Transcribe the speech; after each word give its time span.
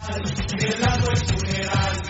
Velando 0.00 1.10
el 1.10 1.16
funeral. 1.26 2.09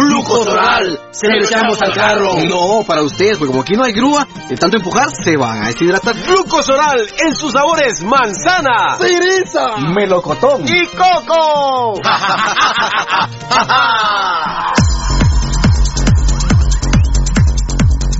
¡Glucosoral! 0.00 0.98
Se 1.10 1.28
lo 1.28 1.44
echamos 1.44 1.80
al 1.82 1.92
carro. 1.92 2.32
No, 2.48 2.82
para 2.86 3.02
ustedes, 3.02 3.36
porque 3.36 3.50
como 3.50 3.62
aquí 3.62 3.74
no 3.74 3.84
hay 3.84 3.92
grúa, 3.92 4.26
de 4.48 4.56
tanto 4.56 4.78
empujar 4.78 5.08
se 5.10 5.36
van 5.36 5.62
a 5.62 5.68
deshidratar. 5.68 6.14
Glucosoral 6.26 7.06
en 7.26 7.34
sus 7.34 7.52
sabores 7.52 8.02
manzana, 8.02 8.96
cereza, 8.98 9.76
melocotón 9.94 10.64
y 10.66 10.86
coco. 10.86 12.00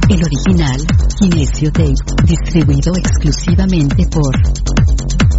El 0.08 0.24
original, 0.24 0.80
Kinesio 1.18 1.72
Tape, 1.72 1.94
distribuido 2.24 2.92
exclusivamente 2.96 4.06
por 4.08 4.32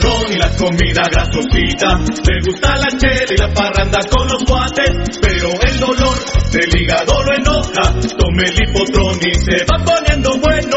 Ron 0.00 0.32
y 0.32 0.36
la 0.36 0.50
comida 0.56 1.02
grasosita. 1.10 1.98
Le 1.98 2.40
gusta 2.44 2.76
la 2.76 2.88
chela 2.98 3.32
y 3.32 3.36
la 3.36 3.48
parranda 3.54 3.98
con 4.10 4.28
los 4.28 4.44
guates. 4.44 5.18
Pero 5.20 5.48
el 5.60 5.80
dolor 5.80 6.16
del 6.50 6.80
hígado 6.80 7.22
lo 7.22 7.34
enoja. 7.36 7.94
Tome 8.16 8.44
el 8.44 8.62
hipotrón 8.62 9.18
y 9.20 9.34
se 9.34 9.64
va 9.64 9.84
poniendo 9.84 10.36
bueno. 10.38 10.76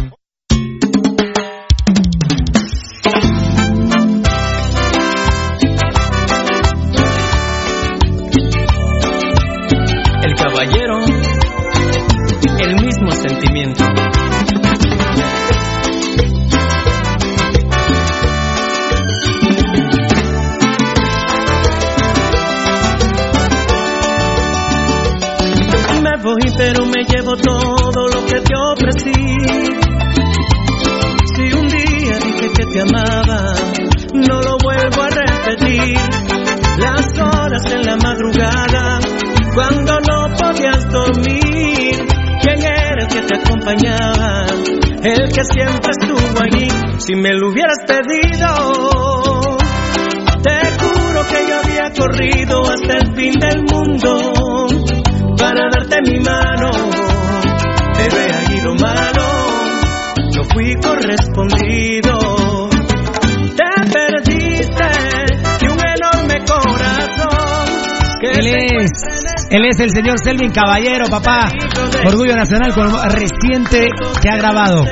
Sentimiento. 13.21 13.83
Me 26.01 26.23
voy 26.23 26.41
pero 26.57 26.85
me 26.85 27.03
llevo 27.03 27.35
todo 27.37 28.07
lo 28.09 28.25
que 28.25 28.41
te 28.41 28.55
ofrecí. 28.55 29.13
Si 31.35 31.53
un 31.53 31.67
día 31.67 32.17
dije 32.19 32.51
que 32.57 32.65
te 32.65 32.81
amaba, 32.81 33.53
no 34.13 34.41
lo 34.41 34.57
vuelvo 34.63 35.01
a 35.01 35.09
repetir. 35.09 35.97
Las 36.79 37.19
horas 37.19 37.71
en 37.71 37.81
la 37.83 37.95
madrugada, 37.97 38.99
cuando 39.53 39.99
no 39.99 40.35
podías 40.35 40.89
dormir. 40.91 41.50
¿Quién 43.11 43.25
era 43.25 43.35
el 43.35 43.35
que 43.35 43.35
te 43.35 43.35
acompañaba? 43.35 44.45
El 45.03 45.31
que 45.33 45.43
siempre 45.43 45.91
estuvo 45.99 46.39
allí. 46.41 46.69
Si 46.99 47.15
me 47.15 47.33
lo 47.33 47.49
hubieras 47.49 47.79
pedido, 47.85 49.57
te 50.41 50.55
juro 50.79 51.27
que 51.27 51.47
yo 51.47 51.59
había 51.59 51.91
corrido 51.91 52.61
hasta 52.61 52.93
el 52.93 53.15
fin 53.15 53.33
del 53.33 53.63
mundo 53.69 54.67
para 55.37 55.69
darte 55.71 55.97
mi 56.05 56.19
mano. 56.19 56.71
Bebé, 57.97 58.31
allí 58.31 58.61
malo, 58.79 59.25
yo 60.31 60.43
fui 60.53 60.75
correspondido. 60.75 62.69
Te 63.57 63.89
perdiste 63.91 64.89
de 65.59 65.69
un 65.69 65.79
enorme 65.79 66.45
corazón. 66.45 67.51
Que 68.21 68.31
Él 69.51 69.65
es, 69.67 69.79
el 69.81 69.89
señor 69.89 70.15
Selvin 70.23 70.49
Caballero, 70.51 71.07
papá. 71.09 71.49
Orgullo 72.07 72.35
Nacional 72.37 72.73
con 72.73 72.87
lo 72.87 73.03
reciente 73.03 73.89
que 74.21 74.29
ha 74.29 74.37
grabado. 74.37 74.85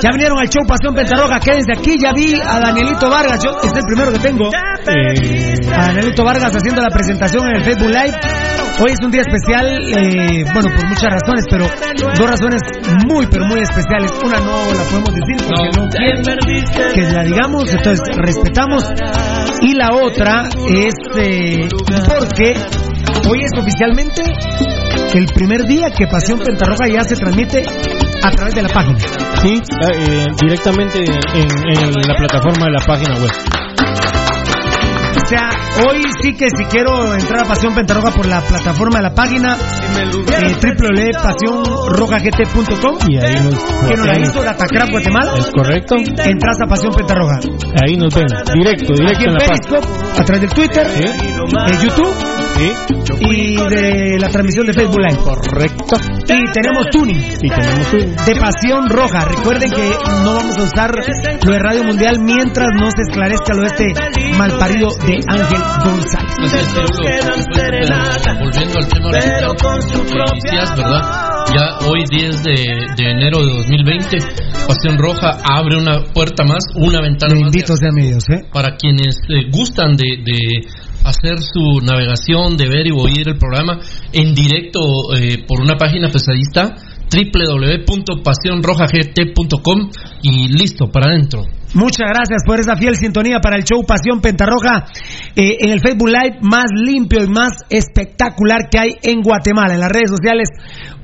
Ya 0.00 0.10
vinieron 0.12 0.38
al 0.38 0.48
show 0.48 0.62
Pasión 0.64 0.94
Pentarroja, 0.94 1.40
quédense 1.40 1.72
aquí. 1.72 1.98
Ya 1.98 2.12
vi 2.14 2.34
a 2.40 2.60
Danielito 2.60 3.10
Vargas, 3.10 3.40
yo, 3.42 3.50
este 3.56 3.66
es 3.66 3.74
el 3.74 3.82
primero 3.88 4.12
que 4.12 4.20
tengo. 4.20 4.48
Eh, 4.86 5.56
a 5.72 5.86
Danielito 5.86 6.24
Vargas 6.24 6.54
haciendo 6.54 6.82
la 6.82 6.88
presentación 6.88 7.48
en 7.48 7.56
el 7.56 7.64
Facebook 7.64 7.88
Live. 7.88 8.14
Hoy 8.78 8.92
es 8.92 8.98
un 9.02 9.10
día 9.10 9.22
especial, 9.22 9.66
eh, 9.66 10.44
bueno, 10.52 10.68
por 10.76 10.86
muchas 10.86 11.10
razones, 11.10 11.44
pero 11.50 11.66
dos 12.16 12.30
razones 12.30 12.62
muy, 13.08 13.26
pero 13.26 13.46
muy 13.46 13.58
especiales. 13.58 14.12
Una 14.22 14.38
no 14.38 14.72
la 14.72 14.84
podemos 14.84 15.14
decir 15.14 15.36
porque 15.48 15.80
no, 15.80 15.88
quieren 15.88 16.94
que 16.94 17.12
la 17.12 17.24
digamos, 17.24 17.72
entonces 17.72 18.00
respetamos. 18.18 18.84
Y 19.62 19.74
la 19.74 19.92
otra 19.94 20.48
es 20.68 20.94
eh, 21.18 21.68
porque 22.06 22.54
hoy 23.28 23.42
es 23.42 23.50
oficialmente 23.58 24.22
el 25.14 25.26
primer 25.26 25.66
día 25.66 25.90
que 25.90 26.06
Pasión 26.06 26.38
Pentarroja 26.38 26.86
ya 26.88 27.02
se 27.04 27.16
transmite 27.16 27.62
a 28.22 28.30
través 28.30 28.54
de 28.54 28.62
la 28.62 28.68
página. 28.68 28.98
Sí, 29.40 29.60
eh, 29.92 30.26
directamente 30.40 31.00
en, 31.00 31.10
en 31.34 31.92
la 32.06 32.14
plataforma 32.16 32.66
de 32.66 32.72
la 32.72 32.86
página 32.86 33.16
web. 33.16 33.32
O 35.26 35.28
sea, 35.28 35.50
hoy 35.88 36.02
sí 36.22 36.34
que 36.34 36.46
si 36.56 36.64
quiero 36.66 37.12
entrar 37.14 37.44
a 37.44 37.48
Pasión 37.48 37.74
Pentarroja 37.74 38.12
por 38.12 38.26
la 38.26 38.40
plataforma 38.42 38.98
de 38.98 39.02
la 39.02 39.12
página 39.14 39.56
eh, 39.56 39.58
www.pasionrojagt.com 40.62 42.98
Y 43.08 43.18
ahí 43.18 43.34
nos, 43.42 43.54
que 43.88 43.96
nos 43.96 44.06
la 44.06 44.18
hizo 44.20 44.40
Datacraft 44.42 44.92
Guatemala. 44.92 45.32
Es 45.36 45.50
correcto. 45.50 45.96
Entras 45.96 46.58
a 46.62 46.66
Pasión 46.68 46.94
Pentarroja. 46.94 47.40
Ahí 47.82 47.96
nos 47.96 48.14
ven, 48.14 48.26
directo, 48.54 48.92
directo 48.94 49.16
Aquí 49.16 49.24
en 49.24 49.30
en 49.30 49.34
la 49.34 49.40
página. 49.40 49.68
Periscope, 49.68 49.88
a 50.20 50.24
través 50.24 50.40
del 50.42 50.50
Twitter, 50.50 50.86
de 50.86 51.76
YouTube 51.82 52.14
y 52.58 53.56
de 53.56 54.18
la 54.18 54.28
transmisión 54.28 54.66
de 54.66 54.72
Facebook 54.72 55.00
Live. 55.00 55.22
Correcto. 55.22 55.96
Y 56.24 56.52
tenemos 56.52 56.86
tuning. 56.90 57.22
Y 57.42 57.48
tenemos 57.48 57.90
tuning. 57.90 58.16
De 58.16 58.34
Pasión 58.36 58.88
Roja. 58.88 59.24
Recuerden 59.26 59.70
que 59.70 59.90
no 60.22 60.34
vamos 60.34 60.58
a 60.58 60.62
usar 60.62 60.90
lo 61.44 61.52
de 61.52 61.58
Radio 61.58 61.84
Mundial 61.84 62.18
mientras 62.20 62.68
no 62.78 62.90
se 62.90 63.02
esclarezca 63.08 63.54
lo 63.54 63.62
de 63.62 63.68
este 63.68 63.92
malparido 64.38 64.88
de 65.06 65.20
Ángel 65.28 65.60
González. 65.84 66.36
Volviendo 68.40 68.78
al 68.78 68.88
tema 68.88 69.10
de 69.10 69.20
noticias, 69.42 70.76
¿verdad? 70.76 71.36
Ya 71.54 71.78
hoy 71.86 72.04
10 72.10 72.42
de, 72.42 72.52
de 72.96 73.10
enero 73.10 73.38
de 73.38 73.52
2020, 73.54 74.18
Pasión 74.66 74.98
Roja 74.98 75.38
abre 75.44 75.76
una 75.76 76.02
puerta 76.12 76.44
más, 76.44 76.64
una 76.74 77.00
ventana 77.00 77.34
más 77.34 77.52
Benditos 77.52 77.78
sean 77.78 77.94
mi 77.94 78.08
Dios, 78.08 78.24
¿eh? 78.30 78.44
para 78.52 78.76
quienes 78.76 79.16
eh, 79.28 79.48
gustan 79.52 79.96
de, 79.96 80.22
de 80.24 80.66
hacer 81.06 81.40
su 81.40 81.80
navegación, 81.84 82.56
de 82.56 82.68
ver 82.68 82.86
y 82.86 82.90
oír 82.90 83.28
el 83.28 83.38
programa 83.38 83.78
en 84.12 84.34
directo 84.34 84.80
eh, 85.14 85.44
por 85.46 85.60
una 85.60 85.76
página 85.76 86.08
pesadista 86.08 86.74
www.pasionrojagt.com 87.06 89.90
y 90.22 90.48
listo, 90.48 90.90
para 90.90 91.12
adentro. 91.12 91.42
Muchas 91.74 92.08
gracias 92.08 92.42
por 92.46 92.58
esa 92.58 92.74
fiel 92.76 92.96
sintonía 92.96 93.38
para 93.40 93.56
el 93.56 93.64
show 93.64 93.84
Pasión 93.86 94.20
Pentarroja 94.20 94.86
eh, 95.36 95.58
en 95.60 95.70
el 95.70 95.80
Facebook 95.80 96.08
Live 96.08 96.38
más 96.40 96.64
limpio 96.74 97.22
y 97.22 97.28
más 97.28 97.52
espectacular 97.70 98.68
que 98.70 98.78
hay 98.78 98.92
en 99.02 99.20
Guatemala. 99.22 99.74
En 99.74 99.80
las 99.80 99.92
redes 99.92 100.10
sociales, 100.10 100.48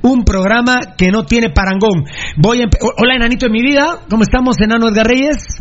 un 0.02 0.24
programa 0.24 0.80
que 0.96 1.10
no 1.10 1.24
tiene 1.24 1.50
parangón. 1.50 2.04
Voy 2.36 2.62
a 2.62 2.68
Hola, 2.96 3.14
enanito 3.14 3.46
de 3.46 3.52
mi 3.52 3.62
vida. 3.62 4.00
¿Cómo 4.08 4.22
estamos, 4.22 4.58
enano 4.60 4.88
Edgar 4.88 5.06
Reyes? 5.06 5.60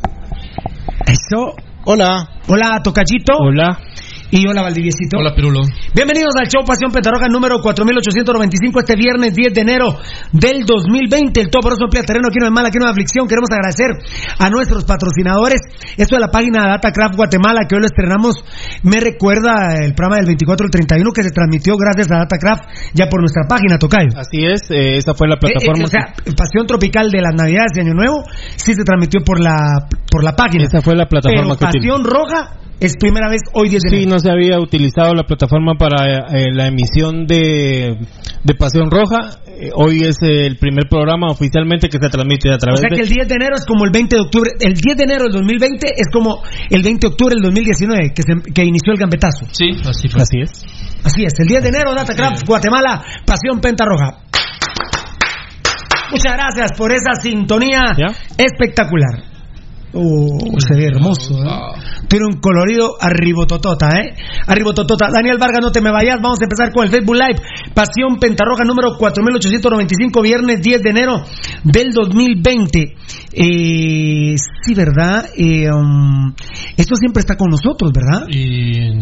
Eso. 1.06 1.56
Hola. 1.86 2.30
Hola, 2.48 2.82
Tocachito. 2.84 3.34
Hola. 3.38 3.78
Y 4.34 4.48
hola, 4.48 4.62
Valdiviesito. 4.62 5.18
Hola, 5.20 5.36
Pirulo. 5.36 5.60
Bienvenidos 5.94 6.32
al 6.40 6.48
show 6.48 6.64
Pasión 6.66 6.90
Pentarroja 6.90 7.28
número 7.28 7.60
4895 7.60 8.80
este 8.80 8.96
viernes 8.96 9.36
10 9.36 9.54
de 9.54 9.60
enero 9.60 10.00
del 10.32 10.64
2020. 10.64 11.42
El 11.42 11.50
todo 11.50 11.60
por 11.68 11.74
eso 11.74 11.84
emplea 11.84 12.04
terreno, 12.04 12.30
aquí 12.32 12.40
no 12.40 12.46
hay 12.48 12.54
mal, 12.56 12.66
aquí 12.66 12.80
no 12.80 12.86
hay 12.88 12.92
aflicción. 12.96 13.28
Queremos 13.28 13.52
agradecer 13.52 13.92
a 14.40 14.50
nuestros 14.50 14.86
patrocinadores. 14.86 15.60
Esto 15.98 16.16
de 16.16 16.22
la 16.22 16.32
página 16.32 16.64
Datacraft 16.64 17.18
Guatemala 17.18 17.68
que 17.68 17.76
hoy 17.76 17.82
lo 17.82 17.88
estrenamos. 17.92 18.40
Me 18.84 19.02
recuerda 19.04 19.76
el 19.84 19.92
programa 20.00 20.24
del 20.24 20.28
24 20.32 20.64
al 20.64 20.72
31 20.72 21.12
que 21.12 21.24
se 21.24 21.32
transmitió 21.32 21.76
gracias 21.76 22.08
a 22.16 22.24
Datacraft 22.24 22.64
ya 22.96 23.08
por 23.12 23.20
nuestra 23.20 23.44
página, 23.50 23.78
Tocayo. 23.78 24.16
Así 24.16 24.48
es, 24.48 24.72
eh, 24.72 24.96
esa 24.96 25.14
fue 25.14 25.28
la 25.28 25.36
Eh, 25.36 25.44
eh, 25.44 25.60
plataforma. 25.60 25.84
o 25.84 25.88
sea, 25.92 26.16
Pasión 26.40 26.64
Tropical 26.68 27.12
de 27.12 27.20
las 27.20 27.36
Navidades 27.36 27.76
de 27.76 27.82
Año 27.82 27.94
Nuevo 28.00 28.24
sí 28.56 28.74
se 28.76 28.84
transmitió 28.86 29.20
por 29.28 29.44
la 29.44 29.92
por 30.10 30.24
la 30.24 30.32
página. 30.40 30.64
Esa 30.64 30.80
fue 30.80 30.96
la 30.96 31.08
plataforma 31.12 31.58
Pero 31.60 31.72
que 31.72 31.80
Pasión 31.80 32.04
Roja 32.06 32.62
es 32.82 32.98
primera 32.98 33.30
vez 33.30 33.42
hoy 33.54 33.70
10 33.70 33.82
de 33.84 33.90
Sí, 33.90 33.96
enero. 34.04 34.12
no 34.12 34.20
se 34.20 34.32
había 34.32 34.60
utilizado 34.60 35.14
la 35.14 35.24
plataforma 35.24 35.76
para 35.76 36.26
eh, 36.34 36.52
la 36.52 36.68
emisión 36.68 37.28
de, 37.28 37.96
de 38.44 38.56
Pasión 38.56 38.90
Roja. 38.90 39.40
Eh, 39.48 39.70
hoy 39.76 40.02
es 40.02 40.18
el 40.22 40.58
primer 40.58 40.90
programa 40.90 41.28
oficialmente 41.32 41.88
que 41.90 42.00
se 42.02 42.10
transmite 42.10 42.50
a 42.52 42.56
O 42.56 42.58
través 42.58 42.80
sea 42.82 42.90
que 42.90 42.96
de... 42.96 43.02
el 43.04 43.10
10 43.10 43.28
de 43.28 43.36
enero 43.36 43.56
es 43.56 43.66
como 43.66 43.86
el 43.86 43.92
20 43.92 44.16
de 44.16 44.22
octubre. 44.24 44.52
El 44.60 44.74
10 44.74 44.98
de 44.98 45.04
enero 45.04 45.24
del 45.26 45.34
2020 45.34 45.88
es 45.96 46.08
como 46.12 46.42
el 46.70 46.82
20 46.82 47.00
de 47.08 47.08
octubre 47.14 47.36
del 47.36 47.44
2019 47.44 48.14
que, 48.16 48.22
se, 48.24 48.34
que 48.52 48.64
inició 48.66 48.94
el 48.94 49.00
gambetazo. 49.00 49.46
Sí, 49.52 49.70
así 49.86 50.10
fue. 50.10 50.22
Así 50.24 50.42
es. 50.42 50.52
Así 51.04 51.24
es, 51.24 51.34
el 51.40 51.48
10 51.48 51.64
de 51.64 51.70
enero, 51.70 51.94
Datacraft 51.96 52.46
Guatemala, 52.48 53.04
Pasión 53.26 53.60
Penta 53.62 53.86
Roja. 53.86 54.18
Muchas 56.12 56.34
gracias 56.34 56.72
por 56.78 56.92
esa 56.92 57.14
sintonía 57.22 57.82
espectacular. 58.38 59.31
Uh, 59.94 60.60
se 60.60 60.74
ve 60.76 60.86
hermoso, 60.86 61.34
¿eh? 61.44 61.82
Tiene 62.08 62.26
un 62.26 62.40
colorido 62.40 62.96
arribototota, 63.00 63.90
¿eh? 64.00 64.16
Arribototota. 64.48 65.08
Daniel 65.12 65.38
Vargas, 65.38 65.60
no 65.62 65.72
te 65.72 65.82
me 65.82 65.92
vayas. 65.92 66.20
Vamos 66.22 66.40
a 66.42 66.46
empezar 66.46 66.72
con 66.74 66.86
el 66.86 66.92
Facebook 66.92 67.16
Live. 67.16 67.42
Pasión 67.74 68.18
Pentarroja 68.20 68.64
número 68.64 68.98
4895, 68.98 70.22
viernes 70.22 70.62
10 70.62 70.82
de 70.82 70.90
enero 70.90 71.24
del 71.64 71.92
2020. 71.92 72.96
Eh, 73.34 74.36
sí, 74.36 74.74
¿verdad? 74.74 75.26
Eh, 75.36 75.70
um, 75.72 76.34
esto 76.78 76.96
siempre 76.96 77.20
está 77.20 77.36
con 77.36 77.50
nosotros, 77.50 77.92
¿verdad? 77.94 78.28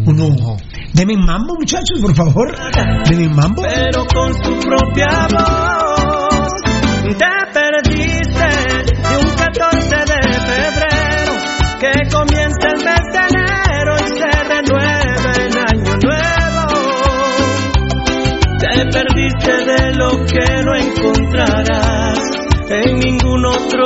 ¿O 0.05 0.13
no? 0.13 0.57
Deme 0.93 1.15
mambo, 1.17 1.55
muchachos, 1.55 1.99
por 2.01 2.15
favor. 2.15 2.55
Deme 3.07 3.29
mambo. 3.29 3.61
Pero 3.61 4.05
con 4.05 4.33
su 4.33 4.59
propia 4.67 5.27
voz 5.31 6.49
te 7.17 7.25
perdiste 7.53 8.08
en 22.99 23.11
ningún 23.11 23.45
otro 23.45 23.85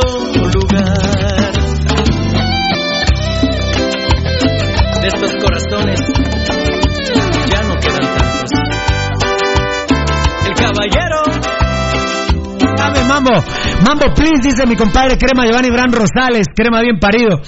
lugar. 0.53 1.53
De 5.01 5.07
estos 5.07 5.31
corazones 5.41 5.99
ya 7.51 7.63
no 7.63 7.75
quedan 7.79 8.01
tantos. 8.17 8.51
El 10.45 10.53
caballero 10.55 11.21
Dame 12.77 13.03
mambo, 13.07 13.31
mambo 13.85 14.13
please, 14.15 14.41
dice 14.49 14.65
mi 14.65 14.75
compadre 14.75 15.17
Crema 15.17 15.45
Giovanni 15.45 15.69
Bran 15.69 15.91
Rosales, 15.91 16.47
Crema 16.55 16.81
bien 16.81 16.99
parido. 16.99 17.41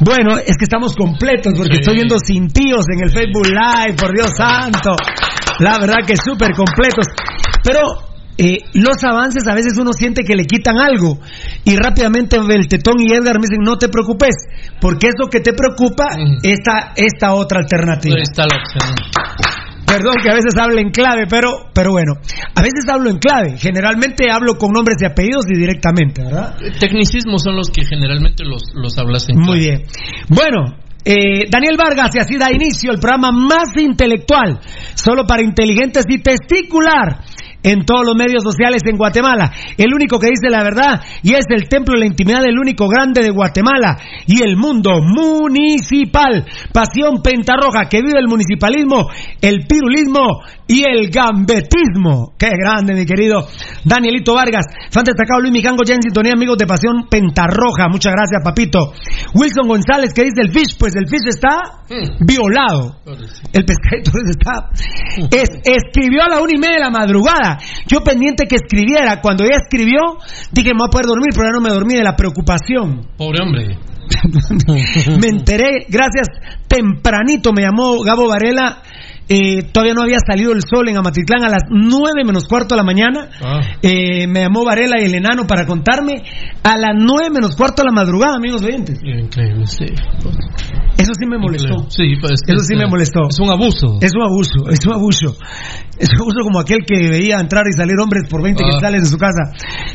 Bueno, 0.00 0.36
es 0.38 0.56
que 0.58 0.64
estamos 0.64 0.94
completos 0.94 1.54
porque 1.56 1.74
Sí. 1.76 1.80
estoy 1.80 1.94
viendo 1.94 2.16
sin 2.18 2.48
tíos 2.48 2.84
en 2.92 3.02
el 3.04 3.10
Facebook 3.10 3.46
Live, 3.46 3.94
por 3.98 4.12
Dios 4.14 4.30
santo. 4.36 4.94
La 5.60 5.78
verdad 5.78 6.04
que 6.06 6.16
súper 6.16 6.52
completos. 6.54 7.06
Pero 7.64 8.05
eh, 8.38 8.58
los 8.74 9.02
avances 9.02 9.46
a 9.48 9.54
veces 9.54 9.78
uno 9.78 9.92
siente 9.92 10.22
que 10.22 10.34
le 10.34 10.44
quitan 10.44 10.78
algo 10.78 11.18
y 11.64 11.76
rápidamente 11.76 12.36
el 12.36 12.68
Tetón 12.68 13.00
y 13.00 13.12
Edgar 13.12 13.36
me 13.36 13.46
dicen 13.48 13.62
no 13.62 13.76
te 13.78 13.88
preocupes 13.88 14.34
porque 14.80 15.08
eso 15.08 15.30
que 15.30 15.40
te 15.40 15.52
preocupa 15.52 16.04
esta 16.42 16.92
esta 16.96 17.34
otra 17.34 17.60
alternativa. 17.60 18.16
Está 18.20 18.44
la 18.46 18.56
opción. 18.56 18.94
Perdón 19.86 20.16
que 20.20 20.28
a 20.28 20.34
veces 20.34 20.58
hablo 20.58 20.80
en 20.80 20.90
clave, 20.90 21.26
pero, 21.30 21.70
pero 21.72 21.92
bueno, 21.92 22.14
a 22.54 22.60
veces 22.60 22.84
hablo 22.88 23.08
en 23.08 23.18
clave. 23.18 23.56
Generalmente 23.56 24.30
hablo 24.30 24.58
con 24.58 24.72
nombres 24.72 24.96
y 25.00 25.06
apellidos 25.06 25.44
y 25.48 25.56
directamente, 25.56 26.24
¿verdad? 26.24 26.56
Tecnicismos 26.80 27.42
son 27.42 27.56
los 27.56 27.70
que 27.70 27.84
generalmente 27.84 28.44
los, 28.44 28.62
los 28.74 28.98
hablas 28.98 29.28
en 29.28 29.38
Muy 29.38 29.60
bien. 29.60 29.84
Bueno, 30.28 30.76
eh, 31.04 31.46
Daniel 31.48 31.76
Vargas, 31.78 32.16
y 32.16 32.18
así 32.18 32.36
da 32.36 32.52
inicio 32.52 32.90
el 32.90 32.98
programa 32.98 33.30
más 33.30 33.76
intelectual, 33.76 34.58
solo 34.94 35.24
para 35.24 35.42
inteligentes 35.42 36.04
y 36.08 36.18
testicular. 36.18 37.22
En 37.62 37.84
todos 37.84 38.06
los 38.06 38.14
medios 38.14 38.42
sociales 38.42 38.82
en 38.86 38.96
Guatemala. 38.96 39.52
El 39.76 39.92
único 39.92 40.18
que 40.18 40.28
dice 40.28 40.50
la 40.50 40.62
verdad 40.62 41.00
y 41.22 41.34
es 41.34 41.44
el 41.48 41.68
templo 41.68 41.94
de 41.94 42.00
la 42.00 42.06
intimidad 42.06 42.40
del 42.40 42.58
único 42.58 42.88
grande 42.88 43.22
de 43.22 43.30
Guatemala 43.30 43.98
y 44.26 44.42
el 44.42 44.56
mundo 44.56 45.00
municipal. 45.02 46.46
Pasión 46.72 47.22
Pentarroja, 47.22 47.88
que 47.88 48.02
vive 48.02 48.18
el 48.18 48.28
municipalismo, 48.28 49.08
el 49.40 49.66
pirulismo 49.66 50.40
y 50.68 50.84
el 50.84 51.10
gambetismo. 51.10 52.34
Qué 52.38 52.50
grande, 52.50 52.94
mi 52.94 53.06
querido 53.06 53.46
Danielito 53.84 54.34
Vargas. 54.34 54.66
Fan 54.90 55.04
destacado 55.04 55.40
Luis 55.40 55.52
Mijango, 55.52 55.84
ya 55.84 55.94
en 55.94 56.02
sintonía, 56.02 56.32
amigos 56.32 56.58
de 56.58 56.66
Pasión 56.66 57.06
Pentarroja. 57.08 57.88
Muchas 57.88 58.12
gracias, 58.12 58.42
papito. 58.42 58.92
Wilson 59.34 59.68
González, 59.68 60.12
que 60.12 60.24
dice 60.24 60.40
el 60.42 60.52
fish, 60.52 60.76
pues 60.78 60.94
el 60.96 61.08
fish 61.08 61.28
está 61.28 61.84
violado. 62.20 62.96
El 63.52 63.64
pescadito 63.64 64.10
está. 64.30 64.70
Es, 65.30 65.48
escribió 65.64 66.22
a 66.24 66.28
la 66.28 66.40
una 66.40 66.52
y 66.52 66.58
media 66.58 66.76
de 66.76 66.80
la 66.80 66.90
madrugada. 66.90 67.55
Yo 67.86 68.02
pendiente 68.02 68.46
que 68.46 68.56
escribiera. 68.56 69.20
Cuando 69.20 69.44
ella 69.44 69.58
escribió, 69.62 70.18
dije, 70.52 70.70
me 70.72 70.78
voy 70.78 70.88
a 70.88 70.90
poder 70.90 71.06
dormir, 71.06 71.30
pero 71.34 71.48
ya 71.48 71.52
no 71.52 71.60
me 71.60 71.70
dormí 71.70 71.94
de 71.94 72.04
la 72.04 72.16
preocupación. 72.16 73.08
Pobre 73.16 73.42
hombre. 73.42 73.78
me 75.20 75.28
enteré, 75.28 75.86
gracias, 75.88 76.28
tempranito 76.68 77.52
me 77.52 77.62
llamó 77.62 78.02
Gabo 78.02 78.28
Varela 78.28 78.82
eh, 79.28 79.62
todavía 79.72 79.94
no 79.94 80.02
había 80.02 80.18
salido 80.24 80.52
el 80.52 80.62
sol 80.62 80.88
en 80.88 80.96
Amatitlán 80.96 81.44
a 81.44 81.48
las 81.48 81.62
9 81.70 82.24
menos 82.24 82.46
cuarto 82.46 82.74
de 82.74 82.80
la 82.80 82.84
mañana. 82.84 83.28
Ah. 83.42 83.60
Eh, 83.82 84.26
me 84.26 84.40
llamó 84.40 84.64
Varela 84.64 85.00
y 85.00 85.04
el 85.06 85.14
enano 85.14 85.46
para 85.46 85.66
contarme 85.66 86.22
a 86.62 86.76
las 86.76 86.94
9 86.96 87.30
menos 87.30 87.56
cuarto 87.56 87.82
de 87.82 87.88
la 87.88 87.92
madrugada, 87.94 88.36
amigos 88.36 88.62
oyentes. 88.62 88.98
Increíble, 89.02 89.66
sí. 89.66 89.86
Eso 90.98 91.12
sí 91.18 91.26
me 91.28 91.38
molestó. 91.38 91.90
Sí, 91.90 92.16
pues, 92.20 92.32
Eso 92.46 92.64
sí 92.64 92.74
es, 92.74 92.78
me 92.78 92.86
molestó. 92.88 93.28
Es 93.28 93.38
un 93.38 93.50
abuso. 93.50 93.98
Es 94.00 94.12
un 94.14 94.22
abuso, 94.22 94.68
es 94.70 94.86
un 94.86 94.94
abuso. 94.94 95.36
Es 95.98 96.08
un 96.14 96.22
abuso 96.22 96.40
como 96.42 96.60
aquel 96.60 96.78
que 96.86 97.08
veía 97.10 97.38
entrar 97.40 97.64
y 97.68 97.72
salir 97.72 97.98
hombres 98.00 98.28
por 98.30 98.42
20 98.42 98.62
Ah. 98.64 98.80
sales 98.80 99.02
de 99.02 99.08
su 99.08 99.18
casa 99.18 99.52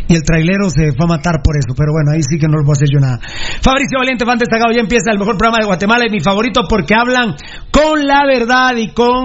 y 0.08 0.16
el 0.16 0.24
trailero 0.24 0.70
se 0.70 0.92
fue 0.94 1.06
a 1.06 1.08
matar 1.08 1.42
por 1.44 1.56
eso. 1.58 1.74
Pero 1.78 1.92
bueno, 1.94 2.12
ahí 2.14 2.22
sí 2.22 2.38
que 2.38 2.48
no 2.48 2.58
lo 2.58 2.64
puedo 2.66 2.74
hacer 2.74 2.90
yo 2.94 3.00
nada. 3.00 3.20
Fabricio 3.62 3.98
Valiente, 4.00 4.26
fan 4.26 4.38
destacado, 4.38 4.72
ya 4.74 4.82
empieza 4.82 5.12
el 5.12 5.20
mejor 5.20 5.38
programa 5.38 5.60
de 5.60 5.66
Guatemala 5.66 6.06
y 6.08 6.12
mi 6.12 6.20
favorito 6.20 6.62
porque 6.70 6.94
hablan 6.96 7.36
con 7.72 8.06
la 8.06 8.22
verdad 8.26 8.76
y 8.78 8.90
con 8.94 9.21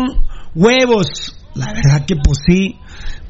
huevos. 0.55 1.35
La 1.55 1.73
verdad 1.73 2.05
que 2.07 2.17
pues 2.17 2.39
sí. 2.47 2.77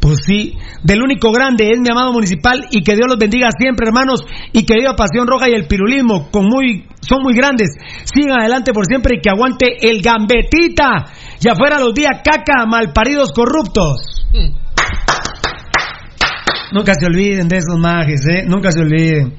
Pues 0.01 0.19
sí, 0.25 0.57
del 0.85 1.03
único 1.03 1.33
grande 1.33 1.71
es 1.73 1.81
mi 1.81 1.91
amado 1.91 2.13
municipal 2.13 2.67
y 2.71 2.83
que 2.83 2.95
Dios 2.95 3.09
los 3.09 3.19
bendiga 3.19 3.49
siempre, 3.59 3.89
hermanos, 3.89 4.25
y 4.53 4.65
que 4.65 4.75
viva 4.75 4.95
Pasión 4.95 5.27
Roja 5.27 5.49
y 5.49 5.55
el 5.55 5.67
pirulismo, 5.67 6.31
con 6.31 6.45
muy, 6.45 6.87
son 7.01 7.23
muy 7.23 7.35
grandes. 7.35 7.71
Sigan 8.05 8.39
adelante 8.39 8.73
por 8.73 8.87
siempre 8.87 9.17
y 9.17 9.21
que 9.21 9.31
aguante 9.31 9.67
el 9.81 10.03
gambetita. 10.03 11.07
Y 11.41 11.49
afuera 11.49 11.81
los 11.81 11.93
días 11.93 12.21
caca, 12.23 12.67
malparidos 12.67 13.33
corruptos. 13.33 14.29
Nunca 16.73 16.95
se 16.95 17.07
olviden 17.07 17.49
de 17.49 17.57
esos 17.57 17.79
mages, 17.79 18.29
¿eh? 18.29 18.45
Nunca 18.47 18.71
se 18.71 18.81
olviden. 18.81 19.35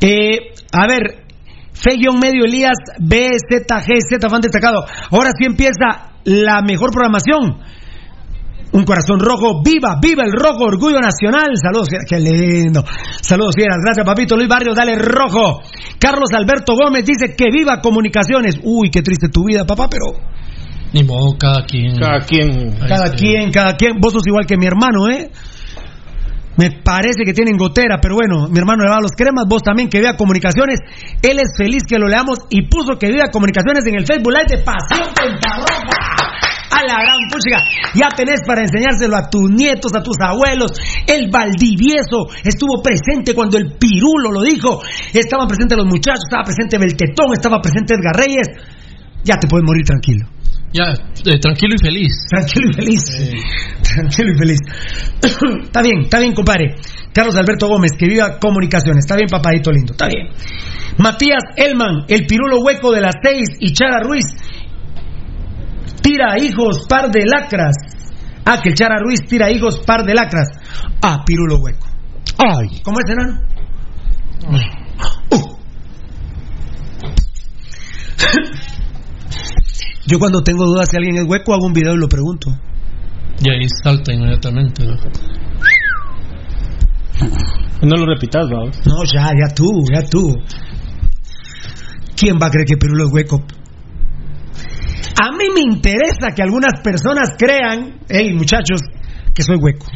Eh, 0.00 0.54
a 0.72 0.88
ver, 0.88 1.26
Fe-Medio 1.72 2.46
Elías, 2.46 2.78
BZG, 2.98 4.08
Z, 4.08 4.28
fan 4.28 4.40
destacado. 4.40 4.84
Ahora 5.10 5.30
sí 5.38 5.46
empieza 5.46 6.13
la 6.24 6.62
mejor 6.62 6.90
programación. 6.90 7.62
Un 8.72 8.84
corazón 8.84 9.20
rojo, 9.20 9.62
viva, 9.62 10.00
viva 10.02 10.24
el 10.24 10.32
rojo, 10.32 10.64
orgullo 10.64 10.98
nacional. 10.98 11.50
Saludos, 11.54 11.88
qué 12.08 12.18
lindo. 12.18 12.84
Saludos, 13.20 13.54
fieras. 13.54 13.78
Gracias, 13.84 14.04
papito 14.04 14.36
Luis 14.36 14.48
Barrios, 14.48 14.74
dale 14.74 14.96
rojo. 14.96 15.60
Carlos 16.00 16.30
Alberto 16.32 16.74
Gómez 16.74 17.04
dice 17.06 17.36
que 17.36 17.50
viva 17.52 17.80
comunicaciones. 17.80 18.58
Uy, 18.64 18.90
qué 18.90 19.00
triste 19.02 19.28
tu 19.28 19.44
vida, 19.44 19.64
papá, 19.64 19.88
pero 19.88 20.18
Ni 20.92 21.04
modo, 21.04 21.38
cada 21.38 21.64
quien. 21.64 21.96
Cada 21.96 22.20
quien. 22.26 22.72
cada 22.88 23.14
quien, 23.14 23.52
cada 23.52 23.76
quien. 23.76 24.00
Vos 24.00 24.12
sos 24.12 24.26
igual 24.26 24.44
que 24.44 24.56
mi 24.56 24.66
hermano, 24.66 25.08
¿eh? 25.08 25.30
Me 26.56 26.70
parece 26.70 27.24
que 27.24 27.32
tienen 27.32 27.56
gotera, 27.56 27.98
pero 28.00 28.14
bueno, 28.14 28.48
mi 28.48 28.58
hermano 28.58 28.84
le 28.84 28.90
va 28.90 28.98
a 28.98 29.00
los 29.00 29.12
cremas, 29.12 29.44
vos 29.48 29.62
también 29.62 29.88
que 29.88 30.00
vea 30.00 30.16
comunicaciones. 30.16 30.78
Él 31.20 31.38
es 31.38 31.50
feliz 31.56 31.82
que 31.86 31.98
lo 31.98 32.06
leamos 32.06 32.38
y 32.50 32.68
puso 32.68 32.98
que 32.98 33.10
viva 33.10 33.30
comunicaciones 33.32 33.84
en 33.86 33.96
el 33.96 34.06
Facebook 34.06 34.32
Live 34.32 34.58
de 34.58 34.62
Pasión 34.62 35.12
Pentarroja. 35.14 36.14
A 36.70 36.82
la 36.82 36.98
gran 37.02 37.18
puchiga. 37.30 37.62
Ya 37.94 38.08
tenés 38.16 38.40
para 38.46 38.62
enseñárselo 38.62 39.16
a 39.16 39.30
tus 39.30 39.50
nietos, 39.50 39.92
a 39.94 40.02
tus 40.02 40.16
abuelos. 40.20 40.72
El 41.06 41.30
Valdivieso 41.30 42.26
estuvo 42.42 42.82
presente 42.82 43.34
cuando 43.34 43.58
el 43.58 43.76
Pirulo 43.78 44.32
lo 44.32 44.42
dijo. 44.42 44.82
Estaban 45.12 45.46
presentes 45.46 45.78
los 45.78 45.86
muchachos, 45.86 46.24
estaba 46.26 46.42
presente 46.42 46.78
Beltetón, 46.78 47.32
estaba 47.32 47.60
presente 47.60 47.94
Edgar 47.94 48.16
Reyes. 48.16 48.48
Ya 49.22 49.36
te 49.36 49.46
puedes 49.46 49.64
morir 49.64 49.84
tranquilo. 49.84 50.26
Ya, 50.74 50.90
eh, 50.90 51.38
tranquilo 51.38 51.76
y 51.76 51.78
feliz. 51.78 52.26
Tranquilo 52.28 52.70
y 52.70 52.74
feliz. 52.74 53.02
Tranquilo 53.94 54.32
y 54.34 54.38
feliz. 54.38 54.58
está 55.62 55.82
bien, 55.82 56.00
está 56.00 56.18
bien, 56.18 56.34
compadre. 56.34 56.74
Carlos 57.12 57.36
Alberto 57.36 57.68
Gómez, 57.68 57.92
que 57.96 58.08
viva 58.08 58.40
comunicaciones. 58.40 59.04
Está 59.04 59.14
bien, 59.14 59.28
papadito 59.30 59.70
lindo. 59.70 59.92
Está 59.92 60.08
bien. 60.08 60.30
Matías 60.98 61.44
Elman, 61.56 62.06
el 62.08 62.26
pirulo 62.26 62.58
hueco 62.58 62.90
de 62.90 63.02
las 63.02 63.14
seis. 63.22 63.50
Y 63.60 63.72
Chara 63.72 64.00
Ruiz, 64.00 64.24
tira 66.02 66.40
hijos, 66.40 66.86
par 66.88 67.08
de 67.12 67.20
lacras. 67.24 67.76
Ah, 68.44 68.60
que 68.60 68.70
el 68.70 68.74
Chara 68.74 68.96
Ruiz 68.98 69.20
tira 69.28 69.52
hijos, 69.52 69.78
par 69.86 70.04
de 70.04 70.12
lacras. 70.12 70.48
Ah, 71.00 71.22
pirulo 71.24 71.58
hueco. 71.58 71.86
Ay. 72.36 72.80
¿Cómo 72.82 72.98
es, 72.98 73.10
enano? 73.12 73.40
Uh. 75.30 75.54
Yo 80.06 80.18
cuando 80.18 80.42
tengo 80.42 80.64
dudas 80.66 80.88
si 80.90 80.96
alguien 80.96 81.16
es 81.16 81.24
hueco 81.26 81.54
hago 81.54 81.66
un 81.66 81.72
video 81.72 81.94
y 81.94 81.98
lo 81.98 82.08
pregunto. 82.08 82.50
Y 83.42 83.50
ahí 83.50 83.66
salta 83.82 84.12
inmediatamente. 84.12 84.84
¿no? 84.86 84.94
No 87.82 87.96
lo 87.96 88.06
repitas, 88.06 88.48
vamos. 88.50 88.78
No, 88.86 89.04
ya, 89.04 89.30
ya 89.30 89.54
tú, 89.54 89.66
ya 89.92 90.02
tú. 90.08 90.34
¿Quién 92.16 92.38
va 92.40 92.46
a 92.46 92.50
creer 92.50 92.66
que 92.66 92.76
Pirulo 92.76 93.06
es 93.06 93.12
hueco? 93.12 93.44
A 95.20 95.30
mí 95.36 95.46
me 95.54 95.60
interesa 95.60 96.32
que 96.34 96.42
algunas 96.42 96.80
personas 96.82 97.30
crean, 97.38 98.00
hey 98.08 98.32
muchachos, 98.34 98.80
que 99.34 99.42
soy 99.42 99.56
hueco. 99.56 99.86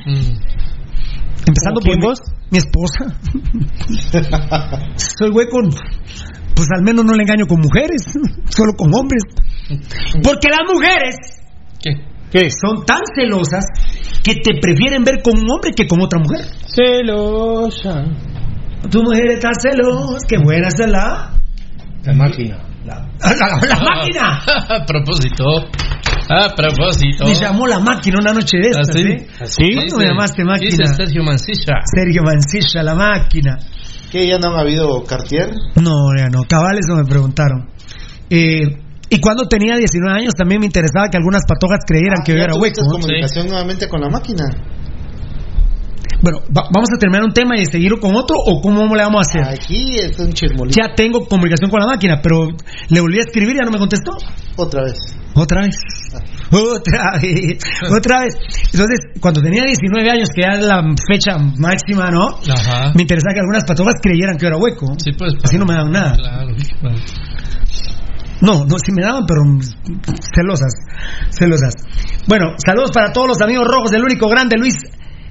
Empezando 1.46 1.80
por 1.80 1.84
quién 1.84 1.98
mi, 1.98 2.06
vos? 2.06 2.20
mi 2.50 2.58
esposa. 2.58 3.06
soy 5.18 5.30
hueco, 5.30 5.60
pues 6.58 6.68
al 6.76 6.82
menos 6.82 7.04
no 7.04 7.14
le 7.14 7.22
engaño 7.22 7.46
con 7.46 7.60
mujeres, 7.60 8.02
solo 8.50 8.72
con 8.76 8.92
hombres. 8.92 9.22
Porque 10.24 10.48
las 10.50 10.66
mujeres 10.66 11.16
¿Qué? 12.32 12.50
son 12.50 12.84
tan 12.84 13.00
celosas 13.14 13.64
que 14.24 14.34
te 14.34 14.58
prefieren 14.60 15.04
ver 15.04 15.22
con 15.22 15.38
un 15.38 15.48
hombre 15.50 15.70
que 15.74 15.86
con 15.86 16.00
otra 16.02 16.18
mujer. 16.18 16.44
Celosa. 16.66 18.04
Tu 18.90 19.02
mujer 19.02 19.30
está 19.30 19.50
celosa, 19.60 20.26
qué 20.28 20.38
buena 20.38 20.66
es 20.68 20.78
la... 20.80 21.32
La 22.04 22.12
máquina. 22.14 22.58
La, 22.84 23.06
la- 23.20 23.66
la 23.68 23.76
máquina. 23.80 24.40
A 24.68 24.84
propósito. 24.86 25.44
A 26.30 26.54
propósito. 26.54 27.24
Me 27.26 27.34
llamó 27.34 27.66
la 27.66 27.78
máquina 27.80 28.16
una 28.20 28.32
noche 28.32 28.56
de 28.58 28.68
estas, 28.70 28.88
¿Ah, 28.88 28.92
sí? 28.92 29.02
¿eh? 29.02 29.26
¿Así? 29.40 29.74
¿Cuándo 29.74 29.96
me 29.98 30.04
llamaste 30.06 30.44
máquina? 30.44 30.70
Dice 30.70 30.94
Sergio 30.94 31.22
Mancilla. 31.22 31.74
Sergio 31.94 32.22
Mancilla, 32.22 32.82
la 32.82 32.94
máquina. 32.94 33.58
¿Qué? 34.10 34.26
¿Ya 34.26 34.38
no 34.38 34.48
han 34.48 34.58
habido 34.60 35.02
Cartier? 35.04 35.50
No, 35.76 36.16
ya 36.16 36.28
no, 36.28 36.42
cabales 36.48 36.86
no 36.88 36.96
me 36.96 37.04
preguntaron. 37.04 37.68
Eh, 38.30 38.62
y 39.10 39.20
cuando 39.20 39.44
tenía 39.48 39.76
19 39.76 40.12
años 40.18 40.34
también 40.34 40.60
me 40.60 40.66
interesaba 40.66 41.08
que 41.10 41.16
algunas 41.16 41.42
patojas 41.48 41.80
creyeran 41.86 42.18
que 42.24 42.32
yo 42.32 42.38
¿Ya 42.38 42.44
era 42.44 42.54
hueco. 42.56 42.82
¿no? 42.84 42.90
comunicación 43.00 43.46
nuevamente 43.48 43.88
con 43.88 44.00
la 44.00 44.08
máquina? 44.10 44.44
Bueno, 46.20 46.38
va- 46.54 46.66
vamos 46.74 46.88
a 46.94 46.98
terminar 46.98 47.22
un 47.24 47.32
tema 47.32 47.56
y 47.56 47.64
seguir 47.66 47.92
con 48.00 48.14
otro 48.16 48.36
o 48.44 48.60
cómo 48.60 48.94
le 48.96 49.02
vamos 49.02 49.24
a 49.24 49.30
hacer. 49.40 49.54
Aquí 49.54 49.98
es 49.98 50.18
un 50.18 50.32
chismolito. 50.32 50.76
Ya 50.80 50.92
tengo 50.94 51.26
comunicación 51.28 51.70
con 51.70 51.80
la 51.80 51.86
máquina, 51.86 52.20
pero 52.22 52.48
le 52.88 53.00
volví 53.00 53.18
a 53.18 53.22
escribir 53.22 53.54
y 53.54 53.58
ya 53.58 53.64
no 53.64 53.70
me 53.70 53.78
contestó. 53.78 54.12
Otra 54.56 54.82
vez. 54.84 54.98
Otra 55.34 55.62
vez. 55.62 55.76
Otra 56.50 57.18
vez. 57.20 57.58
Otra 57.90 58.20
vez. 58.22 58.34
Entonces, 58.72 58.98
cuando 59.20 59.42
tenía 59.42 59.64
19 59.64 60.10
años, 60.10 60.28
que 60.34 60.42
era 60.42 60.56
la 60.56 60.82
fecha 61.06 61.36
máxima, 61.58 62.10
¿no? 62.10 62.28
Ajá. 62.28 62.92
Me 62.94 63.02
interesaba 63.02 63.34
que 63.34 63.40
algunas 63.40 63.64
patojas 63.64 63.94
creyeran 64.02 64.36
que 64.36 64.42
yo 64.42 64.48
era 64.48 64.56
hueco. 64.56 64.86
Sí, 64.98 65.12
pues. 65.12 65.34
Así 65.42 65.58
no 65.58 65.66
me 65.66 65.74
daban 65.74 65.92
nada. 65.92 66.14
Claro. 66.14 66.54
claro. 66.80 66.96
No, 68.40 68.64
no, 68.64 68.78
sí 68.78 68.92
me 68.92 69.02
daban, 69.04 69.24
pero 69.26 69.42
celosas. 70.34 70.72
Celosas. 71.30 71.74
Bueno, 72.26 72.54
saludos 72.64 72.90
para 72.92 73.12
todos 73.12 73.28
los 73.28 73.40
amigos 73.40 73.66
rojos 73.66 73.90
del 73.90 74.04
único 74.04 74.28
grande 74.28 74.56
Luis 74.56 74.76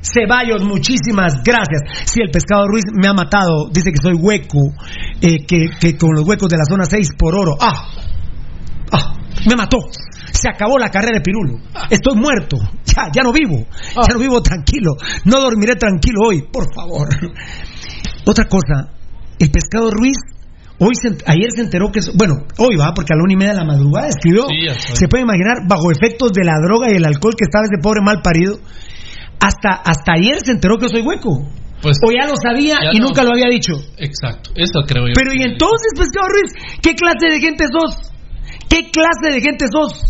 Ceballos, 0.02 0.64
muchísimas 0.64 1.42
gracias. 1.44 1.82
Sí, 2.06 2.22
el 2.22 2.30
pescado 2.30 2.68
Ruiz 2.68 2.84
me 2.94 3.08
ha 3.08 3.14
matado. 3.14 3.70
Dice 3.72 3.92
que 3.92 4.02
soy 4.02 4.14
hueco, 4.14 4.74
eh, 5.22 5.46
que, 5.46 5.70
que 5.80 5.98
con 5.98 6.12
los 6.16 6.28
huecos 6.28 6.50
de 6.50 6.58
la 6.58 6.66
zona 6.66 6.86
6 6.86 7.10
por 7.18 7.36
oro. 7.36 7.56
¡Ah! 7.60 7.90
¡Ah! 8.92 9.14
Me 9.46 9.56
mató. 9.56 9.78
Se 10.32 10.50
acabó 10.50 10.78
la 10.78 10.90
carrera 10.90 11.18
de 11.18 11.22
Pirulo. 11.22 11.60
Estoy 11.90 12.16
muerto. 12.16 12.58
Ya, 12.98 13.12
ya 13.14 13.22
no 13.22 13.32
vivo. 13.32 13.58
Ya 13.96 14.12
no 14.14 14.18
vivo 14.20 14.42
tranquilo. 14.42 14.96
No 15.26 15.40
dormiré 15.40 15.76
tranquilo 15.76 16.20
hoy, 16.30 16.42
por 16.52 16.66
favor. 16.74 17.08
Otra 18.26 18.46
cosa, 18.46 18.90
el 19.38 19.52
pescado 19.52 19.92
Ruiz. 19.92 20.18
Hoy 20.80 20.96
se- 20.96 21.18
ayer 21.28 21.50
se 21.56 21.62
enteró 21.62 21.92
que 21.92 22.00
bueno 22.16 22.34
hoy 22.58 22.76
va 22.76 22.94
porque 22.96 23.14
a 23.14 23.18
la 23.18 23.24
una 23.24 23.34
y 23.34 23.36
media 23.36 23.52
de 23.54 23.58
la 23.60 23.66
madrugada 23.66 24.08
escribió 24.10 24.46
Sí, 24.48 24.68
se 24.96 25.08
puede 25.08 25.24
imaginar 25.24 25.58
bajo 25.68 25.92
efectos 25.92 26.32
de 26.34 26.44
la 26.44 26.54
droga 26.62 26.92
y 26.92 26.96
el 26.98 27.06
alcohol 27.06 27.34
que 27.38 27.46
estaba 27.46 27.66
ese 27.66 27.82
pobre 27.82 28.02
mal 28.04 28.22
parido 28.24 28.58
hasta, 29.40 29.74
hasta 29.74 30.14
ayer 30.18 30.40
se 30.44 30.52
enteró 30.52 30.78
que 30.78 30.90
soy 30.90 31.02
hueco. 31.02 31.30
Pues, 31.82 31.98
o 32.06 32.12
ya 32.12 32.28
lo 32.28 32.34
sabía 32.36 32.78
ya 32.82 32.90
y 32.94 33.00
no. 33.00 33.08
nunca 33.08 33.24
lo 33.24 33.32
había 33.34 33.50
dicho. 33.50 33.74
Exacto, 33.98 34.52
eso 34.56 34.82
creo 34.88 35.06
yo. 35.08 35.14
Pero 35.14 35.34
y 35.34 35.44
entonces, 35.44 35.94
Pescado 35.96 36.28
Ruiz, 36.30 36.54
¿qué 36.82 36.96
clase 36.96 37.30
de 37.30 37.40
gente 37.40 37.66
sos? 37.70 38.12
¿Qué 38.70 38.92
clase 38.92 39.34
de 39.34 39.42
gente 39.42 39.66
sos? 39.72 40.04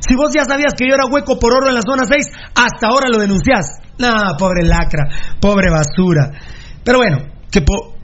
Si 0.00 0.14
vos 0.14 0.30
ya 0.34 0.44
sabías 0.44 0.74
que 0.74 0.86
yo 0.88 0.94
era 0.94 1.06
hueco 1.06 1.38
por 1.38 1.52
oro 1.52 1.68
en 1.68 1.74
la 1.74 1.82
zona 1.82 2.04
6, 2.04 2.26
hasta 2.54 2.86
ahora 2.88 3.08
lo 3.12 3.18
denunciás. 3.18 3.78
No, 3.98 4.12
pobre 4.38 4.62
lacra, 4.64 5.04
pobre 5.40 5.70
basura. 5.70 6.30
Pero 6.84 6.98
bueno, 6.98 7.18
que 7.50 7.62
po- 7.62 7.94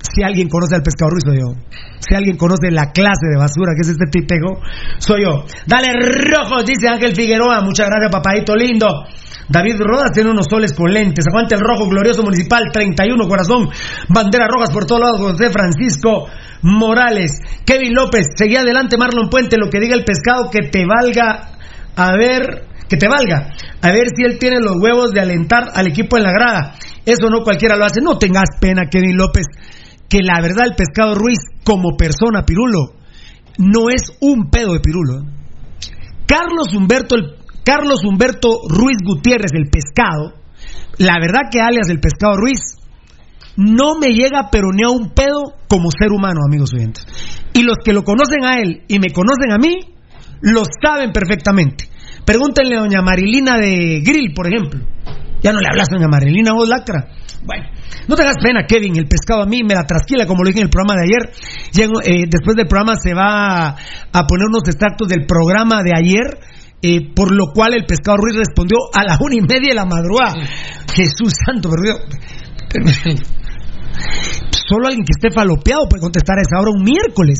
si 0.00 0.22
alguien 0.24 0.48
conoce 0.48 0.74
al 0.74 0.82
pescado 0.82 1.10
Ruiz 1.10 1.22
soy 1.24 1.38
yo. 1.38 1.54
Si 2.00 2.14
alguien 2.16 2.36
conoce 2.36 2.70
la 2.70 2.90
clase 2.90 3.28
de 3.30 3.38
basura 3.38 3.72
que 3.76 3.82
es 3.82 3.88
este 3.90 4.06
tipego, 4.10 4.58
soy 4.98 5.22
yo. 5.24 5.44
Dale 5.66 5.92
rojo, 6.32 6.62
dice 6.64 6.88
Ángel 6.88 7.14
Figueroa. 7.14 7.60
Muchas 7.60 7.86
gracias, 7.86 8.10
papadito 8.10 8.56
lindo. 8.56 8.88
David 9.48 9.76
Rodas 9.80 10.10
tiene 10.12 10.30
unos 10.30 10.46
soles 10.48 10.72
con 10.72 10.90
lentes. 10.92 11.26
Aguante 11.28 11.54
el 11.54 11.60
rojo 11.60 11.86
glorioso 11.88 12.22
municipal 12.22 12.64
31 12.72 13.28
corazón. 13.28 13.68
Banderas 14.08 14.48
rojas 14.50 14.70
por 14.72 14.86
todos 14.86 15.02
lados. 15.02 15.20
José 15.20 15.50
Francisco 15.50 16.26
Morales. 16.62 17.40
Kevin 17.64 17.94
López. 17.94 18.28
Seguí 18.36 18.56
adelante 18.56 18.96
Marlon 18.96 19.28
Puente. 19.28 19.56
Lo 19.58 19.70
que 19.70 19.80
diga 19.80 19.94
el 19.94 20.04
pescado 20.04 20.50
que 20.50 20.68
te 20.68 20.86
valga. 20.86 21.58
A 21.96 22.12
ver. 22.16 22.66
Que 22.88 22.96
te 22.96 23.08
valga. 23.08 23.50
A 23.80 23.92
ver 23.92 24.08
si 24.14 24.24
él 24.24 24.38
tiene 24.38 24.60
los 24.60 24.76
huevos 24.80 25.12
de 25.12 25.20
alentar 25.20 25.64
al 25.74 25.86
equipo 25.86 26.16
en 26.16 26.24
la 26.24 26.32
grada. 26.32 26.74
Eso 27.04 27.28
no 27.30 27.42
cualquiera 27.42 27.76
lo 27.76 27.84
hace. 27.84 28.00
No 28.00 28.18
tengas 28.18 28.48
pena, 28.60 28.86
Kevin 28.90 29.16
López. 29.16 29.46
Que 30.08 30.18
la 30.22 30.40
verdad 30.40 30.66
el 30.66 30.74
pescado 30.74 31.14
Ruiz 31.14 31.38
como 31.64 31.96
persona, 31.96 32.44
Pirulo, 32.44 32.94
no 33.58 33.88
es 33.90 34.16
un 34.20 34.50
pedo 34.50 34.74
de 34.74 34.80
Pirulo. 34.80 35.20
¿eh? 35.20 35.42
Carlos 36.26 36.74
Humberto, 36.74 37.14
el, 37.14 37.36
Carlos 37.64 38.04
Humberto 38.04 38.62
Ruiz 38.68 38.98
Gutiérrez, 39.04 39.52
el 39.54 39.70
pescado, 39.70 40.34
la 40.98 41.18
verdad 41.20 41.50
que 41.50 41.60
alias 41.60 41.88
el 41.88 42.00
pescado 42.00 42.36
Ruiz, 42.36 42.78
no 43.56 43.94
me 43.98 44.12
llega 44.12 44.48
pero 44.50 44.68
ni 44.72 44.82
a 44.82 44.88
un 44.90 45.10
pedo 45.10 45.54
como 45.68 45.90
ser 45.90 46.10
humano, 46.12 46.40
amigos 46.46 46.72
oyentes. 46.74 47.04
Y 47.52 47.62
los 47.62 47.76
que 47.84 47.92
lo 47.92 48.02
conocen 48.04 48.44
a 48.44 48.58
él 48.58 48.82
y 48.88 48.98
me 48.98 49.10
conocen 49.10 49.52
a 49.52 49.58
mí, 49.58 49.78
lo 50.40 50.62
saben 50.82 51.12
perfectamente. 51.12 51.88
Pregúntenle 52.24 52.76
a 52.76 52.80
doña 52.80 53.02
Marilina 53.02 53.58
de 53.58 54.00
Grill, 54.04 54.32
por 54.34 54.46
ejemplo. 54.46 54.80
Ya 55.42 55.52
no 55.52 55.58
le 55.60 55.66
hablas 55.68 55.88
a 55.90 55.96
doña 55.96 56.08
Marilina, 56.08 56.52
vos 56.52 56.68
lacra. 56.68 57.08
Bueno, 57.44 57.64
no 58.06 58.14
tengas 58.14 58.36
pena, 58.42 58.64
Kevin. 58.66 58.96
El 58.96 59.08
pescado 59.08 59.42
a 59.42 59.46
mí 59.46 59.62
me 59.64 59.74
la 59.74 59.84
trasquila, 59.84 60.26
como 60.26 60.44
lo 60.44 60.48
dije 60.48 60.60
en 60.60 60.66
el 60.66 60.70
programa 60.70 60.94
de 60.94 61.08
ayer. 61.08 61.32
Llego, 61.72 62.00
eh, 62.00 62.26
después 62.30 62.54
del 62.56 62.68
programa 62.68 62.94
se 62.96 63.12
va 63.12 63.66
a, 63.66 63.76
a 64.12 64.26
poner 64.26 64.46
unos 64.48 64.62
extractos 64.66 65.08
del 65.08 65.26
programa 65.26 65.82
de 65.82 65.92
ayer. 65.96 66.38
eh, 66.82 67.12
por 67.14 67.32
lo 67.32 67.52
cual 67.54 67.74
el 67.74 67.84
pescado 67.86 68.18
Ruiz 68.18 68.36
respondió 68.36 68.76
a 68.92 69.04
la 69.04 69.16
una 69.20 69.36
y 69.36 69.40
media 69.40 69.70
de 69.70 69.74
la 69.74 69.84
madrugada. 69.86 70.34
Jesús 70.94 71.32
santo, 71.46 71.70
perdió. 71.70 71.94
Solo 74.68 74.86
alguien 74.88 75.04
que 75.04 75.12
esté 75.16 75.30
falopeado 75.34 75.88
puede 75.88 76.00
contestar 76.00 76.38
a 76.38 76.42
esa 76.42 76.60
hora 76.60 76.70
un 76.70 76.82
miércoles. 76.82 77.38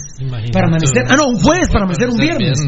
para 0.52 0.66
amanecer. 0.66 1.04
Ah, 1.08 1.16
no, 1.16 1.28
un 1.28 1.36
jueves 1.40 1.68
para 1.68 1.84
amanecer 1.84 2.08
un 2.10 2.16
viernes. 2.18 2.58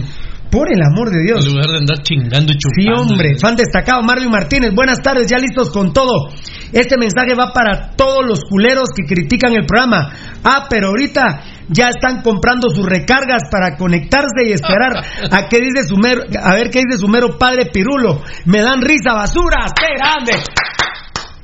Por 0.50 0.72
el 0.72 0.80
amor 0.82 1.10
de 1.10 1.20
Dios. 1.24 1.44
En 1.44 1.52
lugar 1.52 1.66
de 1.68 1.78
andar 1.78 1.98
chingando 2.04 2.52
y 2.52 2.54
Sí, 2.54 2.84
chupando. 2.86 3.02
hombre, 3.12 3.36
fan 3.40 3.56
destacado, 3.56 4.02
Marvin 4.02 4.30
Martínez. 4.30 4.72
Buenas 4.72 5.02
tardes, 5.02 5.26
ya 5.28 5.36
listos 5.38 5.70
con 5.70 5.92
todo. 5.92 6.30
Este 6.72 6.96
mensaje 6.96 7.34
va 7.34 7.52
para 7.52 7.90
todos 7.96 8.24
los 8.24 8.44
culeros 8.44 8.90
que 8.96 9.02
critican 9.04 9.52
el 9.52 9.66
programa. 9.66 10.12
Ah, 10.44 10.66
pero 10.70 10.88
ahorita 10.88 11.42
ya 11.70 11.88
están 11.88 12.22
comprando 12.22 12.68
sus 12.70 12.86
recargas 12.86 13.42
para 13.50 13.76
conectarse 13.76 14.44
y 14.46 14.52
esperar 14.52 14.92
a 15.30 15.48
qué 15.48 15.58
dice 15.58 15.88
su 15.88 15.96
mero, 15.96 16.22
a 16.40 16.54
ver 16.54 16.70
qué 16.70 16.82
dice 16.86 16.98
su 17.00 17.08
mero 17.08 17.36
padre 17.36 17.66
Pirulo. 17.72 18.22
Me 18.44 18.60
dan 18.62 18.80
risa, 18.80 19.12
basura, 19.12 19.66
qué 19.76 19.86
grande. 19.98 20.32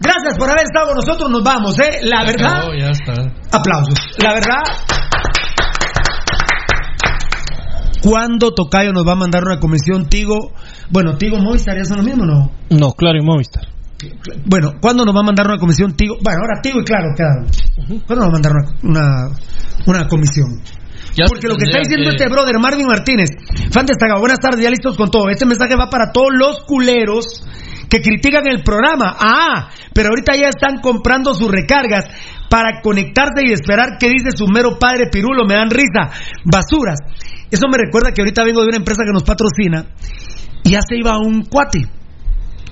Gracias 0.01 0.39
por 0.39 0.49
haber 0.49 0.65
estado 0.65 0.89
con 0.89 0.97
nosotros, 0.97 1.31
nos 1.31 1.43
vamos, 1.45 1.79
¿eh? 1.79 1.99
La 2.03 2.21
Ya 2.25 2.27
verdad, 2.33 2.57
acabó, 2.57 2.75
ya 2.75 2.89
está. 2.91 3.13
aplausos. 3.57 3.99
La 4.23 4.33
verdad. 4.33 4.63
¿Cuándo 8.03 8.55
Tocayo 8.55 8.93
nos 8.93 9.07
va 9.07 9.13
a 9.13 9.17
mandar 9.17 9.43
una 9.45 9.61
comisión 9.61 10.07
Tigo? 10.09 10.53
Bueno, 10.91 11.17
Tigo 11.19 11.39
Movistar 11.39 11.77
ya 11.77 11.85
son 11.85 11.99
lo 11.99 12.03
mismo, 12.03 12.25
¿no? 12.25 12.51
No, 12.71 12.93
claro, 12.93 13.19
y 13.19 13.25
Movistar. 13.25 13.65
Bueno, 14.47 14.73
¿cuándo 14.81 15.05
nos 15.05 15.15
va 15.15 15.21
a 15.21 15.25
mandar 15.25 15.47
una 15.47 15.59
comisión 15.59 15.93
Tigo? 15.95 16.17
Bueno, 16.23 16.39
ahora 16.41 16.63
Tigo 16.63 16.81
y 16.81 16.85
claro, 16.85 17.09
quedaron. 17.15 17.47
¿Cuándo 18.07 18.25
nos 18.25 18.25
va 18.25 18.29
a 18.29 18.33
mandar 18.33 18.53
una, 18.53 18.71
una, 18.83 19.37
una 19.87 20.09
comisión? 20.09 20.49
Ya 21.17 21.27
Porque 21.27 21.49
lo 21.49 21.57
que 21.57 21.65
está 21.65 21.79
diciendo 21.81 22.11
que- 22.11 22.17
este 22.17 22.29
brother 22.29 22.59
Marvin 22.61 22.87
Martínez, 22.87 23.31
fan 23.71 23.87
destacado, 23.87 24.21
buenas 24.21 24.39
tardes, 24.39 24.61
ya 24.63 24.71
listos 24.71 24.97
con 24.97 25.11
todo. 25.11 25.29
Este 25.29 25.45
mensaje 25.47 25.75
va 25.77 25.91
para 25.91 26.13
todos 26.13 26.31
los 26.33 26.61
culeros 26.65 27.25
que 27.89 28.01
critican 28.01 28.47
el 28.47 28.63
programa. 28.63 29.17
Ah, 29.19 29.71
pero 29.93 30.11
ahorita 30.11 30.37
ya 30.37 30.49
están 30.49 30.81
comprando 30.81 31.35
sus 31.35 31.51
recargas 31.51 32.05
para 32.49 32.81
conectarse 32.83 33.43
y 33.47 33.53
esperar 33.53 33.99
que 33.99 34.09
dice 34.09 34.31
su 34.37 34.47
mero 34.47 34.79
padre 34.79 35.07
Pirulo, 35.11 35.45
me 35.45 35.55
dan 35.55 35.71
risa. 35.71 36.11
Basuras. 36.45 36.99
Eso 37.51 37.67
me 37.71 37.79
recuerda 37.79 38.13
que 38.13 38.23
ahorita 38.23 38.45
vengo 38.45 38.61
de 38.63 38.69
una 38.69 38.77
empresa 38.77 39.03
que 39.05 39.13
nos 39.13 39.25
patrocina 39.25 39.87
y 40.63 40.71
ya 40.71 40.81
se 40.89 40.97
iba 40.97 41.19
un 41.19 41.43
cuate. 41.45 41.81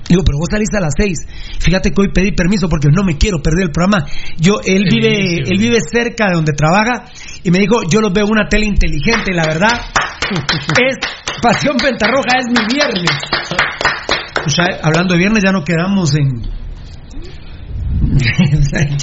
Digo, 0.08 0.22
pero 0.24 0.38
vos 0.38 0.48
salís 0.50 0.70
a 0.74 0.80
las 0.80 0.94
seis. 0.96 1.18
Fíjate 1.60 1.90
que 1.90 2.00
hoy 2.00 2.08
pedí 2.12 2.32
permiso 2.32 2.68
porque 2.68 2.88
no 2.90 3.04
me 3.04 3.18
quiero 3.18 3.42
perder 3.42 3.64
el 3.64 3.70
programa. 3.70 4.06
Yo, 4.38 4.60
él 4.64 4.84
vive, 4.90 5.14
inicio. 5.14 5.52
él 5.52 5.58
vive 5.58 5.78
cerca 5.80 6.28
de 6.28 6.34
donde 6.36 6.52
trabaja 6.52 7.04
y 7.44 7.50
me 7.50 7.58
dijo, 7.58 7.82
yo 7.90 8.00
los 8.00 8.12
veo 8.12 8.26
una 8.26 8.48
tele 8.48 8.66
inteligente, 8.66 9.32
la 9.34 9.46
verdad. 9.46 9.80
es 10.30 10.96
Pasión 11.42 11.76
Pentarroja, 11.76 12.38
es 12.38 12.46
mi 12.48 12.66
viernes. 12.74 13.10
O 14.46 14.50
sea, 14.50 14.66
hablando 14.82 15.14
de 15.14 15.18
viernes 15.18 15.42
ya 15.44 15.52
no 15.52 15.62
quedamos 15.62 16.14
en. 16.14 16.42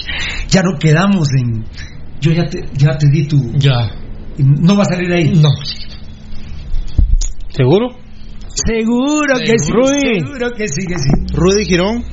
ya 0.49 0.61
no 0.63 0.77
quedamos 0.79 1.27
en. 1.37 1.65
Yo 2.19 2.31
ya 2.31 2.45
te, 2.45 2.63
ya 2.73 2.97
te 2.97 3.07
di 3.09 3.27
tu. 3.27 3.51
Ya. 3.57 3.91
No 4.37 4.75
va 4.75 4.83
a 4.83 4.85
salir 4.85 5.11
ahí. 5.13 5.33
No. 5.35 5.49
¿Seguro? 7.49 8.04
Seguro 8.55 9.35
que 9.39 9.57
sí. 9.59 9.71
Rudy. 9.71 10.19
Seguro 10.25 10.51
que 10.55 10.67
sí, 10.67 10.87
que 10.87 10.97
sí. 10.97 11.09
Rudy 11.33 11.65
Girón. 11.65 12.03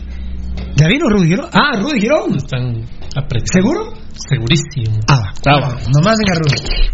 ¿Ya 0.76 0.88
vino 0.88 1.08
Rudy 1.08 1.28
Girón? 1.28 1.48
Ah, 1.52 1.78
Rudy 1.80 2.00
Girón. 2.00 2.36
Están 2.36 2.82
apretados. 3.16 3.50
¿Seguro? 3.52 3.92
Segurísimo. 4.28 5.00
Ah, 5.08 5.32
ah, 5.46 5.76
nomás 5.94 6.16
venga 6.18 6.34
Rudy. 6.40 6.88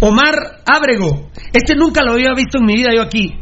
Omar 0.00 0.34
Ábrego. 0.64 1.30
Este 1.52 1.74
nunca 1.74 2.02
lo 2.04 2.12
había 2.12 2.32
visto 2.34 2.58
en 2.58 2.66
mi 2.66 2.74
vida 2.74 2.90
yo 2.94 3.02
aquí. 3.02 3.34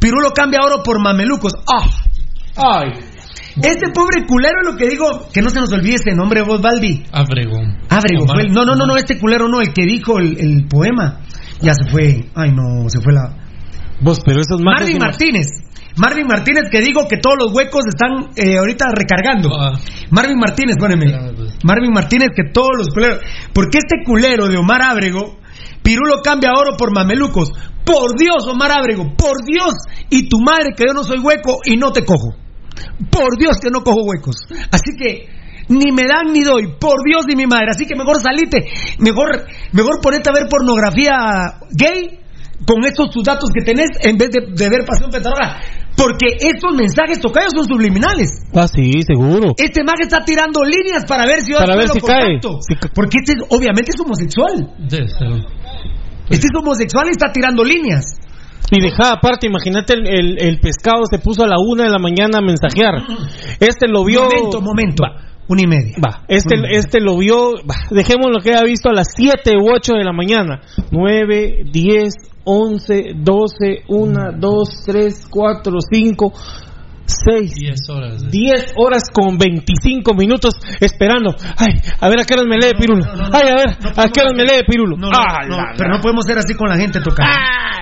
Pirulo 0.00 0.30
cambia 0.32 0.60
oro 0.64 0.82
por 0.82 1.00
mamelucos. 1.02 1.52
¡Ah! 1.70 1.86
¡Ay! 2.56 2.92
Este 3.60 3.90
pobre 3.92 4.24
culero 4.26 4.62
lo 4.62 4.76
que 4.76 4.88
digo, 4.88 5.28
que 5.32 5.42
no 5.42 5.50
se 5.50 5.58
nos 5.58 5.72
olvide 5.72 5.96
ese 5.96 6.14
nombre, 6.14 6.42
vos, 6.42 6.62
Baldi. 6.62 7.02
Ábrego 7.88 8.22
Omar. 8.22 8.36
fue 8.36 8.42
el- 8.46 8.52
No, 8.52 8.64
no, 8.64 8.74
no, 8.76 8.86
no, 8.86 8.96
este 8.96 9.18
culero 9.18 9.48
no, 9.48 9.60
el 9.60 9.72
que 9.72 9.82
dijo 9.84 10.18
el, 10.18 10.38
el 10.38 10.66
poema. 10.68 11.20
Ya 11.60 11.74
se 11.74 11.90
fue. 11.90 12.24
Ay, 12.34 12.52
no, 12.52 12.88
se 12.88 13.00
fue 13.00 13.12
la. 13.12 13.34
Vos, 14.00 14.20
pero 14.24 14.40
esos. 14.40 14.60
Marvin 14.62 14.98
Martínez. 14.98 15.46
Marvin 15.96 16.26
Martínez 16.28 16.70
que 16.70 16.80
digo 16.80 17.08
que 17.08 17.16
todos 17.16 17.36
los 17.40 17.52
huecos 17.52 17.82
están 17.88 18.30
eh, 18.36 18.58
ahorita 18.58 18.86
recargando. 18.94 19.50
Ah. 19.58 19.72
Marvin 20.10 20.38
Martínez, 20.38 20.76
poneme. 20.78 21.06
Espérame, 21.06 21.36
pues. 21.36 21.58
Marvin 21.64 21.92
Martínez 21.92 22.28
que 22.34 22.52
todos 22.52 22.70
los 22.76 22.88
culeros. 22.88 23.20
Porque 23.52 23.78
este 23.78 24.04
culero 24.04 24.46
de 24.46 24.56
Omar 24.56 24.82
Ábrego, 24.82 25.38
Pirulo 25.82 26.20
cambia 26.22 26.52
oro 26.52 26.76
por 26.76 26.94
mamelucos. 26.94 27.50
Por 27.84 28.16
Dios, 28.16 28.46
Omar 28.46 28.70
Ábrego, 28.70 29.16
por 29.16 29.44
Dios. 29.44 29.74
Y 30.10 30.28
tu 30.28 30.38
madre 30.40 30.74
que 30.76 30.84
yo 30.86 30.94
no 30.94 31.02
soy 31.02 31.18
hueco 31.18 31.58
y 31.64 31.76
no 31.76 31.90
te 31.90 32.04
cojo. 32.04 32.36
Por 33.10 33.36
Dios 33.36 33.58
que 33.60 33.70
no 33.70 33.82
cojo 33.82 34.04
huecos. 34.04 34.36
Así 34.70 34.96
que 34.96 35.26
ni 35.68 35.90
me 35.90 36.06
dan 36.06 36.32
ni 36.32 36.44
doy. 36.44 36.76
Por 36.78 37.02
Dios 37.04 37.24
ni 37.26 37.34
mi 37.34 37.46
madre. 37.46 37.66
Así 37.70 37.86
que 37.86 37.96
mejor 37.96 38.20
salite. 38.20 38.64
Mejor, 38.98 39.46
mejor 39.72 40.00
ponete 40.00 40.30
a 40.30 40.32
ver 40.32 40.48
pornografía 40.48 41.58
gay 41.72 42.20
con 42.66 42.84
estos 42.84 43.10
tus 43.10 43.24
datos 43.24 43.50
que 43.54 43.64
tenés 43.64 43.88
en 44.02 44.16
vez 44.18 44.30
de, 44.30 44.40
de 44.52 44.68
ver 44.68 44.84
Pasión 44.84 45.10
Petarroja. 45.10 45.60
Porque 45.96 46.36
estos 46.38 46.74
mensajes 46.76 47.18
tocados 47.18 47.52
son 47.54 47.66
subliminales. 47.66 48.28
Ah, 48.54 48.68
sí, 48.68 49.02
seguro. 49.02 49.54
Este 49.56 49.82
mag 49.82 49.96
está 50.00 50.24
tirando 50.24 50.62
líneas 50.62 51.04
para 51.08 51.26
ver 51.26 51.40
si 51.40 51.52
yo 51.52 51.58
Para 51.58 51.74
ver 51.76 51.88
si 51.88 52.00
cae. 52.00 52.38
Si 52.60 52.74
Porque 52.94 53.18
este 53.18 53.32
es- 53.32 53.44
obviamente 53.50 53.90
es 53.92 54.00
homosexual. 54.00 54.74
Este 56.30 56.46
es 56.46 56.54
homosexual 56.56 57.06
y 57.08 57.10
está 57.10 57.32
tirando 57.32 57.64
líneas. 57.64 58.04
Y 58.70 58.80
deja 58.82 59.12
aparte, 59.12 59.46
imagínate 59.46 59.94
el, 59.94 60.06
el, 60.06 60.38
el 60.42 60.60
pescado 60.60 61.02
se 61.10 61.18
puso 61.18 61.42
a 61.42 61.48
la 61.48 61.56
una 61.58 61.84
de 61.84 61.90
la 61.90 61.98
mañana 61.98 62.38
a 62.38 62.42
mensajear. 62.42 62.94
Este 63.60 63.88
lo 63.88 64.04
vio. 64.04 64.24
Momento, 64.24 64.60
momento. 64.60 65.02
Una 65.48 65.62
y 65.62 65.66
media. 65.66 65.96
Va, 66.06 66.24
este, 66.28 66.54
Una 66.56 66.58
y 66.58 66.62
media. 66.68 66.78
este 66.80 67.00
lo 67.00 67.16
vio, 67.16 67.54
va, 67.68 67.76
dejemos 67.90 68.26
lo 68.30 68.40
que 68.42 68.50
haya 68.52 68.62
visto 68.64 68.90
a 68.90 68.92
las 68.92 69.08
7 69.16 69.52
u 69.58 69.74
8 69.74 69.94
de 69.94 70.04
la 70.04 70.12
mañana. 70.12 70.60
9, 70.90 71.62
10, 71.72 72.14
11, 72.50 73.12
12, 73.16 73.84
1, 73.88 74.14
2, 74.38 74.68
3, 74.86 75.26
4, 75.30 75.72
5, 75.92 76.32
6, 77.04 77.54
10 77.54 77.88
horas. 77.90 78.22
10 78.30 78.72
horas 78.76 79.02
con 79.12 79.36
25 79.38 80.14
minutos 80.14 80.54
esperando. 80.80 81.34
Ay, 81.56 81.74
a 82.00 82.08
ver 82.08 82.20
a 82.20 82.24
qué 82.24 82.34
horas 82.34 82.46
me 82.48 82.56
lee 82.56 82.72
Pirulo. 82.78 83.04
Ay, 83.32 83.48
a 83.48 83.54
ver, 83.54 83.68
a 83.96 84.08
qué 84.08 84.20
horas 84.20 84.34
me 84.34 84.44
lee 84.44 84.62
Pirulo. 84.66 84.96
No, 84.96 85.08
no, 85.10 85.16
Ah, 85.16 85.44
no, 85.48 85.56
la- 85.56 85.74
pero 85.76 85.90
no 85.94 86.00
podemos 86.00 86.24
ser 86.26 86.38
así 86.38 86.54
con 86.54 86.68
la 86.68 86.76
gente, 86.76 87.00
Tocayo. 87.00 87.28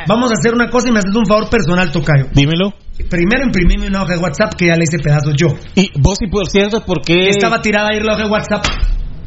Vamos 0.08 0.30
a 0.30 0.34
hacer 0.34 0.52
una 0.54 0.68
cosa 0.68 0.88
y 0.88 0.92
me 0.92 0.98
haces 0.98 1.14
un 1.14 1.26
favor 1.26 1.48
personal, 1.48 1.90
Tocayo. 1.92 2.26
Dímelo. 2.32 2.72
Primero 3.10 3.44
imprimime 3.44 3.86
una 3.88 4.02
hoja 4.02 4.14
de 4.14 4.18
WhatsApp 4.20 4.54
que 4.56 4.66
ya 4.66 4.74
le 4.74 4.84
hice 4.84 4.98
pedazos 4.98 5.34
yo. 5.36 5.48
Y 5.74 5.90
vos, 6.00 6.18
y 6.20 6.28
por 6.28 6.46
cierto, 6.48 6.82
porque 6.86 7.28
Estaba 7.28 7.60
tirada 7.60 7.88
ayer 7.90 8.04
la 8.04 8.14
hoja 8.14 8.22
de 8.24 8.30
WhatsApp 8.30 8.64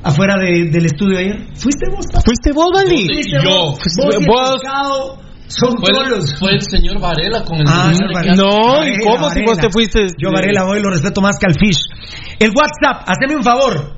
afuera 0.02 0.36
de- 0.38 0.70
del 0.72 0.86
estudio 0.86 1.18
ayer. 1.20 1.46
¿Fuiste 1.56 1.86
vos? 1.94 2.06
¿Fuiste 2.24 2.52
vos? 2.54 2.70
¿Fuiste 2.88 3.30
Yo. 3.30 3.50
vos? 3.50 3.80
Vos 4.26 5.20
son 5.50 5.76
Fue 5.82 5.92
todos 5.92 6.08
los... 6.10 6.40
fue 6.40 6.52
el 6.54 6.62
señor 6.62 7.00
Varela 7.02 7.44
con 7.44 7.58
el 7.60 7.66
Ah, 7.68 7.92
señor 7.94 8.14
Varela. 8.14 8.36
No, 8.36 8.78
Varela, 8.78 8.96
¿y 8.96 9.00
cómo 9.04 9.30
si 9.30 9.42
vos 9.42 9.58
Varela. 9.58 9.62
te 9.62 9.70
fuiste? 9.72 10.08
Yo 10.18 10.32
Varela 10.32 10.64
voy 10.64 10.80
lo 10.82 10.90
respeto 10.92 11.20
más 11.22 11.38
que 11.38 11.48
al 11.48 11.56
Fish. 11.60 11.80
El 12.40 12.52
WhatsApp, 12.52 13.04
haceme 13.08 13.36
un 13.36 13.44
favor. 13.44 13.98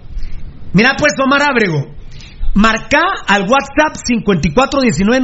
Mira 0.74 0.96
pues 0.98 1.14
Omar 1.24 1.42
Ábrego. 1.44 1.86
Marca 2.54 3.00
al 3.28 3.44
WhatsApp 3.44 3.96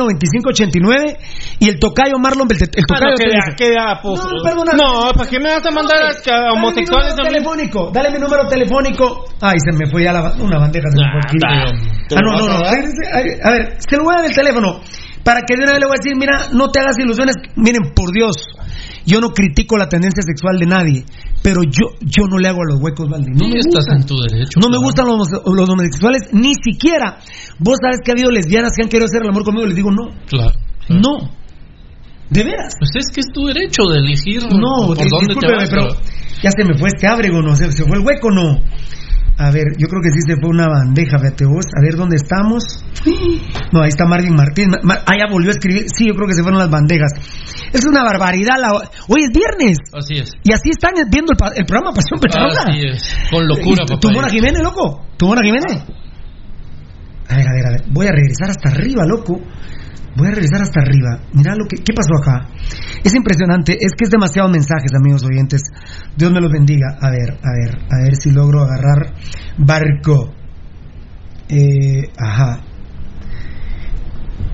54199589 0.05 1.17
y 1.59 1.67
el 1.69 1.79
tocayo 1.79 2.17
Marlon 2.19 2.47
Belte- 2.47 2.69
el 2.73 2.83
Ah, 2.83 2.87
tocayo 2.87 3.11
no, 3.11 3.15
que 3.17 3.55
que 3.65 3.73
ya, 3.73 3.99
pues, 4.01 4.19
No, 4.19 4.29
perdona. 4.43 4.71
No, 4.73 5.11
¿para 5.13 5.29
qué 5.29 5.39
me 5.39 5.49
vas 5.49 5.65
a 5.65 5.71
mandar 5.71 5.97
a, 5.97 6.07
a 6.07 6.11
Dale 6.13 6.51
mi 6.53 6.57
homosexuales 6.57 7.11
número 7.15 7.27
a 7.27 7.29
mí? 7.29 7.29
telefónico, 7.35 7.91
dale 7.93 8.11
mi 8.11 8.19
número 8.19 8.47
telefónico. 8.47 9.25
Ay, 9.41 9.57
se 9.59 9.71
me 9.77 9.89
fue 9.91 10.03
ya 10.03 10.13
la, 10.13 10.33
una 10.39 10.57
bandeja. 10.59 10.85
Se 10.89 10.97
me 11.03 11.11
fue 11.11 11.19
aquí. 11.25 11.37
Anda. 11.43 11.71
Ah, 12.15 12.21
no, 12.23 12.31
no, 12.37 12.47
no. 12.47 12.65
A 12.65 12.71
ver, 12.71 12.85
a 13.43 13.51
ver, 13.51 13.75
se 13.79 13.97
lo 13.97 14.03
voy 14.03 14.13
a 14.13 14.17
dar 14.21 14.25
el 14.29 14.35
teléfono. 14.35 14.79
Para 15.27 15.41
que 15.43 15.57
de 15.59 15.63
una 15.67 15.73
vez 15.75 15.81
le 15.83 15.87
voy 15.91 15.97
a 15.99 16.01
decir, 16.01 16.15
mira, 16.15 16.47
no 16.55 16.71
te 16.71 16.79
hagas 16.79 16.95
ilusiones. 17.03 17.35
Miren, 17.59 17.91
por 17.93 18.13
Dios, 18.15 18.31
yo 19.05 19.19
no 19.19 19.31
critico 19.35 19.75
la 19.75 19.89
tendencia 19.91 20.23
sexual 20.23 20.55
de 20.57 20.65
nadie, 20.65 21.03
pero 21.43 21.59
yo 21.67 21.99
yo 21.99 22.23
no 22.31 22.39
le 22.39 22.47
hago 22.47 22.63
a 22.63 22.71
los 22.71 22.79
huecos, 22.79 23.09
Valdi. 23.11 23.31
No 23.35 23.43
Sí, 23.43 23.51
me 23.51 23.59
estás 23.59 23.83
gustan. 23.83 23.97
en 23.99 24.05
tu 24.07 24.15
derecho. 24.23 24.55
No 24.63 24.69
me 24.71 24.77
gustan 24.79 25.05
los, 25.07 25.27
los 25.27 25.67
homosexuales, 25.69 26.21
ni 26.31 26.53
siquiera. 26.63 27.19
Vos 27.59 27.75
sabes 27.83 27.99
que 28.05 28.11
ha 28.11 28.15
habido 28.15 28.31
lesbianas 28.31 28.71
que 28.71 28.83
han 28.83 28.89
querido 28.89 29.05
hacer 29.11 29.21
el 29.23 29.29
amor 29.29 29.43
conmigo 29.43 29.67
les 29.67 29.75
digo 29.75 29.91
no. 29.91 30.15
Claro. 30.31 30.55
No. 30.87 31.35
¿De 32.29 32.43
veras? 32.43 32.71
Pues 32.79 32.91
es 32.95 33.11
que 33.13 33.19
es 33.19 33.27
tu 33.33 33.45
derecho 33.47 33.83
de 33.91 33.99
elegir 33.99 34.43
No, 34.43 34.87
por 34.87 34.97
dónde 34.97 35.35
te 35.35 35.47
vas. 35.51 35.69
pero 35.69 35.87
ya 36.41 36.51
se 36.51 36.63
me 36.63 36.77
fue 36.77 36.87
este 36.87 37.07
ábrego, 37.07 37.41
no 37.41 37.55
sé, 37.55 37.69
se 37.71 37.83
fue 37.83 37.97
el 37.99 38.05
hueco, 38.05 38.31
no. 38.31 38.59
A 39.39 39.51
ver, 39.51 39.65
yo 39.77 39.87
creo 39.87 40.01
que 40.01 40.09
sí 40.09 40.21
se 40.25 40.35
fue 40.35 40.49
una 40.49 40.67
bandeja, 40.67 41.19
fíjate 41.19 41.45
vos. 41.45 41.65
A 41.77 41.81
ver 41.83 41.95
dónde 41.95 42.15
estamos. 42.15 42.63
No, 43.71 43.81
ahí 43.81 43.89
está 43.89 44.05
Marvin 44.05 44.33
Martín. 44.35 44.69
Ma- 44.69 44.79
Ma- 44.81 44.99
ah, 45.05 45.13
ya 45.15 45.31
volvió 45.31 45.49
a 45.49 45.53
escribir. 45.53 45.85
Sí, 45.95 46.07
yo 46.07 46.15
creo 46.15 46.27
que 46.27 46.33
se 46.33 46.41
fueron 46.41 46.57
las 46.59 46.71
bandejas. 46.71 47.11
Es 47.71 47.85
una 47.85 48.03
barbaridad. 48.03 48.55
La... 48.59 48.71
Hoy 48.73 49.21
es 49.21 49.29
viernes. 49.29 49.77
Así 49.93 50.15
es. 50.15 50.31
Y 50.43 50.53
así 50.53 50.69
están 50.71 50.93
viendo 51.11 51.33
el, 51.33 51.37
pa- 51.37 51.53
el 51.55 51.65
programa 51.65 51.93
Pasión 51.93 52.19
Petarroja. 52.19 52.63
Así 52.67 52.81
es. 52.87 53.15
Con 53.29 53.47
locura, 53.47 53.83
¿Y 53.83 53.87
papá. 53.87 53.99
¿Tu 53.99 54.09
Mona 54.11 54.29
Jiménez, 54.29 54.63
loco? 54.63 55.05
¿Tu 55.17 55.27
Mona 55.27 55.41
Jiménez? 55.43 55.83
A 57.29 57.35
ver, 57.35 57.47
a 57.47 57.53
ver, 57.53 57.65
a 57.67 57.71
ver. 57.71 57.83
Voy 57.91 58.07
a 58.07 58.11
regresar 58.11 58.49
hasta 58.49 58.69
arriba, 58.69 59.03
loco. 59.05 59.39
Voy 60.17 60.27
a 60.27 60.31
regresar 60.31 60.63
hasta 60.63 60.81
arriba. 60.81 61.19
Mira 61.33 61.53
lo 61.55 61.67
que... 61.67 61.77
¿Qué 61.77 61.93
pasó 61.93 62.17
acá? 62.19 62.49
Es 63.03 63.13
impresionante. 63.13 63.73
Es 63.73 63.93
que 63.95 64.05
es 64.05 64.09
demasiados 64.09 64.51
mensajes, 64.51 64.91
amigos 64.95 65.23
oyentes. 65.23 65.61
Dios 66.15 66.31
me 66.31 66.41
los 66.41 66.51
bendiga. 66.51 66.97
A 66.99 67.11
ver, 67.11 67.37
a 67.37 67.51
ver, 67.53 67.77
a 67.91 68.03
ver 68.03 68.15
si 68.15 68.31
logro 68.31 68.63
agarrar 68.63 69.13
barco. 69.59 70.33
Eh, 71.49 72.09
ajá. 72.17 72.63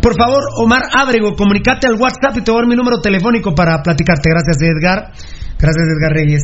Por 0.01 0.17
favor, 0.17 0.43
Omar 0.57 0.83
Ábrego, 0.93 1.33
comunicate 1.33 1.87
al 1.87 1.95
WhatsApp 1.95 2.35
y 2.35 2.41
te 2.41 2.51
voy 2.51 2.59
a 2.59 2.61
dar 2.63 2.69
mi 2.69 2.75
número 2.75 2.99
telefónico 2.99 3.55
para 3.55 3.81
platicarte. 3.81 4.29
Gracias, 4.31 4.57
Edgar. 4.61 5.13
Gracias, 5.57 5.87
Edgar 5.87 6.11
Reyes. 6.11 6.43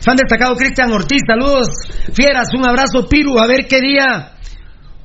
Fan 0.00 0.16
destacado 0.16 0.56
Cristian 0.56 0.90
Ortiz, 0.90 1.20
saludos. 1.26 1.68
Fieras, 2.14 2.48
un 2.56 2.66
abrazo, 2.66 3.06
Piru. 3.10 3.38
A 3.38 3.46
ver 3.46 3.66
qué 3.68 3.82
día. 3.82 4.32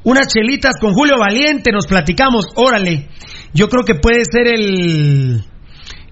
Unas 0.03 0.27
chelitas 0.27 0.75
con 0.79 0.93
Julio 0.93 1.17
Valiente, 1.19 1.71
nos 1.73 1.87
platicamos. 1.87 2.45
Órale. 2.55 3.09
Yo 3.53 3.67
creo 3.67 3.83
que 3.83 3.95
puede 3.95 4.23
ser 4.25 4.47
el, 4.47 5.43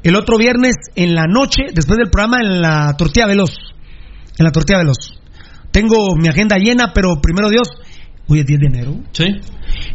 el 0.04 0.16
otro 0.16 0.38
viernes 0.38 0.76
en 0.96 1.16
la 1.16 1.26
noche, 1.28 1.64
después 1.74 1.98
del 1.98 2.10
programa, 2.10 2.38
en 2.42 2.62
la 2.62 2.96
Tortilla 2.98 3.28
Veloz. 3.28 3.54
En 4.38 4.46
la 4.46 4.52
Tortilla 4.52 4.80
Veloz. 4.80 5.20
Tengo 5.72 6.16
mi 6.16 6.28
agenda 6.28 6.58
llena, 6.58 6.92
pero 6.94 7.22
primero 7.22 7.50
Dios. 7.50 7.68
Hoy 8.30 8.40
es 8.40 8.46
10 8.46 8.60
de 8.60 8.66
enero. 8.68 8.94
Sí. 9.14 9.26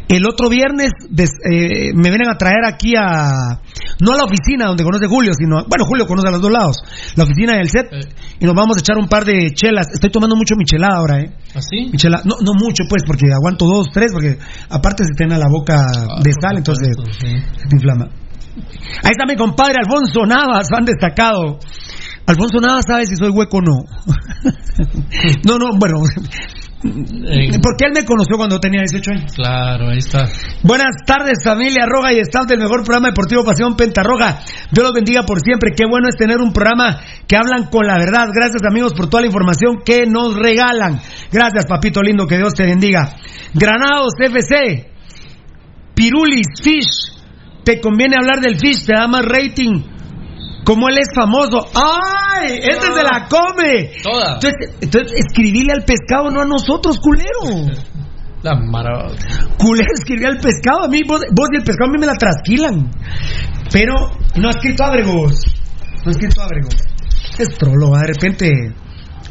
El 0.07 0.25
otro 0.27 0.49
viernes 0.49 0.89
des- 1.09 1.37
eh, 1.49 1.91
me 1.93 2.09
vienen 2.09 2.29
a 2.29 2.35
traer 2.37 2.65
aquí 2.67 2.93
a. 2.97 3.59
No 4.01 4.11
a 4.13 4.17
la 4.17 4.23
oficina 4.23 4.65
donde 4.67 4.83
conoce 4.83 5.05
Julio, 5.07 5.31
sino. 5.37 5.59
a- 5.59 5.65
bueno, 5.67 5.85
Julio 5.85 6.07
conoce 6.07 6.27
a 6.29 6.31
los 6.31 6.41
dos 6.41 6.51
lados. 6.51 6.77
La 7.15 7.23
oficina 7.25 7.53
del 7.57 7.69
set. 7.69 7.87
Y 8.39 8.45
nos 8.45 8.55
vamos 8.55 8.77
a 8.77 8.79
echar 8.79 8.97
un 8.97 9.07
par 9.07 9.23
de 9.25 9.51
chelas. 9.53 9.87
Estoy 9.93 10.09
tomando 10.09 10.35
mucho 10.35 10.55
michelada 10.57 10.97
ahora, 10.97 11.19
¿eh? 11.19 11.31
¿Así? 11.53 11.89
Michela, 11.91 12.21
no, 12.25 12.35
no 12.43 12.53
mucho, 12.59 12.83
pues, 12.89 13.03
porque 13.05 13.25
aguanto 13.31 13.65
dos, 13.65 13.87
tres, 13.93 14.11
porque 14.11 14.37
aparte 14.69 15.03
se 15.03 15.13
te 15.15 15.25
llena 15.25 15.37
la 15.37 15.47
boca 15.49 15.77
de 16.23 16.31
sal, 16.41 16.57
entonces 16.57 16.87
se 17.21 17.67
te 17.69 17.75
inflama. 17.75 18.05
Ahí 19.03 19.11
está 19.11 19.25
mi 19.27 19.35
compadre 19.35 19.75
Alfonso 19.83 20.25
Navas, 20.25 20.67
fan 20.71 20.85
destacado. 20.85 21.59
Alfonso 22.25 22.59
Navas 22.61 22.85
sabe 22.87 23.05
si 23.05 23.15
soy 23.15 23.29
hueco 23.29 23.57
o 23.57 23.61
no. 23.61 23.77
no, 25.47 25.57
no, 25.57 25.77
bueno. 25.77 25.97
Porque 26.83 27.85
él 27.85 27.93
me 27.95 28.03
conoció 28.03 28.35
cuando 28.35 28.59
tenía 28.59 28.81
18 28.81 29.11
años. 29.11 29.33
Claro, 29.33 29.89
ahí 29.89 29.99
está. 29.99 30.25
Buenas 30.63 30.97
tardes, 31.05 31.43
familia 31.43 31.85
Roja 31.87 32.11
y 32.11 32.19
staff 32.19 32.45
del 32.45 32.59
mejor 32.59 32.83
programa 32.83 33.07
deportivo 33.09 33.45
Pasión 33.45 33.77
Pentarroja. 33.77 34.41
Dios 34.69 34.83
los 34.85 34.93
bendiga 34.93 35.23
por 35.23 35.39
siempre. 35.39 35.71
Qué 35.75 35.85
bueno 35.89 36.09
es 36.09 36.17
tener 36.17 36.39
un 36.39 36.51
programa 36.51 36.99
que 37.25 37.37
hablan 37.37 37.69
con 37.69 37.87
la 37.87 37.97
verdad. 37.97 38.27
Gracias, 38.33 38.61
amigos, 38.67 38.93
por 38.93 39.09
toda 39.09 39.21
la 39.21 39.27
información 39.27 39.81
que 39.85 40.05
nos 40.05 40.35
regalan. 40.35 40.99
Gracias, 41.31 41.65
papito 41.67 42.01
lindo, 42.01 42.27
que 42.27 42.37
Dios 42.37 42.53
te 42.53 42.65
bendiga. 42.65 43.15
Granados 43.53 44.13
FC, 44.19 44.91
Pirulis 45.95 46.47
Fish. 46.61 47.13
Te 47.63 47.79
conviene 47.79 48.17
hablar 48.19 48.41
del 48.41 48.59
Fish, 48.59 48.85
te 48.85 48.93
da 48.93 49.07
más 49.07 49.23
rating. 49.23 49.83
Como 50.63 50.87
él 50.89 50.97
es 50.97 51.09
famoso. 51.13 51.67
¡Ay! 51.75 52.59
¡Este 52.61 52.85
se 52.85 53.03
la 53.03 53.27
come! 53.29 53.91
Toda. 54.01 54.35
Entonces, 54.35 54.75
entonces, 54.81 55.13
escribile 55.25 55.73
al 55.73 55.83
pescado, 55.83 56.29
no 56.29 56.41
a 56.41 56.45
nosotros, 56.45 56.99
culero. 56.99 57.69
La 58.41 58.55
maravilla. 58.55 59.17
Culero 59.57 59.89
escribí 59.93 60.25
al 60.25 60.37
pescado. 60.37 60.83
A 60.83 60.87
mí, 60.87 61.01
vos, 61.07 61.21
vos 61.31 61.49
y 61.53 61.57
el 61.57 61.63
pescado 61.63 61.89
a 61.89 61.93
mí 61.93 61.99
me 61.99 62.07
la 62.07 62.15
trasquilan. 62.15 62.91
Pero 63.71 63.93
no 64.35 64.47
ha 64.47 64.51
escrito 64.51 64.83
Abregos. 64.83 65.33
No 66.03 66.09
ha 66.09 66.11
escrito 66.11 66.41
Abregos. 66.41 66.75
Es 67.37 67.57
trolo, 67.57 67.91
de 67.97 68.07
repente. 68.07 68.51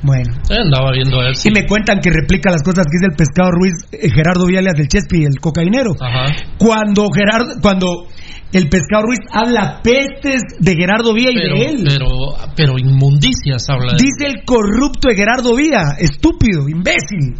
Bueno. 0.02 0.34
Se 0.42 0.54
andaba 0.54 0.90
viendo 0.92 1.20
a 1.20 1.26
ver 1.26 1.36
si. 1.36 1.48
Y 1.48 1.52
me 1.52 1.66
cuentan 1.66 2.00
que 2.00 2.10
replica 2.10 2.50
las 2.50 2.62
cosas 2.62 2.86
que 2.86 2.98
dice 2.98 3.06
el 3.10 3.16
pescado 3.16 3.50
Ruiz, 3.52 3.74
eh, 3.92 4.10
Gerardo 4.10 4.46
Viales 4.46 4.74
del 4.74 4.88
Chespi, 4.88 5.24
el 5.24 5.38
cocainero. 5.40 5.92
Ajá. 6.00 6.34
Cuando 6.58 7.08
Gerardo, 7.14 7.60
cuando 7.60 8.08
el 8.52 8.68
pescado 8.68 9.04
Ruiz 9.04 9.20
habla 9.32 9.80
pestes 9.82 10.42
de 10.58 10.74
Gerardo 10.76 11.14
Vía 11.14 11.30
y 11.30 11.34
Pero, 11.34 11.54
de 11.56 11.64
él. 11.64 11.84
pero, 11.86 12.06
pero 12.54 12.78
inmundicias 12.78 13.68
habla 13.68 13.92
de 13.92 14.02
Dice 14.02 14.26
el 14.26 14.44
corrupto 14.44 15.08
de 15.08 15.16
Gerardo 15.16 15.54
Vía, 15.56 15.96
estúpido, 15.98 16.68
imbécil. 16.68 17.36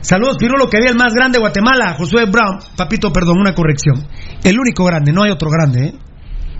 Saludos, 0.00 0.36
Pirulo, 0.38 0.68
que 0.68 0.76
había 0.76 0.90
el 0.90 0.96
más 0.96 1.14
grande 1.14 1.38
de 1.38 1.40
Guatemala, 1.40 1.94
Josué 1.96 2.26
Brown. 2.26 2.58
Papito, 2.76 3.10
perdón, 3.10 3.38
una 3.38 3.54
corrección. 3.54 4.06
El 4.42 4.58
único 4.58 4.84
grande, 4.84 5.12
no 5.12 5.22
hay 5.22 5.30
otro 5.30 5.48
grande, 5.50 5.86
¿eh? 5.86 5.94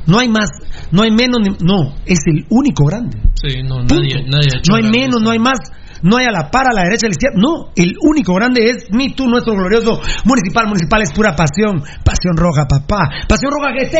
No 0.06 0.18
hay 0.18 0.28
más, 0.28 0.50
no 0.90 1.02
hay 1.02 1.10
menos, 1.10 1.38
no, 1.62 1.94
es 2.04 2.20
el 2.26 2.44
único 2.50 2.84
grande. 2.84 3.18
Sí, 3.34 3.62
no, 3.62 3.82
nadie, 3.82 4.24
nadie 4.28 4.48
ha 4.54 4.58
hecho 4.58 4.70
No 4.70 4.76
hay 4.76 4.82
menos, 4.84 5.20
no 5.22 5.30
hay 5.30 5.38
más, 5.38 5.58
no 6.04 6.18
hay 6.18 6.26
a 6.26 6.30
la 6.30 6.50
par, 6.50 6.66
a 6.68 6.74
la 6.74 6.82
derecha, 6.84 7.06
a 7.06 7.08
la 7.08 7.16
izquierda. 7.16 7.40
No, 7.40 7.72
el 7.74 7.96
único 8.00 8.34
grande 8.34 8.68
es 8.68 8.92
mi, 8.92 9.14
tú, 9.14 9.26
nuestro 9.26 9.54
glorioso 9.54 10.00
municipal. 10.24 10.68
Municipal 10.68 11.00
es 11.00 11.12
pura 11.12 11.34
pasión, 11.34 11.80
pasión 12.04 12.36
roja, 12.36 12.68
papá. 12.68 13.08
Pasión 13.26 13.50
roja 13.50 13.72
GT. 13.72 13.96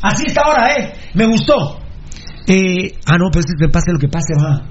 Así 0.00 0.24
está 0.26 0.40
ahora, 0.46 0.74
¿eh? 0.74 0.92
Me 1.12 1.26
gustó. 1.26 1.78
Eh, 2.48 2.96
ah, 3.06 3.18
no, 3.18 3.30
que 3.30 3.68
pase 3.68 3.92
lo 3.92 3.98
que 3.98 4.08
pase, 4.08 4.32
va. 4.34 4.64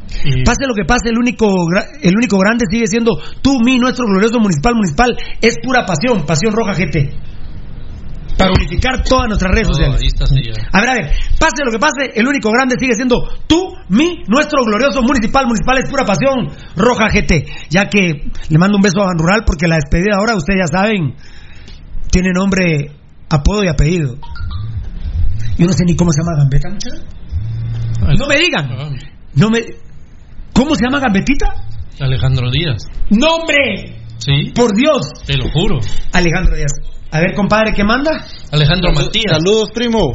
Pase 0.44 0.67
lo 0.67 0.74
que 0.74 0.84
pase, 0.84 1.10
el 1.10 1.17
único, 1.17 1.48
el 2.02 2.15
único 2.17 2.38
grande 2.39 2.65
sigue 2.70 2.88
siendo 2.88 3.17
tú, 3.41 3.60
mi, 3.63 3.78
nuestro 3.78 4.06
glorioso 4.08 4.39
municipal. 4.39 4.74
Municipal 4.74 5.15
es 5.39 5.58
pura 5.63 5.86
pasión, 5.86 6.26
pasión 6.26 6.52
roja 6.52 6.74
GT. 6.74 7.31
Para 8.42 8.54
unificar 8.54 9.04
todas 9.04 9.28
nuestras 9.28 9.52
redes 9.52 9.68
No, 9.68 9.74
sociales. 9.74 10.14
A 10.74 10.82
ver, 10.82 10.90
a 10.90 10.94
ver, 10.94 11.12
pase 11.40 11.64
lo 11.64 11.72
que 11.72 11.80
pase, 11.80 12.12
el 12.16 12.28
único 12.28 12.50
grande 12.52 12.76
sigue 12.80 12.96
siendo 12.96 13.18
tú, 13.48 13.74
mi, 13.90 14.24
nuestro 14.28 14.64
glorioso 14.66 15.02
municipal. 15.04 15.46
Municipal 15.46 15.78
es 15.78 15.90
pura 15.90 16.06
pasión, 16.06 16.50
Roja 16.76 17.08
GT. 17.10 17.70
Ya 17.70 17.86
que 17.86 18.32
le 18.50 18.58
mando 18.58 18.78
un 18.78 18.82
beso 18.82 19.02
a 19.02 19.06
Ban 19.06 19.18
Rural 19.18 19.44
porque 19.46 19.68
la 19.68 19.76
despedida 19.76 20.16
ahora, 20.18 20.36
ustedes 20.36 20.62
ya 20.66 20.78
saben, 20.80 21.16
tiene 22.12 22.30
nombre, 22.34 22.92
apodo 23.30 23.64
y 23.64 23.68
apellido. 23.68 24.18
Yo 25.58 25.68
no 25.68 25.74
sé 25.74 25.86
ni 25.86 25.96
cómo 25.96 26.12
se 26.12 26.22
llama 26.22 26.38
Gambeta, 26.38 26.70
muchacha. 26.70 27.04
No 28.18 28.28
me 28.28 28.38
digan. 28.38 28.98
No 29.36 29.50
me. 29.50 29.60
¿Cómo 30.54 30.76
se 30.76 30.86
llama 30.86 31.00
Gambetita? 31.00 31.48
Alejandro 32.00 32.50
Díaz. 32.50 32.84
¡Nombre! 33.12 34.02
Sí. 34.18 34.52
Por 34.56 34.76
Dios. 34.76 35.08
Te 35.26 35.38
lo 35.38 35.50
juro. 35.52 35.80
Alejandro 36.14 36.56
Díaz. 36.56 36.72
A 37.12 37.19
ver, 37.19 37.34
compadre, 37.36 37.74
¿qué 37.74 37.84
manda? 37.84 38.12
Alejandro 38.52 38.91
Matías. 38.93 39.34
Saludos, 39.38 39.69
primo. 39.74 40.13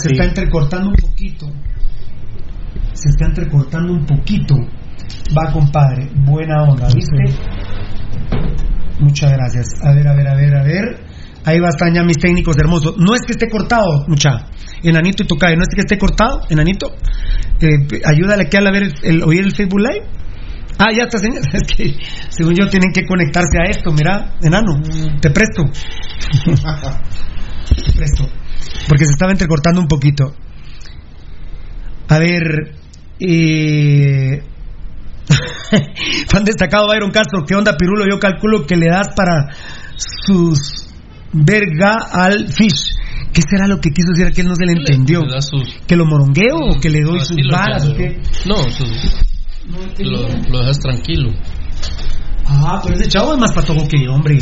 Se 0.00 0.12
está 0.12 0.24
entrecortando 0.24 0.88
un 0.90 0.96
poquito. 0.96 1.46
Se 2.94 3.10
está 3.10 3.26
entrecortando 3.26 3.92
un 3.92 4.06
poquito. 4.06 4.54
Va, 5.36 5.52
compadre. 5.52 6.08
Buena 6.14 6.62
onda, 6.62 6.86
¿viste? 6.94 7.16
Muchas 8.98 9.30
gracias. 9.32 9.66
A 9.84 9.92
ver, 9.94 10.08
a 10.08 10.14
ver, 10.14 10.28
a 10.28 10.34
ver, 10.34 10.56
a 10.56 10.62
ver. 10.62 11.04
Ahí 11.44 11.60
va 11.60 11.66
a 11.66 11.70
estar 11.70 11.92
ya 11.92 12.02
mis 12.02 12.16
técnicos 12.18 12.56
hermosos. 12.58 12.94
No 12.96 13.14
es 13.14 13.20
que 13.22 13.32
esté 13.32 13.48
cortado, 13.50 14.04
mucha. 14.08 14.46
Enanito 14.82 15.22
y 15.22 15.26
tocayo. 15.26 15.56
No 15.56 15.62
es 15.62 15.68
que 15.74 15.80
esté 15.82 15.98
cortado, 15.98 16.40
enanito. 16.48 16.92
Eh, 17.60 18.00
ayúdale 18.04 18.44
aquí 18.44 18.56
a 18.56 18.60
ver 18.70 18.82
el, 18.84 18.94
el- 19.02 19.22
oír 19.22 19.44
el 19.44 19.52
Facebook 19.54 19.80
Live. 19.80 20.06
Ah, 20.78 20.92
ya 20.94 21.04
está, 21.04 21.18
señor. 21.18 21.42
Es 21.52 21.62
que, 21.76 21.96
según 22.28 22.54
yo, 22.54 22.68
tienen 22.68 22.92
que 22.92 23.06
conectarse 23.06 23.58
a 23.58 23.70
esto. 23.70 23.92
Mira, 23.92 24.34
enano, 24.42 24.80
te 25.20 25.30
presto. 25.30 25.62
te 26.44 27.92
presto. 27.92 28.28
Porque 28.88 29.04
se 29.04 29.12
estaba 29.12 29.32
entrecortando 29.32 29.80
un 29.80 29.88
poquito. 29.88 30.34
A 32.08 32.18
ver. 32.18 32.74
Eh... 33.18 34.42
Fan 36.28 36.44
destacado 36.44 36.86
Byron 36.88 37.10
Castro. 37.10 37.44
¿Qué 37.46 37.54
onda, 37.54 37.76
Pirulo? 37.76 38.04
Yo 38.08 38.18
calculo 38.18 38.66
que 38.66 38.76
le 38.76 38.86
das 38.90 39.08
para 39.16 39.48
sus 39.96 40.86
verga 41.32 41.96
al 42.12 42.48
fish. 42.52 42.94
¿Qué 43.32 43.42
será 43.42 43.66
lo 43.66 43.80
que 43.80 43.90
quiso 43.90 44.10
decir? 44.12 44.32
Que 44.32 44.42
él 44.42 44.48
no 44.48 44.54
se 44.54 44.64
le 44.64 44.72
entendió. 44.72 45.22
Le 45.22 45.32
da 45.34 45.40
sus- 45.42 45.78
¿Que 45.86 45.96
lo 45.96 46.06
morongueo 46.06 46.56
o 46.56 46.80
que 46.80 46.88
le 46.90 47.02
doy 47.02 47.20
sus 47.20 47.36
qué? 47.96 48.20
No, 48.46 48.56
sus- 48.70 49.25
lo, 49.98 50.50
lo 50.50 50.58
dejas 50.60 50.78
tranquilo. 50.78 51.30
Ah, 52.48 52.80
pero 52.82 52.94
ese 52.94 53.08
chavo 53.08 53.34
es 53.34 53.40
más 53.40 53.52
patojo 53.52 53.86
que 53.88 54.04
yo, 54.04 54.12
hombre. 54.14 54.38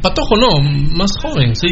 Patojo 0.00 0.36
no, 0.36 0.96
más 0.96 1.10
joven, 1.20 1.54
sí. 1.56 1.68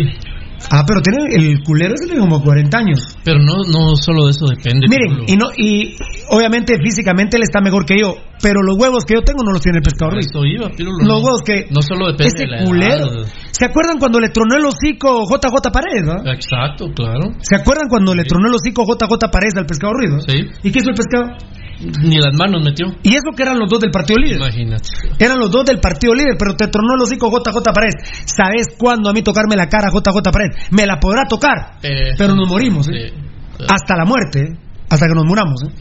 Ah, 0.71 0.85
pero 0.87 1.01
tiene 1.01 1.25
el 1.37 1.63
culero 1.65 1.95
ese 1.95 2.05
tiene 2.05 2.21
como 2.21 2.43
40 2.43 2.77
años. 2.77 3.01
Pero 3.25 3.39
no, 3.39 3.65
no 3.73 3.97
solo 3.97 4.27
de 4.27 4.33
eso 4.33 4.45
depende. 4.47 4.87
Miren, 4.91 5.25
y 5.27 5.35
no 5.37 5.49
y 5.57 5.97
obviamente 6.29 6.77
físicamente 6.77 7.39
él 7.39 7.45
está 7.45 7.63
mejor 7.63 7.87
que 7.87 7.99
yo, 7.99 8.15
pero 8.43 8.61
los 8.63 8.77
huevos 8.77 9.05
que 9.07 9.15
yo 9.15 9.23
tengo 9.23 9.43
no 9.43 9.53
los 9.53 9.63
tiene 9.63 9.79
el 9.79 9.83
pescador. 9.83 10.19
Eso 10.19 10.45
iba, 10.45 10.69
Pirulo. 10.69 10.99
Los 10.99 11.09
no. 11.09 11.25
huevos 11.25 11.41
que 11.47 11.65
No 11.71 11.81
solo 11.81 12.09
depende 12.13 12.35
ese 12.35 12.45
de 12.45 12.47
la 12.51 12.65
culero. 12.65 13.07
edad. 13.23 13.27
¿Se 13.53 13.65
acuerdan 13.65 13.99
cuando 13.99 14.21
le 14.21 14.29
tronó 14.29 14.57
el 14.57 14.67
hocico 14.67 15.25
JJ 15.25 15.73
Paredes, 15.73 16.05
no? 16.05 16.31
Exacto, 16.31 16.89
claro. 16.95 17.33
¿Se 17.41 17.57
acuerdan 17.57 17.89
cuando 17.89 18.15
le 18.15 18.25
tronó 18.25 18.49
el 18.49 18.55
hocico 18.55 18.85
JJ 18.85 19.31
Paredes 19.33 19.57
al 19.57 19.65
pescado 19.67 19.95
ruido? 19.95 20.21
Sí. 20.21 20.45
¿Y 20.63 20.71
qué 20.73 20.81
hizo 20.81 20.91
el 20.91 20.97
pescado? 20.97 21.39
Ni 21.81 22.17
las 22.19 22.35
manos 22.35 22.63
metió. 22.63 22.87
Y 23.03 23.15
eso 23.15 23.31
que 23.35 23.43
eran 23.43 23.59
los 23.59 23.69
dos 23.71 23.81
del 23.81 23.91
partido 23.91 24.19
líder. 24.19 24.37
Imagínate. 24.37 24.89
Eran 25.19 25.39
los 25.39 25.51
dos 25.51 25.65
del 25.65 25.81
partido 25.81 26.15
líder, 26.15 26.37
pero 26.39 26.55
te 26.55 26.69
tronó 26.69 26.95
el 26.97 27.03
hocico 27.03 27.31
JJ 27.31 27.63
Paredes. 27.73 27.95
¿Sabes 28.27 28.67
cuándo 28.79 29.09
a 29.09 29.13
mí 29.13 29.23
tocarme 29.23 29.57
la 29.57 29.69
cara 29.69 29.89
JJ 29.91 30.23
Paredes? 30.31 30.69
Me 30.71 30.87
la 30.87 30.99
podrá 30.99 31.25
tocar, 31.29 31.79
Eh, 31.83 32.15
pero 32.19 32.35
nos 32.35 32.49
morimos, 32.49 32.89
¿eh? 32.89 33.09
sí. 33.09 33.65
Hasta 33.69 33.97
la 33.97 34.05
muerte, 34.05 34.41
¿eh? 34.41 34.59
Hasta 34.91 35.07
que 35.07 35.15
nos 35.15 35.25
muramos, 35.25 35.63
¿eh? 35.65 35.73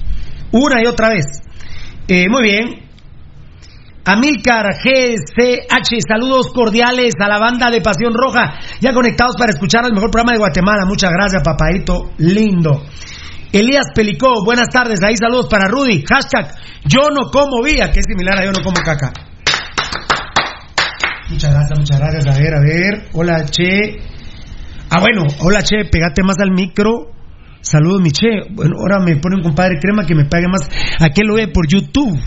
Una 0.52 0.82
y 0.82 0.86
otra 0.86 1.10
vez. 1.10 1.26
Eh, 2.08 2.26
muy 2.30 2.44
bien. 2.44 2.90
Amilcar 4.06 4.66
GCH, 4.82 6.00
saludos 6.08 6.48
cordiales 6.54 7.14
a 7.20 7.28
la 7.28 7.38
banda 7.38 7.70
de 7.70 7.82
Pasión 7.82 8.14
Roja, 8.14 8.58
ya 8.82 8.92
conectados 8.94 9.36
para 9.38 9.52
escuchar 9.52 9.86
el 9.86 9.94
mejor 9.94 10.10
programa 10.10 10.32
de 10.32 10.40
Guatemala. 10.40 10.86
Muchas 10.88 11.12
gracias, 11.12 11.44
papadito 11.44 12.10
lindo. 12.18 12.84
Elías 13.52 13.88
Pelicó, 13.96 14.44
buenas 14.46 14.68
tardes, 14.72 15.00
ahí 15.02 15.16
saludos 15.16 15.48
para 15.50 15.68
Rudy. 15.68 16.04
Hashtag, 16.08 16.54
yo 16.86 17.10
no 17.10 17.32
como 17.32 17.64
vía, 17.64 17.92
que 17.92 18.00
es 18.00 18.06
similar 18.08 18.38
a 18.40 18.46
yo 18.46 18.52
no 18.52 18.64
como 18.64 18.78
caca. 18.78 19.12
Muchas 21.30 21.52
gracias, 21.52 21.80
muchas 21.80 22.00
gracias. 22.00 22.28
A 22.28 22.40
ver, 22.40 22.54
a 22.54 22.60
ver. 22.60 23.10
Hola, 23.14 23.46
Che. 23.46 23.98
Ah, 24.90 25.00
bueno, 25.00 25.24
hola, 25.42 25.62
Che, 25.62 25.86
pegate 25.86 26.24
más 26.24 26.38
al 26.42 26.52
micro. 26.52 27.12
Saludos, 27.62 28.02
mi 28.02 28.12
Che. 28.12 28.50
Bueno, 28.52 28.78
ahora 28.80 29.00
me 29.00 29.16
pone 29.18 29.36
un 29.36 29.44
compadre 29.44 29.80
crema 29.80 30.06
que 30.06 30.16
me 30.16 30.26
pague 30.26 30.48
más. 30.48 30.68
Aquel 31.00 31.28
lo 31.28 31.36
ve 31.36 31.48
por 31.48 31.68
YouTube. 31.68 32.20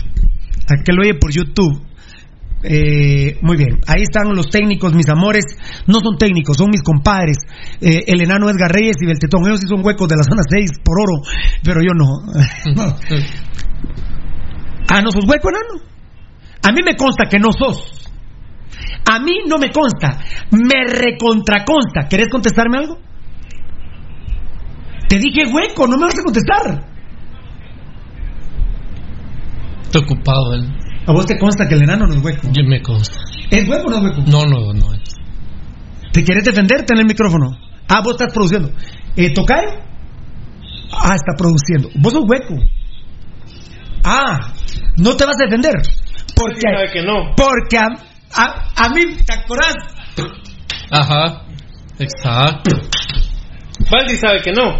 Aquel 0.69 0.95
lo 0.95 1.03
ve 1.03 1.15
por 1.19 1.31
YouTube. 1.31 1.81
Eh, 2.63 3.37
muy 3.41 3.57
bien, 3.57 3.79
ahí 3.87 4.03
están 4.03 4.33
los 4.33 4.49
técnicos, 4.49 4.93
mis 4.93 5.09
amores. 5.09 5.45
No 5.85 5.99
son 5.99 6.17
técnicos, 6.17 6.57
son 6.57 6.69
mis 6.69 6.81
compadres. 6.81 7.37
Eh, 7.81 8.05
el 8.07 8.21
enano 8.21 8.49
Edgar 8.49 8.71
Reyes 8.71 8.95
y 9.01 9.05
Beltetón. 9.05 9.45
Ellos 9.45 9.59
sí 9.59 9.67
son 9.67 9.85
huecos 9.85 10.07
de 10.07 10.15
la 10.15 10.23
zona 10.23 10.43
6 10.47 10.79
por 10.83 11.01
oro, 11.01 11.21
pero 11.63 11.81
yo 11.81 11.93
no. 11.93 12.07
Ah, 14.89 15.01
¿no 15.01 15.11
sos 15.11 15.25
hueco, 15.25 15.49
enano? 15.49 15.81
A 16.61 16.71
mí 16.71 16.81
me 16.85 16.95
consta 16.95 17.23
que 17.27 17.39
no 17.39 17.51
sos. 17.51 18.11
A 19.09 19.19
mí 19.19 19.39
no 19.47 19.57
me 19.57 19.71
consta, 19.71 20.19
me 20.51 20.85
recontraconsta. 20.85 22.07
¿Querés 22.09 22.29
contestarme 22.29 22.77
algo? 22.77 22.99
Te 25.07 25.17
dije 25.17 25.45
hueco, 25.51 25.87
no 25.87 25.97
me 25.97 26.05
vas 26.05 26.19
a 26.19 26.23
contestar. 26.23 26.85
Está 29.83 29.99
ocupado 29.99 30.53
él. 30.53 30.82
A 31.05 31.11
vos 31.11 31.25
te 31.25 31.37
consta 31.37 31.67
que 31.67 31.75
el 31.75 31.83
enano 31.83 32.07
no 32.07 32.15
es 32.15 32.23
hueco. 32.23 32.47
Yo 32.51 32.63
me 32.65 32.81
consta. 32.81 33.17
¿Es 33.49 33.67
hueco 33.67 33.87
o 33.87 33.89
no 33.89 33.97
es 33.97 34.03
hueco? 34.03 34.21
No, 34.31 34.45
no, 34.45 34.73
no. 34.73 34.93
¿Te 36.11 36.23
quieres 36.23 36.43
defender? 36.43 36.85
Ten 36.85 36.99
el 36.99 37.05
micrófono. 37.05 37.57
Ah, 37.89 38.01
vos 38.03 38.13
estás 38.13 38.33
produciendo. 38.33 38.71
Eh, 39.15 39.33
¿Tocayo? 39.33 39.69
Ah, 40.91 41.15
está 41.15 41.33
produciendo. 41.37 41.89
Vos 41.95 42.13
sos 42.13 42.23
hueco. 42.27 42.55
Ah, 44.03 44.53
no 44.97 45.15
te 45.15 45.25
vas 45.25 45.35
a 45.41 45.45
defender. 45.45 45.75
Porque, 46.35 46.61
sabe 46.61 46.91
que 46.91 47.01
no. 47.01 47.35
Porque 47.35 47.77
a, 47.77 47.87
a, 48.35 48.85
a 48.85 48.89
mí, 48.89 49.17
¿te 49.25 49.33
acordás? 49.33 49.75
Ajá. 50.91 51.43
Exacto. 51.99 52.71
Baldi 53.91 54.17
sabe 54.17 54.41
que 54.41 54.51
no. 54.51 54.79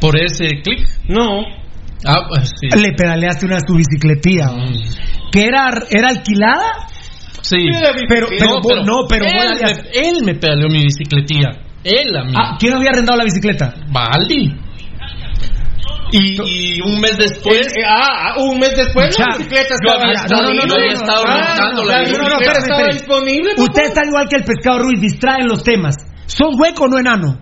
Por 0.00 0.18
ese 0.18 0.48
clic. 0.62 0.86
No. 1.08 1.42
Ah, 2.06 2.26
pues 2.28 2.50
sí. 2.60 2.68
Le 2.80 2.92
pedaleaste 2.92 3.46
una 3.46 3.58
su 3.60 3.74
bicicletía. 3.74 4.46
¿Que 5.32 5.44
era, 5.44 5.70
era 5.90 6.08
alquilada? 6.08 6.86
Sí. 7.42 7.68
Pero, 8.08 8.28
pero, 8.38 8.46
no, 8.48 8.60
vos- 8.60 8.86
no, 8.86 8.94
pero 9.08 9.24
él, 9.26 9.58
me, 9.62 10.08
él 10.08 10.24
me 10.24 10.34
pedaleó 10.34 10.68
mi 10.68 10.82
bicicletía. 10.84 11.48
Él 11.84 12.16
a 12.16 12.24
mí. 12.24 12.32
Ah, 12.36 12.56
¿Quién 12.58 12.74
había 12.74 12.90
arrendado 12.90 13.18
la 13.18 13.24
bicicleta? 13.24 13.74
Baldi. 13.90 14.54
Y, 16.12 16.76
y 16.76 16.80
un 16.82 17.00
mes 17.00 17.16
después. 17.18 17.68
Eh, 17.68 17.82
ah, 17.86 18.34
un 18.38 18.58
mes 18.58 18.74
después 18.76 19.16
la 19.18 19.36
bicicleta 19.36 19.68
yo 19.68 19.74
estaba 19.86 20.02
había 20.02 20.14
estado- 20.14 20.42
disponible. 20.50 20.68
yo 20.68 20.74
había 20.74 20.92
estado 20.94 21.24
Ah, 21.26 21.46
rentando 21.46 21.84
la 21.84 22.02
estaba 22.02 22.86
disponible. 22.92 23.50
Usted 23.58 23.82
está 23.84 24.04
igual 24.06 24.28
que 24.28 24.36
el 24.36 24.44
pescado 24.44 24.78
Ruiz, 24.80 25.00
distraen 25.00 25.46
los 25.46 25.62
temas. 25.62 25.94
¿Sos 26.26 26.56
hueco 26.58 26.84
o 26.84 26.88
no 26.88 26.98
enano? 26.98 27.38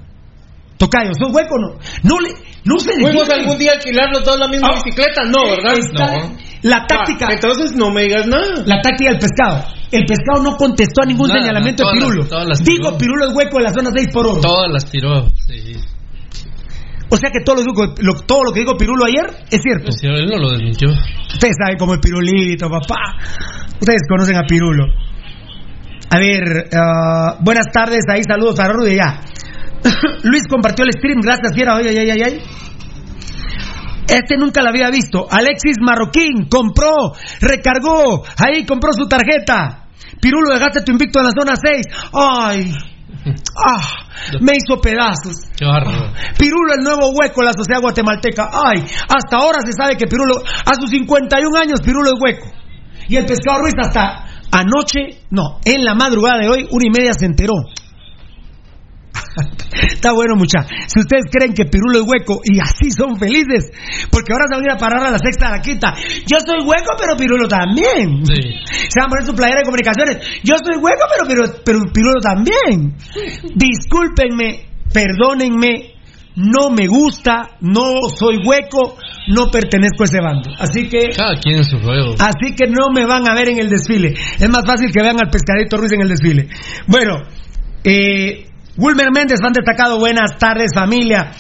Tocayo, 0.77 1.13
¿sos 1.19 1.33
hueco 1.33 1.55
o 1.55 1.59
no? 1.59 1.79
No 2.03 2.21
le, 2.21 2.29
no 2.69 2.79
se 2.79 2.93
¿Fuimos 2.93 3.13
defienden. 3.13 3.41
algún 3.41 3.59
día 3.59 3.71
a 3.73 3.75
alquilar 3.75 4.09
los 4.13 4.25
dos 4.25 4.39
la 4.39 4.49
misma 4.49 4.69
Ah, 4.69 4.75
bicicleta? 4.85 5.23
No, 5.25 5.43
¿verdad? 5.49 5.79
Está- 5.79 6.33
La 6.63 6.87
táctica, 6.87 7.27
Ah, 7.31 7.35
entonces 7.35 7.73
no 7.77 7.91
me 7.91 8.03
digas 8.03 8.27
nada. 8.27 8.63
la 8.67 8.81
táctica 8.83 9.11
del 9.13 9.21
pescado. 9.21 9.65
El 9.91 10.05
pescado 10.05 10.43
no 10.43 10.57
contestó 10.57 11.03
a 11.03 11.07
ningún 11.07 11.29
Nada, 11.29 11.41
señalamiento 11.41 11.83
de 11.85 11.87
las- 11.95 12.05
Pirulo. 12.05 12.27
todas 12.29 12.49
las 12.49 12.59
Digo, 12.65 12.89
tiró. 12.89 12.99
Pirulo 12.99 13.29
es 13.29 13.35
hueco 13.35 13.59
en 13.59 13.65
la 13.65 13.73
zona 13.73 13.91
6 13.95 14.09
por 14.13 14.27
oro. 14.27 14.41
Todas 14.41 14.71
las 14.73 14.85
tiró. 14.91 15.29
Sí. 15.47 15.77
O 17.11 17.17
sea 17.17 17.31
que 17.31 17.41
todo 17.45 17.57
lo, 17.57 17.63
digo- 17.63 17.95
lo- 18.03 18.21
todo 18.27 18.43
lo 18.45 18.53
que 18.53 18.61
dijo 18.61 18.77
Pirulo 18.77 19.05
ayer 19.07 19.25
es 19.51 19.63
cierto. 19.63 19.85
Pues, 19.87 19.97
él 20.03 20.27
no 20.27 20.37
lo 20.37 20.51
desmintió. 20.51 20.89
Ustedes 21.33 21.57
saben 21.63 21.79
cómo 21.79 21.95
es 21.95 22.01
Pirulito, 22.01 22.69
papá. 22.69 22.97
Ustedes 23.81 24.03
conocen 24.09 24.37
a 24.37 24.43
Pirulo. 24.47 24.85
A 26.11 26.19
ver, 26.19 26.69
ah, 26.75 27.37
buenas 27.41 27.67
tardes, 27.73 28.01
ahí 28.13 28.23
saludos 28.25 28.57
para 28.57 28.73
Rudy 28.75 28.97
ya. 28.97 29.21
Luis 30.25 30.43
compartió 30.49 30.85
el 30.85 30.93
stream, 30.93 31.21
gracias, 31.21 31.53
fiera. 31.55 31.77
Ay, 31.77 31.89
ay, 31.89 31.99
ay, 31.99 32.11
ay, 32.11 32.23
ay. 32.23 32.43
Este 34.09 34.37
nunca 34.39 34.63
lo 34.63 34.71
había 34.71 34.91
visto. 34.91 35.27
Alexis 35.31 35.77
Marroquín 35.81 36.49
compró, 36.49 37.13
recargó, 37.41 38.25
ahí 38.39 38.65
compró 38.65 38.93
su 38.93 39.07
tarjeta. 39.07 39.89
Pirulo, 40.21 40.55
dejaste 40.55 40.83
tu 40.83 40.93
invicto 40.93 41.21
en 41.21 41.27
la 41.27 41.33
zona 41.39 41.55
6. 41.55 41.87
Ay, 42.13 42.73
ah, 43.55 44.09
me 44.41 44.53
hizo 44.57 44.81
pedazos. 44.81 45.37
Pirulo, 46.39 46.73
el 46.77 46.83
nuevo 46.83 47.11
hueco 47.11 47.43
en 47.43 47.47
la 47.47 47.53
sociedad 47.53 47.83
guatemalteca. 47.83 48.49
Ay, 48.51 48.83
hasta 49.09 49.37
ahora 49.37 49.59
se 49.65 49.73
sabe 49.73 49.97
que 49.97 50.07
Pirulo, 50.07 50.37
a 50.39 50.75
sus 50.81 50.89
51 50.91 51.59
años, 51.59 51.81
Pirulo 51.85 52.11
es 52.11 52.17
hueco. 52.19 52.47
Y 53.09 53.17
el 53.17 53.27
pescado 53.27 53.61
Ruiz 53.61 53.75
hasta 53.79 54.25
anoche, 54.51 55.21
no, 55.31 55.61
en 55.65 55.85
la 55.85 55.95
madrugada 55.95 56.39
de 56.41 56.49
hoy, 56.49 56.67
una 56.71 56.85
y 56.87 56.91
media 56.91 57.13
se 57.13 57.27
enteró. 57.27 57.55
Está 59.93 60.13
bueno, 60.13 60.37
mucha. 60.37 60.67
Si 60.87 61.01
ustedes 61.01 61.25
creen 61.31 61.55
que 61.55 61.65
Pirulo 61.65 62.01
es 62.01 62.05
hueco 62.07 62.41
y 62.45 62.59
así 62.61 62.91
son 62.91 63.19
felices, 63.19 63.71
porque 64.11 64.33
ahora 64.33 64.47
se 64.49 64.55
van 64.57 64.63
a 64.63 64.67
ir 64.67 64.73
a 64.73 64.79
parar 64.79 65.05
a 65.05 65.11
la 65.11 65.19
sexta, 65.19 65.49
a 65.49 65.57
la 65.57 65.61
quinta. 65.61 65.95
Yo 66.27 66.39
soy 66.41 66.67
hueco, 66.67 66.95
pero 66.99 67.17
Pirulo 67.17 67.49
también. 67.49 68.25
Sí. 68.25 68.43
Se 68.89 69.01
van 69.01 69.07
a 69.07 69.11
poner 69.11 69.27
su 69.27 69.35
playera 69.35 69.61
de 69.61 69.65
comunicaciones. 69.65 70.19
Yo 70.43 70.57
soy 70.59 70.77
hueco, 70.77 71.05
pero, 71.11 71.29
pero, 71.29 71.63
pero 71.65 71.79
Pirulo 71.93 72.21
también. 72.21 72.95
Discúlpenme, 73.55 74.67
perdónenme, 74.93 75.99
no 76.37 76.71
me 76.71 76.87
gusta, 76.87 77.57
no 77.61 78.09
soy 78.15 78.39
hueco, 78.45 78.97
no 79.29 79.51
pertenezco 79.51 80.03
a 80.03 80.07
ese 80.07 80.21
bando. 80.21 80.51
Así 80.59 80.89
que. 80.89 81.09
Cada 81.17 81.35
quien 81.41 81.57
en 81.57 81.65
su 81.65 81.79
juego. 81.81 82.15
Así 82.19 82.55
que 82.55 82.67
no 82.69 82.89
me 82.95 83.07
van 83.07 83.29
a 83.29 83.35
ver 83.35 83.51
en 83.51 83.61
el 83.61 83.69
desfile. 83.69 84.15
Es 84.39 84.49
más 84.49 84.65
fácil 84.65 84.91
que 84.93 85.03
vean 85.03 85.19
al 85.21 85.31
pescadito 85.31 85.77
Ruiz 85.77 85.93
en 85.93 86.03
el 86.03 86.09
desfile. 86.09 86.49
Bueno, 86.87 87.23
eh, 87.85 88.48
Wilmer 88.79 89.11
Méndez, 89.13 89.41
fan 89.43 89.53
destacado, 89.53 89.99
buenas 89.99 90.39
tardes 90.39 90.71
familia. 90.75 91.33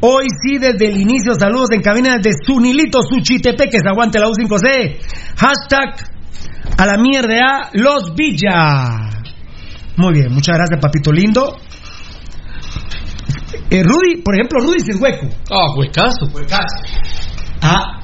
Hoy 0.00 0.26
sí, 0.42 0.58
desde 0.58 0.86
el 0.88 1.00
inicio, 1.00 1.34
saludos 1.34 1.70
en 1.72 1.82
cabina 1.82 2.16
de 2.18 2.30
Sunilito 2.44 3.00
Suchitepeques, 3.02 3.82
aguante 3.86 4.18
la 4.18 4.26
U5C. 4.28 4.96
Hashtag 5.36 5.96
a 6.78 6.86
la 6.86 6.96
mierda 6.96 7.68
Los 7.74 8.14
Villa. 8.14 9.10
Muy 9.96 10.14
bien, 10.14 10.32
muchas 10.32 10.56
gracias, 10.56 10.80
papito 10.80 11.12
lindo. 11.12 11.56
Eh, 13.70 13.82
Rudy, 13.82 14.22
por 14.22 14.34
ejemplo, 14.34 14.60
Rudy 14.60 14.78
es 14.88 15.00
hueco. 15.00 15.26
Ah, 15.50 15.74
huecazo. 15.76 16.26
Ah, 17.60 18.00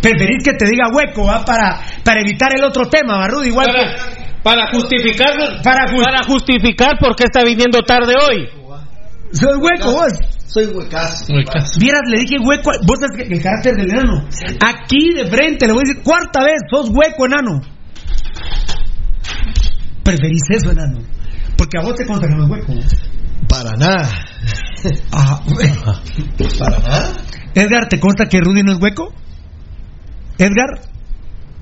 preferís 0.00 0.44
que 0.44 0.52
te 0.52 0.66
diga 0.66 0.88
hueco, 0.94 1.28
¿ah? 1.28 1.42
Para, 1.44 1.80
para 2.04 2.20
evitar 2.20 2.50
el 2.54 2.62
otro 2.62 2.88
tema, 2.88 3.18
¿va, 3.18 3.26
Rudy? 3.26 3.48
Igual 3.48 3.66
Para, 3.72 3.94
que- 3.96 4.27
para 4.48 4.70
justificar 4.72 5.32
Para 5.62 5.86
ju- 5.88 6.02
para 6.04 6.22
justificar 6.26 6.98
por 6.98 7.14
qué 7.16 7.24
está 7.24 7.44
viniendo 7.44 7.82
tarde 7.82 8.14
hoy. 8.14 8.48
Soy 9.32 9.56
hueco, 9.58 9.92
vos. 9.92 10.12
Soy 10.46 10.64
huecazo. 10.66 11.26
Huecazo. 11.32 11.78
Vieras, 11.78 12.00
le 12.08 12.20
dije 12.20 12.36
hueco. 12.40 12.70
Vos 12.86 12.98
que 13.14 13.22
el 13.24 13.42
carácter 13.42 13.74
del 13.76 13.90
enano. 13.90 14.26
Aquí 14.64 15.12
de 15.14 15.26
frente, 15.26 15.66
le 15.66 15.72
voy 15.74 15.82
a 15.82 15.88
decir, 15.88 16.02
cuarta 16.02 16.40
vez, 16.42 16.60
sos 16.70 16.88
hueco, 16.88 17.26
enano. 17.26 17.60
Preferís 20.02 20.40
eso, 20.50 20.70
enano. 20.70 21.00
Porque 21.56 21.78
a 21.78 21.82
vos 21.82 21.94
te 21.94 22.06
consta 22.06 22.26
que 22.28 22.34
no 22.34 22.44
es 22.44 22.50
hueco. 22.50 22.72
Para 23.48 23.72
nada. 23.76 24.08
Ajá. 25.12 25.40
Para 26.58 26.78
nada. 26.78 27.12
Edgar, 27.54 27.88
¿te 27.88 28.00
consta 28.00 28.26
que 28.26 28.40
Rudy 28.40 28.62
no 28.62 28.72
es 28.72 28.78
hueco? 28.80 29.12
Edgar, 30.38 30.80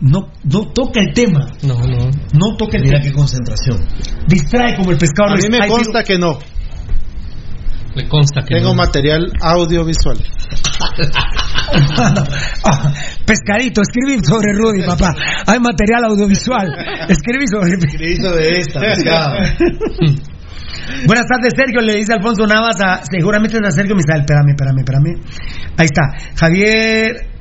no, 0.01 0.29
no 0.45 0.73
toca 0.73 1.01
el 1.01 1.13
tema. 1.15 1.47
No, 1.63 1.75
no. 1.79 2.11
No 2.33 2.57
toca 2.57 2.77
el 2.77 2.85
Mira 2.85 2.99
tema. 3.01 3.11
qué 3.11 3.13
concentración. 3.17 3.81
Distrae 4.29 4.77
como 4.77 4.91
el 4.91 4.99
pescado. 4.99 5.31
A 5.33 5.37
mí 5.37 5.49
me 5.51 5.67
consta 5.69 6.03
que 6.03 6.19
no. 6.19 6.39
Le 7.95 8.07
consta 8.09 8.43
que 8.43 8.57
Tengo 8.57 8.71
no. 8.71 8.75
material 8.75 9.33
audiovisual. 9.41 10.19
Ah, 12.65 12.93
Pescadito, 13.27 13.83
escribí 13.83 14.23
sobre 14.25 14.53
Rudy, 14.53 14.87
papá. 14.87 15.13
Hay 15.47 15.59
material 15.59 16.05
audiovisual. 16.05 16.69
Escribí 17.09 17.47
sobre. 17.49 17.73
Escrito 17.75 18.31
de 18.37 18.61
esta, 18.61 18.81
pescado. 18.81 19.35
Buenas 21.07 21.27
tardes, 21.27 21.53
Sergio. 21.57 21.81
Le 21.81 21.97
dice 21.97 22.13
Alfonso 22.13 22.47
Navas 22.47 22.81
a. 22.81 23.03
Seguramente 23.05 23.57
es 23.59 23.65
a 23.67 23.71
Sergio 23.73 23.97
Misal. 23.97 24.21
Espérame, 24.21 24.51
espérame, 24.51 24.79
espérame. 24.79 25.21
Ahí 25.77 25.87
está. 25.87 26.03
Javier. 26.39 27.36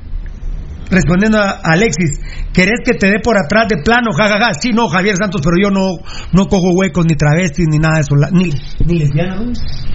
Respondiendo 0.89 1.39
a 1.39 1.59
Alexis, 1.63 2.19
¿querés 2.53 2.79
que 2.86 2.93
te 2.93 3.07
dé 3.07 3.19
por 3.23 3.36
atrás 3.38 3.67
de 3.69 3.77
plano? 3.83 4.11
Ja, 4.17 4.27
ja, 4.27 4.38
ja. 4.39 4.53
Sí, 4.53 4.71
no, 4.71 4.88
Javier 4.88 5.15
Santos, 5.17 5.41
pero 5.43 5.57
yo 5.61 5.69
no, 5.71 5.97
no 6.31 6.45
cojo 6.47 6.71
huecos, 6.73 7.05
ni 7.05 7.15
travestis, 7.15 7.67
ni 7.69 7.79
nada 7.79 7.95
de 7.95 8.01
eso. 8.01 8.15
Ni, 8.31 8.49
ni 8.86 8.99
lesbiana, 8.99 9.36
¿no? 9.36 9.45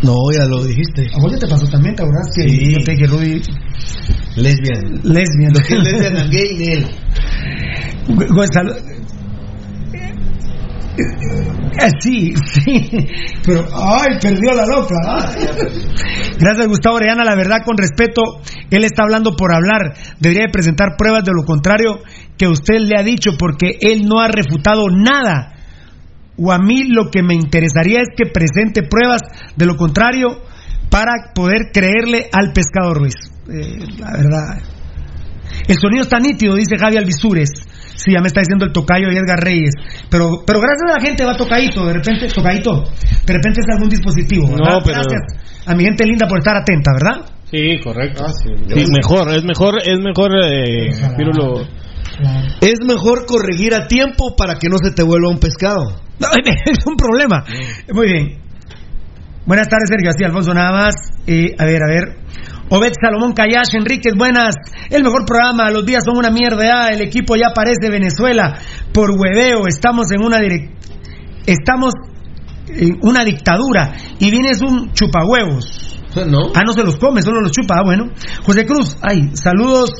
No, 0.02 0.14
ya 0.36 0.46
lo 0.46 0.64
dijiste. 0.64 1.06
¿A 1.14 1.20
vos 1.20 1.32
ya 1.32 1.38
te 1.38 1.46
pasó 1.48 1.66
también? 1.68 1.94
¿Te 1.94 2.02
Sí. 2.34 2.72
yo 2.72 2.78
te 2.84 2.92
dije, 2.92 3.06
Rudy, 3.06 3.40
Lesbian. 4.36 5.00
lesbian? 5.04 5.52
Lo 5.52 5.60
que 5.60 5.74
es 5.74 5.82
lesbian 5.82 6.30
gay 6.30 6.56
ni 6.58 6.66
él. 6.68 6.86
Eh, 10.96 11.88
Sí, 12.00 12.34
sí, 12.36 12.90
pero 13.44 13.66
ay, 13.74 14.18
perdió 14.20 14.52
la 14.54 14.66
loca. 14.66 14.94
ay. 15.06 15.46
Gracias 16.38 16.66
Gustavo 16.66 16.96
Orellana, 16.96 17.24
la 17.24 17.34
verdad 17.34 17.58
con 17.64 17.76
respeto, 17.76 18.22
él 18.70 18.84
está 18.84 19.04
hablando 19.04 19.36
por 19.36 19.54
hablar, 19.54 19.94
debería 20.18 20.46
de 20.46 20.52
presentar 20.52 20.96
pruebas 20.98 21.24
de 21.24 21.32
lo 21.32 21.44
contrario 21.44 22.00
que 22.36 22.48
usted 22.48 22.78
le 22.80 22.98
ha 22.98 23.02
dicho 23.02 23.32
porque 23.38 23.76
él 23.80 24.06
no 24.06 24.20
ha 24.20 24.28
refutado 24.28 24.86
nada. 24.90 25.54
O 26.42 26.52
a 26.52 26.58
mí 26.58 26.84
lo 26.84 27.10
que 27.10 27.22
me 27.22 27.34
interesaría 27.34 28.00
es 28.00 28.08
que 28.16 28.30
presente 28.30 28.82
pruebas 28.82 29.20
de 29.56 29.66
lo 29.66 29.76
contrario 29.76 30.28
para 30.90 31.32
poder 31.34 31.70
creerle 31.72 32.28
al 32.32 32.52
pescador 32.52 32.98
Ruiz. 32.98 33.14
Eh, 33.48 33.78
la 33.98 34.12
verdad. 34.12 34.62
El 35.68 35.76
sonido 35.78 36.02
está 36.02 36.18
nítido, 36.18 36.54
dice 36.54 36.78
Javi 36.78 36.96
Alvisures. 36.96 37.50
Sí, 38.02 38.12
ya 38.12 38.20
me 38.20 38.28
está 38.28 38.40
diciendo 38.40 38.64
el 38.64 38.72
tocayo 38.72 39.10
y 39.12 39.16
Edgar 39.16 39.38
Reyes. 39.44 39.74
Pero, 40.08 40.42
pero 40.46 40.58
gracias 40.58 40.90
a 40.90 40.98
la 40.98 41.04
gente 41.04 41.22
va 41.24 41.36
tocadito, 41.36 41.84
de 41.86 41.92
repente, 41.92 42.28
tocadito. 42.28 42.82
De 43.26 43.32
repente 43.34 43.60
es 43.60 43.66
algún 43.74 43.90
dispositivo. 43.90 44.48
¿verdad? 44.48 44.72
No, 44.78 44.80
pero- 44.82 45.02
Gracias 45.02 45.66
a 45.66 45.74
mi 45.74 45.84
gente 45.84 46.06
linda 46.06 46.26
por 46.26 46.38
estar 46.38 46.56
atenta, 46.56 46.90
¿verdad? 46.94 47.26
Sí, 47.50 47.78
correcto. 47.84 48.24
Ah, 48.26 48.32
sí. 48.32 48.48
Sí, 48.74 48.84
mejor, 48.90 49.34
es 49.34 49.44
mejor, 49.44 49.78
es 49.84 49.98
mejor, 50.00 50.30
eh, 50.44 50.90
Pirulo. 51.16 51.66
Es 52.60 52.78
mejor 52.86 53.26
corregir 53.26 53.74
a 53.74 53.86
tiempo 53.86 54.34
para 54.36 54.54
que 54.58 54.68
no 54.68 54.78
se 54.78 54.92
te 54.92 55.02
vuelva 55.02 55.28
un 55.28 55.38
pescado. 55.38 56.00
No, 56.18 56.28
es 56.44 56.86
un 56.86 56.96
problema. 56.96 57.44
Muy 57.92 58.06
bien. 58.06 58.38
Buenas 59.46 59.68
tardes, 59.68 59.88
Sergio. 59.88 60.10
Así, 60.10 60.24
Alfonso, 60.24 60.54
nada 60.54 60.72
más. 60.72 60.94
Eh, 61.26 61.54
a 61.58 61.64
ver, 61.64 61.82
a 61.82 61.88
ver. 61.88 62.04
Obed 62.72 62.92
Salomón 63.02 63.32
Callash, 63.32 63.74
Enríquez, 63.74 64.14
buenas. 64.16 64.54
El 64.90 65.02
mejor 65.02 65.24
programa, 65.26 65.70
los 65.70 65.84
días 65.84 66.04
son 66.04 66.16
una 66.16 66.30
mierda. 66.30 66.90
el 66.90 67.00
equipo 67.02 67.34
ya 67.34 67.52
parece 67.52 67.90
Venezuela. 67.90 68.56
Por 68.92 69.10
hueveo, 69.10 69.66
estamos 69.66 70.12
en 70.12 70.22
una 70.22 70.38
Estamos 71.46 71.94
en 72.68 73.00
una 73.02 73.24
dictadura. 73.24 73.92
Y 74.20 74.30
vienes 74.30 74.62
un 74.62 74.92
chupahuevos. 74.92 76.00
¿No? 76.28 76.52
Ah, 76.54 76.62
no 76.64 76.72
se 76.72 76.84
los 76.84 76.96
come, 76.96 77.22
solo 77.22 77.40
los 77.40 77.50
chupa. 77.50 77.78
Ah, 77.78 77.82
bueno. 77.84 78.04
José 78.44 78.64
Cruz, 78.64 78.96
ay, 79.02 79.30
saludos. 79.34 79.90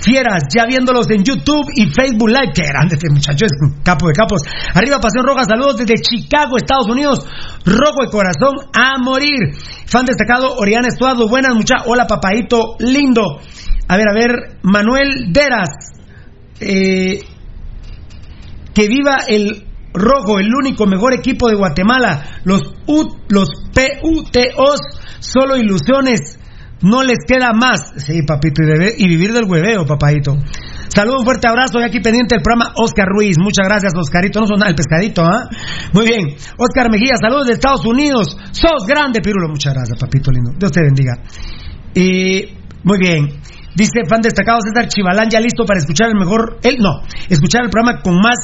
Fieras, 0.00 0.44
ya 0.54 0.66
viéndolos 0.66 1.08
en 1.10 1.24
YouTube 1.24 1.66
y 1.74 1.86
Facebook 1.86 2.28
Live. 2.28 2.52
Qué 2.54 2.64
grande 2.66 2.96
este 2.96 3.08
muchacho, 3.10 3.46
es 3.46 3.52
capo 3.82 4.08
de 4.08 4.12
capos. 4.12 4.42
Arriba, 4.74 5.00
Pasión 5.00 5.26
Roja, 5.26 5.44
saludos 5.44 5.78
desde 5.78 5.94
Chicago, 6.02 6.56
Estados 6.56 6.86
Unidos. 6.88 7.26
Rojo 7.64 8.02
de 8.02 8.10
corazón 8.10 8.54
a 8.72 8.98
morir. 8.98 9.54
Fan 9.86 10.04
destacado, 10.04 10.54
Oriana 10.56 10.88
Estuardo. 10.88 11.28
Buenas, 11.28 11.54
muchachos. 11.54 11.86
Hola, 11.88 12.06
papadito 12.06 12.76
lindo. 12.78 13.40
A 13.88 13.96
ver, 13.96 14.06
a 14.08 14.14
ver, 14.14 14.58
Manuel 14.62 15.32
Deras. 15.32 15.70
Eh, 16.60 17.24
que 18.74 18.88
viva 18.88 19.20
el 19.26 19.66
rojo, 19.94 20.38
el 20.38 20.54
único 20.54 20.86
mejor 20.86 21.14
equipo 21.14 21.48
de 21.48 21.56
Guatemala. 21.56 22.40
Los 22.44 22.60
U, 22.86 23.16
los 23.28 23.48
PUTOs, 23.72 24.80
solo 25.20 25.56
ilusiones. 25.56 26.38
No 26.82 27.02
les 27.02 27.18
queda 27.26 27.52
más. 27.52 27.92
Sí, 27.96 28.22
papito, 28.22 28.62
y, 28.62 28.66
bebé- 28.66 28.94
y 28.98 29.08
vivir 29.08 29.32
del 29.32 29.44
hueveo, 29.44 29.86
papadito. 29.86 30.36
Saludos, 30.88 31.20
un 31.20 31.24
fuerte 31.24 31.48
abrazo. 31.48 31.80
Y 31.80 31.84
aquí 31.84 32.00
pendiente 32.00 32.36
el 32.36 32.42
programa 32.42 32.72
Oscar 32.76 33.06
Ruiz. 33.08 33.36
Muchas 33.38 33.66
gracias, 33.66 33.92
Oscarito. 33.96 34.40
No 34.40 34.46
son 34.46 34.66
el 34.66 34.74
pescadito, 34.74 35.24
¿ah? 35.24 35.48
Muy 35.92 36.06
bien. 36.06 36.36
Oscar 36.58 36.90
Mejía, 36.90 37.14
saludos 37.20 37.46
de 37.46 37.54
Estados 37.54 37.84
Unidos. 37.86 38.36
Sos 38.52 38.86
grande, 38.86 39.20
Pirulo. 39.20 39.48
Muchas 39.48 39.74
gracias, 39.74 39.98
papito 39.98 40.30
lindo. 40.30 40.52
Dios 40.58 40.70
te 40.72 40.80
bendiga. 40.82 41.18
Y 41.94 42.44
muy 42.84 42.98
bien. 42.98 43.28
Dice 43.74 44.04
fan 44.08 44.22
destacado 44.22 44.58
César 44.62 44.88
Chivalán, 44.88 45.28
ya 45.28 45.40
listo 45.40 45.64
para 45.66 45.80
escuchar 45.80 46.08
el 46.08 46.16
mejor. 46.18 46.58
Él 46.62 46.76
no, 46.80 47.02
escuchar 47.28 47.64
el 47.64 47.70
programa 47.70 48.00
con 48.02 48.14
más 48.16 48.36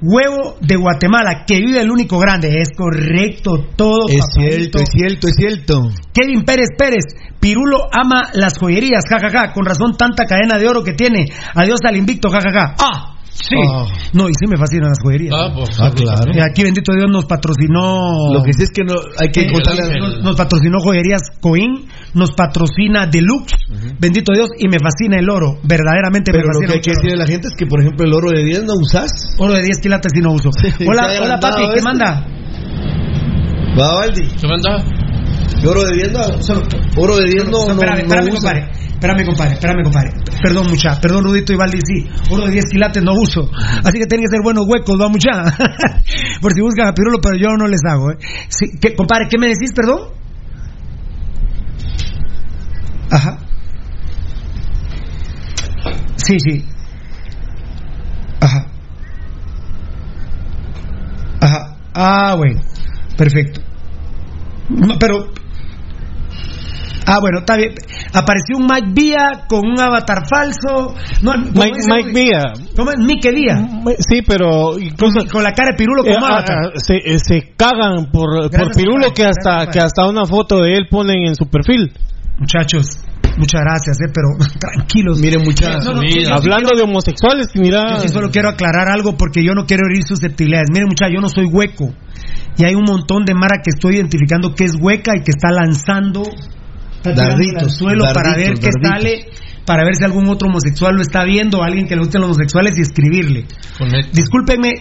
huevo 0.00 0.56
de 0.60 0.76
Guatemala, 0.76 1.44
que 1.46 1.60
vive 1.60 1.80
el 1.80 1.90
único 1.90 2.18
grande. 2.18 2.60
Es 2.60 2.70
correcto, 2.76 3.66
todo. 3.76 4.08
Es 4.08 4.20
papadito. 4.20 4.78
cierto, 4.78 4.78
es 4.78 4.88
cierto, 4.90 5.28
es 5.28 5.34
cierto. 5.36 5.90
Kevin 6.12 6.44
Pérez 6.44 6.68
Pérez, 6.76 7.04
Pirulo 7.40 7.88
ama 7.92 8.30
las 8.34 8.58
joyerías, 8.58 9.04
jajaja, 9.08 9.52
con 9.52 9.64
razón 9.64 9.96
tanta 9.96 10.24
cadena 10.24 10.58
de 10.58 10.68
oro 10.68 10.82
que 10.82 10.92
tiene. 10.92 11.26
Adiós 11.54 11.80
al 11.84 11.96
invicto, 11.96 12.30
jajaja. 12.30 12.74
Ah, 12.80 13.17
sí. 13.38 13.54
Ah. 13.70 13.84
No, 14.12 14.28
y 14.28 14.32
sí 14.38 14.46
me 14.48 14.56
fascinan 14.56 14.88
las 14.90 14.98
joyerías. 15.02 15.34
Ah, 15.36 15.50
pues, 15.54 15.70
Ah, 15.80 15.90
claro. 15.94 16.32
Y 16.34 16.40
aquí 16.40 16.62
bendito 16.64 16.92
Dios 16.92 17.06
nos 17.10 17.24
patrocinó. 17.26 18.32
Lo 18.32 18.42
que 18.42 18.52
sí 18.52 18.62
es 18.64 18.70
que 18.70 18.82
no 18.84 18.94
hay 19.18 19.28
que 19.30 19.42
Eh, 19.42 19.52
contarle 19.52 19.98
nos, 19.98 20.22
nos 20.24 20.36
patrocinó 20.36 20.78
Joyerías 20.82 21.22
Coín, 21.40 21.86
nos 22.14 22.32
patrocina 22.32 23.06
Deluxe, 23.06 23.54
bendito 24.00 24.32
Dios, 24.32 24.48
y 24.58 24.68
me 24.68 24.78
fascina 24.78 25.18
el 25.18 25.28
oro, 25.30 25.58
verdaderamente 25.62 26.32
Pero 26.32 26.48
me 26.48 26.54
lo 26.54 26.60
fascina. 26.60 26.68
que 26.68 26.74
hay 26.74 26.80
que 26.82 26.90
el 26.90 26.96
decirle 26.96 27.14
a 27.14 27.18
la 27.24 27.26
gente 27.26 27.48
es 27.48 27.54
que, 27.56 27.66
por 27.66 27.80
ejemplo, 27.80 28.06
el 28.06 28.12
oro 28.14 28.30
de 28.30 28.44
10 28.44 28.64
no 28.64 28.74
usás. 28.74 29.10
oro. 29.38 29.52
De 29.54 29.62
10 29.62 29.78
quilates 29.80 30.12
y 30.14 30.20
no 30.20 30.32
uso. 30.32 30.50
hola, 30.88 31.08
hola 31.22 31.38
papi, 31.40 31.62
¿qué 31.62 31.78
este. 31.78 31.82
manda? 31.82 32.26
Va, 33.78 33.94
Valdi. 33.94 34.26
¿Qué 34.40 34.46
manda? 34.48 34.84
¿Y 35.62 35.66
oro 35.66 35.82
de 35.84 35.94
10 35.94 36.12
no? 36.12 36.20
Oro 37.02 37.16
de 37.16 37.24
10 37.26 37.44
no, 37.46 37.50
no, 37.66 37.72
espérame, 37.72 37.98
no 37.98 38.14
espérame, 38.14 38.32
usa. 38.32 38.52
compadre. 38.52 38.87
Espérame, 38.98 39.24
compadre, 39.26 39.52
espérame, 39.54 39.84
compadre. 39.84 40.10
Perdón, 40.42 40.66
mucha. 40.70 41.00
Perdón, 41.00 41.22
Rudito 41.22 41.52
y 41.52 41.56
Valdi, 41.56 41.78
sí. 41.86 42.10
Oro 42.30 42.46
de 42.46 42.50
10 42.50 42.64
quilates 42.68 43.04
no 43.04 43.12
uso. 43.14 43.48
Así 43.84 43.96
que 43.96 44.06
tienen 44.06 44.26
que 44.26 44.34
ser 44.34 44.42
buenos 44.42 44.66
huecos, 44.66 45.00
va, 45.00 45.08
mucha. 45.08 45.30
Por 46.40 46.52
si 46.52 46.60
buscan 46.60 46.88
a 46.88 46.94
Pirulo, 46.94 47.20
pero 47.20 47.36
yo 47.36 47.56
no 47.56 47.68
les 47.68 47.80
hago, 47.88 48.10
¿eh? 48.10 48.18
Sí, 48.48 48.66
¿qué, 48.80 48.96
compadre, 48.96 49.28
¿qué 49.30 49.38
me 49.38 49.46
decís, 49.46 49.72
perdón? 49.72 50.08
Ajá. 53.08 53.38
Sí, 56.16 56.36
sí. 56.40 56.64
Ajá. 58.40 58.66
Ajá. 61.40 61.76
Ah, 61.94 62.34
bueno. 62.36 62.60
Perfecto. 63.16 63.60
No, 64.70 64.98
pero. 64.98 65.30
Ah, 67.06 67.20
bueno, 67.20 67.38
está 67.38 67.56
bien. 67.56 67.74
Apareció 68.12 68.56
un 68.56 68.66
Mike 68.66 68.88
Vía 68.92 69.44
con 69.48 69.66
un 69.66 69.78
avatar 69.78 70.24
falso. 70.28 70.94
No, 71.22 71.32
¿cómo 71.32 71.64
Mike, 71.88 72.12
Villa. 72.12 72.52
¿Cómo 72.76 72.90
es? 72.90 72.96
Mike 72.98 73.30
Vía. 73.32 73.56
Sí, 73.98 74.22
pero 74.26 74.78
incluso 74.78 75.26
Con 75.30 75.42
la 75.42 75.52
cara 75.52 75.72
de 75.72 75.76
Pirulo 75.76 76.02
eh, 76.04 76.14
como 76.14 76.26
ah, 76.26 76.38
avatar. 76.38 76.56
ah, 76.64 76.70
se, 76.76 76.96
eh, 76.96 77.18
se 77.18 77.52
cagan 77.56 78.10
por, 78.10 78.50
Pirulo 78.74 79.12
que 79.12 79.24
hasta 79.24 79.64
Gracias, 79.64 79.72
que 79.72 79.80
hasta 79.80 80.08
una 80.08 80.24
foto 80.24 80.60
de 80.60 80.74
él 80.74 80.86
ponen 80.90 81.26
en 81.26 81.34
su 81.34 81.46
perfil. 81.46 81.92
muchachos, 82.38 83.04
muchas 83.36 83.60
gracias, 83.60 83.98
eh, 84.00 84.12
pero 84.12 84.28
tranquilos. 84.58 85.20
Miren, 85.20 85.42
muchachos. 85.44 85.84
No, 85.84 86.00
Hablando 86.34 86.74
de 86.74 86.82
homosexuales, 86.82 87.48
mira. 87.54 87.96
Yo 87.96 88.00
sí 88.00 88.08
solo 88.08 88.30
quiero 88.30 88.48
aclarar 88.48 88.88
algo 88.88 89.16
porque 89.16 89.44
yo 89.44 89.52
no 89.54 89.66
quiero 89.66 89.82
herir 89.88 90.04
susceptibilidades. 90.04 90.68
Miren, 90.72 90.88
muchachos, 90.88 91.14
yo 91.14 91.20
no 91.20 91.28
soy 91.28 91.44
hueco. 91.44 91.92
Y 92.56 92.64
hay 92.64 92.74
un 92.74 92.84
montón 92.84 93.24
de 93.24 93.34
Mara 93.34 93.60
que 93.62 93.70
estoy 93.70 93.96
identificando 93.96 94.54
que 94.54 94.64
es 94.64 94.74
hueca 94.80 95.12
y 95.14 95.22
que 95.22 95.30
está 95.30 95.50
lanzando 95.52 96.22
está 96.98 97.12
tirando 97.14 97.30
Darditos, 97.30 97.62
al 97.62 97.70
suelo 97.70 98.04
para 98.12 98.36
ver 98.36 98.54
qué 98.54 98.68
sale, 98.82 99.26
para 99.64 99.84
ver 99.84 99.96
si 99.96 100.04
algún 100.04 100.28
otro 100.28 100.48
homosexual 100.48 100.94
lo 100.94 101.02
está 101.02 101.24
viendo, 101.24 101.62
alguien 101.62 101.86
que 101.86 101.94
le 101.94 102.02
gusten 102.02 102.20
los 102.20 102.30
homosexuales 102.30 102.74
y 102.78 102.82
escribirle. 102.82 103.46
Discúlpenme, 104.12 104.74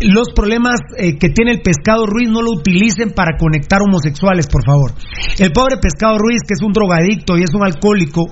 los 0.00 0.28
problemas 0.34 0.80
eh, 0.96 1.18
que 1.18 1.28
tiene 1.28 1.52
el 1.52 1.60
pescado 1.60 2.06
Ruiz 2.06 2.28
no 2.28 2.40
lo 2.40 2.52
utilicen 2.52 3.10
para 3.10 3.36
conectar 3.36 3.80
homosexuales, 3.82 4.46
por 4.46 4.64
favor. 4.64 4.92
El 5.38 5.52
pobre 5.52 5.76
pescado 5.76 6.16
Ruiz, 6.16 6.40
que 6.46 6.54
es 6.54 6.62
un 6.62 6.72
drogadicto 6.72 7.36
y 7.36 7.42
es 7.42 7.52
un 7.54 7.64
alcohólico, 7.64 8.26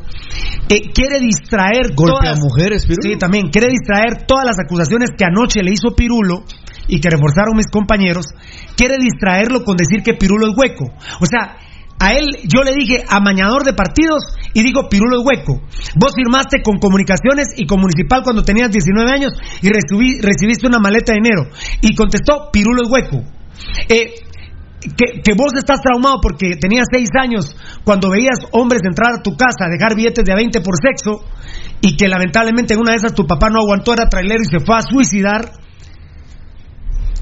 eh, 0.68 0.90
quiere 0.94 1.20
distraer 1.20 1.94
Golpea 1.94 2.32
todas, 2.32 2.38
a 2.38 2.42
mujeres, 2.42 2.86
Pirulo. 2.86 3.02
Sí, 3.02 3.18
también 3.18 3.50
quiere 3.50 3.68
distraer 3.68 4.24
todas 4.26 4.46
las 4.46 4.56
acusaciones 4.58 5.10
que 5.16 5.24
anoche 5.24 5.62
le 5.62 5.72
hizo 5.72 5.94
Pirulo 5.94 6.44
y 6.88 7.00
que 7.00 7.10
reforzaron 7.10 7.54
mis 7.54 7.68
compañeros. 7.68 8.26
Quiere 8.74 8.96
distraerlo 8.98 9.62
con 9.62 9.76
decir 9.76 10.02
que 10.02 10.14
Pirulo 10.14 10.48
es 10.48 10.56
hueco. 10.56 10.86
O 11.20 11.26
sea, 11.26 11.58
a 12.00 12.12
él 12.12 12.26
yo 12.44 12.62
le 12.62 12.72
dije 12.72 13.04
amañador 13.08 13.64
de 13.64 13.72
partidos 13.72 14.22
y 14.54 14.62
digo 14.62 14.88
Pirulo 14.88 15.22
hueco. 15.22 15.60
Vos 15.96 16.12
firmaste 16.14 16.62
con 16.62 16.78
comunicaciones 16.78 17.48
y 17.56 17.66
con 17.66 17.80
municipal 17.80 18.22
cuando 18.22 18.42
tenías 18.42 18.70
19 18.70 19.10
años 19.10 19.32
y 19.62 19.68
recibiste 19.68 20.66
una 20.66 20.78
maleta 20.78 21.12
de 21.12 21.20
dinero. 21.20 21.50
Y 21.80 21.94
contestó 21.94 22.50
Pirulo 22.52 22.88
hueco. 22.88 23.24
Eh, 23.88 24.14
que, 24.96 25.34
vos 25.36 25.52
estás 25.58 25.80
traumado 25.80 26.20
porque 26.22 26.54
tenías 26.60 26.86
6 26.92 27.08
años 27.20 27.56
cuando 27.84 28.10
veías 28.10 28.38
hombres 28.52 28.80
entrar 28.84 29.18
a 29.18 29.22
tu 29.22 29.36
casa, 29.36 29.68
dejar 29.68 29.96
billetes 29.96 30.24
de 30.24 30.32
a 30.32 30.36
20 30.36 30.60
por 30.60 30.74
sexo 30.80 31.24
y 31.80 31.96
que 31.96 32.08
lamentablemente 32.08 32.74
en 32.74 32.80
una 32.80 32.92
de 32.92 32.98
esas 32.98 33.14
tu 33.14 33.26
papá 33.26 33.50
no 33.50 33.60
aguantó, 33.60 33.92
era 33.92 34.08
trailero 34.08 34.40
y 34.42 34.50
se 34.50 34.64
fue 34.64 34.76
a 34.76 34.82
suicidar. 34.82 35.50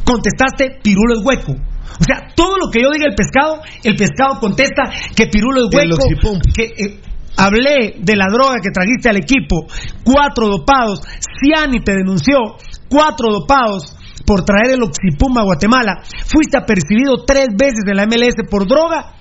Contestaste, 0.04 0.80
Pirulo 0.82 1.20
hueco. 1.22 1.56
O 2.00 2.04
sea, 2.04 2.28
todo 2.34 2.56
lo 2.58 2.70
que 2.70 2.82
yo 2.82 2.90
diga 2.90 3.06
el 3.08 3.14
pescado, 3.14 3.62
el 3.82 3.96
pescado 3.96 4.40
contesta 4.40 4.90
que 5.14 5.26
Pirulo 5.26 5.68
es 5.68 5.74
hueco. 5.74 6.38
Que 6.54 6.64
eh, 6.64 7.00
hablé 7.36 7.96
de 7.98 8.16
la 8.16 8.26
droga 8.30 8.56
que 8.62 8.70
trajiste 8.70 9.08
al 9.08 9.16
equipo, 9.16 9.66
cuatro 10.04 10.48
dopados, 10.48 11.00
Ciani 11.40 11.80
te 11.80 11.94
denunció, 11.94 12.56
cuatro 12.88 13.32
dopados 13.32 13.96
por 14.26 14.44
traer 14.44 14.74
el 14.74 14.82
oxipum 14.82 15.38
a 15.38 15.44
Guatemala. 15.44 16.02
Fuiste 16.26 16.58
apercibido 16.58 17.24
tres 17.26 17.48
veces 17.56 17.84
en 17.86 17.96
la 17.96 18.06
MLS 18.06 18.36
por 18.50 18.66
droga. 18.66 19.12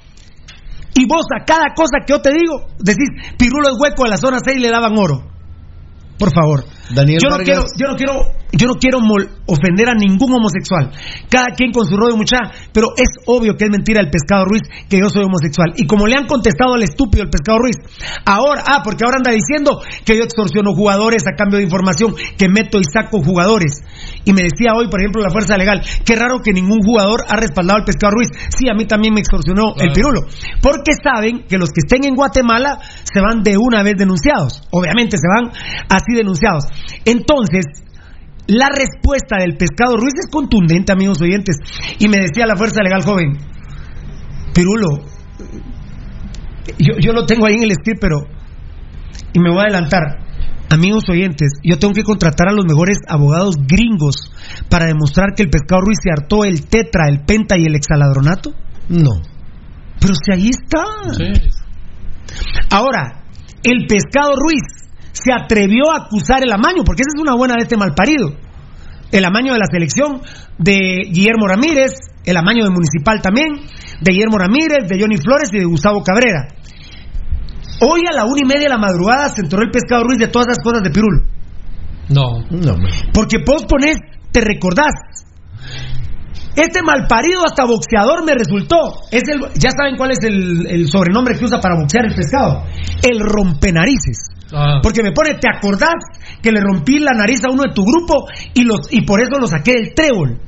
Y 0.97 1.05
vos 1.07 1.25
a 1.35 1.43
cada 1.43 1.73
cosa 1.75 2.05
que 2.05 2.13
yo 2.13 2.21
te 2.21 2.31
digo, 2.31 2.67
decís, 2.79 3.09
Pirulo 3.37 3.69
es 3.69 3.75
hueco, 3.79 4.05
a 4.05 4.09
la 4.09 4.17
zona 4.17 4.39
6 4.43 4.61
le 4.61 4.69
daban 4.69 4.97
oro. 4.97 5.34
Por 6.17 6.31
favor. 6.33 6.63
Daniel 6.93 7.19
yo 7.21 7.29
no 7.29 7.37
Vargas. 7.37 7.45
quiero, 7.47 7.63
yo 7.79 7.87
no 7.89 7.95
quiero, 7.97 8.13
yo 8.53 8.67
no 8.67 8.73
quiero 8.75 8.99
mol- 8.99 9.27
ofender 9.47 9.89
a 9.89 9.95
ningún 9.95 10.31
homosexual. 10.31 10.91
Cada 11.29 11.47
quien 11.57 11.71
con 11.71 11.85
su 11.87 11.97
rollo 11.97 12.15
mucha, 12.15 12.37
pero 12.71 12.89
es 12.95 13.09
obvio 13.25 13.55
que 13.57 13.65
es 13.65 13.71
mentira 13.71 14.01
el 14.01 14.09
pescado 14.11 14.45
Ruiz 14.45 14.61
que 14.87 14.99
yo 14.99 15.09
soy 15.09 15.25
homosexual. 15.25 15.73
Y 15.77 15.87
como 15.87 16.05
le 16.05 16.15
han 16.15 16.27
contestado 16.27 16.75
al 16.75 16.83
estúpido 16.83 17.23
el 17.23 17.29
pescado 17.29 17.57
Ruiz, 17.59 17.75
ahora, 18.25 18.63
ah, 18.69 18.81
porque 18.83 19.03
ahora 19.03 19.17
anda 19.17 19.31
diciendo 19.31 19.81
que 20.05 20.15
yo 20.15 20.23
extorsiono 20.23 20.73
jugadores 20.73 21.23
a 21.27 21.35
cambio 21.35 21.57
de 21.57 21.65
información, 21.65 22.13
que 22.37 22.47
meto 22.49 22.77
y 22.79 22.83
saco 22.85 23.19
jugadores. 23.21 23.81
Y 24.23 24.31
me 24.33 24.43
decía 24.43 24.73
hoy, 24.77 24.87
por 24.89 25.01
ejemplo, 25.01 25.21
la 25.23 25.31
fuerza 25.31 25.57
legal, 25.57 25.81
qué 26.05 26.15
raro 26.15 26.39
que 26.39 26.53
ningún 26.53 26.79
jugador 26.85 27.25
ha 27.27 27.35
respaldado 27.35 27.79
al 27.79 27.85
pescado 27.85 28.13
Ruiz. 28.13 28.29
Sí, 28.55 28.69
a 28.69 28.75
mí 28.75 28.85
también 28.85 29.13
me 29.13 29.21
extorsionó 29.21 29.73
el 29.77 29.91
pirulo. 29.91 30.21
Porque 30.61 30.93
saben 31.03 31.45
que 31.49 31.57
los 31.57 31.69
que 31.69 31.81
estén 31.83 32.05
en 32.05 32.13
Guatemala 32.15 32.77
se 33.03 33.19
van 33.21 33.41
de 33.41 33.57
una 33.57 33.81
vez 33.83 33.95
denunciados. 33.97 34.61
Obviamente 34.71 35.17
se 35.17 35.27
van 35.27 35.51
así 36.05 36.15
denunciados. 36.15 36.65
Entonces, 37.05 37.65
la 38.47 38.69
respuesta 38.69 39.37
del 39.39 39.57
pescado 39.57 39.97
Ruiz 39.97 40.13
es 40.19 40.29
contundente, 40.29 40.91
amigos 40.91 41.21
oyentes. 41.21 41.57
Y 41.99 42.07
me 42.07 42.17
decía 42.17 42.45
la 42.45 42.55
fuerza 42.55 42.83
legal 42.83 43.03
joven, 43.03 43.37
Pirulo, 44.53 45.05
yo, 46.77 46.97
yo 46.99 47.11
lo 47.11 47.25
tengo 47.25 47.45
ahí 47.45 47.55
en 47.55 47.63
el 47.63 47.73
script, 47.73 47.99
pero... 47.99 48.17
Y 49.33 49.39
me 49.39 49.49
voy 49.49 49.59
a 49.59 49.63
adelantar. 49.63 50.25
Amigos 50.69 51.03
oyentes, 51.09 51.51
yo 51.63 51.77
tengo 51.77 51.93
que 51.93 52.03
contratar 52.03 52.49
a 52.49 52.53
los 52.53 52.65
mejores 52.65 52.97
abogados 53.07 53.55
gringos 53.67 54.15
para 54.69 54.85
demostrar 54.85 55.33
que 55.35 55.43
el 55.43 55.49
pescado 55.49 55.81
Ruiz 55.81 55.99
se 56.01 56.11
hartó 56.11 56.43
el 56.43 56.65
tetra, 56.67 57.07
el 57.07 57.23
penta 57.25 57.55
y 57.57 57.65
el 57.65 57.75
exaladronato. 57.75 58.51
No. 58.89 59.21
Pero 59.99 60.13
si 60.15 60.31
ahí 60.31 60.49
está. 60.49 60.83
Ahora, 62.71 63.23
el 63.63 63.85
pescado 63.87 64.33
Ruiz 64.35 64.84
se 65.15 65.31
atrevió 65.31 65.91
a 65.91 66.05
acusar 66.05 66.43
el 66.43 66.51
amaño, 66.51 66.83
porque 66.85 67.03
esa 67.03 67.15
es 67.15 67.21
una 67.21 67.35
buena 67.35 67.55
de 67.55 67.63
este 67.63 67.77
malparido. 67.77 68.35
El 69.11 69.23
amaño 69.23 69.53
de 69.53 69.59
la 69.59 69.67
selección 69.71 70.21
de 70.57 71.07
Guillermo 71.09 71.47
Ramírez, 71.47 71.93
el 72.25 72.35
amaño 72.35 72.65
de 72.65 72.69
Municipal 72.69 73.21
también, 73.21 73.53
de 74.01 74.11
Guillermo 74.11 74.37
Ramírez, 74.37 74.89
de 74.89 74.99
Johnny 74.99 75.17
Flores 75.17 75.49
y 75.53 75.59
de 75.59 75.65
Gustavo 75.65 76.03
Cabrera. 76.03 76.47
Hoy 77.79 78.01
a 78.09 78.13
la 78.13 78.25
una 78.25 78.39
y 78.43 78.47
media 78.47 78.63
de 78.63 78.69
la 78.69 78.77
madrugada 78.77 79.29
se 79.29 79.41
enteró 79.41 79.61
el 79.63 79.71
pescado 79.71 80.03
Ruiz 80.03 80.19
de 80.19 80.27
todas 80.27 80.47
esas 80.49 80.63
cosas 80.63 80.81
de 80.83 80.89
Pirulo. 80.89 81.23
No. 82.09 82.43
No, 82.49 82.75
Porque 83.13 83.37
vos 83.45 83.65
ponés, 83.65 83.97
te 84.31 84.41
recordás. 84.41 84.93
Este 86.55 86.81
malparido 86.81 87.41
hasta 87.45 87.65
boxeador 87.65 88.25
me 88.25 88.33
resultó. 88.33 89.01
Es 89.11 89.23
el, 89.27 89.41
ya 89.59 89.71
saben 89.71 89.97
cuál 89.97 90.11
es 90.11 90.19
el, 90.23 90.65
el 90.67 90.87
sobrenombre 90.87 91.37
que 91.37 91.45
usa 91.45 91.59
para 91.59 91.75
boxear 91.75 92.05
el 92.05 92.15
pescado. 92.15 92.63
El 93.03 93.19
rompenarices. 93.19 94.29
Ah. 94.53 94.79
Porque 94.81 95.03
me 95.03 95.11
pone, 95.11 95.35
¿te 95.35 95.49
acordás 95.53 95.95
que 96.41 96.51
le 96.51 96.61
rompí 96.61 96.99
la 96.99 97.11
nariz 97.11 97.43
a 97.43 97.51
uno 97.51 97.63
de 97.63 97.73
tu 97.73 97.83
grupo 97.83 98.25
y, 98.53 98.63
los, 98.63 98.87
y 98.91 99.01
por 99.01 99.21
eso 99.21 99.37
lo 99.39 99.47
saqué 99.47 99.73
del 99.73 99.93
trébol? 99.93 100.39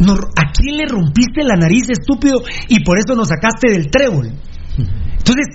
No, 0.00 0.14
¿A 0.14 0.52
quién 0.52 0.78
le 0.78 0.86
rompiste 0.86 1.42
la 1.44 1.56
nariz, 1.56 1.90
estúpido? 1.90 2.40
Y 2.68 2.82
por 2.82 2.98
eso 2.98 3.14
nos 3.14 3.28
sacaste 3.28 3.70
del 3.70 3.90
trébol. 3.90 4.32
Entonces, 4.78 5.46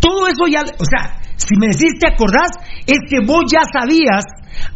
todo 0.00 0.26
eso 0.26 0.46
ya, 0.50 0.62
o 0.62 0.84
sea, 0.84 1.20
si 1.36 1.56
me 1.58 1.68
decís 1.68 1.98
te 2.00 2.08
acordás, 2.08 2.50
es 2.86 2.98
que 3.08 3.24
vos 3.24 3.44
ya 3.50 3.62
sabías 3.72 4.24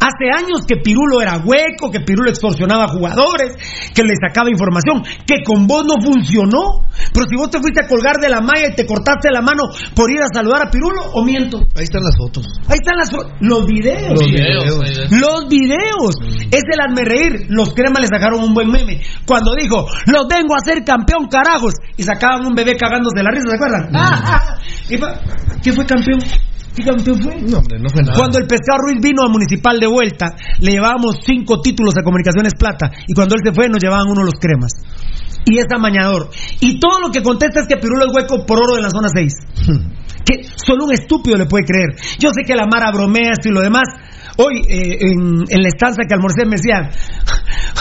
hace 0.01 0.31
años 0.33 0.67
que 0.67 0.77
Pirulo 0.77 1.21
era 1.21 1.39
hueco, 1.39 1.91
que 1.91 2.01
Pirulo 2.01 2.31
extorsionaba 2.31 2.89
jugadores, 2.89 3.57
que 3.95 4.03
le 4.03 4.15
sacaba 4.17 4.51
información, 4.51 5.03
que 5.27 5.43
con 5.45 5.67
vos 5.67 5.85
no 5.87 5.95
funcionó. 6.03 6.87
Pero 7.13 7.27
si 7.29 7.37
vos 7.37 7.51
te 7.51 7.61
fuiste 7.61 7.81
a 7.85 7.87
colgar 7.89 8.17
de 8.17 8.29
la 8.29 8.41
malla 8.41 8.69
y 8.73 8.75
te 8.75 8.87
cortaste 8.87 9.31
la 9.31 9.43
mano 9.43 9.65
por 9.95 10.11
ir 10.11 10.21
a 10.21 10.29
saludar 10.33 10.67
a 10.67 10.71
Pirulo, 10.71 11.03
o 11.13 11.25
miento. 11.25 11.59
Ahí 11.77 11.85
están 11.85 12.03
las 12.03 12.17
fotos. 12.17 12.47
Ahí 12.69 12.79
están 12.83 12.97
las 12.97 13.11
los 13.41 13.67
videos. 13.67 14.13
Los 14.13 14.27
videos. 14.27 15.11
Los 15.11 15.49
videos. 15.49 16.15
Es 16.51 16.63
el 16.73 16.81
hazme 16.81 17.05
reír. 17.05 17.47
Los 17.49 17.73
cremas 17.75 18.01
le 18.01 18.07
sacaron 18.07 18.43
un 18.43 18.55
buen 18.55 18.71
meme. 18.71 19.01
Cuando 19.27 19.55
dijo, 19.59 19.87
los 20.07 20.27
vengo 20.29 20.55
a 20.55 20.65
ser 20.65 20.85
campeón, 20.85 21.27
carajos. 21.29 21.75
Y 21.97 22.03
sacaban 22.03 22.47
un 22.47 22.55
bebé 22.55 22.77
cagándose 22.77 23.17
de 23.17 23.23
la 23.23 23.31
risa, 23.31 23.49
¿se 23.49 23.55
acuerdan? 23.57 23.91
Ah, 23.97 24.23
ah. 24.25 24.59
Fue- 24.99 25.61
¿Qué 25.63 25.73
fue 25.73 25.85
campeón? 25.87 26.21
¿Qué 26.77 26.85
campeón 26.85 27.23
fue? 27.23 27.41
No, 27.41 27.59
hombre, 27.59 27.79
no 27.81 27.89
fue 27.89 28.03
nada. 28.03 28.19
Cuando 28.19 28.39
el 28.39 28.47
pescado 28.47 28.85
Ruiz 28.85 29.01
vino 29.01 29.25
a 29.25 29.29
Municipal 29.29 29.81
de 29.81 29.87
vuelta, 29.87 30.37
le 30.61 30.73
llevábamos 30.73 31.21
cinco 31.25 31.63
títulos 31.63 31.95
a 31.97 32.03
Comunicaciones 32.03 32.53
Plata. 32.53 32.91
Y 33.09 33.15
cuando 33.15 33.35
él 33.35 33.41
se 33.43 33.55
fue, 33.55 33.71
nos 33.71 33.81
llevaban 33.81 34.07
uno 34.11 34.23
los 34.23 34.35
cremas. 34.39 34.73
Y 35.47 35.57
es 35.57 35.65
amañador. 35.75 36.29
Y 36.61 36.79
todo 36.79 37.01
lo 37.01 37.11
que 37.11 37.23
contesta 37.23 37.61
es 37.61 37.67
que 37.67 37.79
Pirulo 37.79 38.05
es 38.05 38.13
hueco 38.13 38.45
por 38.45 38.59
oro 38.59 38.77
de 38.77 38.83
la 38.83 38.91
zona 38.91 39.09
6. 39.09 39.33
que 40.27 40.45
solo 40.57 40.85
un 40.85 40.93
estúpido 40.93 41.39
le 41.39 41.47
puede 41.47 41.65
creer. 41.65 41.97
Yo 42.19 42.29
sé 42.29 42.43
que 42.45 42.55
la 42.55 42.67
Mara 42.67 42.91
bromea 42.93 43.33
esto 43.33 43.49
y 43.49 43.53
lo 43.53 43.63
demás. 43.63 43.89
Hoy, 44.37 44.61
eh, 44.69 44.99
en, 45.01 45.45
en 45.49 45.63
la 45.63 45.69
estancia 45.69 46.05
que 46.07 46.13
almorcé, 46.13 46.45
me 46.45 46.57
decían, 46.57 46.91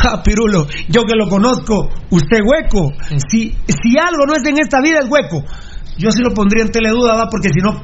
ah, 0.06 0.24
Pirulo, 0.24 0.68
yo 0.88 1.04
que 1.04 1.18
lo 1.18 1.28
conozco, 1.28 1.90
usted 2.12 2.40
hueco. 2.46 2.94
Si, 3.28 3.58
si 3.68 3.98
algo 4.00 4.26
no 4.26 4.36
es 4.36 4.48
en 4.48 4.58
esta 4.60 4.80
vida, 4.80 5.00
es 5.04 5.10
hueco. 5.10 5.44
Yo 5.98 6.12
sí 6.12 6.22
lo 6.22 6.34
pondría 6.34 6.64
en 6.64 6.72
teleduda, 6.72 7.16
va, 7.16 7.30
porque 7.30 7.50
si 7.50 7.60
no, 7.60 7.82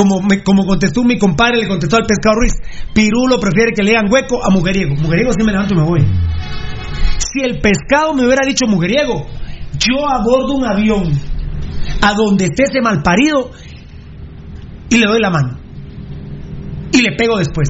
como, 0.00 0.22
me- 0.22 0.42
como 0.42 0.64
contestó 0.64 1.02
mi 1.04 1.18
compadre, 1.18 1.58
le 1.58 1.68
contestó 1.68 1.96
al 1.96 2.06
pescado 2.06 2.36
Ruiz, 2.36 2.52
Pirulo 2.94 3.38
prefiere 3.38 3.72
que 3.72 3.82
le 3.82 3.90
digan 3.90 4.10
hueco 4.10 4.40
a 4.42 4.50
mujeriego. 4.50 4.94
Mujeriego 4.96 5.30
sí 5.32 5.44
me 5.44 5.52
levanto 5.52 5.74
y 5.74 5.76
me 5.76 5.82
voy. 5.84 6.00
Si 7.18 7.40
el 7.42 7.60
pescado 7.60 8.14
me 8.14 8.24
hubiera 8.24 8.46
dicho 8.46 8.66
mujeriego, 8.66 9.26
yo 9.78 10.08
abordo 10.08 10.54
un 10.54 10.64
avión 10.64 11.12
a 12.02 12.14
donde 12.14 12.46
esté 12.46 12.62
ese 12.64 12.80
malparido 12.80 13.50
y 14.88 14.96
le 14.96 15.06
doy 15.06 15.20
la 15.20 15.30
mano. 15.30 15.58
Y 16.92 17.02
le 17.02 17.14
pego 17.16 17.36
después. 17.38 17.68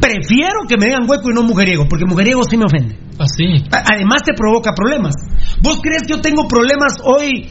Prefiero 0.00 0.60
que 0.68 0.76
me 0.76 0.86
digan 0.86 1.08
hueco 1.08 1.30
y 1.30 1.34
no 1.34 1.42
mujeriego, 1.42 1.86
porque 1.88 2.04
mujeriego 2.06 2.42
sí 2.48 2.56
me 2.56 2.64
ofende. 2.64 2.96
Así. 3.18 3.64
A- 3.70 3.94
Además 3.94 4.22
te 4.24 4.32
provoca 4.34 4.72
problemas. 4.74 5.14
¿Vos 5.62 5.78
crees 5.82 6.02
que 6.02 6.14
yo 6.14 6.20
tengo 6.20 6.48
problemas 6.48 6.94
hoy 7.04 7.48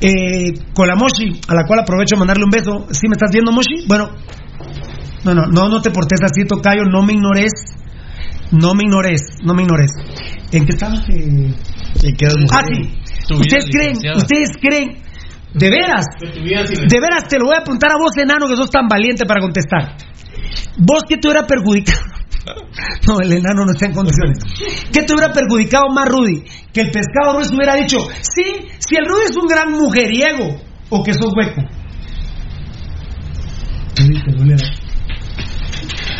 eh, 0.00 0.52
con 0.74 0.86
la 0.86 0.96
Moshi, 0.96 1.40
a 1.48 1.54
la 1.54 1.64
cual 1.66 1.80
aprovecho 1.80 2.16
de 2.16 2.18
mandarle 2.18 2.44
un 2.44 2.50
beso? 2.50 2.86
¿Sí 2.90 3.08
me 3.08 3.12
estás 3.12 3.30
viendo, 3.32 3.52
Moshi? 3.52 3.86
Bueno, 3.88 4.10
no, 5.24 5.34
no, 5.34 5.46
no, 5.46 5.68
no 5.68 5.80
te 5.80 5.90
portes 5.90 6.20
así, 6.22 6.44
Tocayo, 6.44 6.84
no 6.84 7.02
me 7.02 7.14
ignores. 7.14 7.52
No 8.52 8.74
me 8.74 8.84
ignores, 8.84 9.20
no 9.42 9.54
me 9.54 9.62
ignores. 9.62 9.90
¿En 10.52 10.64
qué 10.64 10.72
estaba? 10.72 10.94
Eh, 11.08 12.14
quedas 12.16 12.36
Ah, 12.52 12.62
sí. 12.66 13.34
¿Ustedes 13.34 13.64
creen? 13.70 13.96
¿Ustedes 14.16 14.50
creen? 14.60 15.02
¿De 15.54 15.70
veras? 15.70 16.04
De 16.20 17.00
veras 17.00 17.28
te 17.28 17.38
lo 17.38 17.46
voy 17.46 17.54
a 17.56 17.60
apuntar 17.60 17.90
a 17.92 17.96
vos, 17.96 18.16
enano, 18.16 18.46
que 18.46 18.56
sos 18.56 18.70
tan 18.70 18.86
valiente 18.88 19.24
para 19.24 19.40
contestar. 19.40 19.96
¿Vos 20.78 21.04
qué 21.08 21.16
te 21.16 21.28
hubiera 21.28 21.46
perjudicado? 21.46 22.00
No, 23.06 23.20
el 23.20 23.32
enano 23.32 23.64
no 23.64 23.72
está 23.72 23.86
en 23.86 23.92
condiciones. 23.92 24.38
¿Qué 24.92 25.02
te 25.02 25.14
hubiera 25.14 25.32
perjudicado 25.32 25.84
más, 25.94 26.08
Rudy? 26.08 26.42
Que 26.72 26.82
el 26.82 26.90
pescado 26.90 27.36
Ruiz 27.36 27.50
hubiera 27.50 27.74
dicho, 27.76 27.98
sí, 28.20 28.44
si 28.78 28.96
el 28.96 29.06
Rudy 29.06 29.24
es 29.30 29.36
un 29.36 29.46
gran 29.46 29.72
mujeriego, 29.72 30.56
o 30.90 31.02
que 31.02 31.12
sos 31.14 31.30
hueco. 31.36 31.62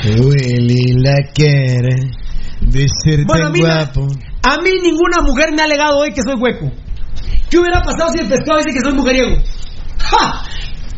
Willy 0.04 1.00
la 1.02 1.16
quiere 1.34 1.96
de 2.60 2.86
ser 3.02 3.24
Bueno, 3.24 3.50
guapo. 3.54 4.06
a 4.42 4.56
mí 4.60 4.70
ninguna 4.82 5.20
mujer 5.22 5.52
me 5.54 5.62
ha 5.62 5.64
alegado 5.64 5.98
hoy 5.98 6.12
que 6.12 6.22
soy 6.22 6.34
hueco. 6.34 6.70
¿Qué 7.50 7.58
hubiera 7.58 7.80
pasado 7.82 8.10
si 8.12 8.20
el 8.22 8.28
pescado 8.28 8.58
dice 8.58 8.72
que 8.74 8.80
soy 8.80 8.94
mujeriego? 8.94 9.36
¡Ja! 9.98 10.42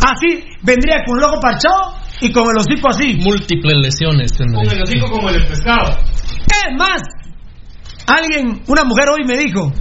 Así, 0.07 0.45
vendría 0.62 1.03
con 1.07 1.18
el 1.18 1.24
ojo 1.24 1.41
parchado 1.41 1.95
y 2.21 2.33
con 2.33 2.45
el 2.45 2.57
hocico 2.59 2.89
así. 2.89 3.14
Múltiples 3.14 3.77
lesiones 3.83 4.33
tendría. 4.33 4.73
el 4.73 4.83
hocico 4.83 5.11
como 5.11 5.29
el 5.31 5.47
pescado. 5.47 5.99
Es 6.47 6.79
más, 6.79 7.03
alguien, 8.07 8.62
una 8.67 8.85
mujer 8.85 9.09
hoy 9.11 9.27
me 9.27 9.37
dijo, 9.37 9.73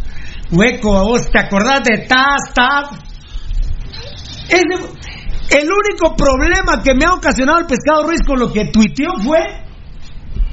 hueco, 0.50 0.96
a 0.96 1.02
vos 1.02 1.30
te 1.30 1.38
acordás 1.38 1.82
de 1.84 2.06
tas, 2.06 2.52
tas. 2.54 2.90
El 4.50 5.68
único 5.68 6.16
problema 6.16 6.82
que 6.82 6.94
me 6.94 7.04
ha 7.04 7.14
ocasionado 7.14 7.58
el 7.60 7.66
pescado 7.66 8.04
Ruiz 8.04 8.22
con 8.26 8.38
lo 8.38 8.52
que 8.52 8.66
tuiteó 8.66 9.10
fue 9.22 9.40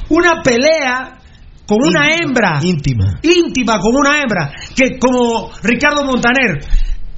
una 0.10 0.42
pelea 0.44 1.18
con 1.66 1.80
una 1.82 2.16
hembra. 2.16 2.60
Íntima. 2.62 3.20
Íntima 3.24 3.80
con 3.80 3.96
una 3.96 4.22
hembra. 4.22 4.52
Que 4.76 5.00
como 5.00 5.52
Ricardo 5.64 6.04
Montaner, 6.04 6.60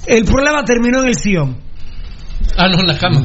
el 0.06 0.24
problema 0.26 0.64
terminó 0.64 1.02
en 1.02 1.08
el 1.08 1.16
Sion. 1.16 1.58
Ah, 2.58 2.68
no, 2.70 2.80
en 2.80 2.88
la 2.88 2.98
cama. 2.98 3.22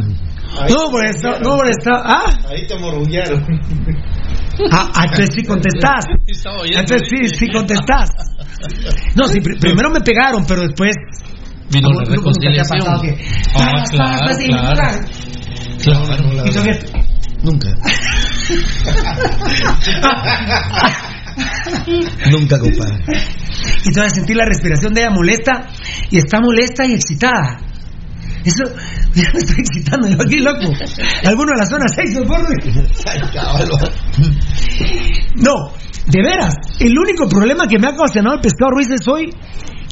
No, 0.69 0.91
por 0.91 1.05
eso, 1.05 1.39
no, 1.41 1.57
por 1.57 1.67
eso. 1.69 1.91
¿Ah? 1.93 2.37
Ahí 2.49 2.67
te 2.67 2.77
morrullaron. 2.79 3.45
Ah, 4.73 4.91
ah, 4.93 5.05
entonces 5.05 5.37
sí 5.37 5.45
contestás. 5.45 6.05
Entonces 6.65 7.03
sí, 7.09 7.29
sí 7.29 7.47
contestás. 7.49 8.11
No, 9.15 9.29
sí, 9.29 9.39
pr- 9.39 9.57
primero 9.61 9.89
me 9.89 10.01
pegaron, 10.01 10.45
pero 10.49 10.63
después. 10.63 10.97
Vino 11.71 11.89
la 11.91 12.03
Ah, 12.03 12.07
reconciliación. 12.11 12.89
Ah, 12.89 13.01
Ah, 13.55 13.85
claro, 13.89 14.19
pues, 14.25 14.39
claro. 14.49 14.99
Claro. 15.81 16.07
Tú 16.53 16.63
que- 16.65 16.81
Nunca. 17.45 17.69
Nunca, 22.31 22.59
compadre. 22.59 22.99
Y 23.85 23.99
a 24.01 24.09
sentir 24.11 24.37
la 24.37 24.45
respiración 24.45 24.93
de 24.95 25.01
ella 25.03 25.11
molesta 25.11 25.67
y 26.11 26.19
está 26.19 26.41
molesta 26.41 26.85
y 26.87 26.95
excitada. 26.95 27.61
Eso, 28.49 28.65
ya 29.15 29.31
me 29.33 29.39
estoy 29.39 29.57
excitando, 29.59 30.09
yo 30.09 30.17
aquí 30.21 30.39
loco. 30.39 30.73
Alguno 31.25 31.53
de 31.53 31.59
la 31.59 31.67
zona 31.67 31.87
6 31.89 32.15
No, 35.37 35.73
de 36.07 36.23
veras, 36.23 36.55
el 36.81 36.99
único 36.99 37.29
problema 37.29 37.67
que 37.67 37.79
me 37.79 37.87
ha 37.89 37.91
ocasionado 37.91 38.37
el 38.37 38.41
pescado 38.41 38.71
Ruiz 38.73 38.89
es 38.91 39.07
hoy 39.07 39.31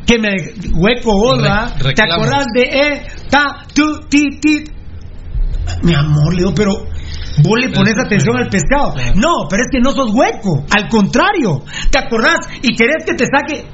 que 0.06 0.18
me 0.18 0.34
hueco. 0.72 1.10
Re- 1.80 1.94
¿Te 1.94 2.02
acordás 2.02 2.46
de 2.54 2.62
e, 2.62 3.06
ta, 3.30 3.64
tu, 3.74 4.00
ti, 4.08 4.38
ti? 4.40 4.64
Mi 5.82 5.94
amor, 5.94 6.34
Leo, 6.34 6.54
pero 6.54 6.72
vos 7.42 7.60
le 7.60 7.68
pones 7.70 7.94
atención 7.98 8.36
al 8.36 8.48
pescado. 8.48 8.94
No, 9.16 9.46
pero 9.50 9.62
es 9.64 9.68
que 9.70 9.80
no 9.80 9.90
sos 9.92 10.10
hueco. 10.14 10.64
Al 10.70 10.88
contrario, 10.88 11.62
¿te 11.90 11.98
acordás 11.98 12.38
y 12.62 12.74
querés 12.76 13.04
que 13.04 13.14
te 13.14 13.24
saque 13.26 13.66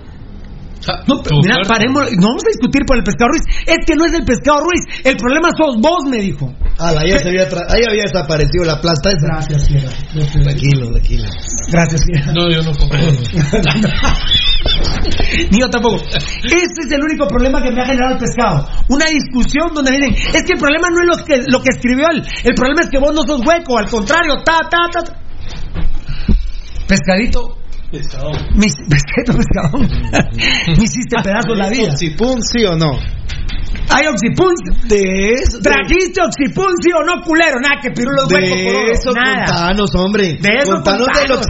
no, 1.07 1.23
pero 1.23 1.39
mira, 1.43 1.57
paremos, 1.69 2.11
no 2.19 2.27
vamos 2.29 2.43
a 2.45 2.51
discutir 2.51 2.83
por 2.87 2.97
el 2.97 3.05
pescado 3.05 3.31
Ruiz. 3.31 3.43
Es 3.67 3.87
que 3.87 3.95
no 3.95 4.05
es 4.05 4.15
el 4.15 4.25
pescado 4.25 4.61
Ruiz, 4.61 4.83
el 5.05 5.17
problema 5.17 5.51
sos 5.57 5.77
vos, 5.81 6.05
me 6.11 6.19
dijo. 6.19 6.53
Ala, 6.79 7.07
ya 7.07 7.19
se 7.19 7.29
había 7.29 7.47
ahí 7.69 7.85
había 7.89 8.03
desaparecido 8.03 8.65
la 8.65 8.81
planta 8.81 9.11
esa. 9.11 9.27
Gracias, 9.27 9.67
Sierra. 9.67 9.91
Tranquilo, 10.43 10.91
tranquilo. 10.91 11.25
Gracias, 11.71 12.01
Sierra. 12.03 12.33
No, 12.33 12.51
yo 12.51 12.63
no 12.63 12.73
comprendo. 12.73 13.23
Ni 15.51 15.61
yo 15.61 15.69
tampoco. 15.71 16.03
Ese 16.45 16.81
es 16.87 16.93
el 16.93 17.03
único 17.03 17.27
problema 17.27 17.63
que 17.63 17.71
me 17.71 17.83
ha 17.83 17.87
generado 17.87 18.15
el 18.15 18.19
pescado. 18.19 18.69
Una 18.89 19.07
discusión 19.07 19.73
donde 19.75 19.93
me 19.93 19.99
dicen, 19.99 20.15
es 20.35 20.43
que 20.43 20.53
el 20.55 20.59
problema 20.59 20.89
no 20.91 21.01
es 21.03 21.19
lo 21.19 21.25
que, 21.25 21.43
lo 21.47 21.63
que 21.63 21.71
escribió 21.71 22.07
él, 22.11 22.23
el 22.45 22.55
problema 22.55 22.81
es 22.83 22.91
que 22.91 22.99
vos 22.99 23.15
no 23.15 23.23
sos 23.23 23.41
hueco, 23.47 23.79
al 23.79 23.89
contrario, 23.89 24.37
ta, 24.45 24.61
ta, 24.69 24.79
ta. 24.93 25.03
ta. 25.03 25.13
Pescadito. 26.87 27.62
Me, 28.57 28.67
pescadón. 29.37 29.89
Me 30.79 30.85
hiciste 30.85 31.17
pedazos 31.23 31.57
la 31.59 31.69
vida. 31.69 31.93
¿Oxipum 31.93 32.41
sí 32.41 32.65
o 32.65 32.75
no? 32.77 32.99
¿Hay 33.95 34.07
oxipun? 34.07 34.55
De 34.89 35.33
eso. 35.35 35.59
de- 35.59 35.63
¿Trajiste 35.65 36.21
oxipun, 36.23 36.73
sí 36.83 36.91
o 36.93 37.05
no, 37.05 37.23
culero? 37.23 37.61
Nada, 37.61 37.77
que 37.83 37.91
pirulo 37.91 38.23
es 38.27 38.33
hueco 38.33 38.55
por 38.65 38.87
De 38.87 38.93
eso 38.93 39.11
Nada. 39.13 39.45
contanos, 39.47 39.91
hombre. 39.97 40.39
De 40.41 40.49
eso 40.59 40.73
contanos 40.73 41.07
del 41.15 41.29
contanos. 41.29 41.41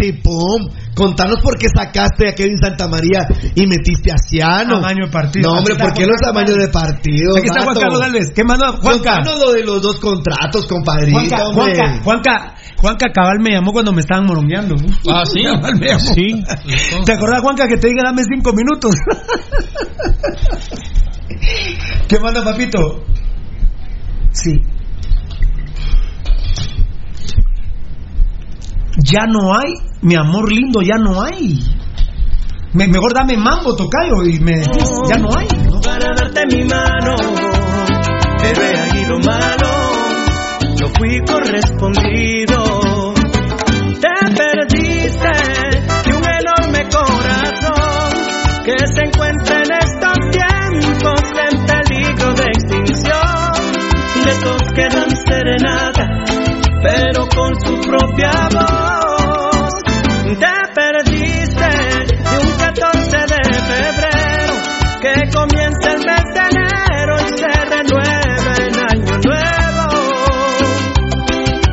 Contanos 0.95 1.40
por 1.40 1.57
qué 1.57 1.68
sacaste 1.74 2.28
a 2.28 2.34
Kevin 2.34 2.59
Santa 2.59 2.86
María 2.86 3.26
y 3.55 3.66
metiste 3.66 4.12
a 4.12 4.18
Ciano. 4.18 4.80
Tamaño 4.80 5.07
de 5.07 5.11
partido. 5.11 5.51
No, 5.51 5.59
hombre, 5.59 5.74
¿por 5.76 5.95
qué 5.95 6.07
los 6.07 6.20
tamaños 6.20 6.57
de 6.57 6.68
partido? 6.68 7.38
Aquí 7.38 7.47
está 7.47 7.62
Juan? 7.62 7.76
Carlos 7.76 8.01
Galvez. 8.01 8.32
¿Qué 8.34 8.45
mandó 8.45 8.72
Juanca? 8.74 9.16
Contanos 9.16 9.40
lo 9.40 9.53
de 9.53 9.64
los 9.64 9.80
dos 9.80 9.99
contratos, 9.99 10.66
compadrito, 10.66 11.18
Juanca, 11.18 11.49
hombre. 11.49 11.74
Juanca, 11.74 12.01
Juanca, 12.05 12.55
Juanca 12.76 13.07
Cabal 13.12 13.38
me 13.40 13.53
llamó 13.53 13.72
cuando 13.72 13.93
me 13.93 14.01
estaban 14.01 14.26
morongueando. 14.26 14.76
Ah, 15.11 15.24
sí. 15.24 15.43
Cabal 15.45 15.78
me 15.78 15.86
llamó. 15.86 16.01
Sí. 16.01 16.45
¿Te 17.07 17.12
acordás, 17.12 17.40
Juanca, 17.40 17.66
que 17.66 17.76
te 17.76 17.88
dije 17.88 18.01
dame 18.05 18.22
cinco 18.24 18.53
minutos? 18.53 18.95
¿Qué 22.09 22.20
manda, 22.20 22.45
papito? 22.45 23.05
Sí. 24.32 24.61
Ya 28.99 29.26
no 29.26 29.55
hay, 29.57 29.74
mi 30.03 30.14
amor 30.16 30.53
lindo, 30.53 30.80
ya 30.82 30.97
no 30.97 31.22
hay. 31.22 31.59
Me- 32.74 32.88
mejor 32.88 33.14
dame 33.14 33.36
mambo, 33.36 33.74
tocayo, 33.74 34.22
y 34.24 34.38
me 34.40 34.62
ya 35.09 35.16
no 35.18 35.28
hay. 35.36 35.47
¿no? 35.70 35.80
para 35.80 36.14
darte 36.16 36.47
mi 36.55 36.64
mano. 36.64 37.14
Pero 38.40 38.62
he 38.62 38.76
ahí 38.80 39.05
lo 39.07 39.18
malo, 39.20 39.68
no 40.80 40.88
fui 40.99 41.20
correspondido. 41.26 43.14
Te 44.01 44.34
perdiste 44.34 45.32
de 46.05 46.14
un 46.16 46.24
enorme 46.24 46.88
corazón 46.90 48.12
que 48.64 48.74
se 48.93 49.01
encuentra 49.07 49.57
en 49.57 49.72
estos 49.72 50.18
tiempos 50.30 51.20
en 51.51 51.64
peligro 51.66 52.34
de 52.34 52.45
extinción. 52.45 53.53
De 54.24 54.30
esos 54.30 54.62
que 54.74 54.88
dan 54.88 55.11
serenata, 55.26 56.01
con 57.35 57.55
su 57.64 57.80
propia 57.80 58.33
voz. 58.53 59.72
Te 60.39 60.57
perdiste 60.74 61.70
de 62.07 62.39
un 62.39 62.51
14 62.59 63.11
de 63.11 63.43
febrero 63.70 64.55
que 65.01 65.14
comienza 65.30 65.93
el 65.93 65.99
mes 65.99 66.24
de 66.35 66.43
enero 66.51 67.16
y 67.18 67.28
se 67.39 67.53
renueva 67.64 68.53
en 68.66 68.74
año 68.93 69.14
nuevo. 69.24 69.87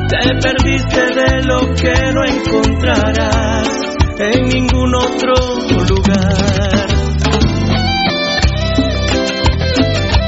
Te 0.08 0.22
perdiste 0.40 1.02
de 1.14 1.42
lo 1.42 1.58
que 1.74 1.94
no 2.12 2.24
encontrarás 2.24 3.68
en 4.18 4.48
ningún 4.48 4.94
otro 4.94 5.34
lugar. 5.88 6.88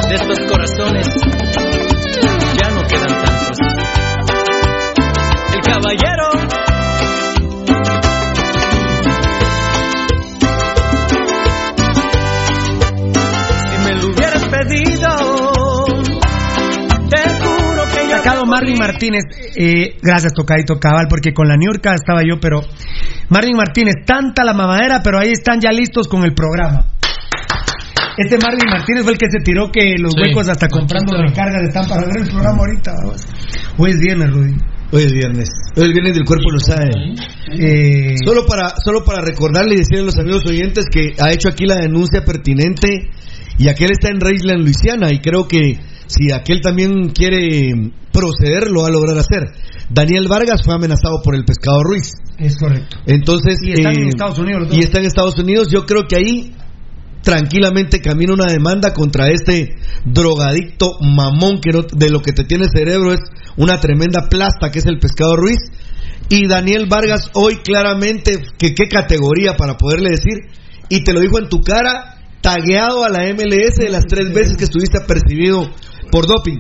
De 0.09 0.15
estos 0.15 0.41
corazones 0.41 1.42
caballero 5.73 6.29
si 13.69 13.79
me 13.85 13.95
lo 14.01 14.09
hubieras 14.09 14.45
pedido, 14.47 15.85
te 17.09 17.29
juro 17.41 17.85
que 17.93 18.09
yo 18.09 18.17
Sacado 18.17 18.45
Marvin 18.47 18.77
Martínez, 18.79 19.23
eh, 19.57 19.97
gracias 20.03 20.33
Tocadito 20.35 20.79
Cabal, 20.79 21.07
porque 21.09 21.33
con 21.33 21.49
la 21.49 21.57
Niurka 21.57 21.95
estaba 21.95 22.23
yo, 22.23 22.39
pero 22.41 22.61
Marvin 23.29 23.57
Martínez, 23.57 23.95
tanta 24.07 24.45
la 24.45 24.53
mamadera, 24.53 25.01
pero 25.03 25.19
ahí 25.19 25.31
están 25.31 25.61
ya 25.61 25.71
listos 25.71 26.09
con 26.09 26.23
el 26.25 26.35
programa. 26.35 26.87
Este 28.19 28.37
Marvin 28.37 28.69
Martínez 28.71 29.05
fue 29.05 29.13
el 29.13 29.19
que 29.19 29.31
se 29.31 29.39
tiró 29.43 29.71
que 29.73 29.95
los 29.99 30.13
Sí, 30.13 30.21
huecos 30.23 30.49
hasta 30.49 30.69
comprando 30.69 31.13
Manchester. 31.13 31.47
recargas 31.47 31.69
están 31.69 31.89
para 31.89 32.07
ver 32.07 32.19
el 32.21 32.29
programa 32.29 32.59
ahorita. 32.59 32.93
vamos. 33.03 33.27
Hoy 33.79 33.91
es 33.91 34.01
viernes, 34.01 34.31
Rudy. 34.31 34.55
Hoy 34.93 35.05
es 35.05 35.13
viernes. 35.13 35.49
Hoy 35.75 35.85
es 35.87 35.93
viernes 35.93 36.15
del 36.15 36.25
cuerpo 36.25 36.51
lo 36.51 36.61
sabe. 36.61 36.91
Eh, 37.59 38.15
Solo 38.25 38.45
para, 38.45 38.75
solo 38.85 39.03
para 39.05 39.23
recordarle 39.23 39.75
y 39.75 39.79
decirle 39.79 40.03
a 40.03 40.05
los 40.07 40.19
amigos 40.19 40.43
oyentes 40.47 40.85
que 40.93 41.15
ha 41.19 41.33
hecho 41.33 41.49
aquí 41.49 41.65
la 41.65 41.77
denuncia 41.77 42.23
pertinente 42.25 43.09
y 43.59 43.69
aquel 43.69 43.91
está 43.93 44.09
en 44.11 44.21
Raceland, 44.21 44.63
Luisiana, 44.63 45.11
y 45.11 45.19
creo 45.21 45.49
que 45.49 45.79
si 46.07 46.31
aquel 46.31 46.61
también 46.61 47.09
quiere 47.09 47.91
proceder, 48.13 48.71
lo 48.71 48.83
va 48.83 48.89
a 48.89 48.91
lograr 48.91 49.17
hacer. 49.17 49.45
Daniel 49.89 50.27
Vargas 50.29 50.61
fue 50.63 50.75
amenazado 50.75 51.23
por 51.23 51.35
el 51.35 51.45
pescado 51.45 51.83
Ruiz. 51.83 52.13
es 52.39 52.57
correcto. 52.59 52.99
Entonces, 53.07 53.59
Y 53.63 53.73
están 53.73 53.95
en 53.95 54.05
eh, 54.05 54.09
Estados 54.09 54.39
Unidos. 54.39 54.69
Y 54.73 54.81
está 54.81 54.99
en 54.99 55.07
Estados 55.07 55.39
Unidos. 55.39 55.69
Yo 55.73 55.87
creo 55.87 56.03
que 56.07 56.17
ahí 56.17 56.55
tranquilamente 57.23 58.01
camina 58.01 58.35
una 58.35 58.47
demanda 58.47 58.93
contra 58.93 59.29
este 59.29 59.77
drogadicto 60.05 60.99
mamón 61.01 61.61
que 61.61 61.71
de 61.93 62.11
lo 62.11 62.21
que 62.21 62.33
te 62.33 62.45
tiene 62.45 62.67
cerebro 62.69 63.13
es 63.13 63.21
una 63.57 63.81
tremenda 63.81 64.29
plasta 64.29 64.71
que 64.71 64.81
es 64.81 64.87
el 64.87 64.99
pescado 64.99 65.37
Ruiz. 65.37 65.61
Y 66.29 66.47
Daniel 66.47 66.87
Vargas 66.89 67.31
hoy 67.35 67.57
claramente, 67.57 68.43
que 68.59 68.75
qué 68.75 68.89
categoría 68.89 69.57
para 69.57 69.77
poderle 69.77 70.11
decir, 70.11 70.39
y 70.89 71.05
te 71.05 71.13
lo 71.13 71.21
dijo 71.21 71.39
en 71.39 71.49
tu 71.49 71.61
cara, 71.61 72.23
tagueado 72.41 73.05
a 73.05 73.09
la 73.09 73.25
MLS 73.33 73.77
de 73.77 73.91
las 73.91 74.07
tres 74.07 74.33
veces 74.33 74.57
que 74.57 74.65
estuviste 74.65 74.99
apercibido 74.99 75.71
por 76.11 76.27
doping. 76.27 76.59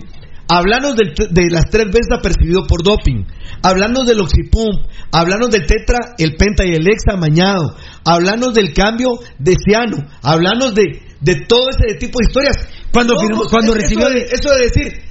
Hablanos 0.48 0.96
de 0.96 1.50
las 1.50 1.70
tres 1.70 1.86
veces 1.86 2.12
apercibido 2.12 2.66
por 2.66 2.82
doping. 2.82 3.24
Hablanos 3.62 4.06
del 4.06 4.20
Oxipum. 4.20 4.86
Hablanos 5.12 5.50
del 5.50 5.66
Tetra, 5.66 6.14
el 6.18 6.36
Penta 6.36 6.64
y 6.64 6.72
el 6.72 6.86
Exa 6.86 7.16
mañado. 7.16 7.76
Hablanos 8.04 8.54
del 8.54 8.72
cambio 8.72 9.10
de 9.38 9.54
Ciano. 9.64 9.98
Hablanos 10.22 10.74
de, 10.74 11.02
de 11.20 11.46
todo 11.46 11.68
ese 11.70 11.96
tipo 11.98 12.18
de 12.18 12.26
historias. 12.28 12.56
Cuando, 12.92 13.14
cuando 13.50 13.74
recibió. 13.74 14.08
Eso 14.08 14.50
de, 14.50 14.64
decir 14.64 15.02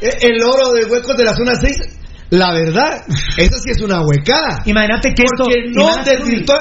e, 0.00 0.26
el 0.26 0.42
oro 0.42 0.72
de 0.72 0.86
huecos 0.86 1.16
de 1.16 1.24
la 1.24 1.34
zona 1.34 1.54
6. 1.54 1.76
La 2.30 2.52
verdad, 2.54 3.04
eso 3.36 3.58
sí 3.58 3.70
es 3.70 3.82
una 3.82 4.02
huecada. 4.02 4.62
Imagínate 4.64 5.12
que 5.14 5.24
Porque 5.36 5.66
esto. 5.66 5.80
no 5.80 6.04
desvirtúas, 6.04 6.60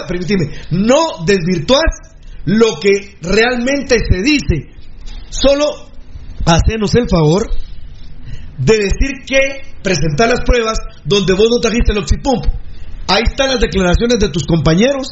no 0.71 1.25
desvirtúas 1.25 1.83
lo 2.45 2.79
que 2.79 3.17
realmente 3.21 3.97
se 4.09 4.23
dice. 4.23 4.71
Solo 5.29 5.67
hacenos 6.45 6.95
el 6.95 7.07
favor 7.07 7.51
de 8.57 8.77
decir 8.77 9.11
que 9.27 9.68
presentar 9.83 10.29
las 10.29 10.41
pruebas 10.41 10.79
donde 11.05 11.33
vos 11.33 11.47
no 11.49 11.59
trajiste 11.59 11.91
el 11.91 11.99
oxipump. 11.99 12.45
Ahí 13.07 13.23
están 13.25 13.49
las 13.49 13.59
declaraciones 13.59 14.19
de 14.19 14.29
tus 14.29 14.45
compañeros 14.45 15.07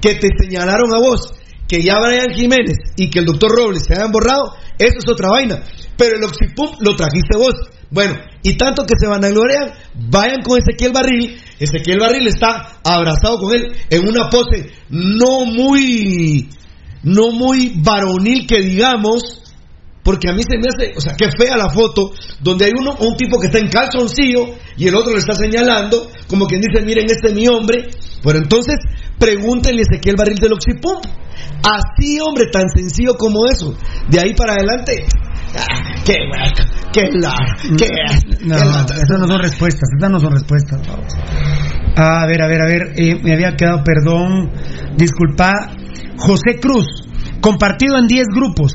que 0.00 0.14
te 0.14 0.28
señalaron 0.40 0.94
a 0.94 0.98
vos 0.98 1.32
que 1.72 1.82
ya 1.82 1.98
Brian 2.00 2.34
Jiménez 2.34 2.76
y 2.96 3.08
que 3.08 3.20
el 3.20 3.24
doctor 3.24 3.50
Robles 3.50 3.84
se 3.84 3.94
hayan 3.94 4.12
borrado, 4.12 4.54
eso 4.78 4.98
es 4.98 5.08
otra 5.08 5.30
vaina. 5.30 5.62
Pero 5.96 6.18
el 6.18 6.24
oxipump 6.24 6.82
lo 6.82 6.94
trajiste 6.96 7.38
vos. 7.38 7.54
Bueno, 7.90 8.14
y 8.42 8.58
tanto 8.58 8.84
que 8.84 8.92
se 8.98 9.06
van 9.06 9.24
a 9.24 9.30
gloriar, 9.30 9.72
vayan 9.94 10.42
con 10.42 10.58
Ezequiel 10.58 10.92
Barril. 10.92 11.40
Ezequiel 11.58 11.98
Barril 11.98 12.26
está 12.26 12.78
abrazado 12.84 13.38
con 13.38 13.54
él 13.54 13.72
en 13.88 14.06
una 14.06 14.28
pose 14.28 14.70
no 14.90 15.46
muy, 15.46 16.50
no 17.04 17.30
muy 17.30 17.72
varonil 17.76 18.46
que 18.46 18.60
digamos, 18.60 19.41
porque 20.04 20.28
a 20.28 20.32
mí 20.32 20.42
se 20.42 20.58
me 20.58 20.66
hace, 20.66 20.92
o 20.96 21.00
sea, 21.00 21.14
qué 21.16 21.30
fea 21.30 21.56
la 21.56 21.70
foto, 21.70 22.12
donde 22.40 22.64
hay 22.64 22.72
uno, 22.76 22.94
un 22.98 23.16
tipo 23.16 23.38
que 23.38 23.46
está 23.46 23.58
en 23.58 23.68
calzoncillo 23.68 24.56
y 24.76 24.88
el 24.88 24.94
otro 24.96 25.12
le 25.12 25.18
está 25.18 25.34
señalando, 25.34 26.10
como 26.26 26.46
quien 26.46 26.60
dice, 26.60 26.84
miren, 26.84 27.06
este 27.06 27.28
es 27.28 27.34
mi 27.34 27.46
hombre. 27.46 27.88
Pero 28.22 28.38
entonces, 28.38 28.76
pregúntenle 29.18 29.82
a 29.82 29.84
Ezequiel 29.90 30.16
Barril 30.16 30.38
del 30.38 30.52
Oxipum. 30.52 31.00
Así, 31.62 32.18
hombre, 32.20 32.46
tan 32.52 32.68
sencillo 32.74 33.14
como 33.14 33.46
eso. 33.46 33.74
De 34.08 34.18
ahí 34.20 34.34
para 34.34 34.54
adelante, 34.54 35.06
ah, 35.56 36.02
qué 36.04 36.14
qué 36.92 37.02
la, 37.18 37.34
qué, 37.76 37.86
no, 38.44 38.56
esas 38.56 39.18
no 39.20 39.26
son 39.26 39.40
respuestas, 39.40 39.88
esas 39.96 40.10
no 40.10 40.18
son 40.18 40.32
respuestas. 40.32 40.80
A 41.96 42.26
ver, 42.26 42.42
a 42.42 42.48
ver, 42.48 42.60
a 42.60 42.66
ver, 42.66 42.82
eh, 42.96 43.20
me 43.22 43.34
había 43.34 43.54
quedado, 43.56 43.82
perdón, 43.84 44.50
disculpa, 44.96 45.52
José 46.16 46.58
Cruz, 46.60 46.86
compartido 47.40 47.98
en 47.98 48.06
10 48.06 48.26
grupos 48.34 48.72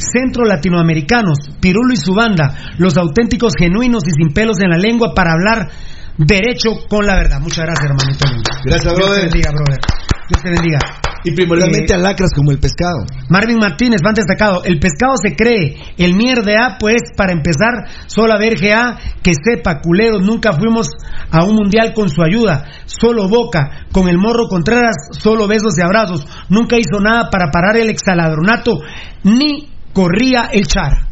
centro 0.00 0.44
latinoamericanos, 0.44 1.38
Pirulo 1.60 1.92
y 1.92 1.96
su 1.96 2.14
banda, 2.14 2.74
los 2.78 2.96
auténticos, 2.96 3.52
genuinos 3.58 4.02
y 4.06 4.10
sin 4.10 4.32
pelos 4.32 4.60
en 4.60 4.70
la 4.70 4.78
lengua 4.78 5.12
para 5.14 5.32
hablar 5.32 5.70
derecho 6.16 6.70
con 6.88 7.06
la 7.06 7.16
verdad. 7.16 7.40
Muchas 7.40 7.64
gracias, 7.64 7.90
hermanito. 7.90 8.26
Gracias, 8.64 8.94
brother. 8.94 9.04
Dios 9.04 9.14
te 9.14 9.20
bendiga, 9.22 9.50
brother. 9.50 9.80
Dios 10.28 10.42
te 10.42 10.50
bendiga. 10.50 10.78
Y 11.22 11.32
primordialmente 11.32 11.92
eh, 11.92 11.96
alacras 11.96 12.30
como 12.34 12.50
el 12.50 12.58
pescado. 12.58 13.04
Marvin 13.28 13.58
Martínez, 13.58 14.00
van 14.02 14.14
destacado. 14.14 14.64
El 14.64 14.78
pescado 14.78 15.14
se 15.22 15.36
cree. 15.36 15.76
El 15.98 16.14
mierda, 16.14 16.76
pues, 16.78 17.02
para 17.16 17.32
empezar, 17.32 17.88
solo 18.06 18.32
a 18.32 18.38
ver 18.38 18.58
GA 18.58 18.98
que 19.22 19.32
sepa, 19.34 19.80
culeros, 19.80 20.22
nunca 20.22 20.52
fuimos 20.52 20.88
a 21.30 21.44
un 21.44 21.56
mundial 21.56 21.92
con 21.94 22.08
su 22.08 22.22
ayuda. 22.22 22.64
Solo 22.86 23.28
Boca, 23.28 23.86
con 23.92 24.08
el 24.08 24.18
morro 24.18 24.48
Contreras, 24.48 24.96
solo 25.12 25.46
besos 25.46 25.76
y 25.78 25.82
abrazos. 25.82 26.26
Nunca 26.48 26.76
hizo 26.76 27.00
nada 27.00 27.28
para 27.30 27.50
parar 27.50 27.76
el 27.76 27.90
exaladronato, 27.90 28.78
ni 29.24 29.68
corría 29.92 30.50
el 30.52 30.66
char. 30.66 31.10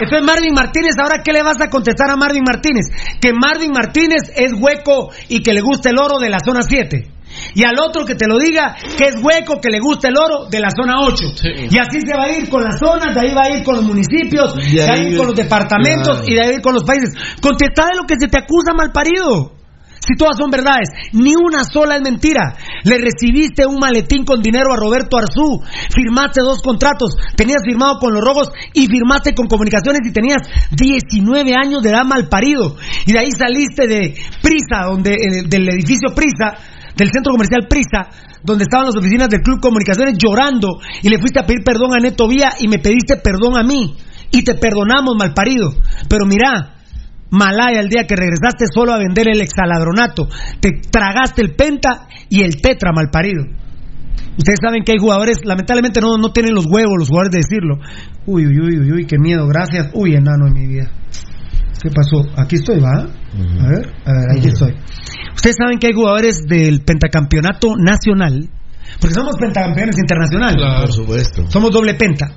Entonces 0.00 0.26
Marvin 0.26 0.54
Martínez, 0.54 0.94
ahora 0.98 1.22
qué 1.22 1.32
le 1.32 1.42
vas 1.42 1.60
a 1.60 1.70
contestar 1.70 2.10
a 2.10 2.16
Marvin 2.16 2.42
Martínez? 2.42 2.86
Que 3.20 3.32
Marvin 3.32 3.70
Martínez 3.70 4.32
es 4.34 4.52
hueco 4.52 5.10
y 5.28 5.42
que 5.42 5.52
le 5.52 5.60
gusta 5.60 5.90
el 5.90 5.98
oro 5.98 6.18
de 6.18 6.28
la 6.28 6.38
zona 6.44 6.62
7. 6.62 7.08
Y 7.54 7.64
al 7.64 7.78
otro 7.78 8.04
que 8.04 8.14
te 8.14 8.26
lo 8.26 8.36
diga 8.38 8.76
que 8.98 9.04
es 9.04 9.22
hueco, 9.22 9.60
que 9.60 9.70
le 9.70 9.78
gusta 9.78 10.08
el 10.08 10.18
oro 10.18 10.46
de 10.50 10.60
la 10.60 10.70
zona 10.70 11.00
8. 11.02 11.24
Y 11.70 11.78
así 11.78 12.00
se 12.00 12.16
va 12.16 12.24
a 12.24 12.32
ir 12.32 12.48
con 12.48 12.62
las 12.62 12.78
zonas, 12.78 13.14
de 13.14 13.20
ahí 13.20 13.34
va 13.34 13.42
a 13.44 13.56
ir 13.56 13.62
con 13.62 13.76
los 13.76 13.84
municipios, 13.84 14.54
de 14.56 14.82
ahí, 14.82 15.16
con 15.16 15.26
los 15.26 15.36
departamentos 15.36 16.28
y 16.28 16.34
de 16.34 16.42
ahí 16.42 16.60
con 16.60 16.74
los 16.74 16.84
países. 16.84 17.10
Contestá 17.40 17.86
de 17.86 17.96
lo 17.96 18.04
que 18.06 18.16
se 18.18 18.28
te 18.28 18.38
acusa 18.38 18.74
mal 18.74 18.90
parido 18.92 19.61
si 20.04 20.16
todas 20.18 20.36
son 20.36 20.50
verdades, 20.50 20.88
ni 21.12 21.34
una 21.36 21.62
sola 21.62 21.96
es 21.96 22.02
mentira. 22.02 22.56
Le 22.82 22.98
recibiste 22.98 23.66
un 23.66 23.78
maletín 23.78 24.24
con 24.24 24.42
dinero 24.42 24.72
a 24.72 24.76
Roberto 24.76 25.16
Arzú, 25.16 25.62
firmaste 25.94 26.42
dos 26.42 26.60
contratos, 26.60 27.14
tenías 27.36 27.62
firmado 27.64 27.98
con 28.00 28.12
los 28.12 28.22
rojos 28.22 28.50
y 28.74 28.86
firmaste 28.86 29.32
con 29.34 29.46
comunicaciones 29.46 30.00
y 30.04 30.12
tenías 30.12 30.42
19 30.72 31.54
años 31.54 31.82
de 31.82 31.90
edad 31.90 32.04
mal 32.04 32.28
parido. 32.28 32.76
Y 33.06 33.12
de 33.12 33.18
ahí 33.20 33.30
saliste 33.30 33.86
de 33.86 34.14
Prisa, 34.42 34.90
donde, 34.90 35.14
eh, 35.14 35.42
del 35.46 35.68
edificio 35.68 36.12
Prisa, 36.14 36.58
del 36.96 37.10
centro 37.12 37.32
comercial 37.32 37.68
Prisa, 37.68 38.10
donde 38.42 38.64
estaban 38.64 38.86
las 38.86 38.96
oficinas 38.96 39.28
del 39.28 39.40
Club 39.40 39.60
Comunicaciones 39.60 40.18
llorando 40.18 40.80
y 41.00 41.08
le 41.08 41.18
fuiste 41.18 41.38
a 41.38 41.46
pedir 41.46 41.62
perdón 41.64 41.94
a 41.94 42.00
Neto 42.00 42.26
Vía 42.26 42.54
y 42.58 42.66
me 42.66 42.78
pediste 42.78 43.18
perdón 43.18 43.56
a 43.56 43.62
mí. 43.62 43.94
Y 44.32 44.42
te 44.42 44.54
perdonamos, 44.54 45.14
mal 45.16 45.34
parido. 45.34 45.74
Pero 46.08 46.24
mira, 46.26 46.81
Malaya 47.32 47.80
el 47.80 47.88
día 47.88 48.06
que 48.06 48.14
regresaste 48.14 48.66
solo 48.72 48.92
a 48.92 48.98
vender 48.98 49.26
el 49.28 49.40
exaladronato. 49.40 50.28
Te 50.60 50.70
tragaste 50.90 51.40
el 51.42 51.54
penta 51.54 52.06
y 52.28 52.42
el 52.42 52.60
tetra 52.60 52.92
malparido. 52.92 53.44
Ustedes 54.36 54.60
saben 54.62 54.84
que 54.84 54.92
hay 54.92 54.98
jugadores, 54.98 55.38
lamentablemente 55.44 56.00
no, 56.00 56.18
no 56.18 56.32
tienen 56.32 56.54
los 56.54 56.66
huevos 56.66 56.92
los 56.98 57.08
jugadores 57.08 57.32
de 57.32 57.38
decirlo. 57.38 57.78
Uy, 58.26 58.46
uy, 58.46 58.60
uy, 58.60 58.78
uy, 58.80 58.92
uy, 58.92 59.06
qué 59.06 59.18
miedo, 59.18 59.46
gracias. 59.48 59.90
Uy, 59.94 60.14
enano 60.14 60.46
en 60.46 60.54
mi 60.54 60.66
vida. 60.66 60.90
¿Qué 61.82 61.90
pasó? 61.90 62.22
Aquí 62.36 62.56
estoy, 62.56 62.80
¿va? 62.80 63.00
A 63.00 63.68
ver, 63.68 63.92
a 64.04 64.12
ver, 64.12 64.24
ahí 64.30 64.46
estoy. 64.46 64.76
Ustedes 65.34 65.56
saben 65.58 65.78
que 65.78 65.88
hay 65.88 65.94
jugadores 65.94 66.44
del 66.46 66.82
pentacampeonato 66.82 67.74
nacional, 67.76 68.48
porque 69.00 69.14
somos 69.14 69.36
pentacampeones 69.40 69.96
internacionales. 69.98 70.56
Claro, 70.56 70.80
por 70.82 70.92
supuesto. 70.92 71.50
Somos 71.50 71.70
doble 71.70 71.94
penta. 71.94 72.30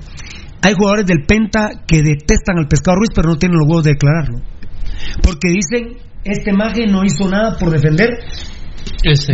Hay 0.62 0.74
jugadores 0.74 1.06
del 1.06 1.24
penta 1.24 1.82
que 1.86 2.02
detestan 2.02 2.58
al 2.58 2.66
pescado 2.66 2.96
Ruiz, 2.96 3.10
pero 3.14 3.28
no 3.28 3.36
tienen 3.36 3.58
los 3.58 3.68
huevos 3.68 3.84
de 3.84 3.92
declararlo. 3.92 4.40
Porque 5.22 5.48
dicen, 5.48 5.98
este 6.24 6.52
maje 6.52 6.86
no 6.86 7.04
hizo 7.04 7.28
nada 7.28 7.56
por 7.58 7.70
defender. 7.70 8.10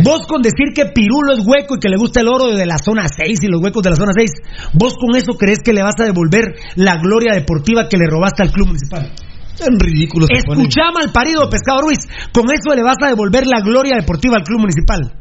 Vos 0.03 0.27
con 0.27 0.41
decir 0.41 0.73
que 0.75 0.85
Pirulo 0.93 1.33
es 1.33 1.45
hueco 1.45 1.75
y 1.75 1.79
que 1.79 1.89
le 1.89 1.97
gusta 1.97 2.21
el 2.21 2.27
oro 2.27 2.53
de 2.53 2.65
la 2.65 2.77
zona 2.77 3.07
6 3.07 3.39
y 3.41 3.47
los 3.47 3.61
huecos 3.61 3.81
de 3.81 3.89
la 3.89 3.95
zona 3.95 4.11
6, 4.15 4.31
vos 4.73 4.95
con 4.97 5.15
eso 5.15 5.33
crees 5.33 5.59
que 5.63 5.73
le 5.73 5.81
vas 5.81 5.95
a 5.99 6.05
devolver 6.05 6.55
la 6.75 6.97
gloria 6.97 7.33
deportiva 7.33 7.87
que 7.89 7.97
le 7.97 8.05
robaste 8.07 8.43
al 8.43 8.51
club 8.51 8.67
municipal. 8.67 9.11
Es 9.53 9.69
ridículo. 9.79 10.27
Escuchá 10.29 10.91
mal 10.93 11.11
parido, 11.11 11.49
Pescado 11.49 11.81
Ruiz. 11.81 11.99
Con 12.33 12.45
eso 12.51 12.75
le 12.75 12.83
vas 12.83 12.97
a 13.01 13.07
devolver 13.07 13.45
la 13.45 13.61
gloria 13.61 13.95
deportiva 13.95 14.37
al 14.37 14.43
club 14.43 14.61
municipal. 14.61 15.13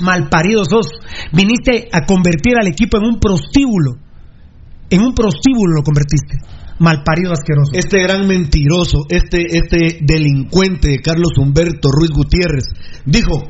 Malparido 0.00 0.64
sos. 0.64 0.88
Viniste 1.32 1.88
a 1.92 2.04
convertir 2.04 2.54
al 2.58 2.68
equipo 2.68 2.98
en 2.98 3.04
un 3.04 3.18
prostíbulo. 3.18 3.96
En 4.90 5.00
un 5.00 5.14
prostíbulo 5.14 5.76
lo 5.76 5.82
convertiste 5.82 6.61
malparido 6.82 7.32
asqueroso. 7.32 7.70
Este 7.72 8.02
gran 8.02 8.26
mentiroso, 8.26 9.06
este, 9.08 9.56
este 9.56 10.00
delincuente 10.02 11.00
Carlos 11.00 11.32
Humberto 11.38 11.90
Ruiz 11.90 12.10
Gutiérrez, 12.10 12.64
dijo, 13.06 13.42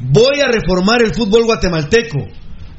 voy 0.00 0.40
a 0.40 0.50
reformar 0.50 1.02
el 1.02 1.14
fútbol 1.14 1.44
guatemalteco, 1.44 2.18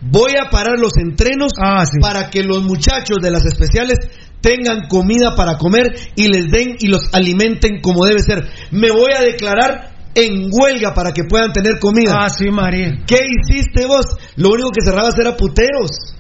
voy 0.02 0.32
a 0.42 0.50
parar 0.50 0.80
los 0.80 0.98
entrenos 0.98 1.52
ah, 1.62 1.84
para 2.00 2.30
que 2.30 2.44
los 2.44 2.64
muchachos 2.64 3.18
de 3.22 3.32
las 3.32 3.46
especiales 3.46 4.00
tengan 4.42 4.88
comida 4.88 5.36
para 5.36 5.58
comer 5.58 5.94
y 6.16 6.28
les 6.28 6.50
den 6.50 6.78
y 6.80 6.88
los 6.88 7.14
alimenten 7.14 7.82
como 7.82 8.06
debe 8.06 8.20
ser. 8.20 8.48
Me 8.72 8.92
voy 8.92 9.12
a 9.12 9.22
declarar 9.22 9.96
en 10.14 10.50
huelga 10.52 10.94
para 10.94 11.12
que 11.12 11.24
puedan 11.26 11.52
tener 11.52 11.80
comida. 11.80 12.16
Ah, 12.18 12.30
sí, 12.30 12.50
María. 12.50 13.04
¿Qué 13.06 13.18
hiciste 13.26 13.86
vos? 13.86 14.06
Lo 14.38 14.50
único 14.52 14.70
que 14.72 14.86
cerrabas 14.86 15.18
era 15.20 15.36
puteros. 15.36 16.16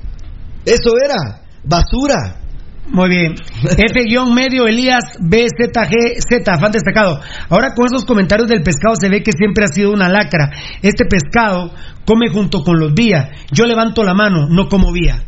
Eso 0.66 0.91
era 1.01 1.43
basura. 1.64 2.41
Muy 2.88 3.10
bien. 3.10 3.36
F-medio 3.64 4.68
Elías 4.68 5.04
BZGZ, 5.20 6.60
fan 6.60 6.72
destacado. 6.72 7.20
Ahora 7.50 7.74
con 7.74 7.86
esos 7.86 8.06
comentarios 8.06 8.48
del 8.48 8.64
pescado 8.64 8.96
se 9.00 9.10
ve 9.10 9.24
que 9.24 9.32
siempre 9.32 9.66
ha 9.66 9.68
sido 9.68 9.92
una 9.92 10.10
lacra. 10.10 10.52
Este 10.82 11.06
pescado 11.06 11.72
come 12.06 12.30
junto 12.30 12.64
con 12.64 12.80
los 12.80 12.94
vía. 12.94 13.32
Yo 13.52 13.66
levanto 13.66 14.04
la 14.04 14.14
mano, 14.14 14.48
no 14.50 14.68
como 14.68 14.92
vía. 14.92 15.24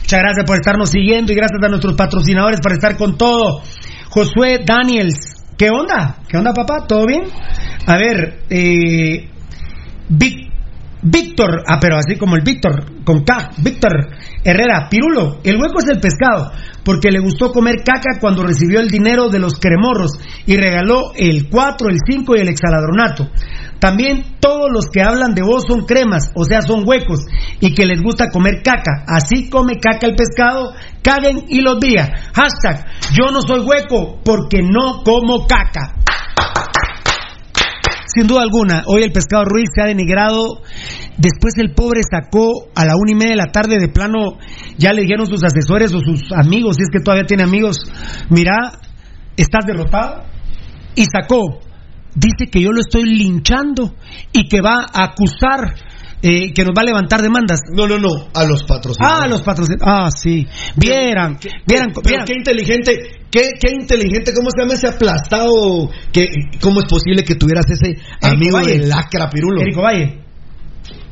Muchas 0.00 0.20
gracias 0.20 0.46
por 0.46 0.56
estarnos 0.56 0.90
siguiendo 0.90 1.32
y 1.32 1.34
gracias 1.34 1.62
a 1.62 1.68
nuestros 1.68 1.94
patrocinadores 1.94 2.60
por 2.60 2.72
estar 2.72 2.96
con 2.96 3.18
todo. 3.18 3.62
Josué 4.08 4.60
Daniels, 4.64 5.44
¿qué 5.58 5.68
onda? 5.70 6.16
¿Qué 6.28 6.38
onda, 6.38 6.54
papá? 6.54 6.86
¿Todo 6.86 7.04
bien? 7.06 7.24
A 7.86 7.96
ver, 7.98 8.40
eh, 8.48 9.28
Vic 10.08 10.47
Víctor, 11.02 11.62
ah, 11.66 11.78
pero 11.80 11.96
así 11.96 12.16
como 12.18 12.34
el 12.34 12.42
Víctor, 12.42 13.04
con 13.04 13.22
K, 13.22 13.50
Víctor 13.58 14.10
Herrera, 14.42 14.88
Pirulo, 14.90 15.38
el 15.44 15.60
hueco 15.60 15.78
es 15.78 15.88
el 15.88 16.00
pescado, 16.00 16.50
porque 16.84 17.10
le 17.10 17.20
gustó 17.20 17.52
comer 17.52 17.76
caca 17.84 18.18
cuando 18.20 18.42
recibió 18.42 18.80
el 18.80 18.88
dinero 18.88 19.28
de 19.28 19.38
los 19.38 19.54
cremorros 19.60 20.12
y 20.46 20.56
regaló 20.56 21.12
el 21.14 21.48
4, 21.48 21.88
el 21.88 21.98
5 22.04 22.36
y 22.36 22.40
el 22.40 22.48
exaladronato. 22.48 23.28
También 23.78 24.38
todos 24.40 24.68
los 24.72 24.86
que 24.86 25.02
hablan 25.02 25.34
de 25.34 25.42
vos 25.42 25.64
son 25.68 25.86
cremas, 25.86 26.32
o 26.34 26.44
sea, 26.44 26.62
son 26.62 26.82
huecos, 26.84 27.20
y 27.60 27.74
que 27.74 27.86
les 27.86 28.02
gusta 28.02 28.30
comer 28.30 28.62
caca. 28.64 29.04
Así 29.06 29.48
come 29.48 29.78
caca 29.80 30.06
el 30.06 30.16
pescado, 30.16 30.72
caguen 31.02 31.44
y 31.48 31.60
los 31.60 31.78
días. 31.78 32.10
Hashtag, 32.34 32.86
yo 33.12 33.30
no 33.32 33.40
soy 33.40 33.60
hueco 33.60 34.20
porque 34.24 34.62
no 34.62 35.02
como 35.04 35.46
caca. 35.46 35.94
Sin 38.18 38.26
duda 38.26 38.42
alguna, 38.42 38.82
hoy 38.86 39.04
el 39.04 39.12
pescado 39.12 39.44
Ruiz 39.44 39.68
se 39.72 39.80
ha 39.80 39.86
denigrado. 39.86 40.60
Después 41.18 41.54
el 41.58 41.72
pobre 41.72 42.00
sacó 42.02 42.50
a 42.74 42.84
la 42.84 42.94
una 42.96 43.12
y 43.12 43.14
media 43.14 43.30
de 43.30 43.36
la 43.36 43.52
tarde 43.52 43.78
de 43.78 43.86
plano, 43.86 44.38
ya 44.76 44.92
le 44.92 45.02
dijeron 45.02 45.24
sus 45.24 45.44
asesores 45.44 45.94
o 45.94 46.00
sus 46.00 46.32
amigos, 46.32 46.74
si 46.74 46.82
es 46.82 46.88
que 46.92 46.98
todavía 46.98 47.26
tiene 47.26 47.44
amigos, 47.44 47.78
mira, 48.28 48.80
estás 49.36 49.64
derrotado. 49.64 50.24
Y 50.96 51.04
sacó, 51.04 51.60
dice 52.16 52.50
que 52.50 52.60
yo 52.60 52.72
lo 52.72 52.80
estoy 52.80 53.04
linchando 53.04 53.94
y 54.32 54.48
que 54.48 54.62
va 54.62 54.84
a 54.92 55.04
acusar 55.04 55.76
eh, 56.20 56.52
que 56.52 56.64
nos 56.64 56.72
va 56.76 56.82
a 56.82 56.86
levantar 56.86 57.22
demandas. 57.22 57.60
No, 57.72 57.86
no, 57.86 57.98
no, 57.98 58.30
a 58.34 58.44
los 58.44 58.64
patrocinadores. 58.64 59.20
Ah, 59.20 59.24
a 59.24 59.28
los 59.28 59.42
patrocinadores. 59.42 59.86
Ah, 59.86 60.10
sí. 60.10 60.44
Vieran, 60.74 61.38
vieran, 61.64 61.92
Pero 61.94 62.02
vieran. 62.04 62.26
qué 62.26 62.32
inteligente, 62.36 63.17
qué, 63.30 63.52
qué 63.60 63.72
inteligente, 63.72 64.32
¿cómo 64.34 64.50
se 64.50 64.60
llama 64.60 64.74
ese 64.74 64.88
aplastado? 64.88 65.90
Que, 66.12 66.26
¿Cómo 66.60 66.80
es 66.80 66.86
posible 66.86 67.22
que 67.24 67.34
tuvieras 67.34 67.66
ese 67.70 68.00
amigo 68.22 68.58
de 68.58 68.86
lacra, 68.86 69.28
Pirulo? 69.30 69.62
Érico 69.62 69.82
Valle. 69.82 70.20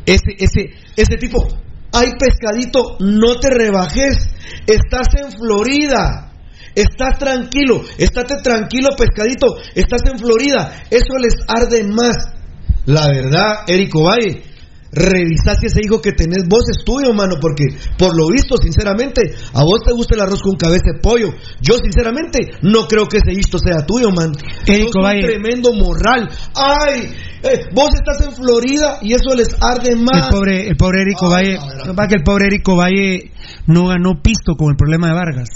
Ese, 0.04 0.36
ese, 0.38 0.70
ese 0.96 1.16
tipo, 1.18 1.46
ay 1.92 2.10
pescadito, 2.18 2.96
no 3.00 3.36
te 3.40 3.50
rebajes, 3.50 4.30
estás 4.66 5.08
en 5.20 5.32
Florida. 5.32 6.32
Estás 6.76 7.18
tranquilo, 7.18 7.82
estate 7.96 8.34
tranquilo, 8.42 8.88
pescadito. 8.98 9.56
Estás 9.74 10.02
en 10.12 10.18
Florida. 10.18 10.84
Eso 10.90 11.16
les 11.18 11.34
arde 11.48 11.84
más. 11.84 12.16
La 12.84 13.06
verdad, 13.08 13.64
Érico 13.66 14.04
Valle, 14.04 14.42
revisa 14.96 15.54
si 15.60 15.66
ese 15.66 15.80
hijo 15.84 16.00
que 16.00 16.12
tenés 16.12 16.48
vos 16.48 16.62
es 16.70 16.82
tuyo, 16.84 17.12
mano, 17.12 17.36
porque 17.40 17.64
por 17.98 18.16
lo 18.16 18.28
visto, 18.32 18.56
sinceramente, 18.56 19.20
a 19.52 19.62
vos 19.62 19.80
te 19.86 19.92
gusta 19.92 20.14
el 20.16 20.22
arroz 20.22 20.42
con 20.42 20.56
cabeza 20.56 20.90
de 20.94 21.00
pollo. 21.00 21.28
Yo, 21.60 21.76
sinceramente, 21.76 22.38
no 22.62 22.88
creo 22.88 23.06
que 23.06 23.18
ese 23.18 23.32
hijo 23.32 23.58
sea 23.58 23.84
tuyo, 23.86 24.10
man. 24.10 24.32
Érico 24.66 24.92
Sos 24.92 24.96
un 24.96 25.02
Valle. 25.02 25.22
tremendo 25.22 25.72
morral. 25.72 26.28
Ay, 26.54 27.12
eh, 27.42 27.60
vos 27.74 27.90
estás 27.94 28.26
en 28.26 28.32
Florida 28.34 28.98
y 29.02 29.12
eso 29.12 29.34
les 29.36 29.54
arde 29.60 29.94
más. 29.96 30.24
El 30.26 30.30
pobre, 30.30 30.68
el 30.68 30.76
pobre 30.76 31.02
Érico 31.02 31.30
Valle, 31.30 31.56
pasa 31.58 32.02
es 32.04 32.08
que 32.08 32.14
el 32.16 32.24
pobre 32.24 32.46
Érico 32.46 32.76
Valle 32.76 33.30
no 33.66 33.86
ganó 33.88 34.22
pisto 34.22 34.54
con 34.56 34.70
el 34.70 34.76
problema 34.76 35.08
de 35.08 35.14
Vargas. 35.14 35.48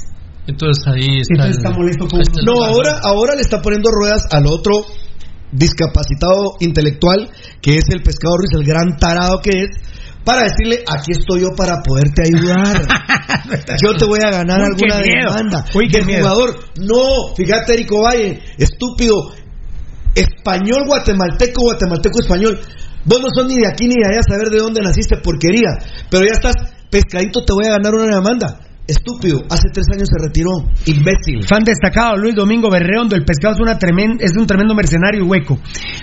Entonces 0.47 0.85
ahí 0.87 1.21
está. 1.21 1.35
Entonces 1.47 1.57
el- 1.57 1.65
está 1.65 1.71
molesto 1.71 2.07
con- 2.09 2.19
ahí 2.19 2.23
está 2.27 2.41
el 2.41 2.47
No, 2.47 2.65
ahora, 2.65 2.99
ahora 3.05 3.35
le 3.37 3.43
está 3.43 3.63
poniendo 3.63 3.89
ruedas 3.91 4.27
al 4.33 4.47
otro 4.47 4.73
discapacitado 5.53 6.57
intelectual, 6.61 7.31
que 7.61 7.77
es 7.77 7.85
el 7.91 8.03
pescado 8.03 8.37
Ruiz, 8.39 8.51
el 8.53 8.67
gran 8.67 8.97
tarado 8.99 9.41
que 9.41 9.51
es, 9.51 9.71
para 10.25 10.43
decirle, 10.43 10.85
aquí 10.87 11.13
estoy 11.13 11.41
yo 11.41 11.49
para 11.57 11.83
poderte 11.83 12.23
ayudar. 12.23 12.83
yo 13.83 13.97
te 13.97 14.05
voy 14.05 14.21
a 14.23 14.31
ganar 14.31 14.61
Uy, 14.61 14.67
alguna 14.67 14.99
demanda. 14.99 15.65
Uy, 15.75 15.89
qué 15.89 16.05
jugador. 16.05 16.57
No, 16.77 17.35
fíjate, 17.35 17.75
Erico 17.75 18.03
Valle, 18.03 18.41
estúpido. 18.59 19.33
Español 20.15 20.85
guatemalteco, 20.87 21.63
guatemalteco 21.63 22.21
español. 22.21 22.61
Vos 23.05 23.21
no 23.21 23.29
sos 23.35 23.47
ni 23.47 23.57
de 23.57 23.67
aquí 23.67 23.87
ni 23.87 23.95
de 23.95 24.07
allá 24.07 24.21
a 24.21 24.31
saber 24.31 24.51
de 24.51 24.59
dónde 24.59 24.83
naciste, 24.83 25.17
porquería. 25.17 25.71
Pero 26.11 26.25
ya 26.27 26.33
estás, 26.33 26.55
pescadito, 26.91 27.45
te 27.45 27.53
voy 27.55 27.67
a 27.67 27.79
ganar 27.79 27.95
una 27.95 28.17
demanda. 28.17 28.70
Estúpido, 28.91 29.43
hace 29.49 29.69
tres 29.73 29.87
años 29.95 30.09
se 30.09 30.27
retiró. 30.27 30.51
Imbécil. 30.87 31.45
Fan 31.47 31.63
destacado, 31.65 32.17
Luis 32.17 32.35
Domingo 32.35 32.69
Berreondo, 32.71 33.15
el 33.17 33.25
pescado 33.25 33.55
es, 33.55 33.61
una 33.61 33.79
tremen- 33.79 34.19
es 34.21 34.33
un 34.37 34.47
tremendo 34.47 34.75
mercenario 34.75 35.21
y 35.25 35.29
hueco. 35.29 35.59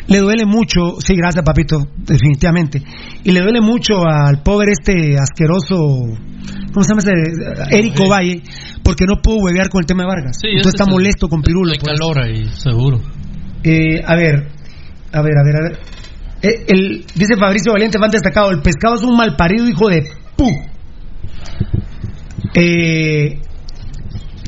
Le 0.07 0.19
duele 0.19 0.45
mucho, 0.45 0.95
sí, 0.99 1.13
gracias 1.15 1.43
papito, 1.43 1.77
definitivamente. 1.97 2.81
Y 3.23 3.31
le 3.31 3.41
duele 3.41 3.59
mucho 3.61 4.05
al 4.07 4.41
pobre 4.41 4.71
este 4.71 5.17
asqueroso, 5.19 5.75
¿cómo 6.73 6.83
se 6.83 6.89
llama 6.89 7.01
ese? 7.01 7.77
Érico 7.77 8.07
Valle, 8.07 8.41
porque 8.83 9.05
no 9.05 9.21
pudo 9.21 9.37
huevear 9.43 9.69
con 9.69 9.81
el 9.81 9.85
tema 9.85 10.03
de 10.03 10.07
Vargas. 10.07 10.37
Sí, 10.41 10.47
Entonces 10.47 10.73
está 10.75 10.83
es 10.83 10.87
el- 10.87 10.93
molesto 10.93 11.27
con 11.27 11.41
Pirulo. 11.41 11.73
Pues. 11.79 11.93
calor 11.99 12.19
ahí, 12.23 12.45
seguro. 12.55 13.01
Eh, 13.63 14.01
a 14.05 14.15
ver, 14.15 14.47
a 15.11 15.21
ver, 15.21 15.33
a 15.37 15.43
ver, 15.43 15.55
a 15.55 15.69
ver. 15.69 15.79
Eh, 16.41 16.65
el, 16.69 17.05
dice 17.15 17.35
Fabricio 17.37 17.73
Valiente, 17.73 17.99
fan 17.99 18.11
destacado, 18.11 18.51
el 18.51 18.61
pescado 18.61 18.95
es 18.95 19.03
un 19.03 19.17
malparido 19.17 19.67
hijo 19.67 19.89
de 19.89 20.03
pu. 20.37 20.47
Eh, 22.59 23.39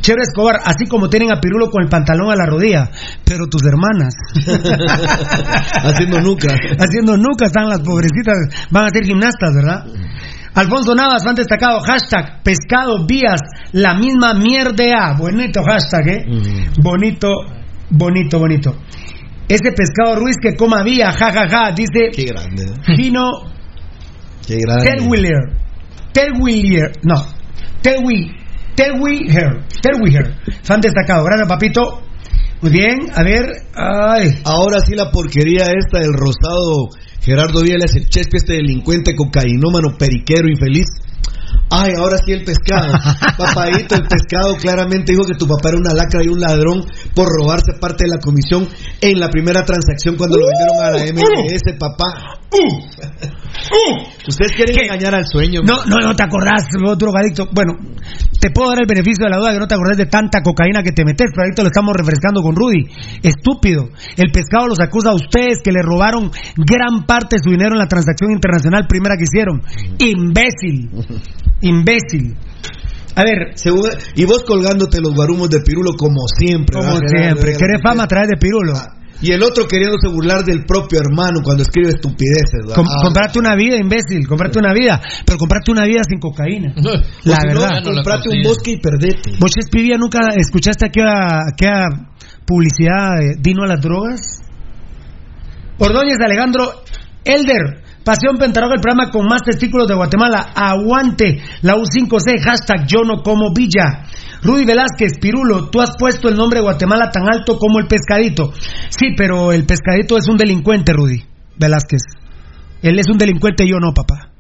Chévere 0.01 0.23
Escobar, 0.23 0.55
así 0.63 0.87
como 0.87 1.09
tienen 1.09 1.31
a 1.31 1.39
Pirulo 1.39 1.69
con 1.69 1.83
el 1.83 1.89
pantalón 1.89 2.31
a 2.31 2.35
la 2.35 2.45
rodilla, 2.45 2.89
pero 3.23 3.47
tus 3.47 3.61
hermanas. 3.63 4.15
Haciendo 5.83 6.21
nuca. 6.21 6.47
Haciendo 6.79 7.17
nuca 7.17 7.45
están 7.45 7.67
las 7.67 7.81
pobrecitas, 7.81 8.35
van 8.71 8.85
a 8.85 8.89
ser 8.89 9.05
gimnastas, 9.05 9.53
¿verdad? 9.53 9.85
Alfonso 10.55 10.95
Navas, 10.95 11.23
fan 11.23 11.35
destacado, 11.35 11.79
hashtag 11.81 12.41
pescado 12.43 13.05
vías, 13.05 13.39
la 13.73 13.95
misma 13.95 14.33
mierda. 14.33 15.15
Bonito 15.17 15.61
hashtag, 15.63 16.07
¿eh? 16.07 16.25
Bonito, 16.81 17.29
bonito, 17.89 18.39
bonito. 18.39 18.75
Ese 19.47 19.71
pescado 19.71 20.15
Ruiz 20.15 20.37
que 20.41 20.55
coma 20.55 20.83
vía, 20.83 21.11
jajaja, 21.11 21.71
dice 21.71 22.09
Qué 22.13 22.25
grande. 22.25 22.63
¿eh? 22.63 22.95
Gino 22.95 23.29
Qué 24.47 24.57
grande. 24.57 24.85
Terwiller. 24.85 25.59
Terwiller, 26.11 26.91
no, 27.03 27.15
Terwi, 27.81 28.31
Terwiller, 28.75 29.65
Terwiller, 29.81 30.35
fan 30.63 30.81
destacado. 30.81 31.23
Gracias, 31.23 31.47
papito. 31.47 32.01
Muy 32.61 32.71
bien, 32.71 32.97
a 33.15 33.23
ver, 33.23 33.45
ay. 33.73 34.41
Ahora 34.43 34.79
sí 34.79 34.93
la 34.93 35.11
porquería 35.11 35.63
esta 35.71 35.99
del 35.99 36.11
rosado 36.13 36.89
Gerardo 37.21 37.61
Vieles, 37.61 37.95
el 37.95 38.09
chespe 38.09 38.37
este 38.37 38.53
delincuente, 38.53 39.15
cocainómano, 39.15 39.97
periquero, 39.97 40.49
infeliz. 40.49 40.87
Ay, 41.69 41.93
ahora 41.97 42.17
sí 42.17 42.31
el 42.31 42.43
pescado. 42.43 42.93
Papadito, 43.37 43.95
el 43.95 44.07
pescado 44.07 44.55
claramente 44.57 45.11
dijo 45.11 45.25
que 45.25 45.37
tu 45.37 45.47
papá 45.47 45.69
era 45.69 45.77
una 45.77 45.93
lacra 45.93 46.23
y 46.23 46.27
un 46.27 46.39
ladrón 46.39 46.83
por 47.13 47.27
robarse 47.27 47.73
parte 47.79 48.05
de 48.05 48.09
la 48.09 48.19
comisión 48.19 48.67
en 49.01 49.19
la 49.19 49.29
primera 49.29 49.63
transacción 49.63 50.15
cuando 50.17 50.37
lo 50.37 50.47
vendieron 50.47 50.83
a 50.83 50.91
la 50.91 51.03
MLS, 51.13 51.77
papá. 51.77 52.39
Ustedes 54.27 54.51
quieren 54.53 54.77
engañar 54.79 55.15
al 55.15 55.25
sueño. 55.25 55.61
No, 55.63 55.85
no, 55.85 55.99
no 56.01 56.15
te 56.15 56.23
acordás, 56.23 56.65
vos 56.83 56.97
drogadicto. 56.97 57.47
Bueno, 57.51 57.73
te 58.39 58.51
puedo 58.51 58.69
dar 58.69 58.79
el 58.81 58.87
beneficio 58.87 59.25
de 59.25 59.31
la 59.31 59.37
duda 59.37 59.53
que 59.53 59.59
no 59.59 59.67
te 59.67 59.75
acordás 59.75 59.97
de 59.97 60.05
tanta 60.05 60.41
cocaína 60.41 60.83
que 60.83 60.91
te 60.91 61.03
metes, 61.03 61.27
pero 61.31 61.43
ahorita 61.43 61.63
lo 61.63 61.67
estamos 61.69 61.93
refrescando 61.95 62.41
con 62.41 62.55
Rudy. 62.55 62.85
Estúpido. 63.23 63.89
El 64.17 64.31
pescado 64.31 64.67
los 64.67 64.79
acusa 64.79 65.09
a 65.11 65.15
ustedes 65.15 65.59
que 65.63 65.71
le 65.71 65.81
robaron 65.81 66.31
gran 66.57 67.05
parte 67.05 67.37
de 67.37 67.41
su 67.43 67.49
dinero 67.51 67.73
en 67.73 67.79
la 67.79 67.87
transacción 67.87 68.31
internacional 68.31 68.85
primera 68.87 69.15
que 69.17 69.23
hicieron. 69.23 69.61
Imbécil. 69.99 70.89
Imbécil. 71.61 72.35
A 73.15 73.23
ver, 73.23 73.51
Según- 73.55 73.89
y 74.15 74.23
vos 74.25 74.43
colgándote 74.45 75.01
los 75.01 75.13
guarumos 75.13 75.49
de 75.49 75.59
Pirulo 75.61 75.91
como 75.97 76.21
siempre. 76.27 76.77
como 76.77 76.97
siempre, 77.05 77.53
querés 77.57 77.81
fama 77.83 78.03
a 78.03 78.07
través 78.07 78.29
de 78.29 78.37
Pirulo. 78.37 78.73
Y 79.21 79.31
el 79.31 79.43
otro 79.43 79.67
queriéndose 79.67 80.07
burlar 80.07 80.43
del 80.45 80.65
propio 80.65 80.99
hermano 80.99 81.41
cuando 81.43 81.63
escribe 81.63 81.89
estupideces. 81.89 82.71
Ah, 82.71 82.81
comprate 83.03 83.39
una 83.39 83.55
vida, 83.55 83.75
imbécil, 83.75 84.25
comprate 84.27 84.59
una 84.59 84.73
vida, 84.73 85.01
pero 85.25 85.37
comprate 85.37 85.71
una 85.71 85.85
vida 85.85 86.01
sin 86.07 86.19
cocaína. 86.19 86.73
La 87.25 87.37
no, 87.43 87.61
verdad. 87.61 87.83
comprate 87.83 88.29
un 88.29 88.43
bosque 88.43 88.71
y 88.71 88.79
perdete. 88.79 89.31
¿Vos, 89.39 89.51
Espivia, 89.57 89.97
nunca 89.97 90.19
escuchaste 90.37 90.85
aquella, 90.85 91.39
aquella 91.51 91.85
publicidad 92.45 93.19
de 93.19 93.35
Dino 93.41 93.63
a 93.63 93.67
las 93.67 93.81
drogas? 93.81 94.21
Ordóñez 95.77 96.17
Alejandro 96.23 96.83
Elder, 97.25 97.83
Pasión 98.09 98.37
Pentaroga, 98.39 98.73
el 98.73 98.81
programa 98.81 99.11
con 99.11 99.27
más 99.27 99.43
testículos 99.43 99.87
de 99.87 99.93
Guatemala. 99.93 100.51
Aguante 100.55 101.43
la 101.61 101.75
U5C, 101.75 102.41
hashtag 102.41 102.87
yo 102.87 103.03
no 103.05 103.21
como 103.21 103.53
Villa. 103.53 104.07
Rudy 104.41 104.65
Velázquez, 104.65 105.19
Pirulo, 105.21 105.69
tú 105.69 105.79
has 105.79 105.91
puesto 105.95 106.27
el 106.27 106.35
nombre 106.35 106.57
de 106.57 106.63
Guatemala 106.63 107.11
tan 107.11 107.31
alto 107.31 107.59
como 107.59 107.77
el 107.77 107.85
pescadito. 107.85 108.51
Sí, 108.89 109.13
pero 109.15 109.51
el 109.51 109.63
pescadito 109.67 110.17
es 110.17 110.27
un 110.27 110.37
delincuente, 110.37 110.91
Rudy 110.91 111.21
Velázquez. 111.55 112.01
Él 112.81 112.97
es 112.97 113.05
un 113.11 113.19
delincuente, 113.19 113.67
yo 113.67 113.77
no, 113.79 113.93
papá. 113.93 114.31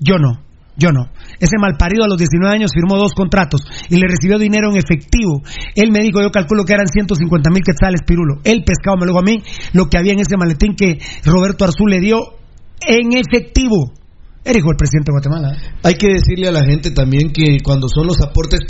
Yo 0.00 0.16
no. 0.16 0.40
Yo 0.78 0.88
no. 0.90 1.10
Ese 1.38 1.58
malparido 1.60 2.04
a 2.04 2.08
los 2.08 2.16
19 2.16 2.54
años 2.54 2.70
firmó 2.72 2.96
dos 2.96 3.12
contratos 3.12 3.60
y 3.90 3.96
le 3.96 4.08
recibió 4.08 4.38
dinero 4.38 4.70
en 4.70 4.78
efectivo. 4.78 5.42
Él 5.74 5.92
me 5.92 6.00
dijo, 6.00 6.22
yo 6.22 6.30
calculo 6.30 6.64
que 6.64 6.72
eran 6.72 6.86
150 6.86 7.50
mil 7.50 7.62
quetzales, 7.62 8.00
Pirulo. 8.06 8.40
El 8.44 8.64
pescado 8.64 8.96
me 8.96 9.04
lo 9.04 9.12
dijo 9.12 9.18
a 9.18 9.22
mí, 9.22 9.42
lo 9.74 9.90
que 9.90 9.98
había 9.98 10.14
en 10.14 10.20
ese 10.20 10.38
maletín 10.38 10.74
que 10.74 10.96
Roberto 11.26 11.64
Arzú 11.64 11.86
le 11.86 12.00
dio 12.00 12.39
en 12.86 13.12
efectivo. 13.12 13.92
Dijo 14.44 14.70
el 14.70 14.76
presidente 14.76 15.12
de 15.12 15.18
Guatemala. 15.20 15.56
Hay 15.84 15.94
que 15.94 16.08
decirle 16.08 16.48
a 16.48 16.52
la 16.52 16.64
gente 16.64 16.90
también 16.90 17.30
que 17.30 17.58
cuando 17.62 17.88
son 17.88 18.06
los 18.06 18.20
aportes, 18.20 18.60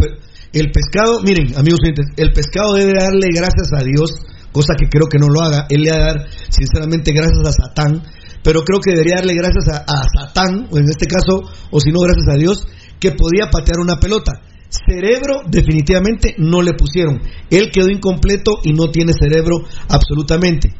el 0.52 0.70
pescado, 0.72 1.22
miren, 1.22 1.56
amigos 1.56 1.80
el 2.16 2.32
pescado 2.32 2.74
debe 2.74 2.92
darle 2.98 3.28
gracias 3.32 3.70
a 3.72 3.82
Dios, 3.82 4.10
cosa 4.52 4.74
que 4.76 4.88
creo 4.88 5.06
que 5.08 5.18
no 5.18 5.28
lo 5.28 5.40
haga, 5.40 5.66
él 5.70 5.82
le 5.82 5.90
va 5.90 5.96
a 5.96 6.06
dar 6.12 6.26
sinceramente 6.50 7.12
gracias 7.12 7.40
a 7.46 7.52
Satán, 7.52 8.02
pero 8.42 8.62
creo 8.62 8.80
que 8.80 8.90
debería 8.90 9.16
darle 9.16 9.34
gracias 9.34 9.68
a, 9.72 9.84
a 9.86 10.04
Satán, 10.04 10.68
o 10.70 10.76
en 10.76 10.84
este 10.84 11.06
caso, 11.06 11.48
o 11.70 11.80
si 11.80 11.90
no, 11.92 12.00
gracias 12.00 12.28
a 12.28 12.36
Dios, 12.36 12.66
que 12.98 13.12
podía 13.12 13.48
patear 13.50 13.78
una 13.80 13.96
pelota. 13.96 14.42
Cerebro 14.68 15.42
definitivamente 15.48 16.34
no 16.38 16.62
le 16.62 16.74
pusieron. 16.74 17.20
Él 17.50 17.70
quedó 17.72 17.88
incompleto 17.88 18.58
y 18.62 18.72
no 18.72 18.90
tiene 18.90 19.12
cerebro 19.12 19.64
absolutamente. 19.88 20.74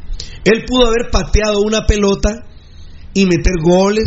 Él 0.44 0.64
pudo 0.66 0.86
haber 0.86 1.10
pateado 1.10 1.60
una 1.62 1.86
pelota 1.86 2.46
y 3.14 3.26
meter 3.26 3.54
goles 3.62 4.06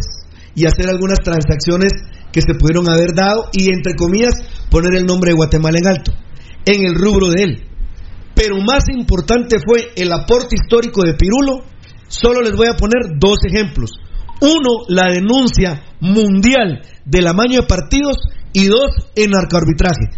y 0.55 0.65
hacer 0.65 0.89
algunas 0.89 1.19
transacciones 1.19 1.91
que 2.31 2.41
se 2.41 2.55
pudieron 2.55 2.89
haber 2.89 3.13
dado 3.15 3.49
y 3.53 3.71
entre 3.71 3.93
comillas 3.95 4.35
poner 4.69 4.95
el 4.95 5.05
nombre 5.05 5.31
de 5.31 5.35
Guatemala 5.35 5.77
en 5.77 5.87
alto, 5.87 6.11
en 6.65 6.85
el 6.85 6.95
rubro 6.95 7.29
de 7.29 7.43
él. 7.43 7.67
Pero 8.35 8.57
más 8.57 8.85
importante 8.89 9.57
fue 9.63 9.91
el 9.95 10.11
aporte 10.11 10.55
histórico 10.55 11.03
de 11.03 11.13
Pirulo. 11.13 11.63
Solo 12.07 12.41
les 12.41 12.55
voy 12.55 12.67
a 12.67 12.75
poner 12.75 13.19
dos 13.19 13.37
ejemplos. 13.45 13.91
Uno, 14.41 14.85
la 14.87 15.11
denuncia 15.11 15.83
mundial 15.99 16.81
del 17.05 17.27
amaño 17.27 17.61
de 17.61 17.67
partidos 17.67 18.17
y 18.51 18.65
dos, 18.65 18.91
en 19.15 19.31
narcoarbitraje. 19.31 20.09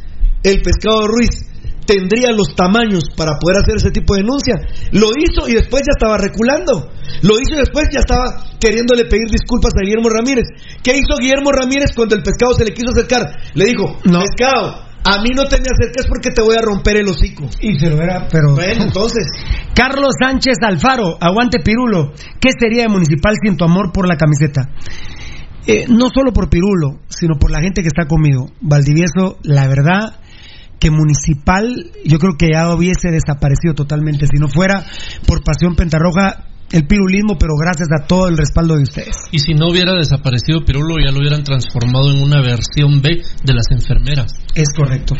El 0.44 0.62
pescado 0.62 1.08
Ruiz 1.08 1.46
tendría 1.86 2.32
los 2.32 2.56
tamaños 2.56 3.04
para 3.16 3.38
poder 3.40 3.58
hacer 3.62 3.78
ese 3.78 3.92
tipo 3.92 4.16
de 4.16 4.22
denuncia. 4.22 4.56
Lo 4.92 5.10
hizo 5.18 5.48
y 5.48 5.54
después 5.54 5.84
ya 5.84 5.94
estaba 5.96 6.18
reculando. 6.18 6.92
Lo 7.22 7.40
hizo 7.40 7.56
y 7.56 7.60
después 7.60 7.88
ya 7.92 8.00
estaba 8.00 8.46
queriéndole 8.60 9.06
pedir 9.06 9.30
disculpas 9.30 9.74
a 9.78 9.84
Guillermo 9.84 10.10
Ramírez. 10.10 10.46
¿Qué 10.84 10.98
hizo 10.98 11.18
Guillermo 11.20 11.52
Ramírez 11.52 11.92
cuando 11.96 12.16
el 12.16 12.24
pescado 12.24 12.54
se 12.56 12.66
le 12.66 12.74
quiso 12.74 12.92
acercar? 12.92 13.30
Le 13.54 13.66
dijo, 13.66 14.00
pescado, 14.04 14.86
a 15.06 15.22
mí 15.22 15.30
no 15.36 15.46
te 15.46 15.58
me 15.58 15.70
acerques 15.70 16.08
porque 16.08 16.32
te 16.32 16.42
voy 16.42 16.56
a 16.58 16.62
romper 16.62 16.98
el 16.98 17.08
hocico. 17.08 17.48
Y 17.62 17.78
se 17.78 17.90
lo 17.90 18.02
era, 18.02 18.28
pero. 18.32 18.56
Bueno, 18.56 18.86
entonces. 18.86 19.28
Carlos 19.76 20.16
Sánchez 20.20 20.58
Alfaro, 20.62 21.18
aguante 21.22 21.60
Pirulo. 21.60 22.14
¿Qué 22.42 22.50
sería 22.58 22.84
de 22.84 22.90
Municipal 22.90 23.36
sin 23.44 23.56
tu 23.56 23.66
amor 23.66 23.92
por 23.94 24.08
la 24.08 24.18
camiseta? 24.18 24.70
Eh, 25.68 25.86
no 25.90 26.10
solo 26.14 26.32
por 26.34 26.50
Pirulo, 26.50 27.02
sino 27.08 27.38
por 27.40 27.52
la 27.52 27.60
gente 27.60 27.82
que 27.82 27.88
está 27.88 28.08
conmigo. 28.08 28.48
Valdivieso, 28.62 29.38
la 29.44 29.68
verdad 29.68 30.20
que 30.80 30.92
Municipal 30.92 31.92
yo 32.04 32.20
creo 32.20 32.38
que 32.38 32.52
ya 32.52 32.74
hubiese 32.74 33.10
desaparecido 33.12 33.74
totalmente 33.74 34.28
si 34.28 34.40
no 34.40 34.48
fuera 34.48 34.86
por 35.28 35.44
Pasión 35.44 35.76
Pentarroja 35.76 36.46
el 36.72 36.88
pirulismo, 36.88 37.38
pero 37.38 37.54
gracias 37.56 37.88
a 37.92 38.08
todo 38.08 38.28
el 38.28 38.38
respaldo 38.38 38.76
de 38.76 38.84
ustedes. 38.84 39.16
Y 39.32 39.40
si 39.40 39.54
no 39.54 39.70
hubiera 39.70 39.94
desaparecido 39.94 40.66
Pirulo, 40.66 40.96
ya 40.98 41.12
lo 41.12 41.20
hubieran 41.20 41.44
transformado 41.44 42.12
en 42.12 42.24
una 42.24 42.42
versión 42.42 43.02
B 43.02 43.22
de 43.44 43.54
las 43.54 43.68
enfermeras. 43.72 44.34
Es 44.56 44.70
correcto. 44.74 45.16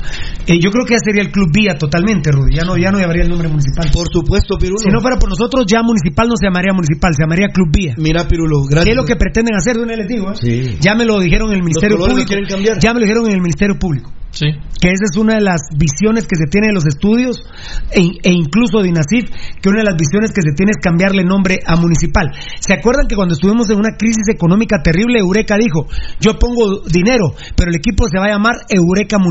Eh, 0.48 0.60
yo 0.62 0.72
creo 0.72 0.86
que 0.86 0.94
ya 0.94 1.00
sería 1.04 1.22
el 1.22 1.32
Club 1.32 1.52
Vía 1.52 1.76
totalmente, 1.78 2.32
Rudy. 2.32 2.56
Ya 2.56 2.64
no, 2.64 2.78
ya 2.78 2.90
no 2.90 3.00
llamaría 3.00 3.24
el 3.24 3.30
nombre 3.30 3.50
municipal. 3.50 3.90
Por 3.92 4.08
supuesto, 4.12 4.58
Pirulo. 4.58 4.80
Si 4.80 4.90
no 4.90 5.02
fuera 5.02 5.20
por 5.20 5.30
nosotros, 5.30 5.66
ya 5.68 5.84
municipal 5.84 6.28
no 6.30 6.36
se 6.40 6.48
llamaría 6.48 6.72
municipal, 6.74 7.14
se 7.14 7.24
llamaría 7.24 7.50
Club 7.50 7.68
Vía. 7.72 7.94
Mira, 7.98 8.28
Pirulo, 8.28 8.64
gracias. 8.64 8.86
¿Qué 8.86 8.92
es 8.92 8.96
lo 8.96 9.04
que 9.04 9.16
pretenden 9.18 9.56
hacer? 9.56 9.76
De 9.76 9.84
una 9.84 9.96
les 9.96 10.08
digo, 10.08 10.32
¿eh? 10.32 10.36
Sí. 10.40 10.78
Ya 10.80 10.96
me 10.96 11.06
lo 11.06 11.20
dijeron 11.20 11.50
en 11.50 11.58
el 11.58 11.64
Ministerio 11.64 11.98
Público. 11.98 12.28
quieren 12.28 12.48
cambiar. 12.48 12.80
Ya 12.80 12.94
me 12.94 13.00
lo 13.00 13.06
dijeron 13.06 13.26
en 13.28 13.34
el 13.34 13.42
Ministerio 13.42 13.78
Público. 13.78 14.12
Sí. 14.36 14.48
que 14.82 14.90
esa 14.90 15.08
es 15.10 15.16
una 15.18 15.36
de 15.36 15.42
las 15.42 15.62
visiones 15.80 16.28
que 16.28 16.36
se 16.36 16.46
tiene 16.52 16.68
de 16.68 16.74
los 16.74 16.86
estudios 16.86 17.42
e, 17.90 18.04
e 18.22 18.32
incluso 18.34 18.82
de 18.82 18.90
INACIF, 18.90 19.32
que 19.62 19.70
una 19.70 19.80
de 19.80 19.86
las 19.86 19.96
visiones 19.96 20.32
que 20.34 20.42
se 20.42 20.52
tiene 20.52 20.72
es 20.76 20.84
cambiarle 20.84 21.24
nombre 21.24 21.60
a 21.66 21.78
municipal. 21.78 22.32
¿Se 22.60 22.74
acuerdan 22.74 23.08
que 23.08 23.16
cuando 23.16 23.34
estuvimos 23.34 23.70
en 23.70 23.80
una 23.80 23.96
crisis 23.98 24.28
económica 24.28 24.84
terrible, 24.84 25.20
Eureka 25.20 25.56
dijo, 25.56 25.88
yo 26.20 26.38
pongo 26.38 26.82
dinero, 26.86 27.34
pero 27.56 27.72
el 27.72 27.78
equipo 27.78 28.10
se 28.10 28.20
va 28.20 28.26
a 28.26 28.36
llamar 28.36 28.56
Eureka 28.68 29.18
Municipal? 29.18 29.25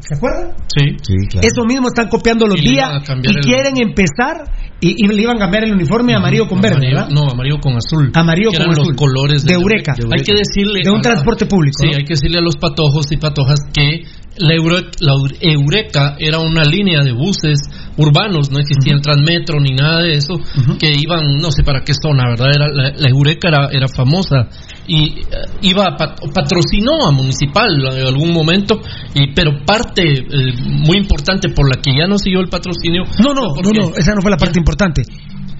¿Se 0.00 0.14
acuerdan? 0.14 0.52
Sí. 0.68 0.96
Eso 1.42 1.64
mismo 1.64 1.88
están 1.88 2.08
copiando 2.08 2.46
los 2.46 2.58
Y 2.60 2.68
días 2.70 2.88
y 3.22 3.28
el- 3.28 3.40
quieren 3.40 3.76
empezar 3.78 4.44
y, 4.80 5.04
y 5.04 5.08
le 5.08 5.22
iban 5.22 5.36
a 5.36 5.40
cambiar 5.40 5.64
el 5.64 5.72
uniforme 5.74 6.14
amarillo 6.14 6.46
con 6.48 6.60
verde, 6.60 6.76
Amarillo- 6.76 6.94
¿verdad? 6.96 7.08
No, 7.10 7.30
amarillo 7.30 7.58
con 7.60 7.72
azul. 7.76 8.10
Amarillo 8.14 8.50
con 8.52 8.70
azul. 8.70 8.84
los 8.88 8.96
colores 8.96 9.44
De 9.44 9.54
Eureka. 9.54 9.94
De 9.96 10.04
Hay 10.04 10.24
que 10.24 10.34
decirle. 10.34 10.80
De 10.84 10.90
un 10.90 11.00
transporte 11.00 11.46
público, 11.46 11.78
Sí, 11.80 11.88
¿no? 11.90 11.96
hay 11.96 12.04
que 12.04 12.14
decirle 12.14 12.38
a 12.38 12.42
los 12.42 12.56
patojos 12.56 13.10
y 13.10 13.16
patojas 13.16 13.60
que 13.72 14.02
la, 14.38 14.54
Eure- 14.54 14.90
la 15.00 15.12
Eur- 15.12 15.36
Eureka 15.40 16.16
era 16.18 16.38
una 16.38 16.62
línea 16.64 17.00
de 17.02 17.12
buses 17.12 17.58
urbanos, 17.96 18.50
no 18.50 18.58
existía 18.58 18.92
el 18.94 19.00
Transmetro 19.00 19.58
ni 19.60 19.70
nada 19.74 20.02
de 20.02 20.14
eso, 20.14 20.34
que 20.78 20.92
iban, 20.92 21.38
no 21.40 21.50
sé 21.50 21.62
para 21.64 21.80
qué 21.80 21.92
zona, 21.94 22.28
¿verdad? 22.30 22.48
Era, 22.54 22.68
la, 22.68 22.90
la 22.96 23.08
Eureka 23.08 23.48
era, 23.48 23.68
era 23.72 23.88
famosa 23.88 24.48
y 24.86 25.20
eh, 25.20 25.24
iba 25.62 25.84
a 25.86 25.96
pat- 25.96 26.20
patrocinó 26.34 27.06
a 27.06 27.12
Municipal 27.12 27.70
en 27.96 28.06
algún 28.06 28.32
momento, 28.32 28.80
y, 29.14 29.32
pero 29.34 29.64
parte 29.64 30.02
eh, 30.02 30.24
muy 30.64 30.98
importante 30.98 31.48
por 31.50 31.68
la 31.74 31.80
que 31.82 31.96
ya 31.96 32.06
no 32.06 32.18
siguió 32.18 32.40
el 32.40 32.48
patrocinio. 32.48 33.04
No, 33.18 33.32
no, 33.34 33.54
no, 33.62 33.70
no, 33.72 33.96
esa 33.96 34.14
no 34.14 34.20
fue 34.20 34.30
la 34.30 34.36
parte 34.36 34.58
importante. 34.58 35.02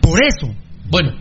Por 0.01 0.21
eso. 0.23 0.55
Bueno, 0.89 1.13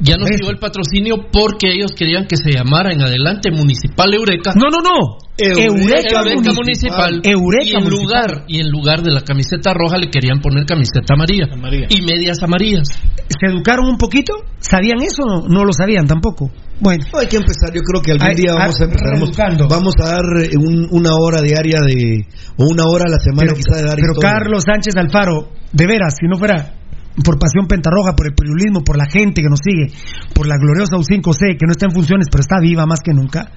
ya 0.00 0.16
no 0.16 0.24
Por 0.24 0.32
siguió 0.34 0.50
el 0.50 0.58
patrocinio 0.58 1.14
porque 1.32 1.72
ellos 1.72 1.92
querían 1.96 2.26
que 2.26 2.36
se 2.36 2.52
llamara 2.52 2.92
en 2.92 3.02
adelante 3.02 3.50
Municipal 3.50 4.12
Eureka. 4.14 4.52
No, 4.54 4.68
no, 4.70 4.78
no. 4.80 5.18
Eureka, 5.36 6.20
Eureka 6.20 6.52
Municipal. 6.52 7.12
Municipal. 7.14 7.20
Eureka 7.24 7.64
y 7.64 7.70
en 7.74 7.84
Municipal. 7.84 7.90
lugar 7.90 8.44
y 8.48 8.60
en 8.60 8.68
lugar 8.70 9.02
de 9.02 9.10
la 9.12 9.22
camiseta 9.22 9.72
roja 9.74 9.96
le 9.98 10.10
querían 10.10 10.40
poner 10.40 10.66
camiseta 10.66 11.14
amarilla, 11.14 11.46
y 11.88 12.02
medias 12.02 12.42
amarillas. 12.42 12.88
¿Se 13.28 13.46
educaron 13.46 13.86
un 13.88 13.96
poquito? 13.96 14.34
¿Sabían 14.58 15.00
eso? 15.02 15.22
No, 15.26 15.48
no 15.48 15.64
lo 15.64 15.72
sabían 15.72 16.06
tampoco. 16.06 16.50
Bueno. 16.80 17.04
Hay 17.18 17.26
que 17.26 17.36
empezar, 17.36 17.72
yo 17.74 17.80
creo 17.82 18.02
que 18.02 18.12
algún 18.12 18.34
día 18.36 18.54
vamos 18.54 18.76
ay, 18.80 18.82
a 18.82 18.84
empezar. 18.86 19.12
Vamos, 19.58 19.68
vamos 19.68 19.94
a 20.00 20.06
dar 20.08 20.24
eh, 20.44 20.56
un- 20.56 20.88
una 20.90 21.10
hora 21.14 21.40
diaria 21.42 21.80
de. 21.80 22.24
o 22.56 22.64
una 22.64 22.84
hora 22.84 23.04
a 23.06 23.10
la 23.10 23.18
semana 23.18 23.48
Pero, 23.52 23.56
quizá 23.56 23.76
de 23.76 23.82
dar 23.84 23.96
pero 23.96 24.12
historia. 24.12 24.30
Carlos 24.32 24.64
Sánchez 24.66 24.96
Alfaro, 24.96 25.48
de 25.72 25.86
veras, 25.86 26.14
si 26.20 26.26
no 26.26 26.36
fuera 26.38 26.79
por 27.24 27.38
Pasión 27.38 27.66
Pentarroja, 27.66 28.14
por 28.14 28.26
el 28.26 28.34
periodismo, 28.34 28.82
por 28.82 28.96
la 28.96 29.06
gente 29.06 29.42
que 29.42 29.48
nos 29.48 29.60
sigue, 29.60 29.92
por 30.34 30.46
la 30.46 30.56
gloriosa 30.56 30.96
U5C, 30.96 31.58
que 31.58 31.66
no 31.66 31.72
está 31.72 31.86
en 31.86 31.92
funciones, 31.92 32.28
pero 32.30 32.40
está 32.40 32.60
viva 32.60 32.86
más 32.86 33.00
que 33.00 33.12
nunca. 33.12 33.50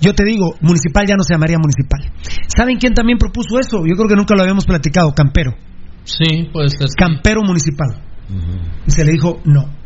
Yo 0.00 0.14
te 0.14 0.24
digo, 0.24 0.56
municipal 0.60 1.06
ya 1.06 1.16
no 1.16 1.22
se 1.22 1.34
llamaría 1.34 1.58
municipal. 1.58 2.00
¿Saben 2.48 2.78
quién 2.78 2.94
también 2.94 3.18
propuso 3.18 3.60
eso? 3.60 3.86
Yo 3.86 3.94
creo 3.94 4.08
que 4.08 4.16
nunca 4.16 4.34
lo 4.34 4.42
habíamos 4.42 4.66
platicado, 4.66 5.12
Campero. 5.14 5.54
Sí, 6.04 6.48
puede 6.52 6.70
ser. 6.70 6.88
Campero 6.96 7.42
municipal. 7.42 8.02
Y 8.86 8.90
se 8.90 9.04
le 9.04 9.12
dijo 9.12 9.40
no. 9.44 9.81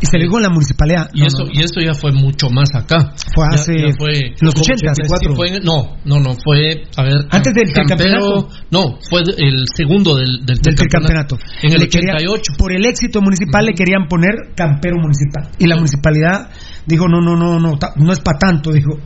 Y 0.00 0.06
se 0.06 0.16
le 0.16 0.24
dijo 0.24 0.36
en 0.36 0.42
la 0.44 0.50
municipalidad. 0.50 1.10
Y 1.12 1.26
eso 1.26 1.44
no. 1.44 1.50
y 1.52 1.58
eso 1.62 1.80
ya 1.84 1.92
fue 1.92 2.12
mucho 2.12 2.48
más 2.50 2.68
acá. 2.74 3.12
Fue 3.34 3.44
hace 3.50 3.72
ya 3.74 3.92
fue 3.98 4.12
los 4.40 4.54
como 4.54 4.62
80, 4.62 4.92
84. 4.92 5.34
Fue 5.34 5.48
en- 5.48 5.64
no, 5.64 5.96
no, 6.04 6.20
no, 6.20 6.34
fue 6.44 6.84
a 6.96 7.02
ver 7.02 7.14
Antes 7.30 7.52
del 7.52 7.72
tricampeonato. 7.72 8.48
No, 8.70 8.98
fue 9.10 9.22
el 9.38 9.64
segundo 9.74 10.14
del 10.16 10.46
del, 10.46 10.58
del 10.58 10.74
tricampeonato. 10.76 11.36
En 11.62 11.72
el 11.72 11.80
Le 11.80 11.88
quería- 11.88 12.14
88. 12.14 12.52
por 12.56 12.72
el 12.72 12.86
éxito 12.86 13.20
municipal 13.20 13.64
le 13.66 13.72
querían 13.74 14.06
poner 14.08 14.54
campero 14.54 14.96
municipal. 15.00 15.50
Y 15.58 15.66
la 15.66 15.74
municipalidad 15.76 16.50
dijo, 16.86 17.08
no, 17.08 17.20
no, 17.20 17.34
no, 17.36 17.58
no, 17.58 17.78
no 17.96 18.12
es 18.12 18.20
para 18.20 18.38
tanto, 18.38 18.70
dijo. 18.70 18.98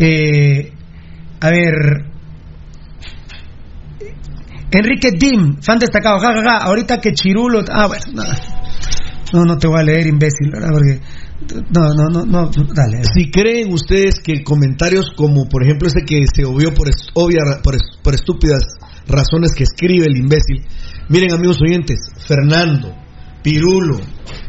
Eh, 0.00 0.72
a 1.40 1.50
ver. 1.50 1.72
Enrique 4.70 5.12
Dim, 5.18 5.62
fan 5.62 5.78
destacado, 5.78 6.18
ja, 6.20 6.34
ja, 6.34 6.42
ja, 6.42 6.56
ahorita 6.64 6.98
que 7.00 7.12
Chirulo... 7.12 7.64
Ah, 7.72 7.86
bueno, 7.86 8.04
no, 8.12 8.22
no, 9.32 9.44
no 9.44 9.58
te 9.58 9.68
voy 9.68 9.80
a 9.80 9.82
leer, 9.82 10.06
imbécil. 10.06 10.50
Porque... 10.50 11.00
No, 11.70 11.94
no, 11.94 12.08
no, 12.10 12.24
no, 12.24 12.50
dale. 12.74 13.02
Si 13.04 13.30
creen 13.30 13.72
ustedes 13.72 14.16
que 14.22 14.42
comentarios 14.42 15.12
como, 15.16 15.48
por 15.48 15.62
ejemplo, 15.62 15.86
ese 15.88 16.04
que 16.04 16.24
se 16.32 16.44
obvió 16.44 16.74
por, 16.74 16.88
obvia, 17.14 17.40
por, 17.62 17.76
por 18.02 18.14
estúpidas 18.14 18.62
razones 19.06 19.52
que 19.54 19.64
escribe 19.64 20.06
el 20.06 20.16
imbécil, 20.16 20.64
miren 21.08 21.32
amigos 21.32 21.58
oyentes, 21.62 21.98
Fernando, 22.26 22.94
Pirulo, 23.42 24.00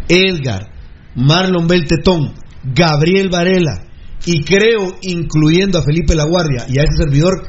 Edgar, 0.08 0.72
Marlon 1.16 1.68
Beltetón, 1.68 2.34
Gabriel 2.64 3.30
Varela, 3.30 3.86
y 4.26 4.44
creo, 4.44 4.98
incluyendo 5.02 5.80
a 5.80 5.84
Felipe 5.84 6.16
La 6.16 6.26
Guardia 6.26 6.66
y 6.68 6.80
a 6.80 6.84
ese 6.84 7.04
servidor, 7.04 7.48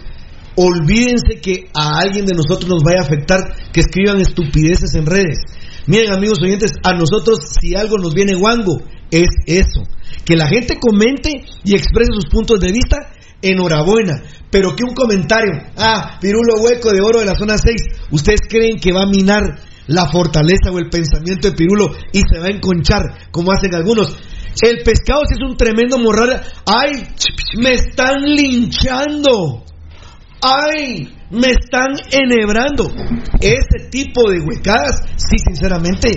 olvídense 0.55 1.41
que 1.43 1.68
a 1.74 1.99
alguien 1.99 2.26
de 2.26 2.35
nosotros 2.35 2.68
nos 2.68 2.83
vaya 2.83 3.01
a 3.01 3.05
afectar 3.05 3.41
que 3.72 3.81
escriban 3.81 4.20
estupideces 4.20 4.95
en 4.95 5.07
redes. 5.07 5.39
Miren 5.87 6.12
amigos 6.12 6.39
oyentes, 6.43 6.72
a 6.83 6.93
nosotros 6.93 7.39
si 7.61 7.74
algo 7.74 7.99
nos 7.99 8.14
viene 8.14 8.35
guango, 8.35 8.81
es 9.11 9.28
eso. 9.47 9.83
Que 10.24 10.37
la 10.37 10.47
gente 10.47 10.78
comente 10.78 11.45
y 11.64 11.74
exprese 11.74 12.12
sus 12.12 12.26
puntos 12.26 12.61
de 12.61 12.72
vista, 12.72 12.97
enhorabuena. 13.43 14.22
Pero 14.51 14.74
que 14.74 14.85
un 14.85 14.95
comentario, 14.95 15.53
ah, 15.76 16.18
pirulo 16.20 16.62
hueco 16.62 16.93
de 16.93 17.01
oro 17.01 17.20
de 17.20 17.26
la 17.26 17.37
zona 17.37 17.57
6, 17.57 18.09
¿ustedes 18.11 18.41
creen 18.49 18.78
que 18.78 18.93
va 18.93 19.03
a 19.03 19.07
minar 19.07 19.43
la 19.87 20.09
fortaleza 20.09 20.70
o 20.72 20.78
el 20.78 20.89
pensamiento 20.89 21.49
de 21.49 21.57
Pirulo 21.57 21.91
y 22.12 22.20
se 22.20 22.39
va 22.39 22.47
a 22.47 22.51
enconchar 22.51 23.31
como 23.31 23.53
hacen 23.53 23.74
algunos? 23.74 24.16
El 24.62 24.83
pescado 24.83 25.22
sí 25.26 25.35
es 25.39 25.49
un 25.49 25.57
tremendo 25.57 25.99
morral. 25.99 26.43
¡Ay! 26.66 26.91
¡Me 27.59 27.72
están 27.72 28.22
linchando! 28.24 29.64
¡Ay! 30.43 31.09
Me 31.30 31.51
están 31.51 31.93
enhebrando. 32.11 32.91
Ese 33.41 33.88
tipo 33.91 34.30
de 34.30 34.41
huecadas, 34.41 35.03
sí, 35.16 35.38
sinceramente, 35.38 36.11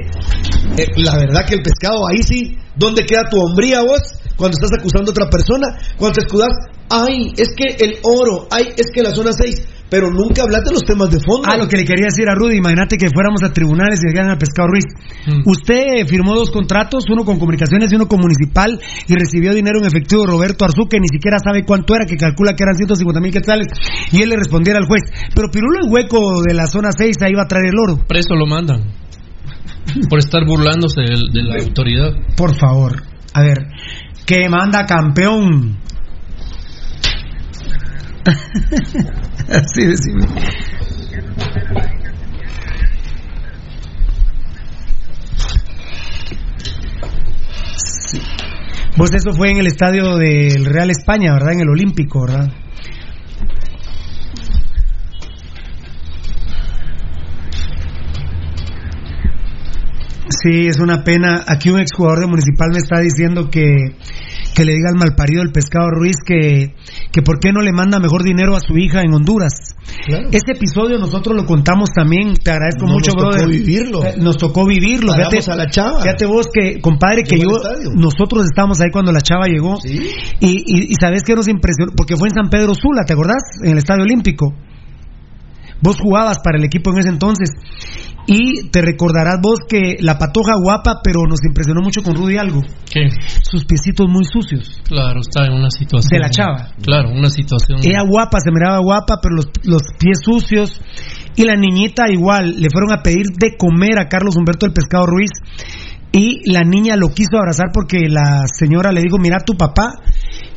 eh, 0.77 0.87
la 0.97 1.17
verdad 1.17 1.45
que 1.45 1.55
el 1.55 1.61
pescado 1.61 2.07
ahí 2.07 2.23
sí, 2.23 2.57
¿dónde 2.75 3.05
queda 3.05 3.29
tu 3.29 3.39
hombría 3.39 3.81
vos? 3.81 4.01
Cuando 4.37 4.57
estás 4.57 4.71
acusando 4.79 5.11
a 5.11 5.13
otra 5.13 5.29
persona, 5.29 5.77
cuando 5.97 6.15
te 6.15 6.25
escudas, 6.25 6.49
ay, 6.89 7.33
es 7.37 7.49
que 7.55 7.83
el 7.83 7.99
oro, 8.01 8.47
ay, 8.49 8.73
es 8.75 8.87
que 8.91 9.03
la 9.03 9.11
zona 9.11 9.31
6, 9.33 9.67
pero 9.93 10.09
nunca 10.09 10.41
hablaste 10.41 10.69
de 10.69 10.73
los 10.73 10.81
temas 10.89 11.11
de 11.13 11.21
fondo. 11.21 11.45
Ah, 11.45 11.55
lo 11.55 11.67
que 11.67 11.77
le 11.77 11.85
quería 11.85 12.09
decir 12.09 12.25
a 12.27 12.33
Rudy, 12.33 12.57
imagínate 12.57 12.97
que 12.97 13.13
fuéramos 13.13 13.43
a 13.43 13.53
tribunales 13.53 14.01
y 14.01 14.07
llegaran 14.09 14.31
al 14.31 14.39
Pescado 14.39 14.69
Ruiz. 14.69 14.85
Mm. 15.27 15.45
Usted 15.45 16.07
firmó 16.09 16.33
dos 16.33 16.49
contratos, 16.49 17.05
uno 17.13 17.23
con 17.23 17.37
comunicaciones 17.37 17.93
y 17.93 17.95
uno 17.95 18.07
con 18.07 18.19
municipal, 18.19 18.73
y 19.07 19.13
recibió 19.13 19.53
dinero 19.53 19.77
en 19.77 19.85
efectivo 19.85 20.23
de 20.23 20.31
Roberto 20.31 20.65
Arzú, 20.65 20.89
que 20.89 20.97
ni 20.99 21.05
siquiera 21.13 21.37
sabe 21.37 21.61
cuánto 21.61 21.93
era, 21.93 22.07
que 22.07 22.17
calcula 22.17 22.55
que 22.55 22.63
eran 22.63 22.75
150 22.75 23.21
mil 23.21 23.31
quetzales, 23.31 23.67
y 24.11 24.23
él 24.23 24.29
le 24.29 24.37
respondiera 24.37 24.79
al 24.79 24.87
juez. 24.87 25.03
Pero 25.35 25.51
Pirulo, 25.51 25.85
el 25.85 25.91
hueco 25.93 26.41
de 26.41 26.55
la 26.55 26.65
zona 26.65 26.89
6, 26.91 27.15
ahí 27.21 27.33
va 27.37 27.43
a 27.43 27.47
traer 27.47 27.67
el 27.67 27.77
oro. 27.77 28.03
Preso 28.07 28.33
lo 28.33 28.47
mandan. 28.47 28.81
Por 30.09 30.17
estar 30.17 30.41
burlándose 30.43 31.01
del- 31.01 31.29
de, 31.31 31.43
la 31.43 31.61
autoridad. 31.61 32.13
Por 32.35 32.57
favor. 32.57 33.03
A 33.35 33.41
ver, 33.43 33.67
que 34.25 34.49
manda 34.49 34.85
campeón. 34.87 35.77
Así 39.49 39.85
decime. 39.85 40.25
Sí. 47.75 48.19
Vos 48.95 49.13
eso 49.13 49.33
fue 49.33 49.51
en 49.51 49.57
el 49.57 49.67
estadio 49.67 50.17
del 50.17 50.65
Real 50.65 50.89
España, 50.89 51.33
¿verdad? 51.33 51.53
En 51.53 51.61
el 51.61 51.69
Olímpico, 51.69 52.21
¿verdad? 52.25 52.51
Sí, 60.43 60.67
es 60.67 60.79
una 60.79 61.03
pena. 61.03 61.43
Aquí 61.47 61.69
un 61.69 61.79
exjugador 61.79 62.19
de 62.19 62.27
Municipal 62.27 62.69
me 62.71 62.79
está 62.79 62.99
diciendo 62.99 63.49
que, 63.49 63.95
que 64.53 64.65
le 64.65 64.73
diga 64.73 64.89
al 64.89 64.97
malparido 64.97 65.41
del 65.41 65.51
pescado 65.51 65.89
Ruiz 65.89 66.17
que, 66.25 66.75
que 67.11 67.21
por 67.21 67.39
qué 67.39 67.51
no 67.51 67.61
le 67.61 67.71
manda 67.71 67.99
mejor 67.99 68.23
dinero 68.23 68.55
a 68.55 68.59
su 68.59 68.77
hija 68.77 69.01
en 69.01 69.13
Honduras. 69.13 69.75
Este 70.31 70.53
episodio 70.53 70.97
nosotros 70.97 71.35
lo 71.35 71.45
contamos 71.45 71.89
también, 71.91 72.35
te 72.35 72.51
agradezco 72.51 72.85
No, 72.85 72.93
mucho, 72.93 73.11
nos 73.11 73.35
tocó 73.35 73.47
vivirlo. 73.47 74.03
Eh, 74.03 74.13
Nos 74.17 74.37
tocó 74.37 74.65
vivirlo. 74.65 75.11
Paramos 75.11 75.33
Fíjate, 75.33 75.51
a 75.51 75.55
la 75.55 75.69
chava. 75.69 76.01
fíjate 76.01 76.25
vos 76.25 76.47
que, 76.53 76.79
compadre, 76.81 77.23
que 77.23 77.37
yo, 77.39 77.49
nosotros 77.95 78.45
estábamos 78.45 78.79
ahí 78.81 78.89
cuando 78.91 79.11
la 79.11 79.21
chava 79.21 79.47
llegó. 79.47 79.77
Y, 79.83 79.97
y, 80.39 80.91
y 80.91 80.95
sabes 80.99 81.23
que 81.23 81.35
nos 81.35 81.47
impresionó, 81.47 81.91
porque 81.95 82.15
fue 82.15 82.29
en 82.29 82.35
San 82.35 82.49
Pedro 82.49 82.73
Sula, 82.75 83.03
¿te 83.05 83.13
acordás? 83.13 83.43
En 83.63 83.71
el 83.71 83.77
Estadio 83.77 84.03
Olímpico. 84.03 84.53
Vos 85.81 85.99
jugabas 85.99 86.37
para 86.43 86.57
el 86.57 86.63
equipo 86.63 86.91
en 86.91 86.99
ese 86.99 87.09
entonces. 87.09 87.49
Y 88.25 88.69
te 88.69 88.81
recordarás 88.81 89.39
vos 89.41 89.59
que 89.67 89.97
la 89.99 90.17
patoja 90.17 90.53
guapa, 90.55 91.01
pero 91.03 91.21
nos 91.27 91.43
impresionó 91.45 91.81
mucho 91.81 92.01
con 92.01 92.15
Rudy 92.15 92.37
algo. 92.37 92.61
¿Qué? 92.89 93.09
Sus 93.41 93.65
piecitos 93.65 94.07
muy 94.07 94.23
sucios. 94.23 94.81
Claro, 94.85 95.19
está 95.19 95.45
en 95.45 95.53
una 95.53 95.69
situación. 95.69 96.09
De 96.09 96.19
la 96.19 96.29
chava. 96.29 96.69
Claro, 96.81 97.09
una 97.09 97.29
situación. 97.29 97.79
Ella 97.83 98.01
guapa, 98.07 98.39
se 98.39 98.51
miraba 98.51 98.79
guapa, 98.79 99.19
pero 99.21 99.35
los, 99.35 99.47
los 99.63 99.81
pies 99.99 100.19
sucios. 100.23 100.79
Y 101.35 101.43
la 101.43 101.55
niñita 101.55 102.09
igual, 102.09 102.61
le 102.61 102.69
fueron 102.69 102.93
a 102.93 103.03
pedir 103.03 103.25
de 103.37 103.57
comer 103.57 103.99
a 103.99 104.07
Carlos 104.07 104.37
Humberto 104.37 104.65
el 104.65 104.73
Pescado 104.73 105.05
Ruiz. 105.05 105.31
Y 106.13 106.49
la 106.49 106.61
niña 106.61 106.95
lo 106.95 107.09
quiso 107.09 107.37
abrazar 107.37 107.71
porque 107.73 108.07
la 108.07 108.43
señora 108.47 108.91
le 108.91 109.01
dijo, 109.01 109.17
mira 109.17 109.39
tu 109.39 109.57
papá. 109.57 109.95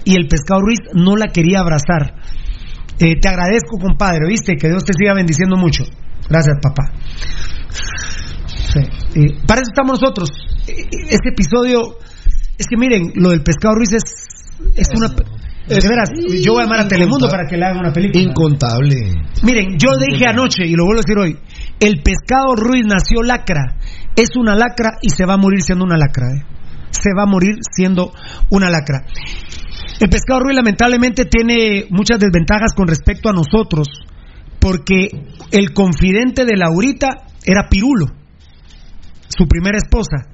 Y 0.05 0.15
el 0.15 0.29
Pescado 0.29 0.61
Ruiz 0.61 0.79
no 0.95 1.17
la 1.17 1.33
quería 1.33 1.61
abrazar. 1.61 2.15
Eh, 3.01 3.19
te 3.21 3.29
agradezco, 3.29 3.79
compadre, 3.81 4.29
¿viste? 4.29 4.57
Que 4.57 4.69
Dios 4.69 4.85
te 4.85 4.93
siga 4.97 5.15
bendiciendo 5.15 5.57
mucho. 5.57 5.83
Gracias, 6.29 6.57
papá. 6.63 6.93
Sí. 7.71 8.81
Eh, 9.15 9.39
para 9.47 9.61
eso 9.63 9.71
estamos 9.71 10.01
nosotros. 10.01 10.31
Eh, 10.67 10.87
Este 11.11 11.31
episodio, 11.31 11.99
es 12.59 12.67
que 12.67 12.77
miren, 12.77 13.13
lo 13.15 13.31
del 13.31 13.43
Pescado 13.43 13.75
Ruiz 13.75 13.93
es, 13.93 14.03
es 14.75 14.89
una... 14.97 15.09
De 15.67 15.81
veras, 15.89 16.11
yo 16.45 16.53
voy 16.53 16.63
a 16.63 16.65
llamar 16.67 16.81
a 16.83 16.89
Telemundo 16.89 17.29
para 17.29 17.45
que 17.49 17.57
le 17.57 17.65
hagan 17.65 17.79
una 17.79 17.93
película. 17.93 18.23
Incontable. 18.23 18.95
Miren, 19.43 19.77
yo 19.77 19.97
dije 19.99 20.25
anoche 20.29 20.65
y 20.65 20.77
lo 20.77 20.85
vuelvo 20.85 21.01
a 21.01 21.03
decir 21.05 21.19
hoy, 21.19 21.37
el 21.81 22.03
pescado 22.05 22.55
Ruiz 22.55 22.87
nació 22.87 23.25
lacra, 23.25 23.77
es 24.15 24.37
una 24.37 24.55
lacra 24.55 24.99
y 25.03 25.11
se 25.11 25.27
va 25.27 25.35
a 25.35 25.37
morir 25.37 25.63
siendo 25.63 25.85
una 25.85 25.97
lacra. 25.97 26.29
¿eh? 26.37 26.45
Se 26.91 27.11
va 27.19 27.25
a 27.25 27.27
morir 27.27 27.57
siendo 27.75 28.13
una 28.51 28.71
lacra. 28.71 29.07
El 29.99 30.09
pescado 30.09 30.39
Ruiz 30.39 30.55
lamentablemente 30.55 31.25
tiene 31.25 31.87
muchas 31.91 32.21
desventajas 32.21 32.73
con 32.73 32.87
respecto 32.87 33.29
a 33.29 33.33
nosotros, 33.33 33.89
porque 34.61 35.09
el 35.51 35.73
confidente 35.73 36.45
de 36.45 36.57
Laurita 36.57 37.09
era 37.47 37.69
Pirulo, 37.71 38.07
su 39.29 39.47
primera 39.47 39.79
esposa. 39.79 40.29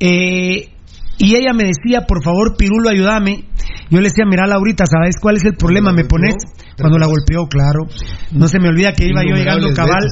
Eh, 0.00 0.74
y 1.16 1.36
ella 1.36 1.52
me 1.54 1.64
decía, 1.64 2.02
por 2.06 2.22
favor, 2.22 2.56
Pirulo, 2.58 2.90
ayúdame. 2.90 3.44
Yo 3.88 3.98
le 4.00 4.08
decía, 4.08 4.24
mira, 4.26 4.46
Laurita, 4.46 4.84
¿sabes 4.86 5.16
cuál 5.20 5.36
es 5.36 5.44
el 5.44 5.54
problema? 5.54 5.92
¿Me 5.92 6.04
pones? 6.04 6.34
Cuando 6.76 6.98
la 6.98 7.06
golpeó, 7.06 7.46
claro. 7.46 7.86
No 8.32 8.48
se 8.48 8.58
me 8.58 8.68
olvida 8.68 8.92
que 8.92 9.06
iba 9.06 9.22
yo 9.22 9.36
llegando 9.36 9.72
cabal. 9.72 10.10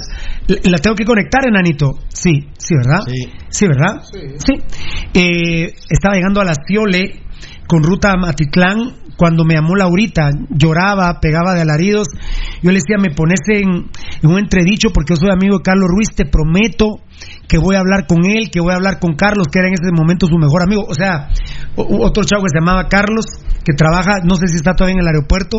La 0.65 0.79
tengo 0.79 0.95
que 0.95 1.05
conectar, 1.05 1.43
enanito. 1.47 1.91
Sí, 2.09 2.49
sí, 2.57 2.75
¿verdad? 2.77 3.01
Sí. 3.51 3.67
¿verdad? 3.67 4.03
Sí. 4.39 4.55
Eh, 5.15 5.75
estaba 5.91 6.15
llegando 6.15 6.41
a 6.41 6.45
la 6.45 6.55
Ciole 6.55 7.23
con 7.67 7.83
ruta 7.83 8.13
a 8.13 8.17
Matitlán 8.17 9.02
cuando 9.17 9.45
me 9.45 9.55
llamó 9.55 9.77
Laurita, 9.77 10.31
lloraba, 10.51 11.21
pegaba 11.21 11.55
de 11.55 11.63
alaridos. 11.63 12.09
Yo 12.63 12.71
le 12.71 12.79
decía, 12.79 12.97
me 12.99 13.15
pones 13.15 13.41
en, 13.49 13.91
en 14.23 14.31
un 14.31 14.39
entredicho 14.39 14.91
porque 14.93 15.15
yo 15.15 15.17
soy 15.17 15.31
amigo 15.31 15.59
de 15.59 15.63
Carlos 15.63 15.89
Ruiz, 15.89 16.09
te 16.15 16.27
prometo 16.27 17.01
que 17.49 17.59
voy 17.59 17.77
a 17.77 17.81
hablar 17.81 18.07
con 18.07 18.25
él, 18.25 18.51
que 18.51 18.61
voy 18.61 18.73
a 18.73 18.77
hablar 18.77 18.99
con 18.99 19.15
Carlos, 19.15 19.49
que 19.53 19.59
era 19.59 19.69
en 19.69 19.75
ese 19.75 19.93
momento 19.93 20.27
su 20.27 20.39
mejor 20.39 20.63
amigo. 20.63 20.85
O 20.89 20.95
sea, 20.95 21.29
otro 21.77 22.25
chavo 22.25 22.43
que 22.45 22.51
se 22.51 22.61
llamaba 22.61 22.89
Carlos, 22.89 23.27
que 23.65 23.75
trabaja, 23.75 24.21
no 24.25 24.37
sé 24.37 24.49
si 24.49 24.57
está 24.57 24.75
todavía 24.75 24.95
en 24.95 25.01
el 25.01 25.07
aeropuerto. 25.07 25.59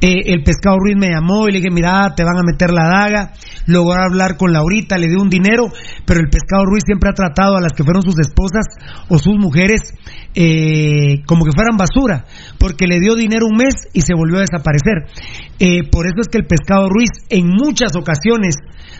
Eh, 0.00 0.30
el 0.30 0.44
pescado 0.44 0.76
Ruiz 0.78 0.94
me 0.96 1.10
llamó 1.10 1.48
y 1.48 1.52
le 1.52 1.58
dije, 1.58 1.72
mira, 1.72 2.14
te 2.14 2.22
van 2.22 2.38
a 2.38 2.42
meter 2.44 2.70
la 2.70 2.86
daga. 2.86 3.32
Logró 3.66 4.00
hablar 4.00 4.36
con 4.36 4.52
Laurita, 4.52 4.96
le 4.96 5.08
dio 5.08 5.20
un 5.20 5.28
dinero, 5.28 5.66
pero 6.06 6.20
el 6.20 6.30
pescado 6.30 6.64
Ruiz 6.64 6.84
siempre 6.86 7.10
ha 7.10 7.14
tratado 7.14 7.56
a 7.56 7.60
las 7.60 7.72
que 7.72 7.82
fueron 7.82 8.02
sus 8.02 8.14
esposas 8.20 8.64
o 9.08 9.18
sus 9.18 9.36
mujeres 9.36 9.92
eh, 10.34 11.22
como 11.26 11.44
que 11.44 11.50
fueran 11.52 11.76
basura, 11.76 12.26
porque 12.58 12.86
le 12.86 13.00
dio 13.00 13.16
dinero 13.16 13.46
un 13.46 13.56
mes 13.56 13.74
y 13.92 14.02
se 14.02 14.14
volvió 14.14 14.38
a 14.38 14.42
desaparecer. 14.42 15.10
Eh, 15.58 15.82
por 15.90 16.06
eso 16.06 16.20
es 16.20 16.28
que 16.28 16.38
el 16.38 16.46
pescado 16.46 16.88
Ruiz 16.88 17.10
en 17.28 17.48
muchas 17.48 17.96
ocasiones 17.96 18.54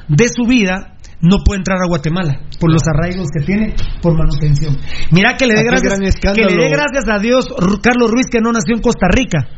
de 0.09 0.29
su 0.29 0.47
vida 0.47 0.98
no 1.21 1.39
puede 1.45 1.59
entrar 1.59 1.79
a 1.83 1.89
Guatemala 1.89 2.41
por 2.61 2.73
los 2.73 2.83
arraigos 2.87 3.29
que 3.33 3.45
tiene 3.45 3.75
por 4.01 4.17
manutención. 4.17 4.77
Mira 5.11 5.37
que 5.37 5.47
le 5.47 5.55
dé 5.55 5.65
gracias, 5.65 6.15
que 6.35 6.45
le 6.45 6.55
dé 6.55 6.69
gracias 6.71 7.05
a 7.09 7.19
Dios 7.19 7.47
Carlos 7.83 8.11
Ruiz 8.11 8.27
que 8.31 8.41
no 8.41 8.53
nació 8.53 8.75
en 8.75 8.83
Costa 8.83 9.09
Rica, 9.11 9.49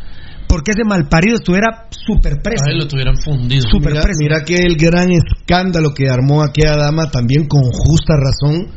porque 0.48 0.72
ese 0.72 0.84
malparido 0.84 1.36
estuviera 1.36 1.86
súper 1.90 2.40
preso. 2.42 2.64
A 2.66 2.72
él 2.72 2.78
lo 2.78 2.88
tuvieran 2.88 3.16
fundido. 3.16 3.66
mira, 3.78 4.02
mira 4.18 4.44
que 4.44 4.56
el 4.56 4.76
gran 4.76 5.11
escándalo 5.12 5.92
que 5.94 6.08
armó 6.08 6.42
aquella 6.42 6.76
dama 6.76 7.11
también 7.11 7.46
con 7.46 7.62
justa 7.62 8.14
razón 8.16 8.68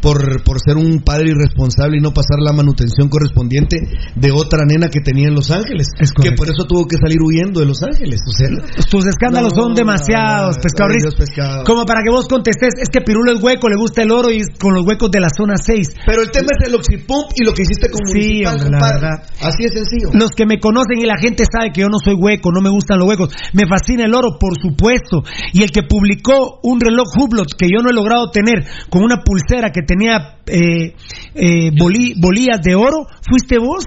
por, 0.00 0.42
por 0.42 0.58
ser 0.60 0.76
un 0.76 1.02
padre 1.02 1.30
irresponsable 1.30 1.98
y 1.98 2.00
no 2.00 2.12
pasar 2.12 2.38
la 2.40 2.52
manutención 2.52 3.08
correspondiente 3.08 3.76
de 4.14 4.30
otra 4.32 4.64
nena 4.66 4.88
que 4.88 5.00
tenía 5.00 5.28
en 5.28 5.34
Los 5.34 5.50
Ángeles. 5.50 5.88
que 6.22 6.32
por 6.32 6.48
eso 6.48 6.64
tuvo 6.66 6.86
que 6.86 6.96
salir 6.96 7.18
huyendo 7.22 7.60
de 7.60 7.66
Los 7.66 7.82
Ángeles. 7.82 8.20
O 8.26 8.32
sea, 8.32 8.48
Tus 8.90 9.06
escándalos 9.06 9.52
No, 9.54 9.62
son 9.62 9.74
demasiados, 9.74 10.56
no, 10.56 10.62
pescado 10.62 10.88
ay, 10.88 10.94
Ruiz. 10.94 11.02
Dios, 11.04 11.14
pescado. 11.16 11.64
Como 11.64 11.84
para 11.84 12.00
que 12.02 12.10
vos 12.10 12.28
contestes, 12.28 12.74
es 12.80 12.88
que 12.88 13.00
Pirulo 13.00 13.32
es 13.32 13.42
hueco, 13.42 13.68
le 13.68 13.76
gusta 13.76 14.02
el 14.02 14.10
oro 14.10 14.30
y 14.30 14.40
con 14.58 14.74
los 14.74 14.86
huecos 14.86 15.10
de 15.10 15.20
la 15.20 15.28
zona 15.28 15.54
6. 15.56 16.06
Pero 16.06 16.22
el 16.22 16.30
tema 16.30 16.48
es 16.58 16.68
el 16.68 16.74
oxipump 16.74 17.32
y 17.36 17.44
lo 17.44 17.52
que 17.52 17.62
hiciste 17.62 17.90
con 17.90 18.00
Sí, 18.06 18.42
Municipal, 18.44 19.00
la. 19.00 19.22
Así 19.42 19.64
es 19.64 19.72
sencillo. 19.72 20.10
Los 20.12 20.30
que 20.30 20.46
me 20.46 20.58
conocen 20.58 20.98
y 20.98 21.06
la 21.06 21.18
gente 21.18 21.44
sabe 21.50 21.70
que 21.72 21.82
yo 21.82 21.88
no 21.88 21.98
soy 22.02 22.14
hueco, 22.14 22.50
no 22.52 22.60
me 22.60 22.70
gustan 22.70 22.98
los 22.98 23.08
huecos. 23.08 23.30
Me 23.52 23.66
fascina 23.68 24.04
el 24.04 24.14
oro, 24.14 24.38
por 24.38 24.54
supuesto. 24.60 25.22
Y 25.52 25.62
el 25.62 25.70
que 25.70 25.82
publicó 25.82 26.60
un 26.62 26.80
reloj 26.80 27.06
Hublot 27.16 27.54
que 27.56 27.68
yo 27.68 27.82
no 27.82 27.90
he 27.90 27.94
logrado 27.94 28.30
tener 28.30 28.64
con 28.88 29.02
una 29.02 29.22
pulsera 29.22 29.70
que 29.70 29.82
tenía 29.90 30.36
eh, 30.46 30.94
eh, 31.34 31.70
bolí- 31.72 32.14
bolías 32.16 32.60
de 32.62 32.74
oro, 32.76 33.06
fuiste 33.28 33.58
vos. 33.58 33.84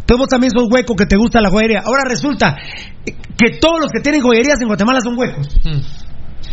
Entonces 0.00 0.18
vos 0.18 0.28
también 0.28 0.50
sos 0.50 0.66
hueco 0.70 0.96
que 0.96 1.06
te 1.06 1.16
gusta 1.16 1.40
la 1.40 1.50
joyería. 1.50 1.82
Ahora 1.84 2.02
resulta 2.04 2.56
que 3.04 3.58
todos 3.60 3.78
los 3.80 3.90
que 3.92 4.00
tienen 4.00 4.22
joyerías 4.22 4.60
en 4.60 4.66
Guatemala 4.66 4.98
son 5.00 5.16
huecos. 5.16 5.46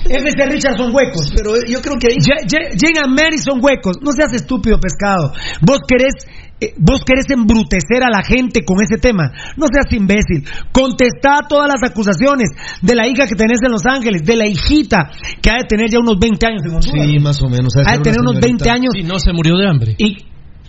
FC 0.06 0.46
Richard 0.50 0.78
son 0.78 0.94
huecos. 0.94 1.32
Pero 1.36 1.54
yo 1.68 1.82
creo 1.82 1.96
que 2.00 2.08
ahí. 2.08 2.18
Llega 2.18 3.08
Mary 3.08 3.38
son 3.38 3.60
huecos. 3.64 3.98
No 4.02 4.12
seas 4.12 4.34
estúpido, 4.34 4.80
pescado. 4.80 5.32
Vos 5.62 5.80
querés. 5.88 6.14
eh, 6.60 6.74
vos 6.78 7.02
querés 7.06 7.30
embrutecer 7.30 8.02
a 8.04 8.10
la 8.10 8.24
gente 8.24 8.64
con 8.66 8.82
ese 8.82 8.98
tema. 8.98 9.32
No 9.58 9.68
seas 9.72 9.92
imbécil. 9.94 10.44
Contestá 10.72 11.42
todas 11.48 11.68
las 11.68 11.84
acusaciones 11.90 12.50
de 12.82 12.96
la 12.96 13.08
hija 13.08 13.28
que 13.28 13.36
tenés 13.36 13.60
en 13.64 13.72
Los 13.72 13.86
Ángeles, 13.86 14.24
de 14.26 14.36
la 14.36 14.48
hijita 14.48 15.12
que 15.42 15.50
ha 15.52 15.58
de 15.62 15.66
tener 15.68 15.90
ya 15.90 16.00
unos 16.00 16.18
20 16.20 16.46
años 16.46 16.62
en 16.66 16.74
Honduras. 16.76 17.08
Sí, 17.08 17.20
más 17.20 17.42
o 17.44 17.50
menos. 17.50 17.74
Ha 17.86 17.98
de 17.98 18.04
tener 18.04 18.20
unos 18.22 18.40
20 18.40 18.70
años. 18.70 18.94
Y 18.96 19.04
no 19.04 19.20
se 19.20 19.34
murió 19.34 19.58
de 19.58 19.68
hambre. 19.68 19.96
Y, 19.98 20.18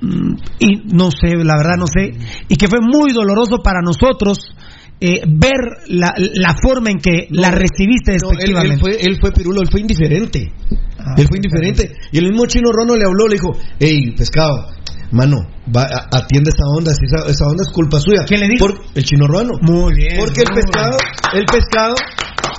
mm, 0.01 0.35
y 0.59 0.77
no 0.93 1.11
sé, 1.11 1.37
la 1.37 1.57
verdad 1.57 1.77
no 1.79 1.87
sé. 1.87 2.13
Y 2.49 2.57
que 2.57 2.69
fue 2.69 2.81
muy 2.81 3.13
doloroso 3.13 3.63
para 3.63 3.81
nosotros 3.83 4.55
eh, 5.01 5.23
ver 5.27 5.85
la, 5.89 6.13
la 6.17 6.55
forma 6.61 6.91
en 6.91 6.99
que 6.99 7.29
la 7.31 7.51
recibiste 7.51 8.17
No, 8.23 8.31
él, 8.31 8.37
despectivamente. 8.37 8.75
él 8.75 8.81
fue, 8.81 8.97
él 9.01 9.17
fue 9.21 9.33
pirulo, 9.33 9.61
él 9.61 9.69
fue 9.71 9.81
indiferente. 9.81 10.53
él 11.17 11.27
fue 11.29 11.37
indiferente. 11.39 11.93
Y 12.13 12.19
el 12.19 12.29
mismo 12.31 12.47
chino 12.47 12.71
Rono 12.73 12.97
le 12.97 13.05
habló, 13.05 13.27
le 13.29 13.35
dijo, 13.35 13.57
hey, 13.79 14.13
pescado, 14.17 14.67
mano, 15.13 15.37
va, 15.75 15.87
atiende 16.13 16.51
esa 16.51 16.65
onda, 16.77 16.93
si 16.93 17.05
esa, 17.07 17.31
esa 17.31 17.47
onda 17.47 17.63
es 17.67 17.73
culpa 17.73 17.99
suya. 18.01 18.25
¿Quién 18.27 18.41
le 18.41 18.49
dijo? 18.49 18.67
Por- 18.67 18.81
el 18.95 19.05
chino 19.05 19.27
ruano. 19.27 19.53
Muy 19.63 19.95
bien. 19.95 20.17
Porque 20.19 20.41
el 20.41 20.53
pescado, 20.55 20.97
el 21.35 21.45
pescado, 21.47 21.95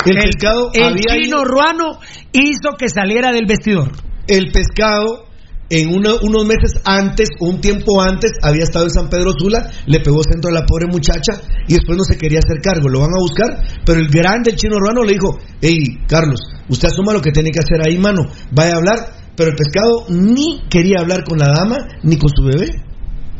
el, 0.05 0.15
pescado 0.17 0.69
el 0.73 0.83
había 0.83 1.15
chino 1.23 1.37
ido- 1.41 1.43
ruano 1.45 1.99
hizo 2.31 2.75
que 2.77 2.87
saliera 2.89 3.31
del 3.31 3.45
vestidor. 3.45 3.91
el 4.27 4.51
pescado 4.51 5.25
en 5.69 5.89
uno- 5.89 6.17
unos 6.21 6.45
meses 6.45 6.73
antes, 6.83 7.29
un 7.39 7.61
tiempo 7.61 8.01
antes, 8.01 8.31
había 8.41 8.63
estado 8.63 8.85
en 8.85 8.91
San 8.91 9.09
Pedro 9.09 9.31
Sula, 9.37 9.69
le 9.85 9.99
pegó 9.99 10.21
centro 10.23 10.49
a 10.49 10.53
la 10.53 10.65
pobre 10.65 10.87
muchacha 10.87 11.41
y 11.67 11.73
después 11.73 11.97
no 11.97 12.03
se 12.03 12.17
quería 12.17 12.39
hacer 12.39 12.61
cargo. 12.61 12.89
Lo 12.89 13.01
van 13.01 13.11
a 13.11 13.21
buscar, 13.21 13.81
pero 13.85 13.99
el 13.99 14.07
grande, 14.09 14.55
chino 14.55 14.75
urbano, 14.77 15.03
le 15.03 15.13
dijo: 15.13 15.37
Hey, 15.61 15.77
Carlos, 16.07 16.39
usted 16.67 16.87
asuma 16.87 17.13
lo 17.13 17.21
que 17.21 17.31
tiene 17.31 17.51
que 17.51 17.59
hacer 17.59 17.85
ahí, 17.87 17.97
mano, 17.97 18.23
vaya 18.51 18.73
a 18.73 18.77
hablar. 18.77 18.99
Pero 19.35 19.51
el 19.51 19.55
pescado 19.55 20.05
ni 20.09 20.63
quería 20.69 20.99
hablar 20.99 21.23
con 21.23 21.37
la 21.37 21.47
dama 21.47 21.77
ni 22.03 22.17
con 22.17 22.29
su 22.29 22.43
bebé. 22.43 22.71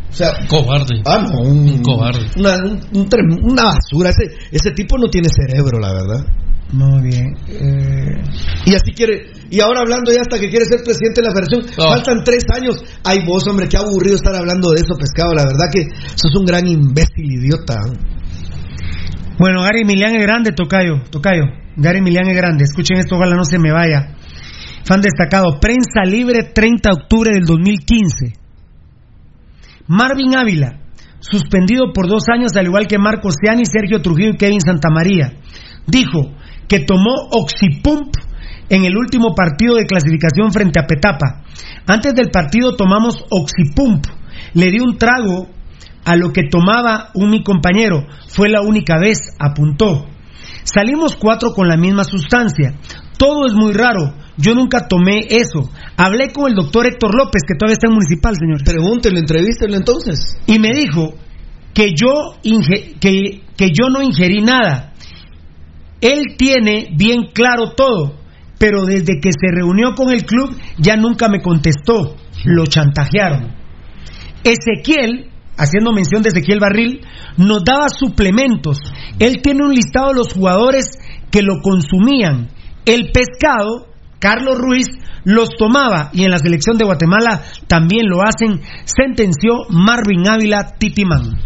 O 0.10 0.14
sea, 0.14 0.31
Cobarde. 0.48 1.02
ah, 1.06 1.26
no, 1.31 1.41
un, 1.41 1.69
Un 1.69 1.81
cobarde. 1.84 2.26
Una, 2.38 2.56
un- 2.94 3.40
una 3.44 3.64
basura. 3.64 4.10
Ese, 4.10 4.23
ese 4.52 4.72
tipo 4.72 4.98
no 4.98 5.07
tiene 5.10 5.27
cerebro, 5.30 5.80
la 5.80 5.94
verdad. 5.94 6.26
Muy 6.72 7.02
bien. 7.02 7.26
eh, 7.48 8.22
Y 8.65 8.73
así 8.76 8.91
quiere. 8.95 9.31
Y 9.49 9.60
ahora 9.60 9.81
hablando 9.81 10.11
ya 10.11 10.22
hasta 10.22 10.40
que 10.40 10.49
quiere 10.49 10.65
ser 10.65 10.81
presidente 10.84 11.22
de 11.22 11.27
la 11.27 11.34
federación. 11.34 11.61
Oh. 11.77 11.90
Faltan 11.94 12.23
tres 12.23 12.45
años. 12.53 12.76
Ay, 13.03 13.19
vos, 13.26 13.48
hombre, 13.48 13.68
qué 13.68 13.77
aburrido 13.77 14.15
estar 14.15 14.36
hablando 14.36 14.69
de 14.72 14.81
eso, 14.81 14.94
pescado. 14.99 15.34
La 15.34 15.44
verdad 15.45 15.65
que 15.72 15.88
sos 16.15 16.36
un 16.36 16.45
gran 16.45 16.68
imbécil, 16.68 17.26
idiota. 17.26 17.76
Bueno, 19.40 19.61
Gary 19.64 19.86
Milian 19.86 20.15
es 20.15 20.22
grande, 20.23 20.52
Tocayo. 20.52 21.02
Tocayo. 21.10 21.44
Gary 21.77 22.02
Milian 22.02 22.27
es 22.27 22.36
grande. 22.36 22.65
Escuchen 22.65 22.98
esto, 22.98 23.15
ojalá 23.15 23.36
no 23.36 23.45
se 23.45 23.57
me 23.57 23.72
vaya. 23.72 24.15
Fan 24.86 25.02
destacado. 25.02 25.60
Prensa 25.60 26.03
libre 26.06 26.44
30 26.53 26.90
de 26.90 26.95
octubre 27.02 27.30
del 27.34 27.45
2015. 27.45 28.34
Marvin 29.90 30.36
Ávila. 30.36 30.80
Suspendido 31.20 31.91
por 31.94 32.07
dos 32.07 32.24
años, 32.32 32.56
al 32.56 32.68
igual 32.68 32.86
que 32.86 32.99
Marcos 32.99 33.36
Ciani, 33.41 33.66
Sergio 33.66 34.02
Trujillo 34.02 34.34
y 34.36 34.38
Kevin 34.38 34.61
Santamaría. 34.61 35.34
Dijo 35.88 36.32
que 36.68 36.80
tomó 36.82 37.28
Oxipump 37.32 38.14
en 38.70 38.86
el 38.86 38.95
último 38.95 39.34
partido 39.34 39.76
de 39.76 39.88
clasificación 39.88 40.53
frente 40.53 40.80
a 40.80 40.86
Petapa. 40.86 41.41
Antes 41.88 42.14
del 42.14 42.30
partido 42.30 42.76
tomamos 42.76 43.26
Oxipump. 43.32 44.06
Le 44.53 44.70
di 44.70 44.80
un 44.80 44.98
trago 44.99 45.49
a 46.06 46.16
lo 46.16 46.32
que 46.32 46.44
tomaba 46.44 47.10
un 47.16 47.32
mi 47.32 47.44
compañero. 47.44 48.06
Fue 48.28 48.48
la 48.48 48.61
única 48.61 48.99
vez, 48.99 49.36
apuntó. 49.40 50.06
Salimos 50.64 51.16
cuatro 51.16 51.53
con 51.53 51.68
la 51.68 51.78
misma 51.78 52.03
sustancia. 52.03 52.76
Todo 53.18 53.48
es 53.48 53.53
muy 53.53 53.74
raro. 53.74 54.14
Yo 54.41 54.56
nunca 54.56 54.88
tomé 54.88 55.20
eso. 55.30 55.70
Hablé 55.98 56.30
con 56.32 56.48
el 56.49 56.56
doctor 56.56 56.88
Héctor 56.88 57.11
López, 57.14 57.41
que 57.45 57.56
todavía 57.57 57.74
está 57.74 57.88
en 57.88 57.94
municipal, 57.95 58.36
señor. 58.36 58.64
Pregúntenle, 58.64 59.20
entrevístenle 59.20 59.76
entonces. 59.78 60.38
Y 60.48 60.60
me 60.60 60.70
dijo 60.70 61.14
que 61.74 61.90
yo, 61.94 62.36
inge- 62.44 62.98
que, 62.99 63.41
que 63.57 63.68
yo 63.68 63.90
no 63.90 64.02
ingerí 64.02 64.41
nada. 64.41 64.94
Él 65.99 66.38
tiene 66.38 66.88
bien 66.95 67.32
claro 67.34 67.74
todo, 67.76 68.16
pero 68.57 68.86
desde 68.86 69.20
que 69.20 69.32
se 69.32 69.53
reunió 69.53 69.94
con 69.95 70.10
el 70.11 70.24
club 70.26 70.56
ya 70.78 70.95
nunca 70.95 71.28
me 71.28 71.41
contestó. 71.41 72.16
Lo 72.45 72.66
chantajearon. 72.66 73.53
Ezequiel, 74.45 75.30
haciendo 75.57 75.91
mención 75.91 76.24
de 76.24 76.30
Ezequiel 76.30 76.60
Barril, 76.61 77.02
nos 77.36 77.64
daba 77.66 77.90
suplementos. 77.90 78.78
Él 79.20 79.41
tiene 79.41 79.66
un 79.66 79.74
listado 79.74 80.10
de 80.10 80.16
los 80.16 80.34
jugadores 80.34 80.91
que 81.30 81.41
lo 81.41 81.56
consumían. 81.61 82.48
El 82.86 83.11
pescado, 83.11 83.88
Carlos 84.20 84.58
Ruiz, 84.58 84.88
los 85.24 85.50
tomaba 85.58 86.10
y 86.14 86.24
en 86.24 86.32
la 86.32 86.38
selección 86.38 86.78
de 86.78 86.86
Guatemala 86.86 87.41
también 87.68 88.08
lo 88.08 88.22
hacen, 88.22 88.62
sentenció 88.86 89.66
Marvin 89.70 90.28
Ávila 90.28 90.76
Titimán. 90.78 91.40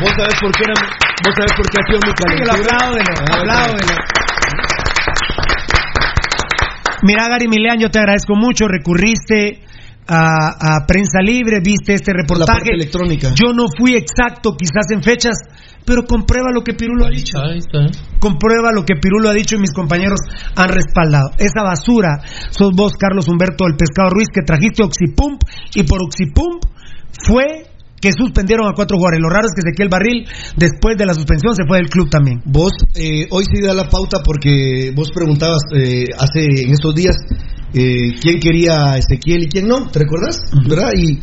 ¿Vos 0.00 0.12
sabés 0.16 0.34
por 0.40 0.52
qué, 0.52 0.64
era, 0.64 0.74
vos 1.24 1.34
sabés 1.36 1.52
por 1.56 1.70
qué 1.70 1.78
ha 1.80 1.86
sido 1.86 2.00
mi 2.06 2.12
calentura? 2.12 2.78
Ah. 3.48 3.74
Mira, 7.02 7.28
Gary 7.28 7.48
Milean, 7.48 7.78
yo 7.78 7.90
te 7.90 7.98
agradezco 7.98 8.34
mucho. 8.34 8.66
Recurriste 8.66 9.62
a, 10.06 10.76
a 10.76 10.86
Prensa 10.86 11.20
Libre, 11.22 11.60
viste 11.64 11.94
este 11.94 12.12
reportaje. 12.12 12.46
parte 12.46 12.72
electrónica. 12.72 13.32
Yo 13.34 13.52
no 13.52 13.64
fui 13.76 13.94
exacto, 13.94 14.56
quizás 14.56 14.90
en 14.90 15.02
fechas, 15.02 15.36
pero 15.84 16.04
comprueba 16.04 16.50
lo 16.52 16.62
que 16.62 16.74
Pirulo 16.74 17.06
ha 17.06 17.10
dicho. 17.10 17.38
Ahí 17.38 17.58
está. 17.58 17.86
Comprueba 18.18 18.72
lo 18.72 18.84
que 18.84 18.96
Pirulo 18.96 19.28
ha 19.28 19.34
dicho 19.34 19.56
y 19.56 19.60
mis 19.60 19.72
compañeros 19.72 20.20
han 20.56 20.68
respaldado. 20.68 21.30
Esa 21.38 21.62
basura 21.62 22.20
sos 22.50 22.72
vos, 22.74 22.92
Carlos 22.98 23.28
Humberto 23.28 23.64
del 23.64 23.76
Pescado 23.76 24.10
Ruiz, 24.10 24.28
que 24.32 24.42
trajiste 24.42 24.82
Oxipump 24.82 25.42
y 25.74 25.82
por 25.84 26.02
Oxipump 26.02 26.64
fue 27.26 27.73
que 28.04 28.12
suspendieron 28.12 28.66
a 28.66 28.74
cuatro 28.74 28.98
jugadores. 28.98 29.22
Lo 29.22 29.30
raro 29.30 29.48
es 29.48 29.54
que 29.54 29.64
Ezequiel 29.64 29.88
Barril, 29.88 30.28
después 30.58 30.98
de 30.98 31.06
la 31.06 31.14
suspensión, 31.14 31.56
se 31.56 31.64
fue 31.66 31.78
del 31.78 31.88
club 31.88 32.10
también. 32.10 32.42
Vos, 32.44 32.72
eh, 32.94 33.24
hoy 33.30 33.44
sí 33.50 33.62
da 33.62 33.72
la 33.72 33.88
pauta 33.88 34.18
porque 34.22 34.92
vos 34.94 35.10
preguntabas 35.10 35.62
eh, 35.74 36.04
hace 36.18 36.44
en 36.44 36.70
estos 36.70 36.94
días 36.94 37.16
eh, 37.72 38.12
quién 38.20 38.40
quería 38.40 38.92
a 38.92 38.98
Ezequiel 38.98 39.44
y 39.44 39.48
quién 39.48 39.68
no, 39.68 39.88
¿te 39.88 40.00
recordás? 40.00 40.36
¿Verdad? 40.68 40.92
Y 40.94 41.18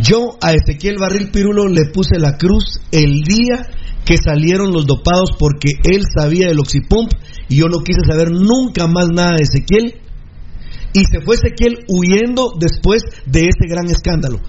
yo 0.00 0.38
a 0.40 0.54
Ezequiel 0.54 0.96
Barril 0.98 1.30
Pirulo 1.30 1.68
le 1.68 1.90
puse 1.92 2.18
la 2.18 2.38
cruz 2.38 2.80
el 2.92 3.20
día 3.20 3.66
que 4.06 4.16
salieron 4.16 4.72
los 4.72 4.86
dopados 4.86 5.32
porque 5.38 5.72
él 5.84 6.00
sabía 6.16 6.46
del 6.46 6.60
Oxipump 6.60 7.12
y 7.50 7.56
yo 7.56 7.66
no 7.66 7.80
quise 7.80 8.00
saber 8.08 8.30
nunca 8.30 8.86
más 8.86 9.08
nada 9.12 9.32
de 9.32 9.42
Ezequiel. 9.42 10.00
Y 10.94 11.04
se 11.04 11.20
fue 11.20 11.36
Ezequiel 11.36 11.84
huyendo 11.88 12.54
después 12.58 13.02
de 13.26 13.42
ese 13.42 13.68
gran 13.68 13.86
escándalo. 13.86 14.40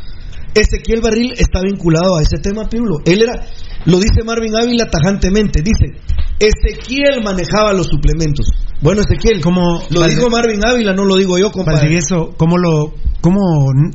Ezequiel 0.53 1.01
Barril 1.01 1.33
está 1.37 1.61
vinculado 1.61 2.17
a 2.17 2.21
ese 2.21 2.37
tema, 2.37 2.67
Pirulo. 2.69 2.97
Él 3.05 3.21
era, 3.21 3.45
lo 3.85 3.97
dice 3.99 4.23
Marvin 4.25 4.55
Ávila 4.55 4.85
tajantemente, 4.89 5.61
dice, 5.61 5.99
Ezequiel 6.39 7.23
manejaba 7.23 7.73
los 7.73 7.87
suplementos. 7.87 8.47
Bueno, 8.81 9.01
Ezequiel, 9.01 9.41
como 9.41 9.81
lo 9.91 9.99
dijo 10.07 10.29
Marvin 10.29 10.65
Ávila, 10.65 10.93
no 10.93 11.05
lo 11.05 11.15
digo 11.15 11.37
yo, 11.37 11.51
compadre. 11.51 11.81
Valdivieso, 11.81 12.33
¿cómo, 12.35 12.57
lo, 12.57 12.93
¿cómo 13.21 13.39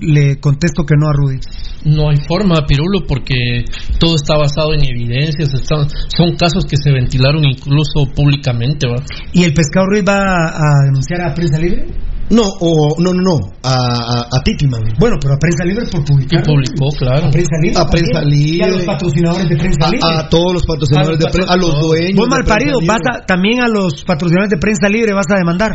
le 0.00 0.38
contesto 0.38 0.84
que 0.84 0.94
no 0.96 1.08
a 1.08 1.12
Rudy? 1.12 1.38
No 1.84 2.08
hay 2.10 2.16
forma, 2.28 2.64
Pirulo, 2.66 3.00
porque 3.06 3.64
todo 3.98 4.14
está 4.14 4.36
basado 4.36 4.72
en 4.74 4.84
evidencias. 4.84 5.52
están- 5.54 5.88
son 6.16 6.36
casos 6.36 6.64
que 6.64 6.76
se 6.76 6.90
ventilaron 6.92 7.44
incluso 7.44 8.06
públicamente. 8.14 8.86
¿va? 8.88 9.02
¿Y 9.32 9.42
el 9.44 9.52
Pescado 9.54 9.86
Ruiz 9.86 10.04
va 10.08 10.20
a 10.54 10.84
denunciar 10.84 11.20
a 11.22 11.34
Prensa 11.34 11.58
Libre? 11.58 11.86
No, 12.28 12.42
o, 12.60 13.00
no, 13.00 13.12
no, 13.14 13.22
no, 13.22 13.38
a, 13.62 13.72
a, 13.72 14.20
a 14.32 14.42
Titiman. 14.42 14.82
Bueno, 14.98 15.16
pero 15.20 15.34
a 15.34 15.38
Prensa 15.38 15.64
Libre 15.64 15.86
por 15.90 16.04
publicar. 16.04 16.42
Y 16.42 16.44
publicó, 16.44 16.88
claro. 16.98 17.28
A 17.28 17.30
Prensa 17.30 17.56
Libre. 17.62 17.78
A 17.78 17.86
Prensa. 17.86 18.20
Libre. 18.22 18.56
Y 18.56 18.62
a 18.62 18.66
los 18.68 18.84
patrocinadores 18.84 19.48
de 19.48 19.56
Prensa 19.56 19.90
Libre. 19.90 20.00
A, 20.02 20.18
a 20.20 20.28
todos 20.28 20.52
los 20.54 20.66
patrocinadores 20.66 21.18
de 21.20 21.26
prensa, 21.30 21.52
a 21.52 21.56
los 21.56 21.80
dueños. 21.80 22.16
Vos 22.16 22.28
de 22.28 22.30
malparido, 22.36 22.78
Prensa 22.78 22.92
vas 22.92 23.00
Libre. 23.04 23.22
a, 23.22 23.26
también 23.26 23.60
a 23.60 23.68
los 23.68 24.04
patrocinadores 24.04 24.50
de 24.50 24.58
Prensa 24.58 24.88
Libre 24.88 25.12
vas 25.12 25.30
a 25.30 25.36
demandar 25.36 25.72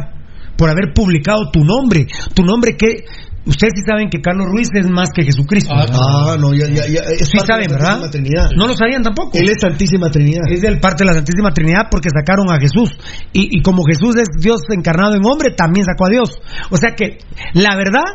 por 0.58 0.70
haber 0.70 0.94
publicado 0.94 1.50
tu 1.52 1.64
nombre. 1.64 2.08
Tu 2.34 2.44
nombre 2.44 2.76
que... 2.76 3.06
Ustedes 3.44 3.74
sí 3.76 3.82
saben 3.88 4.10
que 4.10 4.22
Carlos 4.22 4.48
Ruiz 4.52 4.70
es 4.74 4.88
más 4.90 5.10
que 5.10 5.24
Jesucristo. 5.24 5.74
¿verdad? 5.76 5.98
Ah, 5.98 6.38
no, 6.40 6.54
ya, 6.54 6.68
ya, 6.68 6.86
ya. 6.86 7.02
Es 7.02 7.28
Sí 7.28 7.38
parte 7.38 7.54
saben, 7.54 7.68
de 7.68 7.74
la 7.74 7.80
¿verdad? 7.80 8.00
Santísima 8.02 8.12
Trinidad. 8.12 8.50
No 8.56 8.68
lo 8.68 8.74
sabían 8.76 9.02
tampoco. 9.02 9.32
Él 9.34 9.50
es 9.50 9.58
Santísima 9.60 10.12
Trinidad. 10.12 10.44
Es 10.48 10.62
del 10.62 10.80
parte 10.80 11.04
de 11.04 11.10
la 11.10 11.14
Santísima 11.16 11.52
Trinidad 11.52 11.88
porque 11.90 12.10
sacaron 12.10 12.52
a 12.52 12.60
Jesús. 12.60 12.92
Y, 13.34 13.58
y 13.58 13.62
como 13.64 13.84
Jesús 13.84 14.16
es 14.18 14.30
Dios 14.40 14.62
encarnado 14.70 15.16
en 15.16 15.26
hombre, 15.26 15.56
también 15.58 15.86
sacó 15.86 16.06
a 16.06 16.10
Dios. 16.10 16.38
O 16.70 16.78
sea 16.78 16.92
que, 16.96 17.18
la 17.54 17.76
verdad, 17.76 18.06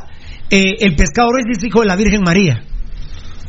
eh, 0.48 0.76
el 0.80 0.94
pescado 0.94 1.32
Ruiz 1.32 1.46
es 1.50 1.64
hijo 1.64 1.80
de 1.80 1.86
la 1.86 1.96
Virgen 1.96 2.22
María. 2.22 2.62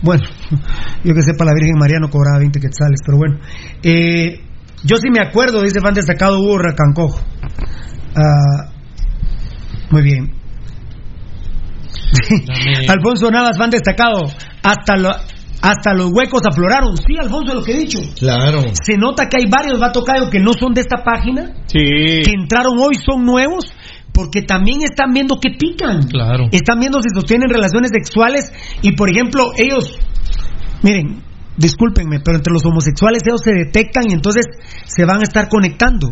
Bueno, 0.02 0.24
yo 1.04 1.14
que 1.14 1.22
sepa, 1.22 1.46
la 1.46 1.54
Virgen 1.54 1.78
María 1.78 1.98
no 2.00 2.10
cobraba 2.10 2.40
20 2.40 2.60
quetzales, 2.60 3.02
pero 3.06 3.20
bueno. 3.20 3.38
Eh, 3.84 4.42
yo 4.84 4.96
sí 4.98 5.10
me 5.12 5.20
acuerdo, 5.20 5.62
dice 5.62 5.80
fan 5.80 5.94
destacado 5.94 6.40
Hugo 6.40 6.58
Racancojo. 6.58 7.22
Ah, 8.16 8.72
muy 9.92 10.02
bien. 10.02 10.37
Alfonso 12.90 13.30
Navas, 13.32 13.58
fan 13.58 13.70
destacado. 13.70 14.24
Hasta, 14.64 14.96
lo- 14.98 15.16
hasta 15.62 15.94
los 15.94 16.12
huecos 16.12 16.42
afloraron. 16.50 16.96
Sí, 16.98 17.16
Alfonso, 17.20 17.54
lo 17.54 17.64
que 17.64 17.74
he 17.74 17.78
dicho. 17.80 18.00
Claro. 18.20 18.64
Se 18.84 18.98
nota 18.98 19.28
que 19.30 19.38
hay 19.38 19.50
varios 19.50 19.80
Batocayo 19.80 20.30
que 20.30 20.40
no 20.40 20.54
son 20.54 20.74
de 20.74 20.82
esta 20.82 21.04
página, 21.04 21.54
Sí. 21.68 21.80
que 22.24 22.32
entraron 22.32 22.78
hoy, 22.80 22.96
son 22.96 23.26
nuevos, 23.26 23.66
porque 24.14 24.42
también 24.42 24.82
están 24.82 25.14
viendo 25.14 25.40
que 25.40 25.52
pican. 25.58 26.04
Claro. 26.08 26.46
Están 26.52 26.80
viendo 26.80 27.00
si 27.02 27.10
sostienen 27.14 27.50
relaciones 27.50 27.92
sexuales 27.94 28.52
y, 28.82 28.94
por 28.94 29.10
ejemplo, 29.10 29.52
ellos, 29.58 29.98
miren, 30.84 31.22
discúlpenme, 31.58 32.20
pero 32.24 32.38
entre 32.38 32.54
los 32.54 32.64
homosexuales 32.66 33.22
ellos 33.26 33.42
se 33.44 33.52
detectan 33.52 34.10
y 34.10 34.14
entonces 34.14 34.46
se 34.86 35.06
van 35.06 35.20
a 35.20 35.24
estar 35.24 35.50
conectando. 35.50 36.10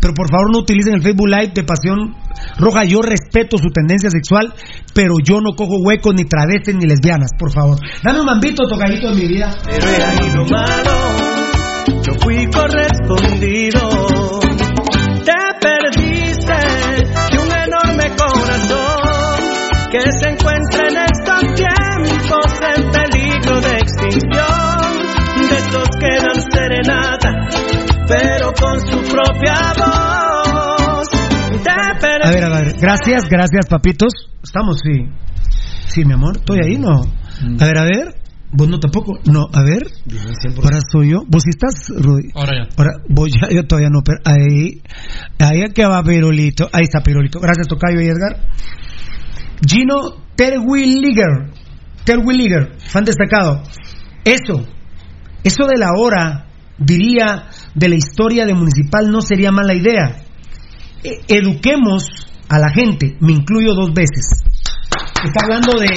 Pero 0.00 0.14
por 0.14 0.30
favor 0.30 0.52
no 0.52 0.60
utilicen 0.60 0.94
el 0.94 1.02
Facebook 1.02 1.28
Live 1.28 1.52
de 1.54 1.64
Pasión 1.64 2.14
Roja. 2.58 2.84
Yo 2.84 3.02
respeto 3.02 3.58
su 3.58 3.70
tendencia 3.70 4.10
sexual, 4.10 4.52
pero 4.94 5.14
yo 5.22 5.40
no 5.40 5.54
cojo 5.56 5.76
huecos, 5.84 6.14
ni 6.14 6.24
travestis, 6.24 6.74
ni 6.74 6.86
lesbianas, 6.86 7.30
por 7.38 7.52
favor. 7.52 7.78
Dame 8.02 8.20
un 8.20 8.26
mambito, 8.26 8.66
tocadito 8.68 9.10
de 9.10 9.14
mi 9.14 9.28
vida. 9.28 9.56
Pero 9.64 9.86
era 9.86 10.14
yo 12.08 12.12
fui 12.22 12.46
correspondido. 12.50 13.80
Te 15.24 15.32
perdiste 15.60 16.54
de 17.30 17.38
un 17.38 17.52
enorme 17.52 18.16
corazón 18.16 19.90
que 19.90 20.00
se 20.12 20.28
encuentra 20.30 20.87
propia 29.10 29.54
voz. 29.76 31.08
Te 31.62 31.70
A 31.70 32.30
ver, 32.30 32.44
a 32.44 32.48
ver. 32.50 32.76
Gracias, 32.80 33.28
gracias, 33.28 33.66
papitos. 33.68 34.12
Estamos, 34.42 34.78
sí. 34.82 35.08
Sí, 35.86 36.04
mi 36.04 36.14
amor. 36.14 36.36
¿Estoy 36.36 36.60
ahí? 36.64 36.78
No. 36.78 37.00
A 37.60 37.64
ver, 37.64 37.78
a 37.78 37.84
ver. 37.84 38.14
Vos 38.50 38.68
no 38.68 38.78
tampoco. 38.78 39.18
No, 39.26 39.46
a 39.52 39.62
ver. 39.62 39.86
Ahora 40.62 40.78
soy 40.90 41.10
yo. 41.10 41.22
¿Vos 41.28 41.42
sí 41.42 41.50
estás, 41.50 41.88
Rudy? 41.88 42.30
Ahora 42.34 42.52
ya. 42.54 42.68
Ahora, 42.76 42.90
voy 43.08 43.30
ya, 43.30 43.48
yo 43.54 43.66
todavía 43.66 43.90
no, 43.90 44.00
pero 44.02 44.18
ahí, 44.24 44.82
ahí 45.38 45.64
que 45.74 45.84
va 45.84 46.02
Pirulito. 46.02 46.68
Ahí 46.72 46.84
está 46.84 47.00
Pirulito. 47.02 47.40
Gracias, 47.40 47.68
Tocayo 47.68 48.00
y 48.00 48.06
Edgar. 48.06 48.48
Gino 49.66 50.24
Terwilliger. 50.34 51.52
Terwilliger, 52.04 52.78
fan 52.78 53.04
destacado. 53.04 53.62
Eso, 54.24 54.64
eso 55.44 55.66
de 55.66 55.78
la 55.78 55.90
hora, 55.94 56.47
diría, 56.78 57.48
de 57.74 57.88
la 57.88 57.96
historia 57.96 58.46
de 58.46 58.54
Municipal 58.54 59.10
no 59.10 59.20
sería 59.20 59.52
mala 59.52 59.74
idea. 59.74 60.22
E- 61.02 61.20
eduquemos 61.28 62.08
a 62.48 62.58
la 62.58 62.70
gente, 62.70 63.16
me 63.20 63.32
incluyo 63.32 63.74
dos 63.74 63.92
veces. 63.92 64.42
Está 65.24 65.44
hablando 65.44 65.78
de 65.78 65.88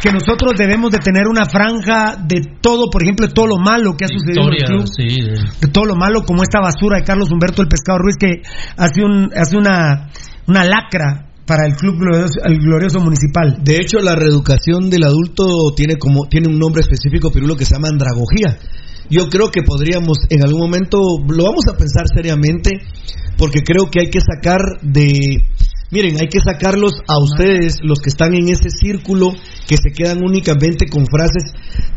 que 0.00 0.12
nosotros 0.12 0.54
debemos 0.56 0.90
de 0.90 0.98
tener 0.98 1.26
una 1.26 1.44
franja 1.44 2.16
de 2.16 2.40
todo, 2.60 2.88
por 2.90 3.02
ejemplo, 3.02 3.26
de 3.26 3.34
todo 3.34 3.46
lo 3.46 3.56
malo 3.58 3.96
que 3.96 4.04
ha 4.04 4.08
sucedido 4.08 4.46
en 4.48 4.54
el 4.54 4.64
club 4.64 4.86
sí. 4.86 5.06
de 5.60 5.68
todo 5.72 5.86
lo 5.86 5.96
malo 5.96 6.22
como 6.24 6.42
esta 6.42 6.60
basura 6.60 6.98
de 6.98 7.04
Carlos 7.04 7.30
Humberto 7.32 7.62
el 7.62 7.68
Pescado 7.68 7.98
Ruiz 7.98 8.16
que 8.16 8.42
hace 8.76 9.02
un 9.02 9.30
hace 9.34 9.56
una 9.56 10.08
una 10.46 10.64
lacra 10.64 11.28
para 11.48 11.66
el 11.66 11.74
club 11.74 11.98
glorioso, 11.98 12.40
el 12.44 12.58
glorioso 12.58 13.00
municipal. 13.00 13.56
De 13.64 13.76
hecho, 13.76 14.00
la 14.00 14.14
reeducación 14.14 14.90
del 14.90 15.04
adulto 15.04 15.72
tiene 15.74 15.96
como 15.96 16.28
tiene 16.28 16.48
un 16.48 16.58
nombre 16.58 16.82
específico, 16.82 17.32
Pirulo, 17.32 17.56
que 17.56 17.64
se 17.64 17.74
llama 17.74 17.88
andragogía. 17.88 18.58
Yo 19.10 19.28
creo 19.28 19.50
que 19.50 19.62
podríamos 19.62 20.18
en 20.28 20.42
algún 20.44 20.60
momento, 20.60 20.98
lo 21.28 21.44
vamos 21.44 21.64
a 21.72 21.76
pensar 21.76 22.04
seriamente, 22.14 22.70
porque 23.36 23.62
creo 23.62 23.90
que 23.90 24.00
hay 24.00 24.10
que 24.10 24.20
sacar 24.20 24.60
de... 24.82 25.42
Miren, 25.90 26.16
hay 26.20 26.28
que 26.28 26.40
sacarlos 26.40 26.92
a 27.08 27.18
ustedes, 27.18 27.78
los 27.82 28.00
que 28.00 28.10
están 28.10 28.34
en 28.34 28.50
ese 28.50 28.68
círculo, 28.68 29.32
que 29.66 29.78
se 29.78 29.90
quedan 29.96 30.22
únicamente 30.22 30.84
con 30.86 31.06
frases 31.06 31.44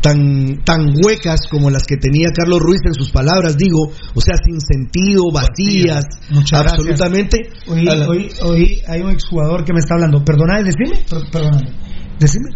tan, 0.00 0.64
tan 0.64 0.86
huecas 1.04 1.40
como 1.50 1.68
las 1.68 1.82
que 1.82 1.98
tenía 1.98 2.28
Carlos 2.34 2.60
Ruiz 2.60 2.80
en 2.86 2.94
sus 2.94 3.10
palabras, 3.10 3.58
digo, 3.58 3.92
o 4.14 4.20
sea, 4.22 4.36
sin 4.42 4.58
sentido, 4.62 5.24
vacías, 5.30 6.06
Muchas 6.30 6.62
gracias. 6.62 6.72
absolutamente. 6.72 7.36
Hoy, 7.66 7.86
hoy, 8.08 8.28
hoy 8.42 8.80
hay 8.88 9.02
un 9.02 9.10
exjugador 9.10 9.62
que 9.66 9.74
me 9.74 9.80
está 9.80 9.96
hablando. 9.96 10.24
Perdona, 10.24 10.62
decime. 10.62 11.04
Per- 11.10 11.30
Perdóname. 11.30 11.72
Decime. 12.18 12.48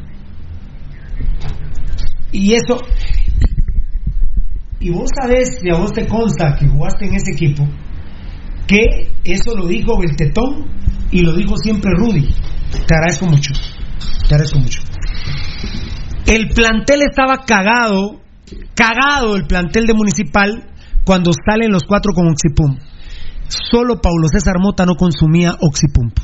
Y 2.33 2.55
eso. 2.55 2.81
Y 4.79 4.91
vos 4.91 5.09
sabés, 5.19 5.59
y 5.63 5.71
a 5.71 5.79
vos 5.79 5.93
te 5.93 6.07
consta 6.07 6.57
que 6.59 6.69
jugaste 6.69 7.07
en 7.07 7.15
ese 7.15 7.33
equipo, 7.33 7.67
que 8.67 9.13
eso 9.25 9.57
lo 9.57 9.67
dijo 9.67 10.03
el 10.03 10.17
Tetón 10.17 10.67
y 11.11 11.21
lo 11.23 11.35
dijo 11.35 11.57
siempre 11.57 11.91
Rudy. 11.97 12.29
Te 12.87 12.95
agradezco 12.95 13.27
mucho. 13.27 13.53
Te 14.29 14.35
agradezco 14.35 14.59
mucho. 14.59 14.83
El 16.27 16.49
plantel 16.49 17.03
estaba 17.03 17.45
cagado, 17.47 18.21
cagado 18.75 19.37
el 19.37 19.47
plantel 19.47 19.87
de 19.87 19.95
Municipal 19.95 20.71
cuando 21.05 21.31
salen 21.33 21.71
los 21.71 21.85
cuatro 21.85 22.13
con 22.13 22.29
Oxipum. 22.29 22.77
Solo 23.49 24.01
Paulo 24.01 24.27
César 24.29 24.57
Mota 24.59 24.85
no 24.85 24.97
consumía 24.97 25.53
Oxipump. 25.61 26.19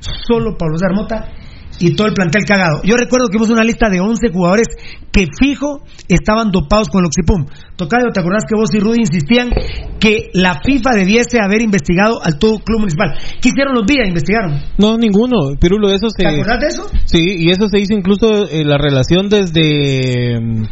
Solo 0.00 0.56
Paulo 0.56 0.78
César 0.78 0.94
Mota 0.94 1.32
y 1.80 1.94
todo 1.96 2.06
el 2.06 2.14
plantel 2.14 2.44
cagado. 2.44 2.82
Yo 2.84 2.96
recuerdo 2.96 3.26
que 3.28 3.36
hicimos 3.36 3.50
una 3.50 3.64
lista 3.64 3.88
de 3.88 4.00
11 4.00 4.28
jugadores 4.30 4.66
que 5.10 5.26
fijo 5.40 5.82
estaban 6.08 6.50
dopados 6.52 6.88
con 6.90 7.00
el 7.02 7.06
Oxipum. 7.06 7.46
Tocayo, 7.76 8.10
¿te 8.12 8.20
acordás 8.20 8.44
que 8.48 8.54
vos 8.54 8.68
y 8.74 8.78
Rudy 8.78 9.00
insistían 9.00 9.50
que 9.98 10.28
la 10.34 10.60
FIFA 10.62 10.90
debiese 10.94 11.40
haber 11.40 11.62
investigado 11.62 12.22
al 12.22 12.38
todo 12.38 12.58
club 12.58 12.80
municipal? 12.80 13.16
¿Qué 13.40 13.48
hicieron 13.48 13.74
los 13.74 13.86
días? 13.86 14.06
¿Investigaron? 14.06 14.60
No, 14.78 14.96
ninguno. 14.98 15.56
Pirulo, 15.58 15.88
eso 15.90 16.08
se. 16.10 16.22
¿Te 16.22 16.28
acordás 16.28 16.60
de 16.60 16.66
eso? 16.68 16.86
Sí, 17.06 17.18
y 17.38 17.50
eso 17.50 17.66
se 17.68 17.80
hizo 17.80 17.94
incluso 17.94 18.46
eh, 18.48 18.64
la 18.64 18.76
relación 18.78 19.28
desde. 19.28 20.38
mm, 20.40 20.62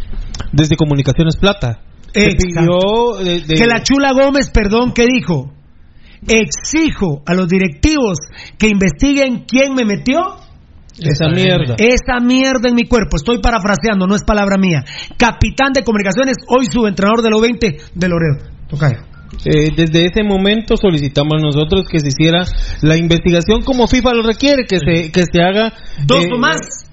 Desde 0.52 0.76
Comunicaciones 0.76 1.36
Plata. 1.36 1.80
Se 2.14 2.24
Exacto. 2.30 2.78
pidió 3.18 3.24
de- 3.24 3.40
de- 3.40 3.54
Que 3.54 3.66
la 3.66 3.82
Chula 3.82 4.12
Gómez, 4.12 4.50
perdón, 4.50 4.92
¿qué 4.94 5.04
dijo? 5.06 5.52
Exijo 6.26 7.22
a 7.26 7.34
los 7.34 7.48
directivos 7.48 8.18
que 8.58 8.68
investiguen 8.68 9.44
quién 9.46 9.74
me 9.74 9.84
metió 9.84 10.18
Esa 11.00 11.28
mierda. 11.28 11.76
esa 11.78 12.18
mierda 12.20 12.68
en 12.68 12.74
mi 12.74 12.84
cuerpo. 12.84 13.16
Estoy 13.16 13.38
parafraseando, 13.38 14.06
no 14.06 14.14
es 14.14 14.24
palabra 14.24 14.58
mía. 14.58 14.84
Capitán 15.16 15.72
de 15.72 15.84
comunicaciones, 15.84 16.36
hoy 16.48 16.66
subentrenador 16.66 17.22
de 17.22 17.30
la 17.30 17.36
U20 17.36 17.80
de 17.94 18.08
Loredo. 18.08 18.38
Tocayo. 18.68 18.98
Eh, 19.44 19.70
desde 19.76 20.06
ese 20.06 20.22
momento 20.24 20.76
solicitamos 20.76 21.40
nosotros 21.42 21.86
que 21.88 22.00
se 22.00 22.08
hiciera 22.08 22.44
la 22.80 22.96
investigación 22.96 23.62
como 23.62 23.86
FIFA 23.86 24.14
lo 24.14 24.22
requiere, 24.22 24.64
que 24.64 24.78
se 24.78 25.12
que 25.12 25.22
se 25.30 25.42
haga 25.42 25.72
Dos 26.06 26.24
eh, 26.24 26.30
o 26.32 26.38
más. 26.38 26.87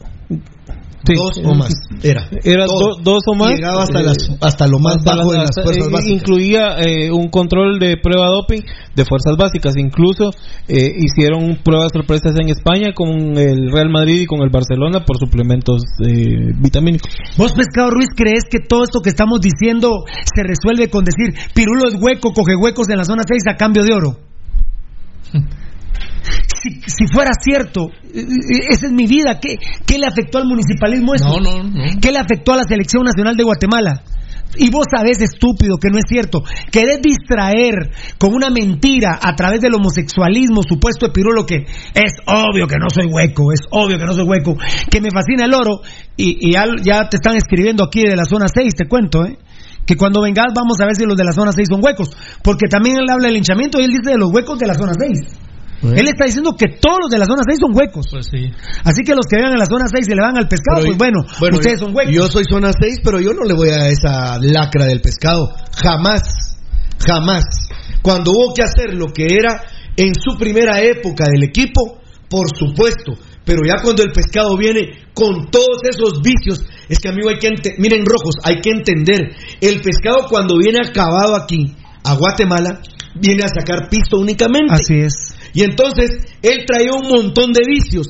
Sí. 1.05 1.13
Dos 1.15 1.37
o 1.43 1.55
más. 1.55 1.73
Era. 2.03 2.27
Era 2.43 2.65
do- 2.65 2.97
dos 3.01 3.23
o 3.27 3.35
más. 3.35 3.51
Llegaba 3.55 3.83
hasta, 3.83 3.99
Eh, 3.99 4.03
las, 4.03 4.17
hasta 4.41 4.67
lo 4.67 4.79
más 4.79 4.97
hasta 4.97 5.15
bajo 5.15 5.31
de 5.31 5.37
las- 5.37 5.43
las 5.43 5.49
hasta- 5.57 5.63
fuerzas 5.63 5.87
eh, 5.87 5.91
básicas. 5.91 6.11
Incluía 6.21 6.77
eh, 6.81 7.11
un 7.11 7.27
control 7.29 7.79
de 7.79 7.97
prueba 7.97 8.27
doping 8.27 8.61
de 8.95 9.05
fuerzas 9.05 9.35
básicas. 9.37 9.73
Incluso 9.77 10.31
eh, 10.67 10.91
hicieron 10.97 11.57
pruebas 11.63 11.91
sorpresas 11.93 12.33
en 12.39 12.49
España 12.49 12.93
con 12.93 13.37
el 13.37 13.71
Real 13.71 13.89
Madrid 13.89 14.21
y 14.21 14.25
con 14.25 14.41
el 14.41 14.49
Barcelona 14.49 15.05
por 15.05 15.17
suplementos 15.17 15.81
eh, 16.07 16.51
vitamínicos. 16.59 17.11
¿Vos, 17.37 17.53
Pescado 17.53 17.91
Ruiz, 17.91 18.09
crees 18.15 18.43
que 18.49 18.59
todo 18.59 18.83
esto 18.83 19.01
que 19.01 19.09
estamos 19.09 19.39
diciendo 19.41 20.03
se 20.35 20.43
resuelve 20.43 20.89
con 20.89 21.03
decir 21.05 21.33
Pirulo 21.53 21.87
es 21.87 21.95
hueco, 22.01 22.31
coge 22.33 22.55
huecos 22.55 22.89
en 22.89 22.97
la 22.97 23.05
zona 23.05 23.23
6 23.27 23.43
a 23.49 23.55
cambio 23.55 23.83
de 23.83 23.93
oro? 23.93 24.17
Si, 26.65 26.81
si 26.87 27.05
fuera 27.13 27.29
cierto, 27.39 27.89
eh, 28.11 28.21
eh, 28.21 28.59
esa 28.71 28.87
es 28.87 28.91
mi 28.91 29.05
vida, 29.05 29.39
¿qué, 29.39 29.57
qué 29.85 29.99
le 29.99 30.07
afectó 30.07 30.39
al 30.39 30.45
municipalismo 30.45 31.13
esto? 31.13 31.39
No, 31.39 31.61
no, 31.61 31.63
no. 31.63 31.99
¿Qué 32.01 32.11
le 32.11 32.17
afectó 32.17 32.53
a 32.53 32.57
la 32.57 32.63
selección 32.67 33.03
nacional 33.03 33.35
de 33.35 33.43
Guatemala? 33.43 34.01
Y 34.57 34.71
vos 34.71 34.85
sabés, 34.89 35.21
estúpido, 35.21 35.77
que 35.77 35.89
no 35.91 35.97
es 35.97 36.05
cierto. 36.07 36.41
Querés 36.71 37.01
distraer 37.01 37.91
con 38.17 38.33
una 38.33 38.49
mentira 38.49 39.19
a 39.21 39.35
través 39.35 39.61
del 39.61 39.75
homosexualismo 39.75 40.61
supuesto 40.67 41.05
de 41.05 41.11
Pirulo 41.11 41.45
que 41.45 41.65
es 41.93 42.13
obvio 42.25 42.65
que 42.65 42.77
no 42.77 42.89
soy 42.89 43.05
hueco, 43.05 43.51
es 43.51 43.61
obvio 43.69 43.99
que 43.99 44.05
no 44.05 44.13
soy 44.13 44.23
hueco, 44.23 44.55
que 44.89 45.01
me 45.01 45.09
fascina 45.13 45.45
el 45.45 45.53
oro. 45.53 45.81
Y, 46.17 46.49
y 46.49 46.53
ya, 46.53 46.65
ya 46.81 47.09
te 47.09 47.17
están 47.17 47.35
escribiendo 47.35 47.83
aquí 47.83 48.01
de 48.03 48.15
la 48.15 48.25
zona 48.25 48.47
6, 48.47 48.73
te 48.75 48.87
cuento, 48.87 49.25
¿eh? 49.25 49.37
Que 49.85 49.95
cuando 49.95 50.21
vengas 50.21 50.47
vamos 50.55 50.79
a 50.81 50.85
ver 50.85 50.95
si 50.95 51.05
los 51.05 51.17
de 51.17 51.23
la 51.23 51.31
zona 51.31 51.51
6 51.51 51.67
son 51.69 51.83
huecos. 51.83 52.09
Porque 52.41 52.67
también 52.67 52.97
él 52.97 53.09
habla 53.09 53.25
del 53.25 53.35
linchamiento 53.35 53.79
y 53.79 53.83
él 53.83 53.91
dice 53.91 54.11
de 54.11 54.17
los 54.17 54.31
huecos 54.31 54.57
de 54.57 54.67
la 54.67 54.73
zona 54.73 54.93
6. 54.97 55.37
Él 55.81 56.07
está 56.07 56.25
diciendo 56.25 56.55
que 56.57 56.67
todos 56.79 56.97
los 57.03 57.09
de 57.11 57.19
la 57.19 57.25
zona 57.25 57.43
6 57.47 57.59
son 57.59 57.75
huecos. 57.75 58.07
Pues 58.09 58.27
sí. 58.31 58.51
Así 58.83 59.03
que 59.03 59.13
los 59.13 59.25
que 59.29 59.37
vean 59.37 59.51
en 59.51 59.59
la 59.59 59.65
zona 59.65 59.85
6 59.87 60.05
se 60.05 60.15
le 60.15 60.21
van 60.21 60.37
al 60.37 60.47
pescado, 60.47 60.81
Pero 60.81 60.97
pues 60.97 60.97
bueno, 60.97 61.25
ustedes 61.57 61.79
son 61.79 61.95
huecos. 61.95 62.13
Yo 62.13 62.27
soy 62.27 62.45
zona 62.49 62.71
6, 62.71 63.01
pero 63.03 63.19
yo 63.19 63.33
no 63.33 63.43
le 63.43 63.53
voy 63.53 63.69
a 63.69 63.89
esa 63.89 64.39
lacra 64.39 64.85
del 64.85 65.01
pescado. 65.01 65.53
Jamás. 65.75 66.57
Jamás. 67.05 67.43
Cuando 68.01 68.31
hubo 68.31 68.53
que 68.53 68.63
hacer 68.63 68.93
lo 68.93 69.07
que 69.07 69.25
era 69.25 69.61
en 69.95 70.13
su 70.15 70.37
primera 70.37 70.81
época 70.81 71.25
del 71.31 71.43
equipo, 71.43 71.99
por 72.29 72.47
supuesto. 72.57 73.13
Pero 73.45 73.61
ya 73.65 73.75
cuando 73.81 74.03
el 74.03 74.11
pescado 74.11 74.57
viene 74.57 75.05
con 75.13 75.49
todos 75.51 75.77
esos 75.89 76.21
vicios, 76.21 76.65
es 76.89 76.99
que 76.99 77.09
amigo 77.09 77.29
hay 77.29 77.37
que 77.37 77.49
miren 77.77 78.03
rojos, 78.05 78.35
hay 78.43 78.59
que 78.59 78.71
entender, 78.71 79.35
el 79.61 79.81
pescado 79.81 80.27
cuando 80.27 80.57
viene 80.57 80.79
acabado 80.79 81.35
aquí 81.35 81.75
a 82.03 82.15
Guatemala, 82.15 82.81
viene 83.15 83.43
a 83.43 83.47
sacar 83.47 83.87
pisto 83.89 84.17
únicamente. 84.17 84.73
Así 84.73 84.95
es. 84.99 85.34
Y 85.55 85.63
entonces 85.63 86.11
él 86.41 86.65
traía 86.67 86.91
un 86.93 87.07
montón 87.07 87.53
de 87.53 87.61
vicios. 87.65 88.07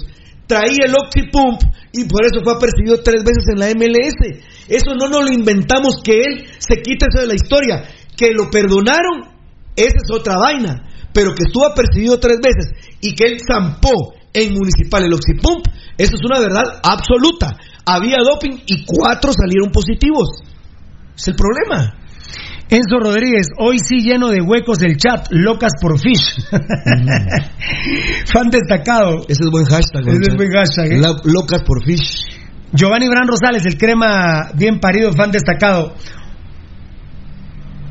Traía 0.48 0.86
el 0.86 0.96
Oxypump 0.96 1.62
y 1.94 2.06
por 2.06 2.26
eso 2.26 2.44
fue 2.44 2.54
apercibido 2.54 3.02
tres 3.04 3.24
veces 3.24 3.46
en 3.54 3.60
la 3.60 3.68
MLS. 3.70 4.42
Eso 4.68 4.96
no 4.96 5.08
nos 5.08 5.30
lo 5.30 5.32
inventamos 5.32 6.02
que 6.04 6.22
él 6.22 6.46
se 6.58 6.82
quite 6.82 7.06
eso 7.08 7.22
de 7.22 7.28
la 7.28 7.36
historia. 7.36 7.84
Que 8.18 8.32
lo 8.32 8.50
perdonaron, 8.50 9.30
esa 9.76 9.96
es 9.96 10.12
otra 10.12 10.38
vaina. 10.38 10.90
Pero 11.14 11.34
que 11.36 11.44
estuvo 11.44 11.66
apercibido 11.66 12.20
tres 12.20 12.40
veces 12.42 12.98
y 13.00 13.14
que 13.14 13.26
él 13.26 13.38
zampó 13.48 14.16
en 14.34 14.54
Municipal 14.54 15.06
el 15.06 15.14
Oxypump, 15.14 15.66
eso 15.98 16.16
es 16.16 16.22
una 16.26 16.40
verdad 16.40 16.64
absoluta. 16.84 17.58
Había 17.86 18.18
doping 18.26 18.58
y 18.66 18.86
cuatro 18.86 19.32
salieron 19.34 19.72
positivos. 19.72 20.30
Es 21.16 21.28
el 21.28 21.36
problema. 21.36 22.05
Enzo 22.70 23.00
Rodríguez, 23.00 23.48
hoy 23.60 23.78
sí 23.80 24.00
lleno 24.02 24.30
de 24.30 24.42
huecos 24.42 24.82
el 24.82 24.98
chat, 24.98 25.28
locas 25.30 25.74
por 25.80 26.00
fish. 26.00 26.36
Fan 28.34 28.50
destacado. 28.50 29.20
Ese 29.28 29.44
es 29.44 29.50
buen 29.52 29.66
hashtag. 29.66 30.08
Ese 30.08 30.30
es 30.30 30.36
buen 30.36 30.52
hashtag, 30.52 30.92
¿eh? 30.94 30.98
La- 31.00 31.16
locas 31.26 31.62
por 31.64 31.84
fish. 31.86 32.22
Giovanni 32.74 33.08
Bran 33.08 33.28
Rosales, 33.28 33.66
el 33.66 33.78
crema 33.78 34.52
bien 34.56 34.80
parido, 34.80 35.14
fan 35.14 35.32
destacado. 35.32 35.94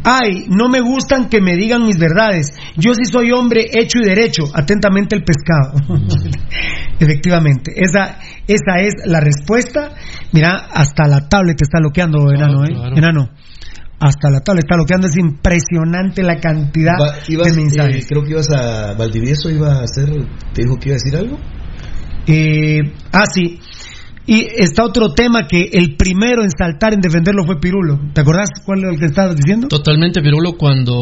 Ay, 0.07 0.45
no 0.51 0.69
me 0.69 0.81
gustan 0.83 1.29
que 1.31 1.41
me 1.41 1.57
digan 1.57 1.85
mis 1.87 1.97
verdades. 1.97 2.49
Yo 2.77 2.93
sí 2.95 3.05
soy 3.11 3.31
hombre 3.31 3.67
hecho 3.73 4.01
y 4.01 4.05
derecho. 4.05 4.43
Atentamente 4.53 5.17
el 5.17 5.23
pescado. 5.25 5.73
Efectivamente, 7.01 7.73
esa, 7.77 8.19
esa 8.47 8.77
es 8.81 8.93
la 9.07 9.21
respuesta. 9.21 9.95
Mira, 10.33 10.67
hasta 10.73 11.07
la 11.09 11.27
tablet 11.29 11.57
está 11.63 11.79
bloqueando, 11.81 12.31
enano, 12.31 12.65
¿eh? 12.65 12.69
claro. 12.75 12.97
Enano. 12.97 13.31
Hasta 14.01 14.31
la 14.31 14.41
tabla 14.41 14.61
está 14.61 14.77
bloqueando. 14.77 15.07
Es 15.07 15.17
impresionante 15.17 16.23
la 16.23 16.39
cantidad 16.41 16.95
Va- 17.01 17.15
ibas, 17.29 17.49
de 17.55 17.57
mensajes. 17.63 18.05
eh, 18.05 18.07
creo 18.09 18.23
que 18.23 18.31
ibas 18.31 18.51
a 18.51 18.95
Valdivieso, 18.95 19.51
iba 19.51 19.75
a 19.81 19.83
hacer, 19.85 20.09
te 20.53 20.63
dijo 20.63 20.77
que 20.79 20.89
iba 20.91 20.97
a 20.97 21.01
decir 21.03 21.17
algo. 21.17 21.39
Eh, 22.27 22.81
ah, 23.13 23.25
sí. 23.33 23.61
Y 24.27 24.41
está 24.57 24.85
otro 24.85 25.13
tema 25.13 25.47
que 25.47 25.69
el 25.73 25.97
primero 25.97 26.43
en 26.43 26.51
saltar 26.51 26.95
en 26.95 27.01
defenderlo 27.01 27.45
fue 27.45 27.61
Pirulo. 27.61 28.01
¿Te 28.15 28.23
acordás 28.23 28.49
cuál 28.65 28.81
era 28.81 28.91
el 28.93 28.99
que 28.99 29.07
estabas 29.07 29.37
diciendo? 29.37 29.69
Totalmente, 29.69 30.23
Pirulo, 30.23 30.53
cuando 30.57 30.95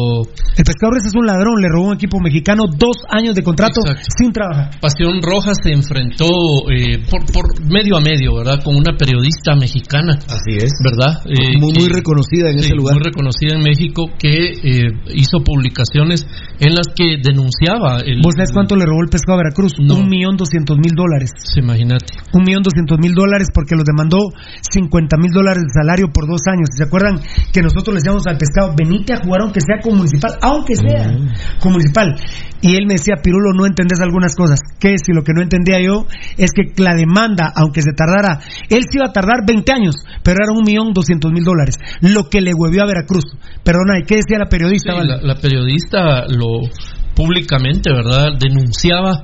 El 0.57 0.63
pescador 0.65 0.97
ese 0.97 1.07
es 1.07 1.15
un 1.15 1.25
ladrón, 1.25 1.61
le 1.61 1.69
robó 1.69 1.85
a 1.85 1.89
un 1.91 1.95
equipo 1.95 2.19
mexicano 2.19 2.65
dos 2.67 2.97
años 3.09 3.33
de 3.35 3.43
contrato 3.43 3.79
Exacto. 3.81 4.09
sin 4.17 4.31
trabajar. 4.33 4.71
Pasión 4.81 5.21
Roja 5.21 5.53
se 5.55 5.71
enfrentó 5.71 6.27
eh, 6.69 6.99
por, 7.09 7.23
por 7.31 7.45
medio 7.63 7.95
a 7.95 8.01
medio, 8.01 8.35
¿verdad? 8.35 8.61
Con 8.63 8.75
una 8.75 8.97
periodista 8.97 9.55
mexicana. 9.55 10.19
Así 10.27 10.57
es. 10.57 10.71
¿Verdad? 10.83 11.21
Eh, 11.25 11.57
muy, 11.59 11.71
que- 11.73 11.79
muy 11.79 11.89
reconocida 11.89 12.49
en 12.49 12.59
sí, 12.59 12.65
ese 12.65 12.75
lugar. 12.75 12.95
Muy 12.95 13.03
reconocida 13.03 13.55
en 13.55 13.63
México 13.63 14.03
que 14.19 14.51
eh, 14.51 14.91
hizo 15.15 15.39
publicaciones 15.43 16.27
en 16.59 16.75
las 16.75 16.87
que 16.93 17.17
denunciaba 17.23 17.99
el. 18.05 18.19
¿Vos 18.21 18.33
sabés 18.35 18.51
cuánto 18.51 18.75
le 18.75 18.85
robó 18.85 19.01
el 19.03 19.09
pescado 19.09 19.35
a 19.39 19.43
Veracruz? 19.43 19.73
Un 19.79 20.09
millón 20.09 20.35
doscientos 20.35 20.77
mil 20.77 20.91
dólares. 20.93 21.31
Imagínate. 21.55 22.13
Un 22.33 22.43
millón 22.43 22.63
doscientos 22.63 22.99
mil 22.99 23.12
dólares 23.13 23.49
porque 23.53 23.75
los 23.75 23.85
demandó 23.85 24.29
cincuenta 24.61 25.17
mil 25.17 25.31
dólares 25.31 25.63
de 25.63 25.81
salario 25.81 26.11
por 26.11 26.27
dos 26.27 26.41
años. 26.47 26.69
¿Se 26.75 26.83
acuerdan 26.83 27.19
que 27.51 27.61
nosotros 27.61 27.93
le 27.93 27.99
decíamos 27.99 28.27
al 28.27 28.37
pescado, 28.37 28.73
venite 28.75 29.13
a 29.13 29.17
jugar 29.17 29.41
aunque 29.41 29.61
sea 29.61 29.79
con 29.81 29.97
municipal, 29.97 30.37
aunque 30.41 30.75
sea 30.75 31.11
con 31.59 31.71
municipal? 31.71 32.15
Y 32.61 32.75
él 32.75 32.85
me 32.87 32.93
decía, 32.93 33.15
Pirulo, 33.21 33.51
no 33.53 33.65
entendés 33.65 33.99
algunas 33.99 34.35
cosas. 34.35 34.59
¿Qué? 34.79 34.95
Si 34.97 35.11
lo 35.11 35.23
que 35.23 35.33
no 35.33 35.41
entendía 35.41 35.81
yo 35.81 36.07
es 36.37 36.51
que 36.51 36.71
la 36.81 36.95
demanda, 36.95 37.51
aunque 37.55 37.81
se 37.81 37.91
tardara, 37.91 38.39
él 38.69 38.83
se 38.89 38.97
iba 38.97 39.07
a 39.09 39.11
tardar 39.11 39.45
20 39.45 39.71
años, 39.71 39.95
pero 40.23 40.37
era 40.43 40.53
un 40.53 40.63
millón 40.63 40.93
doscientos 40.93 41.31
mil 41.31 41.43
dólares. 41.43 41.75
Lo 42.01 42.29
que 42.29 42.41
le 42.41 42.53
huevió 42.53 42.83
a 42.83 42.87
Veracruz. 42.87 43.25
Perdona, 43.63 43.99
¿y 43.99 44.03
qué 44.03 44.15
decía 44.15 44.39
la 44.39 44.47
periodista? 44.47 44.93
Sí, 44.93 44.97
Vale? 44.97 45.17
la, 45.21 45.33
la 45.33 45.35
periodista 45.35 46.25
lo 46.27 46.69
públicamente, 47.15 47.91
¿verdad? 47.93 48.37
Denunciaba 48.39 49.23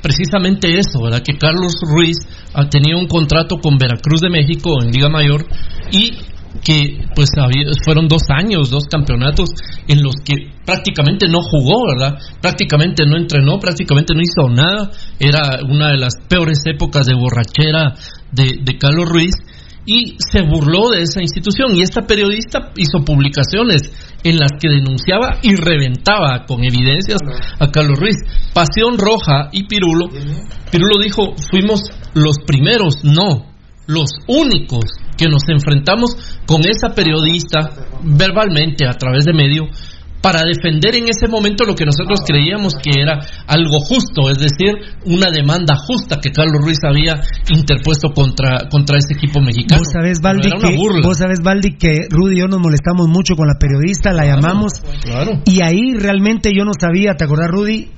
precisamente 0.00 0.78
eso, 0.78 1.02
¿verdad? 1.02 1.22
Que 1.22 1.36
Carlos 1.36 1.74
Ruiz 1.82 2.16
ah, 2.54 2.68
tenía 2.68 2.96
un 2.96 3.08
contrato 3.08 3.58
con 3.58 3.78
Veracruz 3.78 4.20
de 4.20 4.30
México 4.30 4.82
en 4.82 4.90
Liga 4.90 5.08
Mayor 5.08 5.46
y 5.90 6.12
que 6.62 7.04
pues 7.16 7.30
fueron 7.84 8.06
dos 8.06 8.22
años, 8.28 8.70
dos 8.70 8.84
campeonatos 8.84 9.50
en 9.88 10.02
los 10.02 10.14
que 10.24 10.52
prácticamente 10.64 11.26
no 11.28 11.40
jugó, 11.42 11.82
¿verdad? 11.92 12.18
Prácticamente 12.40 13.04
no 13.06 13.16
entrenó, 13.16 13.58
prácticamente 13.58 14.14
no 14.14 14.20
hizo 14.20 14.48
nada. 14.54 14.90
Era 15.18 15.64
una 15.68 15.90
de 15.90 15.98
las 15.98 16.14
peores 16.28 16.60
épocas 16.66 17.06
de 17.06 17.14
borrachera 17.14 17.94
de 18.30 18.78
Carlos 18.78 19.08
Ruiz 19.08 19.34
y 19.86 20.16
se 20.18 20.42
burló 20.42 20.90
de 20.90 21.02
esa 21.02 21.20
institución 21.20 21.74
y 21.74 21.82
esta 21.82 22.02
periodista 22.02 22.72
hizo 22.76 23.04
publicaciones 23.04 23.82
en 24.22 24.38
las 24.38 24.52
que 24.60 24.68
denunciaba 24.68 25.38
y 25.42 25.54
reventaba 25.54 26.46
con 26.46 26.64
evidencias 26.64 27.20
a 27.58 27.70
Carlos 27.70 27.98
Ruiz. 27.98 28.16
Pasión 28.52 28.98
Roja 28.98 29.50
y 29.52 29.66
Pirulo. 29.66 30.08
Pirulo 30.70 31.02
dijo, 31.02 31.34
fuimos 31.50 31.82
los 32.14 32.38
primeros, 32.46 33.04
no, 33.04 33.46
los 33.86 34.10
únicos 34.26 34.84
que 35.16 35.28
nos 35.28 35.42
enfrentamos 35.48 36.16
con 36.46 36.62
esa 36.66 36.94
periodista 36.94 37.70
verbalmente 38.02 38.86
a 38.86 38.92
través 38.92 39.24
de 39.24 39.34
medio 39.34 39.68
para 40.24 40.40
defender 40.42 40.94
en 40.94 41.04
ese 41.08 41.28
momento 41.28 41.66
lo 41.66 41.74
que 41.74 41.84
nosotros 41.84 42.20
creíamos 42.26 42.72
que 42.82 42.92
era 42.98 43.20
algo 43.46 43.78
justo, 43.80 44.30
es 44.30 44.38
decir, 44.38 44.72
una 45.04 45.30
demanda 45.30 45.76
justa 45.76 46.16
que 46.16 46.30
Carlos 46.30 46.62
Ruiz 46.64 46.78
había 46.82 47.20
interpuesto 47.54 48.08
contra, 48.14 48.66
contra 48.70 48.96
ese 48.96 49.12
equipo 49.12 49.42
mexicano. 49.42 49.82
Vos 49.84 49.92
sabés, 49.92 50.22
Valdi, 50.22 50.48
que, 50.48 50.76
vos 51.04 51.18
sabés, 51.18 51.40
que 51.78 52.08
Rudy 52.08 52.36
y 52.36 52.38
yo 52.40 52.48
nos 52.48 52.58
molestamos 52.58 53.06
mucho 53.06 53.36
con 53.36 53.48
la 53.48 53.58
periodista, 53.60 54.14
la 54.14 54.24
llamamos. 54.24 54.72
Claro. 55.02 55.42
Y 55.44 55.60
ahí 55.60 55.92
realmente 55.92 56.52
yo 56.56 56.64
no 56.64 56.72
sabía, 56.72 57.16
¿te 57.18 57.24
acordás, 57.24 57.50
Rudy? 57.50 57.90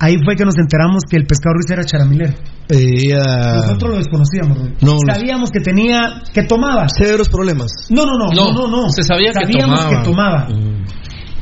Ahí 0.00 0.16
fue 0.24 0.36
que 0.36 0.46
nos 0.46 0.56
enteramos 0.56 1.02
que 1.08 1.16
el 1.16 1.26
pescado 1.26 1.52
Ruiz 1.52 1.70
era 1.70 1.84
charamilero. 1.84 2.32
Nosotros 2.70 3.90
lo 3.90 3.96
desconocíamos, 3.98 4.58
Rudy. 4.58 4.74
No. 4.80 4.96
Sabíamos 5.06 5.50
que 5.50 5.60
tenía, 5.60 6.22
que 6.32 6.44
tomaba. 6.44 6.88
Severos 6.88 7.28
problemas. 7.28 7.70
No, 7.90 8.06
no, 8.06 8.12
no, 8.16 8.28
no, 8.32 8.52
No, 8.52 8.68
no, 8.68 8.82
no. 8.84 8.88
se 8.88 9.02
sabía 9.02 9.32
que 9.32 9.44
Sabíamos 9.44 9.80
tomaba. 9.80 9.90
que 9.90 10.08
tomaba. 10.08 10.48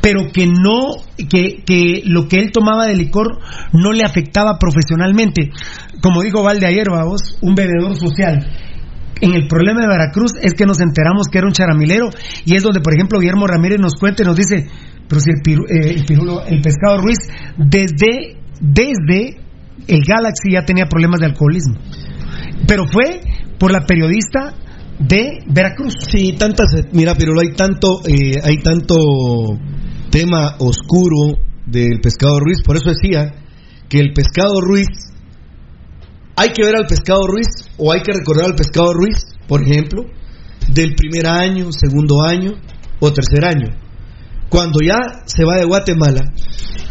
Pero 0.03 0.33
que 0.33 0.47
no, 0.47 0.91
que, 1.31 1.63
que 1.65 2.03
lo 2.05 2.27
que 2.29 2.37
él 2.41 2.51
tomaba 2.53 2.87
de 2.87 2.97
licor 2.97 3.39
no 3.73 3.93
le 3.93 4.05
afectaba 4.05 4.59
profesionalmente. 4.59 5.51
Como 6.03 6.23
dijo 6.23 6.43
Valde 6.43 6.67
ayer, 6.67 6.89
vos, 6.91 7.39
un 7.41 7.55
bebedor 7.55 7.97
social. 7.97 8.45
En 9.21 9.35
el 9.35 9.47
problema 9.47 9.83
de 9.83 9.87
Veracruz 9.87 10.33
es 10.43 10.55
que 10.55 10.67
nos 10.67 10.81
enteramos 10.81 11.29
que 11.31 11.39
era 11.39 11.47
un 11.47 11.53
charamilero 11.53 12.11
y 12.45 12.57
es 12.57 12.65
donde, 12.65 12.81
por 12.81 12.93
ejemplo, 12.93 13.21
Guillermo 13.21 13.47
Ramírez 13.47 13.79
nos 13.79 13.95
cuenta 13.95 14.25
y 14.25 14.27
nos 14.27 14.37
dice, 14.37 14.67
pero 15.09 15.21
si 15.21 15.31
el, 15.31 15.37
piru- 15.41 15.71
eh, 15.71 15.95
el 15.97 16.05
pirulo, 16.05 16.45
el 16.45 16.61
pescado 16.61 17.01
Ruiz, 17.01 17.19
desde, 17.57 18.41
desde 18.61 19.39
el 19.87 20.01
Galaxy 20.05 20.53
ya 20.55 20.65
tenía 20.65 20.87
problemas 20.87 21.21
de 21.21 21.27
alcoholismo. 21.27 21.77
Pero 22.67 22.87
fue 22.89 23.21
por 23.59 23.71
la 23.71 23.87
periodista 23.87 24.55
de 24.99 25.39
Veracruz. 25.47 25.95
Sí, 26.11 26.35
tantas, 26.37 26.67
mira, 26.93 27.15
pero 27.15 27.33
hay 27.41 27.53
tanto, 27.55 28.01
eh, 28.05 28.41
hay 28.43 28.59
tanto 28.59 28.97
tema 30.13 30.57
oscuro 30.59 31.41
del 31.67 32.01
pescado 32.01 32.39
Ruiz, 32.39 32.59
por 32.65 32.77
eso 32.77 32.91
decía 32.91 33.35
que 33.89 33.99
el 33.99 34.13
pescado 34.13 34.61
Ruiz, 34.61 34.89
hay 36.37 36.51
que 36.51 36.65
ver 36.65 36.77
al 36.77 36.87
pescado 36.87 37.27
Ruiz 37.27 37.49
o 37.79 37.93
hay 37.93 38.03
que 38.03 38.13
recordar 38.13 38.47
al 38.47 38.55
pescado 38.55 38.93
Ruiz, 38.93 39.25
por 39.49 39.63
ejemplo, 39.63 40.05
del 40.69 40.95
primer 40.95 41.27
año, 41.27 41.73
segundo 41.73 42.23
año 42.23 42.53
o 43.01 43.13
tercer 43.13 43.45
año. 43.45 43.69
Cuando 44.49 44.81
ya 44.81 44.99
se 45.25 45.45
va 45.45 45.57
de 45.57 45.65
Guatemala 45.65 46.21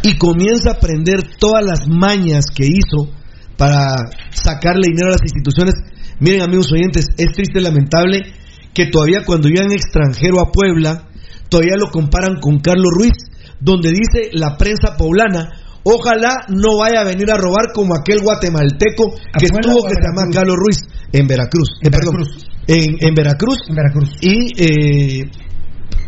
y 0.02 0.18
comienza 0.18 0.72
a 0.72 0.74
aprender 0.74 1.22
todas 1.38 1.64
las 1.64 1.88
mañas 1.88 2.46
que 2.54 2.66
hizo 2.66 3.14
para 3.56 3.96
sacarle 4.32 4.88
dinero 4.90 5.10
a 5.10 5.12
las 5.12 5.24
instituciones. 5.24 5.76
Miren, 6.20 6.42
amigos 6.42 6.72
oyentes, 6.72 7.06
es 7.18 7.32
triste 7.34 7.60
y 7.60 7.62
lamentable 7.62 8.22
que 8.74 8.88
todavía 8.88 9.24
cuando 9.26 9.48
llegan 9.48 9.72
extranjero 9.72 10.40
a 10.40 10.52
Puebla, 10.52 11.11
todavía 11.52 11.76
lo 11.78 11.92
comparan 11.92 12.40
con 12.40 12.60
Carlos 12.60 12.88
Ruiz, 12.96 13.12
donde 13.60 13.92
dice 13.92 14.32
la 14.32 14.56
prensa 14.58 14.96
poblana, 14.98 15.50
ojalá 15.84 16.46
no 16.48 16.78
vaya 16.78 17.02
a 17.02 17.04
venir 17.04 17.30
a 17.30 17.36
robar 17.38 17.74
como 17.76 17.94
aquel 17.94 18.22
guatemalteco 18.24 19.12
que 19.38 19.46
estuvo 19.46 19.84
que 19.84 19.94
se 20.00 20.08
llama? 20.08 20.32
Carlos 20.34 20.56
Ruiz 20.56 20.80
en 21.12 21.28
Veracruz, 21.28 21.68
eh, 21.82 21.86
En 21.88 21.92
perdón, 21.92 22.14
Veracruz. 22.16 22.48
en, 22.68 22.96
en 23.08 23.14
Veracruz, 23.14 23.58
En 23.68 23.76
Veracruz. 23.76 24.10
y 24.22 24.36
eh, 24.64 25.30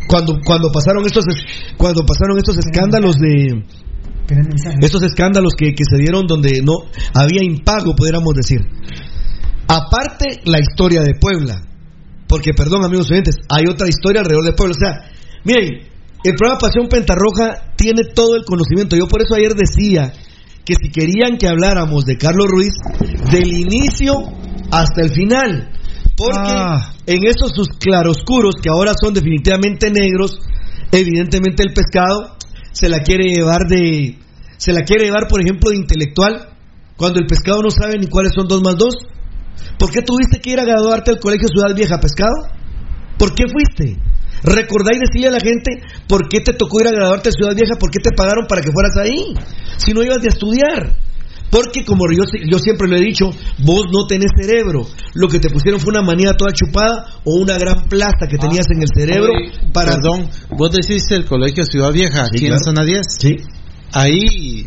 cuando 0.08 0.38
cuando 0.44 0.72
pasaron 0.72 1.04
estos 1.04 1.24
es- 1.28 1.74
cuando 1.76 2.04
pasaron 2.06 2.38
estos 2.38 2.56
escándalos 2.58 3.16
de 3.16 3.64
estos 4.80 5.02
escándalos 5.02 5.52
que, 5.54 5.74
que 5.74 5.84
se 5.84 5.98
dieron 5.98 6.26
donde 6.26 6.62
no 6.64 6.88
había 7.14 7.44
impago, 7.44 7.94
pudiéramos 7.94 8.32
decir. 8.34 8.60
Aparte 9.68 10.40
la 10.44 10.60
historia 10.60 11.02
de 11.02 11.14
Puebla, 11.20 11.60
porque 12.28 12.52
perdón 12.54 12.84
amigos 12.84 13.10
oyentes, 13.10 13.36
hay 13.50 13.64
otra 13.68 13.88
historia 13.88 14.20
alrededor 14.20 14.44
de 14.44 14.52
Puebla. 14.52 14.74
O 14.76 14.78
sea, 14.78 15.10
miren, 15.44 15.88
el 16.24 16.34
programa 16.36 16.58
Pasión 16.58 16.88
Pentarroja 16.88 17.74
tiene 17.76 18.02
todo 18.14 18.36
el 18.36 18.44
conocimiento. 18.44 18.96
Yo 18.96 19.06
por 19.06 19.22
eso 19.22 19.34
ayer 19.34 19.54
decía 19.54 20.12
que 20.64 20.74
si 20.74 20.90
querían 20.90 21.36
que 21.36 21.46
habláramos 21.48 22.04
de 22.06 22.16
Carlos 22.16 22.46
Ruiz, 22.48 22.72
del 23.30 23.52
inicio 23.52 24.14
hasta 24.70 25.02
el 25.02 25.10
final. 25.10 25.70
Porque 26.16 26.38
Ah. 26.54 26.94
en 27.06 27.24
esos 27.26 27.50
sus 27.54 27.68
claroscuros, 27.78 28.54
que 28.62 28.70
ahora 28.70 28.92
son 28.98 29.12
definitivamente 29.12 29.90
negros, 29.90 30.38
evidentemente 30.92 31.62
el 31.62 31.74
pescado 31.74 32.36
se 32.72 32.88
la 32.88 33.00
quiere 33.00 33.24
llevar 33.24 33.66
de. 33.68 34.18
Se 34.56 34.72
la 34.72 34.82
quiere 34.82 35.04
llevar, 35.04 35.26
por 35.28 35.42
ejemplo, 35.42 35.70
de 35.70 35.76
intelectual, 35.76 36.48
cuando 36.96 37.18
el 37.18 37.26
pescado 37.26 37.60
no 37.62 37.70
sabe 37.70 37.98
ni 37.98 38.06
cuáles 38.06 38.32
son 38.34 38.46
dos 38.46 38.62
más 38.62 38.76
dos. 38.76 38.94
¿Por 39.78 39.90
qué 39.90 40.00
tuviste 40.02 40.40
que 40.40 40.50
ir 40.50 40.60
a 40.60 40.64
graduarte 40.64 41.10
al 41.10 41.18
colegio 41.18 41.48
Ciudad 41.48 41.74
Vieja, 41.74 41.98
pescado? 42.00 42.32
¿Por 43.18 43.34
qué 43.34 43.44
fuiste? 43.48 44.00
Recordá 44.44 44.90
y 44.94 44.98
decirle 45.00 45.28
a 45.28 45.30
la 45.32 45.40
gente 45.40 45.82
por 46.06 46.28
qué 46.28 46.40
te 46.40 46.52
tocó 46.52 46.80
ir 46.80 46.88
a 46.88 46.90
graduarte 46.92 47.30
a 47.30 47.32
Ciudad 47.32 47.54
Vieja, 47.54 47.74
por 47.80 47.90
qué 47.90 47.98
te 48.02 48.10
pagaron 48.14 48.46
para 48.46 48.60
que 48.60 48.70
fueras 48.70 48.96
ahí, 48.96 49.34
si 49.78 49.92
no 49.92 50.02
ibas 50.02 50.20
de 50.22 50.28
estudiar. 50.28 50.94
Porque 51.50 51.84
como 51.84 52.04
yo, 52.10 52.24
yo 52.50 52.58
siempre 52.58 52.88
lo 52.88 52.96
he 52.96 53.00
dicho, 53.00 53.30
vos 53.58 53.84
no 53.92 54.06
tenés 54.08 54.32
cerebro. 54.36 54.86
Lo 55.14 55.28
que 55.28 55.38
te 55.38 55.48
pusieron 55.50 55.78
fue 55.78 55.92
una 55.92 56.02
manía 56.02 56.32
toda 56.32 56.52
chupada 56.52 57.06
o 57.24 57.40
una 57.40 57.56
gran 57.56 57.86
plasta 57.88 58.26
que 58.28 58.38
tenías 58.38 58.66
en 58.74 58.82
el 58.82 58.88
cerebro 58.92 59.30
Oye, 59.32 59.52
para... 59.72 59.92
Perdón, 59.92 60.28
vos 60.50 60.72
decís 60.72 61.04
el 61.10 61.24
colegio 61.24 61.64
Ciudad 61.64 61.92
Vieja, 61.92 62.24
Sí, 62.24 62.36
aquí 62.36 62.46
claro. 62.46 62.54
en 62.56 62.64
zona 62.64 62.84
10. 62.84 63.00
Sí. 63.18 63.36
Ahí 63.92 64.66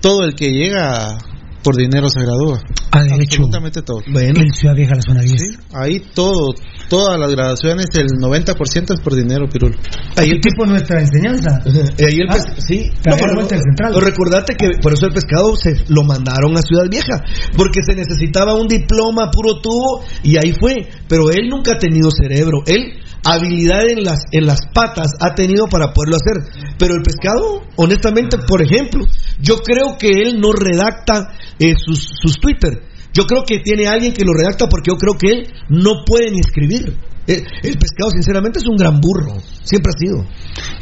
todo 0.00 0.22
el 0.24 0.34
que 0.34 0.50
llega 0.52 1.18
por 1.64 1.76
dinero 1.76 2.08
se 2.08 2.20
gradúa. 2.20 2.60
Ah, 2.92 3.02
de 3.02 3.14
hecho, 3.16 3.42
Absolutamente 3.42 3.82
todo. 3.82 4.02
Bueno, 4.06 4.40
en 4.40 4.52
Ciudad 4.52 4.74
Vieja, 4.76 4.94
la 4.94 5.02
zona 5.02 5.22
10. 5.22 5.40
Sí, 5.40 5.46
ahí 5.72 6.00
todo, 6.14 6.54
todas 6.92 7.18
las 7.18 7.30
graduaciones, 7.30 7.86
el 7.94 8.08
90% 8.20 8.92
es 8.92 9.00
por 9.00 9.14
dinero, 9.14 9.48
Pirulo. 9.48 9.78
ahí 10.14 10.28
¿Qué 10.28 10.34
el 10.34 10.40
tipo 10.42 10.66
nuestra 10.66 11.00
enseñanza? 11.00 11.62
Eh, 11.64 12.04
ahí 12.04 12.20
el 12.20 12.28
Ah, 12.28 12.36
sí, 12.58 12.90
había 13.06 13.16
pero 13.16 13.48
central. 13.48 13.94
recordate 13.98 14.54
que 14.56 14.72
por 14.82 14.92
eso 14.92 15.06
el 15.06 15.14
pescado 15.14 15.56
se 15.56 15.72
lo 15.88 16.02
mandaron 16.02 16.54
a 16.54 16.60
Ciudad 16.60 16.84
Vieja, 16.90 17.24
porque 17.56 17.80
se 17.82 17.94
necesitaba 17.94 18.52
un 18.60 18.68
diploma 18.68 19.30
puro 19.30 19.62
tubo 19.62 20.04
y 20.22 20.36
ahí 20.36 20.52
fue. 20.52 20.86
Pero 21.08 21.30
él 21.30 21.48
nunca 21.48 21.76
ha 21.76 21.78
tenido 21.78 22.10
cerebro. 22.10 22.58
Él 22.66 23.00
habilidad 23.24 23.88
en 23.88 24.04
las, 24.04 24.24
en 24.30 24.46
las 24.46 24.60
patas 24.74 25.12
ha 25.18 25.34
tenido 25.34 25.68
para 25.68 25.94
poderlo 25.94 26.16
hacer. 26.16 26.74
Pero 26.78 26.94
el 26.94 27.02
pescado, 27.02 27.62
honestamente, 27.76 28.36
por 28.46 28.60
ejemplo, 28.60 29.06
yo 29.40 29.56
creo 29.58 29.96
que 29.98 30.10
él 30.10 30.40
no 30.40 30.52
redacta 30.52 31.32
eh, 31.58 31.72
sus, 31.74 32.06
sus 32.20 32.38
Twitter. 32.38 32.91
Yo 33.14 33.24
creo 33.26 33.44
que 33.44 33.58
tiene 33.58 33.86
alguien 33.86 34.12
que 34.12 34.24
lo 34.24 34.32
redacta 34.32 34.68
porque 34.68 34.90
yo 34.90 34.96
creo 34.96 35.14
que 35.18 35.28
él 35.30 35.48
no 35.68 36.04
puede 36.06 36.30
ni 36.30 36.40
escribir. 36.40 36.96
Eh, 37.26 37.42
El, 37.62 37.78
pescado, 37.78 38.10
sinceramente, 38.10 38.58
es 38.58 38.66
un 38.66 38.76
gran 38.76 39.00
burro. 39.00 39.34
Siempre 39.62 39.92
ha 39.94 39.98
sido. 39.98 40.26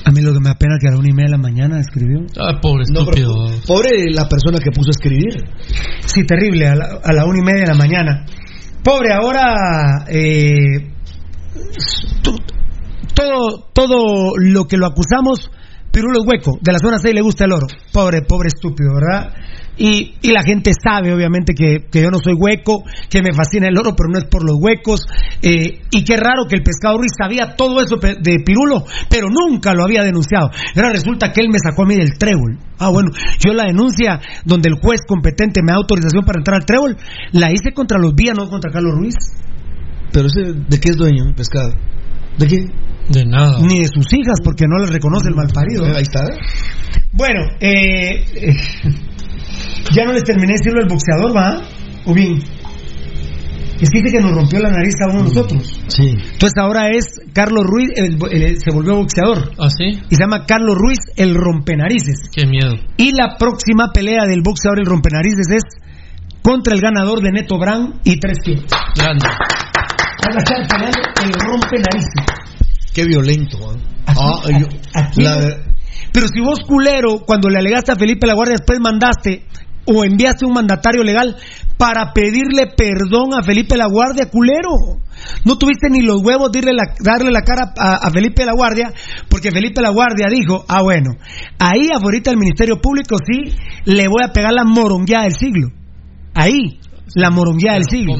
A 0.05 0.11
mí 0.11 0.23
lo 0.23 0.32
que 0.32 0.40
me 0.40 0.48
apena 0.51 0.77
que 0.81 0.89
a 0.89 0.93
la 0.93 0.98
una 0.98 1.09
y 1.09 1.12
media 1.12 1.27
de 1.27 1.32
la 1.32 1.43
mañana 1.43 1.81
escribió. 1.81 2.20
Ah, 2.39 2.59
pobre 2.62 2.85
No, 2.93 3.05
pero 3.05 3.47
estúpido. 3.47 3.62
pobre 3.66 3.90
la 4.11 4.27
persona 4.28 4.59
que 4.59 4.70
puso 4.70 4.89
a 4.89 4.97
escribir. 4.97 5.44
Sí, 6.07 6.24
terrible, 6.24 6.66
a 6.69 6.74
la, 6.77 7.01
a 7.05 7.12
la 7.12 7.24
una 7.27 7.39
y 7.40 7.43
media 7.44 7.61
de 7.62 7.66
la 7.66 7.74
mañana. 7.74 8.24
Pobre, 8.82 9.12
ahora 9.12 10.07
eh, 10.09 10.94
todo, 13.15 13.69
todo 13.74 14.32
lo 14.39 14.65
que 14.66 14.77
lo 14.77 14.86
acusamos, 14.86 15.51
Pirulo 15.93 16.20
es 16.20 16.27
hueco, 16.27 16.59
de 16.62 16.73
la 16.73 16.78
zona 16.78 16.98
6 16.98 17.15
le 17.15 17.20
gusta 17.20 17.44
el 17.44 17.52
oro. 17.52 17.66
Pobre, 17.93 18.23
pobre 18.23 18.48
estúpido, 18.48 18.94
¿verdad? 18.94 19.35
Y, 19.82 20.12
y 20.20 20.32
la 20.32 20.43
gente 20.43 20.73
sabe, 20.77 21.11
obviamente, 21.15 21.55
que, 21.55 21.86
que 21.90 22.02
yo 22.02 22.11
no 22.11 22.19
soy 22.23 22.35
hueco, 22.35 22.85
que 23.09 23.23
me 23.23 23.32
fascina 23.32 23.66
el 23.66 23.78
oro, 23.78 23.97
pero 23.97 24.11
no 24.12 24.19
es 24.19 24.27
por 24.27 24.44
los 24.44 24.59
huecos. 24.61 25.01
eh, 25.40 25.81
y 25.90 26.05
qué 26.05 26.19
raro 26.19 26.44
que 26.47 26.57
el 26.57 26.62
pescado 26.62 26.98
Ruiz 26.98 27.12
sabía 27.19 27.57
todo 27.57 27.81
eso 27.81 27.97
de 27.97 28.36
Pirulo, 28.44 28.85
pero 29.09 29.28
nunca 29.31 29.73
lo 29.73 29.82
había 29.82 30.02
denunciado. 30.05 30.51
Ahora 30.77 30.90
resulta 30.90 31.32
que 31.32 31.40
él 31.40 31.48
me 31.48 31.59
sacó 31.59 31.85
a 31.85 31.86
mí 31.86 31.97
del 31.97 32.12
trébol. 32.19 32.59
Ah, 32.78 32.90
bueno, 32.90 33.09
yo 33.39 33.55
la 33.55 33.65
denuncia 33.65 34.20
donde 34.44 34.69
el 34.69 34.77
juez 34.82 35.01
competente 35.09 35.62
me 35.62 35.73
da 35.73 35.77
autorización 35.78 36.24
para 36.27 36.40
entrar 36.40 36.57
al 36.57 36.66
trébol, 36.66 36.97
la 37.32 37.51
hice 37.51 37.73
contra 37.73 37.98
los 37.98 38.15
vías, 38.15 38.36
no 38.36 38.51
contra 38.51 38.70
Carlos 38.70 38.93
Ruiz. 38.94 39.15
Pero 40.12 40.27
ese, 40.27 40.52
¿de 40.69 40.78
qué 40.78 40.90
es 40.90 40.97
dueño 40.97 41.24
el 41.27 41.35
pescado? 41.35 41.73
¿De 42.36 42.47
qué? 42.47 42.66
De 43.09 43.24
nada. 43.24 43.61
Ni 43.61 43.81
de 43.81 43.89
sus 43.89 44.07
hijas, 44.12 44.40
porque 44.44 44.66
no 44.69 44.77
le 44.85 44.93
reconoce 44.93 45.28
el 45.28 45.35
malparido. 45.35 45.85
Ahí 45.86 46.02
está. 46.02 46.20
Bueno, 47.12 47.40
eh, 47.61 48.24
eh, 48.35 48.55
ya 49.92 50.05
no 50.05 50.12
les 50.12 50.24
terminé 50.24 50.48
de 50.55 50.59
decirlo 50.59 50.80
el 50.82 50.88
boxeador, 50.88 51.36
¿va? 51.36 51.62
O 52.06 52.14
bien. 52.14 52.42
Es 53.80 53.88
que 53.88 54.02
dice 54.02 54.18
que 54.18 54.20
nos 54.22 54.32
rompió 54.32 54.60
la 54.60 54.70
nariz 54.70 54.94
a 55.02 55.09
uno 55.10 55.22
de 55.22 55.28
nosotros. 55.30 55.80
Sí. 55.88 56.10
Entonces 56.10 56.52
ahora 56.59 56.90
es 56.90 57.06
Carlos 57.32 57.64
Ruiz, 57.64 57.88
el- 57.97 58.18
el- 58.30 58.59
se 58.60 58.70
volvió 58.72 58.97
boxeador. 58.97 59.52
¿Ah, 59.59 59.68
sí? 59.70 59.98
Y 60.10 60.14
se 60.16 60.22
llama 60.22 60.44
Carlos 60.47 60.76
Ruiz 60.76 60.98
el 61.16 61.34
rompenarices. 61.34 62.28
Qué 62.30 62.47
miedo. 62.47 62.74
Y 62.98 63.12
la 63.12 63.36
próxima 63.38 63.90
pelea 63.92 64.26
del 64.26 64.42
boxeador 64.42 64.80
el 64.80 64.86
rompenarices 64.86 65.47
es 65.51 65.62
contra 66.42 66.74
el 66.74 66.80
ganador 66.82 67.22
de 67.22 67.32
Neto 67.32 67.59
Brown 67.59 68.01
y 68.05 68.18
tres 68.20 68.38
kilos. 68.44 68.64
Grande. 68.97 69.24
Van 69.26 70.36
a 70.36 70.38
estar 70.38 70.68
peleando 70.68 71.01
el 71.24 71.32
rompenarices. 71.32 72.24
Qué 72.92 73.05
violento. 73.06 73.56
¿eh? 73.72 73.78
Aquí- 74.06 74.20
Ah, 74.22 74.59
yo- 74.60 74.66
aquí- 74.94 75.22
la- 75.22 75.56
Pero 76.12 76.26
si 76.28 76.40
vos, 76.40 76.60
culero, 76.66 77.20
cuando 77.26 77.48
le 77.48 77.58
alegaste 77.58 77.92
a 77.92 77.96
Felipe 77.96 78.26
La 78.26 78.34
Guardia, 78.34 78.56
después 78.58 78.80
mandaste 78.80 79.44
o 79.86 80.04
enviaste 80.04 80.44
un 80.44 80.52
mandatario 80.52 81.02
legal 81.02 81.36
para 81.76 82.12
pedirle 82.12 82.66
perdón 82.76 83.32
a 83.34 83.42
Felipe 83.42 83.76
La 83.76 83.86
Guardia, 83.86 84.28
culero. 84.30 85.00
No 85.44 85.56
tuviste 85.56 85.88
ni 85.90 86.02
los 86.02 86.22
huevos 86.22 86.52
de 86.52 86.60
darle 87.00 87.30
la 87.30 87.40
cara 87.42 87.72
a, 87.76 88.10
Felipe 88.10 88.44
La 88.44 88.52
Guardia, 88.52 88.92
porque 89.28 89.50
Felipe 89.50 89.80
La 89.80 89.90
Guardia 89.90 90.26
dijo, 90.30 90.64
ah 90.68 90.82
bueno, 90.82 91.12
ahí 91.58 91.88
afuera 91.94 92.20
el 92.26 92.36
Ministerio 92.36 92.80
Público 92.80 93.16
sí 93.18 93.54
le 93.84 94.08
voy 94.08 94.22
a 94.24 94.32
pegar 94.32 94.52
la 94.52 94.64
morongueada 94.64 95.24
del 95.24 95.34
siglo. 95.34 95.68
Ahí, 96.34 96.78
la 97.15 97.31
morongueada 97.31 97.78
del 97.78 97.87
siglo. 97.89 98.15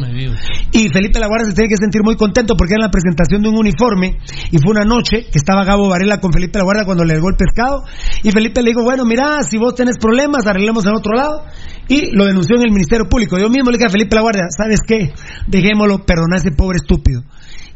Y 0.73 0.89
Felipe 0.89 1.19
Laguardia 1.19 1.47
se 1.47 1.55
tiene 1.55 1.69
que 1.69 1.77
sentir 1.77 2.03
muy 2.03 2.17
contento 2.17 2.57
porque 2.57 2.75
era 2.75 2.87
la 2.87 2.91
presentación 2.91 3.43
de 3.43 3.49
un 3.49 3.59
uniforme 3.59 4.19
y 4.51 4.59
fue 4.59 4.73
una 4.73 4.85
noche 4.85 5.27
que 5.31 5.39
estaba 5.39 5.65
Gabo 5.65 5.89
Varela 5.89 6.21
con 6.21 6.33
Felipe 6.33 6.59
Laguardia 6.59 6.85
cuando 6.85 7.05
le 7.05 7.15
llegó 7.15 7.29
el 7.29 7.37
pescado 7.37 7.85
y 8.23 8.31
Felipe 8.31 8.63
le 8.63 8.71
dijo, 8.71 8.83
bueno, 8.83 9.05
mira, 9.05 9.43
si 9.43 9.59
vos 9.59 9.75
tenés 9.75 9.99
problemas, 9.99 10.47
arreglemos 10.47 10.85
en 10.87 10.95
otro 10.95 11.15
lado 11.15 11.45
y 11.89 12.15
lo 12.15 12.25
denunció 12.25 12.57
en 12.57 12.63
el 12.63 12.73
Ministerio 12.73 13.09
Público. 13.09 13.39
Yo 13.39 13.49
mismo 13.49 13.71
le 13.71 13.79
dije 13.79 13.87
a 13.87 13.91
Felipe 13.91 14.15
Laguardia, 14.15 14.47
¿sabes 14.57 14.81
qué? 14.87 15.13
Dejémoslo, 15.47 16.05
perdona 16.05 16.37
a 16.37 16.39
ese 16.39 16.53
pobre 16.53 16.77
estúpido. 16.77 17.23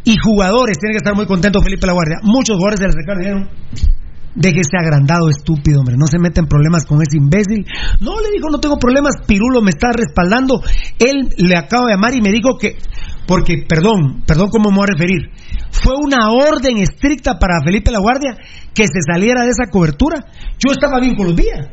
Y 0.04 0.16
jugadores 0.18 0.78
tienen 0.78 0.92
que 0.92 0.98
estar 0.98 1.14
muy 1.14 1.26
contentos 1.26 1.64
Felipe 1.64 1.86
Laguardia. 1.86 2.18
Muchos 2.22 2.56
jugadores 2.56 2.80
acercaron 2.80 3.22
y 3.22 3.24
dijeron, 3.24 3.48
Déjese 4.34 4.76
agrandado, 4.78 5.30
estúpido, 5.30 5.80
hombre. 5.80 5.96
No 5.96 6.06
se 6.06 6.18
meta 6.18 6.40
en 6.40 6.46
problemas 6.46 6.84
con 6.84 7.00
ese 7.00 7.18
imbécil. 7.18 7.64
No, 8.00 8.20
le 8.20 8.30
dijo, 8.34 8.50
no 8.50 8.58
tengo 8.58 8.78
problemas. 8.78 9.14
Pirulo 9.26 9.62
me 9.62 9.70
está 9.70 9.92
respaldando. 9.92 10.60
Él 10.98 11.28
le 11.36 11.56
acaba 11.56 11.86
de 11.86 11.92
llamar 11.94 12.14
y 12.14 12.20
me 12.20 12.32
dijo 12.32 12.58
que. 12.58 12.76
Porque, 13.26 13.64
perdón, 13.66 14.22
perdón 14.26 14.50
cómo 14.50 14.70
me 14.70 14.76
voy 14.76 14.84
a 14.84 14.92
referir. 14.92 15.30
Fue 15.70 15.94
una 15.96 16.30
orden 16.30 16.78
estricta 16.78 17.38
para 17.38 17.62
Felipe 17.64 17.90
La 17.90 18.00
Guardia 18.00 18.36
que 18.74 18.84
se 18.84 19.00
saliera 19.06 19.44
de 19.44 19.50
esa 19.50 19.70
cobertura. 19.70 20.26
Yo 20.58 20.72
estaba 20.72 21.00
bien 21.00 21.14
con 21.14 21.28
los 21.28 21.36
días. 21.36 21.68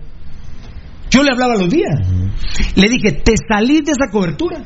Yo 1.09 1.23
le 1.23 1.31
hablaba 1.31 1.53
a 1.55 1.57
los 1.57 1.69
días. 1.69 1.93
Le 2.75 2.89
dije, 2.89 3.11
te 3.11 3.33
salís 3.49 3.83
de 3.83 3.91
esa 3.91 4.09
cobertura. 4.11 4.63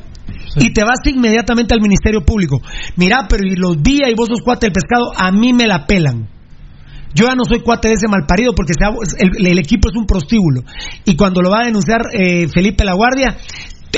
Y 0.56 0.72
te 0.72 0.82
vas 0.84 0.98
inmediatamente 1.04 1.74
al 1.74 1.80
Ministerio 1.80 2.24
Público. 2.24 2.60
Mira, 2.96 3.26
pero 3.28 3.42
y 3.44 3.56
los 3.56 3.82
días 3.82 4.10
y 4.10 4.14
vos 4.14 4.28
sos 4.28 4.42
cuate 4.42 4.66
del 4.66 4.72
pescado, 4.72 5.12
a 5.16 5.32
mí 5.32 5.52
me 5.52 5.66
la 5.66 5.86
pelan. 5.86 6.35
Yo 7.16 7.26
ya 7.26 7.34
no 7.34 7.44
soy 7.48 7.60
cuate 7.62 7.88
de 7.88 7.94
ese 7.94 8.08
malparido 8.08 8.52
porque 8.54 8.74
se 8.78 8.84
ha- 8.84 8.92
el, 9.18 9.46
el 9.46 9.58
equipo 9.58 9.88
es 9.88 9.96
un 9.96 10.04
prostíbulo. 10.06 10.60
Y 11.04 11.16
cuando 11.16 11.40
lo 11.40 11.50
va 11.50 11.62
a 11.62 11.66
denunciar 11.66 12.02
eh, 12.12 12.46
Felipe 12.48 12.84
La 12.84 12.92
Guardia, 12.94 13.36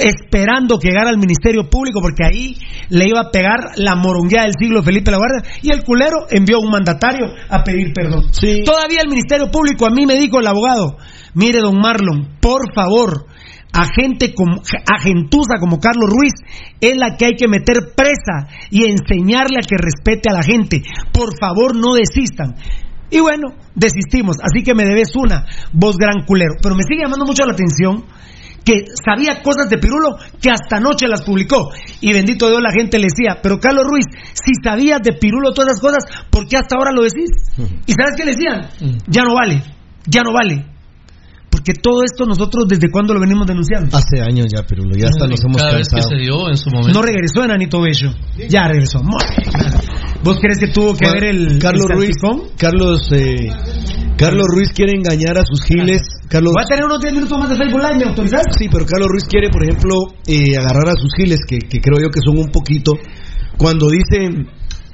esperando 0.01 0.79
que 0.79 0.89
llegara 0.89 1.11
al 1.11 1.19
Ministerio 1.19 1.69
Público 1.69 2.01
porque 2.01 2.25
ahí 2.25 2.55
le 2.91 3.07
iba 3.09 3.21
a 3.21 3.31
pegar 3.31 3.59
la 3.77 3.97
morongueada 3.97 4.47
del 4.47 4.55
siglo 4.61 4.83
Felipe 4.83 5.11
La 5.11 5.17
Guardia 5.19 5.51
y 5.63 5.73
el 5.73 5.83
culero 5.83 6.27
envió 6.31 6.59
un 6.61 6.71
mandatario 6.71 7.27
a 7.49 7.65
pedir 7.65 7.93
perdón. 7.93 8.27
Todavía 8.65 9.01
el 9.03 9.09
Ministerio 9.09 9.51
Público 9.51 9.87
a 9.87 9.91
mí 9.91 10.07
me 10.07 10.15
dijo 10.15 10.39
el 10.41 10.47
abogado, 10.47 10.97
mire 11.35 11.59
don 11.61 11.77
Marlon, 11.81 12.37
por 12.41 12.73
favor, 12.75 13.27
a 13.73 13.85
gente 14.01 14.35
como 14.35 14.57
a 14.61 15.01
gentuza 15.03 15.59
como 15.61 15.79
Carlos 15.81 16.09
Ruiz 16.09 16.33
es 16.81 16.97
la 16.97 17.17
que 17.17 17.27
hay 17.27 17.35
que 17.35 17.49
meter 17.49 17.77
presa 17.97 18.49
y 18.71 18.85
enseñarle 18.87 19.57
a 19.63 19.67
que 19.67 19.77
respete 19.77 20.31
a 20.31 20.35
la 20.35 20.43
gente. 20.43 20.83
Por 21.13 21.37
favor, 21.39 21.75
no 21.77 21.95
desistan. 21.95 22.55
Y 23.11 23.21
bueno, 23.21 23.55
desistimos. 23.75 24.37
Así 24.43 24.63
que 24.63 24.75
me 24.75 24.85
debes 24.85 25.15
una, 25.17 25.47
vos 25.73 25.97
gran 25.97 26.25
culero. 26.27 26.55
Pero 26.63 26.75
me 26.75 26.83
sigue 26.83 27.03
llamando 27.03 27.25
mucho 27.25 27.45
la 27.45 27.53
atención 27.53 28.05
que 28.65 28.85
sabía 29.03 29.41
cosas 29.43 29.71
de 29.71 29.79
Pirulo 29.79 30.17
que 30.41 30.51
hasta 30.51 30.77
anoche 30.77 31.09
las 31.09 31.23
publicó. 31.23 31.71
Y 32.01 32.13
bendito 32.13 32.49
Dios 32.49 32.61
la 32.61 32.71
gente 32.71 32.99
le 32.99 33.07
decía, 33.07 33.41
pero 33.43 33.59
Carlos 33.59 33.87
Ruiz, 33.87 34.05
si 34.35 34.53
sabías 34.63 35.01
de 35.03 35.15
Pirulo 35.15 35.53
todas 35.53 35.73
esas 35.73 35.81
cosas, 35.81 36.05
¿por 36.31 36.47
qué 36.47 36.59
hasta 36.59 36.77
ahora 36.77 36.93
lo 36.93 37.03
decís? 37.03 37.31
¿Y 37.87 37.93
sabes 37.93 38.15
qué 38.17 38.25
le 38.25 38.33
decían? 38.33 39.01
Ya 39.07 39.23
no 39.23 39.35
vale, 39.35 39.63
ya 40.07 40.23
no 40.23 40.33
vale. 40.33 40.67
Porque 41.51 41.73
todo 41.73 42.03
esto 42.05 42.27
nosotros 42.27 42.65
desde 42.69 42.91
cuándo 42.91 43.15
lo 43.15 43.21
venimos 43.21 43.47
denunciando. 43.47 43.97
Hace 43.97 44.21
años 44.23 44.47
ya, 44.55 44.63
pero 44.69 44.83
ya 44.97 45.09
hasta 45.09 45.27
nos 45.27 45.41
hemos 45.45 45.57
Cada 45.57 45.77
vez 45.77 45.89
que 45.89 45.95
cansado. 45.97 46.11
se 46.17 46.23
dio 46.23 46.49
en 46.51 46.57
su 46.57 46.71
momento. 46.71 46.93
No 46.93 47.03
regresó 47.03 47.43
Enanito 47.45 47.81
Bello. 47.81 48.13
Ya 48.49 48.69
regresó. 48.69 49.01
¿Vos 50.23 50.39
crees 50.41 50.59
que 50.59 50.69
tuvo 50.69 50.95
que 50.95 51.07
Juan- 51.07 51.21
ver 51.21 51.25
el 51.31 51.59
Carlos 51.59 51.87
el 51.91 51.97
Ruiz? 51.97 52.17
Carlos, 52.59 53.01
eh, 53.13 53.49
Carlos 54.19 54.47
Ruiz 54.49 54.73
quiere 54.75 54.93
engañar 54.93 55.39
a 55.39 55.43
sus 55.45 55.63
giles. 55.65 56.03
Carlos, 56.29 56.53
Voy 56.53 56.65
a 56.65 56.69
tener 56.69 56.85
unos 56.85 57.01
10 57.01 57.15
minutos 57.15 57.39
más 57.39 57.49
de 57.49 57.57
Facebook 57.57 57.81
Live, 57.81 57.97
¿me 57.97 58.05
autorizás? 58.11 58.43
sí, 58.59 58.69
pero 58.71 58.85
Carlos 58.85 59.09
Ruiz 59.09 59.25
quiere, 59.25 59.49
por 59.49 59.63
ejemplo, 59.65 59.95
eh, 60.27 60.57
agarrar 60.59 60.89
a 60.91 61.01
sus 61.01 61.11
giles, 61.17 61.41
que, 61.49 61.59
que 61.59 61.81
creo 61.81 61.97
yo 62.03 62.11
que 62.11 62.21
son 62.23 62.37
un 62.37 62.51
poquito. 62.51 62.93
Cuando 63.57 63.89
dicen, 63.89 64.49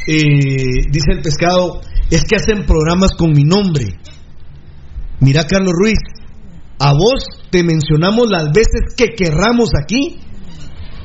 eh, 0.06 0.86
dice 0.90 1.10
el 1.12 1.20
pescado, 1.22 1.80
es 2.10 2.22
que 2.24 2.36
hacen 2.36 2.64
programas 2.64 3.12
con 3.18 3.32
mi 3.32 3.42
nombre. 3.42 3.86
Mira, 5.20 5.44
Carlos 5.46 5.72
Ruiz, 5.72 5.98
a 6.78 6.92
vos 6.92 7.24
te 7.50 7.62
mencionamos 7.62 8.28
las 8.30 8.52
veces 8.52 8.94
que 8.96 9.14
querramos 9.14 9.70
aquí, 9.80 10.18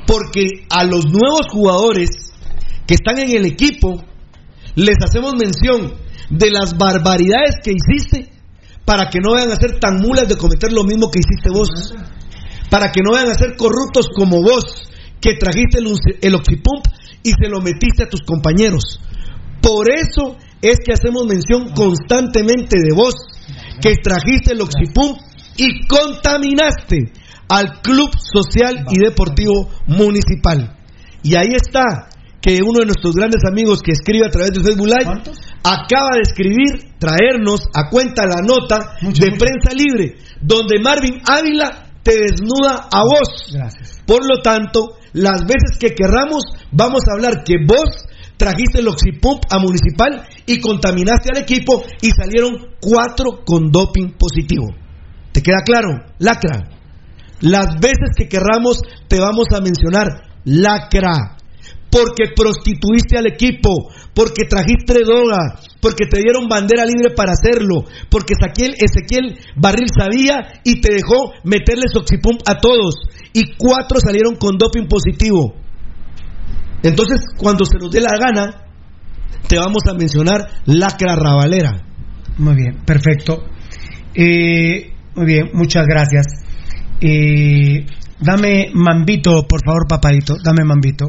porque 0.06 0.66
a 0.68 0.84
los 0.84 1.06
nuevos 1.06 1.46
jugadores 1.52 2.10
que 2.86 2.94
están 2.94 3.18
en 3.18 3.30
el 3.30 3.46
equipo 3.46 4.02
les 4.74 4.96
hacemos 5.04 5.34
mención 5.34 5.94
de 6.30 6.50
las 6.50 6.76
barbaridades 6.76 7.56
que 7.62 7.72
hiciste 7.72 8.32
para 8.84 9.08
que 9.08 9.20
no 9.20 9.34
vayan 9.34 9.52
a 9.52 9.56
ser 9.56 9.78
tan 9.78 9.98
mulas 9.98 10.28
de 10.28 10.36
cometer 10.36 10.72
lo 10.72 10.84
mismo 10.84 11.10
que 11.10 11.20
hiciste 11.20 11.50
vos, 11.50 11.94
para 12.70 12.90
que 12.90 13.02
no 13.02 13.12
vayan 13.12 13.30
a 13.30 13.38
ser 13.38 13.56
corruptos 13.56 14.08
como 14.14 14.42
vos, 14.42 14.64
que 15.20 15.34
trajiste 15.34 15.78
el, 15.78 15.92
el 16.22 16.34
oxipump 16.34 16.86
y 17.22 17.30
se 17.30 17.48
lo 17.48 17.60
metiste 17.60 18.04
a 18.04 18.08
tus 18.08 18.22
compañeros. 18.22 19.00
Por 19.60 19.90
eso 19.92 20.36
es 20.62 20.78
que 20.84 20.92
hacemos 20.92 21.26
mención 21.26 21.72
constantemente 21.74 22.78
de 22.82 22.94
vos, 22.94 23.14
que 23.80 23.96
trajiste 24.02 24.52
el 24.52 24.62
oxipump 24.62 25.18
y 25.56 25.86
contaminaste 25.86 27.12
al 27.48 27.80
Club 27.82 28.10
Social 28.16 28.86
y 28.90 28.98
Deportivo 28.98 29.68
Municipal. 29.86 30.76
Y 31.22 31.34
ahí 31.34 31.54
está 31.54 32.08
que 32.40 32.62
uno 32.62 32.80
de 32.80 32.86
nuestros 32.86 33.14
grandes 33.14 33.42
amigos 33.46 33.82
que 33.82 33.92
escribe 33.92 34.26
a 34.26 34.30
través 34.30 34.52
del 34.52 34.64
Facebook 34.64 34.86
Live 34.86 35.22
acaba 35.62 36.10
de 36.14 36.22
escribir, 36.22 36.94
traernos 36.98 37.60
a 37.74 37.90
cuenta 37.90 38.24
la 38.24 38.40
nota 38.40 38.96
de 39.02 39.36
prensa 39.36 39.74
libre, 39.74 40.16
donde 40.40 40.78
Marvin 40.80 41.20
Ávila 41.26 41.90
te 42.02 42.12
desnuda 42.12 42.88
a 42.90 43.02
vos. 43.02 43.52
Gracias. 43.52 44.00
Por 44.06 44.24
lo 44.26 44.40
tanto, 44.42 44.96
las 45.12 45.42
veces 45.42 45.76
que 45.78 45.94
querramos, 45.94 46.44
vamos 46.72 47.02
a 47.08 47.14
hablar 47.14 47.44
que 47.44 47.56
vos 47.66 48.06
trajiste 48.38 48.80
el 48.80 48.88
Oxipump 48.88 49.42
a 49.50 49.58
Municipal 49.58 50.26
y 50.46 50.60
contaminaste 50.60 51.28
al 51.34 51.42
equipo 51.42 51.84
y 52.00 52.10
salieron 52.10 52.56
cuatro 52.80 53.44
con 53.44 53.70
doping 53.70 54.12
positivo. 54.18 54.68
¿Te 55.32 55.42
queda 55.42 55.62
claro? 55.64 55.88
Lacra. 56.18 56.68
Las 57.40 57.80
veces 57.80 58.10
que 58.16 58.28
querramos 58.28 58.82
te 59.08 59.18
vamos 59.18 59.46
a 59.54 59.60
mencionar 59.60 60.08
lacra. 60.44 61.36
Porque 61.90 62.32
prostituiste 62.36 63.18
al 63.18 63.26
equipo, 63.26 63.90
porque 64.14 64.44
trajiste 64.44 65.02
droga, 65.04 65.58
porque 65.80 66.06
te 66.06 66.20
dieron 66.20 66.46
bandera 66.48 66.84
libre 66.84 67.14
para 67.16 67.32
hacerlo, 67.32 67.84
porque 68.08 68.34
Ezequiel, 68.34 68.76
Ezequiel 68.78 69.36
Barril 69.56 69.88
sabía 69.92 70.60
y 70.62 70.80
te 70.80 70.92
dejó 70.92 71.32
meterle 71.42 71.86
Oxipump 71.92 72.42
a 72.46 72.58
todos. 72.58 72.94
Y 73.32 73.54
cuatro 73.56 73.98
salieron 73.98 74.36
con 74.36 74.56
doping 74.56 74.86
positivo. 74.86 75.54
Entonces, 76.82 77.20
cuando 77.36 77.64
se 77.64 77.78
nos 77.78 77.90
dé 77.90 78.00
la 78.00 78.16
gana, 78.18 78.64
te 79.48 79.58
vamos 79.58 79.82
a 79.88 79.94
mencionar 79.94 80.48
lacra 80.66 81.16
rabalera. 81.16 81.72
Muy 82.38 82.54
bien, 82.54 82.84
perfecto. 82.86 83.44
Eh, 84.14 84.92
muy 85.14 85.26
bien, 85.26 85.50
muchas 85.52 85.86
gracias. 85.86 86.26
Eh, 87.00 87.86
dame 88.20 88.70
mambito, 88.74 89.46
por 89.46 89.64
favor, 89.64 89.86
papadito. 89.88 90.36
Dame 90.42 90.64
mambito. 90.64 91.06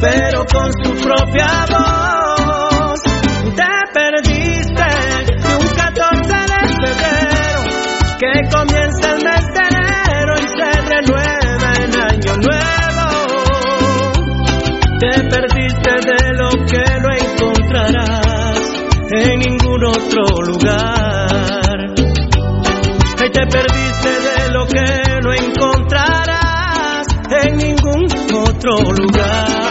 Pero 0.00 0.44
con 0.44 0.72
su 0.82 1.02
propia. 1.02 2.23
Otro 20.04 20.42
lugar. 20.42 21.94
Y 23.24 23.30
te 23.30 23.46
perdiste 23.46 24.08
de 24.08 24.50
lo 24.52 24.66
que 24.66 25.20
no 25.22 25.32
encontrarás 25.32 27.06
en 27.42 27.56
ningún 27.56 28.06
otro 28.34 28.92
lugar. 28.92 29.63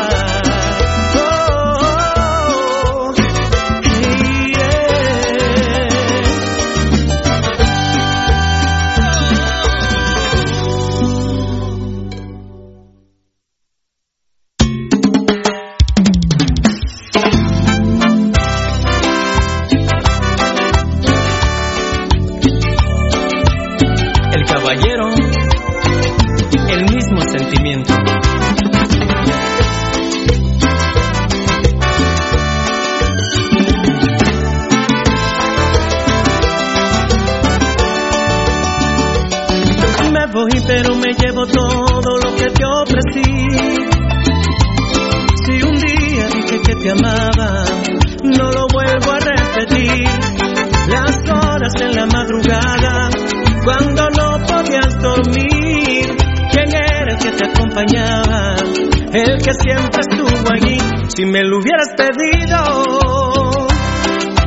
Te 46.84 46.92
amaba, 46.92 47.64
no 48.24 48.52
lo 48.52 48.68
vuelvo 48.68 49.12
a 49.12 49.20
repetir. 49.20 50.06
Las 50.90 51.18
horas 51.30 51.74
en 51.80 51.96
la 51.96 52.06
madrugada, 52.06 53.10
cuando 53.64 54.10
no 54.10 54.46
podías 54.46 55.02
dormir. 55.02 56.18
¿Quién 56.52 56.76
era 56.76 57.14
el 57.14 57.18
que 57.18 57.32
te 57.32 57.46
acompañaba? 57.48 58.56
El 59.14 59.42
que 59.42 59.54
siempre 59.54 60.02
estuvo 60.02 60.54
allí. 60.54 60.78
Si 61.16 61.26
me 61.26 61.42
lo 61.44 61.60
hubieras 61.60 61.88
pedido, 61.96 63.68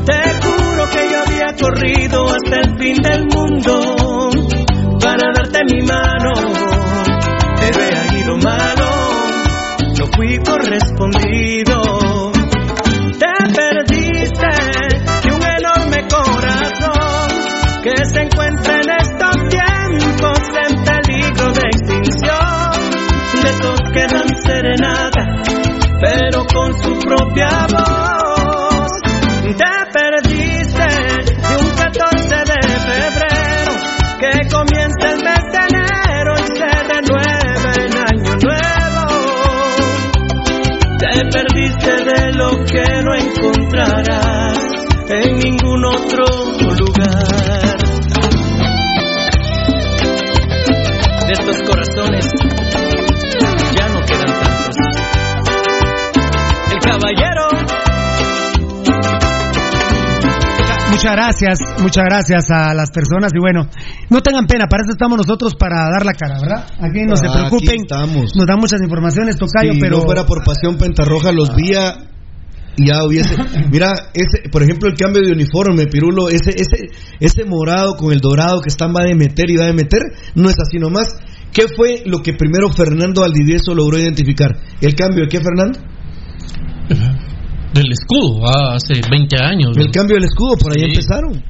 te 0.04 0.20
juro 0.42 0.90
que 0.90 1.10
yo 1.10 1.22
había 1.26 1.56
corrido 1.58 2.26
hasta 2.26 2.60
el 2.60 2.78
fin 2.78 2.96
del 3.02 3.24
mundo 3.34 4.30
para 5.00 5.32
darte 5.34 5.60
mi 5.72 5.82
mano. 5.86 6.32
Pero 7.58 7.80
he 7.80 8.24
lo 8.26 8.36
malo, 8.36 8.88
no 9.98 10.06
fui 10.14 10.38
correspondido. 10.38 12.05
Con 26.56 26.72
su 26.82 26.98
propia 27.00 27.66
voz. 27.70 28.90
Te 29.42 29.74
perdiste 29.92 30.88
de 31.26 31.52
un 31.60 31.70
14 31.76 32.34
de 32.50 32.60
febrero 32.88 33.72
que 34.20 34.32
comienza 34.48 35.04
el 35.12 35.18
mes 35.22 35.44
de 35.52 35.60
enero 35.70 36.32
y 36.34 36.46
se 36.56 36.70
renueva 36.92 37.70
en 37.84 37.92
año 38.10 38.32
nuevo. 38.46 39.04
Te 40.98 41.12
perdiste 41.30 41.92
de 42.04 42.20
lo 42.32 42.48
que 42.64 42.86
no 43.02 43.12
encontrarás 43.14 44.58
en 45.10 45.38
ningún 45.38 45.84
otro 45.84 46.24
lugar. 46.80 47.76
De 51.26 51.32
estos 51.32 51.58
corazones 51.68 52.26
Muchas 60.96 61.12
gracias, 61.12 61.58
muchas 61.82 62.04
gracias 62.04 62.50
a 62.50 62.72
las 62.72 62.90
personas 62.90 63.30
y 63.34 63.38
bueno, 63.38 63.68
no 64.08 64.22
tengan 64.22 64.46
pena, 64.46 64.66
para 64.66 64.82
eso 64.82 64.92
estamos 64.92 65.18
nosotros 65.18 65.54
para 65.54 65.90
dar 65.92 66.06
la 66.06 66.14
cara, 66.14 66.40
¿verdad? 66.40 66.66
Aquí 66.80 67.04
no 67.04 67.14
se 67.18 67.26
Aquí 67.26 67.36
preocupen, 67.36 67.82
estamos. 67.82 68.34
nos 68.34 68.46
dan 68.46 68.58
muchas 68.58 68.80
informaciones, 68.80 69.36
Tocayo, 69.36 69.74
si 69.74 69.78
pero 69.78 69.98
no 69.98 70.04
fuera 70.04 70.24
por 70.24 70.42
Pasión 70.42 70.78
Pentarroja, 70.78 71.32
los 71.32 71.54
vía 71.54 72.08
y 72.78 72.86
ya 72.86 73.04
hubiese. 73.04 73.36
Mira, 73.70 73.92
ese, 74.14 74.48
por 74.50 74.62
ejemplo, 74.62 74.88
el 74.88 74.96
cambio 74.96 75.20
de 75.20 75.32
uniforme, 75.32 75.84
Pirulo, 75.84 76.30
ese, 76.30 76.52
ese, 76.56 76.88
ese 77.20 77.44
morado 77.44 77.96
con 77.96 78.10
el 78.10 78.20
dorado 78.20 78.62
que 78.62 78.70
están 78.70 78.94
va 78.96 79.04
de 79.04 79.14
meter 79.14 79.50
y 79.50 79.56
va 79.58 79.66
de 79.66 79.74
meter, 79.74 80.00
no 80.34 80.48
es 80.48 80.56
así 80.58 80.78
nomás. 80.78 81.08
¿Qué 81.52 81.66
fue 81.76 82.04
lo 82.06 82.22
que 82.22 82.32
primero 82.32 82.70
Fernando 82.70 83.22
Aldivieso 83.22 83.74
logró 83.74 83.98
identificar? 83.98 84.56
¿El 84.80 84.94
cambio 84.94 85.24
de 85.24 85.28
qué, 85.28 85.40
Fernando? 85.40 85.78
Del 87.76 87.92
escudo, 87.92 88.46
ah, 88.46 88.76
hace 88.76 89.00
20 89.10 89.36
años. 89.42 89.76
El 89.76 89.90
cambio 89.90 90.16
del 90.16 90.24
escudo, 90.24 90.56
por 90.58 90.72
ahí 90.72 90.84
Sí. 90.84 90.90
empezaron. 90.90 91.42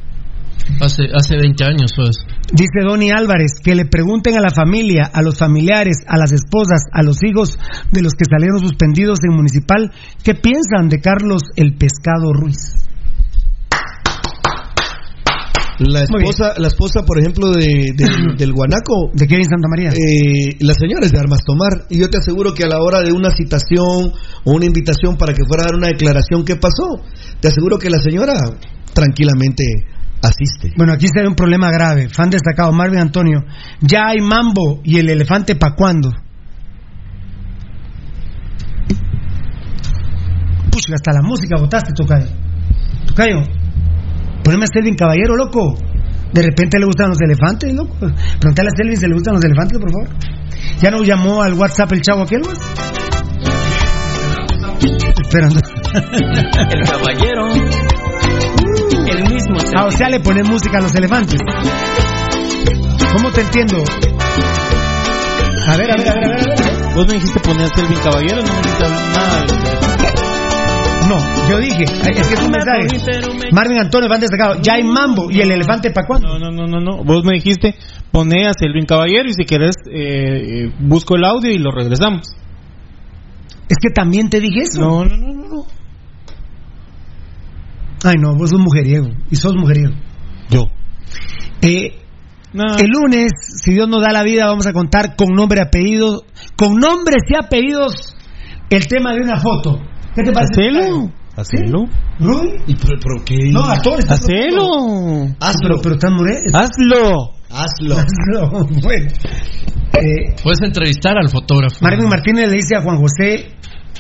Hace, 0.81 1.05
hace 1.15 1.36
20 1.36 1.65
años 1.65 1.93
fue 1.94 2.05
eso. 2.11 2.27
dice 2.53 2.81
Donny 2.85 3.11
Álvarez 3.11 3.53
que 3.62 3.74
le 3.77 3.85
pregunten 3.86 4.36
a 4.36 4.40
la 4.40 4.51
familia, 4.51 5.09
a 5.12 5.23
los 5.23 5.39
familiares, 5.39 5.98
a 6.09 6.16
las 6.16 6.32
esposas, 6.32 6.82
a 6.93 7.03
los 7.05 7.23
hijos 7.23 7.57
de 7.93 8.03
los 8.03 8.15
que 8.15 8.24
salieron 8.24 8.59
suspendidos 8.59 9.19
en 9.23 9.36
municipal, 9.36 9.93
¿qué 10.24 10.35
piensan 10.35 10.89
de 10.89 11.01
Carlos 11.01 11.43
el 11.55 11.74
Pescado 11.77 12.32
Ruiz? 12.32 12.89
La 15.78 16.03
esposa, 16.05 16.55
la 16.57 16.69
esposa, 16.69 17.03
por 17.07 17.19
ejemplo, 17.19 17.51
de, 17.51 17.93
de- 17.94 18.09
del 18.39 18.53
guanaco. 18.53 19.11
¿De 19.12 19.27
Kevin 19.27 19.44
Santa 19.44 19.69
María? 19.69 19.90
Eh, 19.90 20.57
la 20.61 20.73
señora 20.74 21.05
es 21.07 21.12
de 21.12 21.19
Armas 21.19 21.40
Tomar. 21.44 21.86
Y 21.90 21.98
yo 22.01 22.09
te 22.09 22.19
aseguro 22.19 22.55
que 22.55 22.65
a 22.65 22.69
la 22.69 22.81
hora 22.81 23.01
de 23.03 23.12
una 23.12 23.31
citación 23.31 24.12
o 24.44 24.53
una 24.53 24.65
invitación 24.66 25.16
para 25.16 25.35
que 25.35 25.44
fuera 25.47 25.65
a 25.65 25.66
dar 25.66 25.74
una 25.77 25.89
declaración, 25.89 26.44
¿qué 26.44 26.57
pasó? 26.57 27.03
Te 27.40 27.48
aseguro 27.48 27.78
que 27.78 27.90
la 27.90 27.98
señora 27.98 28.32
tranquilamente 28.94 29.65
asiste. 30.23 30.73
Bueno, 30.77 30.94
aquí 30.94 31.07
se 31.12 31.20
ve 31.20 31.28
un 31.28 31.35
problema 31.35 31.70
grave. 31.70 32.09
Fan 32.09 32.31
destacado, 32.31 32.73
Marvin 32.73 33.01
Antonio. 33.01 33.40
Ya 33.82 34.09
hay 34.09 34.20
mambo 34.23 34.81
y 34.82 34.98
el 34.98 35.11
elefante 35.11 35.57
pa' 35.57 35.74
cuándo. 35.77 36.11
Pucha, 40.70 40.94
hasta 40.94 41.12
la 41.12 41.23
música 41.23 41.57
votaste, 41.59 41.93
Tocayo. 41.93 42.27
Tocayo, 43.07 43.43
poneme 44.47 44.64
a 44.64 44.68
Selvin 44.73 44.94
Caballero, 44.94 45.35
loco. 45.35 45.77
De 46.32 46.40
repente 46.43 46.78
le 46.78 46.86
gustan 46.86 47.09
los 47.09 47.20
elefantes, 47.20 47.74
loco. 47.74 47.97
Preguntale 47.98 48.68
a 48.68 48.77
Selvin 48.77 48.97
si 48.97 49.09
le 49.09 49.14
gustan 49.14 49.35
los 49.35 49.44
elefantes, 49.44 49.77
por 49.78 49.90
favor. 49.90 50.09
¿Ya 50.81 50.90
no 50.90 51.02
llamó 51.02 51.43
al 51.43 51.55
WhatsApp 51.55 51.90
el 51.93 52.01
chavo 52.01 52.23
aquel, 52.23 52.43
más? 52.43 52.59
Esperando. 55.20 55.60
El 56.70 56.82
caballero, 56.86 57.47
el 59.06 59.23
mismo 59.32 59.56
Ah, 59.77 59.86
o 59.86 59.90
sea, 59.90 60.09
le 60.09 60.20
pones 60.20 60.48
música 60.48 60.78
a 60.78 60.82
los 60.82 60.94
elefantes. 60.94 61.40
¿Cómo 63.12 63.32
te 63.32 63.40
entiendo? 63.40 63.82
A 65.66 65.77
ver, 65.77 65.90
a 65.90 65.97
ver, 65.97 66.09
a 66.09 66.14
ver, 66.14 66.24
a 66.24 66.28
ver. 66.28 66.40
a 66.40 66.44
ver. 66.44 66.94
Vos 66.94 67.06
me 67.09 67.14
dijiste 67.14 67.40
poner 67.40 67.64
a 67.64 67.74
Selvin 67.74 67.98
Caballero, 67.98 68.36
no 68.36 68.52
me 68.52 68.62
dijiste 68.62 68.85
nada. 68.89 69.76
No, 71.09 71.49
yo 71.49 71.59
dije, 71.59 71.85
es 71.85 72.28
que 72.28 72.35
es 72.35 72.43
un 72.43 72.51
mensaje. 72.51 72.89
Marvin 73.53 73.78
Antonio 73.78 74.09
van 74.09 74.20
destacado. 74.20 74.61
Ya 74.61 74.74
hay 74.74 74.83
mambo. 74.83 75.31
¿Y 75.31 75.41
el 75.41 75.51
elefante 75.53 75.91
para 75.91 76.07
cuándo? 76.07 76.28
No, 76.28 76.39
no, 76.39 76.51
no, 76.51 76.66
no, 76.66 76.81
no. 76.81 77.05
Vos 77.05 77.24
me 77.24 77.35
dijiste 77.35 77.77
poner 78.11 78.49
a 78.49 78.53
Selvin 78.59 78.87
Caballero 78.87 79.28
y 79.28 79.35
si 79.35 79.45
querés 79.45 79.77
eh, 79.89 80.65
eh, 80.65 80.73
busco 80.81 81.16
el 81.16 81.24
audio 81.24 81.51
y 81.51 81.59
lo 81.59 81.70
regresamos. 81.70 82.35
Es 83.69 83.77
que 83.81 83.91
también 83.95 84.28
te 84.28 84.41
dije 84.41 84.62
eso. 84.62 84.81
No, 84.81 85.05
no, 85.05 85.16
no, 85.16 85.33
no. 85.33 85.49
no. 85.49 85.66
Ay, 88.05 88.16
no, 88.20 88.35
vos 88.35 88.51
sos 88.51 88.61
mujeriego. 88.61 89.09
Y 89.31 89.37
sos 89.37 89.55
mujeriego. 89.55 89.95
Yo. 90.51 90.65
Eh, 91.62 91.99
El 92.53 92.89
lunes, 92.89 93.33
si 93.62 93.73
Dios 93.73 93.89
nos 93.89 94.01
da 94.01 94.12
la 94.12 94.23
vida, 94.23 94.47
vamos 94.47 94.66
a 94.66 94.73
contar 94.73 95.16
con 95.16 95.35
nombre 95.35 95.61
y 95.61 95.66
apellido, 95.66 96.24
con 96.57 96.77
nombres 96.77 97.23
y 97.28 97.37
apellidos, 97.37 98.16
el 98.70 98.87
tema 98.87 99.12
de 99.12 99.20
una 99.20 99.41
foto. 99.41 99.81
¿Qué 100.16 100.22
te 100.24 100.32
parece? 100.32 100.52
Hacelo. 100.62 101.12
Hacelo. 101.36 101.84
¿Rudy? 102.18 102.51
¿Y 102.66 102.74
pero, 102.74 102.98
pero 103.01 103.24
qué? 103.24 103.36
No, 103.52 103.64
a 103.64 103.78
todos 103.82 103.98
les 103.98 104.10
Hacelo. 104.10 105.28
Pero, 105.62 105.80
pero 105.82 105.94
están 105.97 106.14
mure- 106.14 106.40
Hazlo. 106.52 107.30
Hazlo. 107.51 107.97
Hazlo. 107.98 108.66
Bueno. 108.82 109.10
Eh, 109.93 110.34
Puedes 110.43 110.60
entrevistar 110.62 111.16
al 111.18 111.28
fotógrafo. 111.28 111.76
Marvin 111.82 112.09
Martínez 112.09 112.48
le 112.51 112.56
dice 112.56 112.76
a 112.76 112.82
Juan 112.82 112.98
José, 112.98 113.52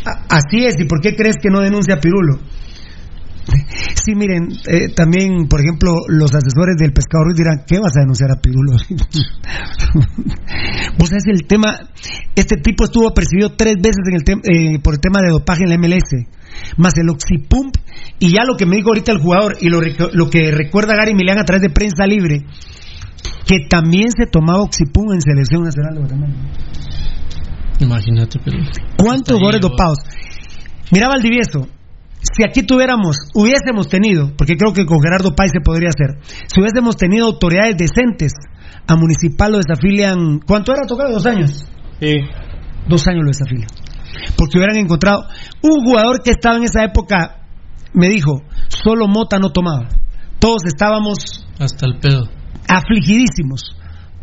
"A- 0.04 0.36
así 0.36 0.64
es, 0.64 0.80
¿y 0.80 0.84
por 0.86 1.00
qué 1.00 1.14
crees 1.14 1.36
que 1.40 1.50
no 1.50 1.60
denuncia 1.60 1.94
a 1.94 2.00
Pirulo? 2.00 2.38
Sí, 4.04 4.14
miren, 4.14 4.48
eh, 4.66 4.88
también, 4.94 5.48
por 5.48 5.60
ejemplo, 5.60 5.92
los 6.08 6.34
asesores 6.34 6.76
del 6.78 6.92
pescado 6.92 7.24
Ruiz 7.24 7.36
dirán, 7.36 7.64
¿qué 7.66 7.78
vas 7.78 7.96
a 7.96 8.00
denunciar 8.00 8.30
a 8.30 8.40
Pirulo? 8.40 8.72
Vos 10.98 11.08
sabés 11.08 11.24
el 11.26 11.46
tema, 11.46 11.78
este 12.34 12.56
tipo 12.56 12.84
estuvo 12.84 13.12
percibido 13.14 13.50
tres 13.56 13.74
veces 13.76 14.02
en 14.08 14.14
el 14.16 14.24
tem- 14.24 14.42
eh, 14.44 14.78
por 14.80 14.94
el 14.94 15.00
tema 15.00 15.20
de 15.22 15.30
dopaje 15.30 15.62
en 15.64 15.70
la 15.70 15.78
MLS, 15.78 16.26
más 16.76 16.96
el 16.98 17.08
Oxipump, 17.10 17.76
y 18.18 18.32
ya 18.32 18.44
lo 18.44 18.56
que 18.56 18.66
me 18.66 18.76
dijo 18.76 18.88
ahorita 18.88 19.12
el 19.12 19.20
jugador, 19.20 19.56
y 19.60 19.68
lo 19.68 20.30
que 20.30 20.50
recuerda 20.50 20.96
Gary 20.96 21.14
Milán 21.14 21.38
a 21.38 21.44
través 21.44 21.62
de 21.62 21.70
prensa 21.70 22.06
libre, 22.06 22.44
que 23.46 23.66
también 23.68 24.10
se 24.10 24.26
tomaba 24.26 24.62
Oxipump 24.62 25.12
en 25.12 25.20
selección 25.20 25.62
nacional 25.62 25.94
de 25.94 26.00
Guatemala. 26.00 26.34
Imagínate, 27.80 28.38
pero. 28.44 28.58
¿Cuántos 28.96 29.38
goles 29.38 29.60
dopados? 29.60 29.98
Mira 30.90 31.08
Valdivieso, 31.08 31.68
si 32.34 32.42
aquí 32.48 32.62
tuviéramos, 32.62 33.16
hubiésemos 33.34 33.88
tenido, 33.88 34.32
porque 34.36 34.56
creo 34.56 34.72
que 34.72 34.86
con 34.86 35.00
Gerardo 35.00 35.34
Páez 35.34 35.52
se 35.52 35.60
podría 35.60 35.90
hacer, 35.90 36.18
si 36.46 36.60
hubiésemos 36.60 36.96
tenido 36.96 37.26
autoridades 37.26 37.76
decentes, 37.76 38.32
a 38.86 38.96
Municipal 38.96 39.52
lo 39.52 39.58
desafilian, 39.58 40.40
¿cuánto 40.46 40.72
era 40.72 40.86
tocado? 40.86 41.12
¿Dos 41.12 41.26
años? 41.26 41.66
Sí. 42.00 42.14
Dos 42.88 43.06
años 43.08 43.22
lo 43.24 43.28
desafilian. 43.28 43.68
Porque 44.36 44.58
hubieran 44.58 44.76
encontrado 44.76 45.26
un 45.62 45.84
jugador 45.84 46.22
que 46.22 46.30
estaba 46.30 46.56
en 46.56 46.64
esa 46.64 46.84
época, 46.84 47.42
me 47.92 48.08
dijo, 48.08 48.42
solo 48.68 49.08
Mota 49.08 49.38
no 49.38 49.50
tomaba. 49.50 49.88
Todos 50.38 50.64
estábamos 50.66 51.46
Hasta 51.58 51.86
el 51.86 51.98
pedo. 51.98 52.28
afligidísimos 52.68 53.76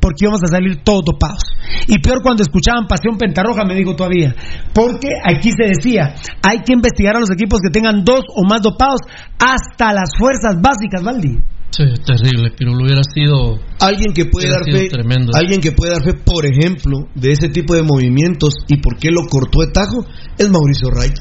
porque 0.03 0.27
íbamos 0.27 0.43
a 0.43 0.51
salir 0.51 0.83
todos 0.83 1.03
dopados. 1.05 1.55
Y 1.87 1.97
peor 1.99 2.19
cuando 2.21 2.43
escuchaban 2.43 2.87
Pasión 2.87 3.17
Pentarroja, 3.17 3.63
me 3.63 3.73
dijo 3.73 3.95
todavía, 3.95 4.35
porque 4.73 5.07
aquí 5.23 5.49
se 5.55 5.71
decía, 5.71 6.13
hay 6.43 6.59
que 6.59 6.73
investigar 6.73 7.15
a 7.15 7.21
los 7.21 7.31
equipos 7.31 7.61
que 7.63 7.71
tengan 7.71 8.03
dos 8.03 8.19
o 8.35 8.43
más 8.43 8.61
dopados 8.61 8.99
hasta 9.39 9.93
las 9.93 10.11
fuerzas 10.19 10.59
básicas, 10.59 11.01
Valdi. 11.01 11.39
Sí, 11.71 11.85
terrible, 12.05 12.51
pero 12.55 12.75
lo 12.75 12.83
hubiera 12.83 13.01
sido. 13.15 13.57
Alguien 13.79 14.13
que 14.13 14.25
puede 14.25 14.49
dar 14.49 14.61
fe, 14.69 14.89
Tremendo. 14.89 15.31
alguien 15.33 15.61
que 15.61 15.71
puede 15.71 15.93
dar 15.93 16.03
fe, 16.03 16.13
por 16.13 16.45
ejemplo, 16.45 17.07
de 17.15 17.31
ese 17.31 17.47
tipo 17.47 17.73
de 17.73 17.81
movimientos 17.81 18.53
y 18.67 18.77
por 18.77 18.97
qué 18.97 19.09
lo 19.09 19.25
cortó 19.25 19.61
de 19.61 19.71
tajo, 19.71 20.05
es 20.37 20.49
Mauricio 20.51 20.89
Wright. 20.91 21.15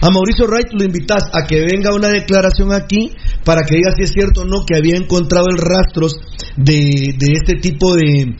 A 0.00 0.10
Mauricio 0.10 0.46
Wright 0.46 0.72
lo 0.72 0.84
invitas 0.84 1.24
a 1.32 1.46
que 1.46 1.60
venga 1.60 1.94
una 1.94 2.08
declaración 2.08 2.72
aquí 2.72 3.10
para 3.44 3.62
que 3.62 3.76
diga 3.76 3.92
si 3.96 4.04
es 4.04 4.10
cierto 4.10 4.42
o 4.42 4.44
no 4.44 4.64
que 4.66 4.76
había 4.76 4.96
encontrado 4.96 5.46
el 5.50 5.58
rastros 5.58 6.14
de, 6.56 7.14
de 7.18 7.32
este 7.32 7.54
tipo 7.56 7.94
de 7.94 8.36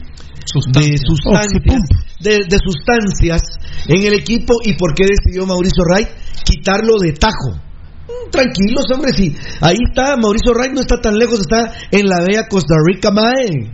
de 0.71 0.97
sustancias, 0.97 1.81
de, 2.19 2.45
de 2.47 2.57
sustancias 2.63 3.41
en 3.87 4.05
el 4.05 4.13
equipo 4.13 4.55
y 4.63 4.73
por 4.73 4.93
qué 4.93 5.05
decidió 5.05 5.45
Mauricio 5.45 5.83
Wright 5.83 6.07
quitarlo 6.43 6.97
de 6.99 7.13
tajo. 7.13 7.51
Mm, 7.51 8.29
Tranquilos, 8.31 8.85
hombre, 8.93 9.11
si 9.11 9.35
ahí 9.61 9.77
está, 9.89 10.15
Mauricio 10.17 10.53
Wright 10.53 10.73
no 10.73 10.81
está 10.81 11.01
tan 11.01 11.17
lejos, 11.17 11.41
está 11.41 11.73
en 11.91 12.07
la 12.07 12.21
bella 12.21 12.47
Costa 12.47 12.75
Rica, 12.85 13.11
mae. 13.11 13.73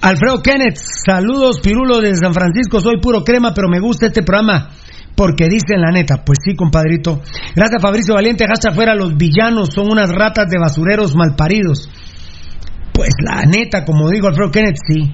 Alfredo 0.00 0.42
Kenneth, 0.42 0.76
saludos 0.76 1.60
Pirulo 1.60 2.00
de 2.00 2.14
San 2.16 2.32
Francisco, 2.32 2.80
soy 2.80 3.00
puro 3.00 3.24
crema, 3.24 3.52
pero 3.54 3.68
me 3.68 3.80
gusta 3.80 4.06
este 4.06 4.22
programa. 4.22 4.70
Porque 5.16 5.48
dicen 5.48 5.80
la 5.80 5.90
neta, 5.90 6.22
pues 6.24 6.38
sí, 6.44 6.54
compadrito. 6.54 7.20
Gracias 7.54 7.80
Fabricio 7.80 8.14
Valiente, 8.14 8.44
hasta 8.44 8.68
afuera, 8.70 8.94
los 8.94 9.16
villanos 9.16 9.70
son 9.74 9.90
unas 9.90 10.10
ratas 10.10 10.48
de 10.50 10.58
basureros 10.58 11.14
malparidos. 11.16 11.90
Pues 12.92 13.10
la 13.24 13.42
neta, 13.46 13.84
como 13.84 14.10
digo 14.10 14.28
Alfredo 14.28 14.50
Kenneth, 14.50 14.76
sí. 14.86 15.12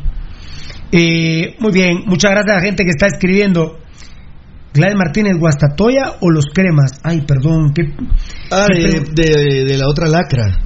Eh, 0.90 1.56
muy 1.60 1.72
bien, 1.72 1.98
muchas 2.06 2.32
gracias 2.32 2.52
a 2.52 2.58
la 2.60 2.64
gente 2.64 2.84
que 2.84 2.90
está 2.90 3.06
escribiendo. 3.06 3.78
Gladys 4.74 4.96
Martínez, 4.96 5.34
Guastatoya 5.38 6.14
o 6.20 6.30
los 6.30 6.46
cremas. 6.52 6.98
Ay, 7.04 7.20
perdón, 7.22 7.72
¿qué, 7.74 7.82
Ah, 8.50 8.66
de, 8.72 9.02
pre- 9.02 9.24
de- 9.24 9.64
de 9.64 9.78
la 9.78 9.86
otra 9.88 10.08
lacra. 10.08 10.58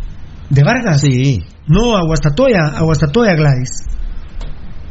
¿De 0.48 0.62
Vargas? 0.62 1.00
Sí. 1.00 1.42
No, 1.66 1.96
Aguastatoya, 1.96 2.68
Aguastatoya 2.76 3.34
Gladys. 3.34 3.84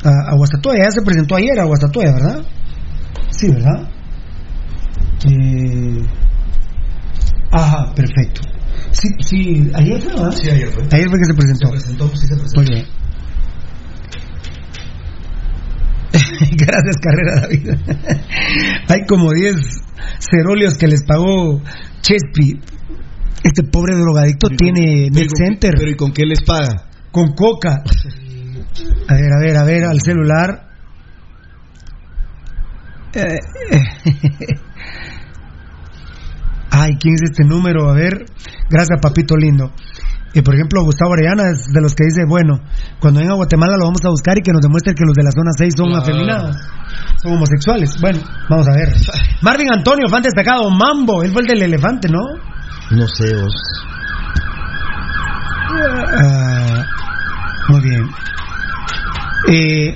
A- 0.03 0.31
Aguastatoya, 0.34 0.84
ya 0.84 0.91
se 0.91 1.01
presentó 1.01 1.35
ayer 1.35 1.57
Aguastatoya, 1.59 2.11
¿verdad? 2.11 2.43
Sí, 3.31 3.47
¿verdad? 3.49 3.89
Eh... 5.24 6.06
Ajá, 7.52 7.94
perfecto. 7.96 8.42
Sí, 8.92 9.08
sí, 9.20 9.72
ayer 9.74 10.02
fue, 10.02 10.14
¿verdad? 10.14 10.32
Sí, 10.32 10.50
ayer 10.50 10.68
fue. 10.70 10.84
Ayer 10.92 11.10
fue 11.10 11.20
que 11.20 11.26
se 11.26 11.34
presentó. 11.34 11.68
Se 11.68 11.72
presentó, 11.72 12.08
sí 12.10 12.28
se 12.28 12.36
presentó. 12.36 12.62
Muy 12.62 12.66
bien. 12.70 12.86
Gracias, 16.58 16.98
Carrera 17.02 17.42
David. 17.42 17.70
Hay 18.90 19.06
como 19.08 19.32
10 19.34 19.56
cerolios 20.20 20.76
que 20.76 20.88
les 20.88 21.04
pagó 21.04 21.62
Chespi. 22.02 22.60
Este 23.44 23.64
pobre 23.64 23.96
drogadicto 23.96 24.50
tiene 24.50 25.10
Pero 25.14 25.24
¿y 25.24 25.28
Net 25.28 25.30
Center 25.36 25.74
Pero 25.78 25.92
¿y 25.92 25.96
con 25.96 26.12
qué 26.12 26.26
les 26.26 26.42
paga? 26.42 26.90
con 27.16 27.34
coca. 27.34 27.82
A 29.08 29.14
ver, 29.14 29.32
a 29.32 29.40
ver, 29.40 29.56
a 29.56 29.64
ver, 29.64 29.86
al 29.86 30.02
celular. 30.02 30.68
Eh, 33.14 33.40
eh. 33.72 34.60
Ay, 36.77 36.91
¿quién 36.99 37.14
es 37.15 37.22
este 37.31 37.43
número? 37.45 37.89
A 37.89 37.93
ver, 37.93 38.26
gracias, 38.69 38.99
papito 39.02 39.35
lindo. 39.38 39.72
Y 40.34 40.41
por 40.41 40.53
ejemplo, 40.53 40.84
Gustavo 40.84 41.14
Arellana 41.14 41.52
es 41.52 41.68
de 41.72 41.80
los 41.81 41.93
que 41.95 42.03
dice, 42.03 42.26
bueno, 42.27 42.60
cuando 42.99 43.22
venga 43.22 43.31
a 43.31 43.38
Guatemala 43.38 43.77
lo 43.77 43.85
vamos 43.85 44.03
a 44.03 44.10
buscar 44.10 44.38
y 44.38 44.41
que 44.41 44.52
nos 44.52 44.61
demuestre 44.61 44.93
que 44.93 45.06
los 45.06 45.14
de 45.15 45.23
la 45.23 45.31
zona 45.31 45.52
6 45.57 45.73
son 45.77 45.88
Claro. 45.88 46.02
afeminados, 46.03 46.57
son 47.23 47.34
homosexuales. 47.34 47.95
Bueno, 48.02 48.19
vamos 48.49 48.68
a 48.68 48.72
ver. 48.76 48.89
Marvin 49.41 49.72
Antonio, 49.72 50.10
fan 50.10 50.23
destacado, 50.23 50.69
Mambo, 50.69 51.23
él 51.23 51.31
fue 51.31 51.43
el 51.43 51.47
del 51.47 51.61
elefante, 51.61 52.10
¿no? 52.10 52.19
No 52.91 53.07
sé, 53.07 53.34
vos. 53.34 53.53
Ah, 56.22 56.84
muy 57.69 57.81
bien. 57.81 58.03
Eh, 59.49 59.95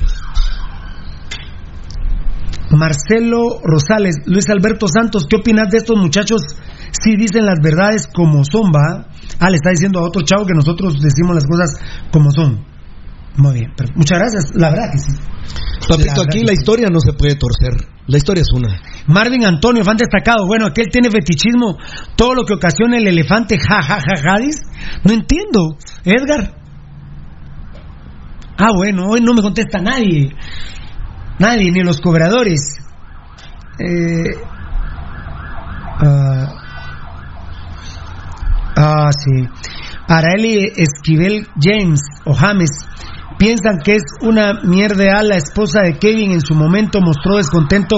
Marcelo 2.72 3.60
Rosales, 3.64 4.16
Luis 4.26 4.50
Alberto 4.50 4.88
Santos, 4.88 5.26
¿qué 5.30 5.38
opinas 5.38 5.70
de 5.70 5.80
estos 5.80 5.98
muchachos 5.98 6.42
si 7.02 7.16
dicen 7.16 7.46
las 7.46 7.60
verdades 7.62 8.08
como 8.14 8.44
son, 8.44 8.72
va? 8.72 9.08
Ah, 9.40 9.50
le 9.50 9.56
está 9.56 9.72
diciendo 9.72 10.00
a 10.00 10.04
otro 10.04 10.22
chavo 10.22 10.46
que 10.46 10.54
nosotros 10.54 11.00
decimos 11.02 11.36
las 11.36 11.46
cosas 11.46 11.80
como 12.12 12.32
son. 12.32 12.66
Muy 13.38 13.54
bien, 13.54 13.72
pero 13.78 13.90
muchas 13.96 14.20
gracias, 14.20 14.52
la 14.56 14.70
verdad 14.70 14.92
que 14.92 14.98
sí. 14.98 15.12
Papito, 15.88 16.14
La 16.18 16.24
aquí 16.24 16.40
la 16.42 16.54
sí. 16.54 16.60
historia 16.60 16.88
no 16.92 17.00
se 17.00 17.14
puede 17.14 17.36
torcer. 17.36 17.74
La 18.08 18.18
historia 18.18 18.42
es 18.42 18.52
una. 18.54 18.82
Marvin 19.08 19.46
Antonio, 19.46 19.84
fan 19.84 19.98
destacado. 19.98 20.46
Bueno, 20.46 20.66
aquel 20.68 20.88
tiene 20.92 21.10
fetichismo. 21.10 21.78
Todo 22.16 22.34
lo 22.34 22.44
que 22.44 22.54
ocasiona 22.54 22.98
el 22.98 23.08
elefante, 23.08 23.58
ja, 23.60 23.82
ja, 23.82 24.00
ja, 24.02 24.22
jadis. 24.22 24.62
No 25.04 25.14
entiendo. 25.14 25.78
Edgar. 26.04 26.56
Ah, 28.58 28.72
bueno, 28.76 29.06
hoy 29.08 29.22
no 29.22 29.34
me 29.34 29.42
contesta 29.42 29.80
nadie. 29.80 30.36
Nadie, 31.38 31.72
ni 31.72 31.82
los 31.82 32.02
cobradores. 32.02 32.78
Eh, 33.80 34.36
ah, 36.02 36.59
ah, 38.80 39.10
sí. 39.12 39.48
Araeli 40.08 40.72
Esquivel 40.76 41.46
James 41.62 42.00
o 42.26 42.34
James 42.34 42.70
piensan 43.38 43.80
que 43.84 43.96
es 43.96 44.02
una 44.22 44.54
mierda 44.64 45.22
la 45.24 45.38
esposa 45.38 45.82
de 45.84 45.98
Kevin 45.98 46.32
en 46.32 46.42
su 46.42 46.54
momento 46.56 47.00
mostró 47.00 47.38
descontento 47.38 47.96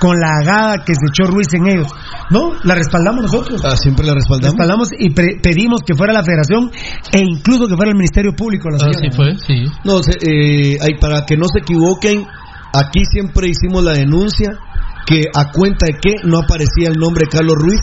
con 0.00 0.18
la 0.20 0.28
agada 0.42 0.84
que 0.84 0.92
se 0.94 1.06
echó 1.08 1.30
Ruiz 1.30 1.48
en 1.54 1.66
ellos. 1.68 1.88
No, 2.30 2.52
la 2.64 2.74
respaldamos 2.74 3.22
nosotros. 3.22 3.62
Ah, 3.64 3.76
siempre 3.76 4.04
la 4.04 4.14
respaldamos. 4.14 4.52
Respaldamos 4.54 4.88
y 4.98 5.10
pre- 5.10 5.38
pedimos 5.42 5.80
que 5.86 5.94
fuera 5.94 6.12
la 6.12 6.22
federación 6.24 6.70
e 7.12 7.20
incluso 7.20 7.68
que 7.68 7.76
fuera 7.76 7.90
el 7.92 7.96
Ministerio 7.96 8.34
Público. 8.34 8.68
La 8.70 8.78
Ah, 8.84 8.90
sí 8.92 9.08
fue, 9.16 9.34
sí. 9.38 9.64
No, 9.84 10.02
se- 10.02 10.18
eh, 10.20 10.76
hay- 10.82 10.98
para 11.00 11.24
que 11.24 11.36
no 11.36 11.44
se 11.46 11.60
equivoquen, 11.60 12.26
aquí 12.74 13.00
siempre 13.10 13.48
hicimos 13.48 13.84
la 13.84 13.92
denuncia 13.92 14.50
que 15.06 15.22
a 15.34 15.50
cuenta 15.52 15.86
de 15.86 15.98
que 16.00 16.14
no 16.24 16.38
aparecía 16.38 16.88
el 16.88 16.98
nombre 16.98 17.24
de 17.24 17.30
Carlos 17.38 17.56
Ruiz 17.56 17.80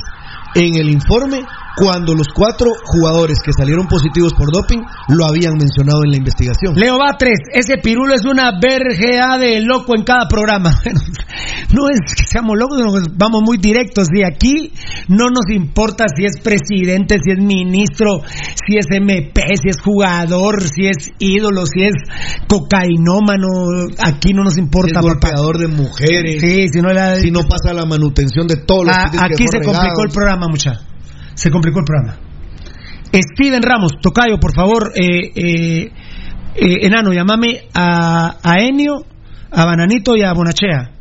en 0.56 0.76
el 0.76 0.90
informe 0.90 1.42
cuando 1.80 2.14
los 2.14 2.28
cuatro 2.36 2.72
jugadores 2.84 3.38
que 3.44 3.54
salieron 3.54 3.88
positivos 3.88 4.34
por 4.34 4.52
doping 4.52 4.80
lo 5.08 5.26
habían 5.26 5.54
mencionado 5.58 6.04
en 6.04 6.12
la 6.12 6.18
investigación. 6.18 6.76
Leo 6.76 6.98
Batres, 7.00 7.40
ese 7.54 7.78
pirulo 7.78 8.14
es 8.14 8.26
una 8.26 8.60
vergea 8.60 9.38
de 9.38 9.62
loco 9.62 9.96
en 9.96 10.04
cada 10.04 10.28
programa. 10.28 10.76
no 11.74 11.90
es 11.90 12.00
que 12.16 12.26
seamos 12.26 12.58
locos, 12.58 12.82
vamos 13.16 13.42
muy 13.46 13.58
directos. 13.58 14.08
Y 14.14 14.24
aquí 14.24 14.74
no 15.08 15.30
nos 15.30 15.50
importa 15.50 16.06
si 16.16 16.26
es 16.26 16.42
presidente, 16.42 17.18
si 17.24 17.32
es 17.32 17.40
ministro, 17.40 18.22
si 18.66 18.78
es 18.78 18.86
MP, 18.92 19.42
si 19.62 19.70
es 19.70 19.80
jugador, 19.82 20.62
si 20.64 20.88
es 20.88 21.12
ídolo, 21.20 21.66
si 21.66 21.84
es 21.84 21.94
cocainómano. 22.48 23.48
Aquí 24.00 24.34
no 24.34 24.44
nos 24.44 24.58
importa. 24.58 25.00
Si 25.00 25.08
es 25.08 25.14
golpeador 25.14 25.58
de 25.58 25.68
mujeres. 25.68 26.42
Sí, 26.42 26.68
si 26.70 26.82
no, 26.82 26.92
la... 26.92 27.16
si 27.16 27.32
no 27.32 27.44
pasa 27.44 27.74
la 27.74 27.86
manutención 27.86 28.48
de 28.48 28.58
todos 28.58 28.86
los 28.86 28.96
Ah, 29.00 29.10
Aquí 29.26 29.46
se 29.48 29.62
complicó 29.62 30.04
el 30.04 30.12
programa, 30.12 30.48
mucha. 30.50 30.89
Se 31.40 31.50
complicó 31.50 31.80
el 31.80 31.86
programa. 31.86 32.18
Steven 33.14 33.64
Ramos, 33.64 33.94
Tocayo, 34.02 34.42
por 34.42 34.54
favor, 34.54 34.92
eh, 34.94 35.32
eh, 35.34 35.92
eh, 36.54 36.78
enano, 36.82 37.14
llámame 37.14 37.62
a, 37.74 38.36
a 38.44 38.60
Enio, 38.60 39.06
a 39.50 39.64
Bananito 39.64 40.18
y 40.18 40.24
a 40.24 40.34
Bonachea. 40.34 40.92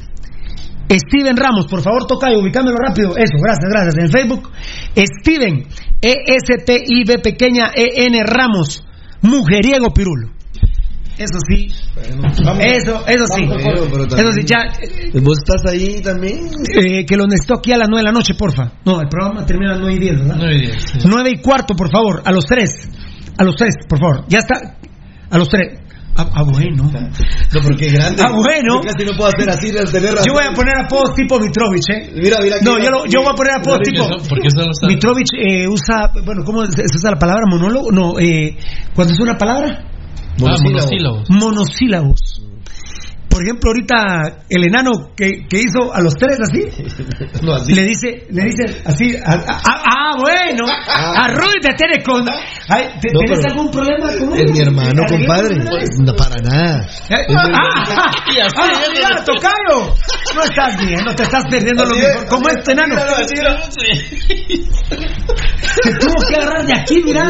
Steven 0.88 1.36
Ramos, 1.36 1.66
por 1.66 1.82
favor, 1.82 2.06
Tocayo, 2.06 2.38
ubicámelo 2.38 2.76
rápido. 2.76 3.16
Eso, 3.16 3.36
gracias, 3.42 3.68
gracias. 3.68 3.94
En 3.98 4.10
Facebook, 4.10 4.48
Steven, 4.94 5.66
E 6.00 6.12
E-S-T-I-B 6.12 7.18
pequeña 7.18 7.72
E-N 7.74 8.22
Ramos, 8.22 8.86
mujeriego 9.22 9.92
pirulo. 9.92 10.37
Eso 11.18 11.38
sí. 11.48 11.66
eso, 12.60 13.06
eso 13.06 13.24
sí. 13.34 13.42
Eso 13.44 14.32
sí, 14.32 14.44
ya. 14.44 14.58
¿Vos 15.20 15.38
estás 15.38 15.72
ahí 15.72 16.00
también? 16.00 16.48
Eh, 16.76 17.04
que 17.04 17.16
lo 17.16 17.26
necesito 17.26 17.54
aquí 17.58 17.72
a 17.72 17.78
las 17.78 17.88
9 17.88 18.00
de 18.00 18.04
la 18.04 18.12
noche, 18.12 18.34
porfa. 18.34 18.72
No, 18.84 19.00
el 19.00 19.08
programa 19.08 19.44
termina 19.44 19.72
a 19.72 19.74
las 19.74 19.80
9 19.82 19.94
y 19.96 19.98
10, 19.98 20.18
¿verdad? 20.20 20.36
9 20.38 20.54
y 20.56 20.60
10. 20.60 20.82
Sí. 20.84 20.98
9 21.08 21.30
y 21.30 21.38
cuarto, 21.42 21.74
por 21.74 21.90
favor. 21.90 22.22
A 22.24 22.32
los 22.32 22.44
3. 22.46 22.70
A 23.38 23.44
los 23.44 23.56
3, 23.56 23.74
por 23.88 23.98
favor. 23.98 24.24
Ya 24.28 24.38
está. 24.38 24.76
A 25.30 25.38
los 25.38 25.48
3. 25.48 25.80
Ah, 26.20 26.28
ah, 26.34 26.42
bueno. 26.42 26.82
No, 26.82 27.60
porque 27.62 27.86
es 27.86 27.92
grande. 27.92 28.20
Ah, 28.26 28.32
bueno. 28.32 28.82
Yo 28.82 28.88
casi 28.90 29.04
no 29.08 29.16
puedo 29.16 29.30
hacer 29.30 29.48
así, 29.50 29.70
tener 29.70 30.14
Yo 30.26 30.32
voy 30.32 30.42
a 30.44 30.52
poner 30.52 30.74
apodos 30.84 31.14
tipo 31.14 31.38
Mitrovich, 31.38 31.88
¿eh? 31.90 32.10
Mira, 32.16 32.38
mira. 32.42 32.56
No, 32.60 32.76
yo, 32.82 32.90
lo, 32.90 33.06
yo 33.06 33.20
voy 33.22 33.30
a 33.30 33.34
poner 33.34 33.52
apodos 33.54 33.78
¿Por 33.78 33.86
qué 33.86 33.90
tipo. 33.92 34.04
son- 34.04 34.28
por 34.28 34.40
qué 34.40 34.50
son 34.50 34.66
los 34.66 34.78
tan- 34.80 34.88
Mitrovich 34.90 35.28
eh, 35.38 35.68
usa. 35.68 36.10
Bueno, 36.24 36.42
¿cómo 36.44 36.66
se 36.66 36.72
se 36.72 36.96
usa 36.96 37.12
la 37.12 37.18
palabra 37.20 37.44
monólogo? 37.48 37.92
No, 37.92 38.18
eh, 38.18 38.56
¿cuándo 38.96 39.14
es 39.14 39.20
una 39.20 39.38
palabra? 39.38 39.84
Ah, 40.46 40.56
monosílabos. 40.62 41.28
Monosílabos. 41.30 42.42
Por 43.28 43.42
ejemplo, 43.42 43.70
ahorita 43.70 44.44
el 44.48 44.64
enano 44.64 45.12
que, 45.14 45.46
que 45.48 45.58
hizo 45.60 45.92
a 45.94 46.00
los 46.00 46.14
tres 46.16 46.38
así, 46.40 46.64
No, 47.42 47.54
así. 47.54 47.72
le 47.74 47.82
dice, 47.84 48.26
le 48.30 48.44
dice 48.46 48.80
así, 48.84 49.14
ah, 49.24 50.14
bueno, 50.18 50.64
a 50.66 51.28
Rudy 51.34 51.60
te 51.60 51.74
tienes 51.74 52.02
con, 52.04 52.26
ay, 52.68 52.84
¿te- 53.00 53.12
No, 53.12 53.20
¿tienes 53.20 53.38
pero 53.38 53.52
algún 53.52 53.70
problema 53.70 54.08
con 54.18 54.32
él? 54.36 54.44
Es 54.46 54.50
mi 54.50 54.60
hermano, 54.60 55.02
¿Arreglamos 55.04 55.10
compadre. 55.12 55.56
No, 56.00 56.14
para 56.14 56.36
nada. 56.42 56.88
Eh, 57.10 57.26
ah, 57.36 58.10
Y 58.34 58.40
así, 58.40 58.54
ah, 58.56 58.72
mira, 58.92 59.24
tocayo. 59.24 59.94
No 60.34 60.42
estás 60.42 60.80
bien, 60.86 61.04
no 61.04 61.14
te 61.14 61.22
estás 61.22 61.44
perdiendo 61.50 61.84
lo 61.84 61.94
mejor. 61.94 62.10
es, 62.24 62.24
¿Cómo 62.30 62.48
así 62.48 62.56
este 62.58 62.72
es, 62.72 62.78
enano? 62.78 62.96
Te 65.82 65.94
tuvo 66.00 66.14
que 66.28 66.34
agarrar 66.36 66.66
de 66.66 66.72
aquí, 66.80 67.02
mira. 67.04 67.24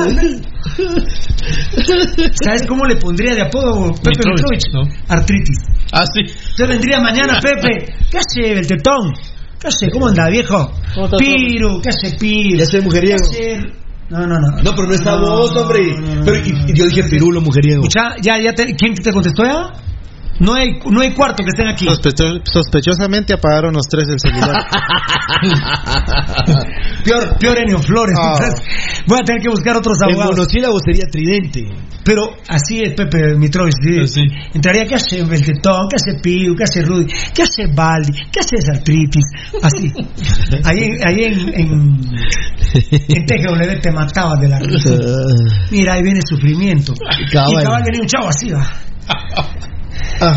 ¿Sabes 2.44 2.62
cómo 2.66 2.84
le 2.86 2.96
pondría 2.96 3.34
de 3.34 3.42
apodo 3.42 3.92
Pepe 3.94 4.10
Mitrovich, 4.10 4.42
Mitrovich? 4.42 4.64
¿no? 4.72 4.82
Artritis. 5.08 5.58
Ah, 5.92 6.04
sí. 6.06 6.20
Entonces 6.20 6.68
vendría 6.68 7.00
mañana 7.00 7.40
Pepe. 7.42 7.92
¿Qué 8.10 8.18
hace 8.18 8.52
el 8.52 8.66
tetón? 8.66 9.12
¿Qué 9.60 9.68
hace? 9.68 9.90
¿Cómo 9.90 10.08
anda, 10.08 10.28
viejo? 10.28 10.72
¿Cómo 10.94 11.08
Piru, 11.16 11.80
¿qué 11.82 11.88
hace 11.88 12.16
Piru? 12.18 12.58
Ya 12.58 12.66
soy 12.66 12.80
mujeriego. 12.82 13.18
¿Qué 13.30 13.54
hace? 13.56 13.72
No, 14.10 14.26
no, 14.26 14.38
no. 14.40 14.62
No, 14.62 14.70
pero 14.74 14.88
no 14.88 14.94
está 14.94 15.16
vos, 15.16 15.54
hombre. 15.56 15.80
Pero 16.24 16.36
y- 16.38 16.70
y 16.70 16.74
yo 16.74 16.86
dije 16.86 17.02
pirulo, 17.04 17.40
mujeriego. 17.42 17.82
Escucha, 17.82 18.16
ya, 18.22 18.38
ya 18.40 18.54
te- 18.54 18.74
¿quién 18.74 18.94
te 18.94 19.12
contestó 19.12 19.44
ya? 19.44 19.70
No 20.40 20.54
hay, 20.54 20.78
no 20.88 21.00
hay 21.00 21.12
cuarto 21.14 21.42
que 21.42 21.48
estén 21.50 21.66
aquí. 21.68 21.86
Sospecho- 21.86 22.40
sospechosamente 22.44 23.32
apagaron 23.34 23.74
los 23.74 23.86
tres 23.88 24.06
el 24.08 24.20
celular. 24.20 24.54
Peor, 27.04 27.38
peor 27.38 27.58
Enio 27.58 27.78
Flores. 27.78 28.16
Ah. 28.20 28.32
Entonces, 28.34 28.62
voy 29.06 29.18
a 29.20 29.24
tener 29.24 29.42
que 29.42 29.48
buscar 29.48 29.76
otros 29.76 29.96
En 30.02 30.10
abogados. 30.10 30.36
monosílabo 30.36 30.78
sería 30.84 31.04
tridente. 31.10 31.64
Pero 32.04 32.30
así 32.48 32.82
es 32.82 32.94
Pepe 32.94 33.34
Mitrovich. 33.36 33.74
sí. 33.82 34.06
Sí. 34.06 34.20
Entraría, 34.54 34.86
¿qué 34.86 34.94
hace 34.94 35.22
Beltetón? 35.24 35.88
¿Qué 35.90 35.96
hace 35.96 36.20
Piu? 36.22 36.54
¿Qué 36.56 36.64
hace 36.64 36.82
Rudy? 36.82 37.06
¿Qué 37.34 37.42
hace 37.42 37.66
Baldi? 37.74 38.12
¿Qué 38.32 38.40
hace 38.40 38.56
Artritis? 38.72 39.24
Así. 39.62 39.92
Ahí, 40.64 40.78
en- 40.84 41.06
ahí 41.06 41.24
en, 41.24 41.54
en, 41.54 42.00
en 43.08 43.26
TGW 43.26 43.80
te 43.80 43.92
matabas 43.92 44.40
de 44.40 44.48
la 44.48 44.58
risa. 44.58 44.90
Mira, 45.70 45.94
ahí 45.94 46.02
viene 46.02 46.20
sufrimiento. 46.28 46.94
Cabal. 47.32 47.52
Y 47.52 47.64
cabal 47.64 47.82
venía 47.84 48.00
un 48.02 48.06
chavo 48.06 48.28
así, 48.28 48.50
va. 48.50 48.66
Ah, 50.20 50.34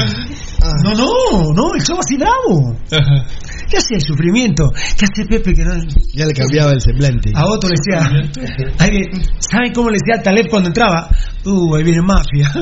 ah. 0.63 0.71
No, 0.83 0.93
no, 0.93 1.07
no, 1.53 1.73
el 1.75 1.83
chavo 1.83 1.99
así 1.99 2.17
bravo. 2.17 2.75
¿Qué 3.69 3.77
hace 3.77 3.95
el 3.95 4.01
sufrimiento? 4.01 4.69
¿Qué 4.97 5.05
hace 5.05 5.25
Pepe 5.29 5.53
que 5.53 5.63
no... 5.63 5.73
Ya 6.13 6.25
le 6.25 6.33
cambiaba 6.33 6.71
el 6.71 6.81
semblante. 6.81 7.31
A 7.33 7.45
otro 7.45 7.69
le 7.69 7.75
decía, 7.77 8.01
ahí, 8.79 9.01
¿saben 9.39 9.71
cómo 9.73 9.89
le 9.89 9.97
decía 9.97 10.15
al 10.17 10.23
Taleb 10.23 10.49
cuando 10.49 10.67
entraba? 10.67 11.09
Uh, 11.45 11.75
ahí 11.75 11.83
viene 11.83 12.01
mafia. 12.01 12.51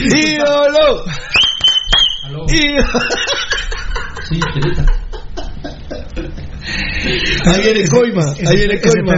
¡Ídolo! 0.00 1.04
¡Ídolo! 2.48 3.00
Sí. 4.28 4.40
Ahí 7.46 7.62
viene 7.62 7.88
Coima, 7.88 8.24
ahí 8.46 8.56
viene 8.56 8.80
Coima. 8.80 9.14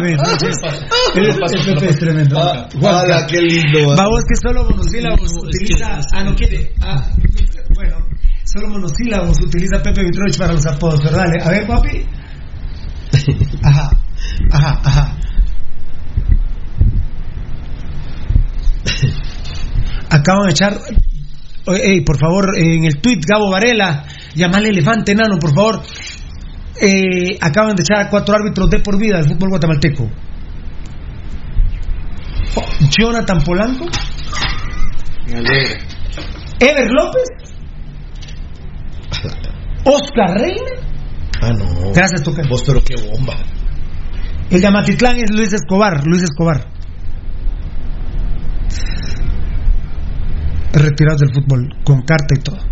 Ese 1.14 1.72
Pepe 1.74 1.90
es 1.90 1.98
tremendo. 1.98 2.39
Ah, 2.39 2.68
Juanca. 2.72 3.01
¡Hala, 3.01 3.26
qué 3.26 3.40
lindo! 3.40 3.89
va. 3.89 3.97
Vamos 3.97 4.22
que 4.28 4.36
solo 4.48 4.64
monosílabos 4.64 5.30
utiliza. 5.43 6.01
Ah, 6.12 6.24
no 6.24 6.34
quiere. 6.34 6.72
Ah, 6.80 7.10
bueno, 7.74 7.97
solo 8.44 8.68
monosílabos 8.68 9.40
utiliza 9.40 9.82
Pepe 9.82 10.05
Vitrovich 10.05 10.39
para 10.39 10.52
los 10.52 10.66
apodos, 10.66 11.01
¿verdad? 11.02 11.26
A 11.43 11.51
ver, 11.51 11.66
papi. 11.66 12.06
Ajá, 13.62 13.90
ajá, 14.51 14.80
ajá. 14.84 15.16
Acaban 20.10 20.47
de 20.47 20.51
echar. 20.51 20.78
Oye, 21.66 21.93
ey, 21.93 22.01
por 22.02 22.18
favor, 22.18 22.59
en 22.59 22.84
el 22.84 23.01
tweet 23.01 23.20
Gabo 23.26 23.51
Varela, 23.51 24.05
llamarle 24.34 24.70
elefante 24.70 25.12
enano, 25.12 25.38
por 25.38 25.54
favor. 25.54 25.82
Eh, 26.80 27.38
acaban 27.40 27.76
de 27.76 27.82
echar 27.82 28.06
a 28.06 28.10
cuatro 28.10 28.34
árbitros 28.34 28.68
de 28.70 28.80
por 28.80 28.98
vida 28.98 29.18
del 29.18 29.28
fútbol 29.28 29.50
guatemalteco. 29.50 30.10
Jonathan 32.90 33.42
Polanco. 33.44 33.86
Ever 36.60 36.90
López. 36.90 37.28
Oscar 39.84 40.40
Reina. 40.40 40.70
Ah, 41.40 41.50
no. 41.52 41.92
Gracias, 41.92 42.22
Toca. 42.22 42.42
Vos, 42.48 42.62
pero 42.66 42.80
qué 42.84 42.94
bomba. 42.96 43.34
El 44.50 44.60
de 44.60 44.66
Amatitlán 44.66 45.16
es 45.16 45.30
Luis 45.30 45.52
Escobar. 45.52 46.06
Luis 46.06 46.22
Escobar. 46.22 46.66
Retirados 50.72 51.20
del 51.20 51.34
fútbol, 51.34 51.68
con 51.84 52.02
carta 52.02 52.34
y 52.38 52.42
todo. 52.42 52.71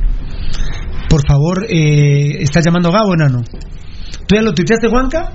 Por 1.11 1.27
favor, 1.27 1.67
eh, 1.69 2.41
¿estás 2.41 2.65
llamando 2.65 2.89
a 2.89 2.93
Gabo, 2.93 3.15
enano? 3.15 3.43
¿Tú 4.29 4.37
ya 4.37 4.43
lo 4.43 4.55
tuiteaste, 4.55 4.89
Juanca? 4.89 5.33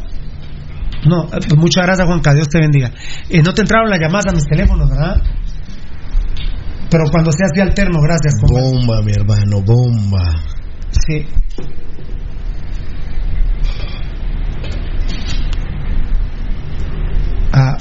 No, 1.06 1.26
eh, 1.26 1.40
pues 1.50 1.58
muchas 1.58 1.86
gracias, 1.86 2.08
Juanca. 2.08 2.34
Dios 2.34 2.48
te 2.48 2.60
bendiga. 2.60 2.92
Eh, 3.30 3.42
no 3.44 3.54
te 3.54 3.62
entraron 3.64 3.90
las 3.90 4.00
llamadas 4.00 4.28
a 4.30 4.32
mis 4.32 4.46
teléfonos, 4.46 4.90
¿verdad? 4.90 5.22
Pero 6.90 7.04
cuando 7.12 7.30
sea 7.34 7.48
así 7.52 7.60
alterno, 7.60 8.00
gracias. 8.02 8.40
compa. 8.40 8.62
Bomba, 8.62 9.02
mi 9.02 9.12
hermano, 9.12 9.62
bomba. 9.62 10.36
Sí. 10.92 11.26
Ah. 17.52 17.78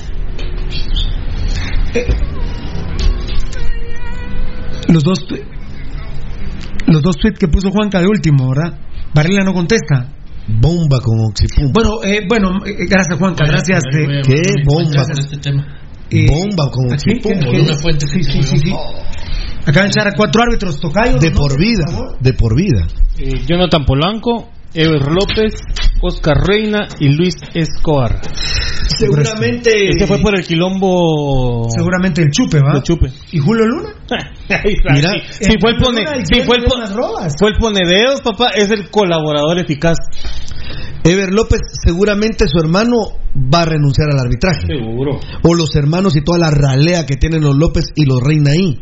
Eh, 1.94 2.06
los 4.88 5.04
dos 5.04 5.24
los 6.86 7.02
dos 7.02 7.16
tweets 7.16 7.38
que 7.38 7.48
puso 7.48 7.70
Juanca 7.70 8.00
de 8.00 8.06
último, 8.06 8.50
¿verdad? 8.50 8.78
Varela 9.14 9.44
no 9.44 9.52
contesta. 9.52 10.08
Bomba 10.46 11.00
con 11.00 11.18
Oxipum. 11.30 11.72
Bueno, 11.72 12.02
eh, 12.04 12.20
bueno, 12.28 12.64
eh, 12.66 12.86
gracias 12.88 13.18
Juanca, 13.18 13.44
gracias. 13.46 13.82
A- 13.84 13.90
voy 14.06 14.14
eh, 14.16 14.18
a- 14.18 14.22
¿Qué? 14.22 14.34
a- 14.34 14.64
Bomba. 14.66 15.02
con 15.04 15.18
este 15.18 15.36
tema. 15.38 15.78
eh, 16.10 16.26
Bomba 16.28 16.70
con. 16.70 16.92
Oxipum. 16.92 17.32
¿Qué- 17.32 17.44
Por 17.46 17.54
qué- 17.54 17.60
una 17.62 17.76
fuente 17.76 18.06
Sí, 18.06 18.22
sí, 18.22 18.42
sí, 18.42 18.58
sí. 18.58 18.72
Acaban 19.66 19.88
de 19.88 19.92
echar 19.96 20.08
a 20.08 20.12
cuatro 20.14 20.42
árbitros 20.42 20.78
tocayo. 20.78 21.16
De 21.18 21.30
por 21.30 21.58
vida, 21.58 21.84
de 22.20 22.32
por 22.34 22.54
vida. 22.54 22.86
Eh, 23.18 23.44
Jonathan 23.46 23.84
Polanco, 23.86 24.50
Ever 24.74 25.06
López, 25.06 25.54
Oscar 26.02 26.36
Reina 26.44 26.88
y 26.98 27.08
Luis 27.10 27.34
Escobar. 27.54 28.20
Seguramente. 28.98 29.90
Este 29.90 30.06
fue 30.06 30.18
por 30.18 30.36
el 30.36 30.44
quilombo. 30.44 31.68
Seguramente 31.70 32.22
el 32.22 32.30
chupe, 32.30 32.58
¿va? 32.58 32.76
El 32.76 32.82
chupe. 32.82 33.06
¿Y 33.30 33.38
Julio 33.38 33.66
Luna? 33.66 33.90
Mira, 34.92 35.12
si 35.30 35.52
fue 35.60 35.70
el 35.70 35.76
pone, 35.78 36.04
si 36.24 36.40
fue 36.42 36.56
el, 36.56 36.64
fue 37.38 37.50
el 37.50 37.56
ponedeos, 37.58 38.20
papá, 38.20 38.48
es 38.56 38.70
el 38.70 38.90
colaborador 38.90 39.58
eficaz. 39.60 39.96
Ever 41.04 41.32
López, 41.32 41.60
seguramente 41.84 42.46
su 42.48 42.58
hermano 42.58 42.96
va 43.36 43.62
a 43.62 43.66
renunciar 43.66 44.08
al 44.10 44.18
arbitraje. 44.18 44.66
Seguro. 44.66 45.20
O 45.42 45.54
los 45.54 45.76
hermanos 45.76 46.16
y 46.16 46.24
toda 46.24 46.38
la 46.38 46.50
ralea 46.50 47.06
que 47.06 47.16
tienen 47.16 47.42
los 47.42 47.54
López 47.56 47.84
y 47.94 48.06
los 48.06 48.20
Reina 48.20 48.50
ahí. 48.52 48.80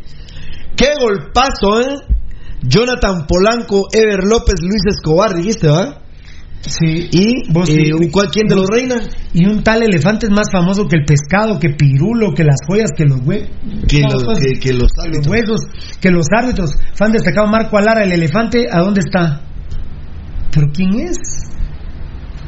¡Qué 0.77 0.89
golpazo, 1.01 1.81
eh! 1.81 2.22
Jonathan 2.63 3.27
Polanco, 3.27 3.89
Ever 3.93 4.25
López, 4.25 4.55
Luis 4.61 4.83
Escobar, 4.89 5.35
dijiste, 5.35 5.69
¿va? 5.69 5.99
Sí. 6.65 7.09
¿Y 7.11 7.53
Vos 7.53 7.69
eh, 7.69 7.91
un- 7.93 8.09
cuál- 8.11 8.31
quién 8.31 8.47
de 8.47 8.55
los 8.55 8.69
Reina? 8.69 8.95
Y 9.35 9.47
un 9.47 9.65
tal 9.65 9.83
elefante 9.83 10.27
es 10.27 10.33
más 10.33 10.47
famoso 10.53 10.87
que 10.87 10.95
el 10.97 11.05
pescado, 11.05 11.59
que 11.59 11.71
Pirulo, 11.71 12.33
que 12.35 12.45
las 12.45 12.59
joyas, 12.69 12.91
que 12.97 13.05
los 13.05 13.19
huevos. 13.27 13.49
Que 13.89 14.03
los, 14.03 14.39
que, 14.39 14.61
que 14.61 14.73
los 14.73 14.93
que 14.93 15.09
los 15.09 15.27
huesos, 15.27 15.61
que 16.01 16.11
los 16.11 16.27
árbitros. 16.37 16.71
Fan 16.95 17.11
destacado 17.11 17.49
Marco 17.49 17.77
Alara, 17.79 18.05
el 18.05 18.13
elefante, 18.13 18.69
¿a 18.71 18.79
dónde 18.81 19.01
está? 19.01 19.41
¿Pero 20.53 20.69
quién 20.73 21.01
es? 21.01 21.19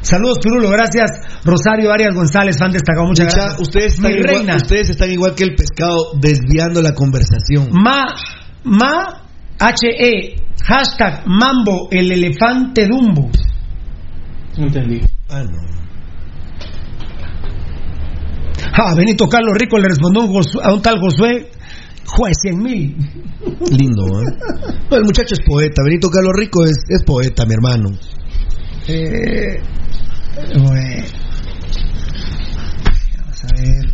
Saludos, 0.01 0.37
Pirulo, 0.41 0.69
gracias. 0.69 1.09
Rosario 1.43 1.91
Arias 1.91 2.13
González, 2.15 2.57
fan 2.57 2.71
destacado, 2.71 3.07
muchas 3.07 3.25
Mucha- 3.25 3.37
gracias. 3.37 3.61
ustedes, 3.61 3.93
están 3.95 4.11
Mi 4.13 4.17
igual, 4.19 4.35
reina. 4.35 4.55
ustedes 4.55 4.89
están 4.91 5.11
igual 5.11 5.35
que 5.35 5.43
el 5.43 5.55
pescado 5.55 6.11
desviando 6.21 6.81
la 6.81 6.93
conversación. 6.93 7.67
Ma, 7.71 8.03
ma, 8.63 9.23
H-E, 9.59 10.35
hashtag 10.63 11.23
Mambo, 11.25 11.87
el 11.91 12.11
elefante 12.11 12.87
Dumbo. 12.87 13.29
No 14.57 14.65
entendí. 14.67 15.01
Ah, 15.29 15.43
no. 15.43 15.75
Ah, 18.77 18.93
Benito 18.95 19.27
Carlos 19.29 19.53
Rico 19.57 19.77
le 19.77 19.87
respondió 19.87 20.21
a 20.21 20.25
un, 20.25 20.31
Josué- 20.33 20.61
a 20.63 20.73
un 20.73 20.81
tal 20.81 20.99
Josué, 20.99 21.49
juez 22.05 22.35
100 22.41 22.57
mil. 22.61 22.95
Lindo, 23.71 24.03
¿eh? 24.21 24.25
No, 24.91 24.97
el 24.97 25.03
muchacho 25.03 25.33
es 25.35 25.41
poeta. 25.45 25.81
Benito 25.83 26.09
Carlos 26.09 26.33
Rico 26.35 26.63
es, 26.65 26.77
es 26.89 27.03
poeta, 27.03 27.45
mi 27.45 27.53
hermano. 27.53 27.89
Eh, 28.87 29.61
bueno. 30.57 31.05
Vamos 33.17 33.43
a 33.43 33.61
ver. 33.61 33.85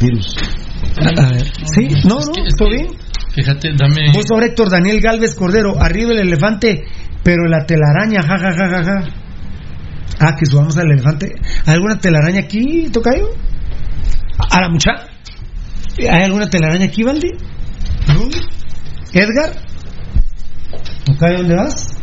Virus. 0.00 0.36
A 0.98 1.30
ver. 1.32 1.46
¿Sí? 1.74 1.88
No, 2.06 2.20
no, 2.20 2.32
que- 2.32 2.40
es 2.46 2.54
¿todo 2.56 2.68
que- 2.68 2.76
bien? 2.76 2.88
Fíjate, 3.38 3.70
dame. 3.76 4.10
Vos 4.12 4.24
sobre 4.26 4.46
Héctor 4.46 4.68
Daniel 4.68 5.00
Galvez 5.00 5.34
Cordero, 5.36 5.80
arriba 5.80 6.10
el 6.12 6.18
elefante, 6.18 6.84
pero 7.22 7.46
la 7.46 7.64
telaraña, 7.64 8.20
ja, 8.22 8.36
ja, 8.36 8.50
ja, 8.52 8.68
ja, 8.68 8.82
ja. 8.84 9.04
Ah, 10.20 10.34
que 10.36 10.44
subamos 10.46 10.76
al 10.76 10.90
elefante. 10.90 11.36
¿Hay 11.66 11.74
alguna 11.74 11.98
telaraña 12.00 12.40
aquí, 12.40 12.88
Tocayo? 12.92 13.28
A 14.50 14.60
la 14.62 14.68
mucha. 14.70 14.90
¿Hay 15.98 16.24
alguna 16.24 16.50
telaraña 16.50 16.86
aquí, 16.86 17.04
Valdi? 17.04 17.28
¿No? 18.08 18.28
¿Edgar? 19.12 19.52
¿Tocayo, 21.04 21.38
dónde 21.38 21.54
vas? 21.54 21.94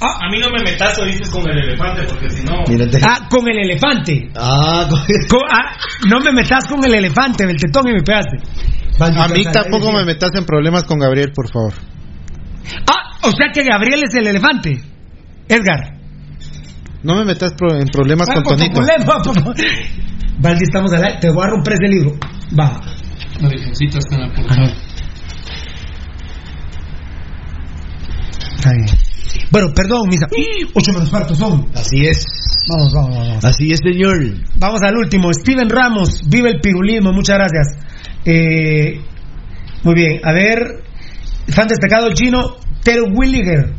A 0.00 0.30
mí 0.30 0.38
no 0.38 0.48
me 0.50 0.62
metas 0.62 0.96
dices 1.04 1.28
con 1.28 1.46
el 1.50 1.58
elefante 1.58 2.04
porque 2.08 2.30
si 2.30 2.44
no. 2.44 2.62
Ah, 3.04 3.26
con 3.28 3.48
el 3.48 3.58
elefante. 3.58 4.30
Ah, 4.36 4.86
con- 4.88 5.00
Con- 5.28 5.48
ah, 5.50 5.76
no 6.08 6.20
me 6.20 6.32
metas 6.32 6.66
con 6.66 6.84
el 6.86 6.94
elefante, 6.94 7.44
el 7.44 7.56
tetón 7.56 7.88
y 7.88 7.92
me 7.94 8.02
pegaste. 8.02 8.38
A 9.00 9.28
mí 9.28 9.44
tampoco 9.52 9.92
me 9.92 10.04
metas 10.04 10.30
en 10.34 10.44
problemas 10.44 10.84
con 10.84 10.98
Gabriel, 10.98 11.32
por 11.34 11.48
favor. 11.50 11.72
Ah, 12.86 13.18
o 13.22 13.30
sea 13.30 13.50
que 13.52 13.62
Gabriel 13.64 14.02
es 14.04 14.14
el 14.14 14.26
elefante. 14.26 14.82
Edgar. 15.48 15.96
No 17.02 17.14
me 17.16 17.24
metas 17.24 17.52
pro- 17.56 17.76
en 17.78 17.86
problemas 17.88 18.28
con 18.28 18.42
Tonito. 18.42 18.74
problema, 18.80 19.22
por 19.22 19.34
favor. 19.34 19.56
Valdi, 20.40 20.64
estamos 20.64 20.92
al 20.92 21.04
aire. 21.04 21.18
Te 21.20 21.30
voy 21.30 21.44
a 21.44 21.50
romper 21.50 21.74
ese 21.74 21.88
libro. 21.88 22.12
Va. 22.58 22.80
La 23.40 23.48
virgencita 23.48 23.98
está 23.98 24.16
en 24.16 24.20
la 24.22 24.34
portada. 24.34 24.72
Está 28.56 28.72
bien. 28.72 28.86
Bueno, 29.50 29.68
perdón, 29.74 30.08
misa. 30.08 30.26
Ocho 30.74 30.92
menos 30.92 31.08
cuarto 31.08 31.34
son. 31.34 31.68
Así 31.74 32.04
es. 32.06 32.24
Vamos, 32.68 32.92
vamos, 32.92 33.16
vamos. 33.16 33.44
Así 33.44 33.70
es, 33.72 33.80
señor. 33.82 34.16
Vamos 34.56 34.80
al 34.82 34.96
último. 34.96 35.32
Steven 35.32 35.70
Ramos, 35.70 36.20
vive 36.28 36.50
el 36.50 36.60
pirulismo. 36.60 37.12
Muchas 37.12 37.36
gracias. 37.38 37.87
Eh, 38.24 39.00
muy 39.82 39.94
bien. 39.94 40.20
A 40.24 40.32
ver, 40.32 40.82
fan 41.48 41.68
destacado 41.68 42.10
Gino 42.14 42.56
Ter 42.82 43.02
Williger. 43.02 43.74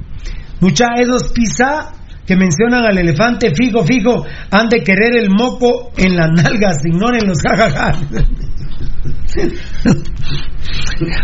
Mucha 0.59 0.87
esos 0.99 1.31
pizza 1.33 1.93
que 2.25 2.35
mencionan 2.35 2.83
al 2.85 2.97
elefante 2.97 3.51
fijo, 3.55 3.83
fijo, 3.83 4.25
han 4.51 4.69
de 4.69 4.83
querer 4.83 5.15
el 5.17 5.29
moco 5.29 5.91
en 5.97 6.15
las 6.15 6.29
nalgas. 6.29 6.77
Ignoren 6.85 7.27
los 7.27 7.39
jajaja. 7.41 7.99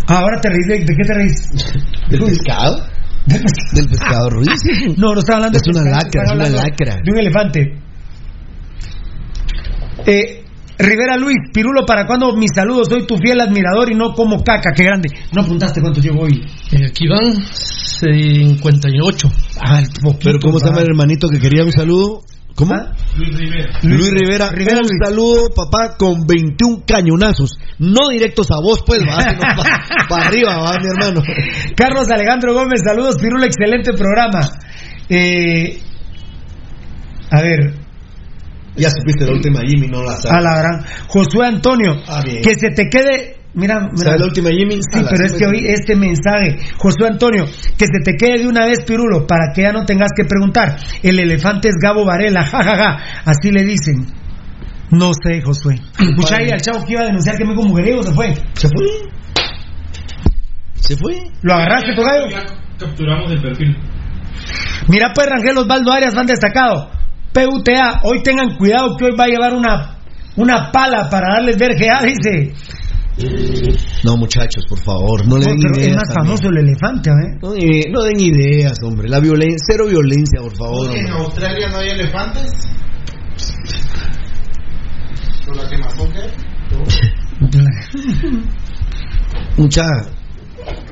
Ahora 0.07 0.39
te 0.41 0.49
reís. 0.49 0.65
¿De, 0.67 0.79
de 0.79 0.95
qué 0.95 1.03
te 1.03 1.13
reís? 1.13 1.35
¿Del 2.09 2.23
pescado? 2.23 2.87
¿Del 3.25 3.43
pescado 3.87 4.29
Ruiz? 4.29 4.47
No, 4.97 5.13
no 5.13 5.19
estaba 5.19 5.37
hablando 5.37 5.57
Es 5.57 5.63
de 5.63 5.71
una 5.71 5.83
pescado, 5.83 6.03
lacra, 6.03 6.23
es 6.23 6.31
una 6.31 6.49
lacra. 6.49 6.95
De 7.03 7.11
un 7.11 7.19
elefante. 7.19 7.79
Eh, 10.05 10.44
Rivera 10.77 11.15
Luis, 11.17 11.37
Pirulo, 11.53 11.85
¿para 11.85 12.05
cuándo 12.05 12.35
mis 12.35 12.51
saludos? 12.53 12.87
Soy 12.89 13.07
tu 13.07 13.17
fiel 13.17 13.39
admirador 13.39 13.91
y 13.91 13.95
no 13.95 14.13
como 14.13 14.43
caca, 14.43 14.71
qué 14.75 14.83
grande. 14.83 15.09
No 15.31 15.41
apuntaste 15.41 15.79
cuántos 15.81 16.03
llevo 16.03 16.23
hoy. 16.23 16.43
Eh, 16.71 16.85
aquí 16.87 17.07
van 17.07 17.45
58. 17.45 19.31
Ah, 19.61 19.79
el 19.79 19.87
poquito, 20.01 20.19
Pero 20.23 20.39
¿cómo 20.39 20.59
se 20.59 20.65
llama 20.67 20.81
el 20.81 20.87
hermanito 20.89 21.29
que 21.29 21.39
quería 21.39 21.63
un 21.63 21.71
saludo? 21.71 22.21
¿Cómo? 22.55 22.73
¿Ah? 22.73 22.91
Luis 23.17 23.35
Rivera. 23.37 23.79
Luis 23.83 24.11
Rivera, 24.11 24.49
Rivera 24.51 24.77
un 24.77 24.87
Luis. 24.87 24.99
saludo, 25.03 25.49
papá, 25.53 25.95
con 25.97 26.25
21 26.25 26.83
cañonazos. 26.87 27.51
No 27.79 28.07
directos 28.09 28.49
a 28.51 28.61
vos, 28.61 28.81
pues, 28.85 28.99
va, 29.01 29.21
sino 29.21 29.39
pa- 29.41 30.07
para 30.09 30.27
arriba, 30.27 30.57
va, 30.57 30.77
mi 30.79 30.87
hermano. 30.87 31.21
Carlos 31.75 32.09
Alejandro 32.09 32.53
Gómez, 32.53 32.81
saludos, 32.85 33.17
Pirulo, 33.17 33.43
excelente 33.45 33.91
programa. 33.93 34.39
Eh, 35.09 35.79
a 37.31 37.41
ver, 37.41 37.73
Ya 38.77 38.89
supiste 38.89 39.25
la 39.25 39.31
última 39.33 39.61
Jimmy, 39.65 39.87
no 39.87 40.03
la 40.03 40.11
a 40.13 40.17
sabes. 40.17 40.43
la 40.43 40.57
gran. 40.59 40.85
Josué 41.07 41.47
Antonio, 41.47 41.95
Ah, 42.07 42.21
que 42.23 42.55
se 42.55 42.69
te 42.71 42.89
quede. 42.89 43.37
Mira, 43.53 43.79
mira. 43.79 43.95
¿Sabes 43.95 44.19
la 44.19 44.25
última 44.27 44.49
Jimmy? 44.49 44.79
Sí, 44.81 44.99
A 44.99 45.07
pero 45.09 45.25
es 45.25 45.33
que 45.33 45.45
hoy 45.45 45.65
este 45.67 45.95
mensaje, 45.95 46.57
Josué 46.77 47.07
Antonio, 47.07 47.45
que 47.45 47.85
se 47.85 47.99
te 48.03 48.17
quede 48.17 48.39
de 48.43 48.47
una 48.49 48.65
vez, 48.65 48.79
Pirulo, 48.85 49.25
para 49.25 49.53
que 49.55 49.61
ya 49.61 49.71
no 49.71 49.85
tengas 49.85 50.09
que 50.15 50.25
preguntar. 50.25 50.75
El 51.01 51.19
elefante 51.19 51.69
es 51.69 51.75
Gabo 51.81 52.05
Varela, 52.05 52.43
jajaja, 52.45 52.97
así 53.23 53.51
le 53.51 53.63
dicen. 53.63 54.05
No 54.91 55.11
sé, 55.13 55.41
Josué. 55.41 55.75
Escucha 55.97 56.35
ahí 56.37 56.49
al 56.51 56.59
chavo 56.61 56.83
que 56.85 56.93
iba 56.93 57.01
a 57.03 57.05
denunciar 57.05 57.37
que 57.37 57.45
me 57.45 57.55
con 57.55 57.67
mujeriego, 57.69 58.03
se 58.03 58.11
fue. 58.13 58.33
¿Se 58.55 58.67
fue? 58.67 58.85
¿Se 60.75 60.95
fue? 60.97 61.15
¿Lo 61.41 61.53
agarraste, 61.53 61.95
Tocayo? 61.95 62.27
Ya 62.29 62.43
capturamos 62.77 63.31
el 63.31 63.41
perfil. 63.41 63.75
Mira 64.89 65.11
pues 65.15 65.27
Rangel 65.27 65.57
Osvaldo 65.57 65.91
Arias, 65.93 66.13
van 66.13 66.25
destacado. 66.27 66.91
PUTA, 67.35 67.99
hoy 68.03 68.23
tengan 68.23 68.55
cuidado 68.57 68.95
que 68.97 69.05
hoy 69.05 69.15
va 69.19 69.25
a 69.25 69.27
llevar 69.27 69.53
una, 69.53 69.97
una 70.37 70.71
pala 70.71 71.09
para 71.09 71.33
darles 71.35 71.57
vergea, 71.57 72.01
dice. 72.01 72.53
No, 74.03 74.17
muchachos, 74.17 74.65
por 74.69 74.79
favor, 74.79 75.25
no 75.27 75.37
le 75.37 75.45
No, 75.45 75.51
den 75.51 75.57
pero 75.61 75.71
es 75.75 75.87
ideas. 75.87 75.95
más 75.97 76.07
también. 76.13 76.37
famoso 76.37 76.49
el 76.49 76.57
elefante, 76.57 77.09
¿eh? 77.09 77.37
No, 77.41 77.53
eh, 77.55 77.81
no 77.91 78.01
den 78.03 78.19
ideas, 78.19 78.77
hombre. 78.83 79.07
La 79.09 79.19
violencia, 79.19 79.57
cero 79.69 79.85
violencia, 79.87 80.39
por 80.41 80.55
favor. 80.55 80.89
¿En. 80.95 81.07
Australia 81.11 81.67
no 81.69 81.77
hay 81.77 81.89
elefantes? 81.89 82.51
¿Por 85.45 85.55
la 85.57 85.69
quemazón 85.69 86.11
qué? 86.11 86.21
Mucha. 89.61 89.83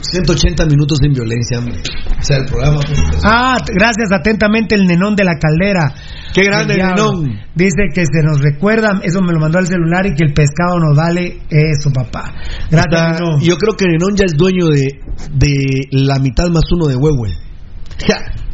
180 0.02 0.66
minutos 0.66 0.98
sin 1.02 1.14
violencia, 1.14 1.60
hombre. 1.60 1.76
O 2.20 2.24
sea, 2.24 2.38
el 2.38 2.46
programa. 2.46 2.80
pues, 2.86 3.00
Ah, 3.24 3.58
t- 3.66 3.74
gracias 3.74 4.12
atentamente 4.12 4.76
el 4.76 4.86
nenón 4.86 5.16
de 5.16 5.24
la 5.24 5.38
caldera. 5.40 5.94
Qué 6.34 6.44
grande 6.44 6.76
El 6.76 6.80
nenón. 6.82 7.40
Dice 7.56 7.84
que 7.94 8.06
se 8.06 8.22
nos 8.24 8.42
recuerda, 8.42 9.00
eso 9.04 9.22
me 9.22 9.34
lo 9.34 9.40
mandó 9.40 9.60
al 9.60 9.68
celular 9.68 10.06
y 10.06 10.14
que 10.16 10.26
el 10.26 10.34
pescado 10.34 10.80
nos 10.80 10.96
vale 10.98 11.40
eso, 11.50 11.90
papá. 11.94 12.34
Gracias, 12.70 13.20
nenón. 13.22 13.40
yo 13.42 13.58
creo 13.58 13.76
que 13.76 13.86
Nenón 13.86 14.16
ya 14.16 14.26
es 14.26 14.34
dueño 14.36 14.68
de, 14.68 15.00
de 15.34 15.88
la 15.92 16.20
mitad 16.20 16.48
más 16.50 16.64
uno 16.72 16.88
de 16.88 16.96
Huehue. 16.96 17.30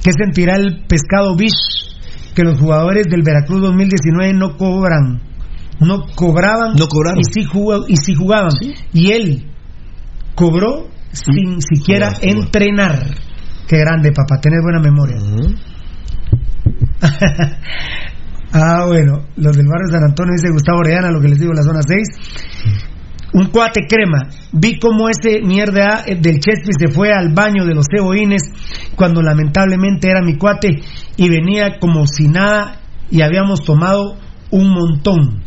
¿Qué 0.04 0.12
sentirá 0.14 0.56
el 0.56 0.84
pescado 0.88 1.36
Bish? 1.36 1.54
Que 2.36 2.44
los 2.44 2.60
jugadores 2.60 3.08
del 3.10 3.22
Veracruz 3.24 3.62
2019 3.62 4.34
no 4.34 4.56
cobran. 4.56 5.22
No 5.82 6.06
cobraban. 6.16 6.76
No 6.78 6.88
cobraron. 6.88 7.20
Y 7.20 7.24
sí, 7.24 7.44
jugó- 7.46 7.86
y 7.88 7.96
sí 7.98 8.14
jugaban. 8.16 8.52
Y 8.94 9.12
él 9.12 9.46
cobró 10.36 10.88
sin 11.12 11.62
siquiera 11.62 12.12
entrenar. 12.22 13.16
Qué 13.68 13.78
grande, 13.78 14.12
papá. 14.12 14.40
Tener 14.42 14.60
buena 14.62 14.80
memoria. 14.80 15.18
ah, 18.54 18.86
bueno. 18.88 19.26
Los 19.36 19.56
del 19.56 19.68
barrio 19.68 19.88
San 19.92 20.04
Antonio, 20.04 20.34
dice 20.36 20.52
Gustavo 20.52 20.80
Orellana, 20.80 21.12
lo 21.12 21.22
que 21.22 21.30
les 21.30 21.40
digo, 21.40 21.54
la 21.54 21.64
zona 21.64 21.82
6. 21.82 22.08
Un 23.34 23.48
cuate 23.52 23.82
crema. 23.88 24.30
Vi 24.52 24.80
cómo 24.80 25.08
ese 25.10 25.42
mierda 25.42 26.04
del 26.06 26.40
Chespi 26.40 26.72
se 26.78 26.88
fue 26.88 27.14
al 27.14 27.34
baño 27.34 27.66
de 27.66 27.76
los 27.76 27.86
ceboines 27.92 28.42
cuando 28.96 29.22
lamentablemente 29.22 30.10
era 30.10 30.22
mi 30.22 30.36
cuate 30.38 30.82
y 31.16 31.30
venía 31.30 31.78
como 31.80 32.08
si 32.08 32.28
nada 32.28 32.82
y 33.12 33.22
habíamos 33.22 33.64
tomado 33.64 34.18
un 34.50 34.72
montón. 34.72 35.44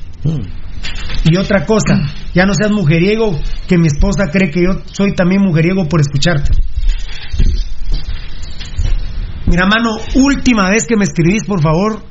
Y 1.24 1.36
otra 1.36 1.66
cosa, 1.66 2.01
ya 2.34 2.46
no 2.46 2.54
seas 2.54 2.70
mujeriego, 2.72 3.38
que 3.68 3.78
mi 3.78 3.86
esposa 3.86 4.30
cree 4.30 4.50
que 4.50 4.62
yo 4.62 4.82
soy 4.86 5.14
también 5.14 5.42
mujeriego 5.42 5.88
por 5.88 6.00
escucharte. 6.00 6.52
Mira, 9.46 9.66
mano, 9.66 9.96
última 10.14 10.70
vez 10.70 10.86
que 10.86 10.96
me 10.96 11.04
escribís, 11.04 11.44
por 11.44 11.60
favor, 11.60 12.02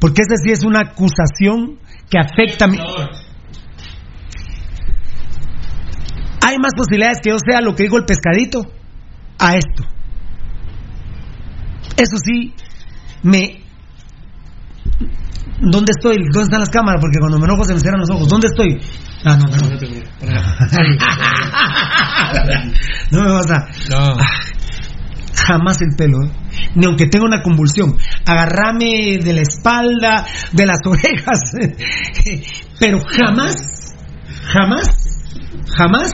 porque 0.00 0.22
esta 0.22 0.36
sí 0.36 0.50
es 0.50 0.64
una 0.64 0.80
acusación 0.80 1.78
que 2.10 2.18
afecta 2.18 2.64
a 2.64 2.68
mi... 2.68 2.78
Hay 6.44 6.58
más 6.58 6.72
posibilidades 6.76 7.18
que 7.22 7.30
yo 7.30 7.38
sea 7.38 7.60
lo 7.60 7.74
que 7.74 7.84
digo 7.84 7.98
el 7.98 8.04
pescadito 8.04 8.62
a 9.38 9.56
esto. 9.56 9.84
Eso 11.96 12.16
sí, 12.18 12.54
me... 13.22 13.65
¿Dónde 15.60 15.92
estoy? 15.96 16.16
¿Dónde 16.32 16.42
están 16.42 16.60
las 16.60 16.70
cámaras? 16.70 17.00
Porque 17.00 17.18
cuando 17.18 17.38
me 17.38 17.46
enojo 17.46 17.64
se 17.64 17.74
me 17.74 17.80
cierran 17.80 18.00
los 18.00 18.10
ojos. 18.10 18.28
¿Dónde 18.28 18.48
estoy? 18.48 18.78
Ah, 19.24 19.36
no, 19.36 19.44
no, 19.44 19.56
no. 19.56 19.68
No 23.10 23.22
me 23.24 23.32
vas 23.32 23.50
a... 23.50 23.66
No. 23.90 24.16
Jamás 25.46 25.80
el 25.82 25.94
pelo, 25.96 26.22
¿eh? 26.24 26.30
ni 26.74 26.86
aunque 26.86 27.06
tenga 27.06 27.26
una 27.26 27.42
convulsión. 27.42 27.96
Agarrame 28.26 29.18
de 29.18 29.32
la 29.32 29.42
espalda, 29.42 30.24
de 30.52 30.66
las 30.66 30.78
orejas, 30.86 31.40
pero 32.78 33.00
jamás, 33.06 33.94
jamás, 34.44 35.05
jamás 35.76 36.12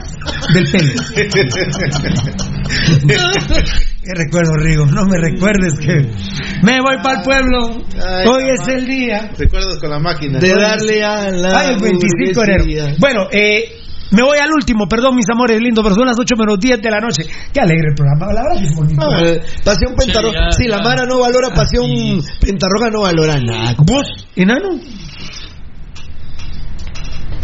del 0.53 0.65
pelo. 0.71 0.93
Qué 4.03 4.11
recuerdo, 4.15 4.51
Rigo. 4.57 4.85
No 4.85 5.05
me 5.05 5.17
recuerdes 5.17 5.79
que 5.79 6.11
me 6.61 6.81
voy 6.81 6.97
para 7.01 7.19
el 7.19 7.23
pueblo. 7.23 7.77
Ay, 7.95 8.27
Hoy 8.27 8.49
es 8.49 8.67
el 8.67 8.85
día. 8.85 9.31
Recuerdos 9.37 9.79
con 9.79 9.91
la 9.91 9.99
máquina. 9.99 10.39
De 10.39 10.53
darle 10.53 11.01
a 11.03 11.31
la 11.31 11.59
Ay, 11.59 11.75
el 11.75 11.81
25 11.81 12.41
de. 12.41 12.95
Bueno, 12.99 13.27
eh, 13.31 13.63
me 14.11 14.21
voy 14.21 14.37
al 14.37 14.51
último, 14.51 14.87
perdón, 14.87 15.15
mis 15.15 15.25
amores 15.31 15.59
lindos, 15.59 15.83
pero 15.83 15.95
son 15.95 16.05
las 16.05 16.19
8 16.19 16.35
menos 16.37 16.59
10 16.59 16.81
de 16.81 16.91
la 16.91 16.99
noche. 16.99 17.23
Qué 17.53 17.61
alegre 17.61 17.87
el 17.89 17.95
programa, 17.95 18.31
la 18.33 18.43
verdad 18.43 18.61
que 18.61 18.67
es 18.67 18.75
bonito. 18.75 19.01
Ah, 19.01 19.23
eh, 19.23 19.41
pasión 19.63 19.95
pentarroja. 19.95 20.51
Sí, 20.51 20.63
si 20.63 20.69
la. 20.69 20.81
Mara 20.83 21.05
no 21.05 21.19
valora 21.19 21.49
pasión 21.49 22.21
pentarroja, 22.41 22.89
no 22.91 23.01
valora 23.01 23.39
nada. 23.39 23.73
¿Vos, 23.79 24.05
enano? 24.35 24.79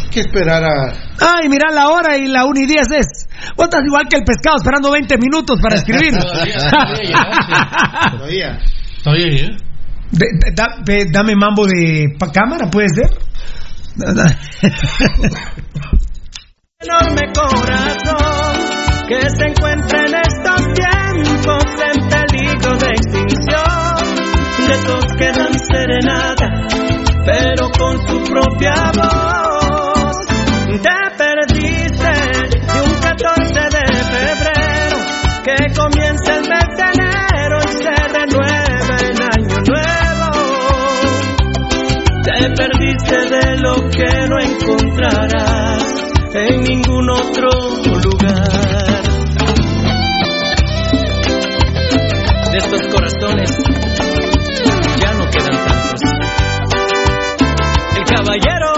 Que 0.10 0.20
esperar 0.22 0.64
a. 0.64 0.94
Ay, 1.20 1.48
mira 1.50 1.72
la 1.72 1.90
hora 1.90 2.18
y 2.18 2.28
la 2.28 2.46
1 2.46 2.60
y 2.62 2.66
10 2.66 2.88
es. 2.92 3.28
Vos 3.56 3.66
estás 3.66 3.84
igual 3.86 4.08
que 4.10 4.18
el 4.18 4.24
pescado 4.24 4.58
esperando 4.58 4.92
20 4.92 5.18
minutos 5.18 5.60
para 5.62 5.76
escribir. 5.76 6.12
Todavía. 8.12 8.60
Todavía, 9.04 9.28
¿eh? 9.38 9.58
De- 10.12 10.26
de- 10.34 10.52
da- 10.56 10.78
de- 10.84 11.06
dame 11.12 11.36
mambo 11.36 11.66
de 11.68 12.08
pa- 12.20 12.32
cámara, 12.32 12.70
¿puede 12.70 12.88
ser? 12.90 13.10
enorme 16.82 17.22
corazón 17.36 18.56
que 19.08 19.20
se 19.22 19.46
encuentra 19.48 20.00
en 20.06 20.14
estos 20.16 20.62
tiempos 20.74 21.66
en 21.84 22.10
peligro 22.10 22.78
de 22.78 22.88
extinción. 22.88 24.00
De 24.68 24.74
esos 24.74 25.06
que 25.18 25.32
dan 25.32 25.60
serenata, 25.60 26.48
pero 27.26 27.70
con 27.78 27.98
su 28.08 28.24
propia 28.32 28.92
voz. 28.96 29.49
Te 30.78 31.00
perdiste 31.18 32.14
de 32.44 32.82
un 32.82 32.94
14 33.02 33.54
de 33.54 33.86
febrero 34.04 34.98
que 35.44 35.56
comienza 35.76 36.36
el 36.36 36.44
mes 36.48 36.70
de 36.78 36.84
enero 36.94 37.58
y 37.58 37.72
se 37.72 37.96
renueva 38.14 38.96
en 39.02 39.18
año 39.20 39.58
nuevo. 39.68 40.30
Te 42.24 42.38
perdiste 42.56 43.18
de 43.36 43.58
lo 43.58 43.74
que 43.90 44.12
no 44.30 44.38
encontrarás 44.40 45.84
en 46.36 46.62
ningún 46.62 47.10
otro 47.10 47.50
lugar. 48.04 49.04
De 52.52 52.58
estos 52.60 52.82
corazones 52.94 53.58
ya 55.00 55.14
no 55.14 55.26
quedan 55.32 55.58
tantos. 55.66 56.02
El 57.98 58.04
caballero 58.06 58.69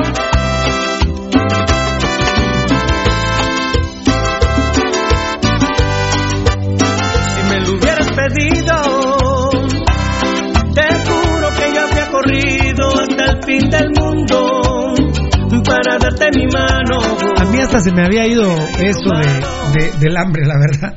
mi 16.35 16.45
mano. 16.47 16.99
A 17.37 17.45
mí 17.45 17.57
hasta 17.59 17.79
se 17.79 17.91
me 17.91 18.03
había 18.05 18.27
ido 18.27 18.51
esto 18.79 19.09
de, 19.09 19.79
de- 19.81 19.91
del 19.99 20.17
hambre, 20.17 20.45
la 20.45 20.57
verdad. 20.59 20.95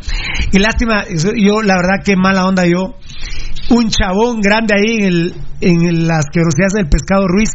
Y 0.53 0.59
lástima, 0.59 1.03
eso- 1.03 1.33
yo, 1.37 1.63
la 1.63 1.75
verdad, 1.77 2.05
que 2.05 2.17
mala 2.17 2.47
onda 2.47 2.65
yo. 2.67 2.95
Un 3.71 3.89
chabón 3.89 4.41
grande 4.41 4.75
ahí 4.75 4.97
en, 4.99 5.05
el, 5.05 5.35
en 5.61 6.07
las 6.07 6.27
asquerosidades 6.27 6.75
del 6.75 6.89
pescado 6.89 7.27
Ruiz 7.27 7.51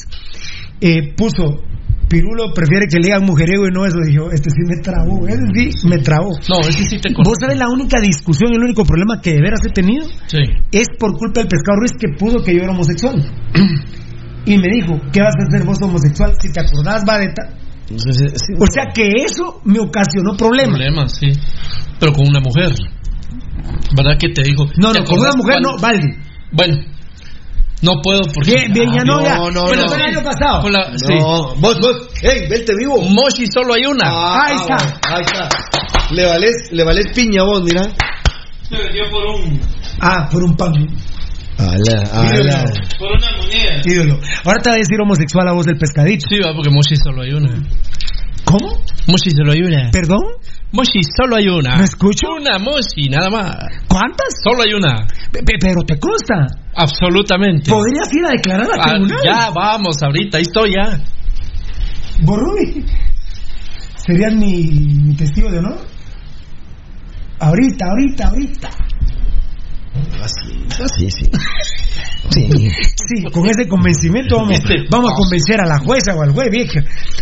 eh, 0.82 1.14
puso. 1.16 1.64
Pirulo 2.10 2.52
prefiere 2.56 2.88
que 2.90 2.98
le 2.98 3.06
digan 3.06 3.24
mujeriego 3.24 3.68
y 3.68 3.72
no 3.72 3.86
eso. 3.86 3.98
Dijo, 4.04 4.32
este 4.32 4.50
sí 4.50 4.62
me 4.66 4.78
trabó, 4.82 5.28
ese 5.28 5.38
sí 5.78 5.88
me 5.88 6.00
trabó. 6.00 6.32
No, 6.50 6.60
ese 6.68 6.84
sí 6.86 6.98
te 7.00 7.10
¿Vos 7.10 7.18
conozco. 7.18 7.42
sabés 7.42 7.60
la 7.60 7.70
única 7.70 8.02
discusión 8.02 8.52
y 8.52 8.56
el 8.56 8.64
único 8.64 8.84
problema 8.84 9.22
que 9.22 9.34
de 9.34 9.42
veras 9.42 9.60
he 9.64 9.70
tenido? 9.70 10.08
Sí. 10.26 10.40
es 10.72 10.88
por 10.98 11.12
culpa 11.16 11.42
del 11.42 11.50
pescado 11.50 11.78
Ruiz 11.78 11.92
que 12.00 12.08
pudo 12.18 12.44
que 12.44 12.56
yo 12.56 12.64
era 12.64 12.72
homosexual. 12.72 13.14
y 14.46 14.58
me 14.58 14.68
dijo, 14.74 15.00
¿qué 15.14 15.22
vas 15.22 15.36
a 15.40 15.44
hacer 15.48 15.64
vos 15.68 15.78
homosexual? 15.84 16.34
Si 16.42 16.52
te 16.52 16.60
acordás, 16.62 17.04
va 17.08 17.20
de 17.20 17.28
ta-". 17.28 17.54
O 17.92 18.66
sea 18.72 18.86
que 18.94 19.10
eso 19.26 19.62
me 19.66 19.80
ocasionó 19.80 20.36
problemas. 20.38 20.76
Problemas, 20.78 21.18
sí. 21.18 21.32
Pero 22.00 22.14
con 22.14 22.28
una 22.28 22.40
mujer. 22.40 22.72
¿Verdad 23.96 24.18
que 24.20 24.30
te 24.30 24.44
dijo? 24.44 24.66
No, 24.78 24.92
¿te 24.92 25.00
no, 25.00 25.06
con 25.06 25.20
una 25.20 25.32
mujer 25.34 25.56
cuando- 25.62 25.72
no, 25.72 25.78
Valdi. 25.82 26.08
Bueno, 26.52 26.78
no 27.82 27.92
puedo 28.04 28.22
porque. 28.34 28.52
Bien, 28.52 28.74
bien, 28.74 28.92
ya 28.94 29.04
no, 29.04 29.22
ya. 29.24 29.38
no, 29.38 29.52
no, 29.52 29.66
Pero 29.70 29.82
no. 29.84 29.88
fue 29.90 29.98
el 29.98 30.04
año 30.04 30.24
pasado. 30.24 30.62
Con 30.62 30.72
la- 30.74 30.92
sí. 30.98 31.14
No, 31.20 31.56
vos, 31.56 31.80
vos, 31.80 32.10
hey, 32.22 32.46
vete 32.50 32.74
vivo. 32.78 33.02
Moshi 33.02 33.46
solo 33.52 33.74
hay 33.74 33.86
una. 33.86 34.06
Ah, 34.08 34.46
Ahí 34.46 34.56
está. 34.56 34.76
bueno, 34.76 34.92
ahí 35.16 35.22
está. 35.22 35.50
Le 36.14 36.26
vales, 36.26 36.54
le 36.72 36.84
vales 36.84 37.06
piña 37.16 37.44
vos, 37.44 37.64
mira. 37.64 37.84
Se 38.70 38.78
vendió 38.78 39.04
por 39.10 39.26
un 39.36 39.60
Ah, 40.02 40.28
por 40.32 40.44
un 40.44 40.56
pan. 40.56 40.74
Ala, 41.60 42.02
ala. 42.14 42.64
por 42.98 43.12
una 43.12 43.32
moneda. 43.38 43.82
Ídolo. 43.86 44.20
Ahora 44.46 44.62
te 44.64 44.70
voy 44.70 44.78
a 44.78 44.80
decir 44.80 44.98
homosexual 45.02 45.48
a 45.48 45.54
vos 45.54 45.66
del 45.66 45.78
pescadito. 45.78 46.26
Sí, 46.30 46.40
va, 46.40 46.54
porque 46.56 46.70
Moshi 46.70 46.96
solo 46.96 47.22
hay 47.22 47.34
una. 47.34 47.62
¿Cómo? 48.46 48.82
Moshi 49.08 49.32
solo 49.36 49.52
hay 49.52 49.62
una. 49.62 49.92
¿Perdón? 49.92 50.22
Moshi 50.72 51.02
solo 51.18 51.36
hay 51.36 51.48
una. 51.50 51.78
¿Me 51.78 51.84
escucho? 51.84 52.28
Una 52.40 52.58
Moshi, 52.60 53.10
nada 53.10 53.30
más. 53.30 53.56
¿Cuántas? 53.88 54.28
Solo 54.44 54.64
hay 54.64 54.74
una. 54.74 55.06
Pe- 55.32 55.44
pe- 55.44 55.58
pero 55.60 55.84
te 55.86 56.00
consta. 56.00 56.48
Absolutamente. 56.76 57.70
¿Podrías 57.70 58.08
ir 58.14 58.26
a 58.26 58.30
declarar 58.30 58.68
a 58.68 58.82
Ah, 58.84 58.90
tribunal? 58.92 59.20
ya, 59.26 59.50
vamos, 59.52 59.98
ahorita, 60.02 60.38
ahí 60.38 60.44
estoy 60.44 60.72
ya. 60.76 61.00
Borrubi. 62.22 62.86
¿Serías 64.06 64.34
mi, 64.34 64.64
mi 65.06 65.16
testigo 65.16 65.52
de 65.52 65.60
honor? 65.60 65.78
Ahorita, 67.40 67.86
ahorita, 67.86 68.28
ahorita. 68.30 68.70
Así, 70.22 70.68
así, 70.84 71.10
sí. 71.10 71.26
Sí. 72.30 72.48
Sí, 73.10 73.24
con 73.32 73.48
ese 73.48 73.68
convencimiento 73.68 74.36
vamos, 74.38 74.60
vamos 74.92 75.12
a 75.12 75.16
convencer 75.16 75.60
a 75.62 75.66
la 75.66 75.80
jueza 75.80 76.14
o 76.16 76.22
al 76.22 76.32
juez, 76.32 76.52
vieja. 76.52 76.80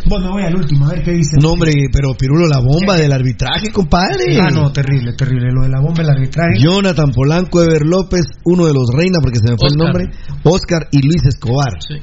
Bueno, 0.10 0.32
voy 0.32 0.44
al 0.44 0.54
último, 0.56 0.86
a 0.86 0.90
ver 0.92 1.02
qué 1.04 1.12
dice. 1.12 1.38
No, 1.42 1.52
hombre, 1.52 1.72
pero 1.94 2.14
Pirulo, 2.14 2.46
la 2.48 2.60
bomba 2.60 2.98
del 2.98 3.14
arbitraje, 3.14 3.72
compadre. 3.72 4.38
Ah, 4.42 4.50
no, 4.52 4.70
terrible, 4.72 5.14
terrible. 5.14 5.52
Lo 5.54 5.62
de 5.64 5.70
la 5.70 5.80
bomba, 5.80 6.04
el 6.04 6.10
arbitraje. 6.10 6.60
Jonathan 6.60 7.12
Polanco, 7.12 7.64
Ever 7.64 7.86
López, 7.86 8.26
uno 8.44 8.66
de 8.66 8.74
los 8.74 8.90
Reina, 8.94 9.20
porque 9.22 9.40
se 9.40 9.50
me 9.52 9.58
fue 9.58 9.70
el 9.70 9.78
nombre, 9.78 10.10
Oscar 10.44 10.90
y 10.92 11.04
Luis 11.04 11.24
Escobar. 11.26 11.80
Sí. 11.80 11.96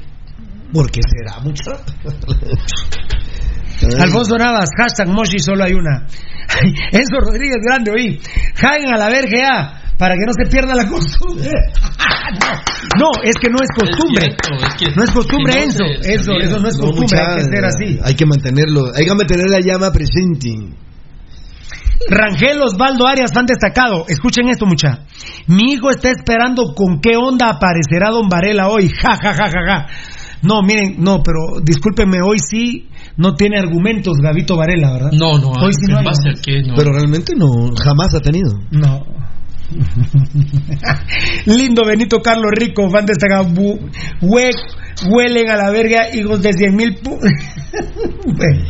¿Por 0.73 0.89
qué 0.89 1.01
será 1.05 1.39
mucho? 1.41 1.71
Alfonso 3.99 4.37
Navas, 4.37 4.69
hashtag 4.77 5.09
Moshi, 5.09 5.39
solo 5.39 5.63
hay 5.63 5.73
una. 5.73 6.07
Enzo 6.91 7.19
Rodríguez 7.19 7.57
Grande, 7.61 7.91
oí. 7.91 8.19
Jaigan 8.55 8.95
a 8.95 8.97
la 8.97 9.09
verga 9.09 9.81
para 9.97 10.15
que 10.15 10.25
no 10.25 10.33
se 10.33 10.49
pierda 10.49 10.75
la 10.75 10.87
costumbre. 10.87 11.49
no, 12.99 13.09
es 13.23 13.35
que 13.39 13.49
no 13.49 13.57
es 13.61 13.69
costumbre. 13.77 14.25
Es 14.25 14.35
cierto, 14.45 14.65
es 14.67 14.75
que- 14.75 14.95
no 14.95 15.03
es 15.03 15.11
costumbre, 15.11 15.53
que 15.53 15.59
no 15.59 15.65
Enzo. 15.65 15.83
se- 16.01 16.03
se 16.03 16.13
Eso, 16.15 16.31
no 16.33 16.39
es 16.39 16.49
No, 16.49 16.59
costumbre, 16.87 17.01
mucha- 17.01 17.29
hay 17.31 17.35
que 17.37 17.43
ser 17.43 17.65
así. 17.65 17.99
Hay 18.03 18.15
que 18.15 18.25
mantenerlo, 18.25 18.81
hay 18.95 19.05
que 19.05 19.15
mantener 19.15 19.49
la 19.49 19.59
llama 19.61 19.91
presente. 19.91 20.75
Rangel 22.09 22.61
Osvaldo 22.61 23.07
Arias, 23.07 23.31
fan 23.33 23.45
destacado. 23.45 24.05
Escuchen 24.07 24.49
esto, 24.49 24.65
mucha. 24.65 25.05
Mi 25.47 25.73
hijo 25.73 25.89
está 25.89 26.09
esperando 26.11 26.73
con 26.75 26.99
qué 26.99 27.15
onda 27.17 27.49
aparecerá 27.49 28.09
Don 28.11 28.27
Varela 28.29 28.67
hoy. 28.67 28.89
Ja, 28.89 29.15
ja, 29.15 29.33
ja, 29.33 29.45
ja, 29.49 29.59
ja. 29.65 29.87
No, 30.43 30.61
miren, 30.61 30.97
no, 30.99 31.23
pero 31.23 31.39
discúlpenme, 31.63 32.17
hoy 32.21 32.37
sí 32.39 32.89
no 33.17 33.33
tiene 33.35 33.57
argumentos 33.57 34.17
Gavito 34.21 34.57
Varela, 34.57 34.91
¿verdad? 34.91 35.11
No, 35.13 35.39
no, 35.39 35.51
Hoy 35.51 35.71
sí 35.73 35.87
no 35.91 35.99
¿en 36.01 36.07
hay, 36.07 36.13
qué? 36.43 36.61
No. 36.67 36.75
Pero 36.75 36.91
realmente 36.91 37.33
no, 37.35 37.47
jamás 37.81 38.13
ha 38.13 38.19
tenido. 38.19 38.51
No. 38.69 39.01
Lindo 41.45 41.85
Benito 41.85 42.21
Carlos 42.21 42.51
Rico, 42.55 42.89
fan 42.89 43.05
destacado. 43.05 43.45
Hue- 44.21 44.51
huelen 45.09 45.49
a 45.49 45.55
la 45.57 45.69
verga, 45.71 46.13
hijos 46.13 46.41
de 46.41 46.53
100 46.53 46.75
mil. 46.75 46.97
Bueno. 48.25 48.65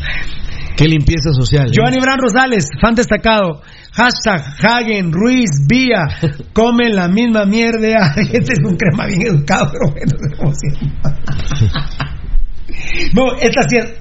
Qué 0.76 0.88
limpieza 0.88 1.32
social. 1.32 1.68
¿eh? 1.68 1.72
Giovanni 1.72 1.98
Bran 2.02 2.20
Rosales, 2.20 2.68
fan 2.82 2.96
destacado. 2.96 3.62
Hashtag 3.94 4.42
Hagen, 4.62 5.12
Ruiz, 5.14 5.50
Vía, 5.70 6.06
comen 6.54 6.96
la 6.96 7.08
misma 7.08 7.46
mierda. 7.46 8.14
Este 8.34 8.54
es 8.54 8.60
un 8.66 8.76
crema 8.76 9.06
bien 9.06 9.22
educado, 9.28 9.72
pero 9.72 9.92
bueno. 9.92 10.12
No, 13.14 13.34
esta 13.40 13.62
sí 13.70 13.78
es. 13.78 13.94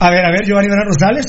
A 0.00 0.10
ver, 0.10 0.24
a 0.24 0.30
ver, 0.32 0.44
Giovanni 0.44 0.68
Bran 0.68 0.86
Rosales. 0.88 1.26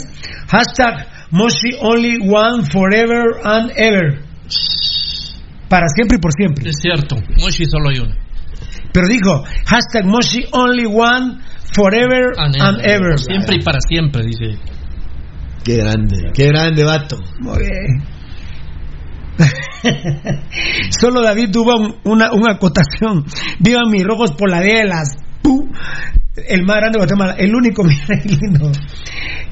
Hashtag 0.48 1.06
Moshi 1.32 1.70
Only 1.82 2.18
One 2.22 2.64
Forever 2.72 3.24
and 3.44 3.72
Ever. 3.76 4.22
Para 5.70 5.88
siempre 5.88 6.18
y 6.18 6.22
por 6.22 6.32
siempre. 6.34 6.70
Es 6.70 6.78
cierto, 6.82 7.16
Moshi 7.40 7.66
solo 7.66 7.90
hay 7.90 8.00
uno. 8.00 8.16
Pero 8.94 9.08
dijo, 9.08 9.44
hashtag 9.66 10.06
Moshi 10.06 10.46
Only 10.52 10.86
One 10.86 11.40
Forever 11.76 12.34
and, 12.38 12.56
ever. 12.86 13.10
Por 13.16 13.20
siempre 13.20 13.56
y 13.56 13.64
para 13.64 13.80
siempre, 13.88 14.22
dice. 14.24 14.60
Qué 15.64 15.78
grande, 15.78 16.32
qué 16.34 16.48
grande, 16.48 16.84
vato. 16.84 17.18
Muy 17.40 17.58
bien. 17.60 18.04
Solo 21.00 21.22
David 21.24 21.50
tuvo 21.52 21.76
un- 21.76 21.96
una, 22.04 22.32
una 22.34 22.54
acotación. 22.54 23.26
Vivan 23.60 23.90
mis 23.90 24.04
rojos 24.04 24.34
por 24.34 24.52
El 26.36 26.66
más 26.66 26.78
grande 26.78 26.98
de 26.98 27.06
Guatemala, 27.06 27.36
el 27.38 27.54
único 27.54 27.84
mira, 27.90 28.08
lindo. 28.26 28.72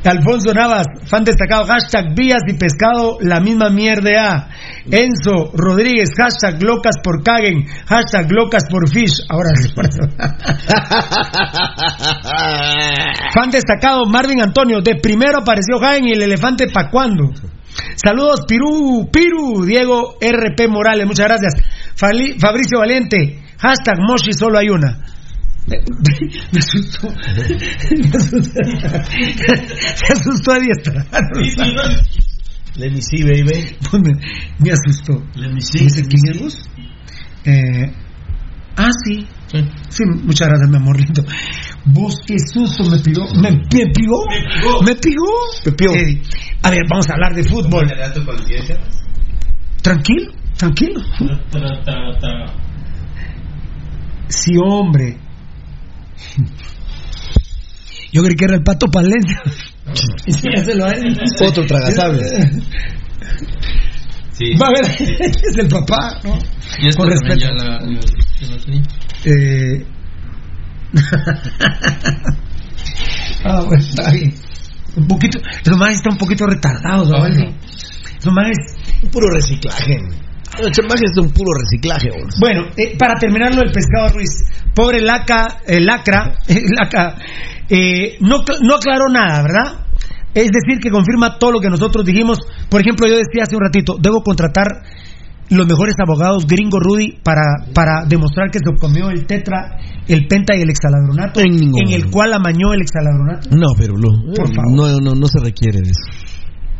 Alfonso 0.03 0.51
Navas, 0.51 0.87
fan 1.05 1.23
destacado, 1.23 1.65
hashtag 1.65 2.15
vías 2.15 2.41
y 2.47 2.53
pescado, 2.53 3.19
la 3.21 3.39
misma 3.39 3.69
mierda. 3.69 4.49
Enzo 4.89 5.51
Rodríguez, 5.53 6.09
hashtag 6.17 6.63
locas 6.63 6.95
por 7.03 7.21
caguen, 7.21 7.67
hashtag 7.85 8.31
locas 8.31 8.63
por 8.67 8.89
fish. 8.89 9.21
Ahora. 9.29 9.51
Fan 13.33 13.51
destacado, 13.51 14.07
Marvin 14.07 14.41
Antonio, 14.41 14.81
de 14.81 14.95
primero 14.95 15.41
apareció 15.41 15.77
Jaén 15.79 16.07
y 16.07 16.13
el 16.13 16.23
elefante 16.23 16.67
pa' 16.67 16.89
cuándo. 16.89 17.29
Saludos, 17.95 18.45
Pirú, 18.47 19.07
Piru, 19.11 19.65
Diego 19.65 20.15
RP 20.19 20.67
Morales, 20.67 21.05
muchas 21.05 21.27
gracias. 21.27 21.53
Fabricio 21.95 22.79
Valiente, 22.79 23.43
hashtag 23.59 23.99
Moshi, 23.99 24.33
solo 24.33 24.57
hay 24.57 24.69
una. 24.69 24.97
Me, 25.67 25.77
me 26.51 26.59
asustó. 26.59 27.09
Me 27.09 28.09
asustó. 28.09 28.59
Se 29.95 30.13
asustó 30.13 30.51
a 30.51 30.59
diestra. 30.59 31.05
Let 32.77 32.89
me 32.91 33.01
see, 33.01 33.23
baby. 33.23 33.75
Pues 33.89 34.01
me, 34.01 34.11
me 34.59 34.71
asustó. 34.71 35.21
Dice, 35.83 36.03
¿quién 36.07 36.21
es 36.35 36.41
vos? 36.41 36.69
Eh, 37.45 37.91
ah, 38.77 38.89
sí. 39.05 39.27
Sí, 39.89 40.03
muchas 40.23 40.47
gracias, 40.47 40.69
mi 40.69 40.77
amor 40.77 40.97
lindo. 40.99 41.23
Vos, 41.85 42.15
qué 42.25 42.35
susto 42.39 42.83
me 42.89 42.97
pegó. 42.99 43.25
Me, 43.35 43.51
me 43.51 43.91
pegó. 43.93 44.23
Me 44.85 44.95
pegó. 44.95 45.53
Eh, 45.95 46.21
a 46.63 46.69
ver, 46.71 46.81
vamos 46.89 47.09
a 47.09 47.13
hablar 47.13 47.33
de 47.35 47.43
fútbol. 47.43 47.85
Tranquilo, 49.81 50.31
tranquilo. 50.57 51.01
Sí, 54.29 54.51
hombre. 54.63 55.17
Yo 58.13 58.21
creí 58.23 58.35
que 58.35 58.45
era 58.45 58.55
el 58.55 58.63
pato 58.63 58.87
Palencia. 58.87 59.41
Ya 60.55 60.63
se 60.63 60.75
lo 60.75 60.85
ha- 60.85 60.93
Otro 61.45 61.65
tragasable. 61.65 62.21
Va 64.61 64.67
a 64.67 64.71
ver, 64.71 64.85
es 65.01 65.57
el 65.57 65.67
papá, 65.67 66.19
¿no? 66.23 66.37
Y 66.79 66.87
esto 66.87 67.01
Con 67.01 67.09
respeto. 67.09 67.35
ya 67.35 67.51
la- 67.51 67.79
la-. 67.81 67.99
Eh... 69.25 69.85
ah, 73.43 73.61
bueno, 73.65 73.83
está 73.83 74.11
bien. 74.11 74.33
Un 74.95 75.07
poquito, 75.07 75.39
los 75.65 75.77
más 75.77 75.93
están 75.95 76.13
un 76.13 76.17
poquito 76.19 76.45
retardados, 76.47 77.09
¿no? 77.09 77.17
Los 77.19 78.33
más 78.33 78.47
Un 79.03 79.09
puro 79.09 79.29
reciclaje. 79.31 79.97
El 80.59 80.71
chamaje 80.71 81.05
es 81.05 81.17
un 81.17 81.31
puro 81.31 81.51
reciclaje. 81.59 82.09
Bueno, 82.39 82.67
eh, 82.75 82.97
para 82.97 83.15
terminar 83.15 83.53
lo 83.55 83.61
del 83.61 83.71
pescado 83.71 84.09
Ruiz, 84.13 84.29
pobre 84.75 85.01
Laca, 85.01 85.59
eh, 85.65 85.79
Lacra, 85.79 86.35
eh, 86.47 86.61
Laca, 86.77 87.15
eh, 87.69 88.17
no, 88.19 88.37
no 88.61 88.75
aclaró 88.75 89.07
nada, 89.09 89.41
¿verdad? 89.43 89.85
Es 90.33 90.49
decir, 90.51 90.79
que 90.81 90.89
confirma 90.89 91.37
todo 91.37 91.51
lo 91.51 91.59
que 91.59 91.69
nosotros 91.69 92.05
dijimos. 92.05 92.39
Por 92.69 92.81
ejemplo, 92.81 93.07
yo 93.07 93.15
decía 93.15 93.43
hace 93.43 93.55
un 93.55 93.63
ratito, 93.63 93.97
debo 93.99 94.23
contratar 94.23 94.83
los 95.49 95.67
mejores 95.67 95.95
abogados 95.99 96.45
gringo 96.47 96.79
Rudy 96.79 97.19
para, 97.23 97.41
para 97.73 98.05
demostrar 98.07 98.49
que 98.49 98.59
se 98.59 98.73
comió 98.79 99.09
el 99.09 99.25
tetra, 99.25 99.77
el 100.07 100.27
penta 100.27 100.55
y 100.55 100.61
el 100.61 100.69
exaladronato, 100.69 101.41
En 101.41 101.75
en 101.75 101.93
el 101.93 102.09
cual 102.09 102.33
amañó 102.33 102.73
el 102.73 102.81
exaladronato. 102.81 103.49
No, 103.51 103.67
pero 103.77 103.93
no. 103.97 104.33
Por 104.33 104.47
favor. 104.47 104.73
No, 104.73 104.99
no, 104.99 105.13
no 105.13 105.27
se 105.27 105.39
requiere 105.39 105.81
de 105.81 105.89
eso. 105.89 106.30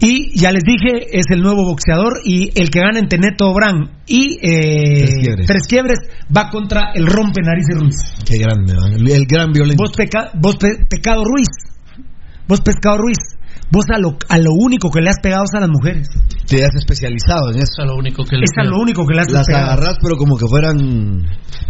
Y 0.04 0.38
ya 0.40 0.52
les 0.52 0.64
dije, 0.64 1.06
es 1.12 1.26
el 1.30 1.42
nuevo 1.42 1.64
boxeador 1.64 2.14
y 2.26 2.50
el 2.60 2.70
que 2.72 2.80
gana 2.80 2.98
en 3.00 3.08
Teneto 3.08 3.54
Bran 3.54 3.92
y 4.08 4.40
eh, 4.42 5.06
Tres 5.06 5.16
quiebres. 5.22 5.48
Tres 5.48 5.68
quiebres 5.68 6.00
va 6.36 6.50
contra 6.50 6.92
el 6.96 7.06
rompe 7.06 7.42
narices 7.44 7.78
Ruiz. 7.80 7.96
Qué 8.26 8.38
grande, 8.40 8.74
el 9.14 9.26
gran 9.28 9.52
violento. 9.52 9.84
Vos, 9.84 9.92
peca- 9.92 10.32
vos 10.34 10.56
pe- 10.58 10.86
pecado 10.90 11.24
Ruiz. 11.24 11.48
Vos 12.48 12.62
pescado 12.62 12.98
Ruiz. 12.98 13.20
Vos 13.72 13.86
a 13.94 13.98
lo, 14.00 14.18
a 14.28 14.38
lo 14.38 14.52
único 14.54 14.90
que 14.92 15.00
le 15.02 15.10
has 15.10 15.20
pegado 15.22 15.44
es 15.44 15.54
a 15.56 15.62
las 15.62 15.70
mujeres. 15.70 16.08
Te 16.46 16.64
has 16.66 16.76
especializado 16.76 17.50
en 17.52 17.58
eso. 17.58 17.72
Es 17.72 17.80
a 17.80 17.86
lo 17.86 17.96
único 17.96 18.24
que 18.26 18.36
le 18.36 18.44
Es 18.44 18.52
a 18.58 18.64
lo 18.64 18.78
único 18.78 19.06
que 19.08 19.14
le 19.16 19.22
has 19.22 19.32
Las 19.32 19.48
pegado. 19.48 19.66
agarras, 19.72 19.96
pero 20.04 20.18
como 20.18 20.36
que 20.38 20.46
fueran 20.48 20.76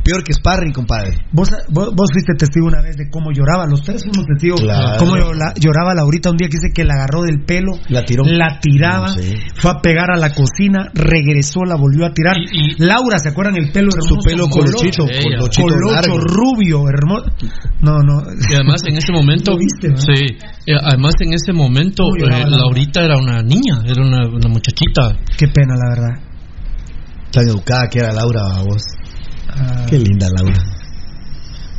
peor 0.04 0.24
que 0.24 0.34
sparring, 0.34 0.74
compadre. 0.74 1.18
Vos, 1.32 1.50
vos, 1.70 1.94
vos 1.96 2.10
fuiste 2.12 2.34
testigo 2.38 2.66
una 2.68 2.82
vez 2.82 2.98
de 2.98 3.10
cómo 3.12 3.32
lloraba, 3.32 3.68
los 3.68 3.84
tres 3.84 4.02
fuimos 4.04 4.26
testigos 4.26 4.62
Claro. 4.62 4.98
cómo 4.98 5.16
llora- 5.16 5.54
lloraba 5.60 5.94
Laurita 5.94 6.32
un 6.32 6.38
día 6.38 6.48
que 6.50 6.58
dice 6.58 6.74
que 6.74 6.84
la 6.84 6.96
agarró 6.96 7.22
del 7.22 7.44
pelo, 7.46 7.74
La 7.90 8.04
tiró. 8.04 8.24
la 8.26 8.60
tiraba, 8.60 9.14
fue 9.56 9.70
a 9.72 9.80
pegar 9.82 10.10
a 10.10 10.18
la 10.18 10.34
cocina, 10.34 10.90
regresó, 10.96 11.64
la 11.66 11.76
volvió 11.76 12.06
a 12.08 12.14
tirar. 12.14 12.36
Laura, 12.80 13.20
¿se 13.20 13.30
acuerdan 13.30 13.58
el 13.58 13.72
pelo 13.72 13.90
hermoso? 13.94 14.16
Su 14.16 14.28
pelo 14.28 14.48
colochito, 14.50 15.06
colochito 15.06 15.68
colocho, 15.68 16.18
rubio, 16.18 16.90
hermoso. 16.90 17.26
No, 17.82 18.00
no. 18.02 18.22
Y 18.50 18.56
además 18.56 18.82
en 18.88 18.98
ese 18.98 19.12
momento, 19.12 19.52
Lo 19.52 19.58
viste, 19.60 19.90
¿verdad? 19.90 20.02
sí, 20.16 20.74
además 20.82 21.14
en 21.20 21.34
ese 21.34 21.54
momento 21.54 21.91
¿Cómo 21.98 22.18
lloraba 22.18 22.44
eh? 22.44 22.50
Laurita 22.50 23.04
era 23.04 23.18
una 23.18 23.42
niña, 23.42 23.82
era 23.86 24.02
una, 24.02 24.28
una 24.28 24.48
muchachita. 24.50 25.16
Qué 25.38 25.48
pena, 25.48 25.76
la 25.76 25.90
verdad. 25.90 26.20
Tan 27.32 27.48
educada 27.48 27.88
que 27.90 28.00
era 28.00 28.12
Laura, 28.12 28.42
vos. 28.64 28.84
Ah. 29.50 29.86
Qué 29.90 29.98
linda 29.98 30.28
Laura. 30.36 30.60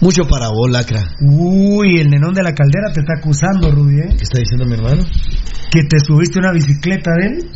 Mucho 0.01 0.25
para 0.25 0.49
vos, 0.49 0.69
lacra. 0.69 1.01
Uy, 1.21 2.01
el 2.01 2.11
nenón 2.11 2.35
de 2.35 2.43
la 2.43 2.53
caldera 2.55 2.93
te 2.93 3.01
está 3.01 3.15
acusando, 3.19 3.71
Rudy, 3.71 4.01
¿eh? 4.01 4.15
¿Qué 4.17 4.25
está 4.25 4.41
diciendo 4.41 4.67
mi 4.67 4.75
hermano? 4.75 5.05
Que 5.71 5.85
te 5.85 6.01
subiste 6.05 6.41
una 6.41 6.53
bicicleta 6.53 7.11
de 7.21 7.27
él. 7.27 7.51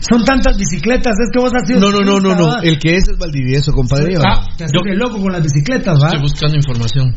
Son 0.00 0.24
tantas 0.24 0.56
bicicletas, 0.56 1.14
es 1.18 1.30
que 1.32 1.40
vos 1.40 1.52
has 1.54 1.66
sido. 1.66 1.80
No, 1.80 1.90
no, 1.90 2.00
no, 2.00 2.20
no, 2.20 2.34
no. 2.34 2.60
El 2.62 2.78
que 2.78 2.94
es 2.94 3.08
es 3.08 3.18
Valdivieso, 3.18 3.72
compadre. 3.72 4.16
Ah, 4.18 4.44
te 4.56 4.64
de 4.64 4.96
loco 4.96 5.20
con 5.20 5.32
las 5.32 5.42
bicicletas, 5.42 5.98
¿va? 6.00 6.08
Estoy 6.08 6.22
buscando 6.22 6.56
información. 6.56 7.14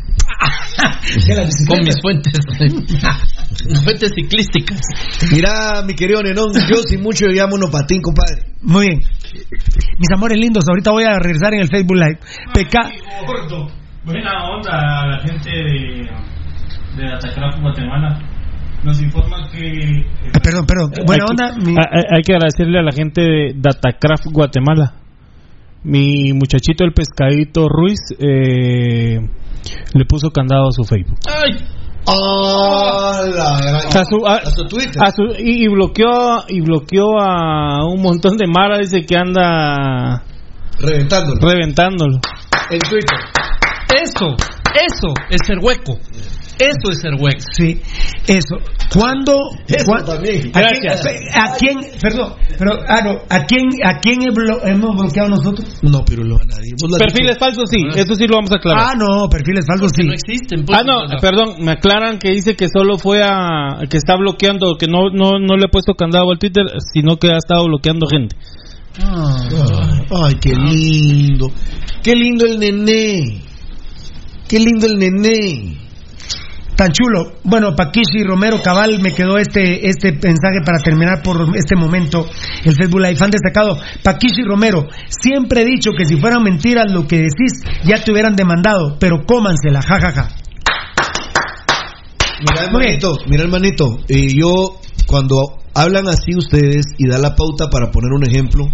Con 1.68 1.80
mis 1.84 2.00
fuentes. 2.00 2.32
fuentes 3.84 4.12
ciclísticas. 4.14 4.80
Mira, 5.32 5.82
mi 5.84 5.94
querido 5.94 6.22
Nenón, 6.22 6.52
yo 6.54 6.82
sin 6.86 7.02
mucho 7.02 7.26
yo 7.26 7.32
llamo 7.32 7.56
monopatín, 7.56 8.00
compadre. 8.00 8.46
Muy 8.62 8.86
bien. 8.86 9.00
Mis 9.98 10.08
amores 10.14 10.38
lindos, 10.38 10.64
ahorita 10.68 10.92
voy 10.92 11.04
a 11.04 11.18
regresar 11.18 11.54
en 11.54 11.60
el 11.60 11.68
Facebook 11.68 11.96
Live. 11.96 12.18
Peca. 12.54 12.90
Buena 14.04 14.48
onda 14.48 15.02
a 15.02 15.06
la 15.06 15.18
gente 15.20 15.50
de, 15.50 16.08
de 16.96 17.60
Guatemala. 17.60 18.29
Nos 18.82 19.00
informa 19.00 19.48
que. 19.52 20.04
Ah, 20.34 20.40
Perdón, 20.42 20.66
perdón. 20.66 20.90
Buena 21.06 21.24
Hay 21.28 21.36
que- 21.36 21.44
onda. 21.44 21.56
mi- 21.64 21.76
hay, 21.76 22.22
que 22.22 22.32
agradecerle 22.34 22.78
a 22.78 22.82
la 22.82 22.92
gente 22.92 23.20
de 23.20 23.52
Datacraft 23.56 24.26
Guatemala. 24.32 24.94
Mi 25.82 26.32
muchachito 26.32 26.84
el 26.84 26.92
pescadito 26.92 27.68
Ruiz 27.68 28.00
eh, 28.18 29.18
le 29.94 30.04
puso 30.06 30.30
candado 30.30 30.68
a 30.68 30.72
su 30.72 30.84
Facebook. 30.84 31.18
¡Ay! 31.26 31.56
¡Oh, 32.06 33.20
la 33.36 33.78
A 33.78 34.04
su, 34.04 34.26
a- 34.26 34.36
A 34.36 34.46
su 34.50 34.64
Twitter. 34.64 35.02
a 35.02 35.10
su- 35.12 35.34
y, 35.38 35.64
y 35.64 35.68
bloqueó 35.68 36.44
y 36.48 36.60
bloqueó 36.62 37.20
a 37.20 37.84
un 37.86 38.00
montón 38.02 38.36
de 38.38 38.46
mara 38.46 38.78
dice 38.78 39.04
que 39.04 39.16
anda 39.16 40.22
Reventándolo. 40.78 41.40
reventándolo. 41.40 42.18
En 42.70 42.78
Twitter. 42.80 43.18
Eso, 44.02 44.34
eso 44.74 45.14
es 45.28 45.38
ser 45.46 45.58
hueco. 45.60 45.98
Eso 46.60 46.90
es 46.92 47.00
ser 47.00 47.14
hueco. 47.18 47.40
Sí, 47.56 47.80
eso. 48.26 48.56
¿Cuándo? 48.92 49.36
Eso 49.66 49.86
cuán- 49.86 50.04
también. 50.04 50.50
¿A 50.54 50.62
quién, 50.62 50.92
a 51.34 51.52
quién- 51.56 51.80
perdón, 52.00 52.34
pero, 52.58 52.72
ah, 52.86 53.00
no, 53.04 53.18
¿a 53.30 53.44
quién, 53.46 53.68
a 53.84 53.98
quién 54.00 54.22
he 54.22 54.26
blo- 54.32 54.60
hemos 54.64 54.96
bloqueado 54.96 55.30
nosotros? 55.30 55.78
No, 55.82 56.04
Pirulo, 56.04 56.36
a 56.36 56.44
nadie. 56.44 56.72
Lo 56.82 56.98
Perfiles 56.98 57.38
falsos, 57.38 57.64
sí, 57.70 57.78
eso 57.96 58.14
sí 58.14 58.26
lo 58.26 58.36
vamos 58.36 58.50
a 58.52 58.56
aclarar. 58.56 58.84
Ah, 58.90 58.94
no, 58.94 59.28
perfiles 59.28 59.64
falsos 59.66 59.90
sí. 59.96 60.04
No 60.06 60.12
existen. 60.12 60.64
pues, 60.66 60.78
Ah, 60.78 60.82
no, 60.84 61.18
perdón, 61.20 61.54
me 61.60 61.72
aclaran 61.72 62.18
que 62.18 62.30
dice 62.30 62.54
que 62.56 62.68
solo 62.68 62.98
fue 62.98 63.22
a. 63.22 63.78
que 63.88 63.96
está 63.96 64.16
bloqueando, 64.16 64.76
que 64.76 64.86
no, 64.86 65.10
no, 65.10 65.38
no 65.38 65.56
le 65.56 65.64
ha 65.64 65.70
puesto 65.70 65.94
candado 65.94 66.30
al 66.30 66.38
Twitter, 66.38 66.64
sino 66.92 67.16
que 67.16 67.28
ha 67.28 67.38
estado 67.38 67.64
bloqueando 67.66 68.06
gente. 68.06 68.36
Ah, 69.02 69.48
Ay, 70.24 70.34
qué 70.42 70.52
lindo. 70.54 71.50
Qué 72.02 72.14
lindo 72.14 72.44
el 72.44 72.58
nené. 72.58 73.40
Qué 74.48 74.58
lindo 74.58 74.86
el 74.86 74.98
nené. 74.98 75.76
Tan 76.80 76.92
chulo. 76.92 77.32
Bueno, 77.44 77.76
Paquishi 77.76 78.24
Romero 78.24 78.62
Cabal 78.62 79.02
me 79.02 79.12
quedó 79.12 79.36
este 79.36 79.86
este 79.86 80.12
mensaje 80.12 80.60
para 80.64 80.78
terminar 80.82 81.20
por 81.22 81.54
este 81.54 81.76
momento. 81.76 82.26
El 82.64 82.74
Facebook 82.74 83.02
Live 83.02 83.16
fan 83.16 83.30
destacado. 83.30 83.76
Paquishi 84.02 84.42
Romero, 84.44 84.88
siempre 85.06 85.60
he 85.60 85.64
dicho 85.66 85.90
que 85.94 86.06
si 86.06 86.16
fueran 86.16 86.42
mentiras 86.42 86.90
lo 86.90 87.06
que 87.06 87.16
decís, 87.16 87.52
ya 87.84 88.02
te 88.02 88.10
hubieran 88.10 88.34
demandado, 88.34 88.96
pero 88.98 89.26
cómansela, 89.26 89.82
jajaja. 89.82 90.28
Mira, 92.48 92.64
hermanito, 92.64 93.18
mira, 93.28 93.42
hermanito, 93.42 93.98
eh, 94.08 94.28
yo 94.34 94.80
cuando 95.06 95.58
hablan 95.74 96.08
así 96.08 96.34
ustedes 96.34 96.86
y 96.96 97.06
da 97.08 97.18
la 97.18 97.36
pauta 97.36 97.68
para 97.68 97.90
poner 97.90 98.10
un 98.10 98.26
ejemplo, 98.26 98.64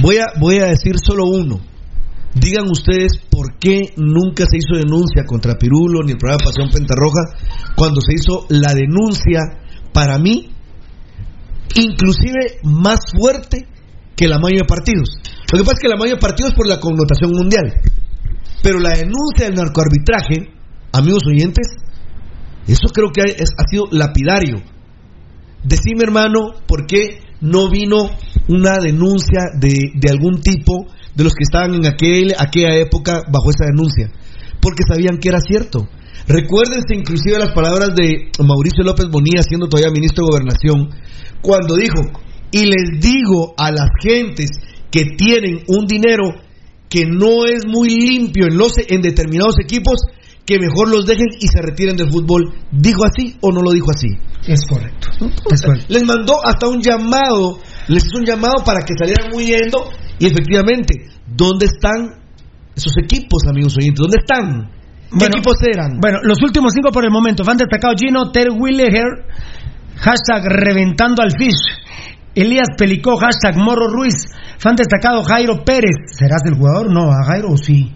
voy 0.00 0.16
a, 0.16 0.28
voy 0.40 0.60
a 0.60 0.64
decir 0.64 0.94
solo 0.98 1.26
uno. 1.26 1.60
Digan 2.34 2.70
ustedes 2.70 3.12
por 3.30 3.58
qué 3.58 3.94
nunca 3.96 4.44
se 4.46 4.58
hizo 4.58 4.78
denuncia 4.78 5.24
contra 5.24 5.56
Pirulo 5.56 6.02
ni 6.04 6.12
el 6.12 6.18
programa 6.18 6.44
Pasión 6.44 6.70
Pentarroja 6.70 7.22
cuando 7.74 8.00
se 8.00 8.14
hizo 8.14 8.46
la 8.50 8.74
denuncia, 8.74 9.40
para 9.92 10.18
mí, 10.18 10.50
inclusive 11.74 12.58
más 12.64 13.00
fuerte 13.18 13.66
que 14.14 14.28
la 14.28 14.38
mayoría 14.38 14.62
de 14.62 14.68
partidos. 14.68 15.08
Lo 15.52 15.58
que 15.58 15.64
pasa 15.64 15.76
es 15.78 15.82
que 15.82 15.88
la 15.88 15.96
mayoría 15.96 16.16
de 16.16 16.20
partidos 16.20 16.54
por 16.54 16.66
la 16.66 16.80
connotación 16.80 17.32
mundial. 17.32 17.72
Pero 18.62 18.80
la 18.80 18.90
denuncia 18.90 19.46
del 19.46 19.54
narcoarbitraje, 19.54 20.52
amigos 20.92 21.22
oyentes, 21.26 21.66
eso 22.66 22.88
creo 22.92 23.10
que 23.12 23.22
ha 23.22 23.68
sido 23.70 23.84
lapidario. 23.90 24.56
Decime, 25.62 26.04
hermano, 26.04 26.50
¿por 26.66 26.86
qué 26.86 27.20
no 27.40 27.70
vino 27.70 28.10
una 28.48 28.78
denuncia 28.78 29.50
de, 29.58 29.92
de 29.94 30.10
algún 30.10 30.40
tipo 30.40 30.86
de 31.14 31.24
los 31.24 31.32
que 31.32 31.42
estaban 31.42 31.74
en 31.74 31.86
aquel, 31.86 32.34
aquella 32.38 32.74
época 32.76 33.22
bajo 33.30 33.50
esa 33.50 33.66
denuncia? 33.66 34.10
Porque 34.60 34.84
sabían 34.86 35.18
que 35.18 35.28
era 35.28 35.40
cierto. 35.40 35.88
Recuérdense 36.26 36.94
inclusive 36.94 37.38
las 37.38 37.52
palabras 37.52 37.94
de 37.94 38.30
Mauricio 38.44 38.84
López 38.84 39.06
Bonilla, 39.10 39.42
siendo 39.42 39.68
todavía 39.68 39.90
ministro 39.90 40.24
de 40.24 40.30
Gobernación, 40.30 40.90
cuando 41.40 41.76
dijo, 41.76 42.02
y 42.50 42.64
les 42.66 43.00
digo 43.00 43.54
a 43.56 43.70
las 43.70 43.88
gentes 44.02 44.50
que 44.90 45.04
tienen 45.16 45.62
un 45.68 45.86
dinero 45.86 46.34
que 46.88 47.04
no 47.06 47.44
es 47.46 47.66
muy 47.66 47.88
limpio 47.88 48.46
en, 48.46 48.56
los, 48.56 48.72
en 48.88 49.02
determinados 49.02 49.56
equipos, 49.62 50.00
que 50.44 50.58
mejor 50.58 50.88
los 50.88 51.06
dejen 51.06 51.26
y 51.38 51.46
se 51.46 51.60
retiren 51.60 51.96
del 51.96 52.10
fútbol. 52.10 52.54
¿Dijo 52.72 53.04
así 53.04 53.36
o 53.42 53.52
no 53.52 53.60
lo 53.60 53.72
dijo 53.72 53.90
así? 53.90 54.08
Es 54.46 54.60
correcto. 54.66 55.08
Es 55.50 55.62
correcto. 55.62 55.86
Les 55.88 56.04
mandó 56.04 56.40
hasta 56.42 56.68
un 56.68 56.80
llamado, 56.80 57.58
les 57.88 58.04
hizo 58.04 58.18
un 58.18 58.24
llamado 58.24 58.64
para 58.64 58.80
que 58.80 58.94
salieran 58.98 59.34
huyendo 59.34 59.90
y 60.18 60.26
efectivamente, 60.26 60.94
¿dónde 61.26 61.66
están 61.66 62.22
esos 62.74 62.92
equipos, 63.02 63.42
amigos 63.48 63.76
oyentes? 63.76 64.00
¿Dónde 64.00 64.18
están? 64.18 64.70
¿Qué 65.10 65.16
Bueno, 65.16 65.36
equipos 65.36 65.56
eran? 65.62 66.00
Bueno, 66.00 66.18
los 66.22 66.38
últimos 66.42 66.72
cinco 66.74 66.90
por 66.90 67.04
el 67.04 67.10
momento. 67.10 67.44
Fan 67.44 67.56
destacado 67.56 67.94
Gino 67.96 68.30
Ter 68.30 68.48
Willeher, 68.50 69.06
hashtag 69.96 70.44
reventando 70.44 71.22
al 71.22 71.30
fish. 71.32 71.78
Elías 72.34 72.68
Pelicó, 72.76 73.16
hashtag 73.16 73.56
Morro 73.56 73.88
Ruiz. 73.88 74.14
Fan 74.58 74.76
destacado 74.76 75.22
Jairo 75.24 75.64
Pérez. 75.64 75.96
¿Serás 76.06 76.42
el 76.46 76.56
jugador? 76.56 76.92
No, 76.92 77.10
a 77.10 77.24
Jairo 77.24 77.56
sí. 77.56 77.92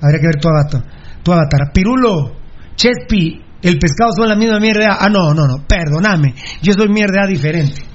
Habría 0.00 0.20
que 0.20 0.26
ver 0.26 0.40
tu 0.40 0.48
avatar. 0.48 0.82
Tu 1.22 1.32
avatar. 1.32 1.72
Pirulo, 1.72 2.36
Chespi, 2.76 3.40
el 3.62 3.78
pescado 3.78 4.10
son 4.16 4.28
la 4.28 4.36
misma 4.36 4.58
mierda. 4.58 4.98
Ah, 5.00 5.08
no, 5.08 5.32
no, 5.32 5.46
no, 5.46 5.64
perdóname. 5.66 6.34
Yo 6.60 6.72
soy 6.74 6.88
mierda 6.88 7.26
diferente. 7.26 7.91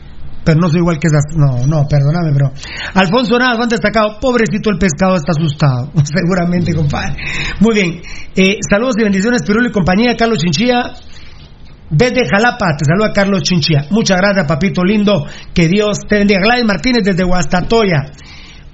Pero 0.47 0.61
no 0.61 0.69
soy 0.69 0.79
igual 0.79 0.97
que 0.97 1.07
esas. 1.07 1.35
No, 1.35 1.67
no, 1.67 1.85
perdóname, 1.89 2.31
bro. 2.31 2.53
Alfonso 2.93 3.37
Nada, 3.37 3.57
fan 3.57 3.67
destacado. 3.67 4.17
Pobrecito 4.21 4.69
el 4.69 4.77
pescado 4.77 5.17
está 5.17 5.33
asustado. 5.35 5.91
Seguramente, 6.05 6.73
compadre. 6.73 7.17
Muy 7.59 7.75
bien. 7.75 8.01
Eh, 8.33 8.55
saludos 8.69 8.95
y 8.97 9.03
bendiciones, 9.03 9.43
Pirulo 9.43 9.67
y 9.67 9.73
compañía. 9.73 10.15
Carlos 10.15 10.37
Chinchilla. 10.39 10.93
Desde 11.89 12.21
Jalapa, 12.29 12.77
te 12.77 12.85
saluda 12.85 13.11
Carlos 13.11 13.43
Chinchilla. 13.43 13.87
Muchas 13.89 14.17
gracias, 14.17 14.47
papito 14.47 14.85
lindo. 14.85 15.25
Que 15.53 15.67
Dios 15.67 15.99
te 16.07 16.15
bendiga. 16.15 16.39
Gladys 16.39 16.65
Martínez 16.65 17.03
desde 17.03 17.25
Guastatoya. 17.25 18.05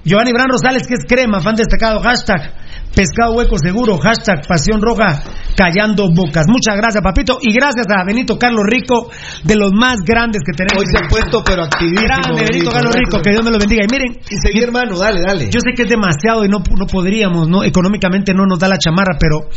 Giovanni 0.03 0.31
Bran 0.31 0.49
Rosales, 0.49 0.85
que 0.85 0.93
es 0.93 1.05
crema, 1.07 1.39
fan 1.39 1.55
destacado. 1.55 2.01
Hashtag 2.01 2.53
pescado 2.95 3.33
hueco 3.33 3.55
seguro. 3.57 3.97
Hashtag 3.97 4.45
pasión 4.47 4.81
roja, 4.81 5.23
callando 5.55 6.09
bocas. 6.13 6.45
Muchas 6.47 6.75
gracias, 6.77 7.01
papito. 7.03 7.37
Y 7.41 7.53
gracias 7.53 7.85
a 7.89 8.03
Benito 8.05 8.37
Carlos 8.37 8.63
Rico, 8.67 9.09
de 9.43 9.55
los 9.55 9.71
más 9.73 9.97
grandes 10.05 10.41
que 10.45 10.53
tenemos. 10.55 10.83
Hoy 10.83 10.89
se 10.91 10.97
ha 10.97 11.07
puesto, 11.07 11.43
pero 11.43 11.63
activísimo. 11.63 12.01
Grande, 12.01 12.45
Benito 12.49 12.71
Carlos 12.71 12.93
Rico, 12.95 13.21
que 13.21 13.31
Dios 13.31 13.43
me 13.43 13.51
lo 13.51 13.57
bendiga. 13.59 13.83
Y 13.83 13.87
miren. 13.91 14.19
Y 14.29 14.35
seguí, 14.45 14.61
hermano, 14.63 14.97
dale, 14.97 15.21
dale. 15.25 15.45
Yo 15.51 15.59
sé 15.59 15.71
que 15.75 15.83
es 15.83 15.89
demasiado 15.89 16.45
y 16.45 16.49
no, 16.49 16.59
no 16.59 16.85
podríamos, 16.87 17.47
¿no? 17.47 17.63
Económicamente 17.63 18.33
no 18.33 18.45
nos 18.45 18.59
da 18.59 18.67
la 18.67 18.77
chamarra, 18.77 19.17
pero 19.19 19.49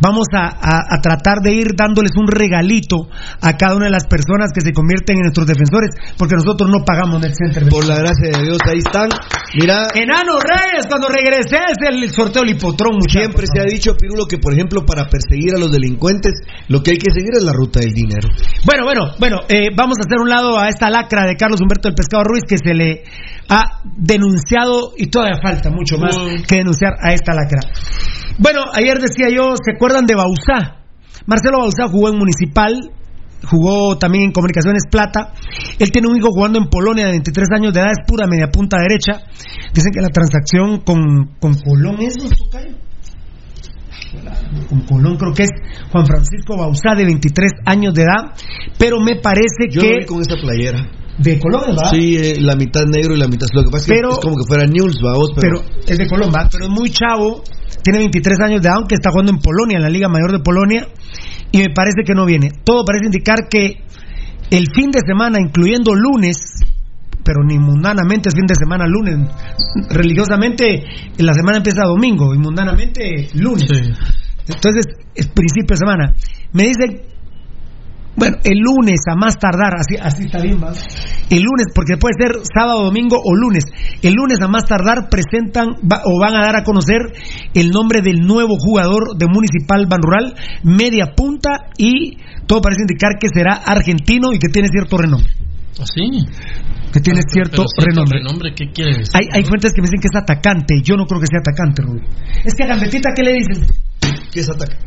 vamos 0.00 0.26
a, 0.34 0.46
a- 0.48 0.82
a 0.96 1.00
tratar 1.00 1.38
de 1.42 1.52
ir 1.52 1.68
dándoles 1.76 2.12
un 2.16 2.26
regalito 2.26 3.08
a 3.40 3.56
cada 3.56 3.76
una 3.76 3.86
de 3.86 3.92
las 3.92 4.06
personas 4.06 4.50
que 4.54 4.60
se 4.60 4.72
convierten 4.72 5.16
en 5.16 5.22
nuestros 5.22 5.46
defensores, 5.46 5.90
porque 6.18 6.34
nosotros 6.34 6.70
no 6.70 6.84
pagamos 6.84 7.20
Net 7.20 7.34
Center. 7.34 7.68
Por 7.68 7.86
la 7.86 7.96
gracia 7.96 8.30
de 8.36 8.42
Dios, 8.44 8.58
ahí 8.66 8.78
están. 8.78 9.08
Mira, 9.54 9.88
Enano 9.94 10.38
Reyes, 10.40 10.86
cuando 10.88 11.08
regreses 11.08 11.76
el 11.88 12.10
sorteo 12.10 12.42
del 12.42 12.50
siempre 13.08 13.46
se 13.52 13.60
ha 13.60 13.64
dicho, 13.64 13.96
Pirulo, 13.96 14.26
que 14.26 14.38
por 14.38 14.52
ejemplo, 14.52 14.84
para 14.86 15.08
perseguir 15.08 15.54
a 15.54 15.58
los 15.58 15.72
delincuentes, 15.72 16.32
lo 16.68 16.82
que 16.82 16.92
hay 16.92 16.98
que 16.98 17.10
seguir 17.10 17.30
es 17.34 17.42
la 17.42 17.52
ruta 17.52 17.80
del 17.80 17.92
dinero. 17.92 18.28
Bueno, 18.64 18.84
bueno, 18.84 19.02
bueno, 19.18 19.36
eh, 19.48 19.68
vamos 19.74 19.98
a 19.98 20.06
hacer 20.06 20.18
un 20.20 20.28
lado 20.28 20.58
a 20.58 20.68
esta 20.68 20.90
lacra 20.90 21.26
de 21.26 21.36
Carlos 21.36 21.60
Humberto 21.60 21.88
del 21.88 21.94
Pescado 21.94 22.24
Ruiz 22.24 22.44
que 22.48 22.58
se 22.58 22.74
le 22.74 23.04
ha 23.48 23.82
denunciado 23.96 24.92
y 24.96 25.06
todavía 25.06 25.40
falta 25.42 25.70
mucho 25.70 25.98
más 25.98 26.16
que 26.46 26.56
denunciar 26.56 26.94
a 27.02 27.12
esta 27.12 27.34
lacra. 27.34 27.60
Bueno, 28.38 28.60
ayer 28.72 28.98
decía 28.98 29.28
yo, 29.28 29.54
¿se 29.56 29.72
acuerdan 29.74 30.06
de 30.06 30.14
Bausá? 30.14 30.76
Marcelo 31.26 31.58
Bausá 31.58 31.88
jugó 31.88 32.08
en 32.08 32.18
Municipal, 32.18 32.90
jugó 33.48 33.96
también 33.98 34.24
en 34.24 34.32
Comunicaciones 34.32 34.82
Plata. 34.90 35.32
Él 35.78 35.90
tiene 35.90 36.08
un 36.08 36.16
hijo 36.16 36.28
jugando 36.30 36.58
en 36.58 36.66
Polonia 36.68 37.06
de 37.06 37.12
23 37.12 37.48
años 37.56 37.72
de 37.72 37.80
edad, 37.80 37.90
es 37.92 38.06
pura 38.06 38.26
media 38.26 38.48
punta 38.48 38.78
derecha. 38.78 39.24
Dicen 39.74 39.92
que 39.92 40.00
la 40.00 40.08
transacción 40.08 40.80
con, 40.80 41.36
con 41.40 41.54
Colón 41.60 41.96
es, 42.00 42.16
con 44.68 44.80
Colón 44.82 45.16
creo 45.16 45.32
que 45.32 45.44
es 45.44 45.50
Juan 45.92 46.06
Francisco 46.06 46.56
Bausá 46.56 46.94
de 46.96 47.04
23 47.04 47.50
años 47.66 47.94
de 47.94 48.02
edad, 48.02 48.34
pero 48.78 48.98
me 49.00 49.16
parece 49.16 49.68
Yo 49.70 49.80
que 49.80 49.98
vi 50.00 50.06
con 50.06 50.20
esa 50.20 50.34
playera. 50.40 50.90
de 51.18 51.38
Colón, 51.38 51.62
¿verdad? 51.68 51.90
Sí, 51.92 52.16
eh, 52.16 52.34
la 52.40 52.56
mitad 52.56 52.82
negro 52.86 53.14
y 53.14 53.18
la 53.18 53.28
mitad. 53.28 53.46
Lo 53.52 53.62
que 53.62 53.70
pasa 53.70 53.84
es 53.84 53.86
que 53.88 53.94
Pero- 53.94 54.10
es 54.12 54.18
como 54.18 54.36
que 54.36 54.46
fuera 54.48 54.66
News, 54.66 54.96
vamos, 55.02 55.30
pero. 55.38 55.60
pero 55.62 55.82
es 55.86 55.98
de 55.98 56.06
Colón, 56.08 56.30
¿va? 56.34 56.48
pero 56.50 56.64
es 56.64 56.70
muy 56.70 56.90
chavo, 56.90 57.42
tiene 57.84 57.98
23 58.00 58.38
años 58.40 58.62
de 58.62 58.68
edad, 58.68 58.78
aunque 58.78 58.94
está 58.96 59.10
jugando 59.10 59.32
en 59.32 59.38
Polonia, 59.38 59.76
en 59.76 59.82
la 59.82 59.90
Liga 59.90 60.08
Mayor 60.08 60.32
de 60.32 60.40
Polonia, 60.40 60.88
y 61.52 61.58
me 61.58 61.70
parece 61.70 62.02
que 62.04 62.14
no 62.14 62.26
viene. 62.26 62.50
Todo 62.64 62.84
parece 62.84 63.06
indicar 63.06 63.48
que 63.48 63.82
el 64.50 64.66
fin 64.74 64.90
de 64.90 65.00
semana, 65.00 65.40
incluyendo 65.40 65.94
lunes, 65.94 66.36
pero 67.24 67.44
ni 67.44 67.58
mundanamente 67.58 68.28
es 68.28 68.34
fin 68.34 68.46
de 68.46 68.54
semana 68.54 68.86
lunes, 68.86 69.18
religiosamente 69.90 70.84
la 71.18 71.34
semana 71.34 71.58
empieza 71.58 71.84
domingo 71.84 72.34
y 72.34 72.38
mundanamente 72.38 73.28
lunes. 73.34 73.70
Entonces, 74.48 74.86
es 75.14 75.28
principio 75.28 75.74
de 75.74 75.76
semana. 75.76 76.14
Me 76.52 76.64
dicen, 76.64 77.02
bueno, 78.16 78.36
el 78.44 78.58
lunes 78.58 79.00
a 79.10 79.14
más 79.16 79.38
tardar, 79.38 79.72
así, 79.78 79.96
así 80.00 80.24
está 80.24 80.42
bien, 80.42 80.60
¿va? 80.62 80.72
El 81.30 81.42
lunes, 81.42 81.66
porque 81.74 81.96
puede 81.96 82.14
ser 82.18 82.42
sábado, 82.54 82.84
domingo 82.84 83.16
o 83.22 83.34
lunes. 83.34 83.64
El 84.02 84.14
lunes 84.14 84.38
a 84.42 84.48
más 84.48 84.64
tardar 84.64 85.08
presentan 85.08 85.68
va- 85.90 86.02
o 86.04 86.18
van 86.20 86.34
a 86.34 86.40
dar 86.44 86.56
a 86.56 86.64
conocer 86.64 86.98
el 87.54 87.70
nombre 87.70 88.02
del 88.02 88.20
nuevo 88.20 88.56
jugador 88.58 89.16
de 89.16 89.26
Municipal 89.26 89.86
Ban 89.88 90.02
Rural, 90.02 90.34
media 90.64 91.12
punta, 91.16 91.70
y 91.78 92.16
todo 92.46 92.60
parece 92.60 92.82
indicar 92.82 93.12
que 93.18 93.28
será 93.32 93.54
argentino 93.64 94.32
y 94.34 94.38
que 94.38 94.48
tiene 94.48 94.68
cierto 94.68 94.98
renombre. 94.98 95.30
¿Así? 95.80 96.26
Que 96.92 97.00
tiene 97.00 97.20
cierto 97.32 97.62
Pero 97.62 97.68
cierto 97.68 97.90
renombre. 97.90 98.18
renombre, 98.18 98.50
¿qué 98.54 98.66
quiere 98.74 98.98
decir? 98.98 99.14
Hay, 99.14 99.28
hay 99.32 99.44
fuentes 99.44 99.72
que 99.72 99.80
me 99.80 99.86
dicen 99.86 100.00
que 100.00 100.08
es 100.12 100.20
atacante. 100.20 100.74
Yo 100.82 100.96
no 100.96 101.06
creo 101.06 101.20
que 101.20 101.26
sea 101.28 101.38
atacante, 101.38 101.82
Rubí. 101.82 102.00
Es 102.44 102.52
que 102.54 102.64
a 102.64 102.66
Gambetita, 102.66 103.10
¿qué 103.14 103.22
le 103.22 103.32
dicen? 103.34 103.64
¿Qué 104.30 104.40
es 104.40 104.50
ataque? 104.50 104.76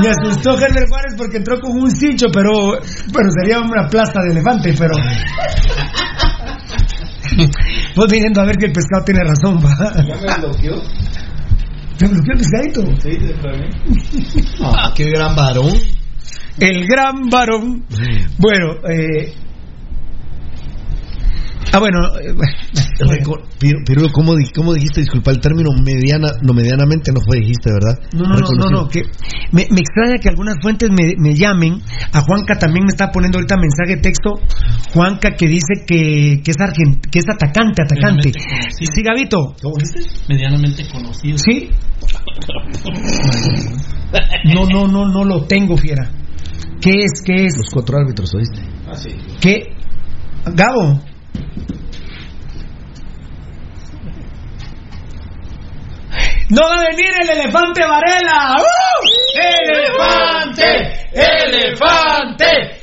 Me 0.00 0.08
asustó 0.08 0.58
Herbert 0.58 0.88
Juárez 0.88 1.14
porque 1.16 1.36
entró 1.38 1.58
con 1.60 1.72
un 1.72 1.90
cincho, 1.90 2.26
pero 2.32 2.78
bueno, 3.12 3.30
sería 3.40 3.60
una 3.60 3.88
plaza 3.88 4.20
de 4.22 4.30
elefante, 4.32 4.72
pero. 4.78 4.94
Vos 7.96 8.06
viniendo 8.10 8.40
a 8.40 8.44
ver 8.44 8.56
que 8.56 8.66
el 8.66 8.72
pescado 8.72 9.04
tiene 9.04 9.22
razón, 9.24 9.58
va. 9.58 9.92
Ya 10.02 10.16
me 10.16 10.36
bloqueó. 10.46 10.80
Se 11.96 12.06
bloqueó 12.06 12.32
el 12.32 12.38
pescadito. 12.38 12.84
Ah, 14.62 14.92
qué 14.94 15.10
gran 15.10 15.34
varón. 15.34 15.72
El 16.58 16.86
gran 16.86 17.28
varón. 17.28 17.84
Bueno, 18.38 18.74
eh. 18.88 19.34
Ah, 21.72 21.78
bueno. 21.80 21.98
eh, 22.18 22.34
Piru- 23.60 23.84
Pirulo, 23.84 24.08
¿cómo, 24.12 24.34
di- 24.36 24.50
¿cómo 24.54 24.72
dijiste? 24.74 25.00
Disculpa, 25.00 25.30
el 25.30 25.40
término 25.40 25.70
mediana, 25.84 26.28
no 26.42 26.52
medianamente 26.52 27.12
no 27.12 27.20
fue, 27.26 27.38
dijiste, 27.40 27.70
¿verdad? 27.72 27.98
No, 28.12 28.24
no, 28.24 28.36
no, 28.58 28.70
no, 28.70 28.88
que 28.88 29.02
me, 29.52 29.66
me 29.70 29.80
extraña 29.80 30.18
que 30.20 30.28
algunas 30.28 30.56
fuentes 30.62 30.88
me, 30.90 31.14
me 31.18 31.34
llamen. 31.34 31.80
A 32.12 32.20
Juanca 32.22 32.54
también 32.58 32.84
me 32.84 32.90
está 32.90 33.10
poniendo 33.10 33.38
ahorita 33.38 33.56
mensaje 33.56 33.96
de 33.96 34.02
texto. 34.02 34.34
Juanca 34.92 35.32
que 35.36 35.46
dice 35.46 35.84
que, 35.86 36.40
que 36.42 36.50
es 36.50 36.56
argent, 36.60 37.04
que 37.10 37.18
es 37.18 37.26
atacante, 37.28 37.82
atacante. 37.82 38.32
Sí, 38.70 39.02
Gabito. 39.02 39.54
¿Cómo 39.62 39.74
dijiste? 39.76 40.24
Medianamente 40.28 40.84
conocido. 40.90 41.38
Sí. 41.38 41.70
No, 44.44 44.66
no, 44.66 44.88
no, 44.88 45.06
no 45.06 45.24
lo 45.24 45.44
tengo, 45.46 45.76
fiera. 45.76 46.10
¿Qué 46.80 46.90
es? 47.04 47.22
¿Qué 47.24 47.46
es? 47.46 47.56
Los 47.56 47.70
cuatro 47.70 47.98
árbitros, 47.98 48.30
¿oíste? 48.34 48.60
¿Qué? 49.40 49.74
Gabo. 50.54 51.00
¡No 56.50 56.62
va 56.62 56.76
a 56.76 56.88
venir 56.88 57.10
el 57.22 57.30
elefante 57.30 57.84
Varela! 57.84 58.56
¡Uh! 58.58 59.08
¡Elefante! 59.38 61.08
¡Elefante! 61.12 62.78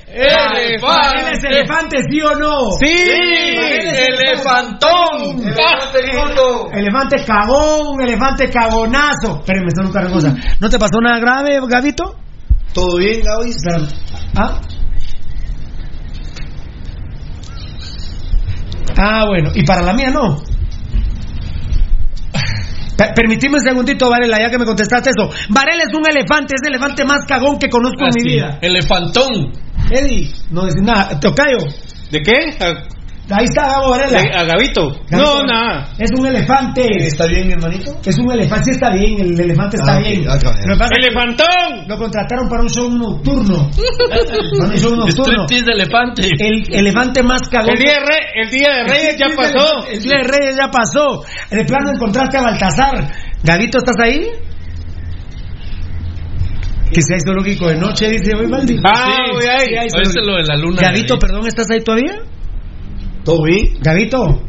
¿Varela 0.81 1.31
es 1.31 1.43
elefante, 1.43 1.97
sí 2.09 2.21
o 2.21 2.35
no? 2.35 2.71
¡Sí! 2.79 2.85
¡Elefantón! 4.13 5.41
elefante. 5.41 6.79
Elefante 6.79 7.25
cagón, 7.25 8.01
elefante 8.01 8.49
cagonazo. 8.49 9.39
Espérenme, 9.39 9.71
son 9.75 9.87
otra 9.87 10.07
cosa. 10.09 10.33
¿No 10.59 10.69
te 10.69 10.77
pasó 10.77 11.01
nada 11.01 11.19
grave, 11.19 11.59
Gabito? 11.67 12.15
¿Todo 12.73 12.97
bien, 12.97 13.23
Gaby? 13.23 13.49
Espérame. 13.49 13.87
¿Ah? 14.37 14.61
Ah, 18.97 19.25
bueno. 19.27 19.51
¿Y 19.55 19.63
para 19.63 19.81
la 19.81 19.93
mía 19.93 20.09
no? 20.09 20.37
Per- 22.97 23.13
Permitime 23.13 23.55
un 23.55 23.61
segundito, 23.63 24.09
Varela, 24.09 24.39
ya 24.39 24.49
que 24.49 24.57
me 24.57 24.65
contestaste 24.65 25.09
eso. 25.09 25.29
Varela 25.49 25.83
es 25.83 25.93
un 25.93 26.07
elefante, 26.07 26.55
es 26.55 26.61
el 26.65 26.73
elefante 26.75 27.03
más 27.03 27.25
cagón 27.25 27.59
que 27.59 27.69
conozco 27.69 28.05
en 28.05 28.11
mi 28.15 28.23
vida. 28.31 28.57
Elefantón. 28.61 29.51
Eddie, 29.91 30.31
no 30.51 30.61
decís 30.65 30.81
nada. 30.81 31.19
Tocayo, 31.19 31.57
¿De 32.11 32.21
qué? 32.21 32.57
Ahí 33.27 33.45
está 33.45 33.65
Gabo 33.67 33.89
Varela. 33.89 34.19
a 34.19 34.43
Gabito. 34.43 34.89
Gabito. 35.09 35.09
No, 35.11 35.41
nada. 35.43 35.89
Es 35.97 36.11
un 36.15 36.27
elefante. 36.27 36.85
¿Está 37.07 37.25
bien, 37.25 37.49
hermanito? 37.51 37.91
Es 38.05 38.17
un 38.19 38.31
elefante, 38.31 38.65
sí 38.65 38.71
está 38.71 38.91
bien, 38.93 39.19
el 39.19 39.39
elefante 39.39 39.77
está 39.77 39.95
Ah, 39.95 39.99
bien. 39.99 40.25
ah. 40.29 40.37
Lo 40.67 40.77
pasa 40.77 40.91
que 40.95 41.07
¡Elefantón! 41.07 41.87
Lo 41.87 41.97
contrataron 41.97 42.47
para 42.47 42.61
un 42.61 42.69
show 42.69 42.87
nocturno. 42.91 43.67
para 44.09 44.69
un 44.71 44.77
show 44.77 44.95
nocturno. 44.95 45.45
De 45.47 45.57
elefante. 45.73 46.29
El 46.37 46.71
elefante 46.71 47.23
más 47.23 47.41
cagón. 47.49 47.71
El 47.71 47.79
día 47.79 47.93
de, 47.93 47.99
Re- 48.01 48.41
el 48.43 48.49
día 48.51 48.67
de 48.75 48.83
Reyes 48.83 49.15
ya 49.17 49.25
El 49.25 49.35
pasó. 49.35 49.87
El 49.89 50.03
día 50.03 50.17
de 50.17 50.23
Reyes 50.23 50.55
ya 50.57 50.69
pasó. 50.69 51.23
De 51.49 51.65
plano 51.65 51.91
encontraste 51.95 52.37
a 52.37 52.41
Baltasar. 52.43 53.11
Gavito, 53.43 53.79
¿estás 53.79 53.95
ahí? 54.03 54.21
Que 56.93 57.01
sea 57.01 57.17
zoológico 57.25 57.67
de 57.69 57.75
noche, 57.77 58.07
dice 58.09 58.31
hoy 58.37 58.45
Valdi. 58.47 58.77
Ah, 58.85 59.05
Sí, 59.07 59.31
voy 59.33 59.45
ahí. 59.47 59.89
zoológico. 59.89 60.21
lo 60.25 60.35
de 60.37 60.43
la 60.43 60.55
luna. 60.57 60.81
Gavito, 60.81 61.17
perdón, 61.17 61.47
¿estás 61.47 61.65
ahí 61.71 61.79
todavía? 61.83 62.19
¿Todo 63.25 63.43
bien? 63.43 63.77
Gavito. 63.81 64.43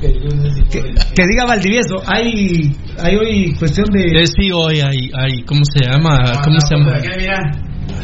Que, 0.00 0.80
que 1.14 1.26
diga 1.28 1.44
Valdivieso, 1.46 2.02
hay, 2.06 2.74
hay 2.98 3.16
hoy 3.16 3.54
cuestión 3.56 3.86
de 3.92 4.22
Eh, 4.22 4.26
sí, 4.26 4.50
hoy 4.50 4.80
hay, 4.80 5.10
hay, 5.14 5.44
¿cómo 5.44 5.60
se 5.64 5.84
llama? 5.84 6.18
¿Cómo 6.42 6.60
se 6.60 6.74
llama? 6.74 6.98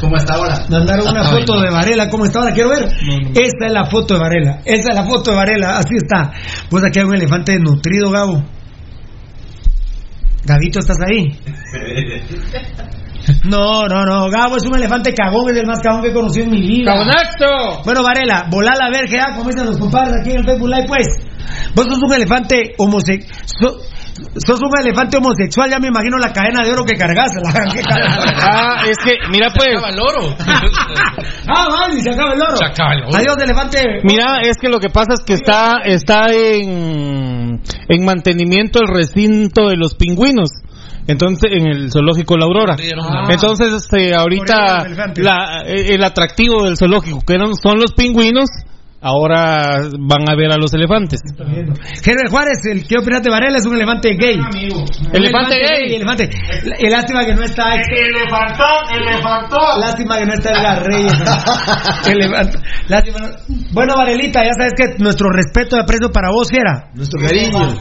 ¿Cómo 0.01 0.17
está 0.17 0.35
ahora? 0.35 0.65
mandaron 0.71 1.09
una 1.09 1.23
Ay, 1.23 1.41
foto 1.41 1.57
no. 1.57 1.63
de 1.63 1.71
Varela, 1.71 2.09
¿cómo 2.09 2.25
está 2.25 2.39
ahora? 2.41 2.53
Quiero 2.53 2.71
ver. 2.71 2.85
Esta 3.35 3.67
es 3.67 3.73
la 3.73 3.87
foto 3.87 4.15
de 4.15 4.21
Varela, 4.21 4.61
esa 4.65 4.91
es 4.91 4.95
la 4.95 5.05
foto 5.05 5.31
de 5.31 5.37
Varela, 5.37 5.79
así 5.79 5.97
está. 5.97 6.33
Pues 6.71 6.85
aquí 6.85 7.01
hay 7.01 7.07
un 7.07 7.15
elefante 7.15 7.53
desnutrido, 7.53 8.11
Gabo. 8.11 8.45
Gabito, 10.45 10.79
¿estás 10.79 10.99
ahí? 11.05 11.27
No, 13.45 13.87
no, 13.87 14.05
no, 14.05 14.31
Gabo 14.31 14.57
es 14.57 14.65
un 14.67 14.77
elefante 14.77 15.13
cagón, 15.13 15.51
es 15.51 15.57
el 15.57 15.67
más 15.67 15.81
cagón 15.81 16.03
que 16.03 16.09
he 16.09 16.13
conocido 16.13 16.45
en 16.45 16.51
mi 16.51 16.63
vida. 16.63 16.93
¡Cabonazo! 16.93 17.83
Bueno, 17.85 18.03
Varela, 18.03 18.47
volá 18.51 18.73
la 18.79 18.91
verga, 18.91 19.35
como 19.37 19.51
dicen 19.51 19.67
los 19.67 19.79
compadres 19.79 20.15
aquí 20.21 20.31
en 20.31 20.39
el 20.39 20.45
Facebook 20.45 20.69
Live, 20.69 20.87
pues. 20.87 21.07
Vos 21.75 21.87
sos 21.89 22.03
un 22.03 22.13
elefante 22.13 22.75
homosexual. 22.79 23.75
sos 24.45 24.61
un 24.61 24.81
elefante 24.81 25.17
homosexual, 25.17 25.71
ya 25.71 25.79
me 25.79 25.89
imagino 25.89 26.19
la 26.19 26.33
cadena 26.33 26.63
de 26.65 26.73
oro 26.73 26.85
que 26.85 26.97
cargas. 26.97 27.31
Ah, 28.41 28.85
es 28.89 28.97
que, 28.99 29.13
mira 29.31 29.49
pues. 29.55 29.69
Se 29.69 29.77
acaba 29.77 29.91
el 29.91 30.01
oro. 30.01 30.37
ah, 31.49 31.67
vale, 31.71 32.01
se 32.01 32.11
acaba 32.11 32.33
el 32.33 32.43
oro. 32.43 32.57
Se 32.57 32.65
acaba 32.65 32.95
el 32.95 33.03
oro. 33.05 33.17
Adiós, 33.17 33.37
elefante. 33.43 33.83
Mira, 34.05 34.41
es 34.43 34.57
que 34.61 34.69
lo 34.69 34.79
que 34.79 34.89
pasa 34.89 35.15
es 35.15 35.25
que 35.25 35.35
está 35.35 35.79
está 35.85 36.27
en, 36.33 37.61
en 37.89 38.05
mantenimiento 38.05 38.81
el 38.81 38.89
recinto 38.89 39.69
de 39.69 39.77
los 39.77 39.95
pingüinos. 39.95 40.51
Entonces, 41.09 41.51
en 41.53 41.67
el 41.67 41.91
zoológico 41.91 42.37
La 42.37 42.45
Aurora. 42.45 42.77
Ah. 43.03 43.27
Entonces, 43.31 43.73
este, 43.73 44.15
ahorita 44.15 44.85
la- 45.23 45.63
eh, 45.67 45.95
el 45.95 46.05
atractivo 46.05 46.65
del 46.65 46.77
zoológico, 46.77 47.21
que 47.27 47.33
eran, 47.35 47.55
son 47.57 47.79
los 47.81 47.93
pingüinos, 47.93 48.49
ahora 49.01 49.79
van 49.99 50.29
a 50.29 50.35
ver 50.37 50.51
a 50.53 50.57
los 50.59 50.75
elefantes. 50.75 51.21
Herbert 52.05 52.31
Juárez, 52.31 52.59
el 52.71 52.87
que 52.87 52.99
opina 52.99 53.21
de 53.21 53.31
Varela, 53.31 53.57
es 53.59 53.65
un 53.65 53.75
elefante 53.77 54.17
gay. 54.19 54.37
Elefante 55.13 55.55
gay. 55.57 55.95
Elefante. 55.95 56.29
Y 56.81 56.89
lástima 56.91 57.25
que 57.25 57.35
no 57.35 57.43
está. 57.45 57.75
Elefantón, 57.77 59.01
elefantón. 59.01 59.81
Lástima 59.81 60.19
que 60.19 60.27
no 60.27 60.35
está 60.35 60.51
Edgar 60.51 60.83
Reyes. 60.85 61.13
Elefante. 62.11 62.59
Lástima. 62.89 63.19
no- 63.21 63.57
Bueno, 63.73 63.95
Varelita, 63.97 64.43
ya 64.45 64.53
sabes 64.59 64.73
que 64.77 65.03
nuestro 65.03 65.31
respeto 65.31 65.77
y 65.77 65.81
aprecio 65.81 66.11
para 66.13 66.31
vos, 66.33 66.49
fiera. 66.51 66.91
Nuestro 66.95 67.21
cariño. 67.21 67.77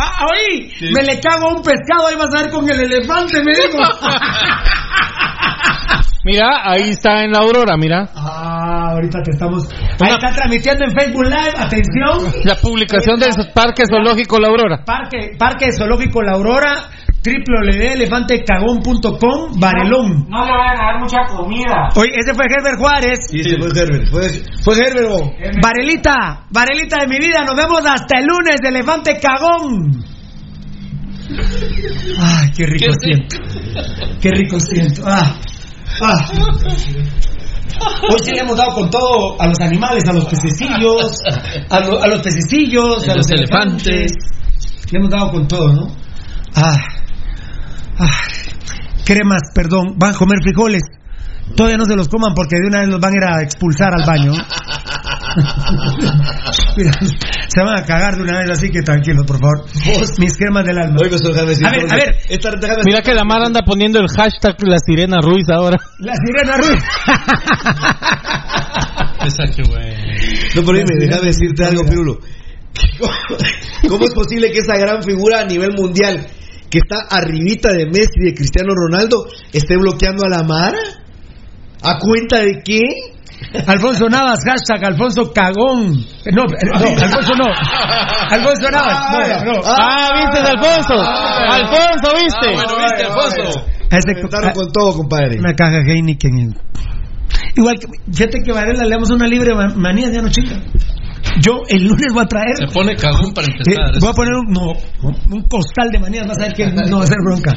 Ah, 0.00 0.26
oí, 0.30 0.72
me 0.92 1.02
le 1.02 1.18
cago 1.20 1.48
a 1.48 1.54
un 1.54 1.62
pescado, 1.62 2.06
ahí 2.06 2.14
vas 2.16 2.32
a 2.34 2.42
ver 2.42 2.52
con 2.52 2.70
el 2.70 2.80
elefante, 2.80 3.42
me 3.42 3.52
dijo. 3.52 3.78
Mira, 6.24 6.62
ahí 6.64 6.90
está 6.90 7.22
en 7.22 7.30
La 7.32 7.38
Aurora, 7.38 7.76
mira. 7.76 8.08
Ah, 8.14 8.90
ahorita 8.92 9.22
te 9.22 9.30
estamos. 9.30 9.68
Ahí 10.00 10.12
está 10.12 10.30
transmitiendo 10.34 10.84
en 10.84 10.90
Facebook 10.92 11.24
Live, 11.24 11.54
atención. 11.56 12.18
La 12.44 12.56
publicación 12.56 13.18
del 13.20 13.30
Parque 13.54 13.84
Zoológico 13.88 14.38
La 14.40 14.48
Aurora. 14.48 14.84
Parque, 14.84 15.36
Parque 15.38 15.72
Zoológico 15.72 16.20
La 16.22 16.32
Aurora, 16.32 16.74
www.elefantecagón.com, 17.24 19.60
Varelón. 19.60 20.26
No 20.28 20.44
le 20.44 20.50
vayan 20.52 20.80
a 20.80 20.84
dar 20.92 20.98
mucha 21.00 21.18
comida. 21.34 21.88
Oye, 21.94 22.10
ese 22.16 22.34
fue 22.34 22.46
Herbert 22.46 22.78
Juárez. 22.78 23.18
Sí, 23.30 23.42
se 23.44 23.56
fue 23.56 23.68
Herbert. 23.68 24.08
Fue, 24.10 24.28
fue 24.64 24.76
Herbert. 24.76 25.08
bo. 25.08 25.32
Varelita, 25.62 26.46
Varelita 26.50 26.96
de 27.00 27.06
mi 27.06 27.18
vida, 27.18 27.44
nos 27.44 27.54
vemos 27.54 27.86
hasta 27.86 28.18
el 28.18 28.26
lunes, 28.26 28.56
de 28.60 28.68
Elefante 28.70 29.20
Cagón. 29.20 30.02
Ay, 32.20 32.50
qué 32.56 32.66
rico 32.66 32.92
siento. 33.00 33.36
Qué 34.20 34.30
rico 34.30 34.58
siento. 34.58 35.02
Ah, 35.06 35.36
ah. 36.02 36.28
Hoy 38.10 38.18
sí 38.24 38.30
le 38.32 38.40
hemos 38.40 38.56
dado 38.56 38.74
con 38.74 38.90
todo 38.90 39.40
a 39.40 39.46
los 39.46 39.60
animales, 39.60 40.04
a 40.08 40.12
los 40.12 40.24
pececillos, 40.26 41.12
a, 41.70 41.80
lo- 41.80 42.02
a 42.02 42.06
los 42.08 42.22
pececillos, 42.22 43.08
a 43.08 43.14
los 43.14 43.30
elefantes. 43.30 44.12
Le 44.90 44.98
hemos 44.98 45.10
dado 45.10 45.30
con 45.32 45.46
todo, 45.46 45.72
¿no? 45.72 45.86
Ah, 46.54 46.74
ah. 47.98 48.10
Cremas, 49.04 49.42
perdón, 49.54 49.94
van 49.98 50.14
a 50.14 50.16
comer 50.18 50.38
frijoles. 50.42 50.82
Todavía 51.56 51.76
no 51.76 51.84
se 51.84 51.96
los 51.96 52.08
coman 52.08 52.34
porque 52.34 52.56
de 52.56 52.68
una 52.68 52.80
vez 52.80 52.88
los 52.88 53.00
van 53.00 53.12
a 53.12 53.16
ir 53.16 53.24
a 53.24 53.42
expulsar 53.42 53.92
al 53.94 54.06
baño. 54.06 54.32
Mira, 56.76 56.92
se 57.48 57.60
van 57.62 57.78
a 57.78 57.84
cagar 57.84 58.16
de 58.16 58.22
una 58.22 58.38
vez, 58.38 58.50
así 58.50 58.70
que 58.70 58.82
tranquilos, 58.82 59.26
por 59.26 59.38
favor. 59.40 59.64
Mis 60.18 60.36
cremas 60.36 60.64
del 60.64 60.78
alma. 60.78 61.00
A 61.00 61.70
ver, 61.70 61.92
a 61.92 61.96
ver. 61.96 62.16
Esta, 62.28 62.50
Mira 62.84 63.02
que 63.02 63.14
la 63.14 63.24
Mar 63.24 63.42
anda 63.42 63.62
poniendo 63.62 63.98
el 64.00 64.08
hashtag 64.08 64.56
La 64.62 64.78
Sirena 64.78 65.20
Ruiz 65.20 65.48
ahora. 65.50 65.76
La 65.98 66.14
sirena 66.14 66.56
Ruiz. 66.56 66.82
Esa 69.26 69.44
que 69.54 69.62
bueno. 69.68 69.96
No, 70.54 70.62
pero 70.64 70.78
dime, 70.78 70.94
déjame 70.98 71.26
decirte 71.26 71.64
algo, 71.64 71.84
Pirulo. 71.84 72.18
¿Cómo 73.88 74.04
es 74.04 74.14
posible 74.14 74.50
que 74.52 74.58
esa 74.58 74.76
gran 74.78 75.02
figura 75.02 75.40
a 75.40 75.44
nivel 75.44 75.72
mundial, 75.76 76.26
que 76.70 76.78
está 76.78 77.06
arribita 77.10 77.72
de 77.72 77.86
Messi 77.86 78.20
y 78.20 78.26
de 78.26 78.34
Cristiano 78.34 78.74
Ronaldo, 78.74 79.26
esté 79.52 79.76
bloqueando 79.76 80.24
a 80.24 80.28
la 80.28 80.42
Mara? 80.44 80.78
¿A 81.82 81.98
cuenta 81.98 82.38
de 82.40 82.60
qué? 82.64 82.80
Alfonso 83.66 84.08
Navas, 84.08 84.40
hashtag 84.44 84.84
Alfonso 84.84 85.32
Cagón. 85.32 85.92
No, 86.32 86.42
eh, 86.42 86.66
no, 86.66 86.74
Alfonso 86.76 87.32
no. 87.38 87.46
Alfonso 88.30 88.70
Navas. 88.70 89.44
No, 89.44 89.52
no. 89.52 89.60
Ah, 89.64 90.08
¿viste, 90.16 90.48
Alfonso? 90.48 90.94
Alfonso, 90.94 92.16
¿viste? 92.16 92.48
Ah, 92.48 92.64
bueno, 92.66 92.84
viste, 92.84 93.04
Alfonso. 93.04 93.64
Comentaron 93.90 94.50
con 94.52 94.72
todo, 94.72 94.92
compadre. 94.96 95.38
Una 95.38 95.54
caja 95.54 95.78
Heineken. 95.78 96.54
Igual 97.56 97.76
que, 97.78 97.86
fíjate 98.12 98.42
que 98.44 98.52
Varela 98.52 98.84
le 98.84 98.90
damos 98.90 99.10
una 99.10 99.26
libre 99.26 99.54
ma- 99.54 99.72
manía, 99.74 100.10
ya 100.10 100.20
no 100.20 100.28
chica. 100.28 100.56
Yo 101.40 101.62
el 101.68 101.84
lunes 101.86 102.06
voy 102.12 102.22
a 102.24 102.26
traer. 102.26 102.56
Se 102.56 102.66
pone 102.72 102.96
cagón 102.96 103.32
para 103.34 103.46
Eh, 103.46 103.50
empezar. 103.58 104.00
voy 104.00 104.10
a 104.10 104.12
poner 104.12 104.32
un, 104.34 104.46
no, 104.52 104.72
un 105.30 105.42
costal 105.48 105.88
de 105.92 105.98
manías, 105.98 106.26
vas 106.26 106.38
a 106.38 106.42
ver 106.42 106.52
que 106.54 106.66
no 106.66 106.98
va 106.98 107.04
a 107.04 107.06
ser 107.06 107.16
bronca. 107.24 107.52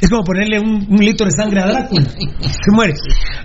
Es 0.00 0.08
como 0.08 0.22
ponerle 0.24 0.58
un, 0.58 0.86
un 0.88 0.98
litro 0.98 1.26
de 1.26 1.32
sangre 1.32 1.60
a 1.60 1.66
Drácula. 1.66 2.06
Se 2.08 2.72
muere. 2.72 2.94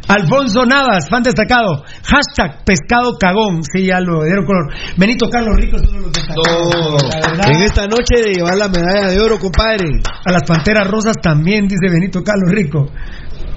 Alfonso 0.07 0.65
Navas, 0.65 1.10
fan 1.10 1.22
destacado. 1.22 1.84
Hashtag 2.03 2.64
pescado 2.64 3.18
cagón. 3.19 3.61
Sí, 3.64 3.85
ya 3.88 3.99
lo 3.99 4.23
dieron 4.23 4.45
color. 4.45 4.72
Benito 4.95 5.27
Carlos 5.30 5.53
Rico, 5.57 5.76
es 5.76 5.84
uno 5.84 5.97
de 5.97 5.99
los 6.06 6.11
destacados. 6.14 7.03
Verdad, 7.14 7.52
En 7.52 7.61
esta 7.61 7.88
noche 7.88 8.22
de 8.23 8.34
llevar 8.35 8.56
la 8.56 8.69
medalla 8.69 9.10
de 9.10 9.19
oro, 9.19 9.38
compadre. 9.38 9.89
A 10.26 10.31
las 10.31 10.43
panteras 10.43 10.88
rosas 10.89 11.15
también, 11.22 11.68
dice 11.68 11.89
Benito 11.91 12.23
Carlos 12.23 12.49
Rico. 12.52 12.88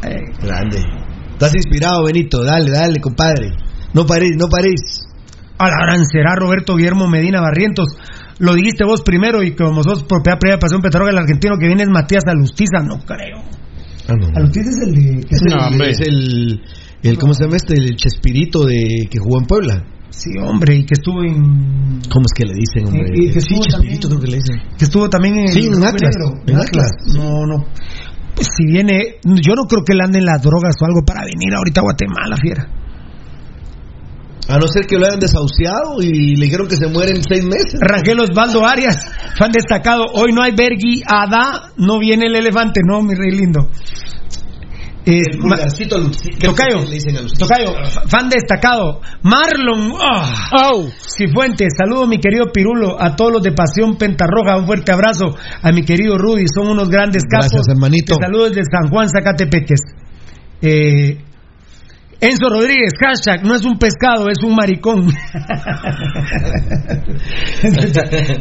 Eh, 0.03 0.17
Grande. 0.43 0.83
Estás 1.35 1.55
inspirado, 1.55 2.05
Benito. 2.05 2.43
Dale, 2.43 2.69
dale, 2.71 2.99
compadre. 3.01 3.51
No 3.95 4.05
paréis, 4.07 4.37
no 4.37 4.49
paréis. 4.49 5.05
A 5.59 5.69
la 5.69 5.77
gran 5.87 6.05
será 6.07 6.35
Roberto 6.37 6.77
Guillermo 6.77 7.09
Medina 7.09 7.41
Barrientos. 7.41 7.89
Lo 8.39 8.55
dijiste 8.55 8.85
vos 8.85 9.03
primero 9.03 9.43
y 9.43 9.55
como 9.57 9.83
sos 9.83 10.05
propiedad 10.05 10.39
previa 10.39 10.57
de 10.57 10.61
Pasión 10.61 10.81
Petroga, 10.81 11.11
el 11.11 11.19
argentino 11.19 11.57
que 11.59 11.67
viene 11.67 11.83
es 11.83 11.89
Matías 11.89 12.23
Alustiza, 12.29 12.81
no 12.85 12.99
creo. 13.01 13.43
Ah, 14.09 14.15
no. 14.19 14.29
Alustiza 14.37 14.71
es 14.71 14.79
el 14.87 14.95
de... 14.95 15.27
Es 15.29 15.43
el, 15.43 15.83
es 15.83 16.01
el, 16.01 16.63
el- 17.03 17.19
¿cómo 17.19 17.35
se 17.35 17.45
llama 17.45 17.57
este? 17.57 17.75
El 17.75 17.97
Chespirito 17.97 18.65
de 18.65 19.09
que 19.11 19.19
jugó 19.19 19.41
en 19.41 19.47
Puebla. 19.47 19.85
Sí, 20.11 20.31
hombre, 20.41 20.77
y 20.77 20.85
que 20.87 20.95
estuvo 20.95 21.23
en... 21.23 22.01
¿Cómo 22.11 22.25
es 22.25 22.33
que 22.35 22.45
le 22.47 22.55
dicen, 22.55 22.87
hombre? 22.89 23.13
Y- 23.15 23.29
y 23.29 23.33
que 23.33 23.41
sí, 23.41 23.55
estuvo 23.55 23.63
Chespirito 23.65 24.09
creo 24.09 24.21
que 24.21 24.27
le 24.29 24.37
dicen. 24.37 24.57
Que 24.79 24.85
estuvo 24.85 25.11
también 25.11 25.39
en... 25.41 25.49
Sí, 25.49 25.67
en 25.67 25.75
Atlas, 25.85 26.15
Negro, 26.17 26.43
en 26.47 26.57
Atlas. 26.57 26.91
No, 27.17 27.47
no. 27.47 27.65
Pues 28.35 28.49
si 28.57 28.65
viene... 28.67 29.17
Yo 29.25 29.55
no 29.57 29.65
creo 29.69 29.83
que 29.85 29.95
le 29.95 30.05
anden 30.05 30.25
las 30.25 30.41
drogas 30.41 30.77
o 30.81 30.87
algo 30.87 31.03
para 31.05 31.23
venir 31.25 31.53
ahorita 31.55 31.81
a 31.81 31.83
Guatemala, 31.83 32.37
fiera. 32.41 32.67
A 34.49 34.57
no 34.59 34.67
ser 34.67 34.87
que 34.87 34.97
lo 34.97 35.07
hayan 35.07 35.21
desahuciado 35.21 36.01
y 36.01 36.35
le 36.37 36.47
dijeron 36.47 36.67
que 36.69 36.77
se 36.77 36.87
muere 36.89 37.11
en 37.13 37.23
seis 37.23 37.45
meses. 37.45 37.79
Rangel 37.81 38.19
Osvaldo 38.21 38.65
Arias, 38.67 38.97
fan 39.39 39.53
destacado. 39.53 40.05
Hoy 40.15 40.33
no 40.33 40.43
hay 40.43 40.53
Bergui, 40.53 41.03
Ada, 41.07 41.73
no 41.77 41.99
viene 41.99 42.27
el 42.27 42.35
elefante, 42.37 42.81
no, 42.83 43.03
mi 43.03 43.15
rey 43.15 43.31
lindo. 43.33 43.69
Eh, 45.05 45.23
El 45.33 45.39
pulgarcito 45.39 45.97
Tocayo, 46.41 46.85
le 46.85 46.95
dicen 46.97 47.17
a 47.17 47.23
Lucía. 47.23 47.39
Tocayo, 47.39 47.73
fa- 47.91 48.03
fan 48.09 48.29
destacado. 48.29 49.01
Marlon 49.23 49.93
ah, 50.01 50.83
Cifuentes, 51.17 51.69
saludo 51.79 52.07
mi 52.07 52.19
querido 52.19 52.47
Pirulo, 52.53 53.01
a 53.01 53.17
todos 53.17 53.33
los 53.33 53.43
de 53.43 53.53
Pasión 53.53 53.97
Pentarroja, 53.97 54.57
un 54.59 54.67
fuerte 54.67 54.93
abrazo 54.93 55.35
a 55.63 55.73
mi 55.73 55.83
querido 55.83 56.19
Rudy, 56.19 56.47
son 56.55 56.69
unos 56.69 56.91
grandes 56.91 57.23
capos. 57.31 57.49
Gracias, 57.53 57.69
hermanito. 57.69 58.17
Te 58.17 58.25
saludo 58.27 58.49
desde 58.51 58.63
San 58.71 58.91
Juan, 58.91 59.09
Zacatepeques. 59.09 59.81
Eh, 60.61 61.25
Enzo 62.21 62.49
Rodríguez, 62.51 62.93
hashtag, 63.01 63.45
no 63.45 63.55
es 63.55 63.65
un 63.65 63.79
pescado, 63.79 64.27
es 64.29 64.43
un 64.43 64.55
maricón. 64.57 65.07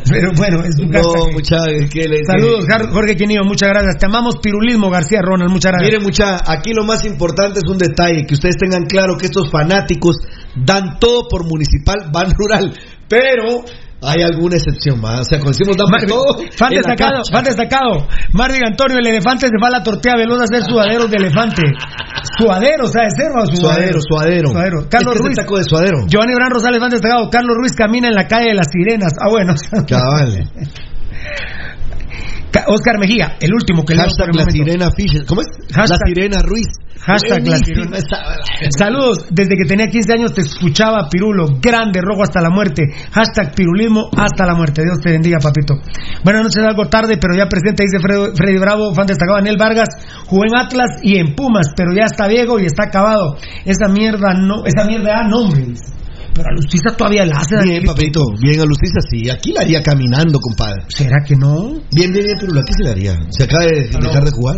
Pero 0.09 0.31
bueno, 0.35 0.63
es 0.63 0.79
un 0.79 0.89
No, 0.89 1.27
mucha, 1.31 1.57
que 1.91 2.07
le- 2.07 2.25
Saludos, 2.25 2.65
que- 2.65 2.87
Jorge 2.91 3.15
Quinillo, 3.15 3.43
muchas 3.43 3.69
gracias. 3.69 3.97
Te 3.99 4.05
amamos, 4.07 4.37
Pirulismo 4.41 4.89
García 4.89 5.19
Ronald, 5.21 5.51
muchas 5.51 5.71
gracias. 5.73 5.91
Miren, 5.91 6.03
mucha, 6.03 6.51
aquí 6.51 6.71
lo 6.73 6.83
más 6.85 7.05
importante 7.05 7.59
es 7.59 7.69
un 7.69 7.77
detalle, 7.77 8.25
que 8.25 8.33
ustedes 8.33 8.55
tengan 8.57 8.85
claro 8.85 9.15
que 9.17 9.27
estos 9.27 9.51
fanáticos 9.51 10.17
dan 10.55 10.97
todo 10.99 11.27
por 11.29 11.45
municipal, 11.45 12.09
van 12.11 12.31
rural, 12.31 12.73
pero 13.07 13.63
hay 14.07 14.23
alguna 14.23 14.55
excepción 14.55 15.01
más. 15.01 15.19
O 15.19 15.23
sea, 15.23 15.39
cuando 15.39 15.51
decimos 15.57 15.75
damos 15.75 16.05
todo. 16.07 16.47
fan 16.55 16.69
destacado, 16.71 17.21
fan 17.31 17.43
destacado. 17.43 18.07
Marvin 18.33 18.63
Antonio, 18.65 18.97
el 18.99 19.07
elefante 19.07 19.47
se 19.47 19.53
va 19.61 19.67
a 19.67 19.71
la 19.71 19.83
tortilla 19.83 20.15
veloz 20.15 20.39
a 20.39 20.43
hacer 20.45 20.63
suaderos 20.63 21.11
de 21.11 21.17
elefante. 21.17 21.61
Suaderos, 22.39 22.91
¿sabes? 22.91 23.13
Serva 23.17 23.43
o 23.43 23.45
Suadero, 23.45 23.99
suadero. 24.01 24.49
Suadero. 24.51 24.77
Carlos 24.89 25.13
Este 25.15 25.23
Ruiz. 25.27 25.35
taco 25.37 25.57
de 25.57 25.63
suadero. 25.63 25.97
Giovanni 26.07 26.33
Bran 26.35 26.51
Rosales, 26.51 26.79
fan 26.79 26.89
destacado. 26.89 27.29
Carlos 27.29 27.55
Ruiz 27.59 27.73
camina 27.75 28.07
en 28.07 28.15
la 28.15 28.27
calle 28.27 28.49
de 28.49 28.55
las 28.55 28.67
sirenas. 28.71 29.11
Ah, 29.19 29.29
bueno. 29.29 29.53
Cabal. 29.87 30.49
Ca- 32.51 32.65
Oscar 32.67 32.97
Mejía, 32.99 33.35
el 33.41 33.53
último 33.53 33.83
que 33.83 33.95
Hashtag 33.95 34.27
la 34.35 34.43
sirena 34.51 34.91
Fisher. 34.91 35.25
¿Cómo 35.25 35.41
es? 35.41 35.47
Hashtag- 35.73 35.89
la 35.99 36.07
sirena 36.07 36.39
Ruiz. 36.41 36.67
Hashtag 36.99 37.45
la 37.47 37.57
sirena. 37.57 37.97
Saludos, 38.77 39.25
desde 39.29 39.55
que 39.55 39.65
tenía 39.65 39.87
15 39.87 40.13
años 40.13 40.33
te 40.33 40.41
escuchaba 40.41 41.07
Pirulo, 41.09 41.59
grande, 41.61 42.01
rojo 42.01 42.23
hasta 42.23 42.41
la 42.41 42.49
muerte. 42.49 42.83
Hashtag 43.11 43.53
pirulismo 43.55 44.09
hasta 44.17 44.45
la 44.45 44.55
muerte. 44.55 44.81
Dios 44.83 44.99
te 45.01 45.11
bendiga, 45.11 45.37
papito. 45.39 45.75
Buenas 46.23 46.43
noches, 46.43 46.63
algo 46.67 46.87
tarde, 46.89 47.17
pero 47.17 47.35
ya 47.35 47.47
presente, 47.47 47.83
dice 47.83 47.99
Fred- 47.99 48.33
Freddy 48.35 48.57
Bravo, 48.57 48.93
fan 48.93 49.07
destacado. 49.07 49.37
Daniel 49.37 49.57
Vargas 49.57 49.89
jugó 50.25 50.43
en 50.45 50.55
Atlas 50.57 50.99
y 51.03 51.17
en 51.17 51.35
Pumas, 51.35 51.67
pero 51.75 51.91
ya 51.95 52.05
está 52.05 52.27
viejo 52.27 52.59
y 52.59 52.65
está 52.65 52.83
acabado. 52.85 53.37
Esa 53.65 53.87
mierda 53.87 54.33
no, 54.33 54.65
esa 54.65 54.85
mierda 54.85 55.21
da 55.21 55.27
nombre. 55.27 55.61
dice. 55.65 55.96
Pero 56.37 56.49
a 56.49 56.53
Lustiza 56.53 56.95
todavía 56.95 57.25
la 57.25 57.39
hace. 57.39 57.55
Bien, 57.63 57.83
papito. 57.83 58.21
Bien, 58.39 58.61
a 58.61 58.65
Luciza 58.65 59.01
sí. 59.09 59.27
Aquí 59.29 59.53
la 59.53 59.61
haría 59.61 59.81
caminando, 59.81 60.39
compadre. 60.39 60.83
¿Será 60.87 61.23
que 61.25 61.35
no? 61.35 61.73
Bien, 61.91 62.13
bien, 62.13 62.25
bien, 62.25 62.37
pero 62.39 62.53
aquí 62.59 62.73
se 62.77 62.83
la 62.83 62.91
haría. 62.91 63.19
Se 63.29 63.43
acaba 63.43 63.65
de 63.65 63.89
dejar 63.89 64.23
de 64.23 64.31
jugar. 64.31 64.57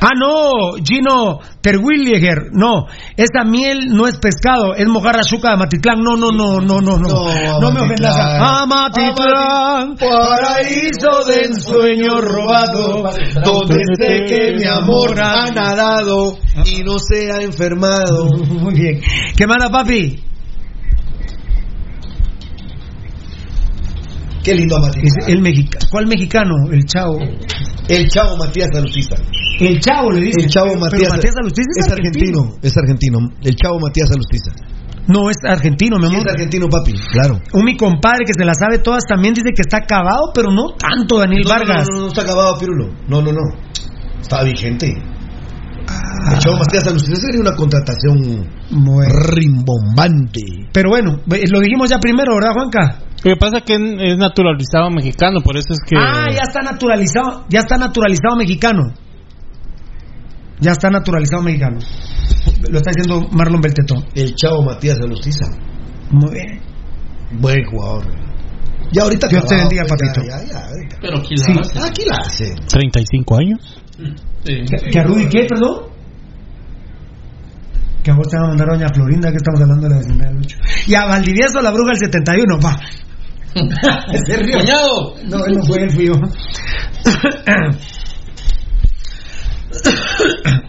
Ah, 0.00 0.12
no, 0.16 0.74
Gino 0.82 1.40
Terwilliger, 1.60 2.52
no, 2.52 2.86
esa 3.16 3.44
miel 3.44 3.88
no 3.88 4.06
es 4.06 4.16
pescado, 4.18 4.74
es 4.76 4.86
mojarra 4.86 5.22
chuca 5.24 5.50
de 5.50 5.56
Matitlán, 5.56 5.98
no, 6.00 6.16
no, 6.16 6.30
no, 6.30 6.60
no, 6.60 6.80
no, 6.80 6.98
no, 6.98 7.60
no, 7.60 7.72
me 7.72 7.80
ofendas. 7.80 8.14
A 8.16 8.64
Matitlán, 8.64 9.96
paraíso 9.96 11.24
de 11.26 11.40
ensueño 11.46 12.20
robado, 12.20 13.10
Donde 13.44 13.80
sé 13.98 14.24
que 14.28 14.54
mi 14.56 14.64
amor 14.64 15.20
ha 15.20 15.50
nadado 15.50 16.38
y 16.64 16.84
no 16.84 16.98
se 16.98 17.32
ha 17.32 17.42
enfermado. 17.42 18.26
Muy 18.48 18.74
bien. 18.74 19.00
¿Qué 19.36 19.46
manda, 19.48 19.68
papi? 19.68 20.31
Qué 24.42 24.54
lindo 24.54 24.78
Matías. 24.80 25.04
Es 25.04 25.28
el 25.28 25.40
mexica 25.40 25.78
¿Cuál 25.90 26.06
mexicano? 26.06 26.54
El 26.70 26.84
chavo. 26.84 27.18
El 27.88 28.08
chavo 28.08 28.36
Matías 28.36 28.68
Alustiza. 28.74 29.16
El 29.60 29.80
chavo 29.80 30.10
le 30.10 30.20
dice. 30.20 30.40
El 30.40 30.48
chavo 30.48 30.74
Matías. 30.76 31.10
Matías 31.10 31.34
Alustiza 31.38 31.68
es, 31.76 31.86
es 31.86 31.92
argentino. 31.92 32.54
Es 32.62 32.76
argentino. 32.76 33.18
El 33.42 33.54
chavo 33.54 33.78
Matías 33.78 34.10
Alustiza. 34.10 34.52
No, 35.08 35.30
es 35.30 35.36
argentino, 35.44 35.96
mi 35.98 36.06
amor. 36.06 36.20
es 36.26 36.32
argentino, 36.32 36.68
papi. 36.68 36.92
Claro. 37.12 37.40
Un 37.52 37.64
mi 37.64 37.76
compadre 37.76 38.24
que 38.24 38.34
se 38.34 38.44
la 38.44 38.54
sabe 38.54 38.78
todas 38.78 39.04
también 39.04 39.34
dice 39.34 39.50
que 39.54 39.62
está 39.62 39.78
acabado, 39.78 40.30
pero 40.32 40.50
no 40.52 40.76
tanto, 40.78 41.18
Daniel 41.18 41.42
No, 41.44 41.48
no, 41.48 41.58
Vargas. 41.58 41.86
No, 41.90 41.96
no, 41.96 42.00
no, 42.02 42.08
está 42.08 42.22
acabado, 42.22 42.58
Pirulo. 42.58 42.88
No, 43.08 43.20
no, 43.20 43.32
no. 43.32 43.40
Está 44.20 44.44
vigente. 44.44 44.94
Ah. 45.88 46.34
El 46.34 46.38
chavo 46.38 46.56
Matías 46.58 46.86
Alustiza 46.86 47.20
sería 47.20 47.40
una 47.40 47.54
contratación 47.56 48.48
Bueno. 48.70 49.12
rimbombante. 49.34 50.42
Pero 50.72 50.90
bueno, 50.90 51.20
lo 51.26 51.60
dijimos 51.60 51.90
ya 51.90 51.98
primero, 51.98 52.34
¿verdad, 52.34 52.52
Juanca? 52.54 52.98
Lo 53.24 53.34
que 53.34 53.36
pasa 53.38 53.58
es 53.58 53.62
que 53.64 53.74
es 53.74 54.18
naturalizado 54.18 54.90
mexicano, 54.90 55.40
por 55.42 55.56
eso 55.56 55.72
es 55.72 55.78
que. 55.86 55.96
Ah, 55.96 56.26
ya 56.30 56.42
está 56.42 56.60
naturalizado, 56.62 57.44
ya 57.48 57.60
está 57.60 57.76
naturalizado 57.76 58.36
mexicano. 58.36 58.82
Ya 60.60 60.72
está 60.72 60.90
naturalizado 60.90 61.42
mexicano. 61.42 61.78
Lo 62.70 62.78
está 62.78 62.90
diciendo 62.94 63.28
Marlon 63.32 63.60
Beltetón. 63.60 64.04
El 64.14 64.34
chavo 64.34 64.62
Matías 64.62 64.96
Alustiza. 65.02 65.44
Muy 66.10 66.32
bien. 66.32 66.60
Buen 67.40 67.64
jugador. 67.64 68.04
Ya 68.92 69.02
ahorita 69.02 69.26
Dios 69.28 69.44
te 69.46 69.56
bendiga, 69.56 69.84
papito. 69.88 70.20
Ya, 70.28 70.38
ya, 70.44 70.52
ya, 70.52 70.66
ahorita. 70.68 70.96
Pero 71.00 71.18
aquí 71.18 71.36
Sí. 71.36 71.52
la 71.54 71.60
hace. 71.62 71.78
Aquí 71.88 72.02
la 72.06 72.16
hace. 72.26 72.54
35 72.68 73.36
años. 73.36 73.82
Sí. 74.44 74.64
¿Que, 74.68 74.90
que 74.90 74.98
a 74.98 75.04
Rudy 75.04 75.28
qué, 75.28 75.46
perdón? 75.48 75.92
Que 78.02 78.10
a 78.10 78.14
vos 78.14 78.26
te 78.28 78.36
van 78.36 78.46
a 78.46 78.48
mandar 78.48 78.70
a 78.70 78.72
Doña 78.72 78.88
Florinda, 78.92 79.30
que 79.30 79.36
estamos 79.36 79.60
hablando 79.60 79.88
de 79.88 79.94
la 79.94 80.00
vecindad 80.00 80.26
de 80.28 80.34
Lucho. 80.34 80.58
Y 80.86 80.94
a 80.94 81.06
Valdivieso 81.06 81.60
la 81.60 81.70
bruja 81.70 81.92
el 81.92 81.98
71, 81.98 82.58
va. 82.58 82.76
Se 84.24 84.36
rió. 84.38 84.58
Cuñado. 84.58 85.14
No, 85.28 85.44
él 85.46 85.54
no 85.54 85.62
fue, 85.64 85.82
él 85.82 85.90
fui 85.90 86.06
yo. 86.06 86.14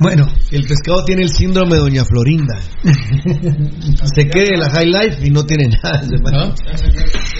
bueno, 0.00 0.26
El 0.50 0.62
pescado 0.62 1.04
tiene 1.04 1.22
el 1.22 1.28
síndrome 1.28 1.74
de 1.74 1.80
Doña 1.80 2.04
Florinda. 2.04 2.58
Se 4.14 4.26
quede 4.28 4.56
la 4.56 4.70
high 4.70 4.86
life 4.86 5.26
y 5.26 5.30
no 5.30 5.44
tiene 5.44 5.68
nada. 5.82 6.02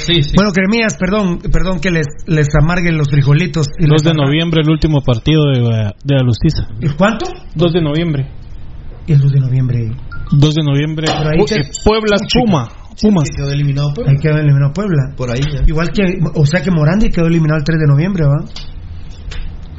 Sí, 0.07 0.23
sí. 0.23 0.32
bueno, 0.37 0.53
Cremías, 0.53 0.97
perdón, 0.99 1.39
perdón 1.53 1.81
que 1.81 1.91
les, 1.91 2.07
les 2.27 2.47
amarguen 2.61 2.97
los 2.97 3.09
frijolitos. 3.09 3.66
y 3.78 3.85
2 3.87 3.93
les 3.93 4.03
de 4.03 4.15
noviembre, 4.15 4.61
el 4.62 4.70
último 4.70 5.01
partido 5.03 5.43
de, 5.53 5.93
de 6.05 6.16
Alustiza. 6.16 6.69
¿Y 6.81 6.89
¿Cuánto? 6.91 7.27
2 7.55 7.73
de 7.73 7.82
noviembre. 7.82 8.31
El 9.07 9.19
2 9.20 9.32
de 9.32 9.41
noviembre. 9.41 9.91
2 10.32 10.55
de 10.55 10.62
noviembre. 10.62 11.07
Te- 11.47 11.61
eh, 11.61 11.70
Puebla 11.85 12.16
Puma. 12.32 12.69
Pumas. 13.01 13.24
Que 13.31 13.37
quedó 13.37 13.51
eliminado 13.51 13.93
Puebla. 13.95 14.12
Ahí 14.12 14.19
quedó 14.20 14.37
eliminado 14.39 14.73
Puebla. 14.74 15.15
Por 15.16 15.31
ahí 15.31 15.41
ya. 15.41 15.61
Igual 15.66 15.89
que, 15.91 16.03
o 16.35 16.45
sea 16.45 16.61
que 16.62 16.70
Morandi 16.70 17.09
quedó 17.09 17.27
eliminado 17.27 17.59
el 17.59 17.65
3 17.65 17.78
de 17.81 17.87
noviembre, 17.87 18.24
¿va? 18.27 18.45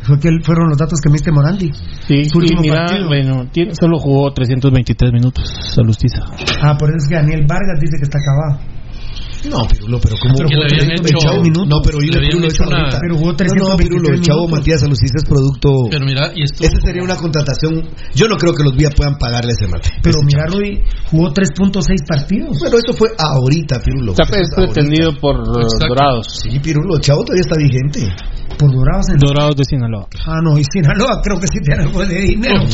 Fue 0.03 0.19
que 0.19 0.30
fueron 0.44 0.69
los 0.69 0.78
datos 0.78 0.99
que 1.02 1.10
me 1.10 1.14
diste 1.14 1.32
Morandi. 1.32 1.69
Sí, 2.07 2.26
Su 2.26 2.40
y 2.40 2.41
último 2.41 2.61
mira, 2.61 2.86
partido. 2.86 3.07
bueno, 3.07 3.48
tiene- 3.52 3.76
solo 3.76 3.99
jugó 3.99 4.32
323 4.34 5.11
minutos 5.14 5.45
Alustiza. 5.78 6.22
Ah, 6.61 6.78
por 6.78 6.90
eso 6.90 6.98
es 6.98 7.07
que 7.07 7.15
Daniel 7.15 7.45
Vargas 7.48 7.80
dice 7.80 7.98
que 7.98 8.03
está 8.03 8.18
acabado. 8.18 8.72
No, 9.41 9.65
Pirulo, 9.68 9.98
pero 9.99 10.15
¿cómo? 10.22 10.36
Que 10.38 10.53
le 10.53 10.65
habían 10.69 10.91
el 10.91 11.02
hecho- 11.02 11.18
chavo 11.18 11.41
minuto? 11.41 11.65
No, 11.65 11.82
pero 11.82 11.98
le 11.99 12.14
habían 12.14 12.30
Pirulo 12.30 12.45
hecho 12.48 12.61
una- 12.61 12.78
ahorita. 12.78 12.99
Pero 13.02 13.14
jugó 13.15 13.26
no, 13.26 13.32
no, 13.32 13.38
323 13.38 13.90
Pirulo, 13.90 14.14
el 14.14 14.22
chavo. 14.22 14.48
Matías 14.48 14.84
Alucista 14.84 15.18
es 15.18 15.26
producto... 15.26 15.69
Pero 15.90 16.06
mira, 16.06 16.32
y 16.36 16.44
esto... 16.44 16.64
Esa 16.64 16.78
sería 16.86 17.02
una 17.02 17.15
contratación... 17.15 17.73
Yo 18.14 18.28
no 18.28 18.36
creo 18.38 18.53
que 18.53 18.64
los 18.64 18.76
Vía 18.78 18.90
puedan 18.95 19.18
pagarle 19.18 19.53
ese 19.57 19.65
mate. 19.68 19.90
Pero 20.03 20.22
mira, 20.22 20.45
Rudy, 20.45 20.82
jugó 21.10 21.34
3.6 21.34 22.06
partidos. 22.07 22.60
Pero 22.61 22.78
eso 22.78 22.94
fue 22.94 23.10
ahorita, 23.18 23.82
Pirulo. 23.82 24.11
Está 24.14 24.23
Eso 24.30 24.38
es 24.45 24.49
pretendido 24.53 25.18
por 25.19 25.38
Exacto. 25.41 25.88
Dorados. 25.90 26.28
Sí, 26.45 26.60
Pirulo, 26.60 26.95
el 26.98 27.02
chavo 27.02 27.23
todavía 27.26 27.41
está 27.41 27.57
vigente. 27.57 28.14
Por 28.57 28.72
Dorados 28.72 29.10
en 29.10 29.18
Dorados 29.18 29.56
de 29.56 29.64
Sinaloa. 29.64 30.07
Ah, 30.26 30.40
no, 30.44 30.57
y 30.57 30.64
Sinaloa 30.64 31.22
creo 31.23 31.40
que 31.40 31.48
sí 31.48 31.60
tiene 31.64 31.84
algo 31.84 32.06
de 32.06 32.22
dinero. 32.22 32.61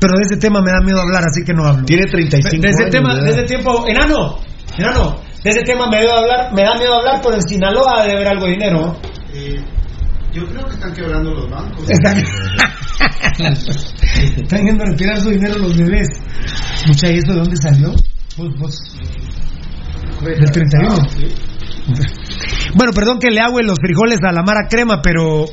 Pero 0.00 0.12
de 0.16 0.22
ese 0.22 0.36
tema 0.38 0.60
me 0.62 0.70
da 0.70 0.80
miedo 0.82 1.00
hablar, 1.00 1.24
así 1.26 1.44
que 1.44 1.52
no 1.52 1.64
hablo. 1.64 1.84
Tiene 1.84 2.06
35 2.06 2.62
De 2.62 2.68
ese 2.70 2.82
años, 2.82 2.92
tema, 2.92 3.14
¿verdad? 3.14 3.26
de 3.26 3.32
ese 3.32 3.42
tiempo, 3.44 3.86
enano, 3.86 4.38
enano, 4.78 5.16
de 5.44 5.50
ese 5.50 5.62
tema 5.62 5.86
me, 5.90 5.96
da 5.96 6.02
miedo 6.02 6.14
hablar, 6.16 6.52
me 6.54 6.62
da 6.62 6.74
miedo 6.78 6.94
hablar, 6.94 7.20
pero 7.22 7.34
en 7.34 7.42
Sinaloa 7.42 8.02
debe 8.02 8.16
haber 8.16 8.28
algo 8.28 8.46
de 8.46 8.52
dinero. 8.52 8.80
¿no? 8.80 8.96
Yo 10.32 10.46
creo 10.46 10.64
que 10.64 10.74
están 10.74 10.92
quebrando 10.94 11.34
los 11.34 11.50
bancos. 11.50 11.90
Están 11.90 12.22
yendo 14.64 14.84
a 14.84 14.86
retirar 14.86 15.20
su 15.20 15.30
dinero 15.30 15.58
los 15.58 15.76
bebés. 15.76 16.08
Mucha, 16.86 17.10
¿y 17.10 17.18
eso 17.18 17.32
de 17.32 17.38
dónde 17.38 17.56
salió? 17.56 17.90
Vos, 18.36 18.48
vos. 18.58 18.74
Del 20.22 20.50
31. 20.50 20.94
Bueno, 22.74 22.92
perdón 22.92 23.18
que 23.18 23.30
le 23.30 23.40
hago 23.40 23.60
los 23.60 23.76
frijoles 23.80 24.18
a 24.26 24.32
la 24.32 24.42
mara 24.42 24.68
crema, 24.68 25.00
pero. 25.02 25.44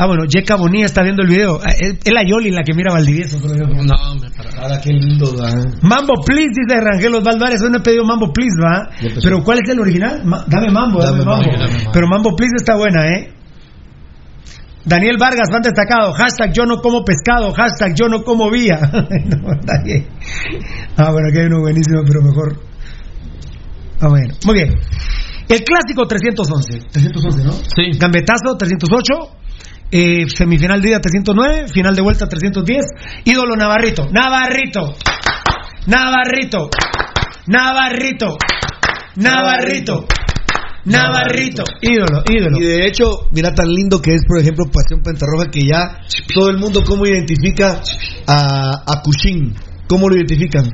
Ah, 0.00 0.06
bueno, 0.06 0.24
Yeka 0.28 0.54
Bonilla 0.54 0.84
está 0.86 1.02
viendo 1.02 1.22
el 1.22 1.28
video. 1.28 1.58
Ah, 1.60 1.72
Es 1.76 2.12
la 2.12 2.22
Yoli 2.22 2.50
la 2.52 2.62
que 2.62 2.72
mira 2.72 2.92
Valdivieso, 2.94 3.38
yo. 3.40 3.66
No, 3.66 3.94
hombre, 4.12 4.30
para 4.36 4.50
nada. 4.52 4.80
qué 4.80 4.90
lindo, 4.92 5.34
va. 5.36 5.50
Mambo 5.82 6.14
Please, 6.24 6.50
dice 6.54 6.80
Rangel 6.80 7.14
Osvaldo 7.16 7.44
Arias. 7.44 7.62
Hoy 7.62 7.70
no 7.70 7.78
he 7.78 7.80
pedido 7.80 8.04
Mambo 8.04 8.32
Please, 8.32 8.54
¿va? 8.62 8.88
Pero 9.22 9.42
¿cuál 9.42 9.58
es 9.64 9.68
el 9.70 9.80
original? 9.80 10.22
Ma- 10.24 10.44
dame 10.46 10.70
Mambo, 10.70 11.02
dame, 11.02 11.18
Dame 11.18 11.24
mambo. 11.24 11.50
Dame. 11.58 11.90
Pero 11.92 12.06
Mambo 12.06 12.36
Please 12.36 12.54
está 12.56 12.76
buena, 12.76 13.08
¿eh? 13.08 13.34
Daniel 14.84 15.16
Vargas, 15.18 15.48
fan 15.50 15.62
destacado. 15.62 16.12
Hashtag 16.12 16.52
yo 16.54 16.64
no 16.64 16.76
como 16.80 17.04
pescado. 17.04 17.52
Hashtag 17.52 17.94
yo 18.00 18.08
no 18.08 18.22
como 18.22 18.50
vía. 18.50 18.78
No, 18.92 19.52
está 19.52 19.82
bien. 19.84 20.06
Ah, 20.96 21.10
bueno, 21.10 21.28
aquí 21.28 21.40
hay 21.40 21.46
uno 21.46 21.58
buenísimo, 21.60 22.02
pero 22.06 22.22
mejor. 22.22 22.60
Ah, 24.00 24.08
bueno. 24.08 24.32
Muy 24.46 24.54
bien. 24.54 24.74
El 25.48 25.64
clásico 25.64 26.06
311. 26.06 26.88
311, 26.92 27.44
¿no? 27.44 27.52
Sí. 27.52 27.98
Gambetazo 27.98 28.56
308. 28.58 29.14
eh, 29.90 30.28
semifinal 30.28 30.82
de 30.82 30.90
ida 30.90 31.00
309. 31.00 31.68
Final 31.68 31.94
de 31.96 32.02
vuelta 32.02 32.28
310. 32.28 32.84
Ídolo 33.24 33.56
Navarrito. 33.56 34.06
Navarrito. 34.12 34.94
Navarrito. 35.86 36.68
Navarrito. 37.46 38.36
Navarrito. 39.16 40.06
Navarrito. 40.84 41.64
Ídolo, 41.82 42.22
ídolo. 42.30 42.58
Y 42.58 42.64
de 42.64 42.86
hecho, 42.86 43.28
mira 43.32 43.54
tan 43.54 43.68
lindo 43.68 44.00
que 44.00 44.14
es, 44.14 44.22
por 44.26 44.38
ejemplo, 44.40 44.64
Pasión 44.72 45.02
Pentarroja, 45.02 45.50
que 45.50 45.60
ya 45.60 45.98
todo 46.34 46.48
el 46.50 46.58
mundo 46.58 46.82
cómo 46.86 47.06
identifica 47.06 47.80
a, 48.26 48.82
a 48.86 49.02
Cushing. 49.02 49.54
¿Cómo 49.86 50.08
lo 50.08 50.16
identifican? 50.16 50.64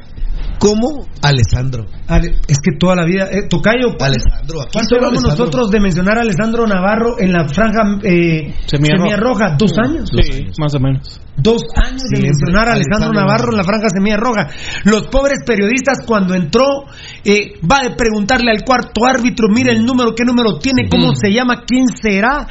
Como 0.64 1.04
Alessandro. 1.20 1.84
Ale- 2.08 2.36
es 2.48 2.56
que 2.58 2.78
toda 2.78 2.96
la 2.96 3.04
vida. 3.04 3.28
Eh, 3.30 3.48
Tocayo, 3.50 3.88
Alessandro. 4.00 4.62
Aquí 4.62 4.70
¿cuánto 4.72 4.88
solo 4.96 5.06
hablamos 5.08 5.24
Alessandro. 5.24 5.44
nosotros 5.44 5.70
de 5.70 5.80
mencionar 5.80 6.16
a 6.16 6.20
Alessandro 6.22 6.66
Navarro 6.66 7.20
en 7.20 7.32
la 7.32 7.46
franja 7.48 7.82
eh, 8.02 8.54
Semilla 8.64 8.96
semilla 8.96 9.16
roja. 9.18 9.48
roja? 9.50 9.56
¿Dos 9.58 9.72
años? 9.76 10.08
Sí, 10.08 10.46
más 10.58 10.74
o 10.74 10.80
menos. 10.80 11.20
Dos 11.36 11.62
años 11.76 12.02
de 12.08 12.22
mencionar 12.22 12.68
a 12.68 12.72
Alessandro 12.72 13.10
Alessandro 13.10 13.12
Navarro 13.12 13.50
en 13.52 13.56
la 13.58 13.64
franja 13.64 13.88
semilla 13.92 14.16
roja. 14.16 14.48
Los 14.84 15.02
pobres 15.08 15.40
periodistas 15.44 15.98
cuando 16.06 16.34
entró 16.34 16.64
eh, 17.24 17.60
va 17.60 17.84
a 17.84 17.94
preguntarle 17.94 18.50
al 18.50 18.64
cuarto 18.64 19.04
árbitro, 19.04 19.48
mire 19.52 19.72
el 19.72 19.84
número, 19.84 20.14
qué 20.14 20.24
número 20.24 20.56
tiene, 20.58 20.88
cómo 20.88 21.12
se 21.14 21.30
llama, 21.30 21.64
quién 21.66 21.88
será. 21.88 22.46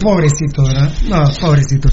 Pobrecito, 0.00 0.62
¿verdad? 0.64 0.90
No, 1.08 1.24
pobrecito. 1.40 1.90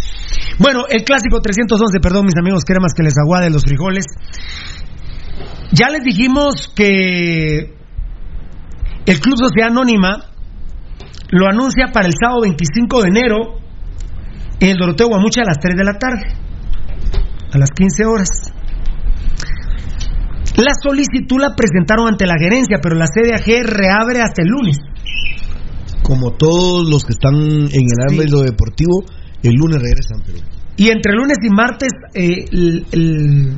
Bueno, 0.59 0.85
el 0.89 1.03
clásico 1.03 1.41
311, 1.41 1.99
perdón 1.99 2.25
mis 2.25 2.37
amigos 2.39 2.63
cremas 2.65 2.93
que 2.95 3.03
les 3.03 3.15
aguade 3.17 3.49
los 3.49 3.63
frijoles. 3.63 4.05
Ya 5.73 5.89
les 5.89 6.01
dijimos 6.03 6.71
que 6.75 7.73
el 9.05 9.19
Club 9.19 9.37
Sociedad 9.37 9.69
Anónima 9.71 10.25
lo 11.29 11.47
anuncia 11.47 11.87
para 11.93 12.07
el 12.07 12.13
sábado 12.21 12.41
25 12.41 13.01
de 13.03 13.07
enero 13.07 13.37
en 14.59 14.69
el 14.69 14.77
Doroteo 14.77 15.07
Guamucha 15.07 15.41
a 15.41 15.45
las 15.45 15.59
3 15.59 15.75
de 15.75 15.83
la 15.83 15.93
tarde, 15.97 16.25
a 17.53 17.57
las 17.57 17.69
15 17.71 18.05
horas. 18.05 18.29
La 20.57 20.73
solicitud 20.83 21.39
la 21.39 21.55
presentaron 21.55 22.07
ante 22.09 22.25
la 22.27 22.35
gerencia, 22.37 22.77
pero 22.81 22.95
la 22.95 23.05
CDAG 23.07 23.45
reabre 23.65 24.19
hasta 24.21 24.41
el 24.43 24.49
lunes. 24.49 24.77
Como 26.03 26.31
todos 26.31 26.89
los 26.89 27.05
que 27.05 27.13
están 27.13 27.35
en 27.35 27.69
el 27.71 28.09
ámbito 28.09 28.41
deportivo, 28.41 29.03
el 29.43 29.53
lunes 29.53 29.81
regresan, 29.81 30.21
pero. 30.25 30.39
Y 30.75 30.89
entre 30.89 31.13
lunes 31.13 31.37
y 31.41 31.49
martes, 31.49 31.91
eh, 32.13 32.45
el, 32.51 32.85
el- 32.91 33.57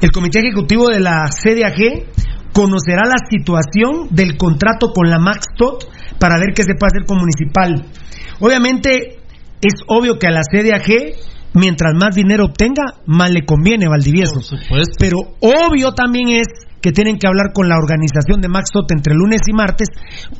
el 0.00 0.10
Comité 0.12 0.40
Ejecutivo 0.40 0.88
de 0.88 1.00
la 1.00 1.28
CDAG 1.28 2.06
conocerá 2.52 3.02
la 3.06 3.18
situación 3.28 4.08
del 4.10 4.36
contrato 4.36 4.92
con 4.94 5.10
la 5.10 5.18
Max 5.18 5.46
Tot 5.56 5.88
para 6.18 6.38
ver 6.38 6.54
qué 6.54 6.62
se 6.62 6.74
puede 6.74 6.90
hacer 6.94 7.06
con 7.06 7.18
Municipal. 7.18 7.86
Obviamente, 8.40 9.18
es 9.60 9.82
obvio 9.88 10.18
que 10.18 10.26
a 10.26 10.30
la 10.30 10.42
CDAG, 10.42 11.16
mientras 11.54 11.94
más 11.94 12.14
dinero 12.14 12.46
obtenga, 12.46 13.00
más 13.06 13.30
le 13.30 13.44
conviene 13.44 13.88
Valdivieso. 13.88 14.40
Pero 14.98 15.18
obvio 15.40 15.92
también 15.92 16.28
es 16.28 16.46
que 16.80 16.92
tienen 16.92 17.18
que 17.18 17.26
hablar 17.26 17.52
con 17.52 17.68
la 17.68 17.76
organización 17.76 18.40
de 18.40 18.48
Max 18.48 18.70
Tot 18.72 18.90
entre 18.92 19.14
lunes 19.14 19.40
y 19.46 19.52
martes, 19.52 19.88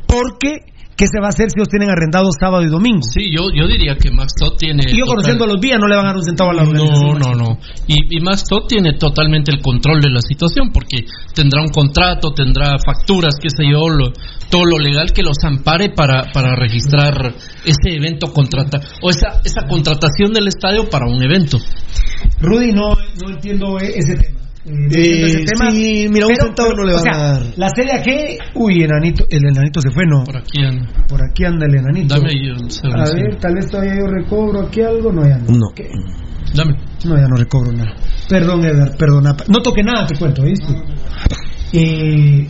porque 0.07 0.61
¿qué 0.99 1.07
se 1.07 1.21
va 1.21 1.27
a 1.27 1.29
hacer 1.31 1.49
si 1.49 1.57
ellos 1.61 1.69
tienen 1.71 1.89
arrendado 1.91 2.29
sábado 2.39 2.63
y 2.65 2.69
domingo? 2.69 3.01
Sí, 3.03 3.31
yo, 3.31 3.47
yo 3.55 3.67
diría 3.69 3.95
que 3.97 4.11
Max 4.11 4.35
Todd 4.39 4.57
tiene. 4.59 4.83
Y 4.91 4.99
yo 4.99 5.07
total- 5.07 5.15
conociendo 5.17 5.45
a 5.45 5.49
los 5.49 5.61
días 5.61 5.79
no 5.81 5.87
le 5.87 5.95
van 5.97 6.05
a 6.05 6.09
dar 6.09 6.17
un 6.17 6.25
centavo 6.25 6.51
a 6.51 6.55
la 6.55 6.65
No, 6.65 6.71
organización. 6.71 7.19
no, 7.21 7.31
no. 7.39 7.59
Y, 7.87 8.19
y 8.19 8.21
Max 8.21 8.45
Todd 8.45 8.67
tiene 8.69 8.95
totalmente 8.99 9.53
el 9.53 9.63
control 9.63 10.01
de 10.03 10.11
la 10.11 10.21
situación 10.21 10.71
porque 10.75 11.07
tendrá 11.35 11.63
un 11.63 11.69
contrato, 11.71 12.33
tendrá 12.35 12.77
facturas, 12.85 13.37
qué 13.41 13.49
sé 13.49 13.63
yo, 13.71 13.89
lo- 13.89 14.13
todo 14.51 14.65
lo 14.65 14.79
legal 14.79 15.13
que 15.15 15.23
los 15.23 15.37
ampare 15.45 15.91
para, 15.91 16.33
para 16.33 16.57
registrar 16.57 17.33
ese 17.65 17.95
evento 17.97 18.33
contrata 18.33 18.81
o 19.03 19.11
esa, 19.11 19.41
esa 19.45 19.67
contratación 19.69 20.33
del 20.33 20.49
estadio 20.49 20.89
para 20.91 21.07
un 21.07 21.23
evento. 21.23 21.59
Rudy, 22.41 22.73
no, 22.73 22.95
no 23.23 23.31
entiendo 23.31 23.79
e- 23.79 23.99
ese 23.99 24.17
tema. 24.17 24.38
Eh, 24.71 25.45
tema. 25.47 25.71
sí, 25.71 26.09
mira, 26.11 26.27
un 26.27 26.37
centavo 26.37 26.75
no 26.75 26.85
le 26.85 26.93
o 26.93 26.97
van 26.97 27.03
sea, 27.03 27.13
a 27.15 27.33
dar. 27.33 27.43
La 27.57 27.69
CDAG, 27.71 28.05
uy, 28.55 28.83
enanito, 28.83 29.25
el 29.31 29.45
enanito 29.47 29.81
se 29.81 29.91
fue, 29.91 30.05
no. 30.07 30.25
Por 30.25 30.37
aquí 30.37 30.63
anda. 30.63 30.87
Por 31.09 31.23
aquí 31.23 31.45
anda 31.45 31.67
el 31.67 31.75
enanito. 31.77 32.15
Dame 32.15 32.29
ahí 32.31 32.47
el 32.47 32.95
A 32.95 33.05
ver, 33.15 33.37
tal 33.37 33.55
vez 33.55 33.67
todavía 33.71 33.95
yo 33.99 34.07
recobro 34.07 34.67
aquí 34.67 34.83
algo, 34.83 35.13
no, 35.13 35.27
ya 35.27 35.39
no. 35.39 35.47
No. 35.47 35.67
¿Qué? 35.75 35.89
Dame. 36.55 36.75
No, 37.05 37.17
ya 37.17 37.29
no 37.29 37.37
recobro 37.37 37.73
nada. 37.73 37.95
Perdón, 38.29 38.65
Edgar, 38.65 38.97
perdona. 38.97 39.37
No 39.49 39.61
toque 39.63 39.83
nada, 39.83 40.07
te 40.07 40.17
cuento, 40.19 40.43
¿viste? 40.43 40.73
Eh, 41.73 42.47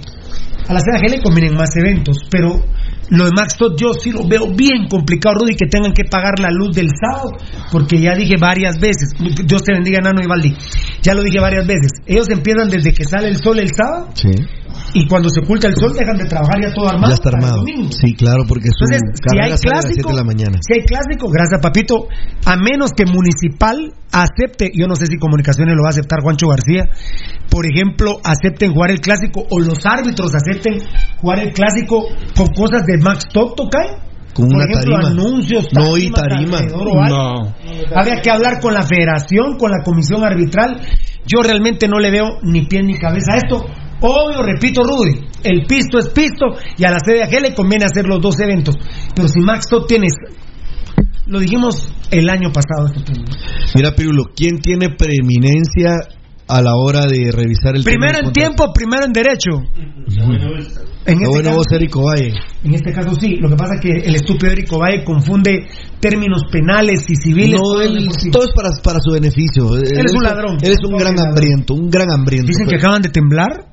a 0.69 0.73
la 0.75 0.81
CDAG 0.81 1.11
le 1.11 1.23
convienen 1.23 1.55
más 1.55 1.71
eventos, 1.77 2.19
pero 2.31 2.65
lo 3.11 3.25
de 3.25 3.33
Max 3.33 3.57
Todd 3.57 3.77
yo 3.79 3.93
sí 3.95 4.11
lo 4.11 4.27
veo 4.27 4.49
bien 4.55 4.89
complicado, 4.89 5.37
Rudy, 5.41 5.57
que 5.57 5.67
tengan 5.67 5.93
que 5.93 6.05
pagar 6.05 6.39
la 6.41 6.51
luz 6.51 6.75
del 6.75 6.89
sábado, 6.91 7.37
porque 7.73 7.99
ya 8.01 8.15
dije 8.15 8.35
varias 8.39 8.79
veces, 8.79 9.15
Dios 9.19 9.63
te 9.63 9.73
bendiga, 9.73 10.01
Nano 10.01 10.21
y 10.23 10.27
Valdi, 10.27 10.57
ya 11.03 11.15
lo 11.15 11.23
dije 11.23 11.41
varias 11.41 11.67
veces, 11.67 11.93
ellos 12.07 12.29
empiezan 12.31 12.69
desde 12.69 12.93
que 12.93 13.05
sale 13.05 13.29
el 13.29 13.37
sol 13.37 13.59
el 13.59 13.71
sábado, 13.75 14.09
Sí. 14.15 14.31
Y 14.95 15.07
cuando 15.09 15.29
se 15.31 15.41
oculta 15.41 15.69
el 15.69 15.75
sol 15.77 15.93
dejan 15.97 16.17
de 16.17 16.25
trabajar 16.27 16.57
ya 16.63 16.73
todo 16.75 16.89
armado. 16.89 17.09
Ya 17.09 17.15
está 17.15 17.29
armado. 17.31 17.63
Sí, 17.91 18.15
claro, 18.15 18.45
porque 18.49 18.69
su 18.69 18.85
Entonces, 18.85 19.21
si 19.21 19.39
hay 19.39 19.39
sale 19.39 19.47
a 19.47 19.51
las 19.51 19.61
7 19.61 19.81
clásico, 19.81 20.11
de 20.11 20.17
la 20.17 20.25
mañana. 20.25 20.59
si 20.61 20.73
hay 20.81 20.85
clásico, 20.87 21.29
gracias 21.31 21.61
papito, 21.61 22.09
a 22.47 22.57
menos 22.57 22.93
que 22.93 23.05
Municipal 23.07 23.93
acepte, 24.13 24.71
yo 24.75 24.87
no 24.87 24.95
sé 24.95 25.07
si 25.07 25.19
Comunicaciones 25.19 25.75
lo 25.77 25.83
va 25.83 25.89
a 25.89 25.91
aceptar 25.91 26.21
Juancho 26.23 26.49
García, 26.49 26.89
por 27.51 27.67
ejemplo, 27.67 28.19
acepten 28.25 28.73
jugar 28.73 28.91
el 28.91 29.01
clásico 29.01 29.45
o 29.51 29.59
los 29.61 29.85
árbitros 29.85 30.33
acepten 30.35 30.81
jugar 31.21 31.41
el 31.41 31.53
clásico 31.53 32.05
con 32.37 32.47
cosas 32.49 32.85
de 32.87 32.99
Max 32.99 33.25
Toto, 33.33 33.69
¿cae? 33.71 33.97
Con 34.35 34.47
por 34.49 34.57
una 34.57 34.65
ejemplo, 34.67 34.95
tarima. 35.01 35.11
anuncios, 35.11 35.67
No, 35.73 35.97
y 35.97 36.11
tarima. 36.11 36.59
alrededor 36.59 36.89
o 36.89 37.03
algo. 37.03 37.55
Habría 37.97 38.21
que 38.23 38.31
hablar 38.31 38.61
con 38.61 38.73
la 38.75 38.83
federación, 38.83 39.57
con 39.59 39.71
la 39.71 39.83
comisión 39.85 40.23
arbitral. 40.25 40.81
Yo 41.27 41.43
realmente 41.43 41.89
no 41.89 41.99
le 41.99 42.11
veo 42.11 42.39
ni 42.43 42.67
pie 42.67 42.83
ni 42.83 42.99
cabeza 42.99 43.33
a 43.33 43.37
esto. 43.39 43.67
Obvio, 44.01 44.43
repito, 44.43 44.83
Rudy, 44.83 45.27
el 45.45 45.67
pisto 45.67 45.99
es 45.99 46.09
pisto 46.11 46.47
y 46.77 46.85
a 46.85 46.91
la 46.91 46.99
CDAG 46.99 47.41
le 47.43 47.55
conviene 47.55 47.85
hacer 47.85 48.07
los 48.07 48.21
dos 48.21 48.39
eventos. 48.41 48.77
Pero 49.15 49.29
si 49.29 49.41
Max 49.41 49.67
Todd 49.69 49.87
tienes, 49.87 50.13
lo 51.27 51.41
dijimos 51.41 51.89
el 52.11 52.29
año 52.31 52.51
pasado, 52.53 52.87
este 52.87 53.13
tema. 53.13 53.25
Mira, 53.75 53.95
Pirulo, 53.95 54.25
¿quién 54.35 54.59
tiene 54.61 54.91
preeminencia 54.91 55.97
a 56.49 56.63
la 56.63 56.73
hora 56.77 57.03
de 57.07 57.31
revisar 57.31 57.77
el 57.77 57.85
primero 57.85 58.15
tema 58.19 58.29
en 58.29 58.33
tiempo, 58.33 58.73
primero 58.73 59.05
en 59.05 59.13
derecho. 59.13 59.51
En 61.05 61.21
Lo 61.21 61.25
este, 61.25 61.29
bueno 61.29 61.45
caso, 61.51 61.57
vos, 61.57 61.67
Eric 61.73 61.95
Valle. 61.97 62.33
en 62.65 62.75
este 62.75 62.93
caso 62.93 63.15
sí, 63.21 63.37
lo 63.37 63.49
que 63.51 63.57
pasa 63.57 63.75
es 63.75 63.81
que 63.81 63.91
el 64.09 64.15
estúpido 64.15 64.53
Eric 64.53 64.71
Valle 64.73 65.05
confunde 65.05 65.67
términos 66.01 66.43
penales 66.51 67.05
y 67.09 67.17
civiles. 67.17 67.61
No, 67.61 67.81
él- 67.81 68.09
todo 68.33 68.45
es 68.45 68.51
para, 68.55 68.71
para 68.83 68.99
su 69.01 69.13
beneficio. 69.13 69.75
Él 69.77 70.05
es 70.07 70.15
un 70.15 70.23
ladrón. 70.23 70.57
Él 70.63 70.73
es 70.73 70.79
un 70.85 70.97
gran 70.97 71.15
hambriento, 71.19 71.75
un 71.75 71.91
gran 71.91 72.11
hambriento. 72.11 72.47
Dicen 72.49 72.67
que 72.67 72.77
Pero- 72.77 72.87
acaban 72.87 73.03
de 73.03 73.09
temblar 73.11 73.68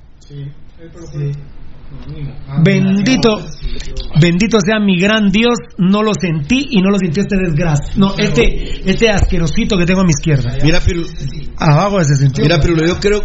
Bendito, 2.63 3.37
bendito 4.19 4.59
sea 4.59 4.79
mi 4.79 4.99
gran 4.99 5.29
Dios, 5.31 5.55
no 5.77 6.01
lo 6.01 6.11
sentí 6.19 6.67
y 6.71 6.81
no 6.81 6.89
lo 6.89 6.97
sintió 6.97 7.21
este 7.23 7.37
desgracia. 7.37 7.93
No, 7.95 8.15
este, 8.17 8.89
este 8.89 9.09
asquerosito 9.09 9.77
que 9.77 9.85
tengo 9.85 10.01
a 10.01 10.03
mi 10.03 10.09
izquierda. 10.09 10.57
Mira, 10.63 10.79
Pirulo. 10.79 11.07
Abajo 11.57 12.03
se 12.03 12.15
sintió. 12.15 12.43
Mira, 12.43 12.59
yo 12.59 12.99
creo. 12.99 13.23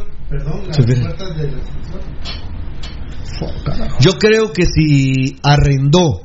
Yo 4.00 4.12
creo 4.18 4.52
que 4.52 4.64
si 4.66 5.38
arrendó 5.42 6.22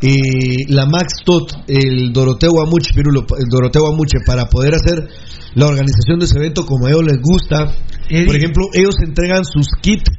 eh, 0.00 0.64
la 0.68 0.86
Max 0.86 1.14
Tot, 1.24 1.64
el 1.66 2.12
Doroteo 2.12 2.60
Amuche, 2.60 2.92
Pirulo, 2.94 3.26
el 3.38 3.48
Doroteo 3.48 3.86
Amuche, 3.92 4.18
para 4.24 4.46
poder 4.46 4.74
hacer 4.74 5.08
la 5.54 5.66
organización 5.66 6.18
de 6.18 6.24
ese 6.26 6.38
evento 6.38 6.64
como 6.64 6.86
a 6.86 6.90
ellos 6.90 7.04
les 7.04 7.20
gusta. 7.20 7.74
Por 8.26 8.36
ejemplo, 8.36 8.64
ellos 8.74 8.96
entregan 9.02 9.44
sus 9.44 9.68
kits 9.80 10.10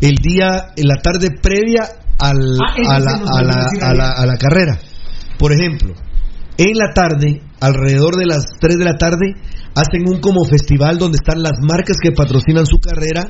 el 0.00 0.16
día, 0.16 0.72
en 0.76 0.88
la 0.88 0.96
tarde 0.96 1.28
previa 1.40 1.82
al, 2.18 2.38
Ah, 2.60 2.96
a, 2.96 2.98
la, 2.98 3.12
a, 3.12 3.42
la, 3.42 3.66
a, 3.80 3.94
la, 3.94 4.12
a 4.12 4.26
la 4.26 4.36
carrera. 4.36 4.78
Por 5.38 5.52
ejemplo, 5.52 5.94
en 6.56 6.72
la 6.74 6.92
tarde, 6.94 7.42
alrededor 7.62 8.16
de 8.16 8.26
las 8.26 8.44
3 8.58 8.76
de 8.76 8.84
la 8.84 8.98
tarde, 8.98 9.38
hacen 9.74 10.02
un 10.06 10.20
como 10.20 10.44
festival 10.44 10.98
donde 10.98 11.16
están 11.16 11.42
las 11.42 11.56
marcas 11.62 11.96
que 12.02 12.12
patrocinan 12.12 12.66
su 12.66 12.78
carrera 12.78 13.24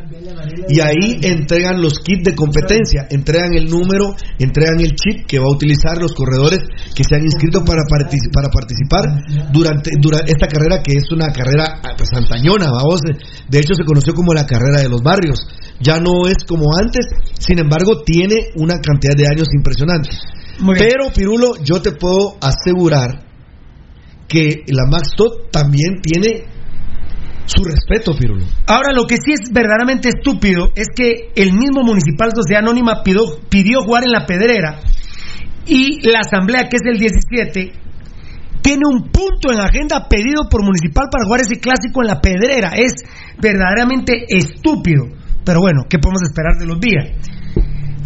y 0.68 0.80
ahí 0.80 1.20
entregan 1.22 1.80
los 1.80 2.00
kits 2.00 2.24
de 2.24 2.34
competencia, 2.34 3.06
entregan 3.10 3.54
el 3.54 3.68
número, 3.68 4.14
entregan 4.38 4.80
el 4.80 4.96
chip 4.96 5.26
que 5.26 5.38
va 5.38 5.44
a 5.46 5.54
utilizar 5.54 5.98
los 6.00 6.14
corredores 6.14 6.60
que 6.94 7.04
se 7.04 7.14
han 7.14 7.24
inscrito 7.24 7.64
para, 7.64 7.82
para 7.86 8.48
participar 8.50 9.04
durante, 9.52 9.92
durante 10.00 10.32
esta 10.32 10.48
carrera 10.48 10.82
que 10.82 10.98
es 10.98 11.04
una 11.12 11.30
carrera 11.30 11.80
ah, 11.84 11.94
pues 11.96 12.08
antañona, 12.12 12.70
vamos, 12.72 13.02
de 13.48 13.58
hecho 13.58 13.74
se 13.74 13.84
conoció 13.84 14.14
como 14.14 14.34
la 14.34 14.46
carrera 14.46 14.80
de 14.80 14.88
los 14.88 15.02
barrios, 15.02 15.46
ya 15.80 16.00
no 16.00 16.26
es 16.26 16.42
como 16.48 16.74
antes, 16.76 17.06
sin 17.38 17.58
embargo 17.58 18.02
tiene 18.02 18.50
una 18.56 18.80
cantidad 18.80 19.14
de 19.14 19.26
años 19.30 19.48
impresionante. 19.54 20.10
Pero 20.78 21.12
Pirulo, 21.14 21.54
yo 21.62 21.80
te 21.80 21.92
puedo 21.92 22.36
asegurar 22.40 23.31
que 24.32 24.64
la 24.68 24.86
Max 24.90 25.10
Tot 25.14 25.50
también 25.50 26.00
tiene 26.00 26.44
su 27.44 27.62
respeto, 27.64 28.16
Pirulo. 28.18 28.46
Ahora, 28.66 28.92
lo 28.94 29.04
que 29.04 29.16
sí 29.16 29.32
es 29.32 29.52
verdaderamente 29.52 30.08
estúpido 30.08 30.72
es 30.74 30.88
que 30.96 31.32
el 31.36 31.52
mismo 31.52 31.82
Municipal 31.82 32.30
Sociedad 32.34 32.62
Anónima 32.62 33.02
pidió, 33.04 33.82
jugar 33.84 34.04
en 34.04 34.12
la 34.12 34.24
pedrera 34.24 34.80
y 35.66 36.00
la 36.08 36.20
asamblea, 36.20 36.68
que 36.70 36.76
es 36.76 36.82
el 36.86 36.98
17, 36.98 37.72
tiene 38.62 38.82
un 38.88 39.10
punto 39.10 39.52
en 39.52 39.60
agenda 39.60 40.08
pedido 40.08 40.48
por 40.48 40.64
Municipal 40.64 41.08
para 41.12 41.26
jugar 41.26 41.42
ese 41.42 41.60
clásico 41.60 42.00
en 42.00 42.08
la 42.08 42.20
pedrera. 42.22 42.72
Es 42.74 42.94
verdaderamente 43.38 44.24
estúpido. 44.28 45.04
Pero 45.44 45.60
bueno, 45.60 45.82
¿qué 45.90 45.98
podemos 45.98 46.22
esperar 46.22 46.56
de 46.58 46.66
los 46.66 46.80
días? 46.80 47.04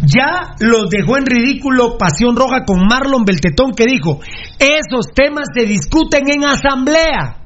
Ya 0.05 0.55
los 0.59 0.89
dejó 0.89 1.17
en 1.17 1.25
ridículo 1.25 1.97
Pasión 1.97 2.35
Roja 2.35 2.65
con 2.65 2.85
Marlon 2.87 3.25
Beltetón 3.25 3.71
que 3.71 3.85
dijo, 3.85 4.19
esos 4.59 5.13
temas 5.13 5.47
se 5.53 5.65
discuten 5.65 6.29
en 6.29 6.45
asamblea. 6.45 7.43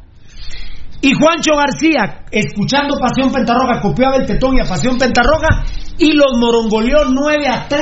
Y 1.02 1.14
Juancho 1.14 1.52
García, 1.58 2.26
escuchando 2.32 3.00
Pasión 3.00 3.32
Pentarroja, 3.32 3.82
copió 3.82 4.08
a 4.08 4.18
Beltetón 4.18 4.58
y 4.58 4.60
a 4.60 4.66
Pasión 4.66 4.98
Pentarroja 4.98 5.64
y 5.98 6.14
los 6.14 6.38
morongoleó 6.38 7.06
9 7.06 7.48
a 7.48 7.68
3 7.68 7.82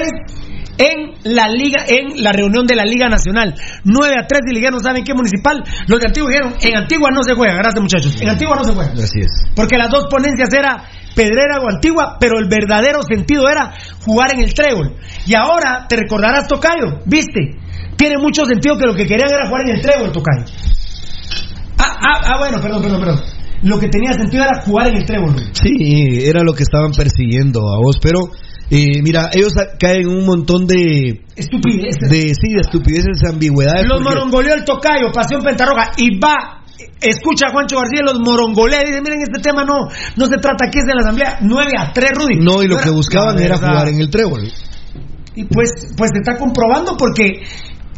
en 0.80 1.36
la 1.36 1.50
liga, 1.50 1.84
en 1.86 2.24
la 2.24 2.32
reunión 2.32 2.66
de 2.66 2.76
la 2.76 2.86
Liga 2.86 3.10
Nacional. 3.10 3.54
9 3.84 4.16
a 4.18 4.26
3 4.26 4.42
y 4.48 4.62
no 4.72 4.80
saben 4.80 5.04
qué 5.04 5.14
municipal. 5.14 5.62
Los 5.88 6.00
de 6.00 6.08
Antigua 6.08 6.30
dijeron, 6.30 6.56
en 6.62 6.78
Antigua 6.78 7.10
no 7.14 7.22
se 7.24 7.36
juega, 7.36 7.56
gracias 7.56 7.82
muchachos. 7.82 8.22
En 8.22 8.30
Antigua 8.30 8.56
no 8.56 8.64
se 8.64 8.74
juega. 8.74 8.94
Así 8.94 9.20
es. 9.20 9.52
Porque 9.54 9.78
las 9.78 9.90
dos 9.90 10.08
ponencias 10.10 10.54
era 10.54 10.86
Pedrera 11.16 11.58
o 11.62 11.70
Antigua, 11.70 12.18
pero 12.20 12.40
el 12.40 12.48
verdadero 12.48 13.00
sentido 13.04 13.50
era 13.50 13.74
jugar 14.06 14.34
en 14.34 14.42
el 14.42 14.54
trébol. 14.54 14.96
Y 15.26 15.34
ahora, 15.36 15.86
te 15.88 15.96
recordarás, 15.98 16.48
Tocayo, 16.48 17.00
¿viste? 17.06 17.58
Tiene 17.98 18.16
mucho 18.18 18.46
sentido 18.46 18.78
que 18.78 18.86
lo 18.86 18.94
que 18.94 19.06
querían 19.06 19.30
era 19.30 19.48
jugar 19.48 19.64
en 19.68 19.76
el 19.76 19.82
trébol, 19.82 20.12
Tocayo. 20.12 20.46
Ah, 21.78 21.96
ah, 22.02 22.22
ah, 22.26 22.38
bueno, 22.40 22.60
perdón, 22.62 22.82
perdón, 22.82 23.00
perdón. 23.02 23.22
Lo 23.64 23.80
que 23.80 23.88
tenía 23.90 24.14
sentido 24.14 24.44
era 24.44 24.62
jugar 24.62 24.88
en 24.88 24.98
el 24.98 25.06
trébol. 25.06 25.36
Sí, 25.54 26.22
era 26.26 26.44
lo 26.44 26.54
que 26.54 26.64
estaban 26.64 26.92
persiguiendo 26.92 27.60
a 27.74 27.78
vos, 27.78 27.98
pero 28.02 28.20
eh, 28.70 29.02
mira, 29.02 29.30
ellos 29.34 29.54
caen 29.80 30.02
en 30.02 30.08
un 30.10 30.26
montón 30.26 30.66
de 30.66 31.24
estupideces, 31.36 32.10
de 32.10 32.34
sí, 32.36 32.54
de 32.54 32.62
estupideces, 32.62 33.24
ambigüedades. 33.30 33.86
Los 33.88 34.02
porque- 34.02 34.16
morongoleó 34.16 34.54
el 34.54 34.64
Tocayo, 34.64 35.12
Pasión 35.14 35.42
Pentarroja, 35.44 35.92
y 35.98 36.18
va, 36.20 36.59
escucha 37.02 37.48
a 37.48 37.52
Juancho 37.52 37.78
García, 37.78 38.02
los 38.04 38.20
morongolea, 38.20 38.82
y 38.84 38.88
dice, 38.88 39.02
miren, 39.02 39.22
este 39.22 39.42
tema 39.42 39.64
no, 39.64 39.88
no 40.16 40.26
se 40.26 40.38
trata 40.38 40.66
aquí, 40.68 40.80
es 40.80 40.86
de 40.86 40.94
la 40.94 41.02
asamblea, 41.02 41.40
9 41.42 41.72
a 41.78 41.92
3, 41.94 42.12
Rudy. 42.16 42.40
No, 42.40 42.64
y 42.64 42.68
lo 42.68 42.78
que 42.78 42.90
buscaban 42.90 43.40
era 43.40 43.58
jugar 43.58 43.88
en 43.88 44.00
el 44.00 44.10
trébol. 44.10 44.52
Y 45.36 45.44
pues, 45.46 45.94
pues 45.96 46.12
se 46.14 46.20
está 46.20 46.38
comprobando 46.38 46.98
porque 46.98 47.44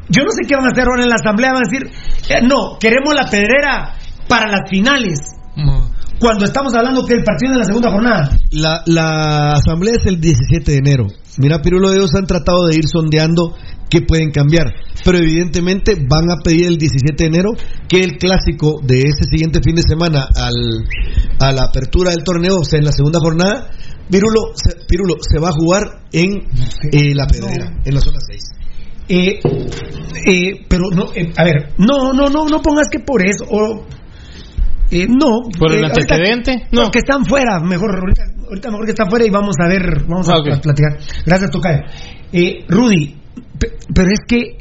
yo 0.10 0.24
no 0.24 0.32
sé 0.32 0.48
qué 0.48 0.56
van 0.56 0.66
a 0.66 0.72
hacer 0.72 0.86
ahora 0.88 1.04
en 1.04 1.10
la 1.10 1.16
asamblea, 1.16 1.54
van 1.54 1.64
a 1.66 1.70
decir, 1.70 1.90
eh, 2.30 2.42
no, 2.44 2.78
queremos 2.80 3.16
la 3.16 3.30
pedrera 3.30 3.96
para 4.28 4.48
las 4.48 4.70
finales. 4.70 5.20
Cuando 6.20 6.46
estamos 6.46 6.74
hablando 6.76 7.04
que 7.04 7.16
el 7.16 7.24
partido 7.24 7.52
es 7.52 7.56
en 7.56 7.60
la 7.60 7.66
segunda 7.66 7.92
jornada. 7.92 8.38
La, 8.52 8.84
la 8.86 9.54
asamblea 9.54 9.96
es 9.98 10.06
el 10.06 10.22
17 10.22 10.72
de 10.72 10.78
enero. 10.78 11.08
Mira, 11.38 11.60
Pirulo, 11.62 11.92
ellos 11.92 12.12
han 12.16 12.28
tratado 12.28 12.68
de 12.68 12.76
ir 12.76 12.88
sondeando 12.88 13.56
qué 13.92 14.02
pueden 14.02 14.32
cambiar, 14.32 14.74
pero 15.04 15.18
evidentemente 15.20 15.96
van 16.08 16.32
a 16.32 16.38
pedir 16.44 16.66
el 16.68 16.78
17 16.78 17.16
de 17.24 17.28
enero 17.28 17.50
que 17.90 18.00
el 18.00 18.18
clásico 18.18 18.80
de 18.82 19.00
ese 19.00 19.26
siguiente 19.30 19.60
fin 19.64 19.76
de 19.76 19.84
semana 19.84 20.26
al, 20.34 20.86
a 21.40 21.52
la 21.52 21.64
apertura 21.64 22.12
del 22.12 22.24
torneo, 22.24 22.56
o 22.62 22.64
sea, 22.64 22.80
en 22.80 22.86
la 22.86 22.92
segunda 22.94 23.20
jornada, 23.20 23.70
Pirulo 24.10 24.54
se, 24.56 24.76
Pirulo, 24.88 25.16
se 25.22 25.40
va 25.40 25.50
a 25.50 25.54
jugar 25.54 25.84
en 26.12 26.48
eh, 26.92 27.14
la 27.14 27.28
pedrera, 27.28 27.72
en 27.86 27.94
la 27.94 28.02
zona 28.02 28.18
6. 28.20 28.42
Eh, 29.10 29.40
eh, 30.26 30.66
pero 30.70 30.84
no, 30.96 31.12
eh, 31.14 31.32
a 31.36 31.44
ver, 31.44 31.74
no, 31.78 32.14
no, 32.14 32.30
no, 32.30 32.46
no 32.46 32.62
pongas 32.62 32.88
que 32.90 33.00
por 33.00 33.22
eso, 33.26 33.46
o, 33.50 33.86
eh, 34.92 35.08
no. 35.08 35.42
¿Por 35.58 35.72
el 35.74 35.84
eh, 35.84 35.88
ahorita- 35.88 36.16
antecedente? 36.16 36.68
No, 36.72 36.90
que 36.92 37.00
están 37.00 37.26
fuera, 37.26 37.60
mejor, 37.60 37.98
ahorita, 38.00 38.24
ahorita 38.48 38.70
mejor 38.72 38.86
que 38.86 38.92
están 38.92 39.10
fuera 39.10 39.26
y 39.26 39.30
vamos 39.30 39.56
a 39.64 39.68
ver, 39.68 40.04
vamos 40.08 40.30
a, 40.30 40.34
Ah, 40.34 40.56
a 40.56 40.62
platicar. 40.62 40.98
Gracias, 41.26 41.52
Tocayo. 41.52 41.80
Eh, 42.34 42.66
Rudy, 42.68 43.21
pero 43.94 44.10
es 44.12 44.20
que, 44.28 44.58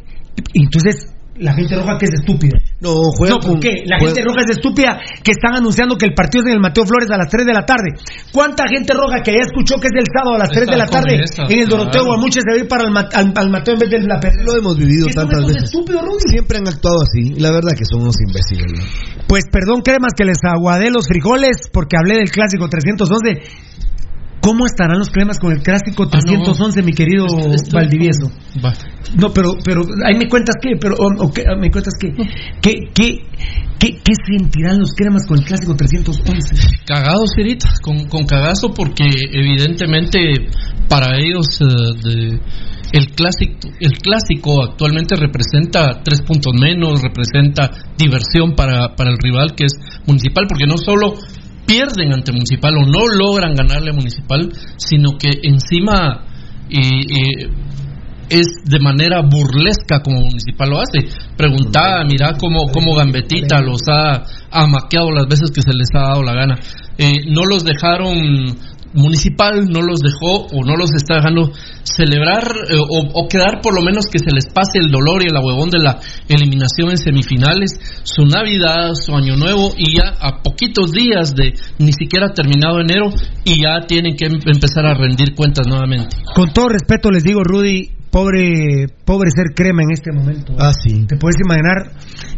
entonces, 0.54 1.06
la 1.36 1.54
gente 1.54 1.74
roja 1.74 1.96
que 1.96 2.04
es 2.04 2.12
estúpida. 2.20 2.58
No, 2.82 2.92
juega 3.16 3.34
No, 3.34 3.40
¿por 3.40 3.50
con- 3.52 3.60
qué? 3.60 3.80
La 3.86 3.96
juega- 3.98 4.12
gente 4.14 4.28
roja 4.28 4.40
es 4.44 4.50
estúpida 4.60 5.00
que 5.24 5.30
están 5.32 5.54
anunciando 5.56 5.96
que 5.96 6.04
el 6.04 6.12
partido 6.12 6.44
es 6.44 6.48
en 6.48 6.54
el 6.56 6.60
Mateo 6.60 6.84
Flores 6.84 7.08
a 7.10 7.16
las 7.16 7.28
3 7.32 7.46
de 7.46 7.54
la 7.54 7.64
tarde. 7.64 7.96
¿Cuánta 8.30 8.68
gente 8.68 8.92
roja 8.92 9.22
que 9.22 9.32
ya 9.32 9.40
escuchó 9.48 9.76
que 9.80 9.88
es 9.88 9.96
el 9.96 10.04
sábado 10.12 10.36
a 10.36 10.38
las 10.38 10.50
3 10.50 10.66
de 10.68 10.76
la 10.76 10.84
tarde 10.84 11.16
en 11.16 11.58
el 11.60 11.68
Doroteo 11.68 12.04
claro. 12.04 12.06
Guamuche 12.12 12.40
se 12.44 12.50
va 12.50 12.56
a 12.56 12.58
ir 12.60 12.68
para 12.68 12.84
el, 12.84 12.90
Ma- 12.92 13.08
al, 13.12 13.32
al 13.34 13.50
Mateo 13.50 13.72
en 13.72 13.80
vez 13.80 13.88
de 13.90 14.00
la 14.04 14.20
Lo 14.44 14.52
hemos 14.56 14.76
vivido 14.76 15.06
¿Qué 15.06 15.12
son 15.14 15.28
tantas 15.28 15.46
veces. 15.48 15.70
Siempre 16.28 16.58
han 16.58 16.68
actuado 16.68 17.00
así, 17.00 17.32
la 17.40 17.50
verdad 17.52 17.72
que 17.72 17.84
son 17.88 18.02
unos 18.02 18.16
imbéciles. 18.20 18.68
¿no? 18.76 19.24
Pues 19.26 19.44
perdón, 19.50 19.80
cremas, 19.80 20.12
que 20.14 20.24
les 20.26 20.36
aguadé 20.44 20.90
los 20.90 21.06
frijoles 21.08 21.70
porque 21.72 21.96
hablé 21.96 22.16
del 22.16 22.30
clásico 22.30 22.68
311. 22.68 23.40
¿Cómo 24.40 24.64
estarán 24.66 24.98
los 24.98 25.10
cremas 25.10 25.38
con 25.38 25.52
el 25.52 25.62
clásico 25.62 26.08
311, 26.08 26.82
mi 26.82 26.92
querido 26.92 27.26
Valdivieso? 27.72 28.30
Va. 28.64 28.72
No, 29.20 29.32
pero, 29.32 29.52
pero, 29.64 29.82
ahí 30.06 30.16
me 30.16 30.28
cuentas 30.28 30.54
qué, 30.62 30.70
pero, 30.80 30.94
o, 30.96 31.24
o 31.26 31.30
qué, 31.30 31.44
me 31.58 31.70
cuentas 31.70 31.94
qué, 32.00 32.08
qué, 32.62 32.74
qué, 32.94 33.18
qué, 33.78 33.88
qué 34.02 34.12
sentirán 34.26 34.78
los 34.78 34.92
cremas 34.94 35.26
con 35.26 35.38
el 35.38 35.44
clásico 35.44 35.74
311. 35.74 36.54
Cagados, 36.86 37.30
Cirita, 37.36 37.68
con, 37.82 38.06
con 38.08 38.24
cagazo 38.24 38.72
porque 38.74 39.04
evidentemente 39.32 40.18
para 40.88 41.18
ellos 41.18 41.60
eh, 41.60 41.64
de- 42.02 42.40
el 42.92 43.06
clásico 43.12 43.68
el 43.78 43.92
clásico 43.98 44.64
actualmente 44.64 45.14
representa 45.14 46.02
tres 46.02 46.22
puntos 46.22 46.52
menos, 46.60 47.00
representa 47.02 47.70
diversión 47.96 48.54
para, 48.56 48.96
para 48.96 49.10
el 49.10 49.18
rival 49.18 49.54
que 49.54 49.66
es 49.66 49.72
Municipal, 50.06 50.46
porque 50.48 50.66
no 50.66 50.76
solo 50.76 51.14
pierden 51.70 52.12
ante 52.12 52.32
Municipal 52.32 52.74
o 52.76 52.84
no 52.84 53.06
logran 53.06 53.54
ganarle 53.54 53.90
a 53.90 53.94
Municipal, 53.94 54.50
sino 54.76 55.16
que 55.16 55.30
encima 55.42 56.26
y, 56.68 56.80
y 56.80 57.46
es 58.28 58.46
de 58.64 58.78
manera 58.78 59.22
burlesca 59.22 60.02
como 60.02 60.20
Municipal 60.20 60.70
lo 60.70 60.80
hace. 60.80 61.06
Preguntaba, 61.36 62.04
mira 62.04 62.34
cómo, 62.38 62.70
cómo 62.72 62.94
Gambetita 62.94 63.60
los 63.60 63.82
ha 63.88 64.24
amaqueado 64.50 65.10
las 65.10 65.26
veces 65.26 65.50
que 65.50 65.62
se 65.62 65.72
les 65.72 65.88
ha 65.94 66.08
dado 66.08 66.22
la 66.22 66.34
gana. 66.34 66.58
Eh, 66.98 67.24
no 67.28 67.44
los 67.44 67.64
dejaron 67.64 68.56
Municipal, 68.92 69.66
no 69.70 69.82
los 69.82 70.00
dejó 70.00 70.46
o 70.52 70.64
no 70.64 70.76
los 70.76 70.90
está 70.94 71.16
dejando 71.16 71.52
celebrar 71.84 72.44
eh, 72.68 72.76
o, 72.78 73.22
o 73.22 73.28
quedar 73.28 73.60
por 73.62 73.74
lo 73.74 73.82
menos 73.82 74.06
que 74.06 74.18
se 74.18 74.30
les 74.32 74.46
pase 74.52 74.78
el 74.78 74.90
dolor 74.90 75.22
y 75.22 75.26
el 75.26 75.36
ahuevón 75.36 75.70
de 75.70 75.78
la 75.78 75.98
eliminación 76.28 76.90
en 76.90 76.98
semifinales, 76.98 77.78
su 78.02 78.24
Navidad, 78.26 78.94
su 78.94 79.14
Año 79.14 79.36
Nuevo 79.36 79.72
y 79.76 79.96
ya 79.96 80.14
a 80.20 80.42
poquitos 80.42 80.92
días 80.92 81.34
de 81.34 81.54
ni 81.78 81.92
siquiera 81.92 82.32
terminado 82.32 82.80
enero 82.80 83.10
y 83.44 83.62
ya 83.62 83.86
tienen 83.86 84.16
que 84.16 84.26
em- 84.26 84.40
empezar 84.44 84.86
a 84.86 84.94
rendir 84.94 85.34
cuentas 85.34 85.66
nuevamente. 85.68 86.16
Con 86.34 86.52
todo 86.52 86.68
respeto 86.68 87.10
les 87.10 87.22
digo, 87.22 87.42
Rudy, 87.44 87.90
pobre, 88.10 88.86
pobre 89.04 89.30
ser 89.30 89.54
crema 89.54 89.82
en 89.82 89.92
este 89.92 90.12
momento. 90.12 90.54
Ah, 90.58 90.72
sí. 90.72 91.06
Te 91.06 91.16
puedes 91.16 91.36
imaginar, 91.40 91.92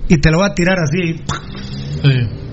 y 0.08 0.16
te 0.18 0.30
lo 0.30 0.38
voy 0.38 0.48
a 0.50 0.54
tirar 0.54 0.76
así, 0.78 1.20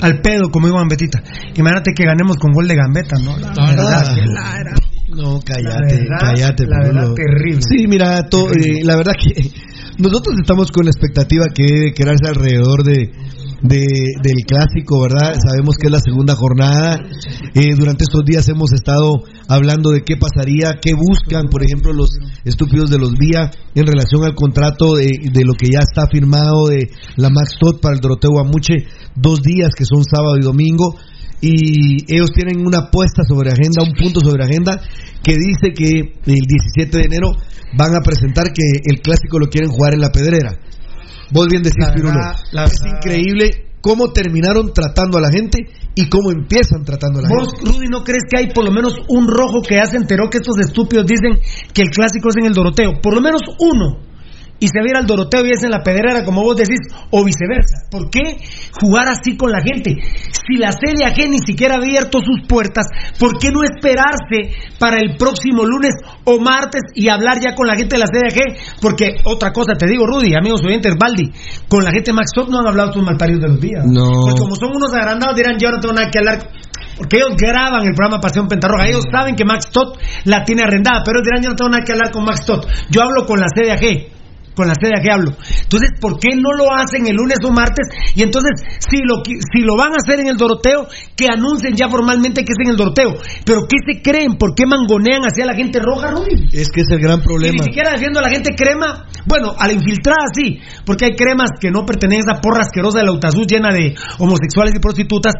al 0.01 0.21
pedo 0.21 0.49
como 0.51 0.67
iba 0.67 0.77
Gambetita. 0.79 1.21
Imagínate 1.55 1.91
que 1.95 2.03
ganemos 2.05 2.37
con 2.37 2.51
gol 2.53 2.67
de 2.67 2.75
Gambeta, 2.75 3.17
¿no? 3.23 3.37
La 3.37 3.47
Ah, 3.57 3.69
verdad, 3.71 4.15
la 4.27 4.59
era. 4.59 4.73
No, 5.09 5.39
cállate, 5.43 5.95
verdad, 5.95 6.17
cállate. 6.19 6.65
la 6.67 7.13
terrible. 7.15 7.61
Sí, 7.61 7.87
mira, 7.87 8.29
to- 8.29 8.51
eh, 8.51 8.83
la 8.83 8.95
verdad 8.95 9.13
que 9.13 9.49
nosotros 9.97 10.35
estamos 10.39 10.71
con 10.71 10.85
la 10.85 10.91
expectativa 10.91 11.45
que 11.53 11.63
debe 11.63 11.93
crearse 11.93 12.27
alrededor 12.27 12.83
de, 12.83 13.11
de- 13.61 14.13
del 14.23 14.45
clásico, 14.47 15.01
¿verdad? 15.01 15.33
Sabemos 15.45 15.75
que 15.79 15.87
es 15.87 15.91
la 15.91 15.99
segunda 15.99 16.35
jornada. 16.35 16.99
Eh, 17.53 17.75
durante 17.77 18.03
estos 18.03 18.23
días 18.25 18.47
hemos 18.49 18.71
estado 18.73 19.23
hablando 19.47 19.91
de 19.91 20.03
qué 20.03 20.15
pasaría, 20.17 20.75
qué 20.81 20.93
buscan, 20.93 21.47
por 21.49 21.63
ejemplo, 21.63 21.91
los 21.93 22.09
estúpidos 22.45 22.89
de 22.89 22.97
los 22.99 23.13
Vía 23.13 23.51
en 23.75 23.85
relación 23.87 24.23
al 24.23 24.35
contrato 24.35 24.95
de, 24.95 25.09
lo 25.43 25.53
que 25.53 25.69
ya 25.71 25.79
está 25.79 26.07
firmado 26.11 26.67
de 26.67 26.89
la 27.17 27.29
Max 27.29 27.57
Tot 27.59 27.81
para 27.81 27.95
el 27.95 28.01
Doroteo 28.01 28.31
Guamuche, 28.31 28.85
dos 29.15 29.41
días 29.41 29.69
que 29.75 29.85
son 29.85 30.03
sábado 30.03 30.37
y 30.37 30.43
domingo 30.43 30.95
y 31.41 32.13
ellos 32.13 32.31
tienen 32.33 32.65
una 32.65 32.79
apuesta 32.89 33.23
sobre 33.27 33.51
agenda, 33.51 33.83
un 33.83 33.93
punto 33.93 34.19
sobre 34.19 34.43
agenda 34.43 34.79
que 35.23 35.33
dice 35.35 35.71
que 35.73 35.89
el 36.25 36.41
17 36.47 36.97
de 36.97 37.03
enero 37.05 37.31
van 37.77 37.95
a 37.95 38.01
presentar 38.01 38.51
que 38.53 38.63
el 38.85 38.99
clásico 39.01 39.39
lo 39.39 39.47
quieren 39.47 39.69
jugar 39.69 39.93
en 39.93 40.01
la 40.01 40.11
pedrera. 40.11 40.57
Vos 41.31 41.47
bien 41.49 41.63
decís, 41.63 41.85
La 41.85 41.93
Pirulo, 41.93 42.13
verdad, 42.13 42.35
la 42.51 42.63
es 42.65 42.73
verdad. 42.81 42.97
increíble 42.97 43.65
cómo 43.81 44.11
terminaron 44.11 44.73
tratando 44.73 45.17
a 45.17 45.21
la 45.21 45.29
gente 45.29 45.59
y 45.95 46.09
cómo 46.09 46.31
empiezan 46.31 46.83
tratando 46.83 47.19
a 47.19 47.21
la 47.23 47.29
¿Vos, 47.29 47.53
gente. 47.55 47.71
Rudy, 47.71 47.87
no 47.87 48.03
crees 48.03 48.23
que 48.29 48.37
hay 48.37 48.47
por 48.53 48.65
lo 48.65 48.71
menos 48.71 48.95
un 49.07 49.27
rojo 49.27 49.61
que 49.67 49.75
ya 49.75 49.85
se 49.85 49.97
enteró 49.97 50.29
que 50.29 50.37
estos 50.37 50.59
estúpidos 50.59 51.05
dicen 51.05 51.39
que 51.73 51.81
el 51.81 51.89
clásico 51.89 52.29
es 52.29 52.35
en 52.37 52.45
el 52.45 52.53
Doroteo? 52.53 52.99
Por 53.01 53.13
lo 53.15 53.21
menos 53.21 53.41
uno. 53.59 54.08
Y 54.59 54.67
se 54.67 54.79
va 54.79 54.85
a 54.85 54.89
ir 54.89 54.97
al 54.97 55.05
Doroteo 55.05 55.45
y 55.45 55.51
es 55.51 55.63
en 55.63 55.71
la 55.71 55.81
pedrera, 55.81 56.23
como 56.25 56.43
vos 56.43 56.57
decís, 56.57 56.79
o 57.11 57.23
viceversa. 57.23 57.87
¿Por 57.89 58.09
qué 58.09 58.37
jugar 58.81 59.07
así 59.07 59.37
con 59.37 59.51
la 59.51 59.61
gente? 59.61 59.95
Si 60.31 60.57
la 60.57 60.71
CDAG 60.71 61.29
ni 61.29 61.39
siquiera 61.39 61.75
ha 61.75 61.77
abierto 61.77 62.19
sus 62.19 62.47
puertas, 62.47 62.85
¿por 63.19 63.39
qué 63.39 63.51
no 63.51 63.63
esperarse 63.63 64.51
para 64.77 64.97
el 64.97 65.15
próximo 65.17 65.65
lunes 65.65 65.93
o 66.25 66.39
martes 66.39 66.81
y 66.93 67.07
hablar 67.09 67.39
ya 67.39 67.55
con 67.55 67.67
la 67.67 67.75
gente 67.75 67.95
de 67.95 67.99
la 67.99 68.07
CDAG? 68.07 68.79
Porque 68.81 69.15
otra 69.23 69.51
cosa, 69.51 69.73
te 69.73 69.87
digo, 69.87 70.05
Rudy, 70.05 70.33
amigos 70.35 70.61
oyentes, 70.63 70.93
Baldi, 70.99 71.31
con 71.67 71.83
la 71.83 71.91
gente 71.91 72.11
de 72.11 72.13
Max 72.13 72.31
Top 72.33 72.49
no 72.49 72.59
han 72.59 72.67
hablado 72.67 72.89
estos 72.89 73.03
malparidos 73.03 73.41
de 73.41 73.47
los 73.47 73.61
días. 73.61 73.85
No. 73.85 74.09
Pues 74.23 74.35
como 74.35 74.55
son 74.55 74.75
unos 74.75 74.93
agrandados, 74.93 75.35
dirán, 75.35 75.57
yo 75.57 75.69
no 75.71 75.79
tengo 75.79 75.93
nada 75.93 76.09
que 76.11 76.19
hablar. 76.19 76.39
Porque 76.97 77.15
ellos 77.15 77.35
graban 77.37 77.87
el 77.87 77.93
programa 77.93 78.19
Pasión 78.19 78.49
Pentarroja. 78.49 78.87
Ellos 78.87 79.05
saben 79.09 79.35
que 79.35 79.45
Max 79.45 79.69
Tot 79.71 79.97
la 80.25 80.43
tiene 80.43 80.63
arrendada, 80.63 81.01
pero 81.05 81.21
dirán, 81.21 81.41
yo 81.41 81.49
no 81.51 81.55
tengo 81.55 81.69
nada 81.71 81.83
que 81.85 81.93
hablar 81.93 82.11
con 82.11 82.25
Max 82.25 82.45
Tot. 82.45 82.67
Yo 82.89 83.01
hablo 83.01 83.25
con 83.25 83.39
la 83.39 83.47
CDAG. 83.47 84.18
Con 84.59 84.67
la 84.67 84.73
CDAG 84.75 85.07
hablo. 85.09 85.31
Entonces, 85.39 85.91
¿por 86.01 86.19
qué 86.19 86.35
no 86.35 86.51
lo 86.51 86.67
hacen 86.75 87.07
el 87.07 87.15
lunes 87.15 87.37
o 87.47 87.49
martes? 87.49 87.87
Y 88.13 88.23
entonces, 88.23 88.51
si 88.83 88.97
lo, 89.07 89.23
si 89.23 89.63
lo 89.63 89.77
van 89.77 89.93
a 89.93 90.03
hacer 90.03 90.19
en 90.19 90.27
el 90.27 90.35
Doroteo, 90.35 90.85
que 91.15 91.27
anuncien 91.31 91.77
ya 91.77 91.87
formalmente 91.87 92.43
que 92.43 92.51
es 92.51 92.59
en 92.65 92.71
el 92.71 92.75
Doroteo. 92.75 93.15
Pero 93.45 93.61
¿qué 93.69 93.77
se 93.87 94.01
creen? 94.01 94.35
¿Por 94.35 94.55
qué 94.55 94.65
mangonean 94.65 95.21
hacia 95.23 95.45
la 95.45 95.55
gente 95.55 95.79
roja, 95.79 96.11
Rudy? 96.11 96.49
Es 96.51 96.67
que 96.75 96.81
es 96.81 96.91
el 96.91 96.99
gran 96.99 97.19
Y 97.21 97.23
problema. 97.23 97.53
ni 97.53 97.71
siquiera 97.71 97.91
defiendo 97.91 98.19
a 98.19 98.23
la 98.23 98.29
gente 98.29 98.53
crema. 98.53 99.05
Bueno, 99.25 99.55
a 99.57 99.65
la 99.65 99.71
infiltrada 99.71 100.27
sí, 100.35 100.59
porque 100.85 101.05
hay 101.05 101.15
cremas 101.15 101.51
que 101.57 101.71
no 101.71 101.85
pertenecen 101.85 102.27
a 102.27 102.33
esa 102.33 102.41
porra 102.41 102.59
asquerosa 102.63 102.99
de 102.99 103.05
la 103.05 103.13
Utazú 103.13 103.45
llena 103.45 103.69
de 103.73 103.95
homosexuales 104.17 104.73
y 104.75 104.79
prostitutas. 104.81 105.35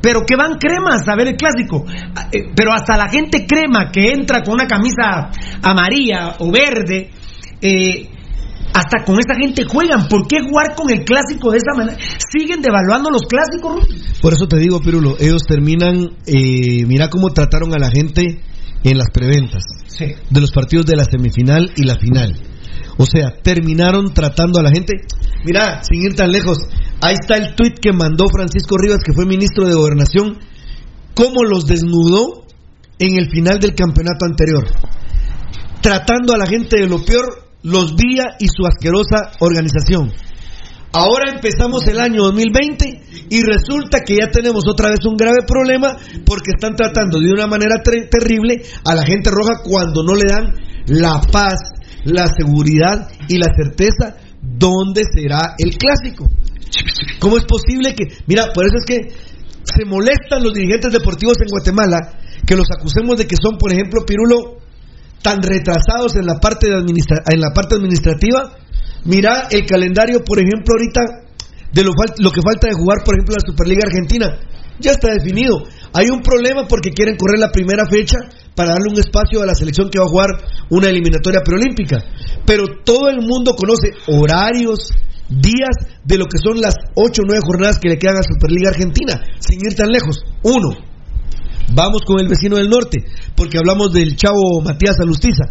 Pero 0.00 0.20
que 0.26 0.34
van 0.34 0.54
cremas 0.58 1.06
a 1.06 1.14
ver 1.14 1.28
el 1.28 1.36
clásico. 1.36 1.84
Ah, 2.16 2.28
eh, 2.32 2.52
Pero 2.56 2.72
hasta 2.72 2.96
la 2.96 3.10
gente 3.10 3.44
crema 3.46 3.90
que 3.92 4.12
entra 4.12 4.40
con 4.42 4.54
una 4.54 4.66
camisa 4.66 5.28
amarilla 5.62 6.36
o 6.38 6.50
verde, 6.50 7.10
eh, 7.60 8.08
hasta 8.72 9.04
con 9.04 9.16
esa 9.18 9.34
gente 9.40 9.64
juegan. 9.64 10.08
¿Por 10.08 10.26
qué 10.26 10.40
jugar 10.40 10.74
con 10.74 10.90
el 10.90 11.04
clásico 11.04 11.50
de 11.50 11.58
esa 11.58 11.76
manera? 11.76 11.96
Siguen 12.30 12.60
devaluando 12.60 13.10
los 13.10 13.22
clásicos, 13.22 13.74
Rudy. 13.74 14.02
Por 14.20 14.32
eso 14.32 14.46
te 14.46 14.58
digo, 14.58 14.80
Pirulo, 14.80 15.16
ellos 15.18 15.42
terminan, 15.46 16.16
eh, 16.26 16.84
mira 16.86 17.08
cómo 17.08 17.30
trataron 17.30 17.74
a 17.74 17.78
la 17.78 17.90
gente 17.90 18.40
en 18.84 18.98
las 18.98 19.08
preventas 19.12 19.62
Sí. 19.86 20.06
de 20.30 20.40
los 20.40 20.52
partidos 20.52 20.86
de 20.86 20.96
la 20.96 21.04
semifinal 21.04 21.72
y 21.76 21.84
la 21.84 21.96
final. 21.96 22.38
O 22.98 23.04
sea, 23.06 23.32
terminaron 23.42 24.14
tratando 24.14 24.58
a 24.58 24.62
la 24.62 24.70
gente. 24.70 24.92
Mira, 25.44 25.82
sin 25.82 26.02
ir 26.02 26.14
tan 26.14 26.32
lejos, 26.32 26.58
ahí 27.00 27.14
está 27.20 27.36
el 27.36 27.54
tuit 27.54 27.78
que 27.78 27.92
mandó 27.92 28.26
Francisco 28.28 28.76
Rivas, 28.78 29.02
que 29.04 29.12
fue 29.12 29.26
ministro 29.26 29.66
de 29.66 29.74
Gobernación, 29.74 30.38
cómo 31.14 31.44
los 31.44 31.66
desnudó 31.66 32.44
en 32.98 33.18
el 33.18 33.30
final 33.30 33.58
del 33.58 33.74
campeonato 33.74 34.24
anterior. 34.24 34.64
Tratando 35.82 36.34
a 36.34 36.38
la 36.38 36.46
gente 36.46 36.76
de 36.80 36.88
lo 36.88 37.04
peor, 37.04 37.45
los 37.66 37.94
vía 37.96 38.36
y 38.38 38.46
su 38.46 38.64
asquerosa 38.66 39.32
organización. 39.40 40.12
Ahora 40.92 41.32
empezamos 41.34 41.86
el 41.88 41.98
año 42.00 42.22
2020 42.22 43.28
y 43.28 43.42
resulta 43.42 44.00
que 44.06 44.16
ya 44.16 44.28
tenemos 44.30 44.64
otra 44.70 44.88
vez 44.90 45.04
un 45.04 45.16
grave 45.16 45.42
problema 45.46 45.96
porque 46.24 46.52
están 46.54 46.74
tratando 46.76 47.18
de 47.18 47.32
una 47.32 47.46
manera 47.46 47.82
ter- 47.82 48.08
terrible 48.08 48.62
a 48.84 48.94
la 48.94 49.04
gente 49.04 49.30
roja 49.30 49.60
cuando 49.62 50.02
no 50.04 50.14
le 50.14 50.24
dan 50.30 50.54
la 50.86 51.20
paz, 51.30 51.58
la 52.04 52.26
seguridad 52.38 53.08
y 53.28 53.36
la 53.38 53.48
certeza 53.54 54.16
dónde 54.40 55.02
será 55.12 55.54
el 55.58 55.76
clásico. 55.76 56.30
¿Cómo 57.18 57.36
es 57.36 57.44
posible 57.44 57.94
que, 57.94 58.04
mira, 58.26 58.46
por 58.54 58.64
eso 58.64 58.76
es 58.78 58.84
que 58.86 59.00
se 59.64 59.84
molestan 59.84 60.42
los 60.42 60.54
dirigentes 60.54 60.92
deportivos 60.92 61.36
en 61.42 61.48
Guatemala 61.50 61.98
que 62.46 62.54
los 62.56 62.68
acusemos 62.78 63.18
de 63.18 63.26
que 63.26 63.36
son, 63.42 63.58
por 63.58 63.72
ejemplo, 63.72 64.02
Pirulo, 64.06 64.58
tan 65.22 65.42
retrasados 65.42 66.16
en 66.16 66.26
la 66.26 66.38
parte, 66.38 66.68
de 66.68 66.74
administra- 66.76 67.22
en 67.32 67.40
la 67.40 67.50
parte 67.52 67.74
administrativa. 67.76 68.52
Mira 69.04 69.48
el 69.50 69.66
calendario, 69.66 70.24
por 70.24 70.38
ejemplo, 70.38 70.74
ahorita 70.74 71.26
de 71.72 71.82
lo, 71.84 71.92
lo 72.18 72.30
que 72.30 72.40
falta 72.42 72.68
de 72.68 72.74
jugar, 72.74 72.98
por 73.04 73.14
ejemplo, 73.14 73.34
la 73.38 73.46
Superliga 73.46 73.82
Argentina. 73.86 74.38
Ya 74.78 74.92
está 74.92 75.12
definido. 75.12 75.62
Hay 75.94 76.10
un 76.10 76.20
problema 76.20 76.68
porque 76.68 76.90
quieren 76.90 77.16
correr 77.16 77.38
la 77.38 77.50
primera 77.50 77.86
fecha 77.88 78.18
para 78.54 78.70
darle 78.70 78.92
un 78.92 78.98
espacio 79.00 79.42
a 79.42 79.46
la 79.46 79.54
selección 79.54 79.88
que 79.90 79.98
va 79.98 80.04
a 80.04 80.08
jugar 80.08 80.28
una 80.70 80.88
eliminatoria 80.88 81.40
preolímpica. 81.44 81.98
Pero 82.44 82.64
todo 82.84 83.08
el 83.08 83.20
mundo 83.22 83.54
conoce 83.56 83.92
horarios, 84.06 84.90
días 85.28 85.74
de 86.04 86.18
lo 86.18 86.26
que 86.26 86.38
son 86.38 86.60
las 86.60 86.74
8 86.94 87.22
o 87.22 87.24
9 87.26 87.40
jornadas 87.44 87.78
que 87.78 87.88
le 87.88 87.98
quedan 87.98 88.18
a 88.18 88.22
Superliga 88.22 88.70
Argentina, 88.70 89.22
sin 89.40 89.58
ir 89.60 89.74
tan 89.74 89.90
lejos. 89.90 90.22
Uno, 90.42 90.68
Vamos 91.72 92.02
con 92.06 92.20
el 92.20 92.28
vecino 92.28 92.56
del 92.56 92.68
norte, 92.68 93.04
porque 93.34 93.58
hablamos 93.58 93.92
del 93.92 94.16
chavo 94.16 94.62
Matías 94.62 94.96
Alustiza. 95.00 95.44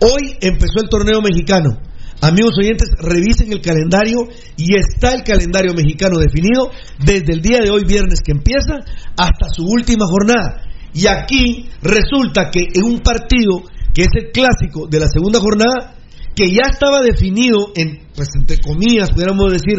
Hoy 0.00 0.36
empezó 0.40 0.80
el 0.82 0.88
torneo 0.88 1.20
mexicano. 1.22 1.78
Amigos 2.20 2.54
oyentes, 2.58 2.88
revisen 3.00 3.52
el 3.52 3.60
calendario 3.60 4.18
y 4.56 4.76
está 4.76 5.14
el 5.14 5.22
calendario 5.22 5.72
mexicano 5.72 6.18
definido 6.18 6.70
desde 6.98 7.32
el 7.32 7.40
día 7.40 7.60
de 7.60 7.70
hoy, 7.70 7.84
viernes 7.84 8.20
que 8.20 8.32
empieza, 8.32 8.74
hasta 9.16 9.48
su 9.54 9.64
última 9.64 10.04
jornada. 10.06 10.62
Y 10.92 11.06
aquí 11.06 11.68
resulta 11.80 12.50
que 12.50 12.66
en 12.74 12.84
un 12.84 13.00
partido 13.00 13.62
que 13.94 14.02
es 14.02 14.08
el 14.14 14.30
clásico 14.32 14.86
de 14.88 15.00
la 15.00 15.08
segunda 15.08 15.40
jornada, 15.40 15.94
que 16.34 16.50
ya 16.50 16.62
estaba 16.70 17.00
definido 17.02 17.72
en, 17.74 18.06
pues 18.14 18.28
entre 18.38 18.58
comillas, 18.58 19.10
pudiéramos 19.10 19.52
decir, 19.52 19.78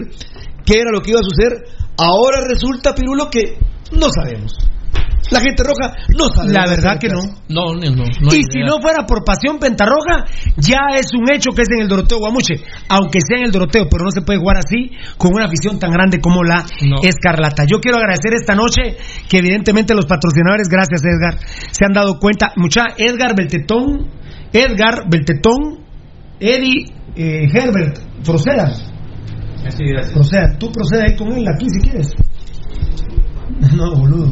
qué 0.66 0.80
era 0.80 0.92
lo 0.92 1.02
que 1.02 1.12
iba 1.12 1.20
a 1.20 1.24
suceder, 1.24 1.64
ahora 1.98 2.48
resulta, 2.48 2.96
Pirulo, 2.96 3.30
que 3.30 3.58
no 3.92 4.08
sabemos. 4.10 4.54
La 5.32 5.42
gente 5.42 5.64
roja 5.64 5.94
no 6.18 6.26
sabe. 6.34 6.52
La 6.52 6.66
verdad 6.66 6.98
que 7.00 7.08
no. 7.08 7.22
No, 7.50 7.74
no, 7.74 7.90
no. 7.96 8.04
no 8.04 8.30
y 8.34 8.42
si 8.42 8.60
idea. 8.60 8.66
no 8.66 8.82
fuera 8.82 9.06
por 9.06 9.24
pasión 9.24 9.60
pentarroja, 9.60 10.26
ya 10.58 10.98
es 10.98 11.14
un 11.14 11.30
hecho 11.30 11.52
que 11.52 11.62
es 11.62 11.70
en 11.70 11.82
el 11.84 11.88
Doroteo 11.88 12.18
Guamuche. 12.18 12.56
Aunque 12.90 13.20
sea 13.22 13.38
en 13.38 13.46
el 13.46 13.52
Doroteo, 13.52 13.88
pero 13.90 14.04
no 14.04 14.12
se 14.12 14.22
puede 14.22 14.40
jugar 14.40 14.58
así 14.58 14.92
con 15.18 15.32
una 15.36 15.46
afición 15.46 15.78
tan 15.78 15.92
grande 15.92 16.20
como 16.20 16.44
la 16.44 16.66
No. 16.82 16.98
Escarlata. 17.04 17.66
Yo 17.66 17.80
quiero 17.80 17.98
agradecer 17.98 18.34
esta 18.34 18.56
noche 18.56 18.98
que 19.30 19.38
evidentemente 19.38 19.94
los 19.94 20.06
patrocinadores, 20.06 20.68
gracias 20.68 21.02
Edgar, 21.04 21.38
se 21.72 21.86
han 21.86 21.94
dado 21.94 22.18
cuenta. 22.20 22.54
Mucha 22.56 22.96
Edgar 22.98 23.36
Beltetón, 23.36 24.10
Edgar 24.52 25.04
Beltetón, 25.10 25.86
Eddie 26.40 26.86
eh, 27.16 27.48
Herbert, 27.54 28.00
proceda. 28.26 28.74
Proceda, 30.14 30.58
tú 30.58 30.72
proceda 30.72 31.04
ahí 31.06 31.16
con 31.16 31.32
él 31.34 31.46
aquí 31.48 31.68
si 31.70 31.82
quieres. 31.82 32.16
No, 33.76 33.92
boludo. 33.96 34.30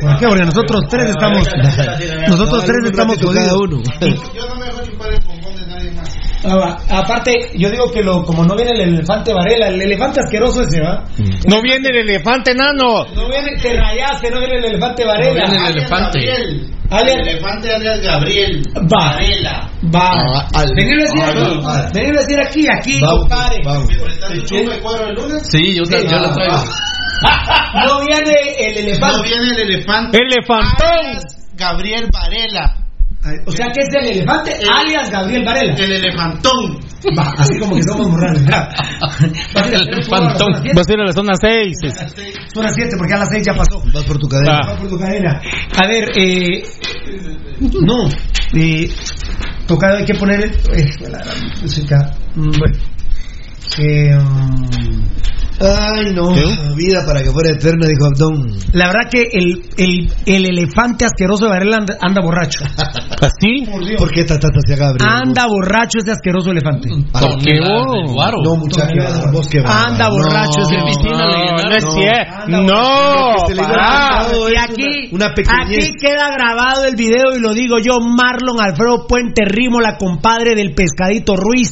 ¿Por 0.00 0.18
qué? 0.18 0.26
Porque 0.28 0.44
nosotros 0.44 0.82
tres 0.88 1.10
estamos. 1.10 1.46
Nosotros 2.28 2.64
tres 2.64 2.78
estamos 2.84 3.16
cada 3.18 3.50
jodidos. 3.50 3.60
uno. 3.60 3.82
Yo 4.34 4.46
no 4.48 4.54
me 4.56 4.66
dejo 4.66 4.82
chupar 4.84 5.12
el 5.12 5.20
bombón 5.26 5.54
de 5.56 5.66
nadie 5.66 5.90
más. 5.92 6.16
Ah, 6.44 6.56
va. 6.56 6.78
aparte, 6.98 7.50
yo 7.54 7.70
digo 7.70 7.88
que 7.92 8.02
lo, 8.02 8.24
como 8.24 8.44
no 8.44 8.56
viene 8.56 8.72
el 8.72 8.80
elefante 8.94 9.32
Varela, 9.32 9.68
el 9.68 9.80
elefante 9.80 10.20
asqueroso 10.20 10.62
ese, 10.62 10.80
¿va? 10.80 11.04
No 11.48 11.62
viene 11.62 11.88
el 11.88 11.98
elefante 12.08 12.52
nano. 12.52 13.04
No 13.14 13.28
viene, 13.28 13.56
te 13.62 13.76
rayaste, 13.76 14.28
no 14.28 14.40
viene 14.40 14.56
el 14.58 14.64
elefante 14.64 15.04
Varela. 15.04 15.44
No 15.44 15.50
viene 15.52 15.68
el 15.68 15.76
elefante. 15.78 16.18
Alias- 16.90 17.12
El 17.14 17.28
elefante 17.28 17.72
alias 17.72 18.00
Gabriel. 18.02 18.62
Va. 18.76 19.12
Varela. 19.12 19.70
Va. 19.94 20.10
Ah, 20.10 20.48
al- 20.54 20.72
Venirlo 20.74 21.02
a 21.02 21.06
decir 21.06 21.22
ah, 21.22 21.30
aquí. 21.30 21.60
ah. 21.64 21.90
Venirlo 21.94 22.18
a 22.18 22.22
decir 22.22 22.40
aquí, 22.40 22.66
aquí, 22.76 23.00
Vamos, 23.00 23.18
compadre. 23.20 23.56
vamos. 23.64 23.88
¿Me 23.88 23.96
prestas 24.02 24.32
tu 24.32 24.40
chupa 24.42 24.72
de 24.74 24.80
cuero 24.80 25.06
el 25.06 25.14
lunes? 25.14 25.42
Sí, 25.48 25.74
yo, 25.76 25.84
Sí, 25.84 25.94
yo 26.10 26.18
la 26.18 26.28
ah, 26.28 26.32
traigo. 26.32 26.56
No 27.86 28.00
viene 28.06 28.34
el 28.58 28.74
No 28.74 28.80
elefante. 28.90 29.28
viene 29.28 29.50
el 29.50 29.60
elefante. 29.70 30.18
Elefantón. 30.18 30.88
Alias 30.88 31.24
Gabriel 31.56 32.08
Varela. 32.12 32.76
O 33.46 33.52
sea 33.52 33.66
que 33.70 33.82
es 33.82 33.88
el 33.94 34.08
elefante 34.16 34.50
El- 34.60 34.68
alias 34.68 35.08
Gabriel 35.10 35.44
Varela. 35.44 35.74
El 35.74 35.92
elefantón. 35.92 36.80
Va, 37.16 37.34
así 37.38 37.58
como 37.58 37.76
que 37.76 37.82
somos 37.84 38.20
ser- 38.20 39.72
El 39.72 39.88
elefantón. 39.94 40.52
Va 40.54 40.80
a 40.80 40.84
ser 40.84 41.00
a 41.00 41.04
la 41.04 41.12
zona 41.12 41.32
6. 41.40 41.78
Son 42.52 42.64
las 42.64 42.74
7 42.74 42.96
porque 42.98 43.14
a 43.14 43.18
las 43.18 43.28
6 43.30 43.46
ya 43.46 43.54
pasó. 43.54 43.82
Vas 43.92 44.04
por 44.04 44.18
tu 44.18 44.28
cadena. 44.28 44.58
Ah. 44.62 44.72
Va 44.72 44.76
por 44.76 44.88
tu 44.88 44.98
cadena. 44.98 45.40
A 45.82 45.86
ver, 45.86 46.10
eh, 46.16 46.62
No, 47.80 48.08
eh, 48.54 48.88
tocado 49.66 49.98
hay 49.98 50.04
que 50.04 50.14
poner. 50.14 50.44
eh, 50.44 50.90
la 51.08 51.20
música. 51.62 52.10
Mm, 52.34 52.50
Bueno. 52.58 52.78
Eh, 53.78 54.14
um, 54.16 55.02
Ay, 55.62 56.12
no. 56.14 56.32
Vida 56.74 57.04
para 57.06 57.22
que 57.22 57.30
fuera 57.30 57.50
eterna, 57.50 57.86
dijo 57.86 58.06
Abdón. 58.06 58.50
la 58.72 58.86
verdad 58.88 59.08
que 59.10 59.28
el, 59.32 59.62
el, 59.76 60.12
el 60.26 60.46
elefante 60.46 61.04
asqueroso 61.04 61.44
de 61.44 61.50
Varela 61.50 61.76
anda, 61.78 61.96
anda 62.00 62.20
borracho. 62.22 62.64
¿Así? 63.22 63.64
¿Por 63.96 64.10
qué 64.10 64.24
trataste 64.24 64.58
hacia 64.58 64.76
Gabriel? 64.76 65.08
Anda 65.08 65.46
borracho 65.46 65.98
ese 65.98 66.10
asqueroso 66.10 66.50
elefante. 66.50 66.88
¿Por 66.88 67.38
qué 67.38 67.60
vos? 67.60 68.12
No, 68.12 68.60
que 69.50 69.58
Anda 69.60 70.08
borracho 70.08 70.60
ese 70.62 70.78
No, 70.78 70.86
vecino. 70.86 71.18
no, 71.18 71.62
no 71.62 71.76
es 71.76 71.84
cierto. 71.94 72.48
No, 72.48 73.46
se 73.46 73.54
Y 74.52 74.56
aquí, 74.58 75.08
una- 75.12 75.26
aquí 75.26 75.92
queda 76.00 76.30
grabado 76.32 76.84
el 76.84 76.96
video 76.96 77.36
y 77.36 77.40
lo 77.40 77.52
digo 77.54 77.78
yo, 77.78 78.00
Marlon 78.00 78.60
Alfredo 78.60 79.06
Puente 79.06 79.44
Rimo, 79.44 79.80
la 79.80 79.96
compadre 79.96 80.54
del 80.54 80.74
pescadito 80.74 81.36
Ruiz. 81.36 81.70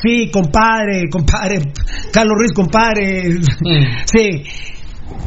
Sí, 0.00 0.30
compadre, 0.30 1.08
compadre, 1.10 1.72
Carlos 2.12 2.34
Ruiz, 2.38 2.52
compadre. 2.54 3.36
Sí, 4.06 4.42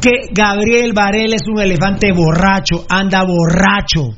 que 0.00 0.10
Gabriel 0.32 0.92
Varela 0.92 1.36
es 1.36 1.46
un 1.46 1.60
elefante 1.60 2.12
borracho, 2.12 2.84
anda 2.88 3.22
borracho, 3.24 4.16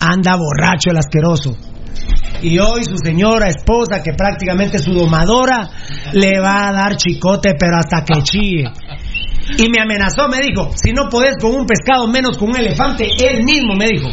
anda 0.00 0.36
borracho 0.36 0.90
el 0.90 0.98
asqueroso. 0.98 1.56
Y 2.42 2.58
hoy 2.58 2.84
su 2.84 2.96
señora 3.02 3.48
esposa, 3.48 4.02
que 4.02 4.12
prácticamente 4.12 4.76
es 4.76 4.84
su 4.84 4.92
domadora, 4.92 5.68
le 6.12 6.38
va 6.38 6.68
a 6.68 6.72
dar 6.72 6.96
chicote, 6.96 7.54
pero 7.58 7.78
hasta 7.78 8.04
que 8.04 8.22
chille. 8.22 8.64
Y 9.58 9.68
me 9.70 9.80
amenazó, 9.80 10.28
me 10.28 10.40
dijo, 10.40 10.70
si 10.74 10.92
no 10.92 11.08
podés 11.08 11.36
con 11.40 11.54
un 11.54 11.66
pescado, 11.66 12.06
menos 12.08 12.36
con 12.36 12.50
un 12.50 12.56
elefante, 12.56 13.08
él 13.18 13.44
mismo 13.44 13.74
me 13.74 13.86
dijo. 13.88 14.08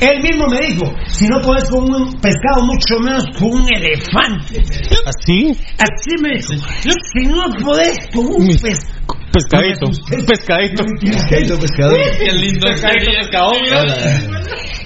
Él 0.00 0.22
mismo 0.22 0.46
me 0.48 0.66
dijo, 0.66 0.92
si 1.06 1.26
no 1.28 1.40
podés 1.40 1.70
con 1.70 1.82
un 1.82 2.12
pescado, 2.20 2.64
mucho 2.64 2.98
menos 3.00 3.24
con 3.38 3.52
un 3.52 3.66
elefante. 3.72 4.62
¿Así? 5.06 5.56
Así 5.78 6.10
me 6.20 6.36
dijo, 6.36 6.54
si 6.82 7.26
no 7.26 7.44
podés 7.64 7.96
con 8.12 8.26
un 8.26 8.48
pescado. 8.48 8.94
Pescadito. 9.34 9.86
Pescadito. 10.26 10.84
Pescadito, 11.00 11.58
pescador. 11.58 11.98
Qué 12.18 12.32
lindo 12.32 12.68
Pescadito. 12.68 13.10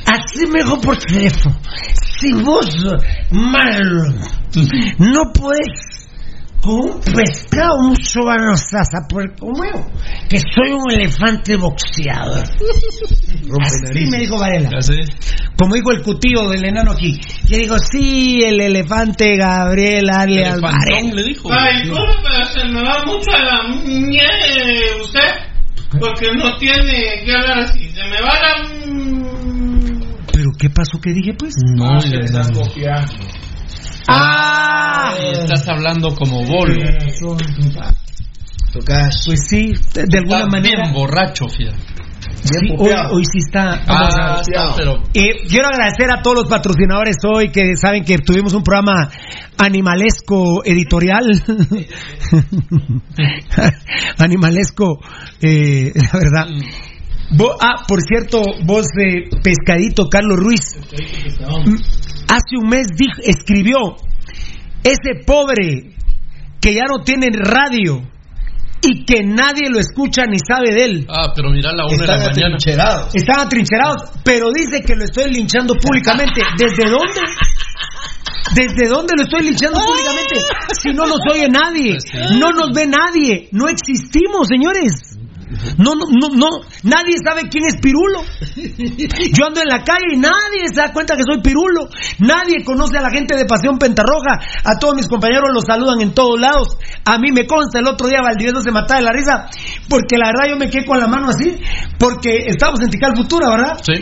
Así 0.06 0.46
me 0.46 0.60
dijo 0.60 0.80
por 0.80 0.96
teléfono. 0.96 1.54
Si 2.18 2.32
vos, 2.42 2.66
Marlon, 3.30 4.20
no 4.98 5.32
podés 5.34 5.97
con 6.60 6.74
un 6.74 7.00
pescado, 7.00 7.78
mucho 7.88 8.20
menos 8.20 8.60
vas 8.72 8.88
a 8.94 9.06
poder 9.08 9.34
conmigo, 9.38 9.86
que 10.28 10.38
soy 10.38 10.72
un 10.72 10.90
elefante 10.92 11.56
boxeador. 11.56 12.44
Así 13.60 14.06
me 14.10 14.18
dijo 14.18 14.38
Varela. 14.38 14.70
Como 15.58 15.74
dijo 15.74 15.90
el 15.92 16.02
cutío 16.02 16.48
del 16.50 16.64
enano 16.66 16.92
aquí. 16.92 17.18
Yo 17.48 17.56
digo, 17.56 17.76
sí, 17.78 18.40
el 18.44 18.60
elefante 18.60 19.36
Gabriel 19.36 20.06
dale 20.06 20.44
al 20.44 20.52
Elefantón 20.58 20.80
Varela. 20.90 21.14
le 21.14 21.22
dijo. 21.24 21.48
Ay, 21.52 21.82
disculpe, 21.82 22.12
pero 22.22 22.44
se 22.44 22.64
me 22.68 22.82
va 22.82 23.04
mucho 23.06 23.30
a 23.32 23.44
la 23.44 23.62
mierda 23.84 25.02
usted, 25.02 25.98
porque 25.98 26.26
no 26.36 26.56
tiene 26.58 27.24
que 27.24 27.32
hablar 27.32 27.58
así. 27.60 27.88
Se 27.90 28.02
me 28.04 28.20
va 28.20 28.34
la... 28.34 29.28
¿Pero 30.32 30.50
qué 30.58 30.70
pasó 30.70 31.00
que 31.00 31.12
dije, 31.12 31.32
pues? 31.36 31.54
No, 31.74 32.00
se 32.00 32.08
le- 32.10 32.24
estás 32.24 32.50
copiando. 32.50 33.12
¡Ah! 34.08 35.14
Estás 35.32 35.68
hablando 35.68 36.14
como 36.14 36.44
bol. 36.44 36.76
Tocas. 38.72 39.22
Pues 39.26 39.40
sí, 39.48 39.72
de, 39.94 40.04
de 40.08 40.18
alguna 40.18 40.38
Estás 40.40 40.52
manera. 40.52 40.82
bien 40.82 40.94
borracho, 40.94 41.48
fíjate. 41.48 41.78
Sí, 42.42 42.68
hoy, 42.78 42.90
hoy 43.10 43.24
sí 43.24 43.38
está. 43.38 43.80
vamos 43.86 44.14
Ah, 44.18 44.40
está, 44.40 44.74
pero 44.76 44.94
Eh, 45.14 45.46
quiero 45.48 45.68
agradecer 45.68 46.10
a 46.10 46.22
todos 46.22 46.36
los 46.42 46.48
patrocinadores 46.48 47.16
hoy 47.26 47.50
que 47.50 47.76
saben 47.76 48.04
que 48.04 48.18
tuvimos 48.18 48.54
un 48.54 48.62
programa 48.62 49.10
animalesco 49.58 50.62
editorial. 50.64 51.24
animalesco, 54.18 55.00
eh, 55.42 55.92
la 55.94 56.18
verdad. 56.18 56.46
Ah, 57.60 57.84
por 57.86 58.00
cierto, 58.02 58.40
vos, 58.64 58.86
eh, 58.98 59.28
pescadito 59.42 60.08
Carlos 60.08 60.38
Ruiz, 60.38 60.78
hace 62.28 62.56
un 62.60 62.68
mes 62.68 62.86
dijo, 62.96 63.20
escribió, 63.22 63.96
ese 64.84 65.24
pobre 65.26 65.94
que 66.60 66.74
ya 66.74 66.84
no 66.88 67.02
tiene 67.04 67.28
radio 67.32 68.02
y 68.80 69.04
que 69.04 69.24
nadie 69.24 69.68
lo 69.70 69.78
escucha 69.80 70.24
ni 70.26 70.38
sabe 70.38 70.72
de 70.72 70.84
él. 70.84 71.06
Ah, 71.08 71.32
pero 71.34 71.50
mira 71.50 71.72
la 71.72 71.84
una 71.86 71.96
de 71.96 72.02
Están 72.04 72.18
la 72.18 72.24
mañana. 72.26 72.46
atrincherados. 72.56 73.14
Están 73.14 73.40
atrincherados, 73.40 74.02
pero 74.24 74.50
dice 74.52 74.82
que 74.82 74.94
lo 74.94 75.04
estoy 75.04 75.32
linchando 75.32 75.74
públicamente. 75.74 76.42
¿Desde 76.56 76.88
dónde? 76.88 77.20
¿Desde 78.54 78.88
dónde 78.88 79.14
lo 79.16 79.22
estoy 79.24 79.42
linchando 79.42 79.80
públicamente? 79.80 80.36
Si 80.80 80.90
no 80.92 81.04
nos 81.06 81.18
oye 81.32 81.48
nadie, 81.48 81.96
no 82.38 82.50
nos 82.50 82.70
ve 82.74 82.86
nadie, 82.86 83.48
no 83.52 83.68
existimos, 83.68 84.46
señores. 84.48 85.18
No, 85.78 85.94
no, 85.94 86.06
no, 86.10 86.28
no, 86.36 86.60
nadie 86.82 87.16
sabe 87.24 87.48
quién 87.48 87.64
es 87.66 87.76
Pirulo. 87.80 88.20
Yo 89.32 89.46
ando 89.46 89.60
en 89.62 89.68
la 89.68 89.82
calle 89.82 90.14
y 90.14 90.16
nadie 90.18 90.68
se 90.68 90.74
da 90.80 90.92
cuenta 90.92 91.16
que 91.16 91.22
soy 91.26 91.40
Pirulo. 91.42 91.88
Nadie 92.18 92.64
conoce 92.64 92.98
a 92.98 93.02
la 93.02 93.10
gente 93.10 93.36
de 93.36 93.44
Pasión 93.46 93.78
Pentarroja. 93.78 94.38
A 94.64 94.78
todos 94.78 94.94
mis 94.94 95.08
compañeros 95.08 95.48
los 95.52 95.64
saludan 95.64 96.00
en 96.00 96.12
todos 96.12 96.38
lados. 96.40 96.76
A 97.04 97.18
mí 97.18 97.32
me 97.32 97.46
consta, 97.46 97.78
el 97.78 97.86
otro 97.86 98.08
día 98.08 98.20
Valdivieso 98.22 98.62
se 98.62 98.70
mataba 98.70 99.00
de 99.00 99.06
la 99.06 99.12
risa, 99.12 99.46
porque 99.88 100.16
la 100.18 100.26
verdad 100.28 100.48
yo 100.50 100.56
me 100.56 100.68
quedé 100.70 100.84
con 100.84 100.98
la 100.98 101.06
mano 101.06 101.28
así, 101.28 101.58
porque 101.98 102.46
estábamos 102.46 102.80
en 102.82 102.90
Tical 102.90 103.16
Futura, 103.16 103.50
¿verdad? 103.50 103.78
Sí. 103.82 103.92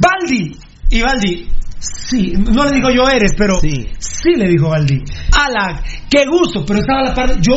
Baldi. 0.00 0.56
Y 0.90 1.02
Baldi, 1.02 1.48
sí, 1.78 2.32
no 2.36 2.64
le 2.64 2.72
digo 2.72 2.90
yo 2.90 3.08
eres, 3.08 3.32
pero 3.36 3.60
sí, 3.60 3.88
Sí. 3.98 4.30
le 4.36 4.48
dijo 4.48 4.68
Baldi. 4.70 5.02
Ala, 5.32 5.82
qué 6.10 6.24
gusto, 6.30 6.64
pero 6.66 6.80
estaba 6.80 7.00
a 7.00 7.04
la 7.04 7.14
par. 7.14 7.40
Yo, 7.40 7.56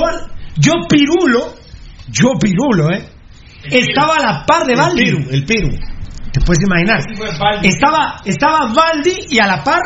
yo 0.58 0.74
pirulo, 0.90 1.54
yo 2.10 2.30
pirulo, 2.40 2.90
¿eh? 2.92 3.06
Estaba 3.64 4.16
a 4.16 4.22
la 4.22 4.46
par 4.46 4.66
de 4.66 4.76
Baldi. 4.76 5.02
El 5.04 5.16
Piru, 5.18 5.30
el 5.32 5.46
Piru. 5.46 5.70
Te 6.34 6.42
puedes 6.42 6.64
imaginar. 6.64 7.00
Estaba, 7.64 8.22
estaba 8.26 8.74
Baldi 8.74 9.14
y 9.30 9.40
a 9.40 9.48
la 9.48 9.64
par 9.64 9.82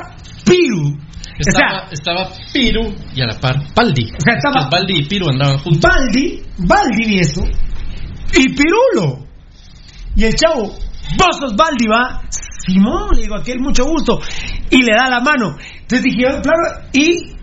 Piru. 0.45 0.97
Estaba, 1.37 1.67
o 1.67 1.87
sea, 1.87 1.87
estaba 1.91 2.29
Piru 2.53 2.93
y 3.13 3.21
a 3.21 3.25
la 3.25 3.39
par 3.39 3.55
Baldi. 3.75 4.05
O 4.05 4.21
sea, 4.21 4.35
estaba- 4.37 4.69
Baldi 4.69 4.99
y 4.99 5.03
Piru 5.05 5.29
andaban 5.29 5.57
juntos. 5.59 5.81
Baldi, 5.81 6.41
Baldi 6.59 7.15
y 7.15 7.19
eso, 7.19 7.41
y 8.33 8.49
Pirulo. 8.55 9.25
Y 10.15 10.23
el 10.23 10.35
chavo, 10.35 10.63
vos 11.17 11.37
sos 11.39 11.55
Baldi, 11.57 11.87
va. 11.87 12.21
Simón, 12.65 13.09
le 13.15 13.23
digo, 13.23 13.35
aquel 13.35 13.59
mucho 13.59 13.83
gusto. 13.85 14.19
Y 14.69 14.81
le 14.81 14.95
da 14.95 15.09
la 15.09 15.19
mano. 15.19 15.57
Entonces 15.81 16.03
dije, 16.03 16.23
claro, 16.41 16.87
y 16.93 17.33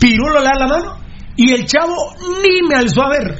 Pirulo 0.00 0.38
le 0.40 0.44
da 0.44 0.54
la 0.58 0.66
mano. 0.66 0.98
Y 1.36 1.52
el 1.52 1.66
chavo 1.66 1.94
ni 2.42 2.66
me 2.68 2.74
alzó 2.76 3.02
a 3.02 3.10
ver. 3.10 3.36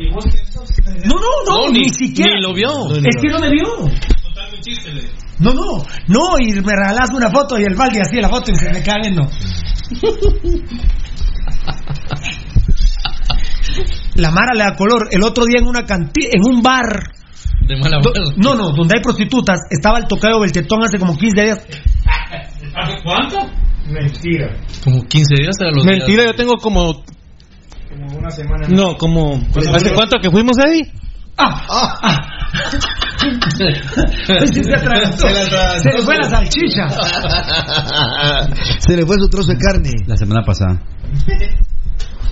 No, 1.04 1.14
no, 1.14 1.20
no, 1.46 1.66
No, 1.66 1.72
ni, 1.72 1.80
ni- 1.80 1.88
siquiera. 1.90 2.34
ni 2.34 2.42
lo 2.42 2.52
vio. 2.54 2.68
Es 2.96 3.16
que 3.22 3.28
no 3.28 3.38
me 3.38 3.50
vio. 3.50 3.64
No, 5.38 5.52
no, 5.52 5.84
no, 6.08 6.38
y 6.40 6.52
me 6.60 6.72
regalas 6.74 7.10
una 7.14 7.30
foto 7.30 7.58
y 7.58 7.62
el 7.62 7.74
Baldi 7.74 7.98
así 8.00 8.20
la 8.20 8.28
foto 8.28 8.50
y 8.52 8.54
se 8.56 8.72
me 8.72 8.82
queda 8.82 8.96
viendo. 9.00 9.22
La 14.14 14.30
Mara 14.30 14.54
le 14.54 14.64
da 14.64 14.74
color. 14.74 15.08
El 15.10 15.22
otro 15.22 15.44
día 15.44 15.58
en 15.60 15.66
una 15.66 15.84
cantina, 15.84 16.28
en 16.32 16.42
un 16.44 16.62
bar. 16.62 17.02
De 17.68 17.76
mala 17.76 18.00
no, 18.36 18.54
no, 18.54 18.70
donde 18.70 18.94
hay 18.96 19.02
prostitutas, 19.02 19.58
estaba 19.70 19.98
el 19.98 20.06
tocayo 20.06 20.38
Beltetón 20.40 20.82
hace 20.84 20.98
como 20.98 21.16
15 21.16 21.42
días. 21.42 21.66
¿Hace 22.74 23.02
cuánto? 23.02 23.38
Mentira. 23.90 24.56
Como 24.84 25.02
15 25.04 25.34
días 25.34 25.56
era 25.60 25.70
los 25.72 25.84
Mentira, 25.84 26.24
yo 26.24 26.34
tengo 26.34 26.54
como. 26.56 27.02
Como 28.16 28.28
una 28.28 28.30
semana. 28.30 28.66
No, 28.68 28.96
como. 28.96 29.38
¿Hace 29.74 29.92
cuánto 29.92 30.18
que 30.18 30.30
fuimos, 30.30 30.56
Eddie? 30.58 30.90
¡Ah! 31.36 31.66
¡Ah! 31.68 31.98
ah. 32.02 32.36
Se 33.54 34.74
atragantó. 34.74 35.18
Se 35.18 35.34
la 35.34 35.42
atragantó. 35.42 35.82
Se 35.82 35.92
le 35.92 36.02
fue 36.02 36.16
la 36.16 36.24
salchicha. 36.24 36.88
Se 38.78 38.96
le 38.96 39.04
fue 39.04 39.16
su 39.18 39.28
trozo 39.28 39.52
de 39.52 39.58
carne. 39.58 39.90
La 40.06 40.16
semana 40.16 40.42
pasada. 40.42 40.80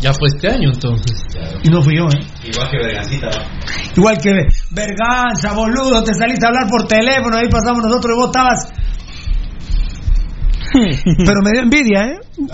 Ya 0.01 0.15
fue 0.15 0.29
este 0.29 0.49
año 0.49 0.71
entonces. 0.73 1.23
Y 1.63 1.69
no 1.69 1.83
fui 1.83 1.97
yo, 1.97 2.05
¿eh? 2.05 2.25
Igual 2.45 2.71
que 2.71 2.79
Vergancita. 2.79 3.29
Igual 3.95 4.19
que 4.19 4.31
Verganza, 4.71 5.53
boludo, 5.55 6.03
te 6.03 6.15
saliste 6.15 6.47
a 6.47 6.49
hablar 6.49 6.67
por 6.69 6.87
teléfono, 6.87 7.37
ahí 7.37 7.49
pasamos 7.51 7.85
nosotros 7.85 8.15
y 8.15 8.21
vos 8.21 8.27
estabas. 8.27 8.73
Pero 11.25 11.41
me 11.45 11.51
dio 11.53 11.63
envidia, 11.63 12.05
¿eh? 12.05 12.19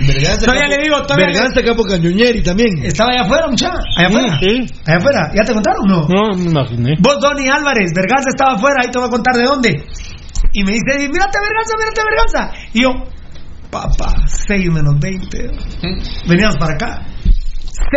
Verganza, 0.00 0.46
Todavía 0.46 0.62
Capo- 0.62 0.76
le 0.76 0.82
digo, 0.82 1.02
todavía 1.02 1.26
Verganza 1.26 1.62
Capo 1.62 1.82
Cañoñeri 1.84 2.42
también. 2.42 2.84
Estaba 2.84 3.10
allá 3.12 3.22
afuera, 3.24 3.48
muchacha. 3.48 3.78
Allá 3.96 4.08
afuera. 4.08 4.38
Sí. 4.40 4.66
Allá 4.86 4.98
afuera. 4.98 5.30
¿Ya 5.34 5.42
te 5.44 5.52
contaron 5.52 5.82
o 5.82 5.86
no? 5.88 6.08
No, 6.08 6.36
me 6.38 6.44
imaginé. 6.50 6.94
Vos, 7.00 7.18
Donny 7.20 7.48
Álvarez, 7.48 7.92
Verganza 7.94 8.30
estaba 8.30 8.54
afuera, 8.54 8.76
ahí 8.82 8.90
te 8.90 8.98
voy 8.98 9.08
a 9.08 9.10
contar 9.10 9.34
de 9.34 9.44
dónde. 9.44 9.84
Y 10.52 10.64
me 10.64 10.72
dice, 10.72 11.08
mírate 11.08 11.38
Verganza, 11.40 11.76
mírate 11.76 12.02
Verganza. 12.04 12.50
Y 12.72 12.82
yo, 12.82 12.90
papá, 13.70 14.14
6 14.26 14.70
menos 14.72 14.98
20. 15.00 15.50
Veníamos 16.28 16.56
para 16.56 16.74
acá. 16.74 17.02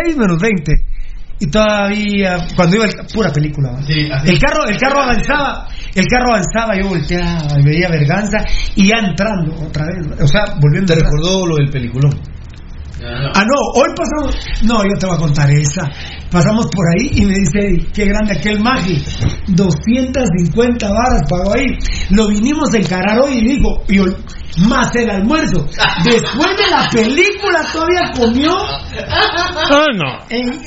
6 0.05 0.17
menos 0.17 0.38
20. 0.41 0.72
Y 1.43 1.51
todavía 1.51 2.38
cuando 2.55 2.75
iba 2.77 2.85
el, 2.85 2.93
pura 3.13 3.31
película 3.31 3.72
el 3.88 4.39
carro 4.39 4.65
el 4.67 4.77
carro 4.77 5.01
avanzaba 5.03 5.67
el 5.93 6.05
carro 6.07 6.30
avanzaba 6.30 6.73
yo 6.81 6.88
volteaba 6.89 7.59
y 7.59 7.63
veía 7.63 7.89
verganza 7.89 8.38
y 8.75 8.88
ya 8.88 8.97
entrando 9.07 9.53
otra 9.67 9.85
vez 9.85 10.22
o 10.22 10.27
sea 10.27 10.45
volviendo 10.61 10.93
Te 10.93 10.99
recordó 11.01 11.47
lo 11.47 11.55
del 11.57 11.69
peliculón. 11.69 12.11
Ah, 13.35 13.43
no, 13.43 13.59
hoy 13.75 13.89
pasamos. 13.97 14.35
No, 14.63 14.81
yo 14.83 14.97
te 14.97 15.05
voy 15.05 15.15
a 15.15 15.19
contar 15.19 15.49
esa. 15.51 15.91
Pasamos 16.31 16.67
por 16.67 16.85
ahí 16.95 17.09
y 17.15 17.25
me 17.25 17.33
dice, 17.33 17.85
qué 17.93 18.05
grande 18.05 18.38
aquel 18.38 18.61
Magi. 18.61 19.03
250 19.47 20.88
varas 20.89 21.22
pagó 21.30 21.53
ahí. 21.53 21.65
Lo 22.11 22.27
vinimos 22.27 22.73
a 22.73 22.77
encarar 22.77 23.19
hoy 23.19 23.39
y 23.39 23.55
dijo, 23.55 23.83
y 23.89 23.99
hoy, 23.99 24.15
más 24.69 24.95
el 24.95 25.09
almuerzo. 25.09 25.65
Después 26.05 26.57
de 26.57 26.69
la 26.69 26.89
película 26.89 27.59
todavía 27.73 28.11
comió. 28.15 28.55
Ah, 28.55 29.85
no. 29.95 30.19
en- 30.30 30.61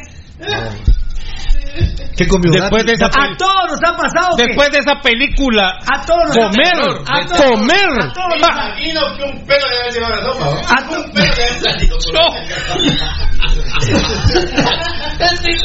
¿Qué 2.16 2.26
comió? 2.26 2.50
Después 2.50 2.86
de 2.86 2.92
esa 2.94 3.06
a 3.06 3.36
todos 3.36 3.70
nos 3.70 3.81
ha 3.84 3.94
pasado. 3.97 4.36
Después 4.39 4.70
de 4.70 4.78
esa 4.78 4.94
película. 5.02 5.78
a 5.86 6.00
todos 6.06 6.24
nos 6.24 6.36
Comer. 6.36 6.73
ha 7.06 7.18
a 7.18 7.26
todos- 7.26 7.42
Comer. 7.50 7.90
A 8.00 8.12
todos 8.15 8.28
nos 8.40 8.48
ha- 8.48 8.68
Imagino 8.78 9.00
que 9.18 9.23
un 9.24 9.47
pelo 9.47 9.66
le 9.68 9.76
debe 9.76 9.92
llevar 9.92 10.10
la 10.12 10.23
sopa, 10.23 10.44
¿no? 10.47 10.50
a 10.56 10.89
todos- 10.89 11.05
Un 11.05 11.12
pelo 11.12 11.28
le 11.28 11.42
debe 11.44 11.60
salido 11.60 11.98
por 11.98 12.06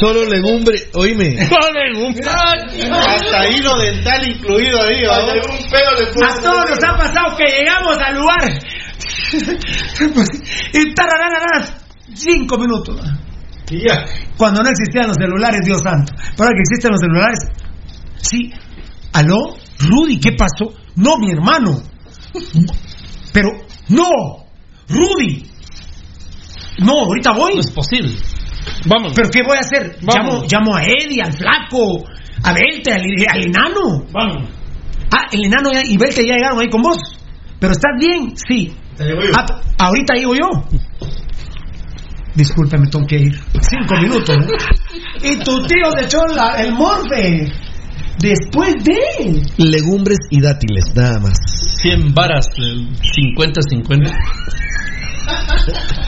Solo 0.00 0.24
legumbre, 0.28 0.76
oíme. 0.94 1.36
Hasta 3.06 3.48
hilo 3.48 3.78
dental 3.78 4.28
incluido 4.28 4.82
ahí, 4.82 5.02
¿no? 5.02 5.12
Un 5.14 5.70
pelo 5.70 5.92
le 5.98 6.04
A 6.26 6.34
todos 6.40 6.70
nos 6.70 6.84
ha 6.84 6.96
pasado 6.98 7.36
que 7.36 7.44
llegamos 7.46 7.96
al 7.98 8.14
lugar 8.14 8.60
y 10.74 10.94
tarararara, 10.94 11.74
cinco 12.14 12.58
minutos. 12.58 13.00
Cuando 14.36 14.62
no 14.62 14.68
existían 14.68 15.06
los 15.08 15.16
celulares, 15.16 15.60
Dios 15.64 15.82
santo. 15.82 16.12
Pero 16.16 16.44
ahora 16.44 16.52
que 16.54 16.60
existen 16.60 16.90
los 16.92 17.00
celulares, 17.00 17.38
sí. 18.16 18.52
¿Aló? 19.12 19.56
Rudy, 19.78 20.18
¿qué 20.20 20.32
pasó? 20.32 20.74
No, 20.96 21.16
mi 21.18 21.30
hermano. 21.30 21.80
Pero, 23.32 23.48
no. 23.88 24.08
Rudy. 24.88 25.46
No, 26.78 27.00
ahorita 27.04 27.32
voy. 27.32 27.54
No 27.54 27.60
es 27.60 27.70
posible. 27.70 28.14
Vamos. 28.86 29.12
¿Pero 29.14 29.28
qué 29.30 29.40
voy 29.46 29.56
a 29.56 29.60
hacer? 29.60 29.96
Llamo, 30.00 30.32
Vamos. 30.32 30.52
llamo 30.52 30.76
a 30.76 30.82
Eddie, 30.84 31.22
al 31.22 31.32
flaco, 31.32 32.04
a 32.42 32.52
Belte, 32.52 32.92
al, 32.92 33.02
al 33.30 33.42
enano. 33.42 34.04
Vamos. 34.12 34.48
Ah, 35.14 35.26
el 35.32 35.44
enano 35.44 35.70
y 35.84 35.96
Belte 35.96 36.26
ya 36.26 36.34
llegaron 36.34 36.60
ahí 36.60 36.68
con 36.68 36.82
vos. 36.82 36.98
¿Pero 37.60 37.72
estás 37.72 37.92
bien? 37.98 38.34
Sí. 38.36 38.74
Te 38.96 39.04
llevo 39.04 39.22
yo. 39.22 39.30
Ah, 39.36 39.60
ahorita 39.78 40.14
llego 40.14 40.34
yo. 40.34 40.48
Discúlpeme, 42.34 42.86
tengo 42.88 43.06
que 43.06 43.16
ir. 43.16 43.32
Cinco 43.60 43.94
minutos. 44.00 44.36
¿no? 44.38 44.46
y 45.28 45.36
tu 45.38 45.62
tío 45.66 45.90
se 45.98 46.04
echó 46.06 46.26
la- 46.34 46.60
el 46.62 46.72
morfe. 46.72 47.52
Después 48.18 48.74
de. 48.84 49.42
Legumbres 49.58 50.18
y 50.30 50.40
dátiles, 50.40 50.84
nada 50.94 51.18
más. 51.20 51.36
100 51.82 52.14
varas, 52.14 52.46
el 52.56 52.88
50-50. 52.98 54.12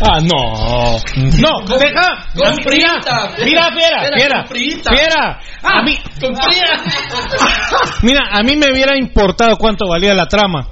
Ah, 0.01 0.19
no. 0.21 0.97
No, 1.41 1.77
deja. 1.79 2.27
con 2.35 2.47
A 2.47 2.51
mí- 2.53 2.65
mira, 3.45 3.71
fiera, 3.73 4.03
Espera, 4.05 4.45
fiera. 4.45 4.45
Fiera. 4.97 5.41
A 5.63 5.83
mí, 5.83 5.97
Con 6.21 6.35
fría. 6.37 6.83
mira, 8.03 8.21
a 8.33 8.43
mí 8.43 8.57
me 8.57 8.73
hubiera 8.73 8.97
importado 8.99 9.57
cuánto 9.57 9.87
valía 9.89 10.15
la 10.15 10.27
trama. 10.27 10.67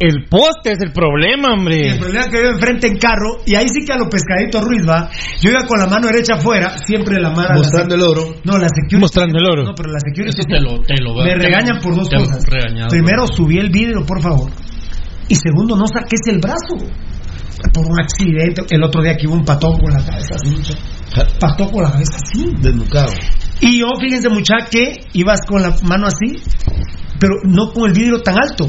El 0.00 0.26
poste 0.28 0.72
es 0.72 0.78
el 0.82 0.92
problema, 0.92 1.50
Y 1.50 1.52
hombre. 1.52 1.80
el 1.92 1.98
problema 1.98 2.24
es 2.24 2.30
que 2.30 2.42
yo 2.42 2.48
enfrente 2.50 2.86
en 2.88 2.96
carro, 2.98 3.38
y 3.46 3.54
ahí 3.54 3.66
sí 3.68 3.84
que 3.86 3.92
a 3.92 3.96
los 3.96 4.08
pescaditos 4.08 4.64
Ruiz 4.64 4.82
va. 4.88 5.08
Yo 5.40 5.50
iba 5.50 5.64
con 5.66 5.78
la 5.78 5.86
mano 5.86 6.08
derecha 6.08 6.34
afuera, 6.34 6.76
siempre 6.78 7.20
la 7.20 7.30
mano. 7.30 7.54
Mostrando 7.58 7.94
el 7.94 8.02
oro. 8.02 8.34
No, 8.44 8.58
la 8.58 8.68
security. 8.68 8.96
Mostrando 8.96 9.38
el 9.38 9.46
oro. 9.46 9.62
No, 9.64 9.74
pero 9.76 9.92
la 9.92 10.00
security. 10.00 10.30
Eso 10.36 10.42
te 10.48 10.60
lo, 10.60 10.80
te 10.82 10.94
lo 11.00 11.14
Me 11.22 11.34
regañan 11.36 11.80
por 11.80 11.94
dos 11.94 12.08
cosas. 12.08 12.42
regañado. 12.50 12.88
Primero, 12.88 13.26
subí 13.28 13.58
el 13.58 13.70
vidrio, 13.70 14.04
por 14.04 14.20
favor. 14.20 14.50
Y 15.28 15.36
segundo, 15.36 15.76
no 15.76 15.86
saques 15.86 16.20
el 16.26 16.38
brazo. 16.40 16.76
Por 17.72 17.86
un 17.86 17.98
accidente. 18.00 18.62
El 18.70 18.82
otro 18.82 19.00
día 19.02 19.16
que 19.16 19.26
hubo 19.28 19.34
un 19.36 19.44
patón 19.44 19.78
con 19.78 19.92
la 19.92 20.04
cabeza 20.04 20.34
así. 20.34 20.50
mucha- 20.50 20.74
Patón 21.38 21.70
con 21.70 21.82
la 21.84 21.92
cabeza 21.92 22.16
así. 22.16 22.50
Desnucado. 22.60 23.12
Y 23.60 23.78
yo, 23.78 23.86
fíjense, 24.00 24.28
muchacha, 24.28 24.66
que 24.70 25.00
ibas 25.12 25.40
con 25.48 25.62
la 25.62 25.74
mano 25.84 26.06
así, 26.08 26.42
pero 27.20 27.34
no 27.44 27.72
con 27.72 27.88
el 27.88 27.92
vidrio 27.96 28.20
tan 28.20 28.36
alto. 28.42 28.68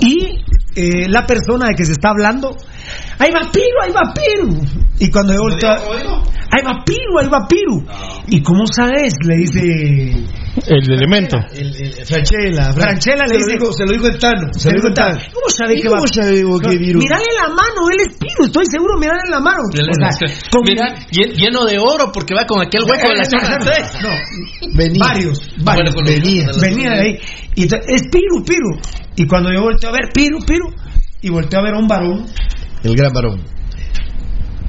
Y 0.00 0.44
eh, 0.74 1.08
la 1.08 1.26
persona 1.26 1.68
de 1.68 1.74
que 1.74 1.84
se 1.84 1.92
está 1.92 2.10
hablando, 2.10 2.56
ahí 3.18 3.30
va 3.30 3.50
Piru, 3.52 3.80
ahí 3.82 3.92
va 3.92 4.12
Piru. 4.14 4.60
Y 4.98 5.10
cuando 5.10 5.32
yo 5.32 5.40
volteo, 5.40 5.70
ahí 5.70 6.64
va 6.64 6.84
Piru, 6.84 7.18
ahí 7.20 7.28
va 7.28 7.46
Piru. 7.48 7.84
¿Y 8.28 8.42
cómo 8.42 8.64
sabes? 8.66 9.14
Le 9.26 9.36
dice 9.36 10.41
El 10.66 10.84
elemento. 10.92 11.38
El, 11.54 11.74
el- 11.74 11.92
Franchella. 12.06 12.72
Fran- 12.72 13.00
Franchella 13.00 13.24
se 13.26 13.34
le 13.34 13.40
lo 13.40 13.46
dice- 13.46 13.58
dijo- 13.58 13.72
se 13.72 13.86
lo 13.86 13.92
dijo 13.92 14.06
el 14.08 14.18
Tano. 14.18 14.48
Se 14.52 14.68
lo 14.68 14.74
dijo 14.76 14.88
el 14.88 14.94
Tano. 14.94 15.18
¿Cómo 15.32 15.48
sabe 15.48 15.74
¿Y 15.74 15.80
que 15.82 15.88
cómo 15.88 16.02
va? 16.02 16.06
sabe 16.08 16.44
vos 16.44 16.60
que 16.60 16.76
virus? 16.76 17.02
Mirale 17.02 17.24
la 17.40 17.48
mano, 17.48 17.88
él 17.90 18.00
es 18.06 18.18
Piru, 18.18 18.44
estoy 18.44 18.64
seguro, 18.66 18.98
mirale 18.98 19.22
la 19.30 19.40
mano. 19.40 19.60
O 19.64 19.72
sea, 19.72 20.28
con- 20.50 20.62
Mira, 20.64 20.94
llen- 21.10 21.32
lleno 21.34 21.64
de 21.64 21.78
oro 21.78 22.12
porque 22.12 22.34
va 22.34 22.44
con 22.46 22.60
aquel 22.60 22.82
hueco 22.82 23.08
de 23.08 23.16
la 23.16 23.24
zona 23.24 23.58
tres. 23.58 23.92
No, 24.02 24.10
Venía. 24.76 25.00
varios, 25.00 25.38
varios. 25.64 25.64
Bueno, 25.64 25.92
con 25.94 26.04
los- 26.04 26.14
venía. 26.22 26.46
Venía 26.60 26.90
de 26.90 27.00
ahí. 27.00 27.18
Y 27.54 27.62
entonces, 27.62 27.86
es 27.88 28.02
Piru, 28.12 28.44
Piru. 28.44 28.78
Y 29.16 29.26
cuando 29.26 29.50
yo 29.52 29.62
volteo 29.62 29.88
a 29.90 29.92
ver, 29.94 30.10
Piru, 30.12 30.38
Piru. 30.46 30.68
Y 31.22 31.30
volteo 31.30 31.60
a 31.60 31.62
ver 31.62 31.74
a 31.74 31.78
un 31.78 31.88
varón. 31.88 32.26
El 32.84 32.94
gran 32.94 33.12
varón. 33.12 33.40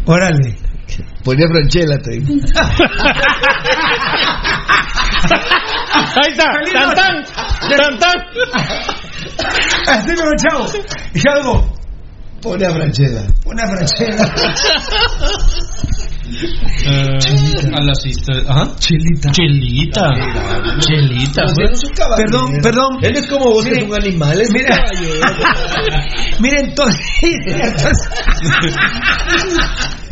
Órale. 0.06 0.58
Ponía 1.24 1.48
Franchella, 1.48 1.98
te 2.00 2.12
digo. 2.12 2.26
Ahí 6.16 6.32
está. 6.32 6.46
Tan 6.74 6.96
tan. 6.96 7.24
Tan 7.78 8.00
tan. 8.00 8.18
Así 9.88 10.10
me 10.10 10.16
lo 10.16 10.36
chavo. 10.38 10.66
Y 11.14 11.20
yo 11.20 11.36
digo, 11.36 11.74
Pone 13.42 13.62
a 13.62 13.68
Franchella. 13.68 14.26
a 17.74 17.82
la 17.82 17.96
sister. 17.96 18.44
Ajá. 18.48 18.76
Chilita. 18.80 19.32
Chelita. 19.32 20.10
Chelita. 20.80 21.44
Un 21.46 21.56
caballero. 21.96 22.16
Perdón, 22.18 22.52
perdón. 22.62 22.98
Él 23.02 23.16
es 23.16 23.28
como 23.28 23.46
vos, 23.46 23.66
es 23.66 23.82
un 23.84 23.96
animal, 23.96 24.40
es 24.42 24.50
un 24.50 24.54
mira. 24.56 24.78
Miren, 26.40 26.66
entonces. 26.70 27.00
entonces- 27.22 28.10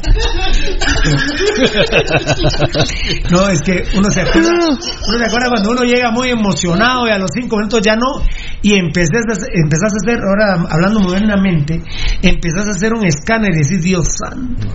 No, 3.32 3.48
es 3.50 3.62
que 3.62 3.84
uno 3.96 4.10
se 4.12 4.22
acuerda, 4.22 4.50
uno 4.52 4.78
se 4.82 5.26
acuerda 5.26 5.50
cuando 5.50 5.72
uno 5.72 5.84
llega 5.84 6.12
muy 6.12 6.30
emocionado 6.30 7.08
y 7.08 7.12
a 7.12 7.18
los 7.18 7.30
cinco 7.34 7.58
minutos 7.58 7.82
ya 7.84 7.96
no, 7.96 8.22
y 8.62 8.74
empezás 8.74 9.24
a, 9.30 9.34
hacer- 9.34 9.50
empezás 9.64 9.92
a 9.94 9.98
hacer, 10.04 10.20
ahora 10.24 10.66
hablando 10.70 11.00
modernamente, 11.02 11.82
empezás 12.22 12.68
a 12.68 12.72
hacer 12.72 12.94
un 12.94 13.06
escáner 13.06 13.52
y 13.54 13.58
decís, 13.64 13.84
Dios 13.84 14.06
santo, 14.18 14.68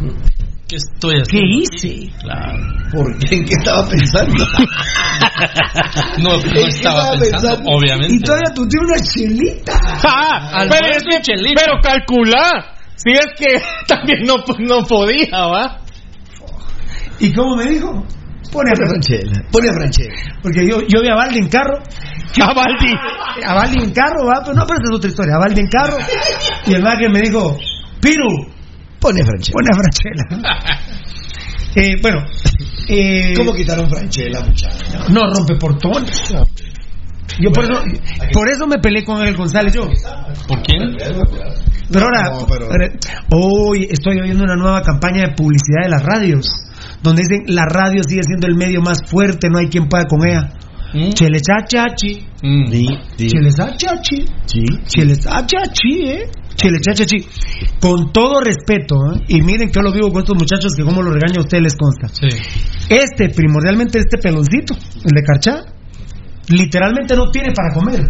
¿Qué 0.68 0.76
estoy 0.76 1.14
¿qué 1.16 1.22
haciendo? 1.22 1.58
hice? 1.60 2.12
Claro. 2.20 2.58
¿Por 2.92 3.18
qué? 3.18 3.36
¿En 3.36 3.44
qué 3.44 3.54
estaba 3.58 3.88
pensando? 3.88 4.44
No, 6.18 6.36
no 6.36 6.42
qué 6.42 6.62
estaba 6.68 6.68
estaba 6.68 7.10
pensando, 7.10 7.48
pensando? 7.48 7.70
obviamente. 7.70 8.14
Y 8.14 8.20
todavía 8.20 8.52
tú 8.54 8.66
tienes 8.68 8.90
una 8.90 9.00
chelita. 9.08 9.72
Ah, 10.04 10.50
Al 10.52 10.68
pero, 10.68 10.86
es 10.88 11.02
que- 11.04 11.16
un 11.16 11.22
chelito. 11.22 11.54
pero 11.62 11.80
calcula. 11.82 12.74
Si 12.96 13.10
es 13.12 13.26
que 13.38 13.62
también 13.86 14.20
no, 14.26 14.36
no 14.58 14.84
podía, 14.86 15.46
¿va? 15.46 15.80
¿Y 17.20 17.32
cómo 17.32 17.56
me 17.56 17.66
dijo? 17.66 17.90
Pone 17.92 18.06
Pone 18.52 18.70
a 18.72 18.76
Franchella. 18.88 19.42
Pone 19.52 19.68
a 19.68 19.72
Franchella. 19.72 20.14
Porque 20.42 20.66
yo, 20.68 20.80
yo 20.88 21.00
vi 21.02 21.08
a 21.08 21.14
Valdi 21.14 21.38
en 21.38 21.48
carro. 21.48 21.78
A 22.42 22.54
Baldi. 22.54 22.92
A 23.44 23.54
Valdi 23.54 23.84
en 23.84 23.90
carro, 23.92 24.26
¿va? 24.26 24.40
Pero 24.42 24.54
no, 24.56 24.66
pero 24.66 24.78
esa 24.80 24.90
es 24.92 24.96
otra 24.96 25.10
historia. 25.10 25.34
A 25.34 25.38
Valdi 25.38 25.60
en 25.60 25.68
carro. 25.68 25.96
Y 26.66 26.74
el 26.74 26.82
que 26.98 27.08
me 27.08 27.20
dijo, 27.20 27.58
Piru, 28.00 28.55
Pone 29.00 29.20
a 29.20 29.24
Franchella. 29.24 29.52
pone 29.52 29.68
a 29.70 29.76
Franchella. 29.76 30.80
eh, 31.76 31.94
bueno. 32.02 32.24
Eh, 32.88 33.34
¿Cómo 33.36 33.52
quitaron 33.52 33.88
Franchella, 33.90 34.40
muchachos? 34.40 35.10
No, 35.10 35.22
rompe 35.34 35.56
portones. 35.56 36.22
Yo 37.40 37.50
por 37.52 37.64
eso, 37.64 37.82
por 38.32 38.48
eso 38.48 38.66
me 38.66 38.78
peleé 38.78 39.04
con 39.04 39.20
el 39.26 39.36
González 39.36 39.74
yo. 39.74 39.88
¿Por 40.48 40.62
quién? 40.62 40.96
Pero 41.90 42.04
ahora, 42.06 42.30
No, 42.30 42.46
pero- 42.46 42.66
ahora- 42.66 42.88
hoy 43.30 43.86
estoy 43.90 44.18
oyendo 44.20 44.44
una 44.44 44.56
nueva 44.56 44.82
campaña 44.82 45.22
de 45.22 45.34
publicidad 45.34 45.82
de 45.84 45.90
las 45.90 46.02
radios, 46.02 46.46
donde 47.02 47.22
dicen 47.22 47.44
la 47.54 47.64
radio 47.66 48.02
sigue 48.04 48.22
siendo 48.24 48.46
el 48.46 48.54
medio 48.56 48.80
más 48.80 49.02
fuerte, 49.04 49.48
no 49.50 49.58
hay 49.58 49.68
quien 49.68 49.88
pueda 49.88 50.04
con 50.06 50.26
ella. 50.26 50.52
¿Mm? 50.94 51.10
Chele 51.10 51.38
chachachi, 51.40 52.26
Mm. 52.42 52.66
Sí, 52.70 52.86
sí. 53.16 53.26
chele 53.28 53.50
chachachi, 53.52 54.24
Sí. 54.46 54.64
chele 54.86 55.16
chachachi, 55.16 56.10
eh. 56.10 56.30
Chele 56.54 56.78
chachachi. 56.80 57.16
Con 57.80 58.12
todo 58.12 58.40
respeto, 58.40 58.94
¿eh? 59.14 59.24
y 59.28 59.42
miren 59.42 59.68
que 59.68 59.74
yo 59.76 59.82
lo 59.82 59.92
vivo 59.92 60.10
con 60.10 60.20
estos 60.22 60.36
muchachos 60.38 60.74
que 60.74 60.82
como 60.84 61.02
lo 61.02 61.10
regaña 61.10 61.38
a 61.38 61.40
ustedes 61.42 61.62
les 61.64 61.76
consta. 61.76 62.08
Sí. 62.08 62.28
Este, 62.88 63.28
primordialmente 63.30 63.98
este 63.98 64.16
peloncito, 64.18 64.74
el 64.74 65.10
de 65.12 65.22
Carchá, 65.22 65.64
literalmente 66.48 67.14
no 67.16 67.30
tiene 67.30 67.52
para 67.52 67.74
comer. 67.74 68.08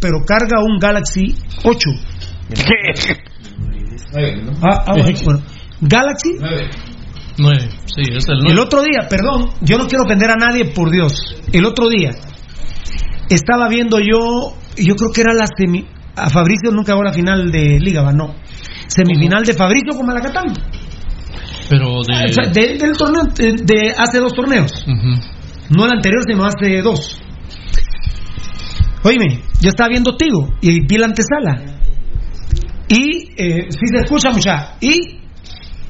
Pero 0.00 0.18
carga 0.26 0.62
un 0.62 0.78
Galaxy 0.78 1.34
8. 1.64 1.90
Ah, 4.62 4.84
ah, 4.86 4.92
bueno, 4.92 5.18
bueno. 5.24 5.40
Galaxy 5.80 6.30
Nueve, 7.38 7.68
sí, 7.86 8.02
es 8.14 8.28
el 8.28 8.38
nueve. 8.38 8.52
El 8.52 8.58
otro 8.58 8.82
día, 8.82 9.08
perdón, 9.08 9.50
yo 9.60 9.76
no 9.78 9.86
quiero 9.86 10.04
ofender 10.04 10.30
a 10.30 10.36
nadie, 10.36 10.66
por 10.66 10.90
Dios. 10.90 11.12
El 11.52 11.64
otro 11.66 11.88
día 11.88 12.10
estaba 13.28 13.68
viendo 13.68 13.98
yo, 13.98 14.54
yo 14.76 14.94
creo 14.96 15.10
que 15.12 15.20
era 15.20 15.34
la 15.34 15.46
semi. 15.56 15.86
A 16.16 16.30
Fabricio 16.30 16.70
nunca 16.70 16.94
va 16.94 17.00
a 17.02 17.10
la 17.10 17.12
final 17.12 17.50
de 17.50 17.78
Liga, 17.78 18.00
¿va? 18.02 18.10
no. 18.12 18.34
Semifinal 18.86 19.44
de 19.44 19.52
Fabricio 19.52 19.94
con 19.96 20.06
Malacatán. 20.06 20.44
Pero 21.68 22.02
de... 22.06 22.14
Ah, 22.14 22.24
o 22.26 22.32
sea, 22.32 22.50
de- 22.52 22.78
del 22.78 22.96
torneo, 22.96 23.24
de, 23.34 23.52
de 23.64 23.90
hace 23.98 24.18
dos 24.18 24.32
torneos. 24.32 24.72
No 25.68 25.84
el 25.84 25.92
anterior, 25.92 26.22
sino 26.26 26.44
hace 26.44 26.80
dos. 26.80 27.20
Oíme, 29.02 29.42
yo 29.60 29.68
estaba 29.68 29.88
viendo 29.90 30.16
Tigo 30.16 30.48
y 30.62 30.80
vi 30.86 30.96
la 30.96 31.06
antesala. 31.06 31.80
Y, 32.88 33.32
eh, 33.36 33.66
si 33.70 33.86
se 33.92 33.98
escucha 34.04 34.30
mucha. 34.30 34.76
Y 34.80 35.15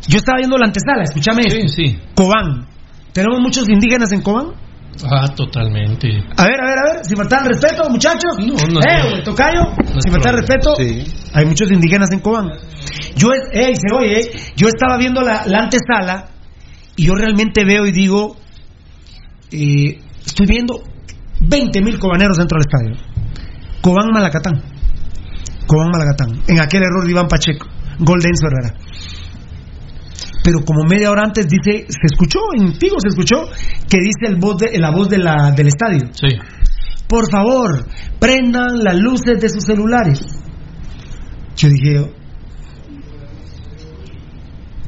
yo 0.08 0.18
estaba 0.18 0.38
viendo 0.38 0.56
la 0.56 0.66
antesala, 0.66 1.04
escúchame. 1.04 1.50
Sí, 1.50 1.68
sí. 1.68 1.98
Cobán. 2.14 2.66
¿Tenemos 3.12 3.40
muchos 3.40 3.68
indígenas 3.68 4.12
en 4.12 4.22
Cobán? 4.22 4.52
Ah, 5.04 5.28
totalmente. 5.34 6.08
A 6.36 6.44
ver, 6.44 6.60
a 6.60 6.66
ver, 6.66 6.78
a 6.78 6.94
ver, 6.94 7.04
si 7.04 7.14
faltan 7.16 7.44
respeto, 7.46 7.88
muchachos. 7.90 8.36
no 8.38 8.54
es 8.54 8.86
eh, 8.86 9.08
güey, 9.08 9.24
tocayo, 9.24 9.60
es 9.84 10.04
si 10.04 10.10
faltan 10.10 10.36
respeto, 10.36 10.74
hay 11.34 11.46
muchos 11.46 11.70
indígenas 11.70 12.10
en 12.12 12.20
Cobán. 12.20 12.50
Yo, 13.14 13.28
ey, 13.52 13.74
se 13.74 13.94
oye, 13.94 14.20
eh, 14.20 14.30
yo 14.56 14.68
estaba 14.68 14.96
viendo 14.96 15.20
la, 15.20 15.46
la 15.46 15.64
antesala 15.64 16.28
y 16.96 17.06
yo 17.06 17.14
realmente 17.14 17.64
veo 17.64 17.86
y 17.86 17.92
digo, 17.92 18.36
eh, 19.50 20.00
estoy 20.24 20.46
viendo 20.46 20.82
20 21.40 21.80
mil 21.82 21.98
cobaneros 21.98 22.38
dentro 22.38 22.58
del 22.58 22.66
estadio. 22.66 23.16
Cobán 23.82 24.10
Malacatán. 24.12 24.62
Cobán 25.66 25.90
Malacatán. 25.90 26.42
En 26.48 26.60
aquel 26.60 26.82
error 26.82 27.04
de 27.04 27.10
Iván 27.10 27.28
Pacheco. 27.28 27.66
Gol 27.98 28.20
de 28.20 28.28
Enzo 28.28 28.46
Herrera. 28.46 28.74
Pero 30.46 30.60
como 30.64 30.84
media 30.88 31.10
hora 31.10 31.24
antes 31.24 31.48
dice, 31.48 31.86
se 31.88 32.06
escuchó, 32.06 32.38
en 32.56 32.78
Tigo 32.78 32.94
se 33.02 33.08
escuchó, 33.08 33.50
que 33.90 33.98
dice 33.98 34.32
el 34.32 34.36
voz 34.36 34.58
de, 34.58 34.78
la 34.78 34.92
voz 34.92 35.08
de 35.08 35.18
la, 35.18 35.50
del 35.50 35.66
estadio. 35.66 36.08
Sí. 36.12 36.28
Por 37.08 37.28
favor, 37.28 37.84
prendan 38.20 38.78
las 38.84 38.94
luces 38.96 39.40
de 39.40 39.48
sus 39.48 39.64
celulares. 39.64 40.20
Yo 41.56 41.68
dije, 41.68 42.12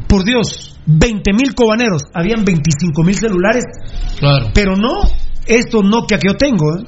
por 0.09 0.25
Dios, 0.25 0.79
20 0.87 1.33
mil 1.33 1.55
cobaneros, 1.57 2.03
habían 2.15 2.45
25 2.45 3.03
mil 3.03 3.17
celulares, 3.17 3.65
Claro. 4.21 4.51
pero 4.55 4.77
no 4.77 5.01
estos 5.45 5.85
Nokia 5.85 6.19
que 6.19 6.29
yo 6.29 6.35
tengo. 6.37 6.77
¿eh? 6.79 6.85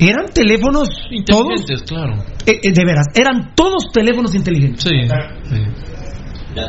Eran 0.00 0.26
teléfonos 0.34 0.88
todos, 1.26 1.46
Inteligentes, 1.60 1.82
claro. 1.88 2.24
eh, 2.44 2.58
eh, 2.62 2.72
de 2.72 2.84
veras, 2.84 3.06
eran 3.14 3.54
todos 3.54 3.84
teléfonos 3.92 4.34
inteligentes. 4.34 4.82
Sí. 4.82 4.90
sí. 5.48 5.62
De 6.54 6.60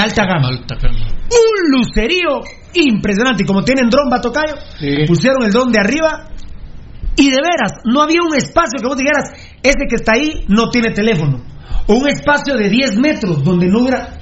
alta 0.00 0.24
gama. 0.24 0.48
Alta 0.48 0.76
gama. 0.76 0.98
Un 1.30 1.78
lucerío 1.78 2.40
impresionante. 2.74 3.42
Y 3.42 3.46
como 3.46 3.64
tienen 3.64 3.88
dron, 3.88 4.08
va 4.12 4.20
tocayo, 4.20 4.54
pusieron 5.06 5.44
el 5.44 5.52
dron 5.52 5.70
de 5.72 5.80
arriba. 5.80 6.28
Y 7.16 7.30
de 7.30 7.36
veras, 7.42 7.72
no 7.84 8.00
había 8.00 8.22
un 8.22 8.34
espacio 8.34 8.80
que 8.80 8.86
vos 8.88 8.96
dijeras, 8.96 9.30
ese 9.62 9.86
que 9.88 9.96
está 9.96 10.12
ahí 10.14 10.44
no 10.48 10.70
tiene 10.70 10.90
teléfono. 10.92 11.42
O 11.86 11.94
un 11.94 12.08
espacio 12.08 12.56
de 12.56 12.70
10 12.70 12.96
metros 12.98 13.44
donde 13.44 13.66
no 13.68 13.80
hubiera. 13.80 14.18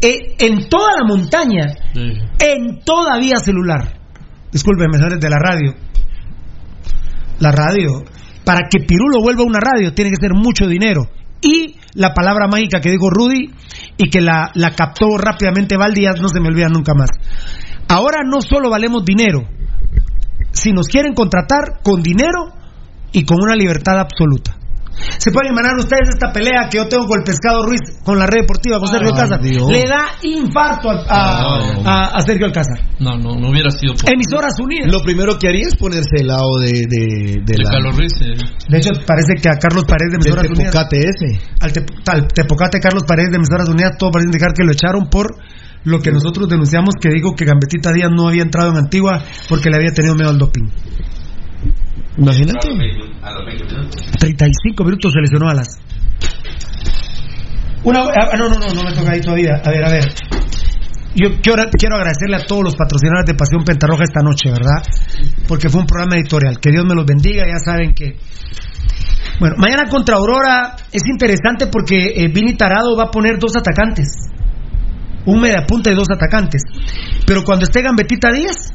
Eh, 0.00 0.34
en 0.38 0.68
toda 0.68 0.92
la 1.00 1.06
montaña, 1.06 1.74
Sí. 1.94 2.12
en 2.38 2.80
toda 2.84 3.18
vía 3.18 3.36
celular. 3.38 3.98
Discúlpenme, 4.52 4.98
señores 4.98 5.18
de 5.20 5.30
la 5.30 5.38
radio. 5.38 5.74
La 7.40 7.50
radio. 7.50 8.04
Para 8.44 8.68
que 8.68 8.80
Pirulo 8.80 9.20
vuelva 9.22 9.42
a 9.42 9.46
una 9.46 9.60
radio, 9.60 9.92
tiene 9.94 10.10
que 10.10 10.16
ser 10.20 10.32
mucho 10.34 10.66
dinero. 10.66 11.02
Y 11.40 11.76
la 11.94 12.14
palabra 12.14 12.48
mágica 12.48 12.80
que 12.80 12.90
dijo 12.90 13.10
Rudy 13.10 13.50
y 13.96 14.10
que 14.10 14.20
la, 14.20 14.50
la 14.54 14.70
captó 14.70 15.06
rápidamente 15.18 15.76
Valdi, 15.76 16.02
ya 16.02 16.12
no 16.12 16.28
se 16.28 16.40
me 16.40 16.48
olvida 16.48 16.68
nunca 16.68 16.94
más. 16.94 17.10
Ahora 17.88 18.20
no 18.24 18.40
solo 18.40 18.70
valemos 18.70 19.04
dinero. 19.04 19.42
Si 20.52 20.72
nos 20.72 20.86
quieren 20.86 21.14
contratar 21.14 21.80
con 21.82 22.02
dinero 22.02 22.52
y 23.12 23.24
con 23.24 23.38
una 23.42 23.54
libertad 23.54 23.98
absoluta. 23.98 24.56
Se 25.18 25.30
pueden 25.32 25.52
imaginar 25.52 25.78
ustedes 25.78 26.08
esta 26.10 26.32
pelea 26.32 26.68
que 26.70 26.76
yo 26.78 26.86
tengo 26.88 27.06
con 27.06 27.18
el 27.20 27.24
Pescado 27.24 27.64
Ruiz, 27.64 27.80
con 28.04 28.18
la 28.18 28.26
red 28.26 28.42
deportiva, 28.42 28.78
con 28.78 28.88
Sergio 28.88 29.08
Alcázar. 29.10 29.40
Dios. 29.40 29.70
Le 29.70 29.82
da 29.88 30.06
infarto 30.22 30.90
a, 30.90 30.96
a- 31.08 31.72
No. 31.74 31.88
a- 31.90 32.06
a 32.08 32.20
Sergio 32.20 32.46
Alcázar. 32.46 32.78
No, 33.00 33.16
no, 33.16 33.34
no 33.34 33.50
hubiera 33.50 33.70
sido 33.70 33.94
por... 33.94 34.12
Emisoras 34.12 34.54
Unidas. 34.60 34.92
Lo 34.92 35.00
primero 35.00 35.38
que 35.38 35.48
haría 35.48 35.66
es 35.66 35.76
ponerse 35.76 36.10
del 36.18 36.26
lado 36.28 36.58
de, 36.60 36.70
de, 36.88 37.40
de 37.40 37.42
de 37.44 37.54
la, 37.62 37.70
Carlos 37.70 37.96
Ruiz. 37.96 38.12
eh. 38.20 38.36
De 38.68 38.78
hecho, 38.78 38.90
parece 39.06 39.34
que 39.40 39.48
a 39.48 39.54
Carlos 39.58 39.84
Paredes 39.84 40.12
de 40.12 40.18
del 40.18 40.26
Emisoras 40.28 40.50
Unidas. 40.50 40.72
Tepocate 40.72 40.98
ese. 40.98 41.40
Al 41.60 41.72
Tep- 41.72 42.08
al 42.12 42.28
Tepocate 42.28 42.80
Carlos 42.80 43.04
Paredes 43.06 43.30
de 43.30 43.36
Emisoras 43.36 43.68
Unidas, 43.68 43.96
todo 43.98 44.10
parece 44.10 44.28
indicar 44.28 44.52
que 44.52 44.64
lo 44.64 44.72
echaron 44.72 45.08
por 45.08 45.34
lo 45.84 45.98
que 46.00 46.12
nosotros 46.12 46.48
denunciamos 46.48 46.94
que 47.00 47.08
dijo 47.08 47.34
que 47.34 47.44
Gambetita 47.44 47.92
Díaz 47.92 48.10
no 48.14 48.28
había 48.28 48.42
entrado 48.42 48.70
en 48.70 48.76
Antigua 48.76 49.24
porque 49.48 49.68
le 49.70 49.76
había 49.76 49.90
tenido 49.92 50.14
miedo 50.14 50.30
al 50.30 50.38
doping. 50.38 50.68
Imagínate. 52.18 52.68
35 54.18 54.84
minutos 54.84 55.12
se 55.12 55.20
lesionó 55.20 55.48
a 55.48 55.54
las. 55.54 55.78
Una, 57.84 58.00
ah, 58.00 58.36
no, 58.36 58.48
no, 58.48 58.58
no, 58.58 58.74
no 58.74 58.82
me 58.82 58.92
toca 58.92 59.12
ahí 59.12 59.20
todavía. 59.20 59.60
A 59.64 59.70
ver, 59.70 59.84
a 59.84 59.90
ver. 59.90 60.04
Yo 61.14 61.28
quiero, 61.42 61.64
quiero 61.78 61.96
agradecerle 61.96 62.36
a 62.36 62.46
todos 62.46 62.64
los 62.64 62.74
patrocinadores 62.74 63.26
de 63.26 63.34
Pasión 63.34 63.64
Pentarroja 63.64 64.04
esta 64.04 64.22
noche, 64.22 64.50
¿verdad? 64.50 64.82
Porque 65.46 65.68
fue 65.68 65.80
un 65.82 65.86
programa 65.86 66.16
editorial. 66.16 66.58
Que 66.58 66.70
Dios 66.70 66.84
me 66.84 66.94
los 66.94 67.04
bendiga, 67.04 67.44
ya 67.46 67.58
saben 67.58 67.94
que. 67.94 68.16
Bueno, 69.38 69.56
mañana 69.58 69.88
contra 69.88 70.16
Aurora 70.16 70.76
es 70.90 71.02
interesante 71.06 71.66
porque 71.66 72.14
eh, 72.16 72.28
Vini 72.28 72.54
Tarado 72.54 72.96
va 72.96 73.04
a 73.04 73.10
poner 73.10 73.38
dos 73.38 73.52
atacantes. 73.56 74.08
Un 75.26 75.40
mediapunta 75.40 75.90
y 75.90 75.94
dos 75.94 76.08
atacantes. 76.10 76.62
Pero 77.26 77.44
cuando 77.44 77.64
esté 77.64 77.82
Gambetita 77.82 78.30
Díaz, 78.32 78.72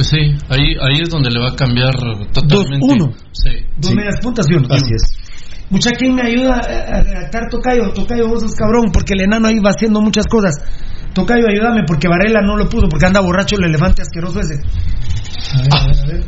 Pues 0.00 0.08
sí, 0.08 0.34
ahí, 0.48 0.76
ahí 0.80 1.02
es 1.02 1.10
donde 1.10 1.30
le 1.30 1.38
va 1.40 1.50
a 1.50 1.54
cambiar 1.54 1.92
totalmente. 2.32 2.78
2-1. 2.86 3.14
Sí. 3.32 3.50
dos 3.76 3.94
medias 3.94 4.18
puntas 4.22 4.46
y 4.48 4.54
uno. 4.54 4.66
Así 4.70 4.94
es. 4.94 5.12
Mucha 5.68 5.90
quien 5.90 6.14
me 6.14 6.22
ayuda 6.22 6.56
a 6.56 7.02
redactar 7.02 7.50
Tocayo, 7.50 7.92
Tocayo 7.92 8.26
vos 8.26 8.40
sos 8.40 8.54
cabrón, 8.54 8.92
porque 8.94 9.12
el 9.12 9.24
enano 9.24 9.48
ahí 9.48 9.58
va 9.58 9.72
haciendo 9.72 10.00
muchas 10.00 10.24
cosas. 10.26 10.54
Tocayo, 11.12 11.44
ayúdame, 11.46 11.82
porque 11.86 12.08
Varela 12.08 12.40
no 12.40 12.56
lo 12.56 12.66
pudo, 12.66 12.88
porque 12.88 13.04
anda 13.04 13.20
borracho 13.20 13.56
el 13.56 13.64
elefante 13.64 14.00
asqueroso 14.00 14.40
ese. 14.40 14.54
A 15.54 15.60
ver, 15.60 15.68
a 15.70 15.84
ver, 15.84 16.00
a 16.00 16.06
ver. 16.06 16.24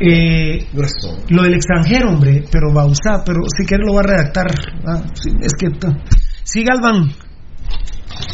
Eh, 0.00 0.66
lo 1.28 1.42
del 1.42 1.52
extranjero, 1.52 2.08
hombre, 2.08 2.44
pero 2.50 2.72
Bausá, 2.72 3.22
pero 3.26 3.40
si 3.54 3.66
quieres 3.66 3.86
lo 3.86 3.92
va 3.92 4.00
a 4.00 4.04
redactar. 4.04 4.46
Ah, 4.86 5.02
sí, 5.12 5.28
es 5.42 5.52
que. 5.52 5.68
Sí, 6.44 6.64
Galvan. 6.64 7.10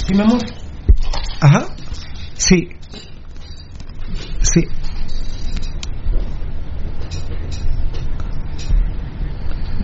¿Sí, 0.06 0.14
mi 0.14 0.20
amor? 0.20 0.38
Ajá. 1.40 1.66
Sí. 2.34 2.76
Sí. 4.52 4.62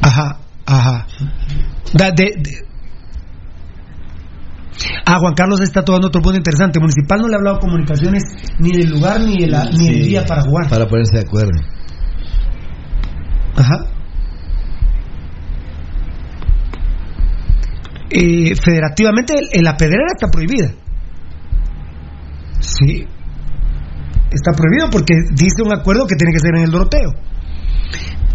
Ajá, 0.00 0.39
ajá. 0.66 1.07
Da- 1.94 2.10
de- 2.10 2.34
de- 2.39 2.73
Ah, 5.05 5.18
Juan 5.18 5.34
Carlos 5.34 5.60
está 5.60 5.84
tomando 5.84 6.08
otro 6.08 6.23
punto 6.23 6.39
interesante. 6.39 6.81
Municipal 6.81 7.20
no 7.20 7.28
le 7.28 7.34
ha 7.34 7.39
hablado 7.39 7.58
comunicaciones 7.60 8.23
ni 8.58 8.73
del 8.73 8.91
lugar 8.91 9.20
ni, 9.20 9.36
de 9.39 9.47
la, 9.49 9.65
ni 9.70 9.86
del 9.91 10.02
día 10.05 10.24
para 10.26 10.42
jugar. 10.42 10.68
Para 10.68 10.86
ponerse 10.86 11.16
de 11.16 11.20
acuerdo. 11.20 11.52
Ajá. 13.57 13.76
Eh, 18.10 18.55
federativamente 18.57 19.34
el- 19.52 19.62
la 19.65 19.76
pedrera 19.76 20.07
está 20.15 20.28
prohibida. 20.28 20.70
Sí. 22.60 23.07
Está 24.33 24.52
prohibido 24.52 24.89
porque 24.91 25.15
dice 25.35 25.62
un 25.65 25.73
acuerdo 25.73 26.07
que 26.07 26.17
tiene 26.17 26.33
que 26.33 26.41
ser 26.41 26.57
en 26.57 26.65
el 26.65 26.70
Doroteo. 26.70 27.12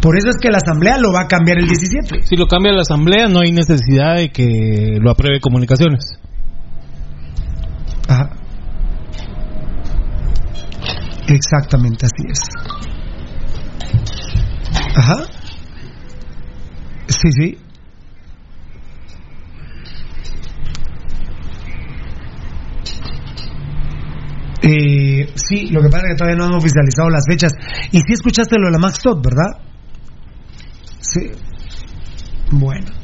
Por 0.02 0.16
eso 0.16 0.30
es 0.30 0.36
que 0.40 0.50
la 0.50 0.58
asamblea 0.58 0.98
lo 1.00 1.12
va 1.12 1.22
a 1.22 1.28
cambiar 1.28 1.58
el 1.58 1.68
17. 1.68 2.26
Si 2.26 2.36
lo 2.36 2.48
cambia 2.48 2.72
la 2.72 2.82
asamblea, 2.82 3.28
no 3.28 3.40
hay 3.40 3.52
necesidad 3.52 4.16
de 4.16 4.30
que 4.30 5.00
lo 5.02 5.10
apruebe 5.10 5.40
comunicaciones. 5.42 6.20
Ajá. 8.08 8.30
Exactamente, 11.28 12.06
así 12.06 12.24
es. 12.30 12.40
Ajá. 14.96 15.26
Sí, 17.08 17.32
sí. 17.32 17.58
Eh, 24.68 25.32
sí, 25.36 25.68
lo 25.68 25.82
que 25.82 25.90
pasa 25.90 26.08
es 26.08 26.14
que 26.14 26.18
todavía 26.18 26.38
no 26.38 26.46
han 26.46 26.54
oficializado 26.56 27.10
las 27.10 27.26
fechas. 27.28 27.54
Y 27.92 28.00
sí 28.00 28.14
escuchaste 28.14 28.58
lo 28.60 28.68
de 28.68 28.72
la 28.74 28.80
Max 28.80 29.00
Todd, 29.02 29.22
¿verdad? 29.24 29.62
Sí. 31.00 31.32
Bueno. 32.52 32.97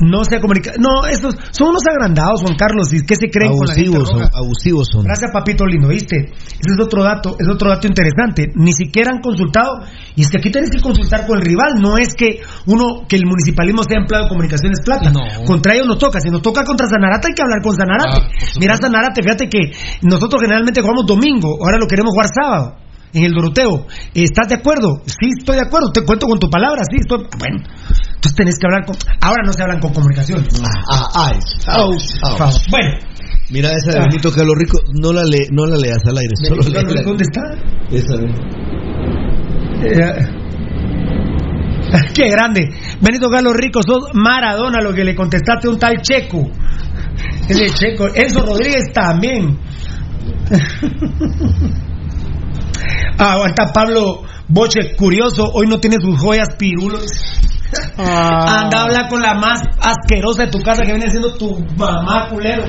No 0.00 0.24
se 0.24 0.40
comunica. 0.40 0.72
No, 0.78 1.06
estos 1.06 1.34
son 1.50 1.68
unos 1.68 1.82
agrandados, 1.88 2.42
Juan 2.42 2.56
Carlos, 2.56 2.92
y 2.92 3.04
¿qué 3.04 3.16
se 3.16 3.28
creen 3.30 3.52
con 3.52 3.66
la 3.66 3.74
gente 3.74 3.96
Abusivos 3.96 4.08
son, 4.08 4.20
roja? 4.20 4.30
abusivos 4.34 4.88
son. 4.90 5.04
Gracias, 5.04 5.30
papito 5.32 5.66
lindo, 5.66 5.88
¿viste? 5.88 6.16
Ese 6.16 6.72
es 6.74 6.80
otro 6.80 7.02
dato, 7.02 7.36
es 7.38 7.48
otro 7.48 7.70
dato 7.70 7.86
interesante. 7.86 8.52
Ni 8.54 8.72
siquiera 8.72 9.10
han 9.10 9.20
consultado, 9.20 9.80
y 10.14 10.22
es 10.22 10.28
que 10.28 10.38
aquí 10.38 10.50
tienes 10.50 10.70
que 10.70 10.80
consultar 10.80 11.26
con 11.26 11.38
el 11.38 11.44
rival, 11.44 11.80
no 11.80 11.98
es 11.98 12.14
que 12.14 12.40
uno, 12.66 13.06
que 13.08 13.16
el 13.16 13.26
municipalismo 13.26 13.82
sea 13.82 13.98
empleado 13.98 14.24
de 14.24 14.28
comunicaciones 14.28 14.80
plata. 14.84 15.12
Contra 15.46 15.74
ellos 15.74 15.86
nos 15.86 15.98
toca, 15.98 16.20
si 16.20 16.30
nos 16.30 16.42
toca 16.42 16.64
contra 16.64 16.86
Sanarate 16.86 17.28
hay 17.28 17.34
que 17.34 17.42
hablar 17.42 17.62
con 17.62 17.74
Sanarate. 17.74 18.28
Mira 18.60 18.76
Sanarate, 18.76 19.22
fíjate 19.22 19.48
que 19.48 19.72
nosotros 20.02 20.40
generalmente 20.42 20.80
jugamos 20.80 21.06
domingo, 21.06 21.58
ahora 21.60 21.78
lo 21.78 21.86
queremos 21.86 22.12
jugar 22.12 22.28
sábado. 22.32 22.76
En 23.10 23.24
el 23.24 23.32
Doroteo, 23.32 23.86
¿estás 24.12 24.48
de 24.48 24.56
acuerdo? 24.56 25.00
Sí, 25.06 25.30
estoy 25.38 25.56
de 25.56 25.62
acuerdo. 25.62 25.90
Te 25.92 26.02
cuento 26.04 26.26
con 26.26 26.38
tu 26.38 26.50
palabra, 26.50 26.82
sí, 26.84 26.98
estoy. 27.00 27.26
Bueno, 27.38 27.64
entonces 28.18 28.34
tenés 28.36 28.58
que 28.58 28.66
hablar 28.66 28.84
con. 28.84 28.96
Ahora 29.20 29.42
no 29.46 29.52
se 29.52 29.62
hablan 29.62 29.78
con 29.80 29.92
comunicación. 29.94 30.44
Ah, 30.90 31.08
ah, 31.14 31.32
es- 31.38 31.68
ah, 31.68 31.86
ah. 32.40 32.50
Bueno, 32.70 32.90
Mira 33.50 33.70
esa 33.72 33.92
de 33.92 33.98
Ah. 33.98 34.02
Benito 34.10 34.30
Carlos 34.30 34.56
Rico, 34.58 34.78
no 35.00 35.10
la, 35.12 35.22
le, 35.24 35.38
no 35.52 35.64
la 35.64 35.76
leas 35.78 36.04
al 36.04 36.18
aire. 36.18 36.34
Solo 36.36 36.62
Carlos 36.70 37.02
¿dónde 37.04 37.24
está? 37.24 37.40
Esa 37.90 38.16
de- 38.18 38.34
Eh, 39.80 40.28
Qué 42.14 42.28
grande. 42.28 42.68
Benito 43.00 43.30
Carlos 43.30 43.54
Rico, 43.56 43.80
sos 43.82 44.10
Maradona, 44.12 44.80
lo 44.82 44.92
que 44.92 45.04
le 45.04 45.14
contestaste 45.14 45.68
a 45.68 45.70
un 45.70 45.78
tal 45.78 46.02
Checo. 46.02 46.50
Ese 47.48 47.70
Checo. 47.72 48.08
Enzo 48.14 48.42
Rodríguez 48.44 48.92
también. 48.92 49.58
Ah, 53.20 53.32
aguanta 53.32 53.72
Pablo 53.72 54.22
Boche, 54.46 54.94
curioso, 54.96 55.50
hoy 55.52 55.66
no 55.66 55.80
tiene 55.80 55.96
sus 56.00 56.16
joyas 56.20 56.50
pirulos. 56.56 57.04
Anda 57.98 58.78
a 58.78 58.82
hablar 58.84 59.08
con 59.08 59.20
la 59.20 59.34
más 59.34 59.60
asquerosa 59.80 60.44
de 60.44 60.50
tu 60.50 60.60
casa 60.60 60.82
que 60.82 60.92
viene 60.92 61.10
siendo 61.10 61.34
tu 61.36 61.58
mamá, 61.76 62.28
culero. 62.30 62.64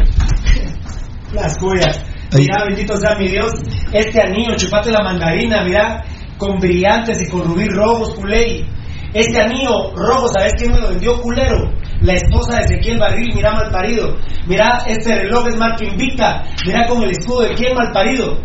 Las 1.32 1.58
joyas. 1.60 2.04
Mira, 2.38 2.66
bendito 2.68 2.96
sea 2.98 3.16
mi 3.16 3.28
Dios, 3.28 3.52
este 3.92 4.22
anillo, 4.22 4.56
chupate 4.56 4.92
la 4.92 5.04
mandarina, 5.04 5.64
mira, 5.64 6.04
con 6.38 6.60
brillantes 6.60 7.22
y 7.22 7.30
con 7.30 7.44
rubí 7.44 7.68
rojos, 7.68 8.14
culé. 8.14 8.66
Este 9.14 9.42
anillo 9.42 9.92
rojo, 9.96 10.28
¿sabes 10.28 10.54
quién 10.56 10.72
me 10.72 10.80
lo 10.80 10.90
vendió, 10.90 11.20
culero? 11.22 11.72
La 12.02 12.14
esposa 12.14 12.60
de 12.60 12.66
Ezequiel 12.66 13.00
Barril, 13.00 13.34
mira 13.34 13.52
mal 13.52 13.72
parido. 13.72 14.16
Mira, 14.46 14.84
este 14.86 15.16
reloj 15.16 15.48
es 15.48 15.58
marca 15.58 15.84
Invicta. 15.84 16.44
Mira 16.66 16.88
con 16.88 17.02
el 17.04 17.10
escudo 17.10 17.42
de 17.42 17.56
quién 17.56 17.74
mal 17.76 17.92
parido. 17.92 18.38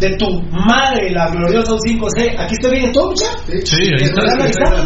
De 0.00 0.16
tu 0.16 0.26
madre, 0.50 1.10
la 1.10 1.26
gloriosa 1.28 1.72
5C. 1.72 2.34
Aquí 2.38 2.54
estoy 2.54 2.78
bien 2.78 2.92
todo, 2.92 3.10
mucha. 3.10 3.26
Sí, 3.64 3.82
ahí 3.82 4.02
estás. 4.02 4.34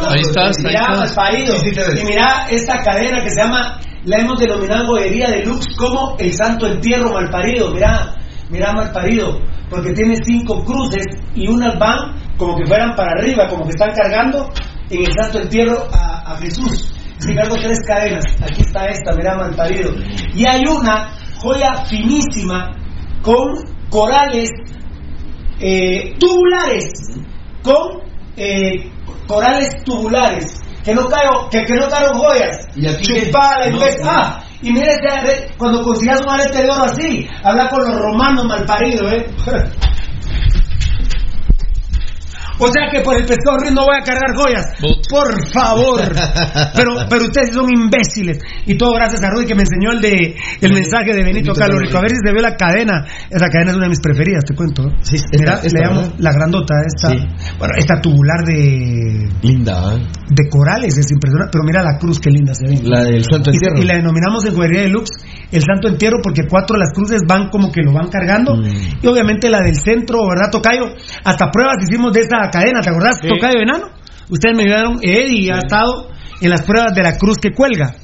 Ahí 0.08 0.20
estás, 0.20 0.56
malparido. 0.60 1.54
Y 2.00 2.04
mira 2.04 2.46
esta 2.50 2.82
cadena 2.82 3.22
que 3.22 3.30
se 3.30 3.40
llama, 3.40 3.78
la 4.04 4.18
hemos 4.18 4.38
denominado 4.40 4.86
joyería 4.86 5.30
de 5.30 5.44
Lux 5.44 5.64
como 5.76 6.16
el 6.18 6.32
santo 6.32 6.66
entierro 6.66 7.12
malparido. 7.12 7.70
Mira, 7.72 8.16
mira 8.50 8.72
malparido. 8.72 9.38
Porque 9.70 9.92
tiene 9.92 10.16
cinco 10.24 10.64
cruces 10.64 11.04
y 11.34 11.48
unas 11.48 11.78
van 11.78 12.16
como 12.36 12.56
que 12.56 12.66
fueran 12.66 12.94
para 12.96 13.12
arriba, 13.12 13.48
como 13.48 13.62
que 13.64 13.70
están 13.70 13.92
cargando 13.94 14.50
en 14.90 15.00
el 15.00 15.12
santo 15.12 15.38
entierro 15.40 15.78
a, 15.92 16.32
a 16.32 16.36
Jesús. 16.38 16.92
Sin 17.18 17.36
cargo 17.36 17.54
tres 17.54 17.78
cadenas. 17.86 18.24
Aquí 18.42 18.62
está 18.62 18.86
esta, 18.86 19.12
mira 19.16 19.36
malparido. 19.36 19.92
Y 20.34 20.44
hay 20.44 20.64
una 20.66 21.14
joya 21.38 21.84
finísima 21.86 22.72
con 23.22 23.54
corales 23.90 24.50
eh, 25.60 26.14
tubulares 26.18 26.90
con 27.62 28.02
eh, 28.36 28.90
corales 29.26 29.82
tubulares 29.84 30.60
que 30.84 30.94
no 30.94 31.08
caigo 31.08 31.48
que, 31.50 31.64
que 31.64 31.74
no 31.74 31.88
caigo 31.88 32.12
joyas. 32.18 32.58
Chupada 33.00 33.70
No, 33.70 33.78
no. 33.78 34.10
ah 34.10 34.40
y 34.60 34.70
are- 34.78 35.48
cuando 35.58 35.82
consigas 35.82 36.20
un 36.22 36.28
arete 36.30 36.62
de 36.62 36.70
oro 36.70 36.84
así 36.84 37.26
habla 37.42 37.68
con 37.68 37.80
los 37.80 37.98
romanos 37.98 38.44
malparidos 38.46 39.12
eh 39.12 39.26
O 42.58 42.66
sea 42.72 42.88
que 42.90 43.00
por 43.00 43.16
el 43.16 43.24
pescado 43.26 43.58
río 43.58 43.72
no 43.72 43.84
voy 43.84 43.96
a 43.96 44.04
cargar 44.04 44.34
joyas. 44.34 44.66
Por 45.08 45.48
favor. 45.50 46.00
Pero, 46.74 46.90
pero 47.08 47.24
ustedes 47.24 47.54
son 47.54 47.66
imbéciles. 47.70 48.38
Y 48.66 48.76
todo 48.76 48.92
gracias 48.94 49.22
a 49.22 49.30
Rudy 49.30 49.46
que 49.46 49.54
me 49.54 49.62
enseñó 49.62 49.92
el 49.92 50.00
de 50.00 50.34
el 50.60 50.72
mensaje 50.72 51.12
de 51.12 51.22
Benito, 51.22 51.52
Benito. 51.54 51.98
A 51.98 52.00
ver 52.00 52.10
si 52.10 52.16
se 52.24 52.32
vio 52.32 52.42
la 52.42 52.56
cadena. 52.56 53.04
Esa 53.30 53.48
cadena 53.48 53.70
es 53.70 53.76
una 53.76 53.84
de 53.84 53.90
mis 53.90 54.00
preferidas, 54.00 54.44
te 54.44 54.54
cuento. 54.54 54.84
Sí, 55.00 55.16
Mira, 55.32 55.60
esta- 55.62 55.68
le 55.68 55.84
llamo 55.84 56.00
¿verdad? 56.02 56.14
la 56.18 56.32
grandota, 56.32 56.74
esta. 56.86 57.08
Sí. 57.10 57.18
Bueno, 57.58 57.74
esta 57.76 58.00
tubular 58.00 58.44
de, 58.44 59.28
Linda, 59.42 59.94
¿eh? 59.94 60.02
de 60.28 60.48
corales 60.48 60.96
es 60.98 61.10
impresionante. 61.10 61.50
Pero 61.52 61.64
mira 61.64 61.82
la 61.82 61.98
cruz, 61.98 62.18
qué 62.20 62.30
linda 62.30 62.52
se 62.54 62.66
ve. 62.66 62.80
La 62.82 63.04
del 63.04 63.24
Santo 63.24 63.50
Entierro. 63.50 63.78
Y, 63.78 63.84
la 63.84 63.94
denominamos 63.94 64.44
en 64.46 64.54
joyería 64.54 64.82
deluxe 64.82 65.22
el 65.52 65.62
santo 65.62 65.88
entierro 65.88 66.18
porque 66.22 66.42
cuatro 66.48 66.74
de 66.74 66.80
las 66.80 66.92
cruces 66.92 67.22
van 67.28 67.48
como 67.48 67.70
que 67.70 67.82
lo 67.82 67.92
van 67.92 68.08
cargando. 68.08 68.56
Mm. 68.56 69.02
Y 69.02 69.06
obviamente 69.06 69.48
la 69.48 69.60
del 69.60 69.76
centro, 69.76 70.18
¿verdad, 70.28 70.50
Tocayo? 70.50 70.86
Hasta 71.24 71.50
pruebas 71.50 71.76
hicimos 71.88 72.12
de 72.12 72.22
cadena, 72.50 72.80
¿te 72.80 72.90
acordás, 72.90 73.18
Sí. 73.20 73.28
Tocayo 73.28 73.60
Enano? 73.60 73.88
Ustedes 74.30 74.56
me 74.56 74.62
ayudaron, 74.64 74.98
Eddie 75.02 75.52
ha 75.52 75.58
estado 75.58 76.08
en 76.40 76.50
las 76.50 76.62
pruebas 76.62 76.94
de 76.94 77.02
la 77.02 77.16
cruz 77.16 77.36
que 77.38 77.50
cuelga, 77.52 77.94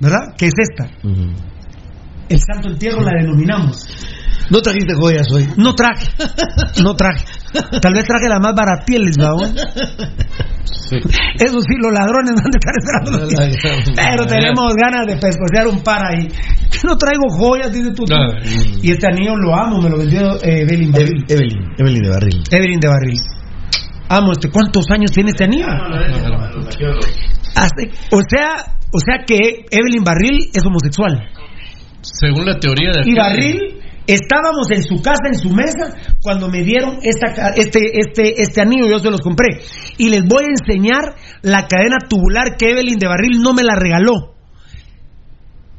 ¿verdad? 0.00 0.34
Que 0.36 0.46
es 0.46 0.54
esta. 0.56 0.90
El 2.28 2.40
santo 2.40 2.68
entierro 2.68 3.02
la 3.02 3.12
denominamos. 3.20 3.86
No 4.50 4.60
trajiste 4.60 4.94
joyas 4.94 5.26
hoy. 5.32 5.48
No 5.56 5.74
traje, 5.74 6.06
no 6.82 6.94
traje. 6.94 7.24
Tal 7.80 7.94
vez 7.94 8.04
traje 8.04 8.28
las 8.28 8.40
más 8.40 8.54
baratiles, 8.54 9.16
¿no? 9.18 9.36
Eso 11.38 11.60
sí, 11.60 11.74
los 11.78 11.92
ladrones 11.92 12.34
van 12.34 12.46
a 12.46 12.58
estar 12.58 12.74
esperando 12.78 13.26
días. 13.26 13.56
Pero 13.96 14.26
tenemos 14.26 14.74
ganas 14.76 15.06
de 15.06 15.16
pescocear 15.16 15.66
un 15.66 15.82
par 15.82 16.02
ahí. 16.04 16.28
No 16.84 16.96
traigo 16.96 17.24
joyas, 17.30 17.72
dice 17.72 17.90
tú. 17.92 18.04
Y 18.82 18.90
este 18.90 19.06
anillo 19.06 19.36
lo 19.36 19.54
amo, 19.54 19.80
me 19.80 19.88
lo 19.88 19.98
vendió 19.98 20.34
eh, 20.42 20.62
Evelyn. 20.62 20.94
Evelyn, 20.94 21.24
Evelyn 21.78 22.02
de 22.02 22.08
Barril. 22.10 22.42
Evelyn 22.50 22.80
de 22.80 22.88
Barril. 22.88 23.20
Amo 24.08 24.32
este. 24.32 24.50
¿Cuántos 24.50 24.84
años 24.90 25.10
tiene 25.12 25.30
este 25.30 25.44
anillo? 25.44 25.66
O 28.10 28.20
sea, 28.28 28.76
o 28.92 28.98
sea 28.98 29.24
que 29.26 29.66
Evelyn 29.70 30.04
Barril 30.04 30.50
es 30.52 30.64
homosexual. 30.64 31.30
Según 32.00 32.44
la 32.44 32.58
teoría 32.58 32.90
de 32.92 33.10
Y 33.10 33.14
Barril 33.14 33.80
estábamos 34.06 34.70
en 34.70 34.82
su 34.82 35.00
casa, 35.02 35.28
en 35.32 35.38
su 35.38 35.50
mesa, 35.50 35.96
cuando 36.22 36.48
me 36.48 36.62
dieron 36.62 36.98
esta, 37.02 37.50
este, 37.56 37.98
este, 37.98 38.42
este 38.42 38.60
anillo, 38.60 38.86
yo 38.88 38.98
se 38.98 39.10
los 39.10 39.20
compré. 39.20 39.60
Y 39.96 40.10
les 40.10 40.24
voy 40.24 40.44
a 40.44 40.48
enseñar 40.48 41.14
la 41.42 41.66
cadena 41.66 41.96
tubular 42.08 42.56
que 42.58 42.70
Evelyn 42.70 42.98
de 42.98 43.08
Barril 43.08 43.40
no 43.40 43.54
me 43.54 43.62
la 43.62 43.74
regaló. 43.74 44.34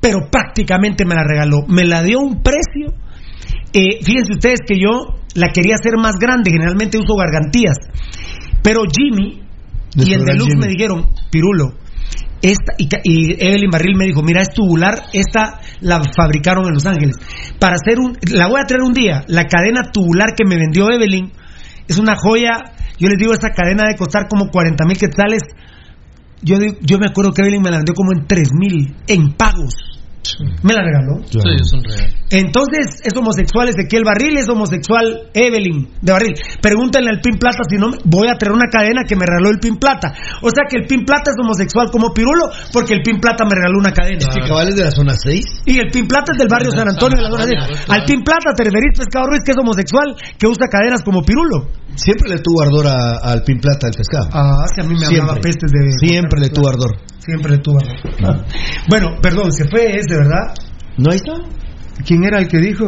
Pero 0.02 0.30
prácticamente 0.32 1.06
me 1.06 1.16
la 1.16 1.24
regaló. 1.24 1.66
Me 1.68 1.86
la 1.86 2.04
dio 2.04 2.20
un 2.20 2.42
precio. 2.42 2.94
Eh, 3.74 4.04
fíjense 4.04 4.34
ustedes 4.34 4.60
que 4.68 4.80
yo 4.80 5.16
la 5.36 5.50
quería 5.50 5.76
hacer 5.76 5.94
más 5.98 6.16
grande, 6.20 6.52
generalmente 6.52 6.98
uso 6.98 7.16
gargantías. 7.16 7.78
Pero 8.64 8.82
Jimmy 8.92 9.44
y 9.96 10.14
el 10.14 10.26
Deluxe 10.26 10.56
me 10.58 10.68
dijeron, 10.68 11.10
Pirulo, 11.30 11.74
esta, 12.42 12.74
y, 12.78 13.34
Evelyn 13.40 13.70
Barril 13.72 13.98
me 13.98 14.06
dijo, 14.06 14.22
mira, 14.22 14.42
es 14.42 14.50
tubular, 14.50 15.04
esta 15.14 15.60
la 15.82 16.02
fabricaron 16.16 16.66
en 16.68 16.74
Los 16.74 16.86
Ángeles. 16.86 17.16
Para 17.60 17.76
hacer 17.76 18.00
un, 18.00 18.18
la 18.32 18.48
voy 18.48 18.60
a 18.62 18.66
traer 18.66 18.84
un 18.84 18.94
día, 18.94 19.24
la 19.28 19.46
cadena 19.46 19.92
tubular 19.92 20.34
que 20.36 20.46
me 20.46 20.58
vendió 20.58 20.90
Evelyn, 20.92 21.32
es 21.88 21.98
una 21.98 22.16
joya, 22.16 22.74
yo 22.98 23.10
les 23.10 23.18
digo, 23.18 23.34
esta 23.34 23.50
cadena 23.50 23.84
debe 23.84 23.98
costar 23.98 24.28
como 24.28 24.50
40 24.50 24.86
mil 24.86 24.98
quetzales. 24.98 25.44
Yo, 26.42 26.58
yo 26.82 27.00
me 27.00 27.08
acuerdo 27.08 27.32
que 27.32 27.42
Evelyn 27.42 27.62
me 27.62 27.72
la 27.72 27.78
vendió 27.78 27.94
como 27.94 28.12
en 28.14 28.28
3 28.28 28.50
mil, 28.54 28.96
en 29.08 29.34
pagos. 29.34 29.74
Me 30.64 30.74
la 30.74 30.82
regaló. 30.84 31.24
Sí, 31.30 31.40
es 31.62 31.74
un 31.74 31.84
real. 31.84 32.14
Entonces, 32.32 33.02
es 33.04 33.16
homosexual 33.16 33.70
Ezequiel 33.70 34.04
Barril, 34.04 34.38
es 34.38 34.50
homosexual 34.50 35.30
Evelyn 35.34 35.90
de 36.02 36.12
Barril. 36.12 36.34
Pregúntenle 36.62 37.10
al 37.12 37.22
Pin 37.22 37.38
Plata 37.38 37.60
si 37.70 37.78
no 37.78 37.90
me- 37.90 37.98
voy 38.06 38.28
a 38.28 38.36
traer 38.38 38.54
una 38.54 38.66
cadena 38.72 39.04
que 39.08 39.16
me 39.16 39.26
regaló 39.26 39.50
el 39.52 39.60
Pin 39.60 39.78
Plata. 39.78 40.14
O 40.42 40.50
sea 40.50 40.66
que 40.70 40.78
el 40.78 40.88
Pin 40.88 41.06
Plata 41.06 41.32
es 41.32 41.38
homosexual 41.40 41.88
como 41.92 42.14
Pirulo 42.14 42.50
porque 42.74 42.94
el 42.96 43.02
Pin 43.04 43.20
Plata 43.20 43.46
me 43.46 43.56
regaló 43.56 43.78
una 43.80 43.92
cadena. 43.94 44.18
Es 44.20 44.28
que 44.28 44.42
cabal 44.48 44.68
es 44.70 44.76
de 44.76 44.84
la 44.84 44.92
zona 44.92 45.14
6. 45.16 45.46
Y 45.66 45.80
el 45.80 45.92
Pin 45.92 46.08
Plata 46.08 46.32
es 46.34 46.38
del 46.40 46.48
barrio 46.50 46.72
San 46.72 46.88
Antonio 46.90 47.18
de 47.18 47.24
la 47.24 47.30
zona 47.30 47.46
10. 47.46 47.90
Al 47.90 48.06
Pin 48.06 48.24
Plata 48.24 48.54
te 48.56 48.64
referís 48.64 48.98
Pescado 48.98 49.28
Ruiz 49.28 49.42
que 49.46 49.52
es 49.52 49.58
homosexual 49.58 50.16
que 50.38 50.48
usa 50.48 50.68
cadenas 50.68 51.04
como 51.04 51.22
Pirulo. 51.22 51.70
Siempre 51.96 52.30
le 52.30 52.40
tuvo 52.40 52.62
ardor 52.62 52.88
a- 52.88 53.18
al 53.24 53.42
pin 53.44 53.58
plata 53.60 53.88
del 53.88 53.96
pescado. 53.96 54.28
Ah, 54.34 54.66
si 54.74 54.82
a 54.82 54.84
mí 54.84 54.96
me 55.00 55.06
hablaba 55.06 55.36
pestes 55.40 55.72
de... 55.72 56.08
Siempre 56.08 56.42
le 56.42 56.50
tuvo 56.50 56.68
ardor. 56.68 56.92
Siempre 57.26 57.56
ardor. 57.56 57.84
Bueno, 58.88 59.18
perdón, 59.22 59.52
se 59.52 59.68
fue 59.68 59.96
ese, 59.98 60.16
¿verdad? 60.18 60.54
¿No 60.98 61.12
está? 61.12 61.34
¿Quién 62.06 62.24
era 62.24 62.40
el 62.40 62.48
que 62.48 62.58
dijo? 62.60 62.86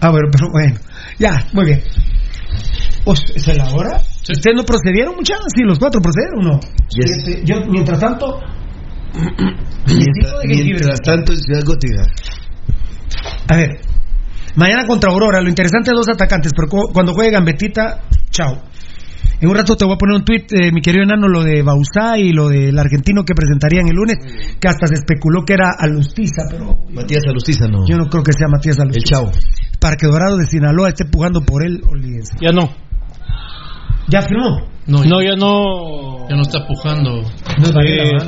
Ah, 0.00 0.10
bueno, 0.10 0.28
pero 0.32 0.46
bueno. 0.50 0.76
Ya, 1.18 1.36
muy 1.52 1.66
bien. 1.66 1.82
¿Es 3.34 3.56
la 3.56 3.64
hora? 3.72 3.96
¿Ustedes 4.30 4.56
no 4.56 4.62
procedieron, 4.64 5.14
muchachos? 5.16 5.46
Sí, 5.54 5.62
los 5.64 5.78
cuatro 5.78 6.00
procedieron, 6.00 6.46
¿o 6.46 6.52
¿no? 6.52 6.60
Yes. 6.90 7.10
Este, 7.18 7.42
yo, 7.44 7.60
mientras 7.68 7.98
tanto... 7.98 8.40
Mientras, 9.86 10.32
mientras 10.44 11.00
tanto 11.00 11.32
en 11.32 11.38
Ciudad 11.40 11.62
Gótica. 11.64 12.02
A 13.48 13.56
ver, 13.56 13.70
mañana 14.54 14.86
contra 14.86 15.10
Aurora, 15.10 15.40
lo 15.40 15.48
interesante 15.48 15.90
es 15.90 15.96
dos 15.96 16.08
atacantes, 16.08 16.52
pero 16.54 16.68
cu- 16.68 16.92
cuando 16.92 17.12
juegue 17.12 17.32
Gambetita, 17.32 18.02
chao. 18.30 18.62
En 19.40 19.48
un 19.48 19.54
rato 19.54 19.76
te 19.76 19.84
voy 19.84 19.94
a 19.94 19.96
poner 19.96 20.16
un 20.16 20.24
tweet, 20.24 20.46
eh, 20.50 20.70
mi 20.72 20.80
querido 20.82 21.04
enano, 21.04 21.28
lo 21.28 21.42
de 21.42 21.62
Bausá 21.62 22.18
y 22.18 22.30
lo 22.32 22.48
del 22.48 22.78
argentino 22.78 23.24
que 23.24 23.34
presentarían 23.34 23.88
el 23.88 23.96
lunes, 23.96 24.18
que 24.60 24.68
hasta 24.68 24.86
se 24.86 24.94
especuló 24.94 25.44
que 25.44 25.54
era 25.54 25.70
Alustiza, 25.78 26.42
pero 26.50 26.76
Matías 26.90 27.22
Alustiza, 27.26 27.66
no. 27.66 27.86
yo 27.88 27.96
no 27.96 28.06
creo 28.06 28.22
que 28.22 28.32
sea 28.32 28.48
Matías 28.48 28.78
Alustiza. 28.78 29.18
El 29.20 29.30
chavo. 29.30 29.32
Para 29.80 29.96
que 29.96 30.06
Dorado 30.06 30.36
de 30.36 30.46
Sinaloa 30.46 30.88
esté 30.90 31.06
pujando 31.06 31.40
por 31.40 31.64
él, 31.64 31.80
olvídense. 31.88 32.36
Ya 32.40 32.50
no. 32.52 32.70
¿Ya 34.08 34.22
firmó? 34.22 34.68
No, 34.86 35.04
No, 35.04 35.22
ya 35.22 35.36
no. 35.36 36.28
ya 36.28 36.36
no 36.36 36.42
está 36.42 36.66
pujando. 36.66 37.22
Eh, 37.86 38.18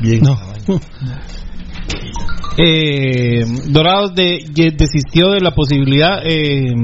Bien. 0.00 0.22
No. 0.22 0.38
Eh, 2.60 3.44
Dorados 3.68 4.14
de, 4.16 4.40
desistió 4.76 5.30
de 5.30 5.40
la 5.40 5.52
posibilidad. 5.52 6.20
eh, 6.24 6.74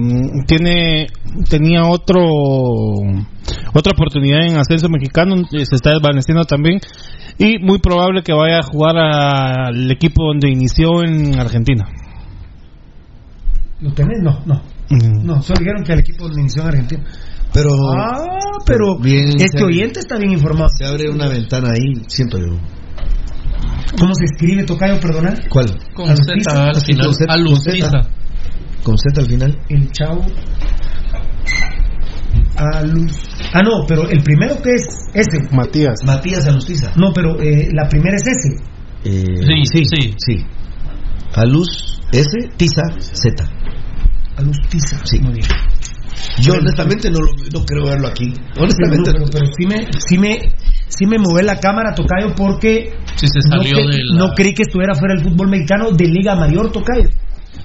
tiene 0.46 1.08
tenía 1.50 1.82
otro 1.88 2.22
otra 3.74 3.92
oportunidad 3.92 4.46
en 4.46 4.56
ascenso 4.56 4.88
mexicano. 4.88 5.34
eh, 5.52 5.66
se 5.66 5.74
está 5.74 5.90
desvaneciendo 5.90 6.44
también 6.44 6.78
y 7.38 7.58
muy 7.58 7.80
probable 7.80 8.22
que 8.22 8.32
vaya 8.32 8.58
a 8.58 8.62
jugar 8.62 8.96
al 8.96 9.90
equipo 9.90 10.24
donde 10.28 10.48
inició 10.48 11.02
en 11.02 11.40
Argentina. 11.40 11.84
¿Lo 13.80 13.92
tenés? 13.92 14.22
No, 14.22 14.40
no. 14.46 14.62
Mm. 14.90 15.26
No, 15.26 15.42
solo 15.42 15.58
dijeron 15.58 15.82
que 15.82 15.92
el 15.92 15.98
equipo 15.98 16.28
de 16.28 16.40
inició 16.40 16.62
en 16.62 16.68
Argentina. 16.68 17.04
Pero. 17.52 17.70
Ah, 17.96 18.18
pero 18.64 18.98
Bien, 18.98 19.30
este 19.38 19.64
oyente 19.64 20.00
está 20.00 20.16
bien 20.18 20.32
informado. 20.32 20.68
Se 20.68 20.84
abre 20.84 21.08
una 21.10 21.28
ventana 21.28 21.70
ahí, 21.70 22.02
siento 22.06 22.38
yo. 22.38 22.56
¿Cómo 23.98 24.12
se 24.14 24.24
escribe, 24.24 24.64
Tocayo, 24.64 24.98
perdona? 25.00 25.34
¿Cuál? 25.48 25.66
Con. 25.94 26.06
Z 26.16 26.68
al 26.68 26.80
final. 26.80 27.06
con 27.06 27.14
Z, 27.14 27.34
con. 27.34 27.56
Z. 27.60 28.08
Con 28.82 28.98
Z 28.98 29.20
al 29.20 29.26
final. 29.26 29.58
El 29.68 29.90
chavo. 29.92 30.24
Alus- 32.56 33.18
Ah, 33.52 33.60
no, 33.62 33.84
pero 33.86 34.08
el 34.08 34.22
primero 34.22 34.60
que 34.60 34.70
es 34.74 34.86
ese. 35.14 35.54
Matías. 35.54 35.94
Matías 36.04 36.46
Alustiza. 36.48 36.92
No, 36.96 37.12
pero 37.12 37.40
eh, 37.40 37.68
la 37.72 37.88
primera 37.88 38.16
es 38.16 38.26
ese. 38.26 38.56
Eh, 39.04 39.64
Sí, 39.72 39.84
sí. 39.84 40.14
sí. 40.18 40.44
Aluz 41.34 42.00
S, 42.12 42.30
Tiza, 42.56 42.82
Z. 42.98 43.48
Alustiza. 44.36 44.98
Sí. 45.04 45.18
Muy 45.20 45.34
bien. 45.34 45.46
Yo 46.40 46.54
honestamente 46.54 47.10
no, 47.10 47.18
no 47.52 47.64
creo 47.64 47.84
verlo 47.86 48.08
aquí. 48.08 48.32
Honestamente. 48.58 49.12
Pero, 49.12 49.26
pero 49.30 49.46
sí 49.56 49.66
me, 49.66 49.88
sí 49.98 50.18
me, 50.18 50.38
sí 50.96 51.06
me 51.06 51.18
mové 51.18 51.42
la 51.42 51.56
cámara, 51.58 51.94
Tocayo, 51.94 52.34
porque 52.36 52.92
Sí, 53.16 53.26
se 53.28 53.38
no, 53.48 53.56
salió 53.62 53.76
cre- 53.78 53.90
de 53.92 53.98
la... 54.04 54.18
no 54.18 54.34
creí 54.34 54.52
que 54.54 54.62
estuviera 54.62 54.94
fuera 54.94 55.14
del 55.14 55.24
fútbol 55.24 55.48
mexicano 55.48 55.90
de 55.90 56.06
Liga 56.06 56.34
Mayor, 56.36 56.70
Tocayo. 56.72 57.08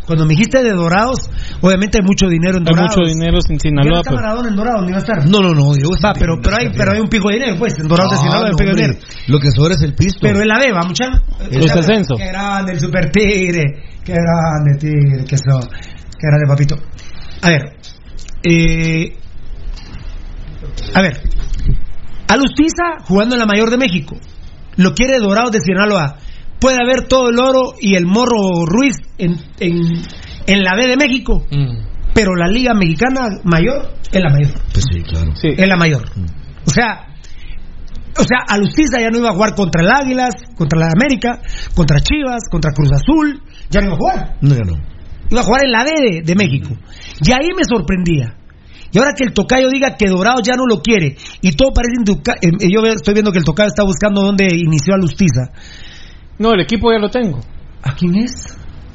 Cuando 0.06 0.26
me 0.26 0.32
dijiste 0.32 0.64
de 0.64 0.72
Dorados, 0.74 1.30
obviamente 1.62 2.00
hay 2.00 2.04
mucho 2.04 2.28
dinero 2.28 2.58
en 2.58 2.64
Hay 2.64 2.74
Dorados. 2.74 2.96
mucho 2.98 3.08
dinero 3.08 3.38
sin 3.42 3.58
¿Ya 3.58 3.70
no 3.70 3.82
Sinaloa. 3.84 4.00
está 4.00 4.10
pero- 4.10 4.22
Maradona 4.22 4.50
en 4.50 4.56
Dorados? 4.56 4.86
¿Ni 4.86 4.92
va 4.92 4.98
a 4.98 5.02
estar? 5.02 5.30
No, 5.30 5.40
no, 5.42 5.54
no. 5.54 5.74
Digo, 5.74 5.92
Va, 6.04 6.14
pero, 6.14 6.40
pero, 6.42 6.56
hay, 6.60 6.70
pero 6.76 6.92
hay 6.94 7.00
un 7.00 7.08
pico 7.10 7.30
de 7.30 7.36
dinero, 7.36 7.56
pues. 7.60 7.78
En 7.78 7.88
Dorados 7.88 8.12
de 8.14 8.18
Sinaloa 8.18 8.46
hay 8.48 8.52
un 8.52 8.58
pico 8.58 8.70
de 8.72 8.76
dinero. 8.76 9.00
Lo 9.28 9.40
que 9.40 9.52
sobra 9.52 9.74
es 9.76 9.82
el 9.84 9.94
pisto. 9.94 10.20
Pero 10.22 10.42
en 10.42 10.48
la 10.48 10.58
B, 10.60 10.72
va, 10.72 10.82
mucha. 10.88 11.06
Es 11.52 11.72
ascenso. 11.76 12.16
Qué 12.16 12.26
grande 12.28 12.74
el 12.74 12.80
super 12.80 13.12
tigre. 13.12 13.64
Qué 14.04 14.14
grande 14.14 14.80
tigre. 14.80 15.26
Que 15.26 15.38
so, 15.38 15.60
qué 15.70 16.28
grande 16.28 16.48
papito. 16.48 16.76
A 17.44 17.50
ver. 17.50 17.62
Eh, 18.44 19.14
a 20.96 21.02
ver. 21.02 21.22
Alustiza 22.30 23.04
jugando 23.06 23.36
en 23.36 23.40
la 23.40 23.48
mayor 23.48 23.72
de 23.72 23.78
México. 23.78 24.16
Lo 24.78 24.94
quiere 24.94 25.18
Dorados 25.18 25.52
de 25.52 25.62
Sinaloa. 25.62 26.18
Puede 26.60 26.78
haber 26.82 27.08
todo 27.08 27.30
el 27.30 27.40
oro 27.40 27.74
y 27.80 27.96
el 27.96 28.06
morro 28.06 28.66
Ruiz 28.66 28.98
en, 29.18 29.36
en, 29.60 30.04
en 30.46 30.64
la 30.64 30.76
B 30.76 30.88
de 30.88 30.96
México. 30.96 31.44
Mm. 31.50 32.14
Pero 32.14 32.36
la 32.36 32.48
Liga 32.48 32.74
Mexicana 32.74 33.30
mayor 33.44 33.94
es 34.12 34.22
la 34.22 34.30
mayor. 34.30 34.52
Pues 34.72 34.86
sí, 34.92 35.02
claro. 35.02 35.36
Sí. 35.36 35.50
Es 35.58 35.68
la 35.68 35.76
mayor. 35.76 36.04
O 36.66 36.70
sea, 36.70 37.08
o 38.16 38.24
sea, 38.24 38.46
Alustiza 38.48 39.00
ya 39.00 39.10
no 39.10 39.18
iba 39.20 39.30
a 39.30 39.34
jugar 39.34 39.56
contra 39.56 39.82
el 39.82 39.90
Águilas, 39.90 40.36
contra 40.56 40.80
la 40.80 40.88
América, 40.96 41.42
contra 41.74 42.00
Chivas, 42.00 42.44
contra 42.52 42.72
Cruz 42.74 42.90
Azul, 42.94 43.42
ya 43.70 43.82
no 43.82 43.88
iba 43.88 43.96
a 43.96 43.98
jugar. 43.98 44.38
No, 44.42 44.56
ya 44.56 44.66
no. 44.66 44.74
Iba 45.32 45.42
a 45.42 45.44
jugar 45.44 45.64
en 45.66 45.72
la 45.72 45.84
D 45.84 45.92
de, 45.92 46.22
de 46.22 46.36
México. 46.36 46.76
Y 47.22 47.32
ahí 47.32 47.50
me 47.56 47.64
sorprendía. 47.64 48.36
Y 48.92 48.98
ahora 48.98 49.12
que 49.16 49.24
el 49.24 49.34
tocayo 49.34 49.70
diga 49.70 49.96
que 49.98 50.08
Dorado 50.08 50.40
ya 50.44 50.56
no 50.56 50.66
lo 50.68 50.82
quiere, 50.82 51.16
y 51.42 51.52
todo 51.54 51.72
parece 51.74 51.94
indica- 52.00 52.36
eh, 52.42 52.50
eh, 52.60 52.68
yo 52.74 52.82
estoy 52.88 53.14
viendo 53.14 53.32
que 53.32 53.40
el 53.40 53.46
tocayo 53.46 53.68
está 53.70 53.84
buscando 53.84 54.22
dónde 54.22 54.46
inició 54.56 54.96
Alustiza. 54.96 55.52
No, 56.40 56.54
el 56.54 56.62
equipo 56.62 56.92
ya 56.92 57.00
lo 57.00 57.10
tengo. 57.10 57.40
¿A 57.84 57.94
quién 57.96 58.16
es? 58.16 58.32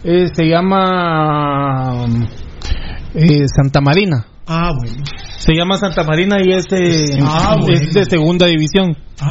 Eh, 0.02 0.28
se 0.34 0.44
llama 0.46 2.06
eh, 3.14 3.46
Santa 3.48 3.80
Marina. 3.80 4.26
Ah, 4.46 4.72
bueno. 4.76 5.02
Se 5.38 5.54
llama 5.54 5.76
Santa 5.76 6.04
Marina 6.04 6.36
y 6.44 6.52
es 6.52 6.64
de, 6.70 7.18
Ah, 7.22 7.56
bueno. 7.58 7.74
es 7.80 7.92
de 7.94 8.04
segunda 8.04 8.46
división. 8.46 8.96
Ah. 9.20 9.30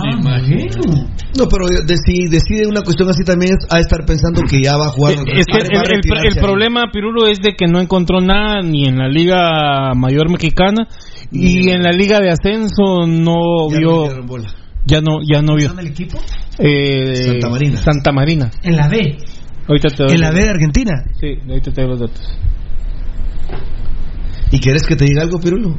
No, 1.38 1.48
pero 1.50 1.66
de- 1.68 1.98
si 1.98 2.26
decide 2.30 2.68
una 2.68 2.82
cuestión 2.82 3.10
así 3.10 3.24
también 3.24 3.54
es 3.60 3.68
a 3.72 3.80
estar 3.80 4.06
pensando 4.06 4.42
que 4.42 4.62
ya 4.64 4.78
va 4.78 4.88
a 4.88 4.90
jugar. 4.90 5.14
Eh, 5.14 5.18
Es 5.40 5.46
que 5.46 5.58
va 5.76 5.82
el, 5.84 6.00
el- 6.04 6.28
el- 6.36 6.42
problema, 6.42 6.86
Pirulo, 6.92 7.28
es 7.28 7.40
de 7.42 7.54
que 7.56 7.68
no 7.68 7.80
encontró 7.80 8.22
nada 8.22 8.62
ni 8.64 8.86
en 8.86 8.98
la 8.98 9.08
Liga 9.08 9.94
Mayor 9.96 10.30
Mexicana 10.32 10.88
y 11.32 11.70
en 11.70 11.84
la 11.84 11.92
Liga 11.92 12.20
de 12.20 12.30
Ascenso 12.30 13.06
no 13.08 13.70
Ya 13.70 13.80
no 13.80 14.04
vio. 14.08 14.24
bola. 14.26 14.50
ya 14.86 15.02
no, 15.02 15.20
ya 15.32 15.42
no 15.42 15.56
vio. 15.56 15.68
¿Dónde 15.68 15.84
el 15.84 15.88
equipo? 15.90 16.20
Eh, 16.60 17.16
Santa 17.16 17.50
Marina. 17.50 17.78
Santa 17.78 18.12
Marina. 18.12 18.52
En 18.64 18.76
la 18.78 18.88
B. 18.88 19.18
Ahorita 19.68 19.90
te 19.90 20.04
doy 20.04 20.14
En 20.14 20.22
la 20.22 20.32
B 20.32 20.44
de 20.44 20.50
Argentina. 20.50 20.92
Sí, 21.20 21.28
ahorita 21.48 21.72
te 21.72 21.82
doy 21.82 21.90
los 21.92 22.00
datos. 22.00 22.38
¿Y 24.54 24.60
quieres 24.60 24.84
que 24.84 24.96
te 24.96 25.06
diga 25.06 25.24
algo, 25.24 25.40
Pirulo? 25.40 25.76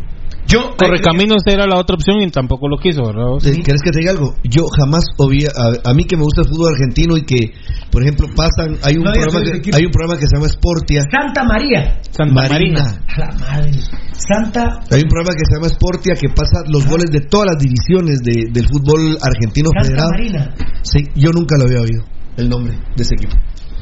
Yo. 0.47 0.75
Correcaminos 0.77 1.43
era 1.47 1.65
la 1.67 1.78
otra 1.78 1.94
opción 1.94 2.20
y 2.20 2.31
tampoco 2.31 2.69
lo 2.69 2.77
quiso, 2.77 3.03
¿verdad? 3.07 3.39
¿Te- 3.43 3.62
¿Quieres 3.62 3.81
que 3.83 3.91
te 3.91 4.01
diga 4.01 4.11
algo? 4.12 4.35
Yo 4.44 4.67
jamás 4.77 5.05
oí, 5.17 5.44
a, 5.47 5.89
a 5.91 5.94
mí 5.94 6.05
que 6.05 6.17
me 6.17 6.23
gusta 6.25 6.43
el 6.43 6.49
fútbol 6.49 6.75
argentino 6.75 7.17
y 7.17 7.23
que, 7.25 7.53
por 7.91 8.03
ejemplo, 8.03 8.27
pasan, 8.36 8.77
hay 8.83 8.97
un, 8.99 9.05
No 9.05 9.12
programa 9.12 9.41
que, 9.62 9.70
hay 9.73 9.85
un 9.86 9.91
programa 9.91 10.20
que 10.20 10.27
se 10.27 10.36
llama 10.36 10.49
Sportia. 10.49 11.03
Santa 11.11 11.44
María. 11.44 11.99
Santa 12.11 12.35
Marina. 12.35 12.83
A 13.09 13.20
la 13.20 13.33
madre. 13.39 13.73
Santa. 14.12 14.81
Hay 14.91 15.01
un 15.03 15.09
programa 15.09 15.33
que 15.35 15.44
se 15.49 15.55
llama 15.55 15.69
Sportia 15.70 16.15
que 16.15 16.28
pasa 16.28 16.61
los 16.69 16.86
goles 16.86 17.11
de 17.11 17.20
todas 17.20 17.47
las 17.55 17.59
divisiones 17.62 18.19
de- 18.23 18.51
del 18.53 18.67
fútbol 18.69 19.17
argentino 19.23 19.70
Santa 19.73 19.86
federado. 19.89 20.11
Marina. 20.11 20.55
Sí, 20.83 21.05
yo 21.15 21.31
nunca 21.33 21.57
lo 21.57 21.65
había 21.65 21.81
oído, 21.81 22.05
el 22.36 22.49
nombre 22.51 22.75
de 22.97 23.03
ese 23.03 23.15
equipo. 23.15 23.35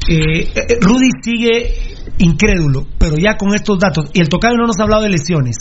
Eh, 0.09 0.51
eh, 0.55 0.77
Rudy 0.81 1.09
sigue 1.23 1.73
incrédulo, 2.19 2.85
pero 2.97 3.15
ya 3.17 3.37
con 3.37 3.53
estos 3.55 3.79
datos. 3.79 4.09
Y 4.13 4.21
el 4.21 4.29
tocayo 4.29 4.55
no 4.57 4.67
nos 4.67 4.79
ha 4.79 4.83
hablado 4.83 5.03
de 5.03 5.09
lesiones. 5.09 5.55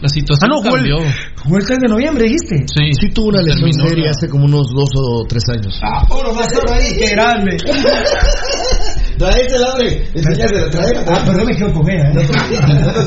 La 0.00 0.08
situación 0.08 0.50
Ah, 0.50 0.54
no, 0.54 0.62
jugó 0.62 0.76
el, 0.76 0.88
cambió. 0.90 0.98
jugó 1.42 1.56
el 1.56 1.64
3 1.64 1.78
de 1.80 1.88
noviembre, 1.88 2.24
dijiste. 2.24 2.64
Sí, 2.68 2.92
Sí 3.00 3.10
tuvo 3.14 3.28
una 3.28 3.40
lesión 3.42 3.72
seria 3.72 4.10
hace 4.10 4.28
como 4.28 4.44
unos 4.44 4.66
dos 4.74 4.90
o 4.94 5.24
tres 5.26 5.42
años. 5.48 5.80
Ah, 5.82 6.06
oro 6.10 6.34
más 6.34 6.48
oro 6.54 6.72
ahí, 6.74 6.96
qué 6.98 7.08
grande. 7.10 7.56
Traete 9.18 9.58
la 9.58 9.70
hombre, 9.72 10.08
enséñasela, 10.14 10.70
trae. 10.70 10.92
Ah, 11.08 11.22
perdón, 11.24 11.46
me 11.46 11.56
quedo 11.56 11.72
con 11.72 11.90
ella. 11.90 12.10
¿eh? 12.10 12.26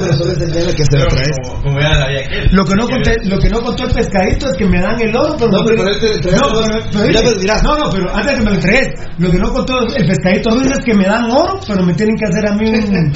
pero 0.01 0.13
solo 0.17 0.31
enseñale 0.31 0.73
que 0.73 0.83
se 0.85 0.97
la 0.97 1.07
traes. 1.07 2.51
Lo 2.51 2.65
que, 2.65 2.73
no 2.75 2.87
conté, 2.87 3.15
lo 3.25 3.37
que 3.37 3.49
no 3.49 3.61
contó 3.61 3.83
el 3.85 3.93
pescadito 3.93 4.49
es 4.49 4.57
que 4.57 4.65
me 4.65 4.81
dan 4.81 4.99
el 5.01 5.15
oro, 5.15 5.35
pero 5.37 5.51
No, 5.51 5.63
pero 5.65 5.83
no, 5.83 5.91
pero- 6.01 6.19
pero- 6.21 7.21
pues, 7.21 7.63
no, 7.63 7.77
no, 7.77 7.89
pero 7.91 8.15
antes 8.15 8.33
que 8.35 8.39
me 8.43 8.49
lo 8.49 8.55
entregues, 8.55 8.87
lo 9.19 9.31
que 9.31 9.37
no 9.37 9.53
contó 9.53 9.73
el 9.95 10.07
pescadito 10.07 10.49
Ruiz 10.49 10.71
es 10.71 10.83
que 10.85 10.93
me 10.95 11.05
dan 11.05 11.29
oro, 11.29 11.59
pero 11.67 11.85
me 11.85 11.93
tienen 11.93 12.15
que 12.15 12.25
hacer 12.25 12.47
a 12.47 12.55
mí 12.55 12.69
un. 12.69 13.13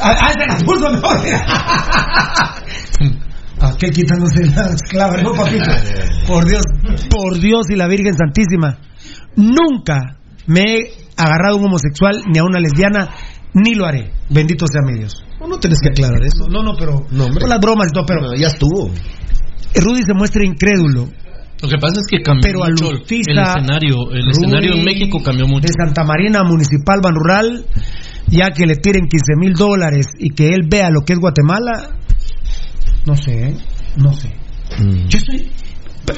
Ah, 0.00 0.16
ah, 0.20 0.32
se 0.32 0.46
las 0.46 0.62
puso 0.64 0.90
mejor. 0.90 1.18
Aquel 3.60 3.90
quitándose 3.90 4.44
las 4.54 4.82
clavas, 4.82 5.22
no, 5.22 5.32
papito. 5.32 5.64
Por 6.26 6.44
Dios, 6.46 6.62
por 7.10 7.38
Dios 7.40 7.66
y 7.70 7.76
la 7.76 7.86
Virgen 7.88 8.14
Santísima. 8.14 8.78
Nunca 9.36 10.16
me 10.46 10.60
he 10.62 10.92
agarrado 11.16 11.56
a 11.56 11.58
un 11.58 11.66
homosexual 11.66 12.22
ni 12.32 12.38
a 12.38 12.44
una 12.44 12.60
lesbiana, 12.60 13.10
ni 13.54 13.74
lo 13.74 13.86
haré. 13.86 14.10
Bendito 14.30 14.66
sea 14.66 14.82
mi 14.82 14.98
Dios. 14.98 15.24
No, 15.40 15.46
no 15.46 15.58
tenés 15.58 15.78
que 15.80 15.90
aclarar 15.90 16.22
eso. 16.22 16.48
No, 16.48 16.62
no, 16.62 16.74
pero. 16.78 17.06
No, 17.10 17.24
hombre. 17.26 17.40
Con 17.40 17.50
las 17.50 17.60
bromas 17.60 17.88
y 17.90 17.94
todo, 17.94 18.06
pero. 18.06 18.20
No, 18.22 18.34
ya 18.34 18.48
estuvo. 18.48 18.90
Rudy 19.74 20.02
se 20.02 20.14
muestra 20.14 20.44
incrédulo. 20.44 21.08
Lo 21.62 21.68
que 21.68 21.78
pasa 21.78 22.00
es 22.00 22.06
que 22.10 22.22
cambió 22.22 22.42
Pero 22.42 22.58
mucho 22.60 22.84
el, 22.84 22.96
Alustiza, 22.96 23.30
el 23.30 23.38
escenario. 23.38 24.10
El 24.10 24.22
Rudy, 24.22 24.30
escenario 24.30 24.74
en 24.74 24.84
México 24.84 25.22
cambió 25.24 25.46
mucho. 25.46 25.66
De 25.66 25.72
Santa 25.72 26.04
Marina 26.04 26.42
Municipal 26.44 27.00
Ban 27.02 27.14
Rural, 27.14 27.64
ya 28.26 28.50
que 28.50 28.66
le 28.66 28.76
tiren 28.76 29.06
15 29.08 29.36
mil 29.38 29.54
dólares 29.54 30.06
y 30.18 30.30
que 30.30 30.48
él 30.48 30.68
vea 30.68 30.90
lo 30.90 31.02
que 31.06 31.14
es 31.14 31.18
Guatemala, 31.18 31.96
no 33.06 33.16
sé, 33.16 33.48
¿eh? 33.48 33.56
no 33.96 34.12
sé. 34.12 34.28
Mm. 34.78 35.08
Yo 35.08 35.18
estoy. 35.18 35.50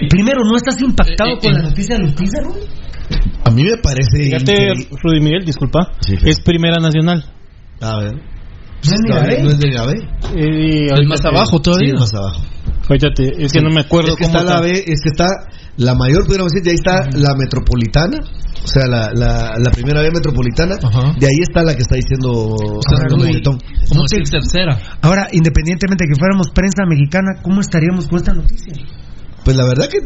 Primero, 0.08 0.42
¿no 0.44 0.56
estás 0.56 0.80
impactado 0.82 1.30
Eh, 1.30 1.34
eh, 1.34 1.38
con 1.40 1.52
la 1.52 1.60
eh. 1.60 1.62
noticia 1.62 1.96
de 1.96 2.02
Alustiza, 2.02 2.40
Rudy? 2.42 2.60
A 3.44 3.50
mí 3.50 3.62
me 3.64 3.76
parece. 3.78 4.22
Fíjate, 4.24 4.52
increíble. 4.52 4.88
Rudy 5.02 5.20
Miguel, 5.20 5.44
disculpa. 5.44 5.92
Sí, 6.00 6.16
sí. 6.16 6.28
Es 6.28 6.40
Primera 6.40 6.76
Nacional. 6.80 7.24
A 7.80 7.98
ver. 7.98 8.14
No 8.14 8.92
es 8.92 9.00
ni 9.02 9.08
la 9.08 9.20
B. 9.20 9.42
No 9.42 9.50
es 9.50 9.58
de 9.58 9.70
la 9.70 9.86
B. 9.86 9.92
Eh, 10.36 10.86
Es 11.00 11.08
más 11.08 11.20
te- 11.20 11.28
abajo 11.28 11.56
Sí, 11.56 11.62
todavía. 11.62 11.94
es 11.94 12.00
más 12.00 12.14
abajo. 12.14 12.42
Fíjate, 12.88 13.42
es 13.44 13.52
que 13.52 13.60
no 13.60 13.70
me 13.70 13.80
acuerdo 13.80 14.10
es 14.10 14.16
que 14.16 14.24
cómo 14.26 14.38
está 14.38 14.54
la 14.54 14.60
B, 14.60 14.70
es 14.70 15.00
que 15.02 15.08
está 15.08 15.26
la 15.76 15.94
mayor, 15.96 16.24
pudiéramos 16.24 16.52
decir, 16.52 16.64
de 16.64 16.70
ahí 16.70 16.76
está 16.76 17.18
la 17.18 17.34
metropolitana, 17.36 18.18
o 18.62 18.66
sea, 18.68 18.86
la, 18.86 19.10
la, 19.12 19.54
la 19.58 19.70
primera 19.72 20.00
B 20.02 20.10
metropolitana, 20.12 20.76
de 21.18 21.26
ahí 21.26 21.40
está 21.42 21.64
la 21.64 21.74
que 21.74 21.82
está 21.82 21.96
diciendo 21.96 22.54
Fernando 22.88 23.16
Moretón. 23.26 23.58
Como 23.88 24.02
decir 24.08 24.22
tercera. 24.30 24.78
Ahora, 25.02 25.26
independientemente 25.32 26.04
de 26.04 26.14
que 26.14 26.18
fuéramos 26.18 26.50
prensa 26.54 26.84
mexicana, 26.88 27.40
¿cómo 27.42 27.60
estaríamos 27.60 28.06
con 28.06 28.18
esta 28.18 28.32
noticia? 28.34 28.72
Pues 29.44 29.56
la 29.56 29.64
verdad 29.66 29.88
que 29.88 29.98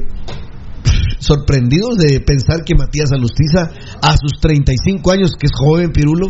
sorprendidos 1.20 1.96
de 1.98 2.20
pensar 2.20 2.64
que 2.64 2.74
Matías 2.74 3.12
Alustiza 3.12 3.70
a 4.02 4.16
sus 4.16 4.40
35 4.40 5.12
años, 5.12 5.32
que 5.38 5.46
es 5.46 5.52
joven 5.54 5.92
Pirulo, 5.92 6.28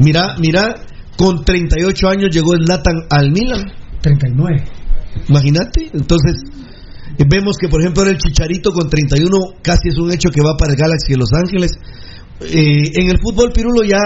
mira, 0.00 0.36
mira, 0.38 0.86
con 1.16 1.44
38 1.44 2.08
años 2.08 2.28
llegó 2.30 2.52
Zlatan 2.54 3.06
al 3.10 3.32
Milan. 3.32 3.64
39. 4.02 4.64
Imagínate, 5.28 5.90
entonces 5.92 6.34
vemos 7.28 7.56
que 7.58 7.68
por 7.68 7.80
ejemplo 7.80 8.04
el 8.04 8.18
Chicharito 8.18 8.70
con 8.72 8.88
31 8.88 9.28
casi 9.62 9.88
es 9.88 9.98
un 9.98 10.12
hecho 10.12 10.28
que 10.30 10.42
va 10.42 10.56
para 10.58 10.72
el 10.72 10.78
Galaxy 10.78 11.12
de 11.12 11.18
Los 11.18 11.32
Ángeles. 11.32 11.72
Eh, 12.38 12.92
en 13.00 13.08
el 13.08 13.18
fútbol 13.18 13.50
Pirulo 13.50 13.82
ya 13.82 13.98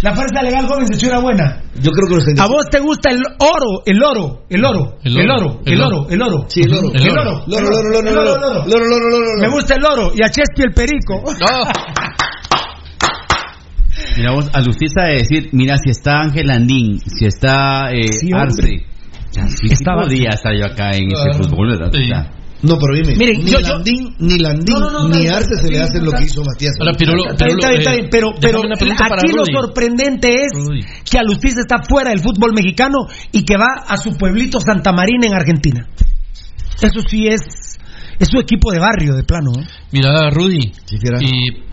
La 0.00 0.14
fuerza 0.14 0.42
legal 0.42 0.66
joven 0.66 0.86
se 0.86 1.06
era 1.06 1.20
buena. 1.20 1.62
yo 1.74 1.90
creo 1.92 2.08
que 2.08 2.14
los 2.14 2.40
¿A 2.40 2.46
vos 2.46 2.66
te 2.70 2.80
gusta 2.80 3.10
el 3.10 3.20
oro? 3.38 3.82
El 3.84 4.02
oro, 4.02 4.44
el 4.48 4.64
oro, 4.64 4.96
el 5.04 5.30
oro, 5.30 5.60
el 5.66 5.80
oro, 5.82 6.06
el 6.08 6.22
oro. 6.22 6.46
Sí, 6.48 6.62
el 6.62 6.72
oro. 6.72 6.90
El 6.94 7.10
oro. 7.10 7.44
El 7.46 7.54
oro, 7.54 8.64
loro, 8.66 8.86
loro. 8.86 9.40
Me 9.40 9.48
gusta 9.50 9.74
el 9.74 9.84
oro 9.84 10.12
y 10.14 10.22
a 10.22 10.30
Chespi 10.30 10.62
el 10.62 10.72
perico. 10.72 11.22
Mira 14.16 14.32
vos, 14.32 14.50
a 14.52 14.60
Lustiza 14.60 15.02
de 15.02 15.14
decir, 15.18 15.50
mira, 15.52 15.76
si 15.76 15.90
está 15.90 16.22
Ángel 16.22 16.50
Andín, 16.50 16.98
si 17.00 17.26
está 17.26 17.92
eh. 17.92 18.08
Arce, 18.32 18.86
ya, 19.32 19.48
sí, 19.48 19.66
podría 19.84 20.30
estar 20.30 20.52
yo 20.56 20.66
acá 20.66 20.90
en 20.92 21.12
ese 21.12 21.32
fútbol, 21.36 21.76
¿verdad? 21.76 21.90
No, 22.64 22.78
pero 22.78 22.94
dime, 22.94 23.14
Miren, 23.16 23.44
ni 23.44 23.50
yo- 23.50 23.60
yo- 23.60 23.68
Landín, 23.74 24.14
ni 24.18 24.38
Landín, 24.38 24.74
No, 24.78 24.90
no, 24.90 25.08
no, 25.08 25.08
ni 25.08 25.24
no, 25.26 25.36
Arce 25.36 25.54
no, 25.54 25.60
se 25.62 25.70
le 25.70 25.78
hace 25.80 25.98
no, 25.98 26.04
lo 26.06 26.12
que 26.12 26.24
hizo 26.24 26.42
Matías. 26.44 26.72
Ahora, 26.80 26.92
Pirulo, 26.94 27.30
Está 27.30 27.44
bien, 27.44 27.58
está 27.58 27.68
bien, 27.68 27.78
está 27.80 27.92
bien, 27.92 28.08
pero, 28.10 28.28
eh, 28.30 28.38
pero 28.40 28.60
para 28.98 29.14
aquí 29.22 29.32
lo 29.36 29.44
sorprendente 29.44 30.34
es 30.34 30.50
Rudy. 30.54 30.80
que 31.10 31.18
Alustiza 31.18 31.60
está 31.60 31.82
fuera 31.88 32.10
del 32.10 32.20
fútbol 32.20 32.52
mexicano 32.54 32.98
y 33.32 33.44
que 33.44 33.56
va 33.56 33.84
a 33.86 33.96
su 33.96 34.16
pueblito 34.16 34.58
Santa 34.60 34.92
Marina 34.92 35.26
en 35.26 35.34
Argentina. 35.34 35.86
Eso 36.80 37.00
sí 37.08 37.26
es 37.28 37.40
es 38.18 38.28
su 38.28 38.38
equipo 38.38 38.70
de 38.72 38.78
barrio 38.78 39.14
de 39.14 39.24
plano. 39.24 39.50
¿eh? 39.58 39.64
Mira, 39.90 40.30
Rudy, 40.30 40.60
y 41.20 41.50
um, 41.50 41.64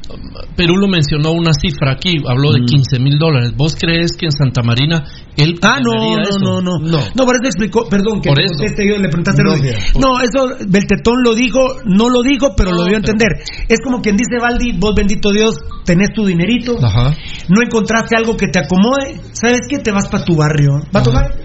Perú 0.55 0.77
lo 0.77 0.87
mencionó 0.87 1.31
una 1.31 1.51
cifra 1.53 1.93
aquí, 1.93 2.17
habló 2.27 2.51
de 2.53 2.61
15 2.65 2.99
mil 2.99 3.17
dólares. 3.17 3.53
¿Vos 3.55 3.75
crees 3.79 4.11
que 4.17 4.25
en 4.27 4.31
Santa 4.31 4.61
Marina 4.63 5.03
él 5.37 5.55
Ah, 5.61 5.79
no, 5.83 5.93
no, 5.93 6.21
eso? 6.21 6.39
no, 6.39 6.61
no, 6.61 6.79
no. 6.79 7.25
por 7.25 7.35
eso 7.35 7.45
explicó, 7.45 7.87
perdón, 7.89 8.21
que 8.21 8.29
Por 8.29 8.37
te 8.37 8.45
eso. 8.45 8.53
conteste 8.57 8.87
yo, 8.87 8.97
le 8.97 9.07
preguntaste 9.09 9.43
No. 9.43 9.51
No, 9.99 10.21
eso 10.21 10.55
Beltetón 10.67 11.23
lo 11.23 11.33
dijo, 11.35 11.59
no 11.85 12.09
lo 12.09 12.21
dijo, 12.21 12.53
pero 12.55 12.71
lo 12.71 12.83
dio 12.85 12.95
a 12.95 12.97
entender. 12.97 13.29
Es 13.67 13.79
como 13.83 14.01
quien 14.01 14.17
dice, 14.17 14.37
Valdi, 14.41 14.73
vos 14.77 14.93
bendito 14.95 15.31
Dios, 15.31 15.55
tenés 15.85 16.09
tu 16.13 16.25
dinerito, 16.25 16.77
Ajá. 16.83 17.15
no 17.49 17.61
encontraste 17.61 18.15
algo 18.15 18.35
que 18.37 18.47
te 18.47 18.59
acomode, 18.59 19.15
¿sabes 19.33 19.61
qué? 19.69 19.79
Te 19.79 19.91
vas 19.91 20.07
para 20.09 20.23
tu 20.23 20.35
barrio. 20.35 20.71
¿Va 20.95 20.99
a 20.99 21.03
tocar? 21.03 21.35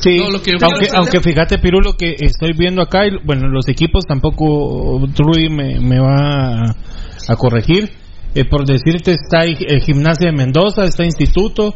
Sí, 0.00 0.18
No, 0.18 0.30
lo 0.30 0.42
que 0.42 0.52
yo 0.52 0.58
aunque, 0.62 0.88
aunque 0.94 1.20
fíjate, 1.20 1.58
Pirulo, 1.58 1.94
que 1.96 2.16
estoy 2.18 2.52
viendo 2.56 2.82
acá, 2.82 3.06
y, 3.06 3.10
bueno, 3.24 3.48
los 3.48 3.68
equipos 3.68 4.04
tampoco, 4.06 5.00
Trudy 5.14 5.48
me, 5.48 5.80
me 5.80 5.98
va 6.00 6.66
a, 6.68 6.76
a 7.28 7.36
corregir. 7.36 7.90
Eh, 8.36 8.44
por 8.44 8.66
decirte, 8.66 9.12
está 9.12 9.44
el, 9.44 9.56
el 9.66 9.80
Gimnasia 9.80 10.26
de 10.30 10.36
Mendoza, 10.36 10.84
está 10.84 11.04
Instituto, 11.04 11.74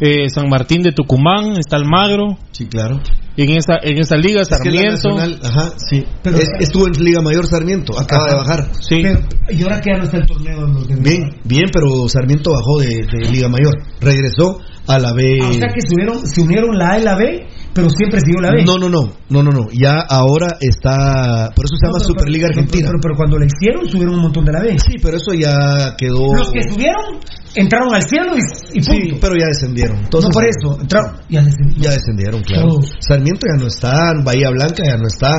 eh, 0.00 0.28
San 0.30 0.48
Martín 0.48 0.82
de 0.82 0.92
Tucumán, 0.92 1.58
está 1.58 1.76
Almagro. 1.76 2.38
Sí, 2.52 2.66
claro. 2.66 3.00
En 3.36 3.50
esa, 3.50 3.74
en 3.82 3.98
esa 3.98 4.16
liga, 4.16 4.40
Es 4.40 4.48
Sarmiento. 4.48 5.10
Nacional, 5.10 5.38
ajá, 5.44 5.72
sí. 5.76 6.04
Es- 6.24 6.50
estuvo 6.60 6.86
en 6.88 6.92
Liga 7.04 7.20
Mayor 7.20 7.46
Sarmiento, 7.46 7.92
acaba 7.96 8.24
Ajá. 8.24 8.32
de 8.32 8.36
bajar. 8.40 8.70
Sí. 8.80 9.00
Pero, 9.02 9.20
y 9.50 9.62
ahora 9.62 9.80
que 9.80 9.90
ya 9.92 9.98
no 9.98 10.04
está 10.04 10.16
el 10.16 10.26
torneo 10.26 10.66
de 10.66 10.96
Bien, 10.96 11.20
bien, 11.44 11.66
pero 11.72 12.08
Sarmiento 12.08 12.52
bajó 12.52 12.80
de, 12.80 12.88
de 13.06 13.30
Liga 13.30 13.48
Mayor. 13.48 13.74
Regresó 14.00 14.58
a 14.88 14.98
la 14.98 15.12
B. 15.12 15.38
Ah, 15.42 15.48
o 15.50 15.52
sea 15.52 15.68
que 15.68 15.80
se 15.82 15.94
unieron, 15.94 16.26
se 16.26 16.40
unieron 16.40 16.76
la 16.78 16.90
A 16.94 16.98
y 16.98 17.04
la 17.04 17.16
B, 17.16 17.46
pero 17.74 17.88
siempre 17.90 18.20
siguió 18.20 18.40
la 18.40 18.50
B. 18.52 18.64
No, 18.64 18.76
no, 18.78 18.88
no, 18.88 19.12
no, 19.30 19.42
no, 19.42 19.50
no. 19.50 19.66
Ya 19.72 20.00
ahora 20.08 20.56
está. 20.60 21.50
Por 21.54 21.64
eso 21.66 21.76
se 21.76 21.86
No, 21.86 21.92
llama 21.92 21.98
pero- 22.00 22.08
Superliga 22.08 22.48
pero- 22.48 22.60
Argentina. 22.60 22.88
Pero, 22.88 22.98
pero 23.02 23.14
cuando 23.16 23.38
la 23.38 23.46
hicieron, 23.46 23.86
subieron 23.88 24.14
un 24.16 24.22
montón 24.22 24.44
de 24.44 24.52
la 24.52 24.60
B. 24.62 24.76
Sí, 24.78 24.96
pero 25.02 25.16
eso 25.16 25.32
ya 25.34 25.94
quedó. 25.96 26.34
Los 26.34 26.50
que 26.50 26.62
subieron 26.72 27.20
entraron 27.54 27.94
al 27.94 28.02
cielo 28.02 28.32
y, 28.36 28.78
y 28.78 28.82
Sí, 28.82 29.18
pero 29.20 29.34
ya 29.38 29.46
descendieron. 29.46 29.98
Entonces, 29.98 30.28
no 30.30 30.34
por 30.34 30.44
eso, 30.44 30.80
entraron. 30.80 31.16
Ya 31.28 31.42
descendieron. 31.42 31.82
Ya 31.82 31.90
descendieron, 31.90 32.42
claro. 32.42 32.68
Sarmiento 33.00 33.46
ya 33.52 33.60
no 33.60 33.66
está, 33.68 34.12
Bahía 34.24 34.50
Blanca 34.50 34.82
ya 34.86 34.96
no 34.96 35.06
está. 35.06 35.30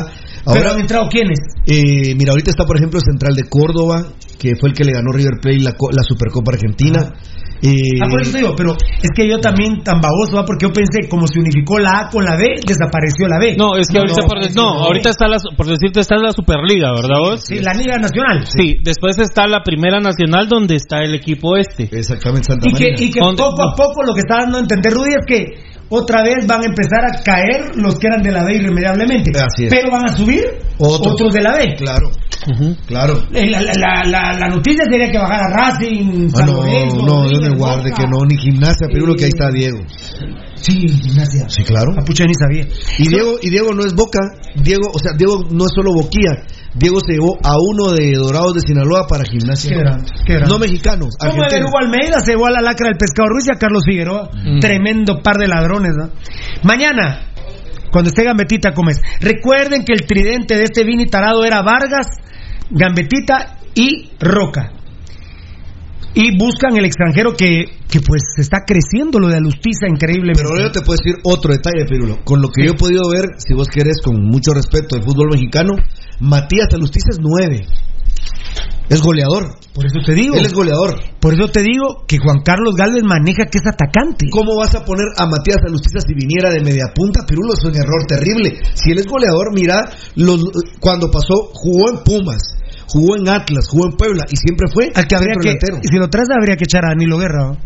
Ahora, 0.45 0.59
pero 0.61 0.71
han 0.73 0.79
entrado 0.79 1.07
quiénes? 1.09 1.39
eh, 1.65 2.15
mira, 2.15 2.31
ahorita 2.31 2.51
está, 2.51 2.65
por 2.65 2.77
ejemplo, 2.77 2.99
Central 2.99 3.35
de 3.35 3.43
Córdoba, 3.49 4.05
que 4.39 4.55
fue 4.59 4.69
el 4.69 4.75
que 4.75 4.83
le 4.85 4.93
ganó 4.93 5.11
River 5.11 5.39
Plate 5.41 5.59
la, 5.59 5.71
la 5.91 6.03
Supercopa 6.03 6.53
Argentina. 6.53 7.13
Eh, 7.61 7.99
Ah, 8.01 8.07
por 8.09 8.21
eso 8.21 8.31
te 8.31 8.37
digo, 8.39 8.53
pero 8.55 8.73
es 8.73 9.09
que 9.15 9.27
yo 9.29 9.39
también 9.39 9.83
tan 9.83 9.99
baboso, 9.99 10.35
¿va? 10.37 10.45
porque 10.45 10.65
yo 10.67 10.73
pensé, 10.73 11.09
como 11.09 11.27
se 11.27 11.39
unificó 11.39 11.77
la 11.79 12.07
A 12.07 12.09
con 12.09 12.23
la 12.23 12.35
B, 12.37 12.45
desapareció 12.65 13.27
la 13.27 13.37
B. 13.39 13.55
No, 13.57 13.75
es 13.75 13.87
que 13.89 13.99
ahorita, 13.99 14.21
no, 14.21 14.27
por, 14.27 14.39
de- 14.41 14.53
no, 14.55 14.69
ahorita 14.85 15.09
está 15.09 15.27
la, 15.27 15.37
por 15.57 15.65
decirte, 15.67 15.99
está 15.99 16.15
la 16.17 16.31
Superliga, 16.31 16.91
¿verdad 16.93 17.19
vos? 17.19 17.41
Sí, 17.45 17.59
la 17.59 17.73
Liga 17.73 17.97
Nacional. 17.97 18.45
Sí, 18.47 18.77
después 18.83 19.17
está 19.19 19.47
la 19.47 19.61
Primera 19.63 19.99
Nacional 19.99 20.47
donde 20.47 20.75
está 20.75 20.99
el 21.03 21.13
equipo 21.15 21.57
este. 21.57 21.89
Exactamente, 21.91 22.45
Santa 22.47 22.67
Y 22.69 22.73
que, 22.73 23.03
y 23.03 23.11
que 23.11 23.19
poco 23.19 23.61
a 23.61 23.75
poco 23.75 24.03
lo 24.03 24.13
que 24.13 24.21
está 24.21 24.39
dando 24.41 24.57
a 24.57 24.61
entender 24.61 24.93
Rudy 24.93 25.11
es 25.19 25.25
que 25.27 25.68
otra 25.89 26.23
vez 26.23 26.45
van 26.47 26.61
a 26.61 26.65
empezar 26.65 27.03
a 27.05 27.23
caer 27.23 27.75
los 27.75 27.97
que 27.99 28.07
eran 28.07 28.21
de 28.21 28.31
la 28.31 28.43
B 28.43 28.55
irremediablemente. 28.55 29.31
Así 29.39 29.65
es. 29.65 29.69
Pero 29.69 29.91
van 29.91 30.05
a 30.05 30.15
subir 30.15 30.43
Otros. 30.77 31.13
otros 31.13 31.33
de 31.33 31.41
la 31.41 31.53
B. 31.57 31.75
Claro, 31.77 32.11
claro. 32.87 33.23
Eh, 33.33 33.49
La, 33.49 33.61
la, 33.61 33.73
la, 33.73 34.03
la- 34.05 34.37
la 34.39 34.47
noticia 34.49 34.83
sería 34.89 35.11
que 35.11 35.17
bajara 35.17 35.49
Racing, 35.49 36.27
Ah, 36.33 36.37
San 36.37 36.45
no, 36.45 36.53
Lorenzo, 36.63 37.01
no, 37.03 37.27
Dios 37.29 37.41
me 37.41 37.55
guarde, 37.57 37.91
que 37.91 38.03
no, 38.07 38.17
ni 38.27 38.37
gimnasia, 38.37 38.87
pero 38.91 39.05
lo 39.07 39.15
que 39.15 39.25
ahí 39.25 39.29
está 39.29 39.49
Diego. 39.51 39.79
Sí, 40.55 40.87
gimnasia. 40.87 41.49
Sí, 41.49 41.63
claro. 41.63 41.93
A 41.97 42.03
pucha 42.05 42.25
ni 42.25 42.33
sabía. 42.33 42.67
Y 42.97 43.07
Diego, 43.07 43.37
y 43.41 43.49
Diego 43.49 43.73
no 43.73 43.83
es 43.85 43.93
Boca, 43.93 44.19
Diego, 44.55 44.89
o 44.93 44.99
sea, 44.99 45.13
Diego 45.17 45.45
no 45.49 45.65
es 45.65 45.71
solo 45.73 45.91
Boquía, 45.93 46.43
Diego 46.79 46.99
se 47.01 47.13
llevó 47.13 47.37
a 47.43 47.55
uno 47.59 47.91
de 47.91 48.13
Dorados 48.15 48.53
de 48.53 48.61
Sinaloa 48.61 49.05
para 49.07 49.25
gimnasia. 49.25 49.69
Qué 49.69 49.79
grande, 49.79 50.05
qué 50.25 50.33
grande. 50.33 50.49
No 50.49 50.59
mexicanos, 50.59 51.17
Como 51.19 51.43
el. 51.43 51.63
Hugo 51.65 51.77
Almeida 51.77 52.19
se 52.21 52.31
llevó 52.31 52.47
a 52.47 52.51
la 52.51 52.61
lacra 52.61 52.87
del 52.87 52.97
pescado 52.97 53.27
Ruiz 53.29 53.47
y 53.47 53.51
a 53.51 53.59
Carlos 53.59 53.83
Figueroa. 53.85 54.29
Tremendo 54.61 55.21
par 55.21 55.35
de 55.37 55.47
ladrones, 55.47 55.91
¿no? 55.97 56.09
Mañana, 56.63 57.29
cuando 57.91 58.09
esté 58.09 58.23
Gambetita 58.23 58.73
Comes, 58.73 59.01
recuerden 59.19 59.83
que 59.83 59.93
el 59.93 60.05
tridente 60.05 60.55
de 60.55 60.63
este 60.63 60.85
Vini 60.85 61.07
Tarado 61.07 61.43
era 61.43 61.61
Vargas, 61.61 62.07
Gambetita 62.69 63.57
y 63.75 64.11
Roca. 64.19 64.71
Y 66.13 66.35
buscan 66.37 66.75
el 66.75 66.85
extranjero 66.85 67.35
que, 67.35 67.65
que 67.89 67.99
pues 68.01 68.23
está 68.37 68.59
creciendo 68.65 69.19
lo 69.19 69.27
de 69.27 69.37
Alustiza 69.37 69.87
increíblemente. 69.87 70.41
Pero 70.41 70.49
ahora 70.49 70.63
yo 70.63 70.71
te 70.71 70.81
puedo 70.81 70.97
decir 70.97 71.15
otro 71.23 71.51
detalle, 71.51 71.85
Pirulo. 71.85 72.23
Con 72.23 72.41
lo 72.41 72.49
que 72.49 72.65
yo 72.65 72.71
he 72.71 72.75
podido 72.75 73.09
ver, 73.09 73.25
si 73.37 73.53
vos 73.53 73.67
querés, 73.67 74.01
con 74.01 74.15
mucho 74.25 74.53
respeto 74.53 74.95
del 74.95 75.05
fútbol 75.05 75.29
mexicano, 75.31 75.73
Matías 76.19 76.67
Alustiza 76.73 77.07
es 77.11 77.19
nueve. 77.19 77.65
Es 78.89 79.01
goleador. 79.01 79.55
Por 79.73 79.85
eso 79.85 79.99
te 80.03 80.13
digo. 80.13 80.35
Él 80.35 80.45
es 80.45 80.53
goleador. 80.53 80.95
Por 81.21 81.33
eso 81.33 81.47
te 81.49 81.61
digo 81.61 82.05
que 82.07 82.17
Juan 82.17 82.41
Carlos 82.43 82.73
Galvez 82.75 83.03
maneja 83.03 83.45
que 83.45 83.59
es 83.59 83.67
atacante. 83.67 84.25
¿Cómo 84.31 84.57
vas 84.57 84.73
a 84.73 84.83
poner 84.83 85.05
a 85.15 85.27
Matías 85.27 85.61
Alustiza 85.65 85.99
si 86.01 86.13
viniera 86.15 86.49
de 86.49 86.61
media 86.61 86.85
punta? 86.93 87.23
Pirulo 87.25 87.53
es 87.53 87.63
un 87.63 87.75
error 87.75 88.03
terrible. 88.07 88.59
Si 88.73 88.91
él 88.91 88.97
es 88.97 89.05
goleador, 89.05 89.53
mira, 89.53 89.89
los, 90.15 90.43
cuando 90.79 91.11
pasó, 91.11 91.51
jugó 91.53 91.91
en 91.91 92.03
Pumas, 92.03 92.41
jugó 92.87 93.15
en 93.15 93.29
Atlas, 93.29 93.67
jugó 93.69 93.85
en 93.91 93.95
Puebla 93.95 94.25
y 94.31 94.35
siempre 94.35 94.67
fue 94.73 94.89
Al 94.95 95.07
que 95.07 95.15
habría 95.15 95.35
que, 95.39 95.49
delantero. 95.49 95.77
si 95.83 95.95
lo 95.97 96.09
traes 96.09 96.27
habría 96.35 96.55
que 96.57 96.63
echar 96.65 96.83
a 96.85 96.89
Danilo 96.89 97.19
Guerra. 97.19 97.45
¿no? 97.45 97.57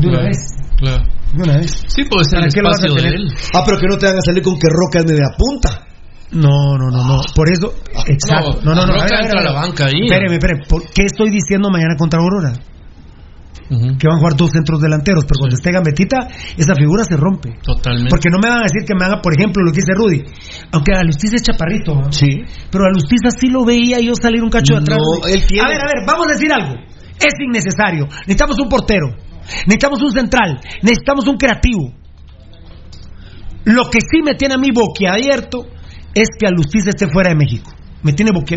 De 0.00 0.08
una 0.08 0.18
Claro, 0.18 0.24
vez. 0.24 0.38
Claro. 0.78 1.04
De 1.36 1.42
una 1.42 1.56
vez. 1.58 1.84
Sí, 1.86 2.02
puede 2.08 2.24
ser 2.24 2.40
¿Para 2.40 2.46
el 2.46 2.48
espacio 2.48 2.94
de 2.94 3.08
él. 3.14 3.28
Ah, 3.52 3.62
pero 3.64 3.78
que 3.78 3.86
no 3.86 3.98
te 3.98 4.06
van 4.06 4.16
a 4.16 4.22
salir 4.22 4.42
con 4.42 4.54
que 4.54 4.68
Roca 4.72 5.00
es 5.00 5.04
media 5.06 5.28
punta. 5.36 5.86
No, 6.34 6.76
no, 6.76 6.90
no, 6.90 7.04
no. 7.06 7.22
Por 7.34 7.48
eso, 7.48 7.72
exacto. 8.06 8.60
No, 8.64 8.74
no, 8.74 8.84
no. 8.86 8.92
Roca 8.94 9.04
a 9.04 9.06
ver, 9.06 9.14
a 9.14 9.22
ver, 9.22 9.36
a 9.38 9.42
la 9.42 9.50
a 9.50 9.52
ver. 9.52 9.62
banca 9.70 9.86
ahí. 9.86 10.04
Espéreme, 10.04 10.34
espéreme. 10.34 10.64
¿Por 10.68 10.82
qué 10.90 11.02
estoy 11.06 11.30
diciendo 11.30 11.70
mañana 11.70 11.94
contra 11.96 12.20
Aurora? 12.20 12.52
Que 13.66 14.06
van 14.06 14.16
a 14.16 14.18
jugar 14.18 14.36
dos 14.36 14.50
centros 14.50 14.80
delanteros, 14.80 15.24
pero 15.24 15.38
cuando 15.38 15.56
esté 15.56 15.72
Gambetita, 15.72 16.28
esa 16.56 16.74
figura 16.74 17.02
se 17.04 17.16
rompe. 17.16 17.54
Totalmente. 17.62 18.10
Porque 18.10 18.28
no 18.30 18.38
me 18.38 18.48
van 18.50 18.60
a 18.60 18.62
decir 18.64 18.84
que 18.86 18.94
me 18.94 19.04
haga, 19.06 19.22
por 19.22 19.32
ejemplo, 19.34 19.64
lo 19.64 19.72
que 19.72 19.80
dice 19.80 19.94
Rudy. 19.96 20.22
Aunque 20.72 20.92
Alustiza 20.92 21.36
es 21.36 21.42
chaparrito. 21.42 21.94
¿no? 21.94 22.12
Sí. 22.12 22.42
Pero 22.70 22.84
Alustiza 22.84 23.30
sí 23.30 23.48
lo 23.48 23.64
veía 23.64 23.98
yo 24.00 24.12
salir 24.14 24.42
un 24.44 24.50
cacho 24.50 24.74
de 24.74 24.80
atrás. 24.80 24.98
No, 25.00 25.26
él 25.26 25.46
tiene- 25.46 25.64
A 25.64 25.68
ver, 25.68 25.80
a 25.80 25.86
ver, 25.86 26.04
vamos 26.06 26.26
a 26.28 26.32
decir 26.34 26.52
algo. 26.52 26.74
Es 27.18 27.32
innecesario. 27.40 28.04
Necesitamos 28.26 28.58
un 28.60 28.68
portero. 28.68 29.08
Necesitamos 29.66 30.02
un 30.02 30.12
central. 30.12 30.60
Necesitamos 30.82 31.26
un 31.26 31.36
creativo. 31.36 31.90
Lo 33.64 33.88
que 33.88 33.98
sí 34.00 34.20
me 34.22 34.34
tiene 34.34 34.54
a 34.54 34.58
mí 34.58 34.70
boquiabierto 34.72 35.66
es 36.14 36.28
que 36.38 36.46
Alustiza 36.46 36.90
esté 36.90 37.08
fuera 37.08 37.30
de 37.30 37.36
México. 37.36 37.70
Me 38.02 38.12
tiene 38.12 38.32
boqui... 38.32 38.56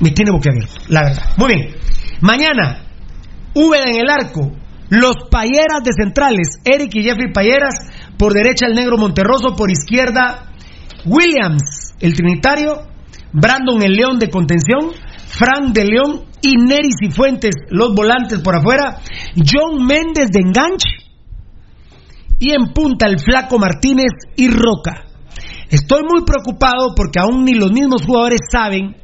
me 0.00 0.10
tiene 0.10 0.30
boquiabierto, 0.30 0.80
la 0.88 1.02
verdad. 1.02 1.22
Muy 1.36 1.54
bien. 1.54 1.74
Mañana, 2.20 2.84
Úbeda 3.54 3.90
en 3.90 3.96
el 3.96 4.10
arco. 4.10 4.52
Los 4.90 5.16
Payeras 5.30 5.82
de 5.84 5.92
centrales, 5.92 6.60
Eric 6.64 6.94
y 6.94 7.02
Jeffrey 7.02 7.32
Payeras. 7.32 7.74
Por 8.16 8.32
derecha 8.32 8.66
el 8.66 8.74
negro 8.74 8.96
Monterroso, 8.96 9.54
por 9.56 9.70
izquierda 9.70 10.48
Williams, 11.04 11.94
el 12.00 12.14
trinitario, 12.14 12.88
Brandon 13.32 13.82
el 13.82 13.94
León 13.94 14.18
de 14.18 14.30
contención, 14.30 14.90
Frank 15.26 15.72
de 15.72 15.84
León 15.84 16.24
y 16.42 16.56
Neris 16.56 16.96
y 17.02 17.10
Fuentes, 17.10 17.54
los 17.70 17.94
volantes 17.94 18.40
por 18.40 18.56
afuera, 18.56 19.00
John 19.36 19.86
Méndez 19.86 20.30
de 20.30 20.40
enganche 20.40 20.88
y 22.38 22.52
en 22.52 22.72
punta 22.72 23.06
el 23.08 23.18
Flaco 23.18 23.58
Martínez 23.58 24.12
y 24.36 24.48
Roca. 24.48 25.07
Estoy 25.70 26.02
muy 26.08 26.24
preocupado 26.24 26.94
porque 26.96 27.20
aún 27.20 27.44
ni 27.44 27.54
los 27.54 27.72
mismos 27.72 28.04
jugadores 28.04 28.40
saben 28.50 28.96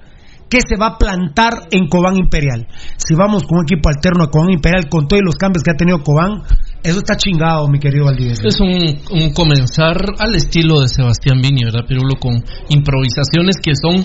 que 0.49 0.59
se 0.61 0.77
va 0.79 0.95
a 0.95 0.99
plantar 0.99 1.67
en 1.71 1.89
Cobán 1.89 2.17
Imperial. 2.17 2.67
Si 2.97 3.15
vamos 3.15 3.43
con 3.45 3.59
un 3.59 3.65
equipo 3.65 3.89
alterno 3.89 4.25
a 4.25 4.31
Cobán 4.31 4.53
Imperial 4.53 4.89
con 4.89 5.09
todos 5.09 5.23
los 5.25 5.35
cambios 5.35 5.63
que 5.63 5.73
ha 5.73 5.77
tenido 5.77 6.03
Cobán, 6.03 6.43
eso 6.83 6.99
está 6.99 7.17
chingado, 7.17 7.67
mi 7.69 7.79
querido 7.79 8.05
Valdivieso. 8.05 8.47
Es 8.47 8.61
un, 8.61 8.71
un 9.11 9.33
comenzar 9.33 9.97
al 10.19 10.35
estilo 10.35 10.81
de 10.81 10.89
Sebastián 10.89 11.41
Vini, 11.41 11.65
¿verdad, 11.65 11.87
Pirulo? 11.89 12.15
Con 12.21 12.45
improvisaciones 12.69 13.57
que 13.63 13.73
son 13.75 14.05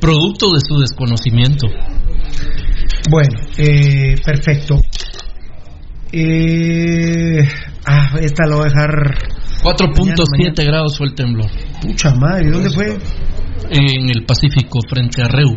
producto 0.00 0.52
de 0.52 0.60
su 0.66 0.80
desconocimiento. 0.80 1.66
Bueno, 3.10 3.38
eh, 3.58 4.16
perfecto. 4.24 4.80
Eh, 6.12 7.46
ah, 7.86 8.16
esta 8.20 8.46
lo 8.46 8.58
voy 8.58 8.66
a 8.66 8.68
dejar. 8.68 8.90
4.7 9.64 10.66
grados 10.66 10.98
fue 10.98 11.06
el 11.06 11.14
temblor. 11.14 11.50
Pucha 11.80 12.14
madre, 12.14 12.48
¿y 12.48 12.50
dónde 12.50 12.70
fue? 12.70 12.98
En 13.70 14.10
el 14.10 14.24
Pacífico, 14.26 14.78
frente 14.86 15.22
a 15.22 15.28
Reu. 15.28 15.56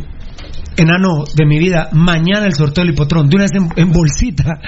Enano 0.78 1.24
de 1.36 1.46
mi 1.46 1.58
vida, 1.60 1.90
mañana 1.92 2.46
el 2.46 2.54
sorteo 2.54 2.84
del 2.84 2.94
hipotrón, 2.94 3.28
de 3.30 3.36
una 3.36 3.44
vez 3.46 3.52
en, 3.56 3.68
en 3.76 3.92
bolsita. 3.92 4.60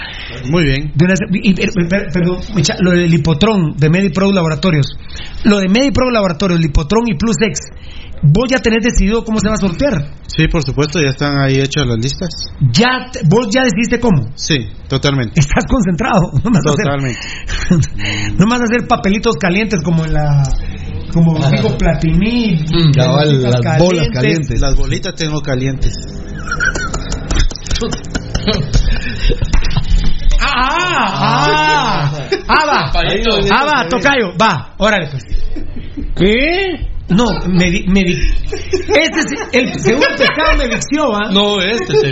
Muy 0.50 0.64
bien. 0.64 0.92
De 0.96 1.06
una 1.06 1.14
vez- 1.14 1.42
y- 1.44 1.52
y- 1.52 1.54
per- 1.88 2.08
perdón, 2.12 2.40
lo 2.82 2.92
del 2.92 3.14
hipotrón 3.14 3.76
de 3.78 3.90
MediPro 3.90 4.32
Laboratorios. 4.32 4.88
Lo 5.44 5.60
de 5.60 5.70
MediPro 5.70 6.10
Laboratorios, 6.12 6.60
el 6.60 6.66
hipotrón 6.66 7.04
y 7.08 7.16
Plus 7.16 7.36
X. 7.42 7.60
Vos 8.22 8.50
ya 8.50 8.60
tenés 8.60 8.84
decidido 8.84 9.24
cómo 9.24 9.40
se 9.40 9.48
va 9.48 9.54
a 9.54 9.58
sortear. 9.58 10.12
Sí, 10.28 10.48
por 10.52 10.62
supuesto, 10.64 11.00
ya 11.02 11.10
están 11.10 11.40
ahí 11.40 11.56
hechas 11.62 11.86
las 11.88 11.98
listas. 12.00 12.30
Ya, 12.74 13.10
te- 13.12 13.22
vos 13.30 13.48
ya 13.50 13.64
decidiste 13.64 14.00
cómo. 14.02 14.30
Sí, 14.36 14.58
totalmente. 14.90 15.40
Estás 15.40 15.66
concentrado. 15.70 16.32
No 16.44 16.50
a 16.58 16.60
hacer- 16.60 16.84
Totalmente. 16.84 18.36
no 18.38 18.46
más 18.48 18.62
hacer 18.62 18.88
papelitos 18.88 19.36
calientes 19.38 19.80
como 19.84 20.04
en 20.06 20.14
la 20.14 20.44
como 21.14 21.38
dijo 21.50 21.78
Platini 21.78 22.66
Cabal, 22.96 23.42
las 23.42 23.64
las 23.64 23.78
bolas 23.80 24.08
calientes. 24.14 24.60
Las 24.62 24.76
bolitas 24.76 25.16
tengo 25.16 25.42
calientes. 25.42 25.94
ah 30.42 31.06
ah 31.22 32.12
ah 32.48 32.66
va 32.66 32.92
ah 33.52 33.66
va 33.66 33.88
tocayo 33.90 34.34
va 34.42 34.74
órale 34.78 35.08
pues 35.12 35.24
qué 36.16 36.88
no 37.10 37.26
me 37.48 37.70
di- 37.72 37.86
me 37.88 38.02
di- 38.04 38.20
este 38.52 39.20
es 39.20 39.26
el 39.54 39.80
segundo 39.80 40.08
pescado 40.18 40.58
me 40.58 40.68
vició 40.68 41.16
¿ah? 41.16 41.30
No, 41.32 41.60
este 41.62 41.94
se 41.96 42.10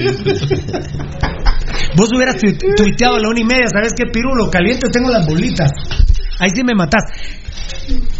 Vos 1.95 2.09
hubieras 2.16 2.38
tu- 2.38 2.58
tuiteado 2.76 3.16
a 3.16 3.19
la 3.19 3.30
una 3.30 3.40
y 3.40 3.43
media, 3.43 3.66
¿sabes 3.72 3.93
qué, 3.95 4.06
Pirulo? 4.11 4.50
Caliente 4.51 4.88
tengo 4.92 5.09
las 5.09 5.26
bolitas. 5.26 5.72
Ahí 6.40 6.50
sí 6.53 6.64
me 6.64 6.74
matás. 6.76 7.01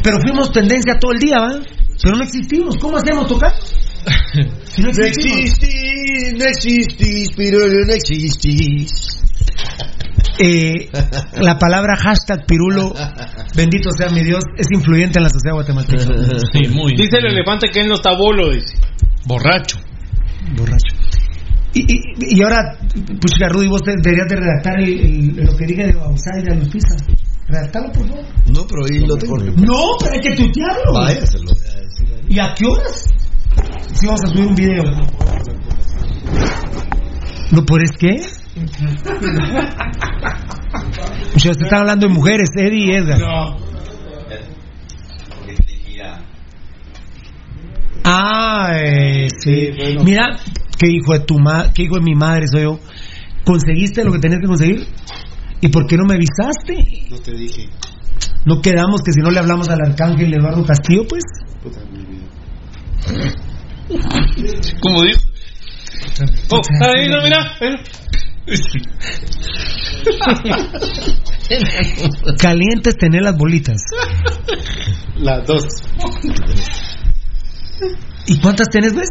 Pero 0.04 0.20
fuimos 0.22 0.52
tendencia 0.52 0.98
todo 1.00 1.12
el 1.12 1.20
día, 1.20 1.40
¿va? 1.40 1.60
Pero 2.02 2.18
no 2.18 2.24
existimos. 2.24 2.76
¿Cómo 2.78 2.98
hacemos 2.98 3.28
tocar? 3.28 3.54
Si 4.70 4.84
no 4.84 4.90
existís, 4.90 5.54
no 6.38 6.46
existís, 6.46 7.32
Pirulo, 7.36 7.86
no 7.88 7.94
existís. 7.94 9.18
Eh, 10.40 10.90
la 11.42 11.58
palabra 11.58 11.96
hashtag 11.96 12.46
Pirulo, 12.46 12.94
bendito 13.56 13.90
sea 13.92 14.10
mi 14.10 14.24
Dios, 14.24 14.44
es 14.56 14.68
influyente 14.72 15.18
en 15.18 15.24
la 15.24 15.30
sociedad 15.30 15.56
guatemalteca. 15.56 16.04
Sí, 16.54 16.68
muy. 16.70 16.94
Dice 16.96 17.18
el 17.18 17.26
elefante 17.26 17.70
que 17.70 17.82
él 17.82 17.88
no 17.88 17.96
está 17.96 18.16
bolo, 18.16 18.52
dice. 18.52 18.76
Borracho. 19.26 19.80
Borracho. 20.56 20.97
Y, 21.74 21.82
y, 21.82 22.38
y 22.38 22.44
ahora, 22.44 22.78
pucha, 23.22 23.50
Rudy, 23.50 23.68
vos 23.68 23.82
deberías 23.86 24.28
de 24.30 24.36
redactar 24.36 24.80
el- 24.80 25.00
el- 25.00 25.46
lo 25.46 25.56
que 25.58 25.66
diga 25.66 25.86
de 25.86 25.94
Bausá 25.94 26.32
y 26.40 26.44
de 26.44 26.56
Lupiza. 26.56 26.96
Redactalo, 27.48 27.92
por 27.92 28.08
favor. 28.08 28.26
No, 28.48 28.66
pero 28.68 28.86
ahí 28.86 29.00
lo 29.06 29.16
tengo. 29.18 29.38
No, 29.38 29.96
pero 30.00 30.12
hay 30.14 30.20
que 30.20 30.36
tuitearlo. 30.36 30.94
Vaya, 30.94 31.26
se 31.26 31.40
lo 31.40 31.46
voy 31.46 31.62
a 31.70 31.80
decir. 31.82 32.08
¿Y 32.30 32.40
a 32.40 32.54
qué 32.54 32.66
horas? 32.66 33.06
Si 33.94 34.06
vamos 34.06 34.22
a 34.24 34.28
subir 34.28 34.46
un 34.48 34.56
video. 34.56 34.84
¿No 37.52 37.66
puedes 37.66 37.92
qué? 37.98 38.16
Ustedes 41.36 41.58
están 41.62 41.80
hablando 41.82 42.08
de 42.08 42.14
mujeres, 42.14 42.50
Eddie 42.56 42.86
y 42.86 42.92
Edgar. 42.96 43.22
Ah, 48.04 48.72
eh, 48.74 49.28
sí. 49.40 49.70
Mira, 50.04 50.38
qué 50.78 50.88
hijo 50.88 51.14
de 51.14 51.20
tu 51.22 51.40
madre, 51.40 51.72
qué 51.74 51.84
hijo 51.84 51.96
de 51.96 52.02
mi 52.02 52.16
madre 52.16 52.48
soy 52.48 52.64
yo. 52.64 52.80
¿Conseguiste 53.44 54.04
lo 54.04 54.12
que 54.12 54.20
tenías 54.20 54.42
que 54.42 54.48
conseguir? 54.48 54.88
¿Y 55.62 55.70
por 55.70 55.88
qué 55.88 55.98
no 55.98 56.06
me 56.06 56.16
avisaste? 56.16 57.08
No 57.10 57.18
te 57.18 57.34
dije. 57.34 57.70
¿No 58.46 58.62
quedamos 58.62 59.02
que 59.02 59.12
si 59.12 59.22
no 59.22 59.32
le 59.32 59.40
hablamos 59.40 59.68
al 59.70 59.80
arcángel 59.82 60.34
Eduardo 60.34 60.66
Castillo, 60.66 61.06
pues? 61.08 61.24
¿Cómo 64.82 65.02
dijo? 65.04 65.20
Oh, 66.50 66.62
ahí 66.82 67.10
no, 67.10 67.22
mira. 67.24 67.56
mira. 67.62 67.82
Calientes 72.40 72.98
tener 72.98 73.24
las 73.24 73.38
bolitas. 73.38 73.82
Las 75.18 75.46
dos. 75.46 75.66
¿Y 78.28 78.40
cuántas 78.40 78.70
tenés, 78.70 78.94
ves? 78.94 79.10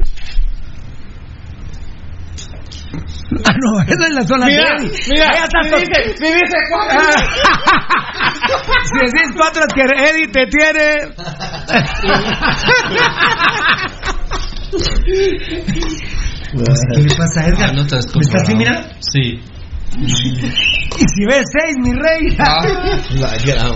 Ah, 3.44 3.52
no, 3.60 3.80
esa 3.86 4.06
es 4.06 4.14
la 4.14 4.24
zona 4.24 4.46
Mira, 4.46 4.76
de 4.78 4.88
mira, 5.10 5.26
Ahí 5.32 5.38
está 5.44 5.62
si 5.62 5.68
dice, 5.70 6.16
si 6.16 6.24
dice 6.24 6.56
cuatro. 6.70 7.00
si 8.84 8.98
decís 8.98 9.32
cuatro 9.36 9.64
es 9.66 9.74
que 9.74 9.82
Eddie 10.10 10.28
te 10.28 10.46
tiene. 10.46 10.86
¿Qué 16.94 17.02
le 17.02 17.14
pasa 17.16 17.40
a 17.40 17.48
Edgar? 17.48 17.70
Ah, 17.70 17.72
no 17.74 17.86
te 17.86 17.96
has 17.96 18.06
¿Me 18.14 18.22
estás 18.22 18.42
así, 18.42 18.54
mira? 18.56 18.88
Sí. 19.00 19.40
Y 19.98 21.04
si 21.14 21.24
ves 21.26 21.44
seis, 21.52 21.76
mi 21.82 21.92
rey. 21.92 22.36
La 23.18 23.36
gran. 23.44 23.72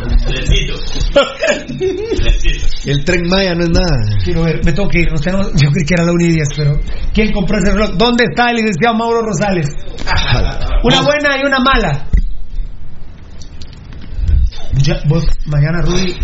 El 2.86 3.04
tren 3.04 3.28
Maya 3.28 3.54
no 3.54 3.62
es 3.64 3.70
nada. 3.70 4.18
Quiero 4.24 4.42
ver, 4.42 4.60
me 4.64 4.72
tengo 4.72 4.88
que 4.88 5.00
ir. 5.00 5.10
nos 5.10 5.20
tenemos- 5.20 5.48
yo 5.60 5.70
creí 5.70 5.84
que 5.86 5.94
era 5.94 6.04
la 6.04 6.12
1 6.12 6.24
y 6.24 6.32
10, 6.32 6.48
pero 6.56 6.72
¿quién 7.14 7.32
compró 7.32 7.58
ese 7.58 7.72
reloj? 7.72 7.90
¿Dónde 7.96 8.24
está 8.30 8.50
el 8.50 8.56
licenciado 8.56 8.96
Mauro 8.96 9.22
Rosales? 9.22 9.66
Una 10.84 11.02
buena 11.02 11.36
y 11.42 11.46
una 11.46 11.58
mala. 11.60 12.06
Ya, 14.82 15.00
vos, 15.08 15.26
mañana, 15.46 15.82
Rudy. 15.82 16.14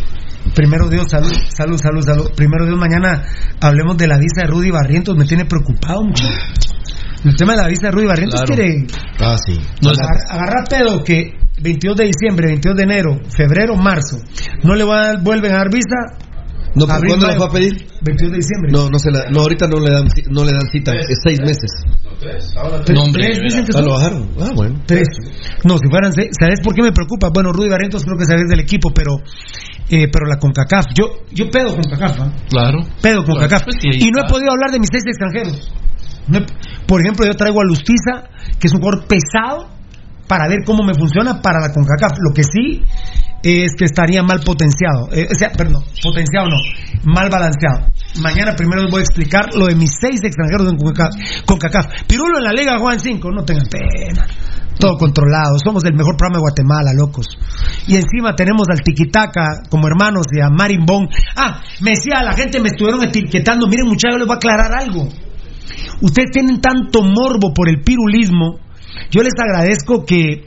Primero 0.55 0.89
Dios, 0.89 1.07
salud, 1.11 1.33
salud, 1.49 1.79
salud, 1.79 2.03
salud. 2.05 2.31
Primero 2.37 2.65
Dios, 2.67 2.79
mañana 2.79 3.25
hablemos 3.61 3.97
de 3.97 4.07
la 4.07 4.17
visa 4.17 4.43
de 4.43 4.47
Rudy 4.47 4.71
Barrientos. 4.71 5.17
Me 5.17 5.25
tiene 5.25 5.45
preocupado 5.45 6.03
mucho. 6.05 6.25
El 7.25 7.37
tema 7.37 7.53
de 7.57 7.63
la 7.63 7.69
visa 7.69 7.87
de 7.87 7.91
Rudy 7.93 8.07
Barrientos 8.07 8.41
Claro. 8.43 8.55
quiere 8.55 8.87
Ah, 9.21 9.37
sí. 9.45 9.59
agar- 9.83 10.25
agarrar 10.31 10.65
pedo 10.69 11.03
que 11.05 11.33
22 11.63 11.97
de 11.97 12.05
diciembre, 12.07 12.47
22 12.49 12.77
de 12.77 12.83
enero, 12.83 13.19
febrero, 13.37 13.77
marzo, 13.77 14.19
no 14.63 14.75
le 14.75 14.85
va 14.85 15.11
a- 15.11 15.17
vuelven 15.23 15.53
a 15.53 15.57
dar 15.59 15.71
visa. 15.73 16.23
No, 16.77 16.85
¿pero 16.85 16.97
Abril, 16.99 17.09
¿Cuándo 17.13 17.27
la 17.27 17.33
mayo. 17.33 17.41
va 17.41 17.51
a 17.51 17.53
pedir? 17.55 17.73
22 18.05 18.33
de 18.33 18.37
diciembre. 18.37 18.69
No, 18.71 18.91
no, 18.91 18.99
se 18.99 19.11
la, 19.11 19.31
no 19.33 19.41
ahorita 19.41 19.67
no 19.67 19.81
le 19.81 19.91
dan, 19.91 20.07
no 20.29 20.45
le 20.45 20.53
dan 20.53 20.69
cita. 20.71 20.93
Es 20.93 21.19
seis 21.25 21.41
meses. 21.41 21.71
Tres- 22.21 22.53
No, 22.95 23.03
hombre, 23.03 23.23
tres 23.25 23.37
de 23.39 23.43
dicen 23.45 23.65
que 23.65 23.71
Ah, 23.73 23.79
son. 23.79 23.85
lo 23.87 23.93
bajaron. 23.93 24.29
Ah, 24.39 24.51
bueno. 24.55 24.83
Tres. 24.87 25.09
No, 25.65 25.79
si 25.79 25.89
fueran 25.89 26.13
seis. 26.13 26.29
¿Sabes 26.39 26.61
por 26.63 26.75
qué 26.75 26.83
me 26.83 26.93
preocupa? 26.93 27.31
Bueno, 27.33 27.51
Rudy 27.53 27.71
Barrientos 27.71 28.05
creo 28.05 28.19
que 28.19 28.27
sabes 28.27 28.45
del 28.49 28.61
equipo, 28.61 28.91
pero 28.95 29.17
eh, 29.89 30.09
pero 30.13 30.27
la 30.27 30.37
CONCACAF. 30.37 30.85
Yo, 30.95 31.25
yo 31.33 31.49
pedo 31.51 31.69
con 31.77 31.83
CONCACAF, 31.85 32.21
¿ah? 32.21 32.33
Claro. 32.51 32.79
Pedo 33.01 33.25
con 33.25 33.37
Claro, 33.37 33.65
pues 33.65 33.77
sí, 33.81 33.89
y 33.93 34.11
no 34.11 34.21
he 34.21 34.29
podido 34.29 34.51
hablar 34.53 34.71
de 34.73 34.79
mis 34.81 34.89
seis 34.93 35.05
extranjeros. 35.07 35.73
Por 36.87 37.01
ejemplo, 37.01 37.27
yo 37.27 37.35
traigo 37.35 37.61
a 37.61 37.65
Lustiza, 37.65 38.29
que 38.59 38.67
es 38.67 38.73
un 38.73 38.81
jugador 38.81 39.07
pesado, 39.07 39.69
para 40.27 40.49
ver 40.49 40.65
cómo 40.65 40.83
me 40.83 40.95
funciona 40.95 41.41
para 41.41 41.61
la 41.61 41.73
CONCACAF. 41.73 42.19
Lo 42.19 42.35
que 42.35 42.43
sí 42.43 42.83
es 43.43 43.73
que 43.77 43.85
estaría 43.85 44.23
mal 44.23 44.41
potenciado. 44.41 45.09
Eh, 45.13 45.29
o 45.31 45.35
sea, 45.35 45.51
perdón, 45.53 45.85
potenciado 46.03 46.49
no, 46.49 46.57
mal 47.05 47.31
balanceado. 47.31 47.87
Mañana 48.21 48.55
primero 48.57 48.83
les 48.83 48.91
voy 48.91 49.01
a 49.01 49.05
explicar 49.05 49.55
lo 49.55 49.67
de 49.67 49.77
mis 49.77 49.93
seis 50.01 50.21
extranjeros 50.23 50.69
en 50.69 50.77
CONCACAF. 50.79 51.45
CONCACAF. 51.47 51.87
Pirulo 52.09 52.39
en 52.39 52.45
la 52.45 52.53
Liga 52.53 52.79
Juan 52.79 52.99
5, 52.99 53.31
no 53.31 53.45
tengan 53.45 53.67
pena. 53.67 54.27
Todo 54.79 54.99
controlado, 54.99 55.57
somos 55.65 55.85
el 55.85 55.95
mejor 55.95 56.17
programa 56.19 56.37
de 56.37 56.43
Guatemala, 56.43 56.93
locos. 56.93 57.27
Y 57.87 57.97
encima 57.97 58.35
tenemos 58.35 58.69
al 58.69 58.83
Tiquitaca 58.83 59.63
como 59.71 59.87
hermanos 59.87 60.27
y 60.33 60.41
a 60.43 60.51
Marimbón. 60.51 61.09
Ah, 61.35 61.63
me 61.81 61.93
decía, 61.93 62.23
la 62.23 62.35
gente 62.35 62.61
me 62.61 62.69
estuvieron 62.69 63.03
etiquetando. 63.03 63.69
Miren, 63.69 63.87
muchachos, 63.87 64.19
les 64.19 64.27
voy 64.27 64.35
a 64.35 64.37
aclarar 64.37 64.73
algo. 64.79 65.09
Ustedes 66.01 66.31
tienen 66.31 66.61
tanto 66.61 67.03
morbo 67.03 67.53
por 67.55 67.69
el 67.69 67.81
pirulismo. 67.83 68.59
Yo 69.11 69.23
les 69.23 69.35
agradezco 69.39 70.05
que 70.05 70.45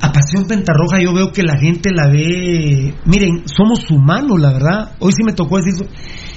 a 0.00 0.12
Pasión 0.12 0.46
Pentarroja 0.46 1.00
yo 1.00 1.14
veo 1.14 1.32
que 1.32 1.42
la 1.42 1.58
gente 1.58 1.90
la 1.92 2.08
ve, 2.08 2.94
miren, 3.06 3.44
somos 3.46 3.90
humanos, 3.90 4.38
la 4.40 4.52
verdad. 4.52 4.96
Hoy 5.00 5.12
sí 5.12 5.22
me 5.24 5.32
tocó 5.32 5.56
decir 5.56 5.74
eso. 5.74 5.86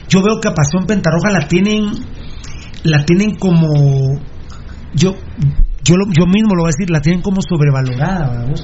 Yo 0.08 0.22
veo 0.24 0.40
que 0.42 0.48
a 0.48 0.54
Pasión 0.54 0.86
Pentarroja 0.88 1.32
la 1.32 1.48
tienen 1.48 1.86
la 2.84 3.04
tienen 3.04 3.36
como 3.36 4.22
yo 4.94 5.16
yo 5.84 5.96
yo 6.18 6.26
mismo 6.26 6.56
lo 6.56 6.64
voy 6.64 6.70
a 6.70 6.76
decir, 6.78 6.90
la 6.90 7.02
tienen 7.02 7.22
como 7.22 7.42
sobrevalorada, 7.42 8.46
¿verdad? 8.46 8.56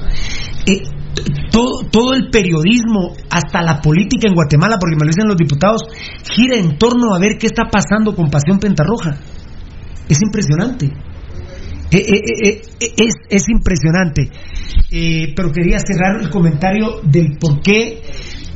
Eh, 0.66 0.82
todo, 1.50 1.88
todo 1.90 2.14
el 2.14 2.30
periodismo, 2.30 3.14
hasta 3.30 3.62
la 3.62 3.80
política 3.80 4.28
en 4.28 4.34
Guatemala, 4.34 4.76
porque 4.78 4.96
me 4.96 5.04
lo 5.04 5.08
dicen 5.08 5.28
los 5.28 5.36
diputados, 5.36 5.82
gira 6.34 6.56
en 6.56 6.78
torno 6.78 7.14
a 7.14 7.18
ver 7.18 7.38
qué 7.38 7.46
está 7.46 7.64
pasando 7.70 8.14
con 8.14 8.30
Pasión 8.30 8.58
Pentarroja. 8.58 9.18
Es 10.08 10.18
impresionante. 10.22 10.86
Eh, 11.90 11.98
eh, 11.98 12.20
eh, 12.44 12.62
eh, 12.80 12.92
es, 12.96 13.14
es 13.28 13.48
impresionante. 13.48 14.30
Eh, 14.90 15.32
pero 15.34 15.52
quería 15.52 15.78
cerrar 15.78 16.20
el 16.20 16.30
comentario 16.30 17.00
del 17.02 17.38
por 17.38 17.60
qué 17.60 18.02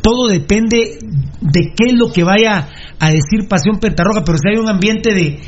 todo 0.02 0.28
depende 0.28 0.98
de 1.40 1.72
qué 1.76 1.90
es 1.90 1.94
lo 1.94 2.10
que 2.12 2.24
vaya 2.24 2.68
a 2.98 3.10
decir 3.10 3.48
Pasión 3.48 3.78
Pentarroja, 3.78 4.22
pero 4.24 4.38
si 4.38 4.48
hay 4.48 4.56
un 4.56 4.68
ambiente 4.68 5.14
de 5.14 5.38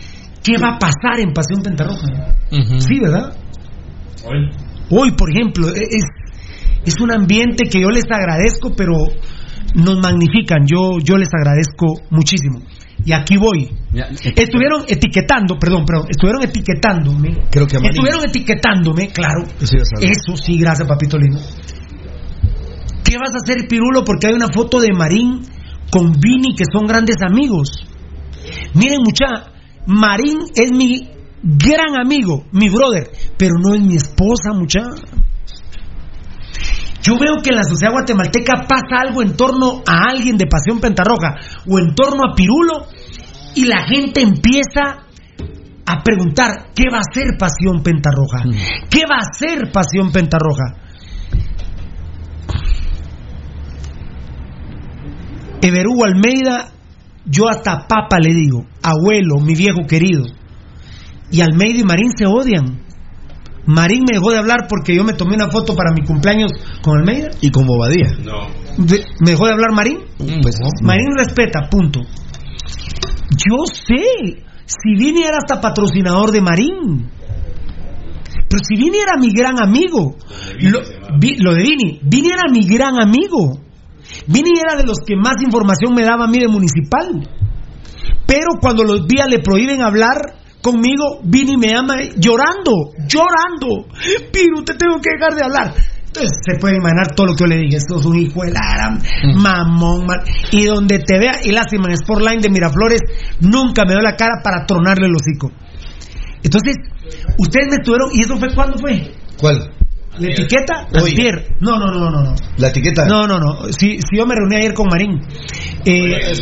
qué 0.43 0.59
va 0.59 0.77
a 0.77 0.79
pasar 0.79 1.21
en 1.21 1.33
Pasión 1.33 1.63
Pentarroja. 1.63 2.07
Sí, 2.79 3.01
¿verdad? 3.01 3.35
Hoy, 4.91 5.13
por 5.13 5.31
ejemplo, 5.31 5.69
e- 5.69 5.89
es, 5.91 6.05
es 6.85 7.01
un 7.01 7.13
ambiente 7.13 7.69
que 7.71 7.81
yo 7.81 7.89
les 7.89 8.05
agradezco, 8.11 8.73
pero 8.77 8.95
nos 9.75 9.99
magnifican. 10.01 10.67
Yo, 10.67 10.99
yo 11.03 11.17
les 11.17 11.29
agradezco 11.33 11.87
muchísimo. 12.11 12.61
Y 13.05 13.13
aquí 13.13 13.37
voy. 13.37 13.71
Estuvieron 14.37 14.85
etiquetando, 14.89 15.59
perdón, 15.59 15.85
perdón, 15.85 16.07
estuvieron 16.09 16.43
etiquetándome. 16.43 17.49
Creo 17.51 17.67
que. 17.67 17.77
Estuvieron 17.77 18.25
etiquetándome, 18.25 19.09
claro. 19.09 19.45
Eso 19.61 20.37
sí, 20.37 20.59
gracias, 20.59 20.87
papito 20.87 21.19
lindo. 21.19 21.41
¿Qué 23.05 23.17
vas 23.19 23.35
a 23.35 23.39
hacer, 23.43 23.67
Pirulo? 23.69 24.05
Porque 24.05 24.29
hay 24.29 24.35
una 24.35 24.49
foto 24.49 24.81
de 24.81 24.89
Marín 24.97 25.43
con 25.91 26.13
Vini, 26.13 26.55
que 26.55 26.65
son 26.73 26.87
grandes 26.87 27.17
amigos. 27.21 27.85
Miren, 28.75 29.01
mucha, 29.05 29.53
Marín 29.87 30.39
es 30.55 30.71
mi 30.73 31.11
gran 31.43 32.01
amigo, 32.01 32.45
mi 32.53 32.69
brother, 32.71 33.11
pero 33.37 33.55
no 33.63 33.75
es 33.75 33.83
mi 33.83 33.97
esposa, 33.97 34.53
mucha. 34.55 34.81
Yo 37.03 37.19
veo 37.19 37.43
que 37.43 37.51
en 37.51 37.57
la 37.57 37.65
sociedad 37.65 37.93
guatemalteca 37.93 38.65
pasa 38.69 39.01
algo 39.01 39.23
en 39.23 39.37
torno 39.37 39.83
a 39.87 40.11
alguien 40.11 40.37
de 40.37 40.47
Pasión 40.47 40.81
Pentarroja 40.81 41.35
o 41.69 41.79
en 41.79 41.95
torno 41.95 42.23
a 42.25 42.35
Pirulo 42.35 42.87
y 43.57 43.65
la 43.65 43.85
gente 43.85 44.23
empieza 44.23 45.03
a 45.85 46.03
preguntar 46.03 46.71
¿qué 46.75 46.85
va 46.93 46.99
a 46.99 47.01
hacer 47.01 47.37
Pasión 47.37 47.83
Pentarroja? 47.83 48.45
¿Qué 48.89 49.03
va 49.11 49.17
a 49.17 49.29
hacer 49.29 49.73
Pasión 49.73 50.13
Pentarroja? 50.13 50.77
Everú 55.61 56.05
Almeida, 56.05 56.73
yo 57.25 57.49
hasta 57.49 57.87
papa 57.87 58.19
le 58.21 58.35
digo, 58.35 58.67
abuelo, 58.83 59.39
mi 59.39 59.55
viejo 59.55 59.87
querido. 59.89 60.25
Y 61.31 61.41
Almeida 61.41 61.81
y 61.81 61.85
Marín 61.85 62.11
se 62.17 62.27
odian. 62.27 62.83
Marín 63.67 64.01
me 64.11 64.19
dejó 64.19 64.31
de 64.33 64.39
hablar 64.39 64.67
porque 64.69 64.95
yo 64.95 65.05
me 65.05 65.13
tomé 65.13 65.35
una 65.37 65.49
foto 65.51 65.75
para 65.77 65.93
mi 65.93 66.05
cumpleaños 66.05 66.51
con 66.83 66.99
Almeida. 66.99 67.31
Y 67.41 67.51
con 67.51 67.67
Bobadilla. 67.67 68.09
De- 68.79 69.05
¿Me 69.21 69.31
dejó 69.31 69.47
de 69.47 69.53
hablar 69.53 69.73
Marín? 69.73 69.99
Pues 70.43 70.57
no. 70.61 70.69
Marín 70.83 71.09
respeta, 71.17 71.69
punto. 71.71 72.01
Yo 73.31 73.57
sé, 73.67 74.45
si 74.67 74.95
Vini 74.99 75.23
era 75.23 75.39
hasta 75.39 75.61
patrocinador 75.61 76.31
de 76.33 76.41
Marín. 76.41 77.11
Pero 78.49 78.63
si 78.69 78.77
Vini 78.77 78.99
era 78.99 79.19
mi 79.19 79.31
gran 79.33 79.61
amigo, 79.63 80.17
lo, 80.61 80.81
Vi- 81.19 81.37
lo 81.39 81.55
de 81.55 81.63
Vini, 81.63 82.01
Vini 82.03 82.29
era 82.29 82.51
mi 82.51 82.67
gran 82.67 83.01
amigo. 83.01 83.59
Vini 84.27 84.51
era 84.61 84.77
de 84.77 84.85
los 84.85 84.99
que 85.07 85.17
más 85.17 85.41
información 85.43 85.95
me 85.95 86.03
daba 86.03 86.25
a 86.25 86.29
mí 86.29 86.39
de 86.39 86.49
municipal. 86.49 87.29
Pero 88.27 88.59
cuando 88.61 88.85
los 88.85 89.07
días 89.07 89.27
le 89.29 89.39
prohíben 89.39 89.83
hablar 89.83 90.35
conmigo, 90.63 91.21
Vini 91.25 91.57
me 91.57 91.69
llama 91.69 91.97
llorando, 92.17 92.93
llorando. 93.07 93.89
Piru, 94.33 94.65
te 94.65 94.75
tengo 94.75 95.01
que 95.01 95.11
dejar 95.19 95.35
de 95.35 95.45
hablar. 95.45 95.75
Entonces 96.07 96.39
se 96.45 96.59
puede 96.59 96.77
imaginar 96.77 97.15
todo 97.17 97.29
lo 97.29 97.35
que 97.35 97.45
yo 97.45 97.47
le 97.47 97.57
dije. 97.57 97.77
Esto 97.77 97.99
es 97.99 98.05
un 98.05 98.19
hijo 98.19 98.43
de 98.45 98.53
la 98.53 98.61
gran 98.75 99.03
mamón, 99.43 100.07
man. 100.07 100.21
Y 100.51 100.65
donde 100.65 100.99
te 100.99 101.19
vea, 101.19 101.41
y 101.43 101.53
lástima, 101.53 101.89
en 101.89 101.97
Sportline 101.97 102.41
de 102.41 102.51
Miraflores, 102.51 103.01
nunca 103.41 103.85
me 103.85 103.93
dio 103.93 104.03
la 104.03 104.15
cara 104.15 104.41
para 104.43 104.67
tronarle 104.67 105.07
el 105.07 105.15
hocico. 105.15 105.51
Entonces, 106.43 106.77
ustedes 107.39 107.69
me 107.69 107.77
estuvieron, 107.77 108.11
¿y 108.13 108.23
eso 108.23 108.37
fue 108.37 108.55
cuándo 108.55 108.79
fue? 108.79 109.15
¿Cuál? 109.41 109.73
¿La 110.19 110.29
etiqueta? 110.29 110.87
Antier. 110.93 111.57
No, 111.61 111.79
no, 111.79 111.87
no, 111.87 112.11
no, 112.11 112.23
no. 112.23 112.35
La 112.59 112.69
etiqueta. 112.69 113.07
No, 113.07 113.27
no, 113.27 113.39
no. 113.39 113.73
Si, 113.73 113.97
si 113.97 114.19
yo 114.19 114.27
me 114.27 114.35
reuní 114.35 114.57
ayer 114.57 114.75
con 114.75 114.89
Marín. 114.89 115.19
Eh, 115.87 116.33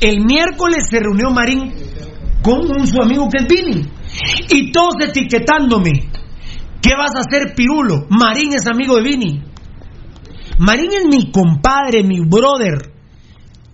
el 0.00 0.24
miércoles 0.24 0.86
se 0.88 0.98
reunió 0.98 1.30
Marín 1.30 1.74
con 2.42 2.60
un, 2.60 2.86
su 2.86 3.00
amigo 3.02 3.28
que 3.28 3.42
es 3.42 3.46
Vini. 3.48 3.86
Y 4.50 4.72
todos 4.72 4.94
etiquetándome. 5.00 6.10
¿Qué 6.80 6.90
vas 6.96 7.10
a 7.14 7.20
hacer, 7.20 7.54
Pirulo? 7.54 8.06
Marín 8.08 8.54
es 8.54 8.66
amigo 8.66 8.96
de 8.96 9.02
Vini. 9.02 9.42
Marín 10.58 10.90
es 10.92 11.04
mi 11.06 11.30
compadre, 11.30 12.02
mi 12.02 12.20
brother. 12.20 12.92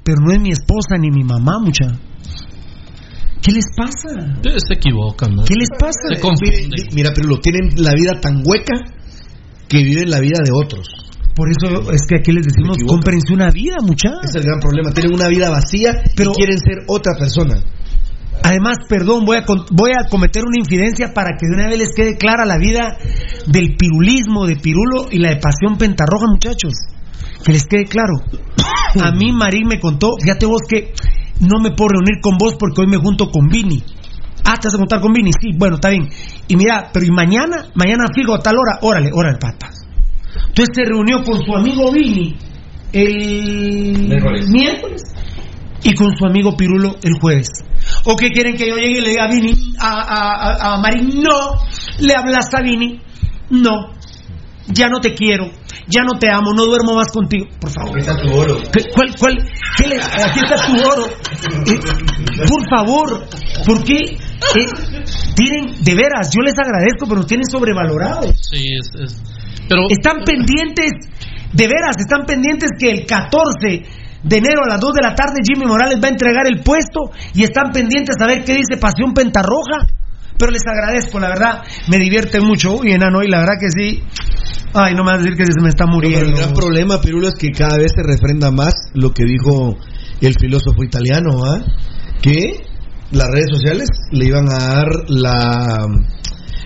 Pero 0.05 0.19
no 0.25 0.33
es 0.33 0.41
mi 0.41 0.51
esposa 0.51 0.97
ni 0.99 1.11
mi 1.11 1.25
mamá, 1.25 1.59
mucha. 1.61 1.87
¿Qué 3.43 3.53
les 3.53 3.67
pasa? 3.77 4.09
Se 4.43 4.75
equivocan, 4.75 5.35
¿no? 5.37 5.45
¿Qué 5.45 5.55
les 5.55 5.69
pasa? 5.79 6.15
Se 6.15 6.21
confunden. 6.21 6.69
Mira, 6.95 7.11
pero 7.15 7.29
lo 7.29 7.39
tienen 7.39 7.71
la 7.77 7.93
vida 7.95 8.21
tan 8.21 8.43
hueca 8.45 8.75
que 9.69 9.83
viven 9.83 10.11
la 10.11 10.21
vida 10.21 10.39
de 10.45 10.51
otros. 10.53 10.89
Por 11.35 11.51
eso 11.51 11.93
es 11.93 12.01
que 12.09 12.17
aquí 12.17 12.33
les 12.33 12.45
decimos, 12.47 12.79
cómprense 12.87 13.35
una 13.35 13.51
vida, 13.51 13.77
muchachos. 13.83 14.31
Es 14.31 14.35
el 14.37 14.43
gran 14.45 14.59
problema. 14.59 14.91
Tienen 14.91 15.15
una 15.15 15.29
vida 15.29 15.51
vacía 15.51 16.03
Pero- 16.17 16.31
y 16.33 16.35
quieren 16.35 16.59
ser 16.59 16.79
otra 16.89 17.13
persona. 17.19 17.63
Además, 18.43 18.79
perdón, 18.89 19.25
voy 19.25 19.39
a, 19.39 19.45
con- 19.45 19.65
voy 19.73 19.91
a 19.93 20.09
cometer 20.09 20.43
una 20.47 20.59
infidencia 20.59 21.13
para 21.13 21.31
que 21.39 21.47
de 21.49 21.55
una 21.57 21.67
vez 21.69 21.79
les 21.79 21.95
quede 21.95 22.17
clara 22.17 22.45
la 22.45 22.59
vida 22.59 22.97
del 23.47 23.77
pirulismo 23.77 24.47
de 24.47 24.57
Pirulo 24.57 25.07
y 25.11 25.19
la 25.19 25.31
de 25.31 25.37
Pasión 25.37 25.77
Pentarroja, 25.79 26.27
muchachos. 26.31 26.75
Que 27.45 27.53
les 27.53 27.67
quede 27.67 27.85
claro. 27.85 28.15
A 29.03 29.11
mí 29.13 29.33
Marín 29.33 29.67
me 29.69 29.81
contó, 29.81 30.11
fíjate 30.21 30.47
vos 30.47 30.63
que 30.69 30.93
no 31.41 31.61
me 31.61 31.73
puedo 31.73 31.89
reunir 31.95 32.21
con 32.23 32.37
vos 32.39 32.55
porque 32.59 32.81
hoy 32.83 32.87
me 32.87 32.97
junto 32.99 33.31
con 33.31 33.49
Vini. 33.49 33.83
Ah, 34.45 34.55
¿te 34.61 34.69
vas 34.69 34.75
a 34.75 34.79
juntar 34.79 35.01
con 35.01 35.13
Vini? 35.13 35.33
Sí, 35.41 35.51
bueno, 35.57 35.75
está 35.77 35.91
bien. 35.91 36.09
Y 36.49 36.57
mira, 36.57 36.89
pero 36.93 37.05
¿y 37.05 37.11
mañana? 37.11 37.67
Mañana 37.75 38.05
fijo 38.15 38.33
a 38.35 38.39
tal 38.39 38.55
hora. 38.55 38.79
Órale, 38.81 39.11
órale, 39.13 39.39
pata. 39.39 39.71
Entonces 40.49 40.69
se 40.75 40.85
reunió 40.85 41.23
con 41.25 41.43
su 41.45 41.55
amigo 41.55 41.91
Vini 41.93 42.37
el 42.93 44.07
Miércoles. 44.09 44.49
miércoles 44.49 45.03
y 45.83 45.95
con 45.95 46.17
su 46.17 46.25
amigo 46.27 46.57
Pirulo 46.57 46.97
el 47.03 47.15
jueves. 47.21 47.49
¿O 48.05 48.17
qué 48.17 48.31
quieren 48.31 48.57
que 48.57 48.69
yo 48.69 48.77
llegue 48.77 48.99
y 48.99 49.01
le 49.01 49.09
diga 49.11 49.25
a 49.25 49.29
Vini, 49.29 49.75
a, 49.79 49.89
a, 49.89 50.51
a- 50.71 50.75
a 50.75 50.81
Marín? 50.81 51.23
No, 51.23 51.59
le 52.01 52.15
hablas 52.15 52.47
a 52.55 52.63
Vini, 52.63 53.01
no, 53.51 53.93
ya 54.69 54.89
no 54.89 55.01
te 55.01 55.15
quiero, 55.15 55.47
ya 55.89 56.03
no 56.03 56.19
te 56.19 56.29
amo, 56.31 56.53
no 56.55 56.65
duermo 56.65 56.95
más 56.95 57.13
contigo, 57.13 57.47
por 57.61 57.71
favor. 57.71 57.99
está 57.99 58.17
tu 58.21 58.33
oro. 58.33 58.59
¿Qué- 58.73 58.91
¿Cuál, 58.93 59.15
cuál? 59.19 59.37
qué 59.77 59.87
le- 59.89 60.01
aquí 60.03 60.41
está 60.43 60.67
tu 60.67 60.73
oro. 60.89 61.07
Eh, 61.07 61.79
por 62.49 62.69
favor, 62.69 63.27
¿por 63.67 63.85
qué? 63.85 63.95
Eh, 63.97 64.67
tienen, 65.37 65.83
de 65.83 65.95
veras, 65.95 66.31
yo 66.35 66.41
les 66.43 66.55
agradezco, 66.59 67.07
pero 67.07 67.17
nos 67.17 67.27
tienen 67.27 67.47
sobrevalorados. 67.47 68.35
Sí, 68.51 68.63
es, 68.81 68.91
es- 69.01 69.23
Pero 69.69 69.83
Están 69.91 70.23
pendientes, 70.25 70.93
de 71.53 71.67
veras, 71.69 71.97
están 71.99 72.25
pendientes 72.27 72.71
que 72.79 72.91
el 72.91 73.07
14 73.07 73.83
de 74.27 74.37
enero 74.39 74.65
a 74.65 74.69
las 74.69 74.81
2 74.81 74.93
de 74.95 75.03
la 75.03 75.15
tarde 75.15 75.41
Jimmy 75.47 75.67
Morales 75.67 75.99
va 76.03 76.09
a 76.09 76.11
entregar 76.11 76.47
el 76.47 76.63
puesto 76.63 77.13
y 77.33 77.45
están 77.45 77.71
pendientes 77.73 78.17
a 78.21 78.27
ver 78.27 78.45
qué 78.45 78.55
dice 78.55 78.77
Pasión 78.81 79.15
Pentarroja. 79.15 79.87
Pero 80.39 80.53
les 80.53 80.63
agradezco, 80.67 81.19
la 81.19 81.29
verdad, 81.29 81.63
me 81.89 81.97
divierte 81.97 82.41
mucho. 82.41 82.77
Uy, 82.77 82.93
enano, 82.93 83.23
y 83.23 83.29
la 83.29 83.39
verdad 83.39 83.55
que 83.59 83.71
sí. 83.71 84.03
Ay, 84.75 84.95
no 84.95 85.03
me 85.03 85.13
vas 85.13 85.21
a 85.21 85.23
decir 85.23 85.37
que 85.37 85.47
se 85.47 85.63
me 85.63 85.71
está 85.71 85.85
Pero 85.85 85.95
muriendo. 85.95 86.27
el 86.27 86.35
gran 86.37 86.53
problema, 86.53 87.01
Pirulo, 87.01 87.29
es 87.29 87.37
que 87.37 87.51
cada 87.53 87.79
vez 87.79 87.93
se 87.95 88.03
refrenda 88.03 88.51
más 88.51 88.75
lo 88.93 89.13
que 89.13 89.25
dijo 89.25 89.77
el 90.21 90.35
filósofo 90.39 90.83
italiano, 90.85 91.31
¿ah? 91.47 91.63
que 92.21 92.65
las 93.13 93.29
redes 93.29 93.47
sociales 93.51 93.89
le 94.11 94.27
iban 94.27 94.49
a 94.51 94.59
dar 94.59 94.87
la 95.09 95.87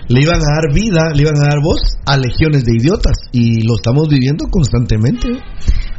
le 0.07 0.21
iban 0.21 0.41
a 0.41 0.55
dar 0.55 0.73
vida, 0.73 1.11
le 1.13 1.21
iban 1.23 1.37
a 1.37 1.45
dar 1.49 1.59
voz 1.63 1.81
a 2.05 2.17
legiones 2.17 2.65
de 2.65 2.75
idiotas 2.75 3.13
y 3.31 3.61
lo 3.67 3.75
estamos 3.75 4.07
viviendo 4.09 4.45
constantemente. 4.49 5.27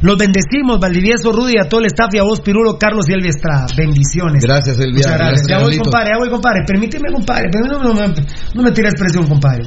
Los 0.01 0.17
bendecimos, 0.17 0.79
Valdivieso, 0.79 1.31
Rudy, 1.31 1.53
a 1.63 1.67
todo 1.69 1.79
el 1.81 1.87
staff 1.87 2.13
y 2.13 2.19
a 2.19 2.23
vos, 2.23 2.41
Pirulo, 2.41 2.77
Carlos 2.77 3.07
y 3.09 3.13
Elvia 3.13 3.29
Estrada. 3.29 3.65
Bendiciones. 3.77 4.43
Gracias, 4.43 4.77
Elvia. 4.79 4.93
Muchas 5.07 5.17
gracias. 5.17 5.47
Gracias, 5.47 5.47
Ya 5.49 5.59
voy, 5.63 5.77
compadre, 5.77 6.09
ya 6.13 6.17
voy, 6.19 6.29
compadre. 6.29 6.59
Permíteme, 6.67 7.11
compadre. 7.13 7.49
Permíteme, 7.51 7.83
no, 7.83 7.93
me- 7.93 8.25
no 8.55 8.63
me 8.63 8.71
tires 8.71 8.93
presión, 8.99 9.27
compadre. 9.27 9.63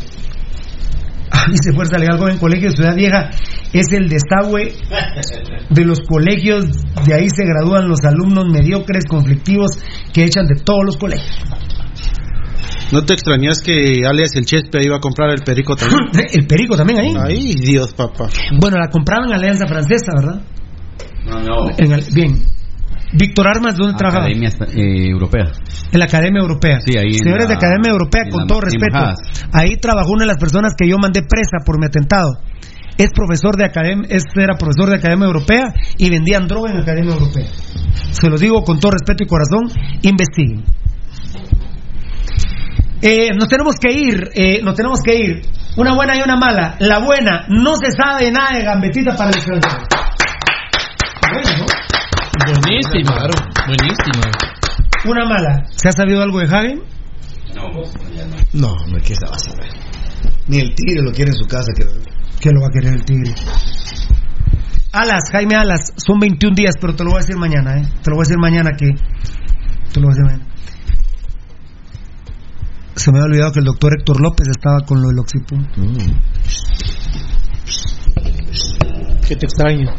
Ah, 1.30 1.46
dice 1.50 1.72
Fuerza 1.74 1.98
Legal 1.98 2.18
Joven 2.18 2.38
Colegio 2.38 2.70
Ciudad 2.70 2.94
Vieja 2.94 3.30
es 3.72 3.92
el 3.92 4.08
desagüe 4.08 4.72
de 5.70 5.84
los 5.84 5.98
colegios. 6.08 6.66
De 7.04 7.14
ahí 7.14 7.28
se 7.28 7.44
gradúan 7.44 7.88
los 7.88 7.98
alumnos 8.04 8.44
mediocres, 8.52 9.04
conflictivos, 9.08 9.70
que 10.12 10.24
echan 10.24 10.46
de 10.46 10.54
todos 10.62 10.84
los 10.84 10.96
colegios. 10.96 11.36
¿No 12.92 13.04
te 13.04 13.14
extrañas 13.14 13.60
que 13.60 14.02
alias 14.06 14.34
el 14.36 14.44
Chespe 14.46 14.84
iba 14.84 14.96
a 14.96 15.00
comprar 15.00 15.30
el 15.30 15.42
perico 15.42 15.74
también? 15.76 16.26
el 16.32 16.46
perico 16.46 16.76
también 16.76 17.00
ahí. 17.00 17.14
Ay, 17.18 17.52
Dios, 17.54 17.92
papá. 17.94 18.28
Bueno, 18.60 18.78
la 18.78 18.88
compraban 18.88 19.28
en 19.28 19.34
Alianza 19.34 19.66
Francesa, 19.66 20.12
¿verdad? 20.16 20.40
No, 21.26 21.40
no. 21.42 21.70
En 21.76 21.92
el- 21.92 22.04
bien. 22.14 22.42
Víctor 23.12 23.46
Armas, 23.48 23.76
¿dónde 23.76 23.94
trabajaba? 23.96 24.24
Academia 24.26 24.50
eh, 24.74 25.08
Europea. 25.10 25.52
En 25.92 25.98
la 26.00 26.04
Academia 26.06 26.40
Europea. 26.40 26.80
Sí, 26.80 26.96
ahí 26.98 27.14
Señores 27.14 27.46
de 27.48 27.54
la- 27.54 27.58
Academia 27.58 27.90
Europea, 27.92 28.22
con 28.30 28.40
la- 28.42 28.46
todo 28.46 28.60
respeto, 28.60 28.98
ahí 29.52 29.76
trabajó 29.76 30.10
una 30.10 30.24
de 30.24 30.28
las 30.32 30.38
personas 30.38 30.74
que 30.76 30.88
yo 30.88 30.98
mandé 30.98 31.22
presa 31.22 31.64
por 31.64 31.78
mi 31.78 31.86
atentado. 31.86 32.38
Es 32.98 33.10
profesor 33.14 33.56
de 33.56 33.64
academia, 33.64 34.06
este 34.10 34.42
era 34.42 34.54
profesor 34.56 34.88
de 34.90 34.96
Academia 34.96 35.26
Europea 35.26 35.72
y 35.98 36.10
vendían 36.10 36.46
droga 36.48 36.72
en 36.72 36.78
Academia 36.78 37.12
Europea. 37.14 37.46
Se 38.10 38.28
los 38.28 38.40
digo 38.40 38.62
con 38.64 38.80
todo 38.80 38.92
respeto 38.92 39.22
y 39.22 39.26
corazón, 39.26 39.68
investiguen. 40.02 40.64
Eh, 43.02 43.28
nos 43.38 43.48
tenemos 43.48 43.76
que 43.80 43.92
ir, 43.92 44.30
eh, 44.34 44.60
nos 44.62 44.74
tenemos 44.74 45.00
que 45.02 45.14
ir. 45.14 45.42
Una 45.76 45.94
buena 45.94 46.16
y 46.16 46.22
una 46.22 46.36
mala. 46.36 46.76
La 46.80 46.98
buena, 47.00 47.46
no 47.48 47.76
se 47.76 47.90
sabe 47.90 48.30
nada 48.30 48.56
de 48.56 48.64
gambetita 48.64 49.16
para 49.16 49.30
el 49.30 49.36
extranjero. 49.36 49.86
Bueno, 51.32 51.50
¿no? 51.58 51.66
Buenísima, 52.46 53.28
buenísima. 53.66 54.30
Una 55.04 55.24
mala. 55.24 55.64
¿Se 55.70 55.88
ha 55.88 55.92
sabido 55.92 56.22
algo 56.22 56.38
de 56.38 56.46
Hagen? 56.46 56.82
No, 58.52 58.72
hombre, 58.72 59.02
¿qué 59.02 59.14
se 59.14 59.26
va 59.26 59.34
a 59.34 59.38
saber? 59.38 59.68
Ni 60.48 60.60
el 60.60 60.74
tigre 60.74 61.02
lo 61.02 61.12
quiere 61.12 61.32
en 61.32 61.36
su 61.36 61.46
casa. 61.46 61.72
Que... 61.76 61.84
¿Qué 62.40 62.50
lo 62.50 62.60
va 62.60 62.68
a 62.68 62.70
querer 62.70 62.94
el 62.94 63.04
tigre? 63.04 63.34
Alas, 64.92 65.30
Jaime 65.32 65.56
Alas, 65.56 65.92
son 65.96 66.18
21 66.18 66.54
días, 66.54 66.74
pero 66.80 66.94
te 66.94 67.04
lo 67.04 67.10
voy 67.10 67.18
a 67.18 67.20
decir 67.20 67.36
mañana, 67.36 67.76
¿eh? 67.78 67.82
Te 68.02 68.10
lo 68.10 68.16
voy 68.16 68.22
a 68.22 68.26
decir 68.26 68.38
mañana 68.38 68.70
que. 68.76 68.86
Te 69.92 70.00
lo 70.00 70.06
voy 70.06 70.14
a 70.14 70.16
decir 70.16 70.24
mañana. 70.24 70.55
Se 72.96 73.12
me 73.12 73.18
había 73.18 73.26
olvidado 73.26 73.52
que 73.52 73.58
el 73.60 73.66
doctor 73.66 73.92
Héctor 73.98 74.20
López 74.20 74.48
estaba 74.48 74.80
con 74.80 75.02
lo 75.02 75.08
del 75.08 75.18
Oxipum. 75.18 75.66
Que 79.28 79.36
te 79.36 79.46
extraño. 79.46 79.90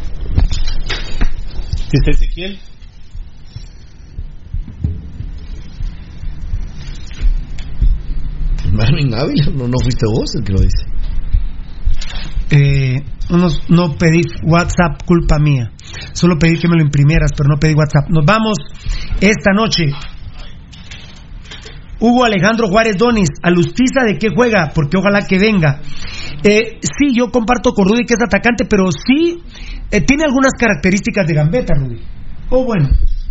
¿Está 1.93 2.11
Ezequiel? 2.11 2.59
Marvin 8.73 9.13
Ávila, 9.13 9.45
no, 9.53 9.67
no 9.67 9.77
fuiste 9.81 10.05
vos 10.05 10.35
el 10.35 10.43
que 10.43 10.53
lo 10.53 10.59
dice. 10.59 10.85
Eh, 12.49 13.03
no, 13.29 13.47
no 13.69 13.95
pedí 13.95 14.21
WhatsApp, 14.43 15.03
culpa 15.05 15.37
mía. 15.39 15.71
Solo 16.13 16.37
pedí 16.39 16.57
que 16.59 16.67
me 16.67 16.77
lo 16.77 16.83
imprimieras, 16.83 17.31
pero 17.37 17.49
no 17.49 17.59
pedí 17.59 17.73
WhatsApp. 17.73 18.09
Nos 18.09 18.25
vamos 18.25 18.57
esta 19.21 19.51
noche. 19.53 19.85
Hugo 21.99 22.23
Alejandro 22.25 22.67
Juárez 22.67 22.97
Donis, 22.97 23.29
Alustiza 23.41 24.03
de 24.05 24.17
qué 24.17 24.29
juega, 24.35 24.71
porque 24.73 24.97
ojalá 24.97 25.25
que 25.27 25.37
venga. 25.39 25.81
Eh, 26.43 26.79
sí, 26.81 27.13
yo 27.17 27.31
comparto 27.31 27.73
con 27.73 27.87
Rudy 27.87 28.05
que 28.05 28.13
es 28.13 28.21
atacante, 28.23 28.65
pero 28.69 28.89
sí 28.91 29.39
eh, 29.91 30.01
tiene 30.01 30.23
algunas 30.25 30.53
características 30.53 31.25
de 31.25 31.33
Gambetta, 31.33 31.73
Rudy. 31.75 31.97
Oh, 32.49 32.63
bueno, 32.63 32.87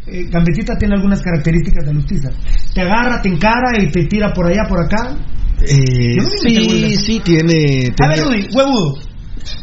eh, 0.07 0.25
Gambetita 0.29 0.77
tiene 0.77 0.95
algunas 0.97 1.23
características 1.23 1.85
de 1.85 1.91
Alustiza. 1.91 2.31
Te 2.75 2.81
agarra, 2.83 3.23
te 3.23 3.29
encara 3.29 3.81
y 3.81 3.91
te 3.91 4.05
tira 4.07 4.33
por 4.33 4.47
allá, 4.47 4.65
por 4.69 4.81
acá. 4.81 5.15
Eh, 5.63 6.17
no 6.17 6.25
sí, 6.43 6.97
sí, 6.97 7.21
tiene. 7.21 7.93
A 8.03 8.09
ver, 8.09 8.19
tiene- 8.19 8.25
Rudy, 8.25 8.49
huevudo. 8.55 8.99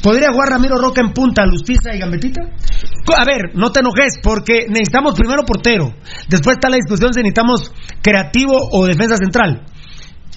¿Podría 0.01 0.31
jugar 0.31 0.49
Ramiro 0.49 0.77
Roca 0.77 1.01
en 1.01 1.11
punta, 1.13 1.45
Lustiza 1.45 1.93
y 1.95 1.99
Gambetita? 1.99 2.41
A 2.43 3.25
ver, 3.25 3.55
no 3.55 3.71
te 3.71 3.79
enojes, 3.81 4.19
porque 4.23 4.65
necesitamos 4.69 5.15
primero 5.15 5.43
portero. 5.45 5.93
Después 6.29 6.55
está 6.57 6.69
la 6.69 6.77
discusión 6.77 7.13
si 7.13 7.19
necesitamos 7.21 7.71
creativo 8.01 8.53
o 8.71 8.85
defensa 8.85 9.17
central. 9.17 9.65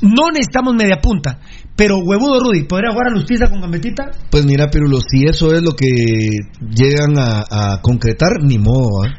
No 0.02 0.28
necesitamos 0.30 0.74
media 0.74 0.98
punta. 1.00 1.38
Pero 1.74 1.98
huevudo, 1.98 2.40
Rudy, 2.40 2.64
¿podría 2.64 2.90
jugar 2.92 3.08
a 3.08 3.14
Lustiza 3.14 3.48
con 3.48 3.60
Gambetita? 3.60 4.10
Pues 4.30 4.44
mira, 4.46 4.68
Pirulo, 4.70 4.98
si 5.00 5.24
eso 5.24 5.54
es 5.54 5.62
lo 5.62 5.72
que 5.72 5.86
llegan 6.60 7.18
a, 7.18 7.44
a 7.50 7.80
concretar, 7.82 8.42
ni 8.42 8.58
modo, 8.58 9.04
¿ah? 9.04 9.14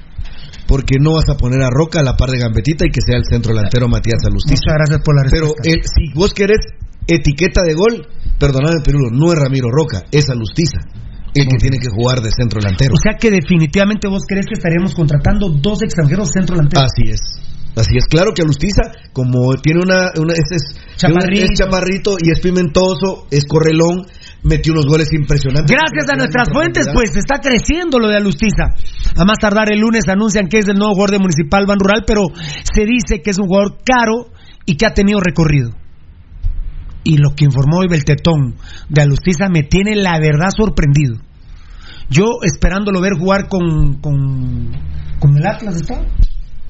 Porque 0.68 0.96
no 1.00 1.14
vas 1.14 1.30
a 1.30 1.38
poner 1.38 1.62
a 1.64 1.70
Roca 1.70 2.02
a 2.02 2.04
la 2.04 2.18
par 2.18 2.30
de 2.30 2.40
Gambetita 2.40 2.86
y 2.86 2.92
que 2.92 3.00
sea 3.02 3.16
el 3.18 3.24
centro 3.24 3.54
delantero 3.56 3.88
Matías 3.88 4.20
Alustiza. 4.26 4.60
Muchas 4.66 4.76
gracias 4.76 5.02
por 5.06 5.16
la 5.16 5.30
Pero 5.32 5.46
respuesta. 5.48 5.70
el- 5.70 5.82
si 5.84 6.14
vos 6.14 6.34
querés 6.34 6.60
etiqueta 7.08 7.62
de 7.64 7.74
gol, 7.74 8.08
perdóname, 8.40 8.82
Pirulo, 8.84 9.10
no 9.12 9.32
es 9.32 9.40
Ramiro 9.40 9.70
Roca, 9.72 10.04
es 10.12 10.30
Alustiza. 10.30 10.80
El 11.36 11.46
que 11.48 11.58
tiene 11.58 11.78
que 11.78 11.90
jugar 11.94 12.22
de 12.22 12.32
centro 12.32 12.60
delantero. 12.60 12.94
O 12.96 12.98
sea 13.02 13.18
que 13.20 13.30
definitivamente 13.30 14.08
vos 14.08 14.24
crees 14.28 14.46
que 14.48 14.56
estaríamos 14.56 14.96
contratando 14.96 15.50
dos 15.50 15.84
extranjeros 15.84 16.30
centro 16.34 16.56
delantero. 16.56 16.82
Así 16.82 17.12
es. 17.12 17.20
Así 17.76 17.94
es, 17.96 18.06
claro 18.10 18.32
que 18.34 18.42
Alustiza, 18.42 18.82
como 19.14 19.54
tiene 19.62 19.82
una, 19.84 20.10
una 20.20 20.34
es, 20.34 20.50
es- 20.50 20.98
Chaparrito. 20.98 21.46
es 21.46 21.52
chaparrito 21.60 22.18
y 22.20 22.32
es 22.32 22.40
pimentoso, 22.40 23.28
es 23.30 23.46
correlón, 23.46 24.08
metió 24.42 24.74
unos 24.74 24.88
goles 24.88 25.14
impresionantes. 25.14 25.70
Gracias 25.78 26.10
a 26.12 26.16
nuestras 26.16 26.50
fuentes, 26.52 26.88
pues 26.92 27.16
está 27.16 27.38
creciendo 27.38 28.00
lo 28.00 28.08
de 28.08 28.18
Alustiza. 28.18 28.74
A 29.16 29.26
más 29.26 29.38
tardar 29.40 29.72
el 29.72 29.80
lunes 29.80 30.10
anuncian 30.10 30.48
que 30.48 30.58
es 30.58 30.68
el 30.68 30.74
nuevo 30.74 30.94
jugador 30.94 31.12
de 31.12 31.20
Municipal 31.20 31.68
Ban 31.68 31.78
Rural, 31.80 32.04
pero 32.08 32.22
se 32.34 32.86
dice 32.86 33.22
que 33.22 33.30
es 33.30 33.38
un 33.38 33.46
jugador 33.46 33.78
caro 33.86 34.32
y 34.66 34.76
que 34.76 34.88
ha 34.88 34.94
tenido 34.96 35.20
recorrido. 35.20 35.70
Y 37.04 37.18
lo 37.18 37.36
que 37.36 37.46
informó 37.46 37.80
hoy 37.80 37.88
Beltetón 37.90 38.56
de 38.90 39.02
Alustiza 39.02 39.50
me 39.50 39.64
tiene 39.64 39.96
la 39.96 40.20
verdad 40.20 40.50
sorprendido. 40.56 41.16
Yo 42.10 42.40
esperándolo 42.44 43.02
ver 43.02 43.14
jugar 43.14 43.48
con, 43.48 43.96
con, 44.02 44.72
con 45.20 45.38
el 45.38 45.46
Atlas, 45.46 45.76
¿está? 45.76 46.02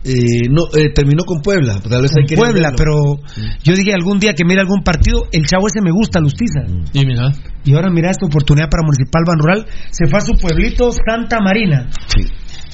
Eh, 0.03 0.47
no, 0.49 0.67
eh, 0.73 0.93
terminó 0.93 1.25
con 1.25 1.41
Puebla, 1.41 1.81
tal 1.81 2.01
vez 2.01 2.11
hay 2.17 2.25
que 2.25 2.35
Puebla, 2.37 2.71
pero 2.77 3.19
yo 3.61 3.73
dije 3.75 3.93
algún 3.93 4.19
día 4.19 4.33
que 4.33 4.45
mire 4.45 4.61
algún 4.61 4.81
partido, 4.81 5.27
el 5.33 5.45
chavo 5.45 5.67
ese 5.67 5.81
me 5.81 5.91
gusta, 5.91 6.19
Alustiza. 6.19 6.61
Y 6.93 7.05
mira. 7.05 7.33
Y 7.65 7.73
ahora 7.73 7.89
mira 7.89 8.11
esta 8.11 8.25
oportunidad 8.25 8.69
para 8.69 8.83
Municipal 8.83 9.23
Ban 9.27 9.39
Rural. 9.39 9.65
Se 9.91 10.07
fue 10.07 10.19
a 10.19 10.21
su 10.21 10.33
pueblito 10.37 10.91
Santa 10.91 11.39
Marina. 11.41 11.89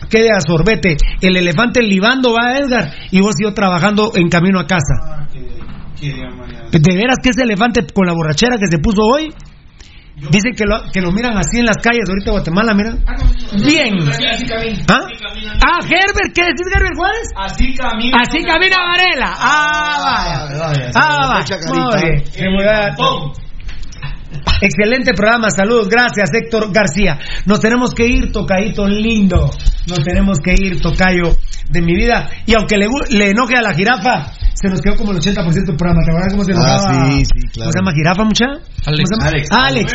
Quede 0.10 0.30
a 0.32 0.42
sorbete. 0.42 0.98
El 1.22 1.36
elefante 1.36 1.82
libando 1.82 2.34
va 2.34 2.50
a 2.50 2.58
Edgar 2.60 2.92
y 3.10 3.20
vos 3.22 3.34
yo 3.42 3.54
trabajando 3.54 4.12
en 4.16 4.30
camino 4.30 4.60
a 4.60 4.68
casa. 4.68 5.28
¿De 6.02 6.96
veras 6.96 7.18
que 7.22 7.30
ese 7.30 7.44
elefante 7.44 7.86
con 7.94 8.06
la 8.06 8.14
borrachera 8.14 8.58
que 8.58 8.68
se 8.68 8.80
puso 8.80 9.02
hoy? 9.04 9.34
Dicen 10.16 10.54
que 10.56 10.66
lo, 10.66 10.92
que 10.92 11.02
lo 11.02 11.12
miran 11.12 11.38
así 11.38 11.60
en 11.60 11.66
las 11.66 11.78
calles 11.78 12.08
ahorita 12.08 12.26
de 12.26 12.32
Guatemala, 12.32 12.74
mira. 12.74 12.92
Bien. 13.66 13.96
¿Ah? 14.88 15.08
Ah, 15.66 15.80
Herbert, 15.84 16.34
¿qué 16.36 16.44
decís, 16.46 16.68
Herbert 16.72 16.96
Juárez? 16.96 17.30
Así 17.36 17.74
camina. 17.74 18.18
Así 18.22 18.44
camina 18.44 18.78
Varela. 18.78 19.34
Ah, 19.36 20.48
vaya. 20.54 20.92
Ah, 20.94 21.28
vaya. 21.34 21.58
Bien. 22.00 23.34
Excelente 24.62 25.14
programa, 25.14 25.50
saludos, 25.50 25.90
gracias 25.90 26.30
Héctor 26.34 26.72
García. 26.72 27.20
Nos 27.46 27.60
tenemos 27.60 27.94
que 27.94 28.06
ir, 28.08 28.32
tocadito 28.32 28.88
lindo. 28.88 29.50
Nos 29.88 30.04
tenemos 30.04 30.40
que 30.40 30.54
ir, 30.54 30.82
tocayo 30.82 31.36
de 31.74 31.82
mi 31.82 31.96
vida. 31.96 32.30
Y 32.46 32.54
aunque 32.54 32.78
le, 32.78 32.86
enoje 33.30 33.56
a 33.58 33.62
la 33.62 33.74
jirafa, 33.74 34.32
se 34.54 34.70
nos 34.70 34.80
quedó 34.80 34.96
como 34.96 35.12
el 35.12 35.18
80% 35.18 35.52
del 35.66 35.76
programa. 35.76 36.02
¿Te 36.06 36.12
acuerdas 36.12 36.32
cómo 36.32 36.46
se 36.46 36.52
Ah, 36.52 36.56
enojaba? 36.56 37.06
sí, 37.12 37.26
sí, 37.26 37.48
claro. 37.52 37.54
¿Cómo 37.58 37.72
se 37.72 37.80
llama 37.80 37.92
jirafa, 37.94 38.24
mucha? 38.24 38.46
Alex. 38.46 38.64
¿Cómo 38.86 38.96
se 39.06 39.16
llama? 39.16 39.28
Alex. 39.28 39.48
Alex. 39.52 39.92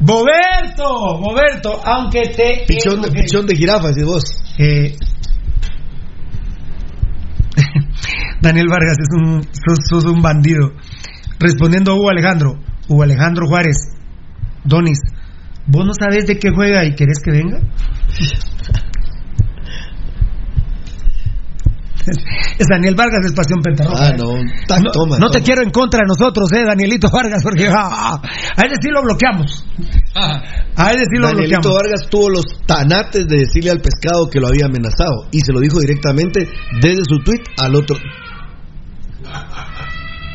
Boberto, 0.00 1.18
Boberto, 1.18 1.80
aunque 1.84 2.22
te. 2.28 2.64
Pichón 2.68 3.02
de, 3.02 3.10
pichón 3.10 3.46
de 3.46 3.56
jirafa, 3.56 3.88
vos. 4.04 4.22
Eh, 4.58 4.94
Daniel 8.40 8.66
Vargas 8.68 8.96
es 9.00 9.08
un, 9.12 9.42
sos, 9.42 9.78
sos 9.88 10.04
un 10.04 10.22
bandido. 10.22 10.72
Respondiendo 11.40 11.92
a 11.92 11.94
Hugo 11.94 12.10
Alejandro, 12.10 12.58
Hugo 12.88 13.02
Alejandro 13.02 13.46
Juárez, 13.48 13.76
Donis, 14.64 14.98
¿vos 15.66 15.84
no 15.86 15.92
sabés 15.98 16.26
de 16.26 16.38
qué 16.38 16.50
juega 16.54 16.84
y 16.84 16.94
querés 16.94 17.18
que 17.24 17.30
venga? 17.32 17.58
es 22.58 22.66
Daniel 22.68 22.94
Vargas, 22.94 23.24
es 23.24 23.32
Pasión 23.32 23.60
Pentarroja. 23.62 24.08
Ah, 24.08 24.12
no. 24.16 24.90
Toma, 24.92 25.18
no 25.18 25.30
te 25.30 25.42
quiero 25.42 25.62
en 25.62 25.70
contra 25.70 26.00
de 26.00 26.08
nosotros, 26.08 26.50
eh, 26.52 26.64
Danielito 26.64 27.08
Vargas, 27.10 27.42
porque 27.42 27.68
ah, 27.68 28.20
a 28.56 28.62
ese 28.62 28.76
sí 28.80 28.88
lo 28.90 29.02
bloqueamos. 29.02 29.64
A 30.14 30.92
ese 30.92 31.04
sí 31.04 31.18
lo 31.18 31.28
Danielito 31.28 31.60
bloqueamos. 31.60 31.82
Vargas 31.82 32.08
tuvo 32.10 32.30
los 32.30 32.44
tanates 32.66 33.26
de 33.26 33.38
decirle 33.38 33.70
al 33.70 33.80
pescado 33.80 34.28
que 34.30 34.40
lo 34.40 34.48
había 34.48 34.66
amenazado 34.66 35.28
y 35.30 35.40
se 35.40 35.52
lo 35.52 35.60
dijo 35.60 35.80
directamente 35.80 36.48
desde 36.80 37.02
su 37.04 37.18
tweet 37.20 37.42
al 37.58 37.74
otro. 37.74 37.96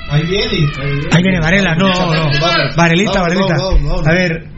Ahí 0.10 0.26
viene. 0.28 0.72
Ahí 1.12 1.24
viene 1.24 1.40
Varela, 1.40 1.76
no, 1.76 1.88
no. 1.88 2.30
Varelita, 2.76 3.22
Varelita. 3.22 3.56
A 4.06 4.14
ver, 4.14 4.54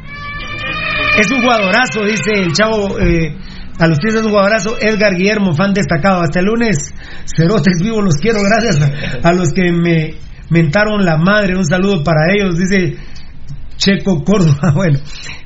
es 1.18 1.32
un 1.32 1.42
jugadorazo, 1.42 2.04
dice 2.04 2.34
el 2.34 2.52
chavo. 2.52 3.00
Eh, 3.00 3.38
a 3.80 3.88
los 3.88 4.00
pies 4.00 4.16
es 4.16 4.24
un 4.24 4.30
jugadorazo. 4.30 4.78
Edgar 4.80 5.16
Guillermo, 5.16 5.54
fan 5.54 5.74
destacado. 5.74 6.22
Hasta 6.22 6.40
el 6.40 6.46
lunes, 6.46 6.78
cerotes 7.26 7.82
vivos, 7.82 8.04
los 8.04 8.16
quiero. 8.16 8.40
Gracias 8.42 8.80
a, 8.82 9.28
a 9.28 9.34
los 9.34 9.52
que 9.54 9.72
me 9.72 10.16
mentaron 10.50 11.04
la 11.04 11.18
madre. 11.18 11.56
Un 11.56 11.66
saludo 11.66 12.04
para 12.04 12.34
ellos, 12.34 12.58
dice 12.58 12.98
Checo 13.78 14.24
Córdoba. 14.24 14.72
Bueno, 14.76 15.00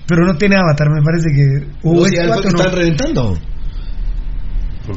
pero 0.08 0.25
no 0.25 0.35
tiene 0.38 0.58
avatar, 0.58 0.90
me 0.90 1.01
parece 1.03 1.30
que. 1.33 1.67
No, 1.83 2.01
o 2.01 2.06
si 2.06 2.16
es 2.16 2.22
fue 2.22 2.27
cuatro, 2.27 2.51
no. 2.51 2.58
están 2.58 2.75
reventando. 2.75 3.38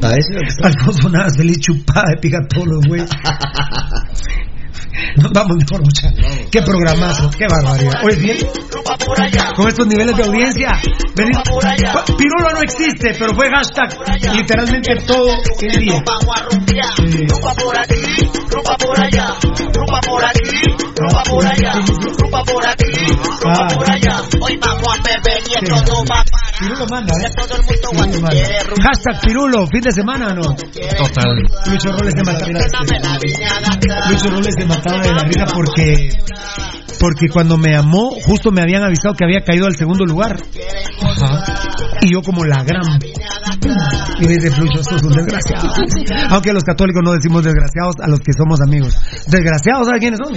A 0.02 0.16
ese 0.16 0.38
Alfonso 0.62 1.10
Navas, 1.10 1.36
feliz 1.36 1.58
chupada 1.60 2.10
de 2.10 2.16
pica 2.16 2.38
todos 2.48 2.66
los 2.66 2.84
güey. 5.16 5.30
Vamos 5.32 5.56
mejor, 5.58 5.82
mucha. 5.84 6.08
Qué 6.50 6.62
programazo, 6.62 7.30
qué 7.36 7.46
barbaridad. 7.48 8.00
Bien. 8.16 8.36
Con 9.56 9.68
estos 9.68 9.86
niveles 9.86 10.16
de 10.16 10.22
audiencia. 10.24 10.78
venid- 11.14 11.42
Pa- 11.92 12.04
Pirulo 12.16 12.50
no 12.54 12.60
existe, 12.62 13.14
pero 13.18 13.34
fue 13.34 13.48
hashtag 13.50 13.90
literalmente 14.34 14.96
todo 15.06 15.30
el 15.60 15.72
día. 15.80 16.02
Rumba 21.02 21.22
por 21.24 21.44
allá, 21.44 21.72
rumba 22.18 22.44
por 22.44 22.66
aquí, 22.66 22.92
rumba 23.42 23.68
por 23.68 23.90
allá. 23.90 24.22
Hoy 24.40 24.56
vamos 24.58 24.88
a 24.88 25.02
beber 25.02 25.42
y 25.48 25.52
esto 25.52 25.92
no 25.92 26.04
va 26.04 26.20
a 26.20 26.24
parar. 26.24 26.58
Pirulo 26.58 26.86
manda, 26.86 27.14
¿eh? 27.14 27.30
Todo 27.34 27.56
el 27.56 27.62
mundo 27.64 27.90
Pirulo 27.90 28.20
manda. 28.20 28.84
Hashtag 28.84 29.20
Pirulo, 29.22 29.66
fin 29.66 29.80
de 29.80 29.90
semana 29.92 30.28
o 30.28 30.34
no. 30.34 30.42
Total. 30.42 31.36
Lucho 31.66 31.92
Robles 31.92 32.14
se 32.14 32.22
mataba, 32.22 32.52
Lucho 34.08 34.30
Robles 34.30 34.54
se 34.56 34.64
mataba 34.64 35.02
de 35.02 35.12
la 35.12 35.22
risa 35.24 35.44
porque 35.52 36.10
porque 37.02 37.26
cuando 37.26 37.58
me 37.58 37.74
amó 37.74 38.12
justo 38.24 38.52
me 38.52 38.62
habían 38.62 38.84
avisado 38.84 39.12
que 39.14 39.24
había 39.24 39.40
caído 39.40 39.66
al 39.66 39.74
segundo 39.74 40.04
lugar 40.04 40.36
y 42.00 42.12
yo 42.12 42.22
como 42.22 42.44
la 42.44 42.62
gran 42.62 43.00
y 44.20 44.24
me 44.24 44.34
dice 44.34 44.50
Lucho 44.56 44.78
estos 44.78 45.00
son 45.00 45.10
desgraciados 45.10 45.76
aunque 46.30 46.52
los 46.52 46.62
católicos 46.62 47.02
no 47.04 47.12
decimos 47.12 47.42
desgraciados 47.42 47.96
a 48.00 48.06
los 48.06 48.20
que 48.20 48.32
somos 48.32 48.60
amigos 48.60 48.94
desgraciados 49.26 49.88
¿sabes 49.88 50.00
quiénes 50.00 50.20
son? 50.22 50.32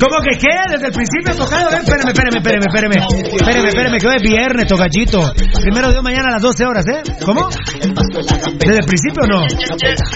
¿Cómo 0.00 0.16
que 0.22 0.38
qué? 0.38 0.54
Desde 0.70 0.86
el 0.86 0.92
principio 0.92 1.26
ver, 1.70 1.80
espérame, 1.80 2.08
espérame, 2.08 2.36
espérame, 2.36 2.66
espérame, 2.66 2.96
espérame, 3.34 3.66
espérame, 3.66 3.98
que 3.98 4.06
hoy 4.06 4.16
es 4.16 4.22
viernes, 4.22 4.66
tocallito. 4.66 5.32
Primero 5.60 5.90
Dios 5.90 6.02
mañana 6.02 6.28
a 6.28 6.32
las 6.32 6.42
12 6.42 6.64
horas, 6.64 6.86
¿eh? 6.88 7.02
¿Cómo? 7.24 7.48
¿Desde 7.50 8.78
el 8.78 8.86
principio 8.86 9.24
o 9.24 9.26
no? 9.26 9.42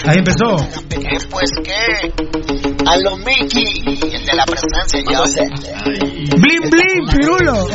Ahí 0.05 0.17
empezó. 0.17 0.57
¿Qué 0.89 1.17
pues 1.29 1.51
qué? 1.63 2.83
A 2.85 2.97
lo 2.97 3.17
Mickey, 3.17 3.99
el 4.03 4.25
de 4.25 4.33
la 4.35 4.45
presencia. 4.45 5.21
Blim, 6.37 6.69
blim, 6.69 7.07
pirulo. 7.09 7.67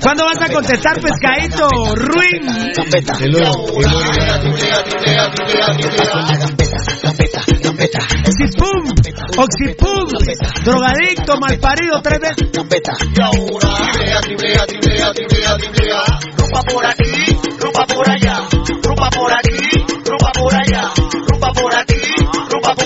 ¿Cuándo 0.00 0.24
vas 0.24 0.40
a 0.40 0.52
contestar, 0.52 1.00
pescadito? 1.00 1.68
Ruin. 1.94 2.42
Oxipum, 8.26 8.82
Oxipum, 9.38 10.06
drogadicto, 10.64 11.36
malparido, 11.38 12.00
tres 12.02 12.20
veces. 12.20 12.48
Rumba 16.36 16.62
por 16.64 16.86
aquí, 16.86 17.36
rumba 17.58 17.86
por 17.86 18.10
allá, 18.10 18.48
rumba 18.82 19.10
por 19.10 19.32
aquí, 19.32 19.84
rumba 20.04 20.32
por 20.32 20.54
allá, 20.54 20.92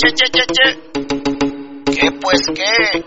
Che, 0.00 0.08
che, 0.14 0.30
che, 0.30 0.46
che. 0.46 0.68
¿Qué 1.94 2.10
pues 2.22 2.40
qué? 2.54 3.04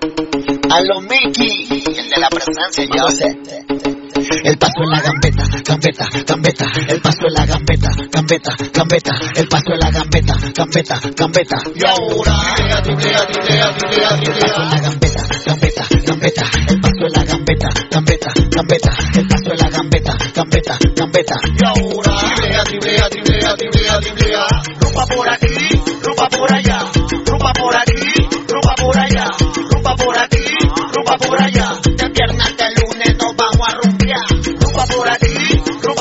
A 0.69 0.81
lo 0.81 1.01
Mickey, 1.01 1.67
el 1.87 2.07
de 2.07 2.17
la 2.19 2.29
presencia, 2.29 2.85
yo 2.85 3.07
sé. 3.07 4.02
El 4.43 4.57
paso 4.57 4.83
en 4.83 4.89
la 4.89 5.01
gambeta, 5.01 5.43
gambeta, 5.65 6.07
gambeta, 6.25 6.65
el 6.87 7.01
paso 7.01 7.27
en 7.27 7.33
la 7.33 7.45
gambeta, 7.45 7.89
gambeta, 8.09 8.55
gambeta, 8.73 9.11
el 9.35 9.47
paso 9.49 9.73
en 9.73 9.79
la 9.79 9.91
gambeta, 9.91 10.35
gambeta, 10.55 10.99
gambeta. 11.15 11.57
Y 11.75 11.85
ahora, 11.85 12.53
triplea, 12.55 12.81
triplea, 12.81 13.75
triplea. 13.75 14.59
la 14.59 14.79
gambeta, 14.79 15.23
gambeta, 15.45 15.87
gambeta, 16.05 16.43
el 16.69 16.79
paso 16.79 17.05
en 17.05 17.13
la 17.13 17.23
gambeta, 17.25 17.69
gambeta, 17.91 18.33
gambeta, 18.49 18.93
el 19.13 19.27
paso 19.27 19.51
en 19.51 19.57
la 19.57 19.69
gambeta, 19.69 20.17
gambeta, 20.33 20.77
gambeta. 20.95 21.35
Y 21.43 21.65
ahora, 21.65 22.63
triplea, 22.63 23.09
triplea, 23.09 23.55
triplea, 23.55 23.99
triplea. 23.99 24.47
Rumba 24.79 25.05
por 25.07 25.29
aquí, 25.29 25.81
rumba 26.01 26.29
por 26.29 26.53
allá, 26.53 26.79
rumba 27.25 27.53
por 27.53 27.75
aquí, 27.75 28.27
rumba 28.47 28.75
por 28.75 28.97
allá, 28.97 29.27
rumba 29.69 29.95
por 29.95 30.17
aquí, 30.17 30.45
rumba 30.93 31.17
por 31.17 31.41
allá. 31.41 31.82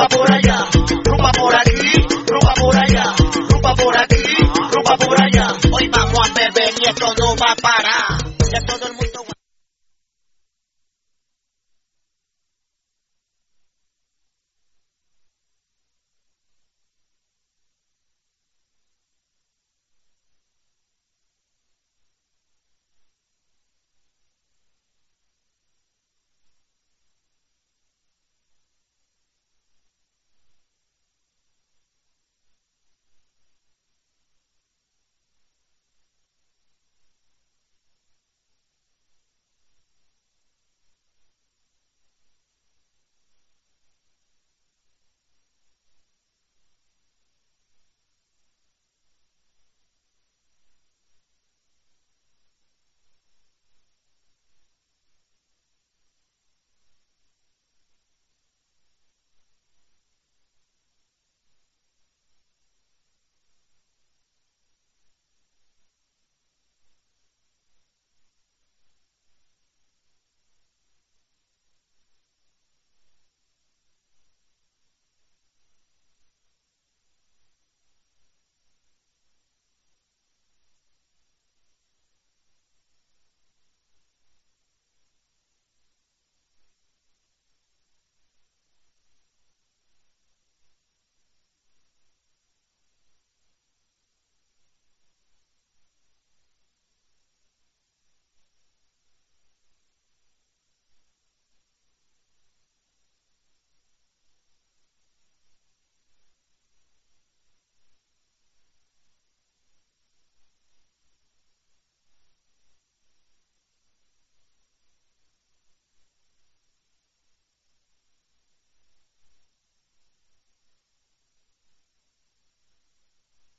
Rumba 0.03 0.09
por 0.09 0.33
allá, 0.33 0.69
rumba 1.05 1.31
por 1.33 1.55
aquí, 1.55 1.93
rumba 2.27 2.55
por 2.55 2.77
allá, 2.77 3.15
rumba 3.51 3.75
por 3.75 3.97
aquí, 3.97 4.23
rumba 4.73 4.97
por 4.97 5.23
allá. 5.23 5.47
Hoy 5.71 5.89
vamos 5.89 6.29
a 6.29 6.35
beber 6.35 6.75
y 6.81 6.89
esto 6.89 7.07
no 7.19 7.37
va 7.37 7.53
a 7.53 7.57
parar. 7.57 8.23